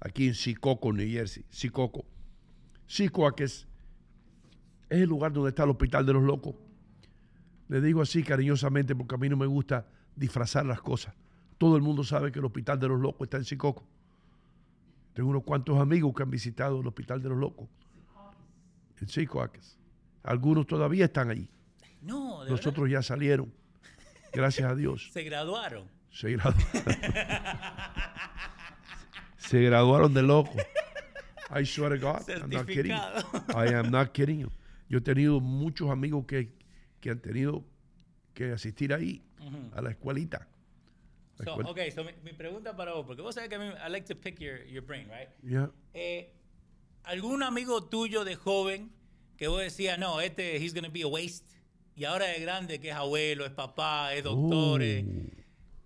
Aquí 0.00 0.28
en 0.28 0.34
Sicoco, 0.34 0.92
New 0.92 1.08
Jersey. 1.08 1.44
Sicoco. 1.50 2.04
Sicoac 2.86 3.40
es, 3.40 3.66
es 4.88 5.00
el 5.02 5.08
lugar 5.08 5.32
donde 5.32 5.50
está 5.50 5.64
el 5.64 5.70
Hospital 5.70 6.06
de 6.06 6.12
los 6.12 6.22
Locos. 6.22 6.54
Le 7.68 7.80
digo 7.80 8.00
así 8.00 8.22
cariñosamente 8.22 8.94
porque 8.94 9.14
a 9.14 9.18
mí 9.18 9.28
no 9.28 9.36
me 9.36 9.46
gusta 9.46 9.86
disfrazar 10.16 10.64
las 10.64 10.80
cosas. 10.80 11.14
Todo 11.58 11.76
el 11.76 11.82
mundo 11.82 12.04
sabe 12.04 12.30
que 12.32 12.38
el 12.38 12.44
Hospital 12.44 12.78
de 12.78 12.88
los 12.88 13.00
Locos 13.00 13.26
está 13.26 13.36
en 13.36 13.44
Sicoco. 13.44 13.84
Tengo 15.12 15.30
unos 15.30 15.42
cuantos 15.42 15.78
amigos 15.80 16.14
que 16.14 16.22
han 16.22 16.30
visitado 16.30 16.80
el 16.80 16.86
Hospital 16.86 17.20
de 17.20 17.28
los 17.28 17.38
Locos. 17.38 17.68
En 19.00 19.08
Sicoaques. 19.08 19.76
Algunos 20.22 20.66
todavía 20.66 21.06
están 21.06 21.30
allí. 21.30 21.48
No, 22.02 22.44
de 22.44 22.50
Los 22.50 22.66
otros 22.66 22.88
ya 22.88 23.02
salieron. 23.02 23.52
Gracias 24.32 24.70
a 24.70 24.74
Dios. 24.74 25.10
Se 25.12 25.22
graduaron. 25.24 25.88
Se 26.10 26.32
graduaron. 26.32 26.84
Se 29.36 29.62
graduaron 29.62 30.12
de 30.14 30.22
loco. 30.22 30.52
I 31.50 31.64
swear 31.64 31.90
to 31.90 31.98
God. 31.98 32.28
I'm 32.28 32.50
not 32.50 32.66
kidding. 32.66 32.92
I 32.92 33.74
am 33.74 33.90
not 33.90 34.12
kidding 34.12 34.40
you. 34.40 34.50
Yo 34.88 34.98
he 34.98 35.00
tenido 35.00 35.40
muchos 35.40 35.90
amigos 35.90 36.24
que, 36.26 36.52
que 37.00 37.10
han 37.10 37.20
tenido 37.20 37.64
que 38.34 38.52
asistir 38.52 38.92
ahí, 38.92 39.22
Ujú. 39.40 39.70
a 39.74 39.82
la 39.82 39.90
escuelita. 39.90 40.46
La 41.38 41.44
So, 41.44 41.50
escuela- 41.52 41.70
ok, 41.70 41.78
so 41.94 42.04
mi, 42.04 42.10
mi 42.24 42.32
pregunta 42.32 42.76
para 42.76 42.92
vos, 42.92 43.06
porque 43.06 43.22
vos 43.22 43.34
sabés 43.34 43.48
que 43.48 43.54
a 43.56 43.58
mí, 43.58 43.66
I 43.66 43.90
like 43.90 44.06
to 44.12 44.18
pick 44.20 44.38
your, 44.40 44.64
your 44.66 44.82
brain, 44.84 45.08
right? 45.08 45.28
Yeah. 45.42 45.70
Eh, 45.94 46.32
¿Algún 47.04 47.42
amigo 47.42 47.84
tuyo 47.84 48.24
de 48.24 48.34
joven 48.36 48.90
que 49.36 49.48
vos 49.48 49.60
decías, 49.60 49.98
no, 49.98 50.20
este, 50.20 50.56
he's 50.56 50.74
gonna 50.74 50.88
be 50.90 51.02
a 51.02 51.06
waste? 51.06 51.46
Y 51.98 52.04
ahora 52.04 52.26
de 52.26 52.38
grande, 52.40 52.78
que 52.78 52.90
es 52.90 52.94
abuelo, 52.94 53.44
es 53.44 53.50
papá, 53.50 54.14
es 54.14 54.22
doctor. 54.24 54.82
es- 54.82 55.04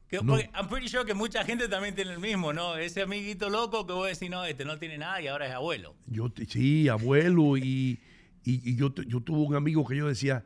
que-. 0.09 0.19
No. 0.23 0.33
porque 0.35 0.51
I'm 0.55 0.69
pretty 0.69 0.89
sure 0.89 1.07
que 1.07 1.15
mucha 1.15 1.43
gente 1.43 1.69
también 1.69 1.95
tiene 1.95 2.13
el 2.13 2.19
mismo, 2.19 2.53
¿no? 2.53 2.77
Ese 2.77 3.01
amiguito 3.01 3.49
loco 3.49 3.87
que 3.87 3.95
vos 3.95 4.07
decís, 4.09 4.29
no, 4.29 4.45
este 4.45 4.67
no 4.67 4.79
tiene 4.79 4.99
nada 4.99 5.23
y 5.23 5.27
ahora 5.29 5.47
es 5.47 5.53
abuelo. 5.55 5.95
Yo, 6.07 6.31
sí, 6.49 6.87
abuelo, 6.91 7.57
y, 7.57 7.99
y- 8.45 8.61
y 8.71 8.77
yo, 8.77 8.95
yo 8.95 9.21
tuve 9.23 9.39
un 9.47 9.55
amigo 9.55 9.87
que 9.87 9.97
yo 9.97 10.07
decía, 10.09 10.45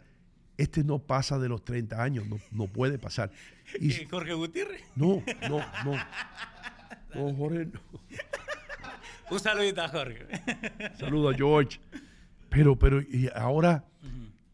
este 0.57 0.85
no 0.85 1.01
pasa 1.01 1.39
de 1.41 1.49
los 1.49 1.65
30 1.65 2.01
años, 2.01 2.27
no, 2.29 2.39
no 2.53 2.69
puede 2.69 2.97
pasar. 2.99 3.33
Y, 3.81 3.93
¿Y 3.93 4.05
Jorge 4.11 4.35
Gutiérrez? 4.35 4.83
no, 4.95 5.21
no, 5.49 5.59
no. 5.85 5.97
No, 7.15 7.35
Jorge, 7.35 7.67
no. 7.67 7.81
Un 9.31 9.41
saludito 9.41 9.83
a 9.83 9.89
Jorge. 9.89 10.27
Saludo 10.97 11.31
a 11.31 11.35
George. 11.35 11.81
Pero, 12.51 12.79
pero, 12.79 13.01
y 13.01 13.29
ahora 13.35 13.85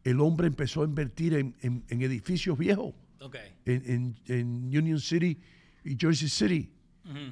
el 0.05 0.21
hombre 0.21 0.47
empezó 0.49 0.83
a 0.83 0.85
invertir 0.85 1.35
en, 1.35 1.55
en- 1.61 1.85
en 1.89 2.03
edificios 2.03 2.59
viejos. 2.59 2.95
Ok. 3.21 3.37
En, 3.67 3.83
en- 3.91 4.17
en 4.27 4.77
Union 4.77 4.99
City 5.01 5.39
y 5.85 5.97
Jersey 5.99 6.29
City. 6.29 6.71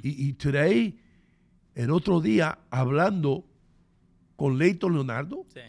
Y, 0.02 0.28
y 0.28 0.32
today, 0.34 0.98
el 1.74 1.90
otro 1.90 2.20
día, 2.20 2.58
hablando 2.70 3.44
con 4.36 4.58
Leighton 4.58 4.92
Leonardo, 4.92 5.44
Sí. 5.52 5.60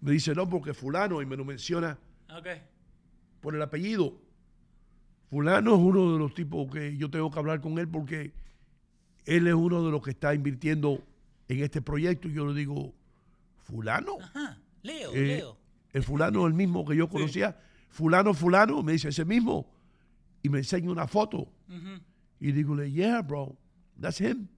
me 0.00 0.12
dice, 0.12 0.34
no, 0.34 0.48
porque 0.48 0.72
fulano, 0.74 1.20
y 1.22 1.26
me 1.26 1.36
lo 1.36 1.44
menciona 1.44 1.98
Ok. 2.36 2.46
por 3.40 3.54
el 3.56 3.62
apellido. 3.62 4.16
Fulano 5.30 5.74
es 5.74 5.80
uno 5.80 6.12
de 6.12 6.18
los 6.18 6.34
tipos 6.34 6.70
que 6.70 6.96
yo 6.96 7.10
tengo 7.10 7.30
que 7.30 7.38
hablar 7.38 7.60
con 7.60 7.78
él 7.78 7.88
porque 7.88 8.32
él 9.24 9.46
es 9.48 9.54
uno 9.54 9.84
de 9.84 9.90
los 9.90 10.02
que 10.02 10.10
está 10.10 10.32
invirtiendo 10.34 11.02
en 11.48 11.62
este 11.62 11.82
proyecto. 11.82 12.28
Y 12.28 12.34
yo 12.34 12.46
le 12.46 12.54
digo, 12.54 12.94
fulano. 13.64 14.18
Ajá. 14.20 14.60
Leo, 14.82 15.12
Eh, 15.14 15.26
Leo. 15.38 15.56
El 15.94 16.02
fulano 16.02 16.40
es 16.40 16.46
el 16.48 16.54
mismo 16.54 16.84
que 16.84 16.96
yo 16.96 17.08
conocía. 17.08 17.56
Fulano, 17.88 18.34
fulano, 18.34 18.82
me 18.82 18.92
dice 18.92 19.08
ese 19.08 19.24
mismo. 19.24 19.72
Y 20.42 20.50
me 20.50 20.58
enseña 20.58 20.90
una 20.90 21.06
foto. 21.06 21.48
Y 22.40 22.52
digo, 22.52 22.76
yeah, 22.84 23.22
bro, 23.22 23.56
that's 23.98 24.20
him. 24.20 24.48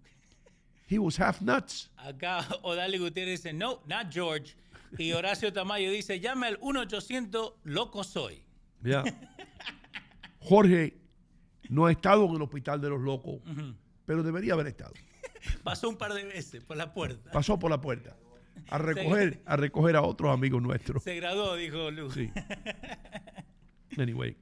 He 0.88 0.98
was 0.98 1.20
half 1.20 1.40
nuts. 1.40 1.90
Acá 1.96 2.46
Odali 2.62 2.98
Gutiérrez 2.98 3.42
dice, 3.42 3.52
no, 3.52 3.82
not 3.86 4.10
George. 4.10 4.56
Y 4.98 5.12
Horacio 5.12 5.52
Tamayo 5.52 5.90
dice, 5.90 6.18
llame 6.20 6.46
al 6.46 6.60
1-800 6.60 7.54
Loco 7.64 8.02
Soy. 8.02 8.42
Yeah. 8.82 9.04
Jorge 10.40 10.96
no 11.68 11.86
ha 11.86 11.92
estado 11.92 12.24
en 12.26 12.36
el 12.36 12.42
hospital 12.42 12.80
de 12.80 12.88
los 12.88 13.00
locos, 13.00 13.40
pero 14.04 14.22
debería 14.22 14.54
haber 14.54 14.68
estado. 14.68 14.94
Pasó 15.64 15.88
un 15.88 15.96
par 15.96 16.14
de 16.14 16.24
veces 16.24 16.62
por 16.62 16.76
la 16.76 16.94
puerta. 16.94 17.32
Pasó 17.32 17.58
por 17.58 17.70
la 17.70 17.80
puerta. 17.80 18.16
A 18.68 18.78
recoger, 18.78 19.42
a 19.46 19.56
recoger 19.56 19.96
a 19.96 20.02
otros 20.02 20.32
amigos 20.32 20.62
nuestros. 20.62 21.02
Se 21.02 21.14
graduó, 21.16 21.54
dijo 21.56 21.90
Lu. 21.90 22.10
Sí. 22.10 22.30
Anyway. 23.98 24.36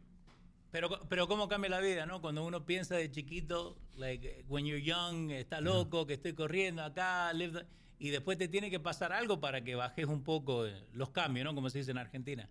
Pero, 0.73 0.89
pero 1.09 1.29
cómo 1.29 1.47
cambia 1.49 1.71
la 1.71 1.81
vida, 1.81 2.07
¿no? 2.07 2.21
Cuando 2.21 2.45
uno 2.45 2.67
piensa 2.67 2.97
de 2.97 3.09
chiquito, 3.11 3.79
like, 3.97 4.45
when 4.49 4.67
you're 4.67 4.83
young, 4.83 5.31
está 5.31 5.61
loco, 5.61 6.07
que 6.07 6.15
estoy 6.15 6.33
corriendo 6.33 6.83
acá, 6.83 7.33
live 7.33 7.65
y 8.01 8.11
después 8.11 8.37
te 8.37 8.49
tiene 8.49 8.71
que 8.71 8.81
pasar 8.81 9.13
algo 9.13 9.41
para 9.41 9.63
que 9.63 9.77
bajes 9.77 10.07
un 10.07 10.25
poco 10.25 10.67
eh, 10.67 10.75
los 10.93 11.11
cambios, 11.11 11.45
¿no? 11.45 11.55
Como 11.55 11.71
se 11.71 11.79
dice 11.79 11.93
en 11.93 11.99
Argentina. 11.99 12.49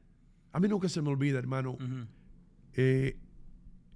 A 0.54 0.60
mí 0.62 0.70
nunca 0.70 0.88
se 0.88 1.02
me 1.02 1.10
olvida, 1.10 1.38
hermano, 1.38 1.78
eh, 2.76 3.18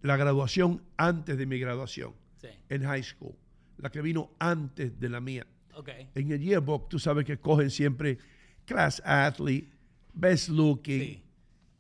la 0.02 0.18
graduación 0.18 0.84
antes 0.98 1.38
de 1.38 1.46
mi 1.46 1.58
graduación 1.60 2.14
Sí. 2.42 2.50
en 2.70 2.84
high 2.84 3.04
school, 3.04 3.36
la 3.78 3.90
que 3.90 4.02
vino 4.02 4.32
antes 4.40 5.00
de 5.00 5.10
la 5.10 5.22
mía. 5.22 5.48
Ok. 5.78 5.90
En 6.16 6.32
el 6.32 6.40
yearbook, 6.42 6.90
tú 6.90 6.98
sabes 7.00 7.24
que 7.26 7.38
cogen 7.38 7.70
siempre 7.70 8.18
class 8.66 9.00
athlete, 9.06 9.70
best 10.14 10.50
looking, 10.50 11.22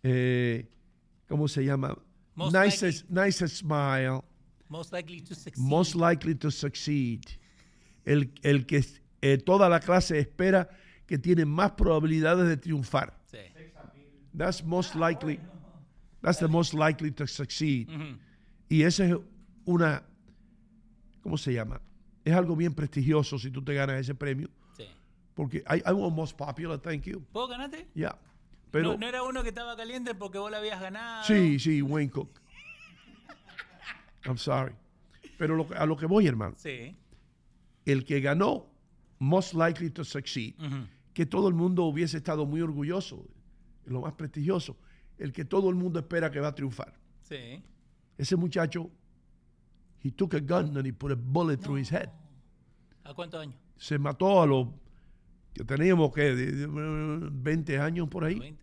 eh, 0.04 0.66
¿cómo 1.28 1.48
se 1.48 1.66
llama? 1.66 1.98
Most 2.36 2.56
nicest, 2.56 3.10
nicest 3.10 3.56
smile, 3.58 4.24
Most 4.70 4.94
likely 4.94 5.22
to 5.22 5.34
succeed. 5.34 5.64
most 5.64 5.96
likely 5.96 6.36
to 6.36 6.52
succeed. 6.52 7.22
El, 8.06 8.30
el 8.44 8.66
que 8.66 8.84
eh, 9.22 9.38
toda 9.40 9.68
la 9.68 9.80
clase 9.80 10.20
espera 10.20 10.70
que 11.08 11.18
tiene 11.18 11.46
más 11.46 11.72
probabilidades 11.72 12.48
de 12.48 12.58
triunfar. 12.58 13.18
Sí. 13.32 13.40
That's 14.38 14.64
most 14.64 14.94
likely. 14.96 15.40
That's 16.22 16.38
the 16.40 16.48
most 16.48 16.74
likely 16.74 17.12
to 17.12 17.26
succeed. 17.26 17.90
Ujú. 17.90 18.18
Y 18.70 18.84
ese 18.84 19.10
es 19.10 19.18
una, 19.66 20.04
¿cómo 21.24 21.38
se 21.38 21.54
llama? 21.54 21.82
Es 22.28 22.34
algo 22.34 22.58
bien 22.58 22.74
prestigioso 22.74 23.40
si 23.40 23.50
tú 23.52 23.64
te 23.64 23.74
ganas 23.74 24.02
ese 24.02 24.14
premio. 24.14 24.50
Sí. 24.76 24.84
Porque 25.34 25.60
I, 25.60 25.78
I 25.90 25.94
want 25.94 26.14
most 26.14 26.36
popular, 26.36 26.78
thank 26.78 27.04
you. 27.04 27.24
¿Vos 27.32 27.50
ganaste? 27.50 27.88
Yeah. 27.94 28.18
Pero, 28.70 28.92
no, 28.92 28.98
no 28.98 29.08
era 29.08 29.24
uno 29.24 29.44
que 29.44 29.50
estaba 29.50 29.78
caliente 29.78 30.14
porque 30.14 30.38
vos 30.38 30.52
le 30.52 30.58
habías 30.58 30.82
ganado. 30.82 31.24
sí, 31.24 31.58
sí, 31.58 31.82
Wayne 31.82 32.12
Cook. 32.12 32.30
I'm 34.26 34.38
sorry. 34.38 34.74
Pero 35.38 35.56
lo 35.56 35.70
a 35.74 35.86
lo 35.86 35.96
que 35.96 36.06
voy, 36.06 36.28
hermano. 36.28 36.56
Sí. 36.58 36.98
El 37.86 38.04
que 38.04 38.20
ganó, 38.20 38.66
most 39.20 39.54
likely 39.54 39.90
to 39.90 40.04
succeed. 40.04 40.54
Que 41.14 41.26
todo 41.26 41.48
el 41.48 41.54
mundo 41.54 41.86
hubiese 41.86 42.18
estado 42.18 42.46
muy 42.46 42.60
orgulloso. 42.60 43.26
Lo 43.86 44.02
más 44.02 44.12
prestigioso. 44.16 44.76
El 45.18 45.32
que 45.32 45.46
todo 45.46 45.70
el 45.70 45.76
mundo 45.76 45.98
espera 46.00 46.30
que 46.30 46.42
va 46.42 46.50
a 46.50 46.56
triunfar. 46.56 46.94
Sí. 47.22 47.64
Ese 48.18 48.36
muchacho, 48.36 48.92
he 50.04 50.12
took 50.12 50.34
a 50.34 50.40
gun 50.40 50.76
and 50.78 50.86
he 50.86 50.92
put 50.94 51.12
a 51.12 51.16
bullet 51.16 51.58
through 51.62 51.80
his 51.80 51.92
head. 51.92 52.10
¿A 53.04 53.14
cuántos 53.14 53.42
años? 53.42 53.56
Se 53.78 53.98
mató 53.98 54.42
a 54.42 54.46
los 54.46 54.68
que 55.54 55.64
teníamos 55.64 56.12
que 56.14 56.34
20 56.34 57.80
años 57.80 58.08
por 58.10 58.24
ahí. 58.26 58.56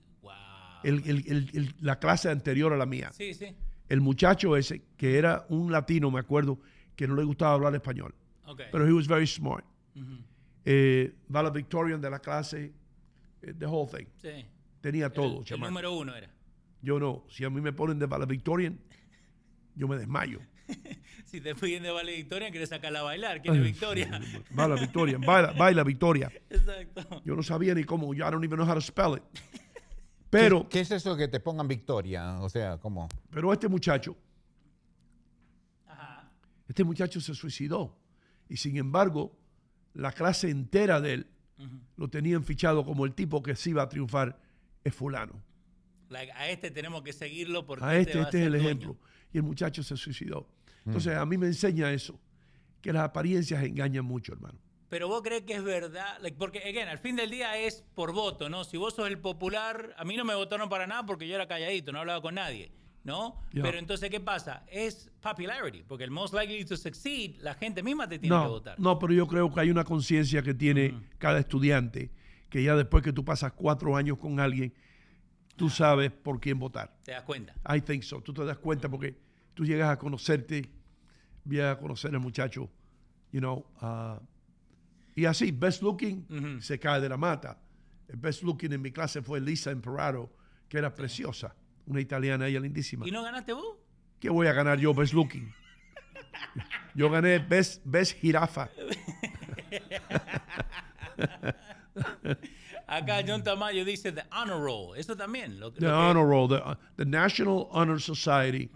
El- 0.82 1.02
el- 1.06 1.24
el- 1.26 1.50
el- 1.54 1.74
la 1.80 1.98
clase 1.98 2.28
anterior 2.30 2.72
a 2.72 2.76
la 2.76 2.84
mía. 2.86 3.10
Sí, 3.12 3.32
sí. 3.32 3.46
El 3.88 4.00
muchacho 4.02 4.54
ese, 4.56 4.82
que 4.98 5.16
era 5.18 5.46
un 5.48 5.72
latino, 5.72 6.10
me 6.10 6.20
acuerdo, 6.20 6.58
que 6.94 7.06
no 7.08 7.14
le 7.14 7.24
gustaba 7.24 7.54
hablar 7.54 7.74
español. 7.74 8.14
Ok. 8.46 8.60
Pero 8.70 8.86
he 8.86 8.92
was 8.92 9.06
very 9.06 9.26
smart. 9.26 9.64
Ujú. 9.96 10.18
Eh, 10.66 11.14
valedictorian 11.28 12.00
de 12.00 12.10
la 12.10 12.18
clase, 12.18 12.72
eh, 13.42 13.54
the 13.58 13.66
whole 13.66 13.90
thing. 13.90 14.06
Sí. 14.16 14.44
Tenía 14.82 15.10
todo, 15.10 15.38
El 15.38 15.44
chamaco. 15.44 15.70
número 15.70 15.92
uno 15.96 16.14
era. 16.14 16.30
Yo 16.82 17.00
no. 17.00 17.24
Si 17.30 17.44
a 17.44 17.50
mí 17.50 17.60
me 17.62 17.72
ponen 17.72 17.98
de 17.98 18.04
valedictorian, 18.06 18.78
yo 19.74 19.88
me 19.88 19.96
desmayo. 19.96 20.40
Si 21.24 21.40
te 21.40 21.54
piden 21.54 21.82
de 21.82 21.90
Vale 21.90 22.14
Victoria, 22.14 22.48
quieres 22.50 22.68
sacarla 22.68 23.00
a 23.00 23.02
bailar. 23.02 23.42
¿Quién 23.42 23.56
es 23.56 23.62
Victoria? 23.62 24.20
Baila 24.50 24.76
Victoria, 24.76 25.18
baila, 25.18 25.50
baila 25.52 25.82
Victoria. 25.82 26.30
Exacto. 26.48 27.22
Yo 27.24 27.34
no 27.34 27.42
sabía 27.42 27.74
ni 27.74 27.82
cómo, 27.82 28.14
yo 28.14 28.24
I 28.26 28.30
don't 28.30 28.44
even 28.44 28.56
know 28.56 28.68
how 28.68 28.74
to 28.74 28.80
spell 28.80 29.16
it. 29.16 29.22
Pero, 30.30 30.62
¿Qué, 30.64 30.68
qué 30.68 30.80
es 30.80 30.90
eso 30.92 31.16
que 31.16 31.26
te 31.26 31.40
pongan 31.40 31.66
victoria? 31.66 32.40
O 32.40 32.48
sea, 32.48 32.78
¿cómo? 32.78 33.08
pero 33.30 33.52
este 33.52 33.68
muchacho, 33.68 34.16
este 36.68 36.84
muchacho 36.84 37.20
se 37.20 37.34
suicidó. 37.34 37.96
Y 38.48 38.56
sin 38.56 38.76
embargo, 38.76 39.36
la 39.94 40.12
clase 40.12 40.50
entera 40.50 41.00
de 41.00 41.14
él 41.14 41.26
lo 41.96 42.08
tenían 42.08 42.44
fichado 42.44 42.84
como 42.84 43.04
el 43.06 43.14
tipo 43.14 43.42
que 43.42 43.56
sí 43.56 43.72
va 43.72 43.82
a 43.82 43.88
triunfar 43.88 44.38
es 44.82 44.94
fulano. 44.94 45.42
Like, 46.10 46.32
a 46.32 46.48
este 46.50 46.70
tenemos 46.70 47.02
que 47.02 47.12
seguirlo 47.12 47.66
porque 47.66 47.84
A 47.84 47.96
este, 47.96 48.18
va 48.18 48.22
a 48.22 48.24
este 48.24 48.40
es 48.40 48.46
el 48.46 48.52
dueño. 48.52 48.66
ejemplo. 48.68 48.96
Y 49.34 49.38
el 49.38 49.42
muchacho 49.42 49.82
se 49.82 49.96
suicidó. 49.96 50.48
Entonces, 50.86 51.16
a 51.16 51.26
mí 51.26 51.36
me 51.36 51.46
enseña 51.46 51.90
eso, 51.92 52.18
que 52.80 52.92
las 52.92 53.02
apariencias 53.02 53.62
engañan 53.64 54.04
mucho, 54.04 54.32
hermano. 54.32 54.58
Pero 54.88 55.08
vos 55.08 55.22
crees 55.22 55.42
que 55.42 55.54
es 55.54 55.64
verdad, 55.64 56.18
Like, 56.22 56.36
porque, 56.38 56.60
again, 56.60 56.86
al 56.88 56.98
fin 56.98 57.16
del 57.16 57.30
día 57.30 57.58
es 57.58 57.82
por 57.94 58.12
voto, 58.12 58.48
¿no? 58.48 58.62
Si 58.64 58.76
vos 58.76 58.94
sos 58.94 59.08
el 59.08 59.18
popular, 59.18 59.92
a 59.98 60.04
mí 60.04 60.16
no 60.16 60.24
me 60.24 60.34
votaron 60.36 60.68
para 60.68 60.86
nada 60.86 61.04
porque 61.04 61.26
yo 61.26 61.34
era 61.34 61.48
calladito, 61.48 61.90
no 61.90 61.98
hablaba 61.98 62.20
con 62.22 62.36
nadie, 62.36 62.70
¿no? 63.02 63.40
Pero 63.50 63.76
entonces, 63.78 64.08
¿qué 64.08 64.20
pasa? 64.20 64.64
Es 64.70 65.10
popularity, 65.20 65.82
porque 65.82 66.04
el 66.04 66.12
most 66.12 66.32
likely 66.32 66.64
to 66.64 66.76
succeed, 66.76 67.36
la 67.40 67.54
gente 67.54 67.82
misma 67.82 68.08
te 68.08 68.20
tiene 68.20 68.36
que 68.36 68.42
No, 68.44 68.48
votar. 68.50 68.78
no, 68.78 68.98
pero 69.00 69.12
yo 69.14 69.26
creo 69.26 69.52
que 69.52 69.58
hay 69.60 69.70
una 69.70 69.82
conciencia 69.84 70.42
que 70.42 70.54
tiene 70.54 70.94
cada 71.18 71.40
estudiante, 71.40 72.12
que 72.50 72.62
ya 72.62 72.76
después 72.76 73.02
que 73.02 73.12
tú 73.12 73.24
pasas 73.24 73.52
cuatro 73.52 73.96
años 73.96 74.16
con 74.18 74.38
alguien, 74.38 74.72
tú 75.56 75.70
sabes 75.70 76.10
por 76.10 76.40
quién 76.40 76.58
votar. 76.58 76.96
¿Te 77.04 77.12
das 77.12 77.22
cuenta? 77.22 77.54
I 77.74 77.80
think 77.80 78.02
so. 78.02 78.20
Tú 78.20 78.32
te 78.32 78.44
das 78.44 78.58
cuenta 78.58 78.88
porque 78.88 79.16
tú 79.54 79.64
llegas 79.64 79.90
a 79.90 79.98
conocerte, 79.98 80.70
llegas 81.44 81.76
a 81.76 81.80
conocer 81.80 82.14
al 82.14 82.20
muchacho, 82.20 82.70
you 83.32 83.40
know, 83.40 83.66
ah, 83.80 84.20
y 85.16 85.26
así, 85.26 85.52
best 85.52 85.82
looking 85.82 86.60
se 86.60 86.78
cae 86.78 87.00
de 87.00 87.08
la 87.08 87.16
mata. 87.16 87.60
El 88.08 88.16
best 88.16 88.42
looking 88.42 88.72
en 88.72 88.82
mi 88.82 88.90
clase 88.90 89.22
fue 89.22 89.40
Lisa 89.40 89.70
Imperaro, 89.70 90.32
que 90.68 90.78
era 90.78 90.92
preciosa, 90.94 91.54
una 91.86 92.00
italiana, 92.00 92.48
ella 92.48 92.60
lindísima. 92.60 93.06
¿Y 93.06 93.12
no 93.12 93.22
ganaste 93.22 93.52
vos? 93.52 93.76
¿Qué 94.18 94.28
voy 94.28 94.48
a 94.48 94.52
ganar 94.52 94.78
yo, 94.78 94.92
best 94.92 95.14
looking? 95.14 95.54
Yo 96.94 97.10
gané 97.10 97.38
best, 97.38 97.82
best 97.84 98.18
jirafa. 98.18 98.70
Acá 102.86 103.22
John 103.26 103.42
Tamayo 103.42 103.84
dice 103.84 104.12
The 104.12 104.24
Honor 104.32 104.60
Roll, 104.62 104.98
eso 104.98 105.16
también. 105.16 105.58
Lo, 105.58 105.72
The 105.72 105.80
lo 105.82 105.86
que- 105.88 105.92
Honor 105.92 106.28
Roll, 106.28 106.48
the, 106.48 106.56
uh, 106.56 106.74
the 106.96 107.04
National 107.06 107.66
Honor 107.70 108.00
Society. 108.00 108.70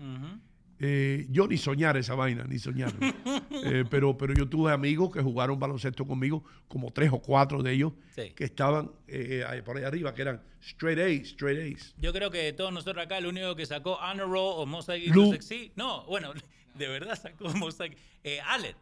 Eh, 0.80 1.26
yo 1.30 1.48
ni 1.48 1.56
soñar 1.56 1.96
esa 1.96 2.14
vaina, 2.14 2.44
ni 2.44 2.58
soñar. 2.58 2.92
Eh, 3.64 3.84
pero, 3.90 4.16
pero 4.16 4.32
yo 4.34 4.48
tuve 4.48 4.70
amigos 4.72 5.10
que 5.12 5.20
jugaron 5.20 5.58
baloncesto 5.58 6.06
conmigo, 6.06 6.44
como 6.68 6.92
tres 6.92 7.10
o 7.12 7.18
cuatro 7.20 7.60
de 7.62 7.72
ellos, 7.72 7.92
Sí. 8.14 8.30
que 8.36 8.44
estaban 8.44 8.92
eh, 9.08 9.62
por 9.64 9.76
ahí 9.76 9.82
arriba, 9.82 10.14
que 10.14 10.22
eran 10.22 10.40
straight 10.60 10.98
A's, 11.00 11.28
straight 11.32 11.74
A's. 11.76 11.92
Yo 11.98 12.12
creo 12.12 12.30
que 12.30 12.38
de 12.38 12.52
todos 12.52 12.72
nosotros 12.72 13.04
acá, 13.04 13.18
el 13.18 13.26
único 13.26 13.56
que 13.56 13.66
sacó 13.66 13.94
Honor 13.96 14.28
Roll 14.30 14.52
o 14.60 14.66
Most 14.66 14.88
Likely 14.88 15.12
Lu. 15.12 15.32
Succeed, 15.32 15.72
no, 15.74 16.04
bueno, 16.06 16.32
de 16.74 16.86
verdad 16.88 17.18
sacó 17.20 17.48
Most 17.54 17.80
Likely, 17.80 18.00
eh, 18.22 18.38
Allen. 18.46 18.76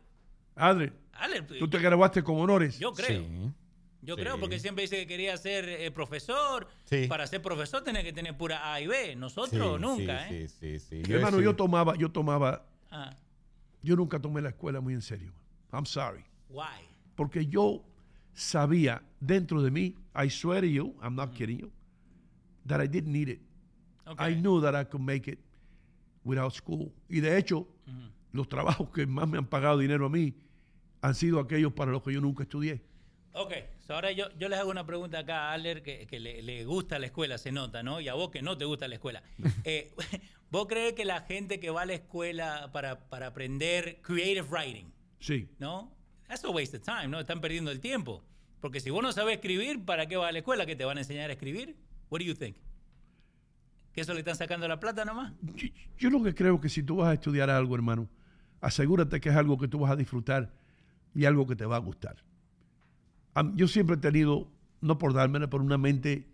Adri, 0.57 0.93
Allen, 1.15 1.47
tú 1.47 1.69
te 1.69 1.79
graduaste 1.79 2.23
con 2.23 2.39
honores. 2.39 2.79
Yo 2.79 2.93
creo. 2.93 3.25
Yo 4.07 4.15
Sí. 4.15 4.23
creo, 4.23 4.39
porque 4.39 4.59
siempre 4.61 4.83
dice 4.83 4.97
que 4.99 5.07
quería 5.07 5.37
ser 5.37 5.69
eh, 5.69 5.91
profesor. 5.91 6.69
Sí. 6.85 7.07
Para 7.09 7.27
ser 7.27 7.43
profesor 7.43 7.83
tenés 7.83 8.05
que 8.05 8.13
tener 8.13 8.37
pura 8.37 8.73
A 8.73 8.81
y 8.81 8.87
B. 8.87 9.17
Nosotros 9.17 9.77
Sí, 9.77 9.83
nunca, 9.83 10.29
sí, 10.29 10.35
¿eh? 10.35 10.49
Sí, 10.49 10.79
sí, 10.79 11.03
Hermano, 11.13 11.39
sí. 11.39 11.45
yo 11.45 11.57
tomaba, 11.57 11.97
yo 11.97 12.11
tomaba, 12.11 12.65
Ah, 12.91 13.15
yo 13.83 13.97
nunca 13.97 14.21
tomé 14.21 14.41
la 14.41 14.51
escuela 14.51 14.81
muy 14.81 14.95
en 14.95 15.03
serio. 15.03 15.33
I'm 15.73 15.85
sorry. 15.87 16.25
why? 16.49 16.65
Porque 17.17 17.47
yo 17.47 17.83
sabía 18.33 19.03
dentro 19.21 19.61
de 19.63 19.71
mí, 19.71 19.97
I 20.15 20.31
swear 20.31 20.61
to 20.61 20.67
you, 20.69 20.95
I'm 21.03 21.15
not 21.17 21.33
kidding 21.35 21.59
you, 21.59 21.73
that 22.67 22.81
I 22.81 22.87
didn't 22.87 23.13
need 23.13 23.29
it. 23.29 23.41
I 24.19 24.35
knew 24.35 24.61
that 24.61 24.75
I 24.81 24.85
could 24.85 25.03
make 25.05 25.29
it 25.29 25.41
without 26.23 26.53
school. 26.55 26.93
Y 27.09 27.21
de 27.21 27.37
hecho, 27.37 27.67
los 28.33 28.49
trabajos 28.49 28.89
que 28.91 29.05
más 29.07 29.27
me 29.29 29.39
han 29.39 29.47
pagado 29.47 29.79
dinero 29.79 30.07
a 30.07 30.11
mí 30.11 30.35
han 31.01 31.15
sido 31.15 31.41
aquellos 31.41 31.73
para 31.73 31.91
los 31.91 32.03
que 32.03 32.13
yo 32.13 32.21
nunca 32.21 32.45
estudié. 32.45 32.83
Ok, 33.39 33.53
so 33.87 33.95
ahora 33.95 34.13
yo, 34.13 34.27
yo 34.39 34.49
les 34.49 34.59
hago 34.59 34.71
una 34.71 34.87
pregunta 34.87 35.19
acá 35.19 35.51
a 35.51 35.53
Aller 35.53 35.83
que, 35.83 36.07
que 36.07 36.19
le, 36.19 36.41
le 36.43 36.65
gusta 36.65 36.99
la 36.99 37.07
escuela, 37.07 37.37
se 37.37 37.53
nota, 37.53 37.83
¿no? 37.83 38.01
Y 38.01 38.09
a 38.09 38.15
vos 38.15 38.31
que 38.31 38.41
no 38.41 38.57
te 38.57 38.65
gusta 38.65 38.89
la 38.89 38.95
escuela. 38.95 39.23
Eh, 39.65 39.93
¿Vos 40.51 40.67
crees 40.69 40.95
que 40.95 41.05
la 41.05 41.21
gente 41.23 41.59
que 41.61 41.71
va 41.71 41.83
a 41.83 41.87
la 41.87 41.95
escuela 41.95 42.71
para, 42.73 43.09
para 43.09 43.27
aprender 43.27 44.01
creative 44.01 44.47
writing, 44.49 44.93
Sí. 45.19 45.49
¿no? 45.59 45.93
That's 46.29 46.45
a 46.45 46.51
waste 46.51 46.77
of 46.77 46.83
time, 46.85 47.09
¿no? 47.09 47.21
Están 47.21 47.41
perdiendo 47.41 47.71
el 47.71 47.81
tiempo. 47.81 48.23
Porque 48.61 48.81
si 48.81 48.91
vos 48.91 49.03
no 49.03 49.13
sabes 49.13 49.35
escribir, 49.35 49.85
¿para 49.85 50.07
qué 50.07 50.17
vas 50.17 50.29
a 50.29 50.33
la 50.33 50.39
escuela? 50.39 50.65
¿Que 50.65 50.75
te 50.77 50.85
van 50.85 50.97
a 50.97 51.01
enseñar 51.01 51.31
a 51.31 51.33
escribir? 51.35 51.77
What 52.11 52.21
do 52.21 52.25
you 52.25 52.35
think? 52.35 52.57
¿Que 53.93 54.01
eso 54.01 54.13
le 54.15 54.21
están 54.21 54.37
sacando 54.37 54.67
la 54.69 54.79
plata 54.81 55.05
nomás? 55.05 55.33
Yo 55.99 56.11
lo 56.11 56.23
que 56.23 56.35
creo 56.35 56.61
que 56.61 56.69
si 56.69 56.83
tú 56.83 56.97
vas 56.97 57.09
a 57.09 57.15
estudiar 57.15 57.51
algo, 57.51 57.75
hermano, 57.75 58.09
asegúrate 58.61 59.21
que 59.21 59.29
es 59.29 59.37
algo 59.37 59.59
que 59.59 59.69
tú 59.69 59.81
vas 59.81 59.91
a 59.91 59.97
disfrutar 59.97 60.53
y 61.15 61.25
algo 61.25 61.47
que 61.47 61.57
te 61.57 61.67
va 61.67 61.77
a 61.77 61.81
gustar. 61.81 62.17
Yo 63.55 63.69
siempre 63.69 63.97
he 63.97 63.99
tenido, 63.99 64.51
no 64.81 64.99
por 64.99 65.13
dármela, 65.13 65.49
pero 65.51 65.63
una 65.63 65.79
mente, 65.79 66.27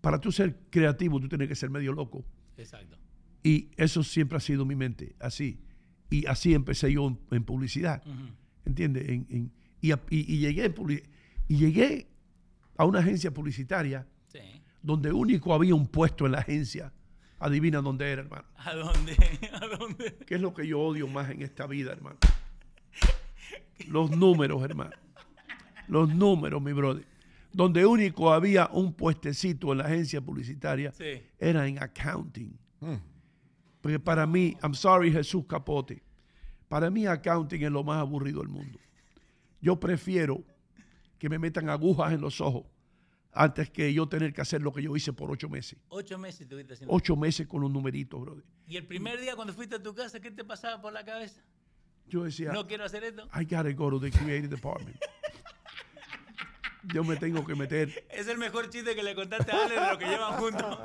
para 0.00 0.20
tú 0.20 0.30
ser 0.32 0.56
creativo, 0.70 1.20
tú 1.20 1.28
tienes 1.28 1.48
que 1.48 1.54
ser 1.54 1.70
medio 1.70 1.92
loco. 1.92 2.24
Exacto. 2.56 2.96
Y 3.42 3.70
eso 3.76 4.02
siempre 4.02 4.36
ha 4.38 4.40
sido 4.40 4.64
mi 4.64 4.74
mente, 4.76 5.14
así. 5.20 5.60
Y 6.10 6.26
así 6.26 6.54
empecé 6.54 6.92
yo 6.92 7.06
en, 7.08 7.18
en 7.30 7.44
publicidad. 7.44 8.02
¿Entiendes? 8.64 9.08
En- 9.08 9.26
en- 9.30 9.52
y, 9.80 9.92
a- 9.92 10.00
y- 10.10 10.34
y 10.34 10.38
llegué. 10.38 10.72
Y 11.48 11.56
llegué 11.58 12.08
a 12.76 12.84
una 12.86 13.00
agencia 13.00 13.32
publicitaria 13.32 14.06
donde 14.82 15.12
único 15.12 15.52
había 15.54 15.74
un 15.74 15.86
puesto 15.86 16.26
en 16.26 16.32
la 16.32 16.38
agencia. 16.38 16.92
Adivina 17.38 17.80
dónde 17.82 18.10
era, 18.10 18.22
hermano. 18.22 18.44
¿A 18.56 18.74
dónde? 18.74 19.14
¿A 19.52 19.66
dónde? 19.78 20.16
¿Qué 20.26 20.36
es 20.36 20.40
lo 20.40 20.54
que 20.54 20.66
yo 20.66 20.80
odio 20.80 21.06
más 21.08 21.30
en 21.30 21.42
esta 21.42 21.66
vida, 21.66 21.92
hermano? 21.92 22.16
Los 23.88 24.10
números, 24.16 24.62
hermano. 24.62 24.92
Los 25.88 26.14
números, 26.14 26.62
mi 26.62 26.72
brother. 26.72 27.04
Donde 27.52 27.86
único 27.86 28.32
había 28.32 28.68
un 28.72 28.92
puestecito 28.94 29.72
en 29.72 29.78
la 29.78 29.84
agencia 29.84 30.20
publicitaria 30.20 30.92
Sí. 30.92 31.22
era 31.38 31.66
en 31.66 31.82
accounting. 31.82 32.58
Porque 33.80 34.00
para 34.00 34.26
mí, 34.26 34.56
I'm 34.62 34.74
sorry 34.74 35.12
Jesús 35.12 35.44
Capote, 35.46 36.02
para 36.68 36.90
mí 36.90 37.06
accounting 37.06 37.62
es 37.62 37.70
lo 37.70 37.84
más 37.84 38.00
aburrido 38.00 38.40
del 38.40 38.48
mundo. 38.48 38.78
Yo 39.60 39.78
prefiero 39.78 40.42
que 41.18 41.28
me 41.28 41.38
metan 41.38 41.68
agujas 41.68 42.12
en 42.12 42.20
los 42.20 42.40
ojos 42.40 42.64
antes 43.32 43.68
que 43.70 43.92
yo 43.92 44.08
tener 44.08 44.32
que 44.32 44.40
hacer 44.40 44.62
lo 44.62 44.72
que 44.72 44.82
yo 44.82 44.94
hice 44.96 45.12
por 45.12 45.30
ocho 45.30 45.48
meses. 45.48 45.78
Ocho 45.88 46.18
meses 46.18 46.42
estuviste 46.42 46.74
haciendo. 46.74 46.94
Ocho 46.94 47.16
meses 47.16 47.46
con 47.46 47.62
un 47.64 47.72
numerito, 47.72 48.18
brother. 48.18 48.44
Y 48.66 48.76
el 48.76 48.86
primer 48.86 49.20
día 49.20 49.34
cuando 49.36 49.52
fuiste 49.52 49.76
a 49.76 49.82
tu 49.82 49.94
casa, 49.94 50.20
¿qué 50.20 50.30
te 50.30 50.44
pasaba 50.44 50.80
por 50.80 50.92
la 50.92 51.04
cabeza? 51.04 51.40
Yo 52.06 52.24
decía, 52.24 52.52
No 52.52 52.66
quiero 52.66 52.84
hacer 52.84 53.04
esto. 53.04 53.28
I 53.34 53.44
gotta 53.44 53.72
go 53.72 53.90
to 53.90 54.00
the 54.00 54.10
creative 54.10 54.48
department. 54.48 54.96
yo 56.92 57.04
me 57.04 57.16
tengo 57.16 57.44
que 57.46 57.54
meter. 57.54 58.06
Es 58.10 58.26
el 58.28 58.38
mejor 58.38 58.68
chiste 58.70 58.94
que 58.94 59.02
le 59.02 59.14
contaste 59.14 59.52
a 59.52 59.64
Ale 59.64 59.74
de 59.80 59.90
lo 59.90 59.98
que 59.98 60.04
llevan 60.06 60.32
juntos. 60.40 60.78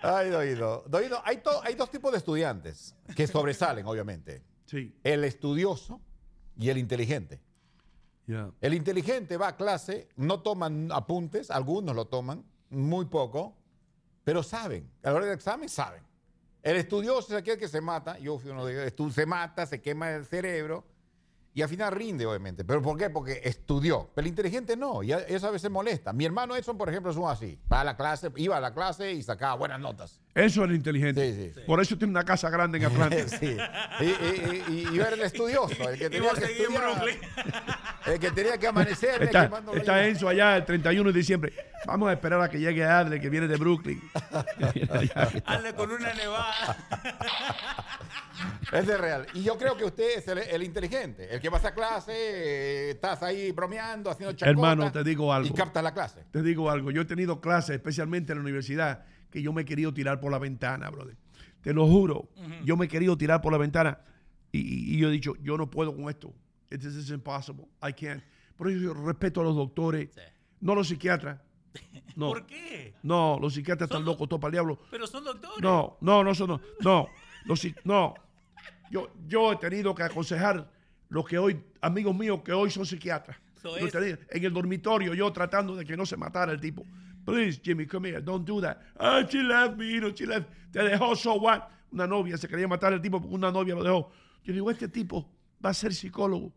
Ay, 0.00 0.30
Doido. 0.30 0.84
Doido, 0.88 1.20
hay, 1.24 1.38
to- 1.38 1.62
hay 1.62 1.74
dos 1.74 1.90
tipos 1.90 2.10
de 2.12 2.18
estudiantes 2.18 2.94
que 3.14 3.26
sobresalen, 3.26 3.86
obviamente. 3.86 4.42
Sí. 4.66 4.94
El 5.04 5.24
estudioso 5.24 6.00
y 6.56 6.68
el 6.70 6.78
inteligente. 6.78 7.40
El 8.60 8.72
inteligente 8.74 9.36
va 9.36 9.48
a 9.48 9.56
clase, 9.56 10.08
no 10.16 10.40
toman 10.40 10.90
apuntes, 10.90 11.50
algunos 11.50 11.94
lo 11.94 12.06
toman, 12.06 12.42
muy 12.70 13.04
poco, 13.04 13.54
pero 14.24 14.42
saben. 14.42 14.90
A 15.02 15.10
la 15.10 15.16
hora 15.16 15.26
del 15.26 15.34
examen 15.34 15.68
saben. 15.68 16.02
El 16.62 16.76
estudioso 16.76 17.34
es 17.34 17.40
aquel 17.42 17.58
que 17.58 17.68
se 17.68 17.80
mata, 17.80 18.18
yo 18.18 18.38
fui 18.38 18.50
uno 18.50 18.64
de 18.64 18.86
ellos, 18.86 19.14
se 19.14 19.26
mata, 19.26 19.66
se 19.66 19.82
quema 19.82 20.12
el 20.12 20.24
cerebro 20.24 20.84
y 21.54 21.62
al 21.62 21.68
final 21.68 21.92
rinde, 21.92 22.24
obviamente. 22.26 22.64
¿Pero 22.64 22.80
por 22.80 22.96
qué? 22.96 23.10
Porque 23.10 23.40
estudió. 23.44 24.10
Pero 24.14 24.24
el 24.24 24.28
inteligente 24.28 24.76
no, 24.76 25.02
y 25.02 25.12
a- 25.12 25.18
eso 25.18 25.48
a 25.48 25.50
veces 25.50 25.70
molesta. 25.70 26.12
Mi 26.12 26.24
hermano 26.24 26.56
Edson, 26.56 26.78
por 26.78 26.88
ejemplo, 26.88 27.10
es 27.10 27.16
un 27.18 27.28
así. 27.28 27.58
Va 27.70 27.82
a 27.82 27.84
la 27.84 27.96
clase, 27.96 28.30
iba 28.36 28.56
a 28.56 28.60
la 28.60 28.72
clase 28.72 29.12
y 29.12 29.22
sacaba 29.22 29.54
buenas 29.56 29.78
notas. 29.80 30.20
Eso 30.34 30.64
era 30.64 30.74
inteligente. 30.74 31.52
Por 31.66 31.80
eso 31.82 31.96
tiene 31.98 32.10
una 32.12 32.24
casa 32.24 32.48
grande 32.48 32.78
en 32.78 32.84
Atlanta. 32.86 33.16
Sí. 33.38 33.56
Y, 34.00 34.04
y- 34.04 34.64
y- 34.68 34.88
y 34.88 34.94
yo 34.96 35.02
era 35.02 35.14
el 35.14 35.22
estudioso, 35.22 35.88
el 35.88 35.98
que 35.98 36.08
tenía 36.10 36.32
que 36.32 36.44
estudiar. 36.44 37.04
El 38.04 38.18
que 38.18 38.32
tenía 38.32 38.58
que 38.58 38.66
amanecer. 38.66 39.22
Está, 39.22 39.48
está. 39.76 40.04
Enzo 40.04 40.28
allá 40.28 40.56
el 40.56 40.64
31 40.64 41.12
de 41.12 41.16
diciembre. 41.20 41.52
Vamos 41.86 42.08
a 42.08 42.14
esperar 42.14 42.40
a 42.40 42.50
que 42.50 42.58
llegue 42.58 42.84
Adler, 42.84 43.20
que 43.20 43.30
viene 43.30 43.46
de 43.46 43.56
Brooklyn. 43.56 44.02
Ale 45.44 45.72
con 45.74 45.92
una 45.92 46.12
nevada. 46.12 46.76
Es 48.72 48.86
de 48.86 48.96
real. 48.96 49.26
Y 49.34 49.42
yo 49.42 49.56
creo 49.58 49.76
que 49.76 49.84
usted 49.84 50.18
es 50.18 50.28
el, 50.28 50.38
el 50.38 50.62
inteligente, 50.62 51.32
el 51.34 51.40
que 51.40 51.48
vas 51.48 51.64
a 51.64 51.74
clase, 51.74 52.12
eh, 52.14 52.90
estás 52.90 53.22
ahí 53.22 53.52
bromeando, 53.52 54.10
haciendo 54.10 54.32
chacota. 54.34 54.50
Hermano, 54.50 54.90
te 54.92 55.04
digo 55.04 55.32
algo. 55.32 55.48
Y 55.48 55.52
captas 55.52 55.82
la 55.82 55.92
clase. 55.92 56.24
Te 56.30 56.42
digo 56.42 56.70
algo. 56.70 56.90
Yo 56.90 57.02
he 57.02 57.04
tenido 57.04 57.40
clases, 57.40 57.76
especialmente 57.76 58.32
en 58.32 58.38
la 58.38 58.42
universidad, 58.42 59.04
que 59.30 59.42
yo 59.42 59.52
me 59.52 59.62
he 59.62 59.64
querido 59.64 59.92
tirar 59.94 60.20
por 60.20 60.30
la 60.32 60.38
ventana, 60.38 60.90
brother. 60.90 61.16
Te 61.62 61.72
lo 61.72 61.86
juro. 61.86 62.28
Yo 62.64 62.76
me 62.76 62.86
he 62.86 62.88
querido 62.88 63.16
tirar 63.16 63.40
por 63.40 63.52
la 63.52 63.58
ventana 63.58 64.00
y, 64.50 64.58
y- 64.60 64.94
y 64.94 64.98
yo 64.98 65.08
he 65.08 65.12
dicho, 65.12 65.34
yo 65.42 65.56
no 65.56 65.70
puedo 65.70 65.94
con 65.94 66.08
esto. 66.08 66.32
This 66.70 66.84
is 66.94 67.10
impossible. 67.10 67.66
I 67.86 67.92
can't. 67.92 68.22
Por 68.56 68.68
eso 68.70 68.78
yo 68.80 68.94
respeto 68.94 69.40
a 69.40 69.44
los 69.44 69.54
doctores, 69.56 70.08
no 70.60 70.74
los 70.74 70.88
psiquiatras. 70.88 71.40
No. 72.14 72.28
¿Por 72.28 72.44
qué? 72.44 72.92
No, 73.02 73.38
los 73.40 73.54
psiquiatras 73.54 73.88
están 73.88 74.04
locos, 74.04 74.28
todo 74.28 74.38
para 74.38 74.50
el 74.50 74.52
diablo. 74.52 74.78
Pero 74.90 75.06
son 75.06 75.24
doctores. 75.24 75.62
No, 75.62 75.96
no, 76.02 76.22
no, 76.22 76.34
son- 76.34 76.48
no, 76.50 76.60
no, 76.80 77.08
los 77.46 77.66
no. 77.84 78.12
Yo, 78.92 79.10
yo 79.26 79.52
he 79.52 79.56
tenido 79.56 79.94
que 79.94 80.02
aconsejar 80.02 80.70
los 81.08 81.24
que 81.26 81.38
hoy, 81.38 81.58
amigos 81.80 82.14
míos 82.14 82.40
que 82.44 82.52
hoy 82.52 82.70
son 82.70 82.84
psiquiatras. 82.84 83.38
So 83.62 83.74
es- 83.78 83.94
en 84.28 84.44
el 84.44 84.52
dormitorio, 84.52 85.14
yo 85.14 85.32
tratando 85.32 85.74
de 85.74 85.86
que 85.86 85.96
no 85.96 86.04
se 86.04 86.18
matara 86.18 86.52
el 86.52 86.60
tipo. 86.60 86.84
Please, 87.24 87.58
Jimmy, 87.64 87.86
come 87.86 88.10
here, 88.10 88.20
don't 88.20 88.46
do 88.46 88.60
that. 88.60 88.76
Ah, 88.98 89.22
she 89.26 89.42
left 89.42 89.78
me, 89.78 89.90
you 89.90 90.00
know, 90.00 90.10
she 90.14 90.26
left. 90.26 90.46
Te 90.70 90.80
dejó, 90.82 91.16
so 91.16 91.36
what? 91.36 91.62
Una 91.90 92.06
novia, 92.06 92.36
se 92.36 92.46
quería 92.48 92.68
matar 92.68 92.92
el 92.92 93.00
tipo 93.00 93.18
porque 93.18 93.34
una 93.34 93.50
novia 93.50 93.74
lo 93.74 93.82
dejó. 93.82 94.10
Yo 94.44 94.52
digo, 94.52 94.70
este 94.70 94.88
tipo 94.88 95.26
va 95.64 95.70
a 95.70 95.74
ser 95.74 95.94
psicólogo. 95.94 96.52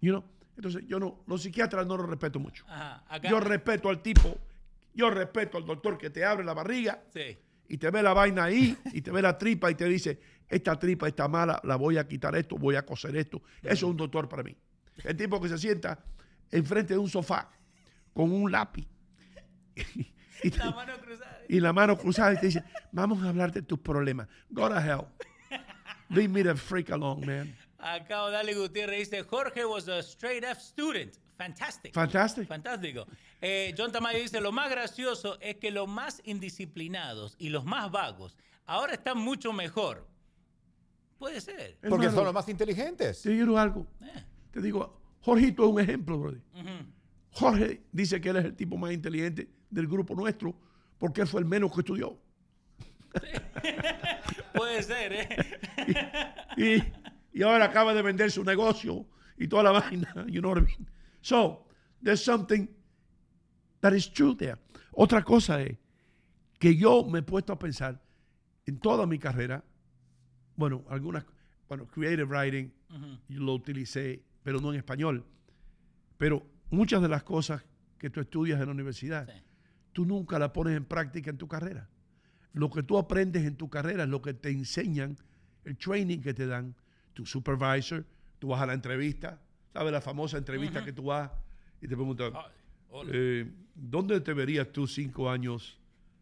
You 0.00 0.12
know? 0.12 0.24
Entonces, 0.56 0.84
yo 0.86 1.00
no, 1.00 1.24
los 1.26 1.42
psiquiatras 1.42 1.84
no 1.84 1.96
los 1.96 2.08
respeto 2.08 2.38
mucho. 2.38 2.64
Ajá, 2.68 3.02
acá- 3.08 3.28
Yo 3.28 3.40
respeto 3.40 3.88
al 3.88 4.02
tipo, 4.02 4.38
yo 4.94 5.10
respeto 5.10 5.56
al 5.58 5.64
doctor 5.64 5.98
que 5.98 6.10
te 6.10 6.24
abre 6.24 6.44
la 6.44 6.52
barriga 6.54 7.02
Sí. 7.12 7.36
y 7.68 7.76
te 7.78 7.90
ve 7.90 8.02
la 8.04 8.12
vaina 8.12 8.44
ahí 8.44 8.76
y 8.92 9.00
te 9.00 9.10
ve 9.10 9.22
la 9.22 9.36
tripa 9.38 9.70
y 9.70 9.74
te 9.74 9.86
dice, 9.86 10.20
esta 10.50 10.78
tripa 10.78 11.08
está 11.08 11.28
mala, 11.28 11.60
la 11.64 11.76
voy 11.76 11.96
a 11.96 12.06
quitar 12.06 12.34
esto, 12.36 12.56
voy 12.56 12.74
a 12.76 12.84
coser 12.84 13.16
esto. 13.16 13.42
Eso 13.62 13.72
es 13.72 13.82
un 13.84 13.96
doctor 13.96 14.28
para 14.28 14.42
mí. 14.42 14.54
El 15.04 15.16
tipo 15.16 15.40
que 15.40 15.48
se 15.48 15.56
sienta 15.56 15.98
enfrente 16.50 16.94
de 16.94 16.98
un 16.98 17.08
sofá 17.08 17.48
con 18.12 18.32
un 18.32 18.50
lápiz 18.50 18.86
y, 20.42 20.50
La 20.58 20.70
mano 20.72 20.98
cruzada. 21.00 21.42
y 21.48 21.60
la 21.60 21.72
mano 21.72 21.96
cruzada 21.96 22.32
y 22.34 22.40
te 22.40 22.46
dice, 22.46 22.64
vamos 22.92 23.22
a 23.22 23.28
hablar 23.28 23.52
de 23.52 23.62
tus 23.62 23.78
problemas. 23.78 24.26
Go 24.50 24.68
to 24.68 24.78
hell. 24.78 25.06
Leave 26.10 26.28
me 26.28 26.42
the 26.42 26.54
freak 26.56 26.90
alone, 26.90 27.24
man. 27.24 27.56
Acá 27.78 28.24
Odali 28.24 28.52
Gutiérrez 28.54 29.10
dice, 29.10 29.22
Jorge 29.22 29.64
was 29.64 29.88
a 29.88 30.00
straight 30.02 30.44
F 30.44 30.60
student. 30.60 31.14
Fantastic. 31.38 31.94
Fantastic. 31.94 32.46
Fantástico. 32.48 33.06
Eh, 33.40 33.74
John 33.76 33.90
Tamayo 33.92 34.18
dice, 34.18 34.40
lo 34.40 34.52
más 34.52 34.68
gracioso 34.70 35.38
es 35.40 35.56
que 35.56 35.70
los 35.70 35.88
más 35.88 36.20
indisciplinados 36.24 37.36
y 37.38 37.48
los 37.48 37.64
más 37.64 37.90
vagos 37.90 38.36
ahora 38.66 38.94
están 38.94 39.18
mucho 39.18 39.52
mejor. 39.52 40.06
Puede 41.20 41.38
ser. 41.42 41.76
Porque 41.82 42.06
Hermano, 42.06 42.12
son 42.12 42.24
los 42.24 42.32
más 42.34 42.48
inteligentes. 42.48 43.20
Te 43.20 43.28
digo 43.28 43.58
algo. 43.58 43.86
Te 44.50 44.62
digo, 44.62 45.02
Jorgito 45.20 45.64
es 45.64 45.70
un 45.70 45.80
ejemplo, 45.80 46.18
brother. 46.18 46.40
Jorge 47.32 47.82
dice 47.92 48.22
que 48.22 48.30
él 48.30 48.36
es 48.36 48.46
el 48.46 48.56
tipo 48.56 48.78
más 48.78 48.90
inteligente 48.90 49.50
del 49.68 49.86
grupo 49.86 50.14
nuestro 50.14 50.58
porque 50.96 51.20
él 51.20 51.26
fue 51.26 51.42
el 51.42 51.46
menos 51.46 51.72
que 51.74 51.80
estudió. 51.80 52.18
Puede 54.54 54.82
ser, 54.82 55.12
¿eh? 55.12 55.28
Y, 56.56 57.38
y 57.38 57.42
ahora 57.42 57.66
acaba 57.66 57.92
de 57.92 58.00
vender 58.00 58.30
su 58.30 58.42
negocio 58.42 59.06
y 59.36 59.46
toda 59.46 59.64
la 59.64 59.72
vaina. 59.72 60.24
You 60.26 60.40
know 60.40 60.52
what 60.52 60.62
I 60.62 60.64
mean? 60.64 60.88
So, 61.20 61.66
there's 62.02 62.24
something 62.24 62.66
that 63.80 63.92
is 63.92 64.10
true 64.10 64.34
there. 64.34 64.56
Otra 64.92 65.22
cosa 65.22 65.60
es 65.60 65.76
que 66.58 66.74
yo 66.74 67.04
me 67.04 67.18
he 67.18 67.22
puesto 67.22 67.52
a 67.52 67.58
pensar 67.58 68.00
en 68.64 68.78
toda 68.78 69.06
mi 69.06 69.18
carrera, 69.18 69.62
bueno, 70.60 70.84
algunas, 70.90 71.24
bueno, 71.68 71.86
creative 71.86 72.24
writing, 72.24 72.70
yo 73.28 73.40
lo 73.40 73.54
utilicé, 73.54 74.22
pero 74.42 74.60
no 74.60 74.72
en 74.72 74.78
español. 74.78 75.24
Pero 76.18 76.46
muchas 76.70 77.00
de 77.00 77.08
las 77.08 77.22
cosas 77.22 77.64
que 77.98 78.10
tú 78.10 78.20
estudias 78.20 78.60
en 78.60 78.66
la 78.66 78.72
universidad, 78.72 79.26
tú 79.92 80.04
nunca 80.04 80.38
las 80.38 80.50
pones 80.50 80.76
en 80.76 80.84
práctica 80.84 81.30
en 81.30 81.38
tu 81.38 81.48
carrera. 81.48 81.88
Lo 82.52 82.70
que 82.70 82.82
tú 82.82 82.98
aprendes 82.98 83.44
en 83.46 83.56
tu 83.56 83.70
carrera 83.70 84.04
es 84.04 84.08
lo 84.10 84.20
que 84.20 84.34
te 84.34 84.50
enseñan, 84.50 85.16
el 85.64 85.78
training 85.78 86.18
que 86.18 86.34
te 86.34 86.46
dan, 86.46 86.76
tu 87.14 87.24
supervisor, 87.24 88.04
tú 88.38 88.48
vas 88.48 88.60
a 88.60 88.66
la 88.66 88.74
entrevista, 88.74 89.40
¿sabes? 89.72 89.92
La 89.92 90.02
famosa 90.02 90.36
entrevista 90.36 90.84
que 90.84 90.92
tú 90.92 91.04
vas 91.04 91.30
y 91.80 91.88
te 91.88 91.96
preguntan, 91.96 92.34
eh, 93.08 93.50
¿dónde 93.74 94.20
te 94.20 94.34
verías 94.34 94.70
tú 94.70 94.86
cinco 94.86 95.30
años 95.30 95.78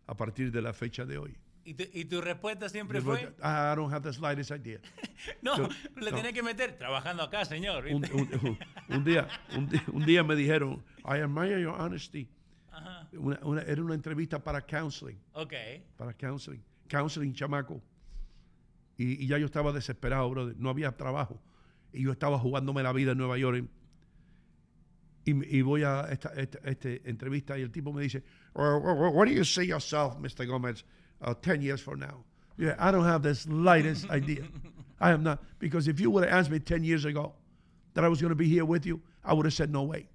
a 0.07 0.17
partir 0.17 0.52
de 0.52 0.62
la 0.62 0.73
fecha 0.73 1.05
de 1.05 1.18
hoy? 1.18 1.36
¿Y 1.68 1.74
tu, 1.74 1.84
y 1.92 2.05
tu 2.06 2.20
respuesta 2.22 2.68
siempre 2.68 3.00
fue? 3.02 3.20
I 3.42 3.74
don't 3.76 3.92
have 3.92 4.00
the 4.02 4.12
slightest 4.12 4.50
idea. 4.50 4.80
No, 5.42 5.56
le 5.97 6.10
no. 6.10 6.16
tenés 6.16 6.32
que 6.32 6.42
meter 6.42 6.78
trabajando 6.78 7.22
acá, 7.22 7.44
señor. 7.44 7.84
un, 7.86 8.05
un- 8.12 8.30
un- 8.42 8.58
un 8.97 9.05
día, 9.05 9.28
un, 9.92 10.05
día 10.06 10.22
me 10.24 10.34
dijeron, 10.34 10.82
I 11.05 11.18
admire 11.20 11.60
your 11.60 11.74
honesty. 11.78 12.28
Ajá. 12.70 13.08
Una- 13.12 13.40
una- 13.42 13.62
era 13.62 13.82
una 13.82 13.94
entrevista 13.94 14.42
para 14.42 14.64
counseling, 14.64 15.18
Ok. 15.32 15.52
para 15.97 16.14
counseling, 16.14 16.62
counseling 16.88 17.34
chamaco. 17.34 17.82
Y, 18.97 19.24
y 19.24 19.26
ya 19.26 19.36
yo 19.38 19.47
estaba 19.47 19.72
desesperado, 19.72 20.30
brother. 20.30 20.56
No 20.56 20.70
había 20.70 20.97
trabajo. 20.97 21.40
Y 21.92 22.05
yo 22.05 22.12
estaba 22.12 22.38
jugándome 22.38 22.82
la 22.82 22.92
vida 22.92 23.12
en 23.12 23.18
Nueva 23.18 23.36
York. 23.38 23.64
Y, 25.24 25.58
y 25.58 25.62
voy 25.62 25.82
a 25.82 26.06
esta, 26.10 26.30
esta- 26.30 26.88
entrevista 27.05 27.58
y 27.58 27.62
el 27.62 27.70
tipo 27.70 27.92
me 27.92 28.02
dice, 28.02 28.22
"Well, 28.55 28.80
well, 28.82 29.12
what 29.14 29.26
do 29.26 29.32
you 29.32 29.44
see 29.44 29.66
yourself, 29.66 30.16
Mr. 30.18 30.47
Gomez, 30.47 30.84
uh, 31.22 31.34
10 31.34 31.62
years 31.62 31.80
from 31.80 32.00
now? 32.00 32.24
Yeah, 32.56 32.74
I 32.78 32.90
don't 32.90 33.05
have 33.05 33.22
the 33.22 33.34
slightest 33.34 34.10
idea. 34.10 34.42
I 35.00 35.12
am 35.12 35.22
not. 35.22 35.42
Because 35.58 35.88
if 35.88 36.00
you 36.00 36.10
would 36.10 36.24
have 36.24 36.32
asked 36.32 36.50
me 36.50 36.58
10 36.58 36.82
years 36.82 37.05
ago 37.05 37.34
that 37.94 38.05
I 38.05 38.08
was 38.08 38.20
going 38.20 38.30
to 38.30 38.36
be 38.36 38.48
here 38.48 38.64
with 38.64 38.84
you, 38.84 39.00
I 39.24 39.32
would 39.32 39.47
have 39.47 39.55
said 39.55 39.70
no 39.70 39.82
way. 39.82 40.08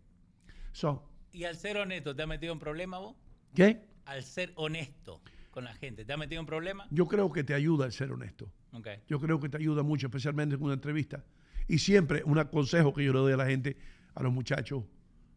So, 0.73 1.01
¿Y 1.31 1.45
al 1.45 1.55
ser 1.55 1.77
honesto, 1.77 2.15
te 2.15 2.21
has 2.21 2.27
metido 2.27 2.53
en 2.53 2.59
problema 2.59 2.99
vos? 2.99 3.15
¿qué? 3.55 3.79
Al 4.05 4.23
ser 4.23 4.51
honesto 4.55 5.21
con 5.51 5.63
la 5.63 5.73
gente, 5.73 6.05
¿te 6.05 6.13
has 6.13 6.19
metido 6.19 6.39
en 6.39 6.45
problema? 6.45 6.87
Yo 6.91 7.07
creo 7.07 7.31
que 7.31 7.43
te 7.43 7.53
ayuda 7.53 7.85
el 7.85 7.91
ser 7.91 8.11
honesto. 8.11 8.51
Ok. 8.71 8.87
Yo 9.07 9.19
creo 9.19 9.39
que 9.39 9.49
te 9.49 9.57
ayuda 9.57 9.83
mucho, 9.83 10.07
especialmente 10.07 10.55
en 10.55 10.63
una 10.63 10.73
entrevista. 10.73 11.23
Y 11.67 11.79
siempre 11.79 12.23
un 12.25 12.43
consejo 12.45 12.93
que 12.93 13.03
yo 13.03 13.13
le 13.13 13.19
doy 13.19 13.33
a 13.33 13.37
la 13.37 13.45
gente, 13.45 13.77
a 14.15 14.23
los 14.23 14.33
muchachos, 14.33 14.83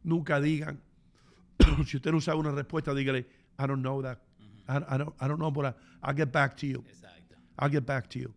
nunca 0.03 0.41
digan, 0.41 0.83
si 1.87 1.97
usted 1.97 2.13
no 2.13 2.21
sabe 2.21 2.41
una 2.41 2.51
respuesta, 2.51 2.95
dígale, 2.95 3.21
I 3.59 3.67
don't 3.67 3.81
know 3.81 4.03
that. 4.03 4.19
I, 4.69 4.95
I 4.95 4.99
don't, 4.99 5.15
I 5.21 5.29
don't 5.29 5.39
know, 5.39 5.51
but 5.51 5.67
I, 5.67 5.75
I'll 6.03 6.15
get 6.15 6.33
back 6.33 6.57
to 6.59 6.67
you. 6.67 6.85
I'll 7.59 7.71
get 7.71 7.87
back 7.87 8.09
to 8.11 8.19
you. 8.19 8.35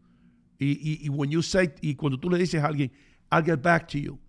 Y, 0.60 0.78
y, 0.82 1.06
y 1.06 1.10
when 1.10 1.32
you 1.32 1.42
say, 1.42 1.74
y 1.82 1.96
cuando 1.96 2.20
tú 2.20 2.30
le 2.30 2.38
dices 2.38 2.62
a 2.62 2.68
alguien, 2.68 2.92
I'll 3.32 3.44
get 3.44 3.62
back 3.62 3.88
to 3.90 3.98
you, 3.98 4.20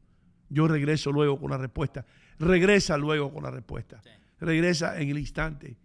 yo 0.49 0.67
regreso 0.69 1.13
luego 1.13 1.39
con 1.39 1.51
la 1.51 1.59
respuesta. 1.59 2.05
Regresa 2.39 2.97
luego 2.97 3.33
con 3.33 3.43
la 3.43 3.51
respuesta. 3.51 4.01
Regresa 4.41 5.01
en 5.01 5.11
el 5.11 5.19
instante 5.19 5.77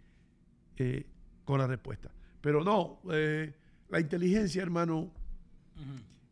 eh, 0.77 1.05
con 1.43 1.59
la 1.59 1.67
respuesta. 1.67 2.11
Pero 2.41 2.63
no, 2.63 3.01
eh, 3.11 3.53
la 3.89 3.99
inteligencia, 3.99 4.61
hermano, 4.61 5.11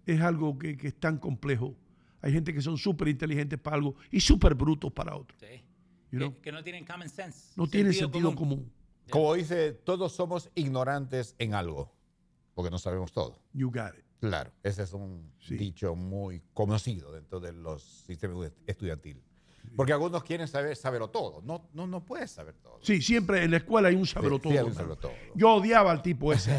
es 0.06 0.22
algo 0.22 0.58
que, 0.58 0.78
que 0.78 0.88
es 0.88 1.00
tan 1.00 1.18
complejo. 1.18 1.76
Hay 2.22 2.32
gente 2.32 2.54
que 2.54 2.62
son 2.62 2.78
súper 2.78 3.10
inteligentes 3.10 3.60
para 3.60 3.76
algo 3.76 3.96
y 4.10 4.20
súper 4.22 4.56
brutos 4.56 4.92
para 4.94 5.16
otro. 5.16 5.36
You 6.12 6.20
know? 6.20 6.34
Que, 6.36 6.42
que 6.42 6.52
no 6.52 6.64
tienen 6.64 6.86
common 6.86 7.10
sense. 7.10 7.54
No 7.56 7.68
tiene 7.68 7.92
sentido 7.92 8.34
común. 8.34 8.72
Como 9.10 9.34
dice, 9.34 9.74
todos 9.74 10.14
somos 10.14 10.50
ignorantes 10.56 11.36
en 11.40 11.54
algo, 11.54 11.94
porque 12.54 12.72
no 12.72 12.80
sabemos 12.80 13.12
todo. 13.12 13.40
You 13.54 13.70
got 13.70 13.96
it. 13.98 14.04
Claro, 14.20 14.52
ese 14.64 14.84
es 14.84 14.94
un 14.94 15.34
dicho 15.50 15.96
muy 15.96 16.42
conocido 16.54 17.12
dentro 17.12 17.42
de 17.42 17.52
los 17.52 17.84
sistemas 17.84 18.52
estudiantiles. 18.66 19.22
Porque 19.76 19.92
algunos 19.92 20.24
quieren 20.24 20.48
saber 20.48 20.76
saberlo 20.76 21.10
todo. 21.10 21.42
No, 21.42 21.70
no, 21.74 21.88
no 21.88 22.06
puedes 22.06 22.32
saber 22.32 22.56
todo. 22.56 22.80
Sí, 22.82 23.02
siempre 23.02 23.44
en 23.44 23.52
la 23.52 23.58
escuela 23.58 23.88
hay 23.90 23.96
un 23.96 24.06
sabero 24.06 24.40
Sí, 24.42 24.50
sí, 24.50 24.58
hay 24.58 24.66
todo. 24.98 25.12
Yo 25.36 25.56
odiaba 25.56 25.92
al 25.92 26.02
tipo 26.02 26.32
ese. 26.32 26.58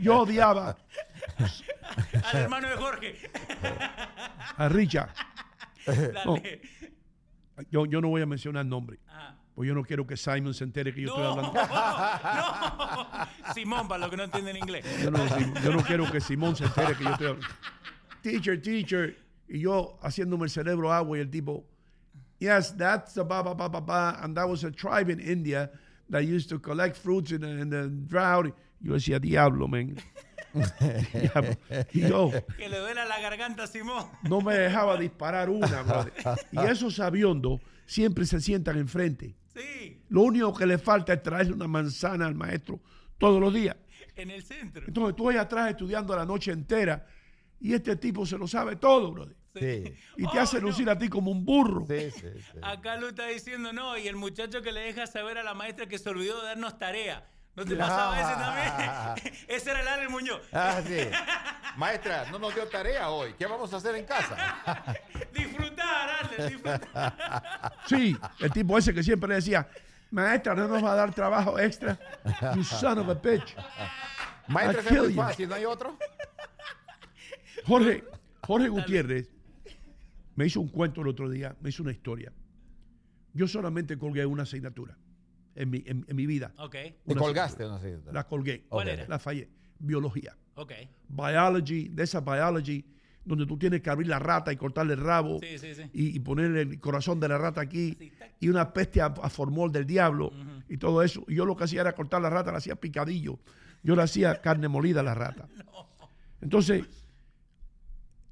Yo 0.00 0.20
odiaba 0.20 0.76
Al 2.24 2.36
hermano 2.36 2.68
de 2.68 2.76
Jorge. 2.76 3.16
a 4.56 4.68
Richard. 4.68 5.10
No, 6.24 6.34
Dale. 6.34 6.60
yo, 7.70 7.86
yo 7.86 8.00
no 8.00 8.08
voy 8.08 8.22
a 8.22 8.26
mencionar 8.26 8.66
nombre. 8.66 8.98
Ah. 9.06 9.38
Pues 9.54 9.68
yo 9.68 9.74
no 9.74 9.84
quiero 9.84 10.04
que 10.06 10.16
Simon 10.16 10.52
se 10.52 10.64
entere 10.64 10.92
que 10.92 11.02
yo 11.02 11.08
estoy 11.08 11.24
hablando. 11.24 11.52
no. 13.46 13.54
Simón, 13.54 13.86
para 13.86 14.00
los 14.00 14.10
que 14.10 14.16
no 14.16 14.24
entienden 14.24 14.56
inglés. 14.56 14.84
Yo 15.02 15.10
no, 15.10 15.18
yo 15.62 15.72
no 15.72 15.82
quiero 15.84 16.10
que 16.10 16.20
Simón 16.20 16.56
se 16.56 16.64
entere 16.64 16.96
que 16.96 17.04
yo 17.04 17.10
estoy 17.10 17.26
hablando. 17.28 17.48
Teacher, 18.22 18.60
teacher. 18.60 19.16
Y 19.48 19.60
yo 19.60 19.96
haciéndome 20.02 20.44
el 20.44 20.50
cerebro 20.50 20.92
agua 20.92 21.18
y 21.18 21.20
el 21.20 21.30
tipo, 21.30 21.64
yes, 22.40 22.76
that's 22.76 23.14
the 23.14 23.22
ba 23.22 23.42
ba 23.42 23.54
ba 23.54 23.68
ba 23.68 23.80
ba. 23.80 24.18
And 24.22 24.36
that 24.36 24.48
was 24.48 24.64
a 24.64 24.70
tribe 24.72 25.10
in 25.10 25.20
India 25.20 25.70
that 26.10 26.24
used 26.24 26.48
to 26.48 26.58
collect 26.58 26.96
fruits 26.96 27.30
in 27.30 27.42
the, 27.42 27.48
in 27.48 27.70
the 27.70 27.88
drought. 28.08 28.52
Yo 28.80 28.94
decía, 28.94 29.20
diablo, 29.20 29.68
man. 29.68 29.96
Diablo. 30.52 31.56
Y 31.92 32.08
yo 32.08 32.30
Que 32.56 32.68
le 32.68 32.78
duela 32.78 33.04
la 33.04 33.20
garganta 33.20 33.64
a 33.64 33.66
Simón. 33.66 34.06
no 34.22 34.40
me 34.40 34.54
dejaba 34.54 34.96
disparar 34.96 35.48
una, 35.50 35.82
brother. 35.82 36.12
Y 36.50 36.58
esos 36.58 36.98
aviondos 36.98 37.60
siempre 37.86 38.24
se 38.26 38.40
sientan 38.40 38.78
enfrente. 38.78 39.36
Sí, 39.54 40.00
Lo 40.08 40.22
único 40.22 40.52
que 40.54 40.66
le 40.66 40.78
falta 40.78 41.12
es 41.12 41.22
traerle 41.22 41.52
una 41.52 41.68
manzana 41.68 42.26
al 42.26 42.34
maestro 42.34 42.80
todos 43.18 43.40
los 43.40 43.52
días. 43.54 43.76
en 44.16 44.30
el 44.30 44.42
centro. 44.42 44.84
Entonces 44.86 45.16
tú 45.16 45.28
ahí 45.28 45.36
atrás 45.36 45.70
estudiando 45.70 46.14
la 46.16 46.24
noche 46.24 46.52
entera 46.52 47.06
y 47.60 47.72
este 47.74 47.96
tipo 47.96 48.24
se 48.26 48.36
lo 48.38 48.46
sabe 48.46 48.76
todo, 48.76 49.10
brother. 49.12 49.36
Sí. 49.54 49.94
Y 50.16 50.26
te 50.26 50.38
hace 50.40 50.60
lucir 50.60 50.90
a 50.90 50.98
ti 50.98 51.08
como 51.08 51.30
un 51.30 51.44
burro. 51.44 51.86
Sí, 51.88 52.10
sí, 52.10 52.26
sí. 52.52 52.58
Acá 52.62 52.96
lo 52.96 53.08
está 53.08 53.26
diciendo 53.28 53.72
no, 53.72 53.96
y 53.96 54.08
el 54.08 54.16
muchacho 54.16 54.62
que 54.62 54.72
le 54.72 54.80
deja 54.80 55.06
saber 55.06 55.38
a 55.38 55.44
la 55.44 55.54
maestra 55.54 55.86
que 55.86 55.98
se 55.98 56.08
olvidó 56.10 56.40
de 56.40 56.48
darnos 56.48 56.76
tarea. 56.78 57.24
¿No 57.56 57.64
te 57.64 57.74
Ah. 57.74 57.78
pasaba 57.78 58.20
ese 58.20 58.34
también? 59.24 59.34
ese 59.48 59.70
era 59.70 59.80
el 59.80 59.88
Ale 59.88 60.08
Muñoz. 60.08 60.40
Ah, 60.52 60.80
sí. 60.84 60.96
Maestra, 61.76 62.26
no 62.30 62.38
nos 62.38 62.54
dio 62.54 62.66
tarea 62.68 63.10
hoy. 63.10 63.34
¿Qué 63.38 63.46
vamos 63.46 63.72
a 63.72 63.76
hacer 63.76 63.94
en 63.96 64.04
casa? 64.06 64.36
disfrutar, 65.32 66.08
Ale, 66.24 66.48
disfrutar. 66.48 67.72
Sí, 67.86 68.16
el 68.40 68.50
tipo 68.52 68.76
ese 68.78 68.92
que 68.94 69.02
siempre 69.02 69.28
le 69.28 69.34
decía, 69.36 69.68
maestra, 70.10 70.54
no 70.54 70.68
nos 70.68 70.82
va 70.84 70.92
a 70.92 70.96
dar 70.96 71.14
trabajo 71.14 71.58
extra. 71.58 71.98
You 72.54 72.62
son 72.64 72.98
of 72.98 73.08
a 73.08 73.14
bitch. 73.14 73.56
Maestra, 74.48 74.80
es 74.82 74.90
muy 75.02 75.14
you. 75.14 75.20
fácil, 75.22 75.48
¿no 75.48 75.54
hay 75.54 75.64
otro? 75.64 75.98
Jorge, 77.66 78.04
Jorge 78.46 78.68
Gutiérrez 78.68 79.28
me 80.36 80.46
hizo 80.46 80.60
un 80.60 80.68
cuento 80.68 81.00
el 81.02 81.08
otro 81.08 81.28
día, 81.30 81.54
me 81.60 81.70
hizo 81.70 81.82
una 81.82 81.92
historia. 81.92 82.32
Yo 83.32 83.48
solamente 83.48 83.96
colgué 83.98 84.24
una 84.26 84.42
asignatura 84.44 84.96
en 85.54 85.70
mi, 85.70 85.82
en, 85.86 86.04
en 86.08 86.16
mi 86.16 86.26
vida. 86.26 86.52
Ok, 86.58 86.72
¿Te 86.72 87.14
colgaste 87.14 87.62
asignatura. 87.64 87.66
una 87.68 87.76
asignatura? 87.76 88.12
La 88.12 88.26
colgué. 88.26 88.64
¿Cuál 88.68 88.88
era? 88.88 89.06
La 89.08 89.18
fallé. 89.18 89.48
Biología. 89.78 90.36
ok. 90.56 90.72
Biology, 91.08 91.88
de 91.88 92.02
esa 92.04 92.20
biology, 92.20 92.84
donde 93.24 93.46
tú 93.46 93.56
tienes 93.58 93.80
que 93.80 93.88
abrir 93.90 94.08
la 94.08 94.18
rata 94.18 94.52
y 94.52 94.56
cortarle 94.56 94.94
el 94.94 95.00
rabo 95.00 95.38
Sí, 95.40 95.58
sí, 95.58 95.74
sí. 95.74 95.82
y, 95.92 96.16
y 96.16 96.20
ponerle 96.20 96.62
el 96.62 96.80
corazón 96.80 97.18
de 97.20 97.28
la 97.28 97.38
rata 97.38 97.60
aquí 97.62 97.96
y 98.40 98.48
una 98.48 98.72
peste 98.72 99.00
a, 99.00 99.06
a 99.06 99.30
formol 99.30 99.72
del 99.72 99.86
diablo 99.86 100.30
y 100.68 100.76
todo 100.76 101.02
eso. 101.02 101.24
Y 101.28 101.36
yo 101.36 101.44
lo 101.46 101.56
que 101.56 101.64
hacía 101.64 101.80
era 101.82 101.94
cortar 101.94 102.20
la 102.20 102.28
rata, 102.30 102.52
la 102.52 102.58
hacía 102.58 102.76
picadillo. 102.76 103.38
Yo 103.82 103.96
le 103.96 104.02
hacía 104.02 104.40
carne 104.42 104.68
molida 104.68 105.00
a 105.00 105.02
la 105.02 105.14
rata. 105.14 105.48
Entonces, 106.42 106.84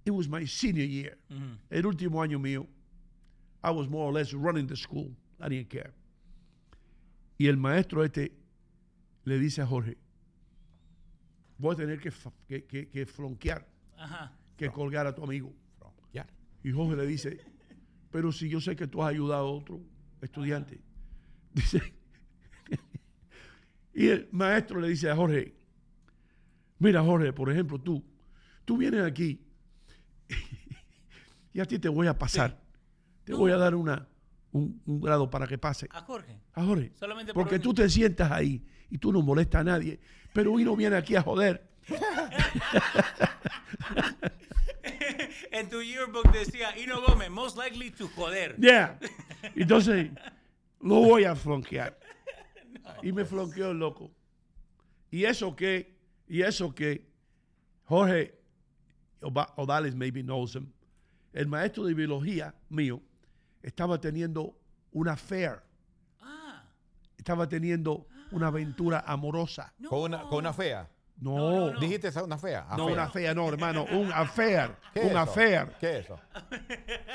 it 0.04 0.10
was 0.12 0.28
my 0.28 0.46
senior 0.46 0.86
year. 0.86 1.18
Ujú. 1.30 1.56
El 1.70 1.86
último 1.86 2.20
año 2.22 2.38
mío, 2.38 2.66
I 3.64 3.70
was 3.70 3.88
more 3.88 4.06
or 4.08 4.12
less 4.12 4.32
running 4.34 4.66
the 4.66 4.76
school. 4.76 5.10
I 5.40 5.48
didn't 5.48 5.68
care. 5.70 5.92
Y 7.42 7.48
el 7.48 7.56
maestro 7.56 8.04
este 8.04 8.30
le 9.24 9.36
dice 9.36 9.62
a 9.62 9.66
Jorge, 9.66 9.98
voy 11.58 11.74
a 11.74 11.76
tener 11.76 11.98
que, 11.98 12.12
que, 12.46 12.64
que, 12.66 12.88
que 12.88 13.04
flonquear, 13.04 13.68
Ajá. 13.96 14.38
que 14.56 14.70
colgar 14.70 15.08
a 15.08 15.12
tu 15.12 15.24
amigo. 15.24 15.52
Y 16.62 16.70
Jorge 16.70 16.94
le 16.94 17.04
dice, 17.04 17.40
pero 18.12 18.30
si 18.30 18.48
yo 18.48 18.60
sé 18.60 18.76
que 18.76 18.86
tú 18.86 19.02
has 19.02 19.10
ayudado 19.10 19.48
a 19.48 19.50
otro 19.50 19.80
estudiante. 20.20 20.80
Dice, 21.52 21.82
y 23.92 24.06
el 24.06 24.28
maestro 24.30 24.78
le 24.78 24.88
dice 24.90 25.10
a 25.10 25.16
Jorge, 25.16 25.52
mira 26.78 27.02
Jorge, 27.02 27.32
por 27.32 27.50
ejemplo, 27.50 27.80
tú, 27.80 28.04
tú 28.64 28.76
vienes 28.76 29.02
aquí 29.02 29.44
y 31.52 31.58
a 31.58 31.64
ti 31.64 31.80
te 31.80 31.88
voy 31.88 32.06
a 32.06 32.16
pasar. 32.16 32.62
Te 33.24 33.34
voy 33.34 33.50
a 33.50 33.56
dar 33.56 33.74
una, 33.74 34.06
un, 34.52 34.80
un 34.86 35.00
grado 35.00 35.28
para 35.28 35.46
que 35.46 35.58
pase. 35.58 35.88
A 35.90 36.02
Jorge. 36.02 36.38
A 36.54 36.64
Jorge. 36.64 36.92
Solamente 36.94 37.34
por 37.34 37.44
Porque 37.44 37.58
tú 37.58 37.74
te 37.74 37.88
sientas 37.88 38.30
ahí 38.30 38.64
y 38.90 38.98
tú 38.98 39.12
no 39.12 39.22
molestas 39.22 39.62
a 39.62 39.64
nadie. 39.64 39.98
Pero 40.32 40.52
uno 40.52 40.76
viene 40.76 40.96
aquí 40.96 41.16
a 41.16 41.22
joder. 41.22 41.68
en 45.50 45.68
tu 45.68 45.82
yearbook 45.82 46.30
decía 46.32 46.78
Ino 46.78 47.00
Gómez, 47.02 47.30
most 47.30 47.56
likely 47.56 47.90
to 47.90 48.08
joder. 48.14 48.54
Yeah. 48.56 48.98
Entonces, 49.56 50.10
lo 50.80 50.94
voy 50.96 51.24
a 51.24 51.34
flonquear. 51.34 51.98
Y 53.02 53.10
me 53.10 53.24
flonqueó 53.24 53.72
el 53.72 53.78
loco. 53.78 54.12
Y 55.10 55.24
eso 55.24 55.56
que, 55.56 55.96
y 56.28 56.42
eso 56.42 56.72
que 56.72 57.04
Jorge 57.84 58.38
Odales 59.56 59.96
maybe 59.96 60.22
knows 60.22 60.54
him. 60.54 60.70
El 61.32 61.48
maestro 61.48 61.84
de 61.84 61.94
biología 61.94 62.54
mío 62.68 63.02
estaba 63.62 64.00
teniendo 64.00 64.56
una 64.92 65.12
affair. 65.12 65.60
Estaba 67.16 67.48
teniendo 67.48 68.06
una 68.32 68.48
aventura 68.48 69.04
amorosa. 69.06 69.72
¿Con, 69.88 70.00
una, 70.00 70.22
¿Con 70.22 70.38
una 70.38 70.52
fea? 70.52 70.88
No. 71.18 71.70
¿Dijiste 71.78 72.08
esa 72.08 72.24
una 72.24 72.36
fea? 72.38 72.66
No, 72.76 72.86
una 72.86 73.08
fea, 73.08 73.32
no, 73.32 73.48
hermano. 73.48 73.84
Un 73.92 74.10
affair. 74.12 74.72
¿Qué 74.92 75.00
es 75.00 75.04
Un 75.06 75.10
eso? 75.12 75.18
affair. 75.20 75.68
¿Qué 75.78 75.98
es 75.98 76.04
eso? 76.06 76.18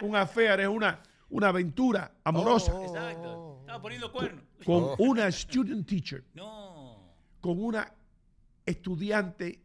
Un 0.04 0.16
affair 0.16 0.62
es 0.62 0.68
una, 0.70 1.02
una 1.30 1.50
aventura 1.50 2.14
amorosa. 2.24 2.72
Exacto. 2.84 3.58
Estaba 3.62 3.82
poniendo 3.82 4.12
cuernos. 4.14 4.44
Con 4.66 4.84
Oh. 4.84 4.96
una 5.00 5.30
student 5.32 5.86
teacher. 5.86 6.24
No. 6.34 7.12
Con 7.42 7.62
una 7.62 7.92
estudiante 8.66 9.62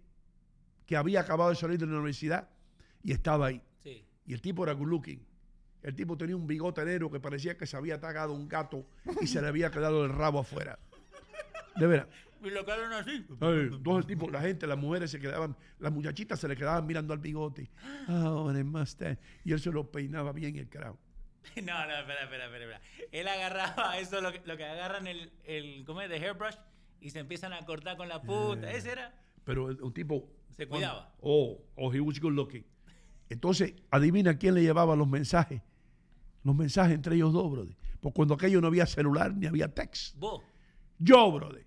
que 0.87 0.97
había 0.97 1.21
acabado 1.21 1.51
de 1.51 1.57
salir 1.57 1.79
de 1.79 1.87
la 1.87 1.93
universidad 1.93 2.49
y 3.03 3.13
estaba 3.13 3.47
ahí. 3.47 3.63
Sí. 3.83 4.05
Y 4.27 4.33
el 4.33 4.41
tipo 4.41 4.65
era 4.65 4.73
good 4.73 4.89
looking. 4.89 5.25
El 5.83 5.95
tipo 5.95 6.17
tenía 6.17 6.37
un 6.37 6.47
bigote 6.47 6.85
negro 6.85 7.11
que 7.11 7.21
parecía 7.21 7.57
que 7.57 7.67
se 7.67 7.77
había 7.77 7.97
atacado 7.97 8.33
un 8.33 8.49
gato 8.49 8.87
y 9.21 9.27
se 9.27 9.41
le 9.41 9.49
había 9.49 9.71
quedado 9.71 10.05
el 10.05 10.11
rabo 10.11 10.41
afuera. 10.41 10.79
De 11.77 11.87
veras. 11.87 12.07
Y 12.43 12.51
lo 12.51 12.65
quedaron 12.65 12.93
así. 12.93 13.25
Todo 13.39 13.99
el 13.99 14.07
tipo, 14.07 14.29
la 14.31 14.41
gente, 14.41 14.67
las 14.67 14.79
mujeres 14.79 15.11
se 15.11 15.21
quedaban, 15.21 15.57
las 15.79 15.93
muchachitas 15.93 16.41
se 16.41 16.49
le 16.49 16.57
quedaban 16.57 16.87
mirando 16.87 17.13
al 17.13 17.21
bigote. 17.21 17.71
Oh, 18.09 18.49
and 18.49 18.59
a 18.59 18.65
mustache. 18.65 19.19
Y 19.45 19.53
él 19.53 19.61
se 19.61 19.71
lo 19.71 19.91
peinaba 19.91 20.33
bien 20.33 20.57
el 20.57 20.69
carajo. 20.69 20.99
No, 21.57 21.87
no, 21.87 21.99
espera, 21.99 22.23
espera, 22.23 22.45
espera. 22.47 22.65
espera. 22.65 22.81
Él 23.11 23.29
agarraba 23.29 23.99
eso, 24.01 24.21
lo 24.21 24.33
que, 24.33 24.43
lo 24.45 24.57
que 24.57 24.65
agarran 24.65 25.07
el, 25.07 25.33
el, 25.45 25.85
¿cómo 25.85 26.01
es? 26.01 26.09
De 26.09 26.17
hairbrush 26.17 26.55
y 27.01 27.11
se 27.11 27.19
empiezan 27.19 27.53
a 27.53 27.65
cortar 27.67 27.97
con 27.97 28.09
la 28.09 28.23
punta. 28.23 28.71
Eh. 28.71 28.77
Ese 28.77 28.93
era. 28.93 29.13
Pero 29.45 29.65
un 29.67 29.93
tipo. 29.93 30.29
Se 30.57 30.67
cuidaba. 30.67 31.13
Oh, 31.21 31.61
oh, 31.75 31.93
he 31.93 32.01
was 32.01 32.21
good 32.21 32.33
looking. 32.33 32.65
Entonces, 33.29 33.75
adivina 33.91 34.37
quién 34.39 34.55
le 34.55 34.63
llevaba 34.63 34.95
los 34.95 35.09
mensajes. 35.09 35.63
Los 36.45 36.55
mensajes 36.57 36.95
entre 36.95 37.15
ellos 37.17 37.33
dos, 37.33 37.51
brother. 37.51 37.77
Porque 38.01 38.15
cuando 38.17 38.35
aquello 38.35 38.61
no 38.61 38.67
había 38.69 38.87
celular 38.87 39.33
ni 39.35 39.47
había 39.47 39.73
text. 39.73 40.17
Vos. 40.19 40.43
Yo, 40.99 41.31
brother. 41.33 41.65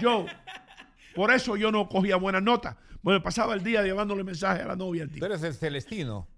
Yo. 0.00 0.26
Por 1.14 1.30
eso 1.32 1.56
yo 1.56 1.70
no 1.72 1.88
cogía 1.88 2.16
buenas 2.16 2.42
notas. 2.42 2.76
Me 3.02 3.20
pasaba 3.20 3.54
el 3.54 3.62
día 3.64 3.82
llevándole 3.82 4.22
mensajes 4.24 4.64
a 4.64 4.68
la 4.68 4.76
novia 4.76 5.02
al 5.02 5.08
Tú 5.08 5.14
tipo. 5.14 5.26
eres 5.26 5.42
el 5.42 5.54
Celestino. 5.54 6.28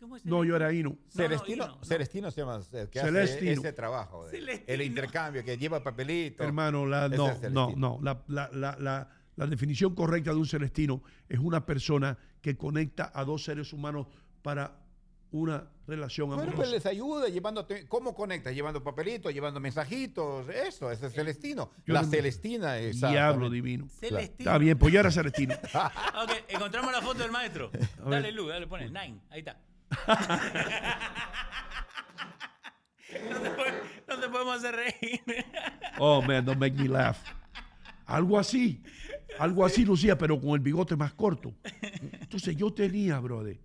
¿Cómo 0.00 0.16
es 0.16 0.24
No, 0.24 0.44
yo 0.44 0.56
era 0.56 0.72
Hino. 0.72 0.96
Celestino, 1.10 1.78
Celestino 1.82 2.30
se 2.30 2.40
llama, 2.40 2.58
eh, 2.72 2.88
que 2.90 3.00
hace 3.00 3.08
Celestino. 3.10 3.52
ese 3.52 3.72
trabajo. 3.74 4.24
de- 4.24 4.30
Celestino. 4.30 4.64
el 4.74 4.82
intercambio, 4.82 5.44
que 5.44 5.58
lleva 5.58 5.82
papelito. 5.82 6.42
Hermano, 6.42 6.86
la, 6.86 7.08
no, 7.10 7.28
es 7.30 7.50
no, 7.52 7.72
no. 7.76 7.98
La, 8.02 8.22
la- 8.28 8.48
la- 8.52 8.76
la- 8.78 9.08
la 9.36 9.46
definición 9.46 9.94
correcta 9.94 10.30
de 10.30 10.36
un 10.36 10.46
celestino 10.46 11.02
es 11.28 11.38
una 11.38 11.66
persona 11.66 12.16
que 12.40 12.56
conecta 12.56 13.10
a 13.14 13.24
dos 13.24 13.44
seres 13.44 13.72
humanos 13.74 14.06
para 14.42 14.78
una 15.32 15.68
relación 15.86 16.28
Bueno, 16.28 16.42
amorosa. 16.42 16.56
pues 16.56 16.70
les 16.70 16.86
ayuda 16.86 17.28
llevándote, 17.28 17.86
¿cómo 17.88 18.14
conecta? 18.14 18.50
Llevando 18.52 18.82
papelitos, 18.82 19.32
llevando 19.34 19.60
mensajitos, 19.60 20.48
eso, 20.48 20.90
ese 20.90 21.06
es 21.08 21.12
Celestino. 21.12 21.70
Yo 21.86 21.94
la 21.94 22.02
no- 22.02 22.08
Celestina 22.10 22.78
es. 22.78 23.00
Diablo 23.00 23.50
divino. 23.50 23.86
Celestino. 23.88 24.36
Está 24.50 24.58
bien, 24.58 24.78
pues 24.78 24.92
yo 24.94 25.00
era 25.00 25.10
celestino. 25.10 25.54
Ok, 26.22 26.30
encontramos 26.48 26.92
la 26.92 27.02
foto 27.02 27.18
del 27.22 27.30
maestro. 27.30 27.70
Dale, 28.08 28.32
Lu, 28.32 28.46
dale, 28.48 28.66
pone 28.66 28.86
nine. 28.86 29.20
Ahí 29.30 29.40
está. 29.40 29.58
no, 33.30 33.40
te, 33.40 33.50
pod- 33.50 33.82
no 34.08 34.20
te 34.20 34.28
podemos 34.28 34.56
hacer 34.56 34.74
reír. 34.76 35.20
Oh, 35.98 36.22
man, 36.22 36.44
don't 36.44 36.58
make 36.58 36.74
me 36.76 36.88
laugh. 36.88 37.18
Algo 38.06 38.38
así. 38.38 38.82
Algo 39.38 39.64
así, 39.64 39.84
Lucía, 39.84 40.16
pero 40.16 40.40
con 40.40 40.50
el 40.50 40.60
bigote 40.60 40.96
más 40.96 41.12
corto. 41.14 41.54
Entonces 42.20 42.56
yo 42.56 42.72
tenía, 42.72 43.18
brother. 43.18 43.58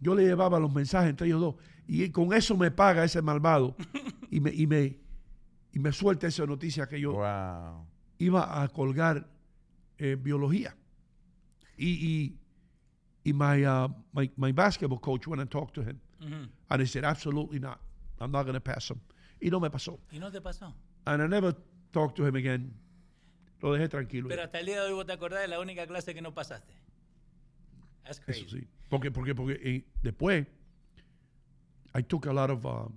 Yo 0.00 0.14
le 0.14 0.24
llevaba 0.24 0.58
los 0.58 0.72
mensajes 0.72 1.10
entre 1.10 1.26
ellos 1.26 1.40
dos. 1.40 1.54
Y 1.86 2.08
con 2.10 2.32
eso 2.32 2.56
me 2.56 2.70
paga 2.70 3.04
ese 3.04 3.22
malvado. 3.22 3.74
Y 4.30 4.40
me, 4.40 4.50
y 4.52 4.66
me, 4.66 4.98
y 5.72 5.78
me 5.78 5.90
suelta 5.90 6.26
esa 6.26 6.44
noticia 6.44 6.86
que 6.86 7.00
yo 7.00 7.18
iba 8.18 8.62
a 8.62 8.68
colgar 8.68 9.26
eh, 9.96 10.16
biología. 10.20 10.76
Y, 11.78 11.88
y, 11.88 12.38
y 13.24 13.32
my, 13.32 13.64
uh, 13.64 13.88
my, 14.12 14.30
my 14.36 14.52
basketball 14.52 15.00
coach 15.00 15.26
went 15.26 15.40
and 15.40 15.50
talked 15.50 15.72
to 15.74 15.80
him. 15.82 15.98
Ujú. 16.20 16.50
And 16.68 16.82
he 16.82 16.86
said, 16.86 17.04
absolutely 17.04 17.58
not. 17.58 17.80
I'm 18.20 18.30
not 18.30 18.44
going 18.44 18.52
to 18.52 18.60
pass 18.60 18.90
him. 18.90 19.00
Y 19.40 19.48
no 19.48 19.60
me 19.60 19.70
pasó. 19.70 19.98
¿Y 20.12 20.18
no 20.18 20.30
te 20.30 20.42
pasó? 20.42 20.74
And 21.06 21.22
I 21.22 21.26
never 21.26 21.54
talked 21.92 22.16
to 22.16 22.26
him 22.26 22.36
again. 22.36 22.74
Lo 23.62 23.72
dejé 23.72 23.88
tranquilo. 23.88 24.28
Pero 24.28 24.42
hasta 24.42 24.60
el 24.60 24.66
día 24.66 24.82
de 24.82 24.88
hoy 24.88 24.92
vos 24.92 25.06
te 25.06 25.12
acordás 25.12 25.40
de 25.40 25.48
la 25.48 25.58
única 25.58 25.86
clase 25.86 26.12
que 26.12 26.20
no 26.20 26.34
pasaste. 26.34 26.74
That's 28.04 28.20
crazy. 28.20 28.44
Eso 28.44 28.56
sí. 28.56 28.68
Porque, 28.88 29.10
porque, 29.10 29.34
porque 29.34 29.84
después, 30.02 30.46
I 31.94 32.02
took 32.02 32.26
a 32.26 32.32
lot 32.32 32.50
of, 32.50 32.64
uh, 32.64 32.88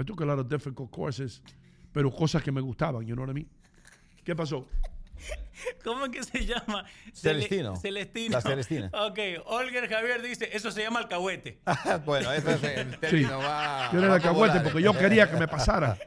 I 0.00 0.04
took 0.04 0.20
a 0.22 0.24
lot 0.24 0.38
of 0.38 0.48
difficult 0.48 0.90
courses, 0.90 1.42
pero 1.92 2.10
cosas 2.10 2.42
que 2.42 2.50
me 2.52 2.60
gustaban, 2.60 3.06
you 3.06 3.14
know 3.14 3.24
what 3.24 3.30
I 3.30 3.34
mean? 3.34 3.48
¿Qué 4.24 4.34
pasó? 4.34 4.66
¿Cómo 5.84 6.06
es 6.06 6.10
que 6.10 6.22
se 6.22 6.44
llama? 6.46 6.84
Celestino. 7.12 7.74
Cele- 7.76 7.80
Celestino. 7.80 8.32
La 8.36 8.40
Celestina. 8.40 8.90
Ok, 9.06 9.18
Olger 9.46 9.88
Javier 9.88 10.22
dice, 10.22 10.48
eso 10.52 10.70
se 10.70 10.82
llama 10.82 11.00
alcahuete. 11.00 11.60
bueno, 12.06 12.32
ese 12.32 12.54
es 12.54 12.62
el 12.62 12.90
Sí. 12.92 12.96
término. 13.00 13.38
Va, 13.38 13.90
Yo 13.92 13.98
era 13.98 14.06
el 14.08 14.12
alcahuete 14.14 14.54
volar. 14.58 14.62
porque 14.64 14.82
yo 14.82 14.92
quería 14.98 15.30
que 15.30 15.36
me 15.36 15.46
pasara. 15.48 15.98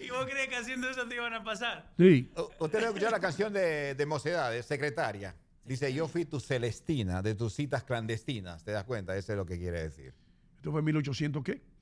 ¿Y 0.00 0.10
vos 0.10 0.26
crees 0.26 0.48
que 0.48 0.56
haciendo 0.56 0.90
eso 0.90 1.06
te 1.06 1.14
iban 1.14 1.32
a 1.32 1.42
pasar? 1.44 1.86
Sí. 1.96 2.30
U- 2.36 2.64
Usted 2.64 2.80
no 2.80 2.86
escuchó 2.88 3.10
la 3.10 3.20
canción 3.20 3.52
de, 3.52 3.94
de 3.94 4.06
Mocedades, 4.06 4.66
secretaria. 4.66 5.34
Dice, 5.64 5.92
yo 5.94 6.08
fui 6.08 6.26
tu 6.26 6.40
Celestina 6.40 7.22
de 7.22 7.34
tus 7.34 7.54
citas 7.54 7.84
clandestinas. 7.84 8.64
¿Te 8.64 8.72
das 8.72 8.84
cuenta? 8.84 9.16
Eso 9.16 9.32
es 9.32 9.38
lo 9.38 9.46
que 9.46 9.58
quiere 9.58 9.82
decir. 9.82 10.12
¿Esto 10.56 10.70
fue 10.70 10.80
en 10.80 10.84
1800 10.86 11.42
qué? 11.42 11.62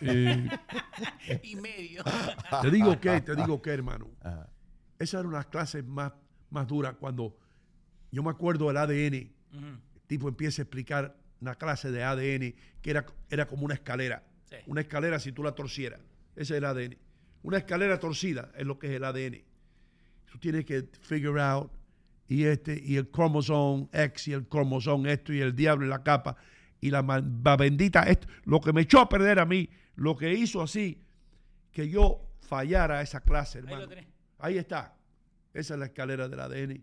Eh, 0.00 0.48
y 1.44 1.54
medio. 1.54 2.02
te 2.60 2.70
digo 2.72 3.00
qué, 3.00 3.20
te 3.20 3.36
digo 3.36 3.62
qué, 3.62 3.70
hermano. 3.70 4.10
Esa 4.98 5.20
era 5.20 5.28
una 5.28 5.44
clase 5.44 5.80
más, 5.84 6.12
más 6.50 6.66
dura 6.66 6.94
cuando 6.94 7.36
yo 8.10 8.24
me 8.24 8.30
acuerdo 8.30 8.66
del 8.66 8.78
ADN. 8.78 9.14
El 9.14 9.80
tipo 10.08 10.28
empieza 10.28 10.62
a 10.62 10.64
explicar 10.64 11.16
una 11.40 11.54
clase 11.54 11.92
de 11.92 12.02
ADN 12.02 12.54
que 12.82 12.90
era, 12.90 13.06
era 13.30 13.46
como 13.46 13.64
una 13.64 13.74
escalera. 13.74 14.24
Sí. 14.50 14.56
Una 14.66 14.80
escalera 14.80 15.20
si 15.20 15.30
tú 15.30 15.44
la 15.44 15.52
torcieras. 15.52 16.00
Ese 16.34 16.54
es 16.54 16.58
el 16.58 16.64
ADN. 16.64 16.96
Una 17.44 17.58
escalera 17.58 18.00
torcida 18.00 18.50
es 18.56 18.66
lo 18.66 18.80
que 18.80 18.88
es 18.88 18.94
el 18.94 19.04
ADN. 19.04 19.44
Tú 20.32 20.38
tienes 20.38 20.64
que 20.64 20.88
figure 21.00 21.40
out 21.40 21.70
y 22.28 22.44
este 22.44 22.80
y 22.84 22.96
el 22.96 23.08
cromosoma 23.10 23.88
X 23.92 24.28
y 24.28 24.32
el 24.32 24.46
cromosoma 24.48 25.10
esto 25.12 25.32
y 25.32 25.40
el 25.40 25.54
diablo 25.54 25.86
y 25.86 25.88
la 25.88 26.02
capa 26.02 26.36
y 26.80 26.90
la, 26.90 27.02
ma- 27.02 27.20
bendita 27.56 28.02
esto. 28.02 28.26
Lo 28.44 28.60
que 28.60 28.72
me 28.72 28.82
echó 28.82 29.00
a 29.00 29.08
perder 29.08 29.38
a 29.38 29.46
mí, 29.46 29.68
lo 29.94 30.16
que 30.16 30.32
hizo 30.34 30.60
así 30.62 31.00
que 31.72 31.88
yo 31.88 32.22
fallara 32.40 33.00
esa 33.02 33.20
clase, 33.20 33.58
Ahí 33.58 33.64
hermano. 33.64 33.82
lo 33.82 33.88
tenés. 33.88 34.06
Ahí 34.38 34.58
está. 34.58 34.96
Esa 35.54 35.74
es 35.74 35.80
la 35.80 35.86
escalera 35.86 36.28
del 36.28 36.40
ADN. 36.40 36.82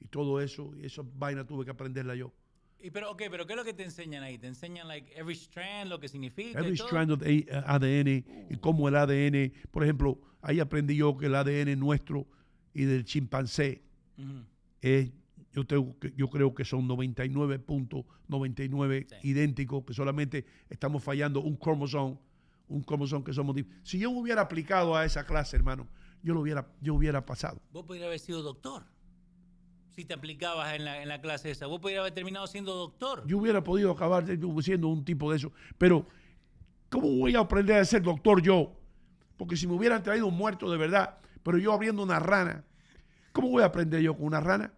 Y 0.00 0.06
todo 0.08 0.40
eso, 0.40 0.72
y 0.80 0.86
esa 0.86 1.02
vaina 1.16 1.44
tuve 1.44 1.64
que 1.64 1.70
aprenderla 1.72 2.14
yo. 2.14 2.32
Y 2.80 2.90
pero, 2.92 3.10
ok, 3.10 3.22
pero 3.30 3.44
¿qué 3.46 3.54
es 3.54 3.56
lo 3.56 3.64
que 3.64 3.74
te 3.74 3.82
enseñan 3.82 4.22
ahí? 4.22 4.38
¿Te 4.38 4.46
enseñan, 4.46 4.86
like, 4.86 5.12
every 5.18 5.34
strand, 5.34 5.90
lo 5.90 5.98
que 5.98 6.06
significa? 6.08 6.60
y 6.60 6.62
Every 6.64 6.76
todo? 6.76 6.86
strand 6.86 7.10
of 7.10 7.22
ADN 7.22 8.24
y 8.50 8.56
cómo 8.60 8.88
el 8.88 8.94
ADN, 8.94 9.52
por 9.72 9.82
ejemplo, 9.82 10.20
ahí 10.42 10.60
aprendí 10.60 10.94
yo 10.96 11.16
que 11.16 11.26
el 11.26 11.34
ADN 11.34 11.76
nuestro 11.78 12.28
y 12.72 12.84
del 12.84 13.04
chimpancé. 13.04 13.82
Es, 14.80 15.10
yo, 15.52 15.66
tengo 15.66 15.96
yo 16.16 16.28
creo 16.28 16.54
que 16.54 16.64
son 16.64 16.88
99.99 16.88 19.06
idénticos, 19.22 19.84
que 19.84 19.94
solamente 19.94 20.46
estamos 20.70 21.02
fallando 21.02 21.40
un 21.40 21.56
cromosoma, 21.56 22.16
un 22.68 22.82
cromosoma 22.82 23.24
que 23.24 23.32
somos. 23.32 23.56
Si 23.82 23.98
yo 23.98 24.10
hubiera 24.10 24.42
aplicado 24.42 24.96
a 24.96 25.04
esa 25.04 25.24
clase, 25.24 25.56
hermano, 25.56 25.88
yo 26.22 26.34
lo 26.34 26.40
hubiera, 26.40 26.68
yo 26.80 26.94
hubiera 26.94 27.24
pasado. 27.24 27.60
Vos 27.72 27.84
podrías 27.84 28.06
haber 28.06 28.20
sido 28.20 28.42
doctor. 28.42 28.84
Si 29.90 30.04
te 30.04 30.14
aplicabas 30.14 30.74
en 30.74 30.84
la, 30.84 31.02
en 31.02 31.08
la 31.08 31.20
clase 31.20 31.50
esa. 31.50 31.66
Vos 31.66 31.80
podrías 31.80 32.00
haber 32.00 32.12
terminado 32.12 32.46
siendo 32.46 32.74
doctor. 32.74 33.26
Yo 33.26 33.38
hubiera 33.38 33.64
podido 33.64 33.90
acabar 33.90 34.24
siendo 34.62 34.88
un 34.88 35.04
tipo 35.04 35.30
de 35.30 35.38
eso. 35.38 35.52
Pero, 35.76 36.06
¿cómo 36.88 37.08
voy 37.08 37.34
a 37.34 37.40
aprender 37.40 37.78
a 37.78 37.84
ser 37.84 38.02
doctor 38.02 38.40
yo? 38.40 38.76
Porque 39.36 39.56
si 39.56 39.66
me 39.66 39.74
hubieran 39.74 40.02
traído 40.02 40.26
un 40.26 40.36
muerto 40.36 40.70
de 40.70 40.76
verdad, 40.76 41.18
pero 41.42 41.58
yo 41.58 41.72
abriendo 41.72 42.02
una 42.02 42.20
rana, 42.20 42.64
¿cómo 43.32 43.48
voy 43.50 43.62
a 43.62 43.66
aprender 43.66 44.00
yo 44.00 44.14
con 44.16 44.26
una 44.26 44.40
rana? 44.40 44.72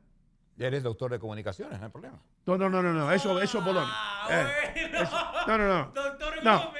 Ya 0.57 0.67
eres 0.67 0.83
doctor 0.83 1.11
de 1.11 1.19
comunicaciones, 1.19 1.79
no 1.79 1.87
hay 1.87 1.93
problema. 1.93 2.21
No, 2.47 2.59
no, 2.59 2.69
no, 2.69 2.83
no, 2.83 2.93
no. 2.93 3.11
Eso, 3.13 3.41
eso 3.41 3.59
es 3.59 3.65
bolón. 3.65 3.89
Eh, 4.31 4.91
eso- 5.03 5.17
no, 5.47 5.59
no, 5.59 5.69
no. 5.69 5.93
No. 6.43 6.73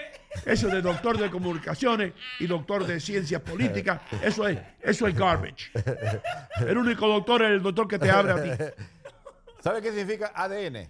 Eso 0.47 0.69
de 0.69 0.81
doctor 0.83 1.19
de 1.19 1.31
comunicaciones 1.31 2.13
y 2.39 2.47
doctor 2.47 2.87
de 2.87 3.01
ciencias 3.01 3.41
políticas, 3.43 4.01
eso 4.23 4.47
es, 4.47 4.59
eso 4.81 5.07
es 5.09 5.15
garbage. 5.17 5.71
El 6.61 6.79
único 6.79 7.09
doctor 7.09 7.43
es 7.43 7.51
el 7.51 7.63
doctor 7.63 7.89
que 7.89 7.99
te 7.99 8.11
abre 8.11 8.33
a 8.33 8.43
ti. 8.43 8.65
¿Sabe 9.61 9.83
qué 9.83 9.91
significa 9.93 10.33
ADN? 10.35 10.89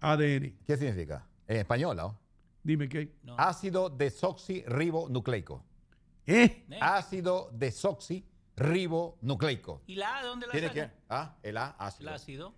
ADN. 0.00 0.56
¿Qué 0.66 0.76
significa? 0.76 1.26
En 1.46 1.58
español, 1.58 1.96
¿no? 1.96 2.18
Dime 2.62 2.88
qué. 2.88 3.12
Ácido 3.36 3.90
desoxirribonucleico. 3.90 5.64
¿Eh? 6.26 6.64
Ácido 6.80 7.50
desoxirribonucleico. 8.56 9.82
¿Y 9.86 9.96
la 9.96 10.18
A 10.18 10.22
de 10.22 10.28
dónde 10.28 10.46
la 10.46 10.52
Tiene 10.52 10.68
sacan? 10.68 10.88
que, 10.88 10.94
ah, 11.08 11.36
el 11.42 11.56
A, 11.56 11.76
ácido. 11.78 12.08
El 12.10 12.14
ácido. 12.14 12.54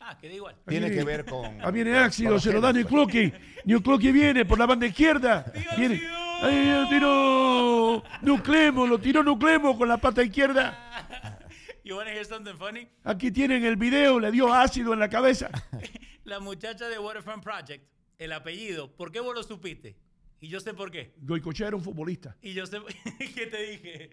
Ah, 0.00 0.16
queda 0.18 0.32
igual. 0.34 0.56
Tiene 0.66 0.90
que 0.90 1.04
ver 1.04 1.24
con. 1.26 1.60
Ah, 1.60 1.70
viene 1.70 1.92
con 1.92 2.02
ácido, 2.02 2.32
los 2.32 2.42
se 2.42 2.52
lo 2.52 2.60
da 2.60 2.68
genes, 2.68 2.90
New 2.90 3.04
Clocky. 3.04 3.32
New 3.64 3.82
Clocky 3.82 4.12
viene 4.12 4.44
por 4.46 4.58
la 4.58 4.66
banda 4.66 4.86
izquierda. 4.86 5.44
Viene. 5.76 6.00
Ay, 6.42 6.70
lo 6.72 6.88
tiró 6.88 8.02
Nuclemo, 8.22 8.86
lo 8.86 8.98
tiró 8.98 9.22
Nuclemo 9.22 9.76
con 9.76 9.88
la 9.88 9.98
pata 9.98 10.22
izquierda. 10.22 10.74
You 11.84 11.96
wanna 11.96 12.12
hear 12.12 12.24
something 12.24 12.56
funny? 12.56 12.88
Aquí 13.04 13.30
tienen 13.30 13.62
el 13.64 13.76
video, 13.76 14.18
le 14.18 14.30
dio 14.30 14.52
ácido 14.52 14.94
en 14.94 15.00
la 15.00 15.08
cabeza. 15.08 15.50
La 16.24 16.38
muchacha 16.38 16.88
de 16.88 16.96
Waterfront 16.98 17.42
Project, 17.42 17.84
el 18.16 18.32
apellido, 18.32 18.94
¿por 18.94 19.10
qué 19.10 19.18
vos 19.18 19.34
lo 19.34 19.42
supiste? 19.42 19.96
Y 20.42 20.48
yo 20.48 20.58
sé 20.58 20.72
por 20.72 20.90
qué. 20.90 21.12
Goicochea 21.18 21.68
era 21.68 21.76
un 21.76 21.82
futbolista. 21.84 22.34
Y 22.40 22.54
yo 22.54 22.64
sé 22.64 22.78
qué 23.34 23.46
te 23.46 23.62
dije. 23.62 24.10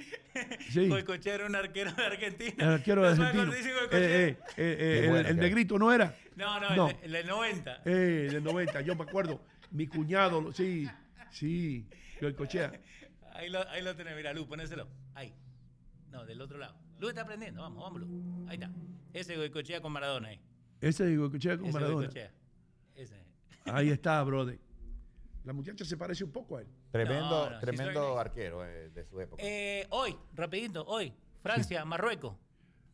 Sí. 0.70 0.90
Goicoechea 0.90 1.36
era 1.36 1.46
un 1.46 1.56
arquero 1.56 1.94
de 1.94 2.04
Argentina. 2.06 2.54
El 2.58 2.70
arquero 2.70 3.02
de 3.04 3.10
¿No 3.12 3.16
sabes 3.16 3.36
argentino. 3.40 3.78
cuando 3.90 3.96
dice 3.96 4.28
Eh, 4.28 4.28
eh, 4.30 4.38
eh, 4.58 5.06
eh, 5.06 5.20
el, 5.20 5.26
el 5.28 5.38
negrito 5.38 5.80
no 5.80 5.94
era. 5.94 6.16
No, 6.36 6.60
no, 6.60 6.76
No. 6.76 6.90
El, 6.90 6.96
el 7.04 7.12
del 7.14 7.28
90. 7.28 7.82
Eh, 7.86 7.92
del 8.32 8.44
90, 8.44 8.82
yo 8.82 8.96
me 8.96 9.04
acuerdo. 9.04 9.42
Mi 9.72 9.88
cuñado, 9.88 10.52
sí, 10.54 10.88
sí, 11.32 11.88
Goicochea. 12.22 12.74
Ahí 13.34 13.50
lo, 13.50 13.66
ahí 13.70 13.82
lo 13.84 13.96
tenés, 13.96 14.16
mira, 14.16 14.34
Lu, 14.34 14.48
ponéselo. 14.48 14.88
Ahí. 15.14 15.34
No, 16.12 16.26
del 16.26 16.42
otro 16.42 16.58
lado. 16.58 16.76
Lu 17.00 17.08
está 17.10 17.22
aprendiendo, 17.22 17.62
vamos, 17.62 17.84
vamos, 17.84 18.02
Lu. 18.02 18.46
Ahí 18.50 18.56
está. 18.56 18.70
Ese 19.14 19.36
Goicochea 19.38 19.80
con 19.82 19.92
Maradona 19.94 20.30
ahí. 20.30 20.42
Ese 20.82 21.12
es 21.12 21.18
Goicochea 21.18 21.58
con 21.58 21.68
Ese 21.68 21.74
Maradona. 21.74 22.08
Goicoechea. 22.08 22.32
Ese. 22.96 23.16
Ahí 23.66 23.90
está, 23.90 24.22
brother. 24.24 24.60
La 25.48 25.54
muchacha 25.54 25.86
se 25.86 25.96
parece 25.96 26.26
un 26.26 26.32
poco 26.32 26.58
a 26.58 26.62
él. 26.62 26.68
Tremendo, 26.92 27.22
No, 27.30 27.46
no, 27.46 27.52
she's 27.52 27.62
tremendo 27.62 28.20
arquero 28.20 28.66
eh, 28.66 28.90
de 28.90 29.06
su 29.06 29.20
época. 29.22 29.42
Eh, 29.46 29.88
hoy, 29.92 30.14
rapidito, 30.36 30.84
hoy. 30.86 31.14
Francia, 31.42 31.86
Marruecos, 31.86 32.36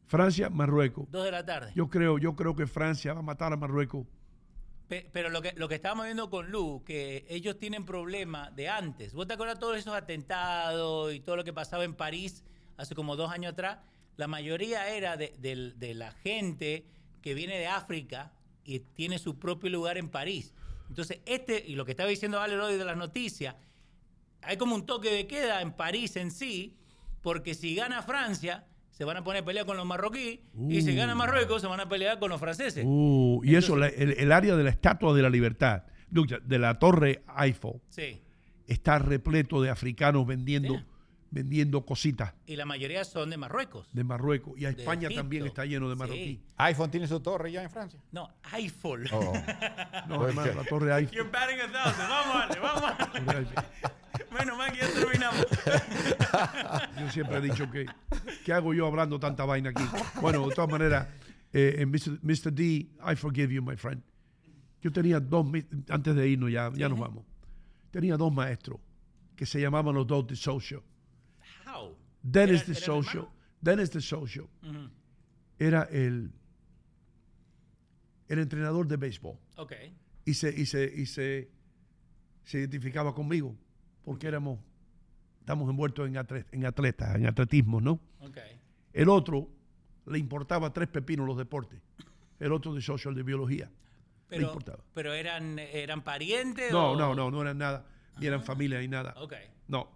Francia, 0.05 0.49
Marruecos. 0.51 1.07
dos 1.09 1.25
de 1.25 1.31
la 1.31 1.43
tarde. 1.43 1.71
Yo 1.75 1.89
creo, 1.89 2.19
yo 2.19 2.35
creo 2.35 2.55
que 2.55 2.67
Francia 2.67 3.13
va 3.13 3.19
a 3.21 3.23
matar 3.23 3.51
a 3.53 3.57
Marruecos. 3.57 4.05
Pe- 4.87 5.09
Pero 5.11 5.29
lo 5.29 5.41
que, 5.41 5.53
lo 5.55 5.67
que 5.67 5.73
estábamos 5.75 6.05
viendo 6.05 6.29
con 6.29 6.51
Lu, 6.51 6.83
que 6.85 7.25
ellos 7.27 7.57
tienen 7.57 7.85
problemas 7.85 8.55
de 8.55 8.69
antes. 8.69 9.13
¿Vos 9.13 9.25
te 9.27 9.33
acuerdas 9.33 9.57
todos 9.57 9.75
esos 9.77 9.95
atentados 9.95 11.11
y 11.13 11.19
todo 11.21 11.35
lo 11.37 11.43
que 11.43 11.53
pasaba 11.53 11.83
en 11.85 11.95
París 11.95 12.43
hace 12.77 12.93
como 12.93 13.15
dos 13.15 13.31
años 13.31 13.53
atrás? 13.53 13.79
La 14.15 14.27
mayoría 14.27 14.87
era 14.95 15.17
de, 15.17 15.33
del- 15.39 15.79
de 15.79 15.95
la 15.95 16.11
gente 16.11 16.85
que 17.23 17.33
viene 17.33 17.57
de 17.57 17.65
África 17.65 18.31
y 18.63 18.79
tiene 18.79 19.17
su 19.17 19.39
propio 19.39 19.71
lugar 19.71 19.97
en 19.97 20.09
París. 20.09 20.53
Entonces, 20.93 21.21
este, 21.25 21.63
y 21.65 21.73
lo 21.73 21.85
que 21.85 21.91
estaba 21.91 22.07
diciendo 22.07 22.39
Ale 22.39 22.55
hoy 22.59 22.77
de 22.77 22.85
las 22.85 22.95
noticias, 22.95 23.55
hay 24.43 24.57
como 24.57 24.75
un 24.75 24.85
toque 24.85 25.09
de 25.11 25.25
queda 25.25 25.63
en 25.63 25.71
París 25.73 26.15
en 26.17 26.29
sí, 26.29 26.77
porque 27.23 27.55
si 27.55 27.73
gana 27.73 28.03
Francia, 28.03 28.67
se 28.91 29.03
van 29.03 29.17
a 29.17 29.23
poner 29.23 29.41
a 29.41 29.45
pelear 29.45 29.65
con 29.65 29.75
los 29.75 29.87
marroquíes, 29.87 30.41
y 30.69 30.81
si 30.83 30.91
Uh. 30.93 30.95
gana 30.97 31.15
Marruecos, 31.15 31.61
se 31.63 31.67
van 31.67 31.79
a 31.79 31.89
pelear 31.89 32.19
con 32.19 32.29
los 32.29 32.39
franceses. 32.39 32.83
Uh, 32.87 33.41
y 33.43 33.55
eso, 33.55 33.75
la- 33.75 33.87
el, 33.87 34.11
el 34.11 34.31
área 34.31 34.55
de 34.55 34.63
la 34.63 34.69
Estatua 34.69 35.15
de 35.15 35.23
la 35.23 35.31
Libertad, 35.31 35.81
de 36.11 36.59
la 36.59 36.77
Torre 36.77 37.23
Eiffel, 37.39 37.81
Sí. 37.89 38.21
está 38.67 38.99
repleto 38.99 39.63
de 39.63 39.71
africanos 39.71 40.27
vendiendo, 40.27 40.79
vendiendo 41.33 41.83
cositas 41.85 42.33
Y 42.45 42.55
la 42.55 42.65
mayoría 42.65 43.03
son 43.03 43.29
de 43.31 43.37
Marruecos. 43.37 43.89
de 43.91 44.03
Marruecos. 44.03 44.53
Y 44.57 44.65
a 44.65 44.69
España 44.69 45.07
Egipto. 45.07 45.21
también 45.21 45.45
está 45.47 45.65
lleno 45.65 45.89
de 45.89 45.95
Sí. 45.95 45.99
marroquí. 45.99 46.41
iPhone 46.57 46.91
tiene 46.91 47.07
su 47.07 47.19
torre 47.19 47.51
ya 47.51 47.63
en 47.63 47.69
Francia. 47.69 47.99
No, 48.11 48.29
Eiffel. 48.53 49.09
Oh. 49.11 49.33
No, 50.07 50.27
hermano, 50.27 50.53
la 50.53 50.63
Torre 50.65 50.91
Eiffel. 50.99 51.15
You're 51.17 51.29
batting 51.31 51.59
a 51.59 51.71
thousand. 51.71 52.09
Vamos, 52.09 52.35
Ale, 52.35 52.59
vamos. 52.59 52.91
Ale. 53.27 53.47
Bueno, 54.31 54.57
man, 54.57 54.71
que 54.71 54.79
ya 54.79 54.93
terminamos. 54.93 55.45
Yo 56.99 57.09
siempre 57.11 57.37
he 57.37 57.41
dicho 57.41 57.69
que, 57.71 57.85
¿qué 58.45 58.53
hago 58.53 58.73
yo 58.73 58.85
hablando 58.87 59.19
tanta 59.19 59.45
vaina 59.45 59.69
aquí? 59.71 59.83
Bueno, 60.21 60.47
de 60.47 60.53
todas 60.55 60.69
maneras, 60.69 61.07
eh, 61.51 61.75
eh, 61.79 61.85
Mr. 61.85 62.19
Mr. 62.21 62.51
D, 62.53 62.63
I 62.63 63.15
forgive 63.15 63.53
you, 63.53 63.61
my 63.63 63.75
friend. 63.75 64.01
Yo 64.81 64.91
tenía 64.91 65.19
dos, 65.19 65.45
antes 65.89 66.15
de 66.15 66.27
irnos 66.27 66.51
ya, 66.51 66.71
ya 66.75 66.89
nos 66.89 66.99
vamos, 66.99 67.23
tenía 67.91 68.17
dos 68.17 68.31
maestros 68.33 68.79
que 69.35 69.45
se 69.45 69.59
llamaban 69.61 69.95
los 69.95 70.05
dos 70.05 70.27
de 70.27 70.35
social. 70.35 70.81
Dennis 72.23 72.61
¿Eran- 72.63 72.73
the 72.73 72.75
social? 72.81 73.27
Dennis 73.61 73.89
the 73.91 74.01
social, 74.01 74.47
era 75.59 75.83
el, 75.83 76.31
el 78.27 78.39
entrenador 78.39 78.87
de 78.87 78.97
béisbol. 78.97 79.37
Ok. 79.57 79.73
y 80.25 80.33
se, 80.33 80.49
y 80.49 80.65
se, 80.65 80.85
y 80.85 81.05
se, 81.05 81.49
se 82.43 82.59
identificaba 82.59 83.13
conmigo 83.13 83.55
porque 84.03 84.27
éramos, 84.27 84.59
estamos 85.39 85.69
envueltos 85.69 86.07
en, 86.07 86.15
atle- 86.15 86.45
en 86.51 86.65
atletas, 86.65 87.15
en 87.15 87.25
atletismo, 87.27 87.79
¿no? 87.81 87.99
Ok. 88.19 88.37
El 88.93 89.09
otro 89.09 89.49
le 90.05 90.17
importaba 90.19 90.71
tres 90.73 90.87
pepinos 90.89 91.25
los 91.27 91.37
deportes. 91.37 91.79
El 92.39 92.51
otro 92.51 92.73
de 92.73 92.81
social, 92.81 93.15
de 93.15 93.23
biología. 93.23 93.65
le 93.65 93.71
Pero, 94.37 94.47
importaba. 94.47 94.83
pero 94.93 95.13
eran, 95.13 95.57
eran 95.59 96.03
parientes 96.03 96.71
No, 96.71 96.91
o- 96.91 96.95
no, 96.97 97.15
no, 97.15 97.31
no 97.31 97.41
eran 97.41 97.57
nada, 97.57 97.85
ni 98.19 98.25
eran 98.27 98.43
familia 98.43 98.79
ni 98.79 98.87
nada. 98.87 99.13
Ok. 99.17 99.33
No. 99.67 99.89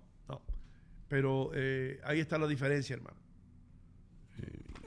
Pero 1.08 1.52
eh, 1.53 2.00
ahí 2.03 2.19
está 2.19 2.38
la 2.38 2.48
diferencia, 2.48 2.95
hermano. 2.95 3.18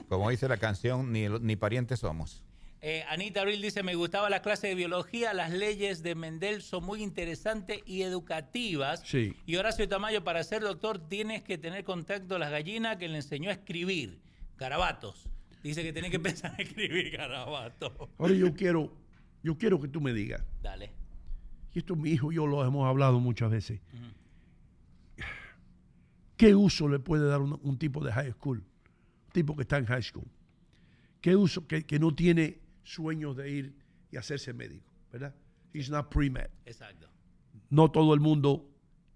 Como 0.07 0.29
dice 0.29 0.47
la 0.47 0.57
canción, 0.57 1.11
ni, 1.11 1.27
ni 1.29 1.55
parientes 1.55 1.99
somos. 1.99 2.43
Eh, 2.83 3.03
Anita 3.09 3.41
Abril 3.41 3.61
dice, 3.61 3.83
me 3.83 3.93
gustaba 3.93 4.29
la 4.29 4.41
clase 4.41 4.67
de 4.67 4.75
biología, 4.75 5.33
las 5.33 5.51
leyes 5.51 6.01
de 6.01 6.15
Mendel 6.15 6.63
son 6.63 6.83
muy 6.83 7.03
interesantes 7.03 7.79
y 7.85 8.01
educativas. 8.01 9.03
Sí. 9.05 9.35
Y 9.45 9.55
Horacio 9.57 9.87
Tamayo, 9.87 10.23
para 10.23 10.43
ser 10.43 10.63
doctor 10.63 10.97
tienes 10.97 11.43
que 11.43 11.59
tener 11.59 11.83
contacto 11.83 12.35
a 12.35 12.39
las 12.39 12.49
gallinas 12.49 12.97
que 12.97 13.07
le 13.07 13.17
enseñó 13.17 13.51
a 13.51 13.53
escribir, 13.53 14.19
garabatos. 14.57 15.29
Dice 15.63 15.83
que 15.83 15.93
tiene 15.93 16.09
que 16.09 16.19
pensar 16.19 16.55
en 16.57 16.67
escribir 16.67 17.11
garabatos. 17.15 17.91
Ahora 18.17 18.33
yo 18.33 18.51
quiero, 18.55 18.91
yo 19.43 19.57
quiero 19.59 19.79
que 19.79 19.87
tú 19.87 20.01
me 20.01 20.11
digas, 20.11 20.43
Dale. 20.63 20.89
y 21.73 21.79
esto 21.79 21.95
mi 21.95 22.09
hijo 22.09 22.31
y 22.31 22.35
yo 22.35 22.47
lo 22.47 22.65
hemos 22.65 22.87
hablado 22.87 23.19
muchas 23.19 23.51
veces, 23.51 23.79
¿qué 26.41 26.55
uso 26.55 26.87
le 26.87 26.97
puede 26.97 27.27
dar 27.27 27.39
un, 27.39 27.59
un 27.61 27.77
tipo 27.77 28.03
de 28.03 28.11
high 28.11 28.31
school? 28.31 28.57
Un 28.57 29.31
tipo 29.31 29.55
que 29.55 29.61
está 29.61 29.77
en 29.77 29.85
high 29.85 30.01
school. 30.01 30.25
¿Qué 31.21 31.35
uso? 31.35 31.67
Que, 31.67 31.85
que 31.85 31.99
no 31.99 32.15
tiene 32.15 32.57
sueños 32.83 33.37
de 33.37 33.51
ir 33.51 33.75
y 34.11 34.17
hacerse 34.17 34.51
médico, 34.51 34.91
¿verdad? 35.11 35.35
He's 35.71 35.91
not 35.91 36.09
pre-med. 36.09 36.49
Exacto. 36.65 37.07
No 37.69 37.91
todo 37.91 38.15
el 38.15 38.21
mundo 38.21 38.67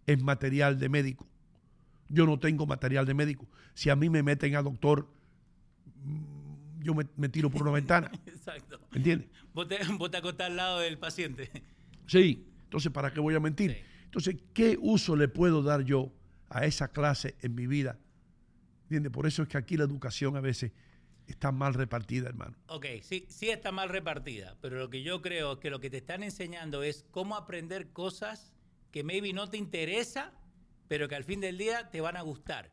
es 0.05 0.21
material 0.21 0.77
de 0.77 0.87
médico. 0.87 1.27
Yo 2.09 2.27
no 2.27 2.37
tengo 2.37 2.67
material 2.67 3.07
de 3.07 3.15
médico. 3.15 3.47
Si 3.73 3.89
a 3.89 3.95
mí 3.95 4.07
me 4.07 4.21
meten 4.21 4.55
a 4.55 4.61
doctor, 4.61 5.07
mm, 6.03 6.83
yo 6.83 6.93
me, 6.93 7.07
me 7.17 7.27
tiro 7.29 7.49
por 7.49 7.63
una 7.63 7.71
ventana. 7.81 8.11
Exacto. 8.27 8.79
¿Entiendes? 8.93 9.29
Vos 9.51 9.67
te, 9.67 9.79
vos 9.97 10.11
te 10.11 10.17
acostás 10.17 10.51
al 10.51 10.57
lado 10.57 10.79
del 10.81 10.99
paciente. 10.99 11.49
Sí, 12.05 12.45
entonces 12.65 12.91
¿para 12.91 13.11
qué 13.11 13.19
voy 13.19 13.33
a 13.33 13.39
mentir? 13.39 13.83
Entonces, 14.03 14.35
¿qué 14.53 14.77
uso 14.79 15.15
le 15.15 15.27
puedo 15.27 15.63
dar 15.63 15.81
yo 15.81 16.11
a 16.49 16.65
esa 16.65 16.89
clase 16.89 17.35
en 17.41 17.55
mi 17.55 17.67
vida? 17.67 17.97
¿Entiendes? 18.83 19.11
Por 19.11 19.25
eso 19.27 19.43
es 19.43 19.49
que 19.49 19.57
aquí 19.57 19.77
la 19.77 19.83
educación 19.85 20.35
a 20.37 20.41
veces 20.41 20.71
está 21.27 21.51
mal 21.51 21.73
repartida, 21.73 22.29
hermano. 22.29 22.55
Ok, 22.67 22.85
sí, 23.01 23.25
sí 23.29 23.49
está 23.49 23.71
mal 23.71 23.89
repartida, 23.89 24.57
pero 24.61 24.77
lo 24.77 24.89
que 24.89 25.01
yo 25.01 25.21
creo 25.21 25.53
es 25.53 25.59
que 25.59 25.69
lo 25.71 25.79
que 25.79 25.89
te 25.89 25.97
están 25.97 26.21
enseñando 26.23 26.83
es 26.83 27.03
cómo 27.11 27.35
aprender 27.35 27.91
cosas 27.91 28.53
que 28.91 29.03
maybe 29.03 29.33
no 29.33 29.49
te 29.49 29.57
interesa, 29.57 30.33
pero 30.87 31.07
que 31.09 31.15
al 31.15 31.23
fin 31.23 31.41
del 31.41 31.57
día 31.57 31.89
te 31.89 31.99
van 31.99 32.15
a 32.15 32.21
gustar. 32.21 32.71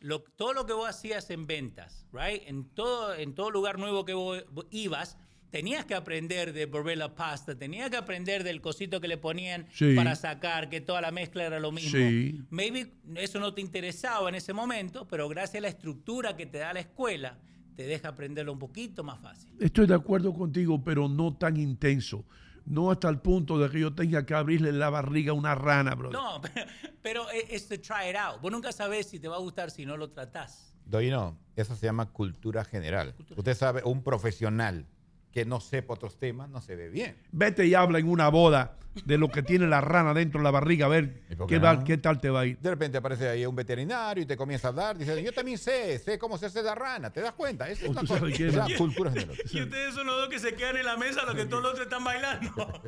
Lo- 0.00 0.22
todo 0.22 0.52
lo 0.52 0.66
que 0.66 0.74
vos 0.74 0.86
hacías 0.88 1.30
en 1.30 1.46
ventas, 1.46 2.06
right? 2.12 2.42
En 2.46 2.68
todo, 2.68 3.14
en 3.14 3.34
todo 3.34 3.50
lugar 3.50 3.78
nuevo 3.78 4.04
que 4.04 4.12
vos, 4.12 4.44
ibas, 4.70 5.16
tenías 5.54 5.84
que 5.84 5.94
aprender 5.94 6.52
de 6.52 6.66
Borrella 6.66 7.14
Pasta, 7.14 7.56
tenías 7.56 7.88
que 7.88 7.96
aprender 7.96 8.42
del 8.42 8.60
cosito 8.60 9.00
que 9.00 9.06
le 9.06 9.18
ponían 9.18 9.68
Sí. 9.72 9.94
para 9.94 10.16
sacar, 10.16 10.68
que 10.68 10.80
toda 10.80 11.00
la 11.00 11.12
mezcla 11.12 11.44
era 11.44 11.60
lo 11.60 11.70
mismo. 11.70 11.96
Sí. 11.96 12.42
Maybe 12.50 12.92
eso 13.14 13.38
no 13.38 13.54
te 13.54 13.60
interesaba 13.60 14.28
en 14.28 14.34
ese 14.34 14.52
momento, 14.52 15.06
pero 15.06 15.28
gracias 15.28 15.54
a 15.54 15.60
la 15.60 15.68
estructura 15.68 16.36
que 16.36 16.46
te 16.46 16.58
da 16.58 16.72
la 16.72 16.80
escuela, 16.80 17.38
te 17.76 17.84
deja 17.86 18.08
aprenderlo 18.08 18.52
un 18.52 18.58
poquito 18.58 19.04
más 19.04 19.20
fácil. 19.20 19.48
Estoy 19.60 19.86
de 19.86 19.94
acuerdo 19.94 20.34
contigo, 20.34 20.82
pero 20.82 21.08
no 21.08 21.36
tan 21.36 21.56
intenso. 21.56 22.24
No 22.64 22.90
hasta 22.90 23.08
el 23.08 23.20
punto 23.20 23.56
de 23.56 23.70
que 23.70 23.78
yo 23.78 23.94
tenga 23.94 24.26
que 24.26 24.34
abrirle 24.34 24.72
la 24.72 24.90
barriga 24.90 25.30
a 25.30 25.34
una 25.34 25.54
rana, 25.54 25.94
bro. 25.94 26.10
No, 26.10 26.40
pero, 26.52 26.66
pero 27.00 27.30
es 27.30 27.68
to 27.68 27.76
try 27.80 28.10
it 28.10 28.16
out. 28.16 28.40
Vos 28.40 28.50
nunca 28.50 28.72
sabés 28.72 29.06
si 29.06 29.20
te 29.20 29.28
va 29.28 29.36
a 29.36 29.40
gustar 29.40 29.70
si 29.70 29.86
no 29.86 29.96
lo 29.96 30.10
tratás. 30.10 30.74
Doino, 30.84 31.38
eso 31.54 31.76
se 31.76 31.86
llama 31.86 32.06
cultura 32.06 32.64
general. 32.64 33.14
Usted 33.36 33.54
sabe, 33.54 33.82
un 33.84 34.02
profesional 34.02 34.88
que 35.34 35.44
no 35.44 35.58
sepa 35.60 35.94
otros 35.94 36.16
temas 36.16 36.48
no 36.48 36.60
se 36.62 36.76
ve 36.76 36.88
bien. 36.88 37.16
Vete 37.32 37.66
y 37.66 37.74
habla 37.74 37.98
en 37.98 38.08
una 38.08 38.28
boda 38.28 38.76
de 39.04 39.18
lo 39.18 39.28
que 39.28 39.42
tiene 39.42 39.66
la 39.66 39.80
rana 39.80 40.14
dentro 40.14 40.38
de 40.38 40.44
la 40.44 40.52
barriga, 40.52 40.86
a 40.86 40.88
ver 40.88 41.22
qué, 41.48 41.58
va- 41.58 41.82
qué 41.82 41.98
tal 41.98 42.20
te 42.20 42.30
va 42.30 42.42
a 42.42 42.46
ir. 42.46 42.56
De 42.60 42.70
repente 42.70 42.98
aparece 42.98 43.28
ahí 43.28 43.44
un 43.44 43.56
veterinario 43.56 44.22
y 44.22 44.26
te 44.26 44.36
comienza 44.36 44.68
a 44.68 44.70
hablar, 44.70 44.96
dice, 44.96 45.20
yo 45.20 45.32
también 45.32 45.58
sé, 45.58 45.98
sé 45.98 46.16
cómo 46.20 46.38
se 46.38 46.46
hace 46.46 46.62
la 46.62 46.76
rana, 46.76 47.10
¿te 47.10 47.20
das 47.20 47.32
cuenta? 47.32 47.68
Es 47.68 47.82
una 47.82 48.02
cosa- 48.02 48.18
sabes 48.20 48.36
qué, 48.38 48.46
es 48.46 48.54
la 48.54 48.68
cultura 48.78 49.10
general. 49.10 49.36
Y 49.50 49.60
ustedes 49.62 49.94
son 49.94 50.06
los 50.06 50.14
dos 50.16 50.28
que 50.28 50.38
se 50.38 50.54
quedan 50.54 50.76
en 50.76 50.86
la 50.86 50.96
mesa, 50.96 51.24
los 51.26 51.34
que 51.34 51.46
todos 51.46 51.64
los 51.64 51.72
otros 51.72 51.86
están 51.86 52.04
bailando. 52.04 52.50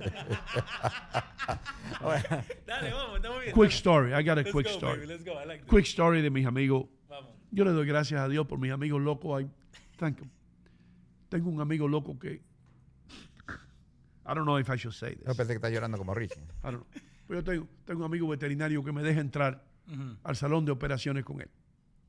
Dale, 2.67 2.93
vamos, 2.93 3.17
estamos 3.17 3.41
bien. 3.43 3.53
Quick 3.55 3.73
story, 3.73 4.13
I 4.13 4.23
got 4.23 4.39
a 4.39 4.43
Let's 4.43 4.53
quick 4.53 4.67
go, 4.67 4.73
story. 4.73 5.01
baby, 5.01 5.07
let's 5.13 5.25
go, 5.25 5.33
I 5.33 5.45
like 5.47 5.63
this. 5.65 5.69
Quick 5.71 5.87
story 5.87 6.23
de 6.23 6.31
mis 6.31 6.47
amigos. 6.47 6.87
Vamos. 7.09 7.31
Yo 7.51 7.65
le 7.65 7.73
doy 7.73 7.85
gracias 7.87 8.21
a 8.21 8.29
Dios 8.29 8.47
por 8.47 8.61
mis 8.61 8.71
amigos 8.71 9.01
locos. 9.03 9.43
I 9.43 9.49
thank 9.99 10.21
him. 10.21 10.31
Tengo 11.29 11.51
un 11.51 11.61
amigo 11.61 11.89
loco 11.89 12.19
que. 12.19 12.43
I 14.29 14.35
don't 14.35 14.45
know 14.45 14.59
if 14.59 14.69
I 14.69 14.77
should 14.77 14.95
say 14.95 15.15
this. 15.15 15.25
Yo 15.27 15.35
pensé 15.35 15.53
que 15.53 15.57
está 15.57 15.71
llorando 15.71 15.99
como 15.99 16.13
Richie. 16.15 16.41
I 16.41 16.71
don't 16.71 16.83
know. 16.83 16.87
Pero 17.29 17.41
yo 17.41 17.45
tengo, 17.45 17.69
tengo 17.85 18.01
un 18.01 18.07
amigo 18.07 18.29
veterinario 18.29 18.83
que 18.85 18.93
me 18.93 19.03
deja 19.03 19.21
entrar 19.21 19.65
al 20.25 20.37
salón 20.37 20.65
de 20.65 20.73
operaciones 20.73 21.25
con 21.25 21.41
él. 21.41 21.49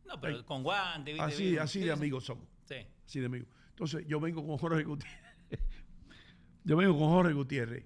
No, 0.08 0.20
pero 0.20 0.44
con 0.46 0.64
guantes, 0.64 1.14
¿viste? 1.14 1.22
Así, 1.22 1.58
así 1.58 1.80
Sí, 1.80 1.86
de 1.86 1.92
amigos 1.92 2.26
somos. 2.26 2.48
Sí. 2.66 2.76
Así 3.06 3.20
de 3.20 3.26
amigos. 3.28 3.50
Entonces 3.70 4.06
yo 4.08 4.20
vengo 4.20 4.46
con 4.46 4.58
Jorge 4.58 4.84
Gutiérrez. 4.84 5.20
yo 6.64 6.78
vengo 6.78 6.98
con 6.98 7.10
Jorge 7.10 7.34
Gutiérrez. 7.34 7.86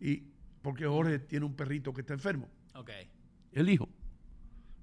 Y 0.00 0.22
porque 0.62 0.86
Jorge 0.86 1.18
tiene 1.18 1.44
un 1.44 1.54
perrito 1.54 1.92
que 1.92 2.00
está 2.00 2.14
enfermo. 2.14 2.48
Ok. 2.74 2.90
el 3.52 3.68
hijo. 3.68 3.88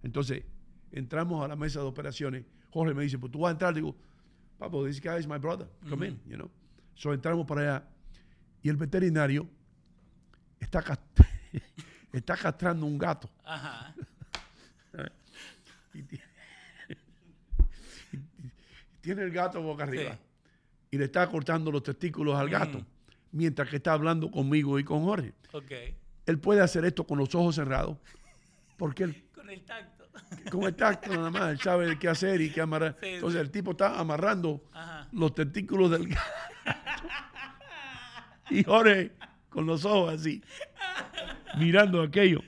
Entonces, 0.03 0.43
entramos 0.91 1.43
a 1.43 1.47
la 1.47 1.55
mesa 1.55 1.79
de 1.79 1.85
operaciones. 1.85 2.45
Jorge 2.69 2.93
me 2.93 3.03
dice, 3.03 3.17
pues 3.17 3.31
tú 3.31 3.39
vas 3.39 3.49
a 3.49 3.51
entrar. 3.53 3.73
Digo, 3.73 3.95
papo, 4.61 4.85
this 4.85 4.99
guy 4.99 5.17
is 5.17 5.25
my 5.27 5.39
brother. 5.39 5.67
Come 5.89 6.03
in, 6.03 6.19
you 6.27 6.37
know. 6.37 6.49
So 6.95 7.11
entramos 7.13 7.47
para 7.47 7.61
allá. 7.61 7.83
Y 8.61 8.69
el 8.69 8.77
veterinario 8.77 9.47
está, 10.59 10.83
cas- 10.83 10.99
está 12.13 12.37
castrando 12.37 12.85
un 12.85 12.97
gato. 12.99 13.27
Ajá. 13.43 13.95
y, 15.95 16.03
tiene, 16.03 16.23
y 18.13 18.17
tiene 19.01 19.23
el 19.23 19.31
gato 19.31 19.61
boca 19.63 19.83
arriba. 19.83 20.11
Sí. 20.11 20.19
Y 20.91 20.97
le 20.97 21.05
está 21.05 21.27
cortando 21.27 21.71
los 21.71 21.81
testículos 21.81 22.37
al 22.37 22.49
gato. 22.49 22.79
Mm. 22.79 22.85
Mientras 23.31 23.67
que 23.69 23.77
está 23.77 23.93
hablando 23.93 24.29
conmigo 24.29 24.77
y 24.77 24.83
con 24.83 25.03
Jorge. 25.03 25.33
Él 26.27 26.37
puede 26.37 26.61
hacer 26.61 26.85
esto 26.85 27.07
con 27.07 27.17
los 27.17 27.33
ojos 27.33 27.55
cerrados. 27.55 27.97
Porque 28.77 29.05
él 29.05 29.23
Con 29.33 29.49
el 29.49 29.63
tacto. 29.63 30.00
Con 30.51 30.63
el 30.63 30.75
tacto 30.75 31.09
nada 31.11 31.29
más, 31.29 31.51
él 31.51 31.59
sabe 31.59 31.97
qué 31.99 32.07
hacer 32.09 32.41
y 32.41 32.49
qué 32.51 32.61
amarrar. 32.61 32.97
Sí, 33.01 33.07
Entonces 33.09 33.39
sí. 33.39 33.45
el 33.45 33.51
tipo 33.51 33.71
está 33.71 33.99
amarrando 33.99 34.63
Ajá. 34.73 35.07
los 35.11 35.33
testículos 35.33 35.91
del 35.91 36.07
gato. 36.09 36.21
y 38.49 38.63
Jorge 38.63 39.11
con 39.49 39.65
los 39.65 39.83
ojos 39.85 40.13
así, 40.19 40.41
mirando 41.57 42.01
aquello. 42.01 42.41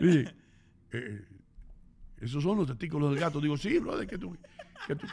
Dice, 0.00 0.34
eh, 0.92 1.24
esos 2.20 2.42
son 2.42 2.58
los 2.58 2.66
testículos 2.66 3.10
del 3.10 3.20
gato. 3.20 3.40
Digo, 3.40 3.56
sí, 3.56 3.78
brother, 3.78 4.06
que 4.06 4.18
tú... 4.18 4.36
que 4.86 4.96
tú- 4.96 5.06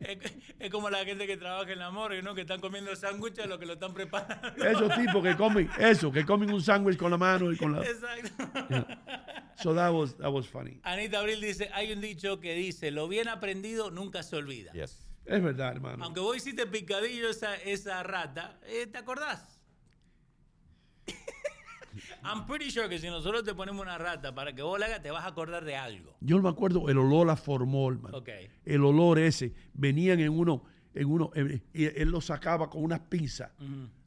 Es, 0.00 0.18
es 0.58 0.70
como 0.70 0.90
la 0.90 1.04
gente 1.04 1.26
que 1.26 1.36
trabaja 1.36 1.72
en 1.72 1.78
la 1.78 1.90
morgue, 1.90 2.22
¿no? 2.22 2.34
Que 2.34 2.42
están 2.42 2.60
comiendo 2.60 2.94
sándwiches 2.94 3.44
a 3.44 3.48
lo 3.48 3.58
que 3.58 3.66
lo 3.66 3.74
están 3.74 3.94
preparando. 3.94 4.64
Esos 4.64 4.94
tipos 4.94 5.22
que 5.22 5.36
comen, 5.36 5.70
eso, 5.78 6.10
que 6.12 6.24
comen 6.24 6.52
un 6.52 6.62
sándwich 6.62 6.96
con 6.96 7.10
la 7.10 7.16
mano 7.18 7.52
y 7.52 7.56
con 7.56 7.72
la. 7.72 7.82
Exacto. 7.82 8.86
So 9.62 9.74
that 9.74 9.92
was, 9.92 10.16
that 10.18 10.30
was 10.30 10.46
funny. 10.46 10.80
Anita 10.82 11.20
Abril 11.20 11.40
dice, 11.40 11.70
hay 11.72 11.92
un 11.92 12.00
dicho 12.00 12.40
que 12.40 12.54
dice, 12.54 12.90
lo 12.90 13.08
bien 13.08 13.28
aprendido 13.28 13.90
nunca 13.90 14.22
se 14.22 14.36
olvida. 14.36 14.72
Es 14.74 15.42
verdad, 15.42 15.72
hermano. 15.72 16.04
Aunque 16.04 16.20
vos 16.20 16.36
hiciste 16.36 16.66
picadillo 16.66 17.30
esa, 17.30 17.56
esa 17.56 18.02
rata, 18.02 18.58
eh, 18.66 18.86
¿te 18.86 18.98
acordás? 18.98 19.60
I'm 22.26 22.46
pretty 22.46 22.70
sure 22.70 22.88
que 22.88 22.98
si 22.98 23.06
nosotros 23.08 23.44
te 23.44 23.54
ponemos 23.54 23.82
una 23.82 23.96
rata 23.98 24.34
para 24.34 24.52
que 24.54 24.62
vos 24.62 24.78
la 24.80 24.86
hagas, 24.86 25.02
te 25.02 25.10
vas 25.10 25.24
a 25.24 25.28
acordar 25.28 25.64
de 25.64 25.76
algo. 25.76 26.16
Yo 26.20 26.36
no 26.36 26.42
me 26.42 26.48
acuerdo 26.48 26.88
el 26.88 26.98
olor 26.98 27.30
a 27.30 27.36
formol, 27.36 28.00
man. 28.00 28.14
Ok. 28.14 28.28
El 28.64 28.84
olor 28.84 29.18
ese. 29.18 29.52
Venían 29.74 30.18
en 30.20 30.30
uno, 30.30 30.64
en 30.94 31.06
uno, 31.08 31.30
y 31.72 31.84
él 31.84 32.10
lo 32.10 32.20
sacaba 32.20 32.68
con 32.70 32.82
unas 32.82 33.00
pinzas. 33.00 33.50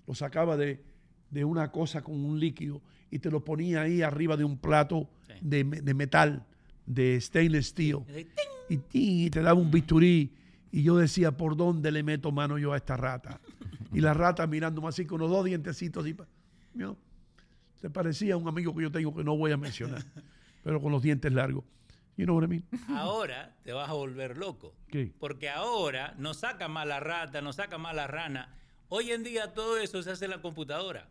Lo 0.07 0.13
sacaba 0.15 0.57
de, 0.57 0.83
de 1.29 1.45
una 1.45 1.71
cosa 1.71 2.01
con 2.01 2.15
un 2.23 2.39
líquido 2.39 2.81
y 3.11 3.19
te 3.19 3.29
lo 3.31 3.43
ponía 3.43 3.81
ahí 3.83 4.01
arriba 4.01 4.35
de 4.37 4.43
un 4.43 4.57
plato 4.57 5.09
de, 5.41 5.63
me- 5.63 5.81
de 5.81 5.93
metal, 5.93 6.45
de 6.85 7.19
stainless 7.21 7.67
steel. 7.67 7.99
Y, 8.69 8.77
¡ting! 8.77 9.25
y 9.25 9.29
te 9.29 9.41
daba 9.41 9.59
un 9.59 9.71
bisturí. 9.71 10.33
Y 10.71 10.83
yo 10.83 10.97
decía, 10.97 11.31
¿por 11.35 11.55
dónde 11.55 11.91
le 11.91 12.03
meto 12.03 12.31
mano 12.31 12.57
yo 12.59 12.73
a 12.73 12.77
esta 12.77 12.95
rata? 12.97 13.39
Y 13.93 14.01
la 14.01 14.13
rata 14.13 14.45
mirándome 14.45 14.87
así 14.87 15.05
con 15.05 15.19
los 15.19 15.29
dos 15.31 15.43
dientecitos 15.45 16.05
you 16.05 16.15
know, 16.75 16.95
se 17.81 17.89
parecía 17.89 18.33
a 18.33 18.37
un 18.37 18.47
amigo 18.47 18.75
que 18.75 18.83
yo 18.83 18.91
tengo 18.91 19.15
que 19.15 19.23
no 19.23 19.35
voy 19.37 19.51
a 19.51 19.57
mencionar, 19.57 20.03
pero 20.63 20.81
con 20.81 20.91
los 20.91 21.01
dientes 21.01 21.31
largos. 21.31 21.63
You 22.17 22.25
know 22.25 22.35
what 22.35 22.43
I 22.43 22.47
mean? 22.47 22.65
Ahora 22.89 23.55
te 23.63 23.71
vas 23.71 23.89
a 23.89 23.93
volver 23.93 24.37
loco. 24.37 24.75
¿Qué? 24.89 25.13
Porque 25.19 25.49
ahora 25.49 26.13
no 26.17 26.33
saca 26.33 26.67
más 26.67 26.85
la 26.85 26.99
rata, 26.99 27.41
no 27.41 27.53
saca 27.53 27.77
más 27.77 27.95
la 27.95 28.07
rana. 28.07 28.53
Hoy 28.89 29.11
en 29.11 29.23
día 29.23 29.53
todo 29.53 29.77
eso 29.77 30.03
se 30.03 30.11
hace 30.11 30.25
en 30.25 30.31
la 30.31 30.41
computadora. 30.41 31.07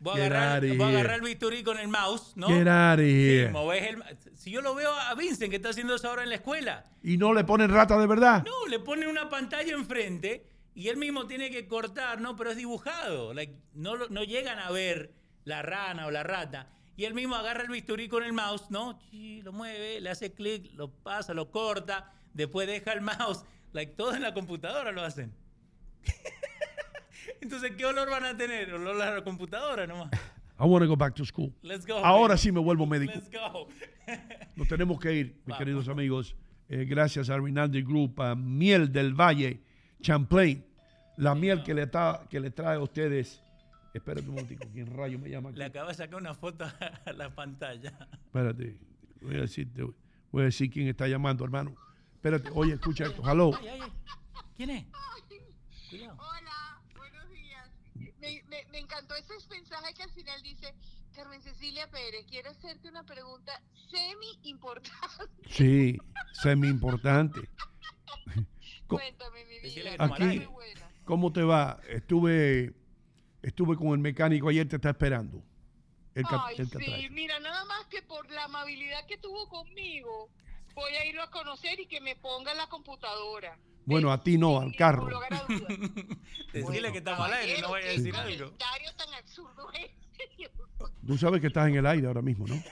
Voy 0.00 0.20
a, 0.20 0.26
agarrar, 0.26 0.66
voy 0.66 0.80
a 0.82 0.88
agarrar 0.88 1.16
el 1.16 1.22
bisturí 1.22 1.62
con 1.62 1.78
el 1.78 1.88
mouse, 1.88 2.32
¿no? 2.34 2.48
Get 2.48 2.60
outta 2.66 3.02
here. 3.02 3.46
Sí, 3.46 3.52
movés 3.52 3.82
el- 3.88 4.02
si 4.36 4.50
yo 4.50 4.60
lo 4.62 4.74
veo 4.74 4.90
a 4.92 5.14
Vincent 5.14 5.50
que 5.50 5.56
está 5.56 5.70
haciendo 5.70 5.94
eso 5.94 6.08
ahora 6.08 6.22
en 6.22 6.30
la 6.30 6.36
escuela, 6.36 6.84
Y 7.02 7.16
no 7.18 7.32
le 7.34 7.44
ponen 7.44 7.70
rata 7.70 7.98
de 7.98 8.06
verdad. 8.06 8.42
no, 8.44 8.66
le 8.66 8.78
pone 8.80 9.06
una 9.08 9.28
pantalla 9.28 9.72
enfrente 9.74 10.46
y 10.74 10.88
él 10.88 10.96
mismo 10.96 11.26
tiene 11.26 11.50
que 11.50 11.66
cortar, 11.68 12.20
¿no? 12.20 12.34
Pero 12.36 12.50
es 12.50 12.56
dibujado. 12.56 13.32
like, 13.34 13.54
no, 13.74 13.96
lo- 13.96 14.08
no 14.08 14.24
llegan 14.24 14.58
a 14.58 14.70
ver 14.70 15.12
la 15.44 15.62
rana 15.62 16.06
o 16.06 16.10
la 16.10 16.22
rata. 16.22 16.68
Y 16.96 17.04
él 17.04 17.14
mismo 17.14 17.34
agarra 17.34 17.62
el 17.62 17.68
bisturí 17.70 18.08
con 18.08 18.22
el 18.22 18.32
mouse, 18.32 18.70
¿no? 18.70 18.98
Lo 19.42 19.52
mueve, 19.52 20.00
le 20.00 20.10
hace 20.10 20.32
clic, 20.32 20.70
lo 20.74 20.90
pasa, 20.90 21.32
lo 21.34 21.50
corta, 21.50 22.12
después 22.34 22.66
deja 22.66 22.92
el 22.92 23.00
mouse. 23.00 23.44
Like, 23.72 23.92
todo 23.94 24.14
en 24.14 24.22
la 24.22 24.34
computadora 24.34 24.92
lo 24.92 25.02
hacen. 25.02 25.32
Entonces, 27.40 27.72
¿qué 27.76 27.84
olor 27.86 28.10
van 28.10 28.24
a 28.24 28.36
tener? 28.36 28.72
Olor 28.74 29.00
a 29.00 29.14
la 29.16 29.24
computadora 29.24 29.86
nomás. 29.86 30.10
I 30.58 30.64
want 30.64 30.82
to 30.82 30.88
go 30.88 30.96
back 30.96 31.14
to 31.14 31.24
school. 31.24 31.52
Let's 31.62 31.86
go, 31.86 32.04
Ahora 32.04 32.36
sí 32.36 32.52
me 32.52 32.60
vuelvo 32.60 32.86
médico. 32.86 33.12
Let's 33.14 33.30
go. 33.30 33.68
Nos 34.56 34.68
tenemos 34.68 35.00
que 35.00 35.12
ir, 35.14 35.26
mis 35.26 35.44
Vamos. 35.46 35.58
queridos 35.58 35.88
amigos. 35.88 36.36
Eh, 36.68 36.84
gracias 36.84 37.30
a 37.30 37.38
Rinaldi 37.38 37.82
Group, 37.82 38.20
a 38.20 38.34
Miel 38.34 38.92
del 38.92 39.14
Valle, 39.14 39.62
Champlain. 40.02 40.64
La 41.16 41.34
miel 41.34 41.62
que 41.62 41.74
le, 41.74 41.86
ta- 41.86 42.26
que 42.30 42.40
le 42.40 42.50
trae 42.50 42.76
a 42.76 42.80
ustedes. 42.80 43.42
Espérate 43.92 44.28
un 44.28 44.34
momentico, 44.36 44.64
¿quién 44.72 44.86
rayo 44.96 45.18
me 45.18 45.28
llama 45.30 45.50
aquí? 45.50 45.58
Le 45.58 45.64
acaba 45.64 45.88
de 45.88 45.94
sacar 45.94 46.20
una 46.20 46.34
foto 46.34 46.64
a 46.64 47.12
la 47.12 47.34
pantalla. 47.34 48.08
Espérate, 48.26 48.78
voy 49.20 49.36
a 49.36 49.40
decirte, 49.40 49.82
voy 50.30 50.42
a 50.42 50.44
decir 50.46 50.70
quién 50.70 50.86
está 50.88 51.08
llamando, 51.08 51.44
hermano. 51.44 51.74
Espérate, 52.14 52.50
oye, 52.54 52.74
escucha 52.74 53.04
esto. 53.06 53.22
Hello. 53.28 53.50
Ay, 53.58 53.68
ay, 53.68 53.80
ay. 53.82 53.92
¿Quién 54.56 54.70
es? 54.70 54.86
Cuidado. 55.88 56.18
Me, 58.20 58.42
me- 58.48 58.64
me 58.70 58.78
encantó 58.78 59.14
ese 59.16 59.32
mensaje 59.48 59.94
que 59.94 60.02
al 60.02 60.10
final 60.10 60.40
dice, 60.42 60.74
Carmen 61.14 61.40
Cecilia 61.42 61.90
Pérez, 61.90 62.26
quiero 62.28 62.50
hacerte 62.50 62.88
una 62.88 63.02
pregunta 63.04 63.52
semi 63.90 64.38
importante. 64.44 64.98
Sí, 65.48 65.98
semi 66.32 66.68
importante. 66.68 67.40
Cuéntame, 68.86 69.44
mi 69.46 69.60
vida. 69.70 69.96
Aquí, 69.98 70.46
¿cómo 71.04 71.32
te 71.32 71.42
va? 71.42 71.80
Estuve, 71.88 72.74
estuve 73.42 73.76
con 73.76 73.88
el 73.88 73.98
mecánico 73.98 74.48
ayer, 74.48 74.68
te 74.68 74.76
está 74.76 74.90
esperando. 74.90 75.42
El, 76.14 76.24
Ay, 76.28 76.56
el 76.58 76.68
sí, 76.68 77.08
mira, 77.10 77.38
nada 77.38 77.64
más 77.66 77.86
que 77.86 78.02
por 78.02 78.28
la 78.30 78.44
amabilidad 78.44 79.06
que 79.06 79.16
tuvo 79.18 79.48
conmigo, 79.48 80.28
voy 80.74 80.92
a 80.94 81.06
irlo 81.06 81.22
a 81.22 81.30
conocer 81.30 81.78
y 81.78 81.86
que 81.86 82.00
me 82.00 82.16
ponga 82.16 82.50
en 82.50 82.58
la 82.58 82.68
computadora. 82.68 83.56
Bueno, 83.86 84.12
a 84.12 84.22
ti 84.22 84.36
no, 84.36 84.60
al 84.60 84.74
carro. 84.74 85.08
Decirle 86.52 86.92
que 86.92 86.98
estamos 86.98 87.20
al 87.20 87.32
aire, 87.34 87.60
no 87.60 87.70
vaya 87.70 87.88
a 87.88 87.92
decir 87.92 88.14
algo. 88.14 88.36
comentario 88.36 88.94
tan 88.96 89.14
absurdo 89.14 89.72
es. 89.72 89.90
Tú 91.06 91.16
sabes 91.16 91.40
que 91.40 91.46
estás 91.46 91.68
en 91.68 91.76
el 91.76 91.86
aire 91.86 92.06
ahora 92.06 92.22
mismo, 92.22 92.46
¿no? 92.46 92.62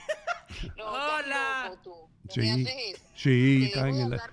Hola. 0.85 1.73
Sí, 2.29 2.67
sí, 3.15 3.65
estás 3.67 3.87
en 3.87 3.97
el 3.97 4.13
aire. 4.13 4.25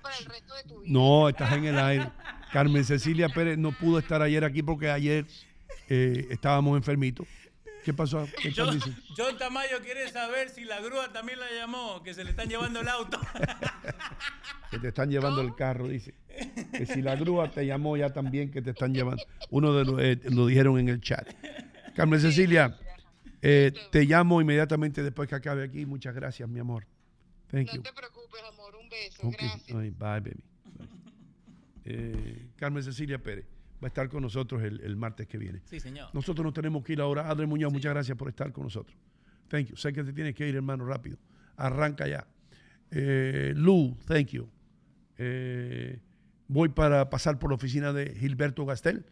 No, 0.85 1.29
estás 1.29 1.53
en 1.53 1.65
el 1.65 1.79
aire. 1.79 2.11
Carmen 2.51 2.83
Cecilia 2.83 3.29
Pérez 3.29 3.57
no 3.57 3.71
pudo 3.71 3.99
estar 3.99 4.21
ayer 4.21 4.43
aquí 4.43 4.63
porque 4.63 4.89
ayer 4.89 5.25
eh, 5.89 6.27
estábamos 6.29 6.77
enfermitos. 6.77 7.27
¿Qué 7.85 7.93
pasó? 7.93 8.27
¿Qué 8.41 8.49
están 8.49 8.79
John, 9.15 9.37
Tamayo 9.37 9.79
quiere 9.83 10.09
saber 10.09 10.49
si 10.49 10.65
la 10.65 10.81
grúa 10.81 11.13
también 11.13 11.39
la 11.39 11.51
llamó, 11.51 12.01
que 12.01 12.15
se 12.15 12.23
le 12.23 12.31
están 12.31 12.49
llevando 12.49 12.81
el 12.81 12.87
auto. 12.87 13.19
Que 14.71 14.79
te 14.79 14.87
están 14.87 15.11
llevando 15.11 15.41
el 15.41 15.55
carro, 15.55 15.87
dice. 15.87 16.15
Que 16.71 16.87
si 16.87 17.03
la 17.03 17.15
grúa 17.15 17.51
te 17.51 17.65
llamó 17.65 17.95
ya 17.95 18.11
también 18.11 18.49
que 18.49 18.63
te 18.63 18.71
están 18.71 18.93
llevando. 18.93 19.23
Uno 19.51 19.73
de 19.73 19.85
los 19.85 20.01
eh, 20.01 20.19
lo 20.31 20.47
dijeron 20.47 20.79
en 20.79 20.89
el 20.89 20.99
chat. 20.99 21.29
Carmen 21.95 22.19
Cecilia, 22.19 22.75
eh, 23.43 23.71
te 23.91 24.03
llamo 24.05 24.41
inmediatamente 24.41 25.03
después 25.03 25.29
que 25.29 25.35
acabe 25.35 25.63
aquí. 25.63 25.85
Muchas 25.85 26.15
gracias, 26.15 26.49
mi 26.49 26.59
amor. 26.59 26.87
Thank 27.51 27.67
you. 27.67 27.77
No 27.77 27.83
te 27.83 27.93
preocupes, 27.93 28.41
amor, 28.51 28.75
un 28.75 28.89
beso. 28.89 29.27
Ok, 29.27 29.41
ay, 29.41 29.91
bye, 29.91 29.91
baby. 29.91 30.31
Bye. 30.31 30.89
Eh, 31.85 32.47
Carmen 32.57 32.83
Cecilia 32.83 33.19
Pérez 33.19 33.45
va 33.85 33.87
a 33.87 33.89
estar 33.89 34.09
con 34.09 34.23
nosotros 34.23 34.63
el, 34.63 34.81
el 34.81 34.95
martes 34.95 35.27
que 35.27 35.37
viene. 35.37 35.61
Sí, 35.65 35.79
señor. 35.79 36.09
Nosotros 36.11 36.43
nos 36.43 36.55
tenemos 36.55 36.83
que 36.83 36.93
ir 36.93 37.01
ahora. 37.01 37.29
Adri 37.29 37.45
Muñoz, 37.45 37.71
muchas 37.71 37.93
gracias 37.93 38.17
por 38.17 38.27
estar 38.29 38.51
con 38.51 38.63
nosotros. 38.63 38.97
Thank 39.47 39.67
you. 39.67 39.75
Sé 39.75 39.93
que 39.93 40.03
te 40.03 40.11
tienes 40.11 40.33
que 40.33 40.49
ir, 40.49 40.55
hermano, 40.55 40.85
rápido. 40.87 41.17
Arranca 41.55 42.07
ya. 42.07 42.25
Eh, 42.89 43.53
Lu, 43.55 43.95
thank 44.07 44.29
you. 44.29 44.49
Eh, 45.19 45.99
voy 46.47 46.69
para 46.69 47.11
pasar 47.11 47.37
por 47.37 47.51
la 47.51 47.55
oficina 47.57 47.93
de 47.93 48.15
Gilberto 48.15 48.65
Gastel 48.65 49.05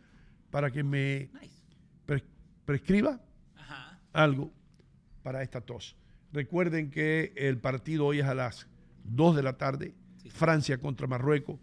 para 0.49 0.71
que 0.71 0.83
me 0.83 1.29
pre- 2.07 2.23
prescriba 2.65 3.21
algo 4.11 4.51
para 5.21 5.43
esta 5.43 5.61
tos. 5.61 5.95
Recuerden 6.31 6.89
que 6.89 7.31
el 7.35 7.59
partido 7.59 8.07
hoy 8.07 8.19
es 8.21 8.25
a 8.25 8.33
las 8.33 8.67
2 9.03 9.35
de 9.35 9.43
la 9.43 9.53
tarde, 9.59 9.93
Francia 10.31 10.79
contra 10.79 11.05
Marruecos. 11.05 11.59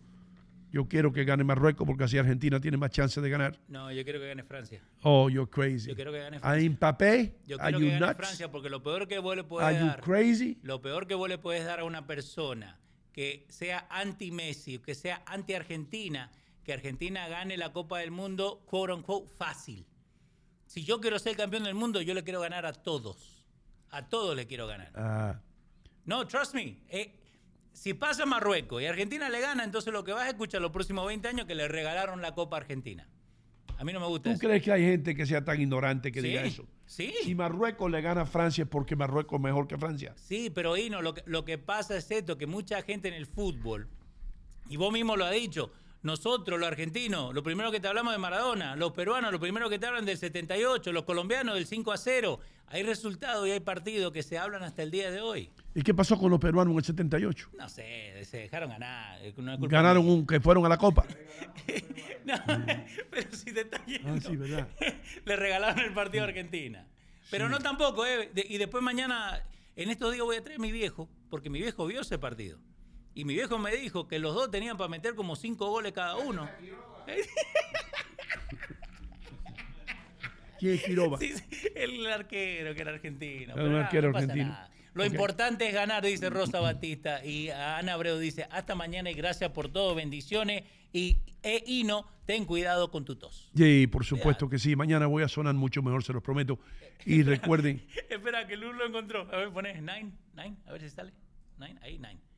Yo 0.73 0.87
quiero 0.87 1.13
que 1.13 1.25
gane 1.25 1.43
Marruecos 1.43 1.85
porque 1.87 2.05
así 2.05 2.17
Argentina 2.17 2.61
tiene 2.61 2.77
más 2.77 2.91
chance 2.93 3.21
de 3.21 3.29
ganar. 3.29 3.59
No, 3.69 3.91
yo 3.91 4.05
quiero 4.05 4.21
que 4.21 4.29
gane 4.29 4.45
Francia. 4.45 4.81
Oh, 5.03 5.29
you're 5.29 5.51
crazy. 5.51 5.89
Yo 5.89 5.97
quiero 5.97 6.13
que 6.13 6.19
gane 6.21 6.37
¿A 6.37 6.41
Francia. 6.41 6.71
Mbappé? 6.71 7.35
Yo 7.47 7.59
quiero 7.59 7.79
que 7.81 7.87
gane 7.89 8.01
nuts? 8.01 8.17
Francia 8.17 8.51
porque 8.53 8.71
lo 8.71 8.83
peor 8.83 9.09
que 9.09 9.19
vos 9.19 9.35
le 9.35 9.43
puedes 9.45 9.67
Are 9.69 9.79
you 9.81 9.87
dar. 9.87 10.01
crazy? 10.01 10.59
Lo 10.63 10.81
peor 10.81 11.07
que 11.09 11.15
vos 11.15 11.29
le 11.29 11.39
puedes 11.39 11.65
dar 11.65 11.81
a 11.81 11.85
una 11.85 12.07
persona 12.07 12.79
que 13.13 13.47
sea 13.49 13.87
anti-Messi, 13.91 14.79
que 14.79 14.95
sea 14.95 15.23
anti-Argentina, 15.27 16.31
que 16.65 16.73
Argentina 16.73 17.27
gane 17.27 17.57
la 17.57 17.73
Copa 17.73 17.99
del 17.99 18.13
Mundo, 18.13 18.63
quote 18.67 18.93
unquote, 18.93 19.29
fácil. 19.37 19.85
Si 20.67 20.85
yo 20.85 21.01
quiero 21.01 21.19
ser 21.19 21.37
campeón 21.37 21.65
del 21.65 21.75
mundo, 21.75 22.01
yo 22.01 22.15
le 22.15 22.23
quiero 22.23 22.41
ganar 22.41 22.65
a 22.65 22.73
todos. 22.73 23.45
A 23.91 24.09
todos 24.09 24.37
le 24.37 24.47
quiero 24.47 24.69
ganar. 24.69 24.93
Ah, 24.95 25.41
No, 26.05 26.25
trust 26.29 26.55
me. 26.55 26.77
eh, 26.89 27.13
si 27.73 27.95
pasa 27.95 28.27
Marruecos 28.27 28.83
y 28.83 28.87
Argentina 28.87 29.29
le 29.29 29.41
gana, 29.41 29.65
entonces 29.65 29.93
lo 29.93 30.05
que 30.05 30.13
vas 30.13 30.25
a 30.25 30.29
escuchar 30.29 30.61
los 30.61 30.71
próximos 30.71 31.07
20 31.07 31.29
años 31.29 31.47
que 31.47 31.55
le 31.55 31.69
regalaron 31.69 32.21
la 32.21 32.35
Copa 32.35 32.57
Argentina. 32.59 33.07
A 33.79 33.85
mí 33.85 33.93
no 33.95 34.01
me 34.01 34.07
gusta 34.07 34.25
¿Tú 34.25 34.31
eso. 34.33 34.41
crees 34.41 34.63
que 34.63 34.73
hay 34.73 34.83
gente 34.83 35.15
que 35.15 35.25
sea 35.25 35.43
tan 35.43 35.59
ignorante 35.59 36.13
que 36.13 36.21
Sí, 36.21 36.29
diga 36.29 36.43
eso? 36.43 36.67
sí. 36.85 37.15
Si 37.25 37.35
Marruecos 37.35 37.91
le 37.91 38.03
gana 38.03 38.23
a 38.23 38.27
Francia 38.27 38.65
es 38.65 38.69
porque 38.69 38.95
Marruecos 38.95 39.39
es 39.39 39.43
mejor 39.43 39.67
que 39.67 39.79
Francia. 39.79 40.13
Sí, 40.17 40.51
pero 40.55 40.77
Hino, 40.77 41.01
lo 41.01 41.15
que, 41.15 41.23
lo 41.25 41.47
que 41.47 41.57
pasa 41.57 41.97
es 41.97 42.11
esto, 42.11 42.37
que 42.37 42.47
mucha 42.47 42.83
gente 42.83 43.09
en 43.09 43.15
el 43.15 43.25
fútbol, 43.27 43.89
y 44.69 44.77
vos 44.77 44.93
mismo 44.93 45.17
lo 45.17 45.25
has 45.25 45.33
dicho, 45.33 45.73
nosotros 46.03 46.59
los 46.59 46.67
argentinos, 46.69 47.35
lo 47.35 47.43
primero 47.43 47.71
que 47.71 47.79
te 47.81 47.89
hablamos 47.89 48.13
de 48.13 48.19
Maradona, 48.19 48.75
los 48.77 48.93
peruanos, 48.93 49.31
lo 49.33 49.39
primero 49.41 49.69
que 49.69 49.79
te 49.79 49.87
hablan 49.87 50.05
del 50.07 50.17
78, 50.17 50.93
los 50.93 51.05
colombianos 51.05 51.55
del 51.55 51.67
5 51.67 51.93
a 51.93 51.97
0, 51.99 52.41
hay 52.69 52.83
resultados 52.85 53.47
y 53.47 53.51
hay 53.51 53.61
partidos 53.61 54.13
que 54.13 54.23
se 54.23 54.39
hablan 54.39 54.63
hasta 54.63 54.83
el 54.83 54.91
día 54.91 55.11
de 55.11 55.21
hoy. 55.21 55.51
¿Y 55.75 55.83
qué 55.83 55.93
pasó 55.93 56.17
con 56.19 56.31
los 56.31 56.41
peruanos 56.41 56.73
en 56.73 56.79
el 56.79 56.85
78? 56.85 57.51
No 57.59 57.69
sé, 57.69 58.25
se 58.25 58.39
dejaron 58.39 58.71
ganar. 58.71 59.19
eh, 59.23 59.35
no 59.37 59.59
Ganaron 59.59 60.09
un 60.09 60.27
que 60.27 60.41
fueron 60.41 60.65
a 60.67 60.69
la 60.69 60.79
Copa. 60.79 61.05
No, 62.23 62.35
pero 63.11 63.33
si 63.35 63.47
te 63.53 63.63
está 63.63 63.85
yendo. 63.87 64.13
Ah, 64.13 64.21
sí, 64.21 64.37
¿verdad? 64.37 64.69
Le 65.25 65.37
regalaron 65.37 65.81
el 65.85 65.93
partido 65.95 66.23
a 66.25 66.27
Argentina. 66.29 66.87
Pero 67.31 67.49
no 67.49 67.59
tampoco, 67.61 68.05
¿eh? 68.07 68.31
De- 68.35 68.47
y 68.49 68.59
después 68.59 68.83
mañana, 68.85 69.43
en 69.75 69.89
estos 69.91 70.13
días 70.13 70.25
voy 70.25 70.37
a 70.37 70.45
traer 70.45 70.59
a 70.59 70.63
mi 70.63 70.71
viejo, 70.71 71.09
porque 71.31 71.49
mi 71.49 71.61
viejo 71.61 71.87
vio 71.87 72.03
ese 72.03 72.19
partido. 72.19 72.59
Y 73.21 73.25
mi 73.27 73.35
viejo 73.35 73.59
me 73.59 73.71
dijo 73.77 74.09
que 74.09 74.19
los 74.19 74.35
dos 74.35 74.51
tenían 74.51 74.79
para 74.79 74.89
meter 74.89 75.15
como 75.15 75.37
cinco 75.37 75.69
goles 75.69 75.93
cada 75.93 76.17
uno. 76.17 76.49
¿Quién 80.59 80.75
es? 80.75 80.81
Sí, 81.19 81.35
sí, 81.51 81.69
el 81.75 82.07
arquero 82.07 82.75
que 82.75 82.81
era 82.81 82.93
argentino. 82.93 83.55
Nada, 83.55 83.85
arquero 83.85 84.09
no 84.09 84.15
pasa 84.15 84.25
argentino. 84.25 84.49
nada. 84.49 84.71
Lo 84.95 85.05
importante 85.05 85.69
es 85.69 85.75
ganar, 85.75 86.03
dice 86.03 86.31
Rosa 86.31 86.61
Batista. 86.61 87.23
Y 87.23 87.51
a 87.51 87.77
Ana 87.77 87.93
Abreu 87.93 88.17
dice, 88.17 88.47
hasta 88.51 88.75
mañana 88.75 89.11
y 89.11 89.15
gracias 89.15 89.51
por 89.51 89.69
todo, 89.71 89.95
bendiciones. 89.95 90.65
Y 90.91 91.19
e 91.43 91.63
Hino, 91.67 92.07
ten 92.25 92.47
cuidado 92.47 92.91
con 92.91 93.05
tu 93.05 93.17
tos. 93.17 93.51
Sí, 93.55 93.87
por 93.87 94.07
supuesto 94.07 94.49
que 94.49 94.59
sí. 94.59 94.77
Mañana 94.77 95.09
voy 95.09 95.25
a 95.25 95.29
sonar 95.29 95.55
mucho 95.55 95.83
mejor, 95.83 96.03
se 96.05 96.15
los 96.15 96.23
prometo. 96.23 96.59
Y 97.05 97.23
recuerden, 97.25 97.87
Espera, 98.09 98.47
que 98.47 98.57
Luz 98.57 98.75
lo 98.77 98.87
encontró. 98.87 99.29
A 99.31 99.37
ver, 99.37 99.51
pones 99.51 99.77
nine, 99.83 100.11
nine, 100.35 100.57
a 100.65 100.73
ver 100.73 100.81
si 100.81 100.89
sale. 100.89 101.13
Nine, 101.59 101.79
ahí, 101.83 101.99
nine. 101.99 102.30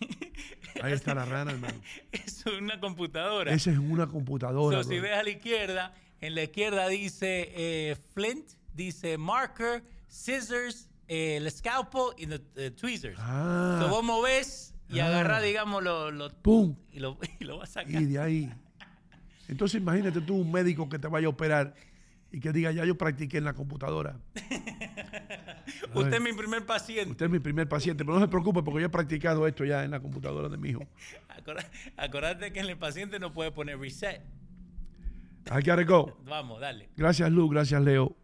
ahí 0.82 0.92
está 0.92 1.14
la 1.14 1.24
rana, 1.24 1.52
hermano. 1.52 1.80
Es 2.12 2.44
una 2.46 2.80
computadora. 2.80 3.52
Esa 3.52 3.70
es 3.70 3.78
una 3.78 4.06
computadora. 4.06 4.82
So, 4.82 4.88
si 4.88 4.98
ves 5.00 5.12
a 5.12 5.22
la 5.22 5.30
izquierda, 5.30 5.94
en 6.20 6.34
la 6.34 6.42
izquierda 6.44 6.88
dice 6.88 7.50
eh, 7.54 7.96
Flint, 8.14 8.46
dice 8.74 9.18
marker, 9.18 9.82
scissors, 10.08 10.88
eh, 11.08 11.36
el 11.36 11.50
scalpel 11.50 12.02
y 12.18 12.26
the, 12.26 12.38
the 12.38 12.70
tweezers. 12.70 13.16
Ah. 13.20 13.78
So, 13.82 13.88
vos 13.88 14.02
movés 14.04 14.74
y 14.88 14.98
Ah. 15.00 15.06
agarrás, 15.06 15.42
digamos, 15.42 15.82
lo, 15.82 16.10
lo- 16.10 16.30
¡Pum! 16.42 16.76
y 16.92 17.00
lo, 17.00 17.18
y 17.40 17.44
lo 17.44 17.58
vas 17.58 17.70
a 17.76 17.82
sacar. 17.84 18.00
Y 18.02 18.06
de 18.06 18.18
ahí. 18.18 18.52
Entonces 19.48 19.80
imagínate 19.80 20.20
tú 20.22 20.36
un 20.36 20.50
médico 20.50 20.88
que 20.88 20.98
te 20.98 21.06
vaya 21.06 21.26
a 21.26 21.30
operar 21.30 21.74
y 22.34 22.40
que 22.40 22.52
diga, 22.52 22.72
ya 22.72 22.84
yo 22.84 22.98
practiqué 22.98 23.38
en 23.38 23.44
la 23.44 23.54
computadora. 23.54 24.18
Usted 25.94 26.14
es 26.14 26.20
mi 26.20 26.32
primer 26.32 26.66
paciente. 26.66 27.12
Usted 27.12 27.26
es 27.26 27.30
mi 27.30 27.38
primer 27.38 27.68
paciente, 27.68 28.04
pero 28.04 28.18
no 28.18 28.24
se 28.24 28.28
preocupe 28.28 28.60
porque 28.64 28.80
yo 28.80 28.86
he 28.86 28.90
practicado 28.90 29.46
esto 29.46 29.64
ya 29.64 29.84
en 29.84 29.92
la 29.92 30.00
computadora 30.00 30.48
de 30.48 30.56
mi 30.56 30.70
hijo. 30.70 30.84
Acordate 31.96 32.52
que 32.52 32.58
en 32.58 32.66
el 32.66 32.76
paciente 32.76 33.20
no 33.20 33.32
puede 33.32 33.52
poner 33.52 33.78
reset. 33.78 34.20
I 35.46 35.62
gotta 35.64 35.84
go. 35.84 36.18
Vamos, 36.26 36.60
dale. 36.60 36.88
Gracias, 36.96 37.30
Lu. 37.30 37.48
Gracias, 37.48 37.80
Leo. 37.80 38.16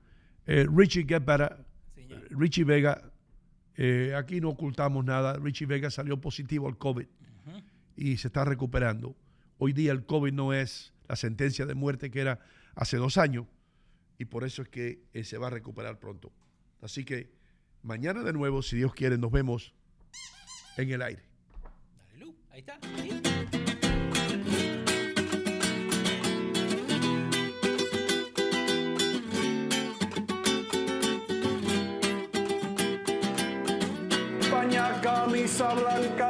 Eh, 0.44 0.66
Richie 0.68 1.04
Get 1.06 1.24
Better. 1.24 1.64
Richie 2.30 2.64
Vega. 2.64 3.00
eh, 3.76 4.12
aquí 4.16 4.40
no 4.40 4.48
ocultamos 4.48 5.04
nada. 5.04 5.34
Richie 5.34 5.66
Vega 5.66 5.88
salió 5.88 6.20
positivo 6.20 6.66
al 6.66 6.76
COVID 6.78 7.06
y 7.94 8.16
se 8.16 8.26
está 8.26 8.44
recuperando. 8.44 9.14
Hoy 9.58 9.72
día 9.72 9.92
el 9.92 10.04
COVID 10.04 10.32
no 10.32 10.52
es 10.52 10.92
la 11.06 11.14
sentencia 11.14 11.64
de 11.64 11.74
muerte 11.74 12.10
que 12.10 12.20
era 12.20 12.40
hace 12.74 12.96
dos 12.96 13.16
años 13.16 13.46
y 14.20 14.26
por 14.26 14.44
eso 14.44 14.60
es 14.60 14.68
que 14.68 15.02
eh, 15.14 15.24
se 15.24 15.38
va 15.38 15.46
a 15.46 15.50
recuperar 15.50 15.98
pronto. 15.98 16.30
Así 16.82 17.06
que 17.06 17.32
mañana 17.82 18.22
de 18.22 18.34
nuevo, 18.34 18.60
si 18.60 18.76
Dios 18.76 18.92
quiere, 18.92 19.16
nos 19.16 19.32
vemos 19.32 19.72
en 20.76 20.90
el 20.90 21.00
aire. 21.00 21.22
Dale, 21.96 22.18
Lu. 22.18 22.36
Ahí 22.50 22.60
está. 22.60 22.78
Camisa 35.02 35.72
blanca 35.72 36.29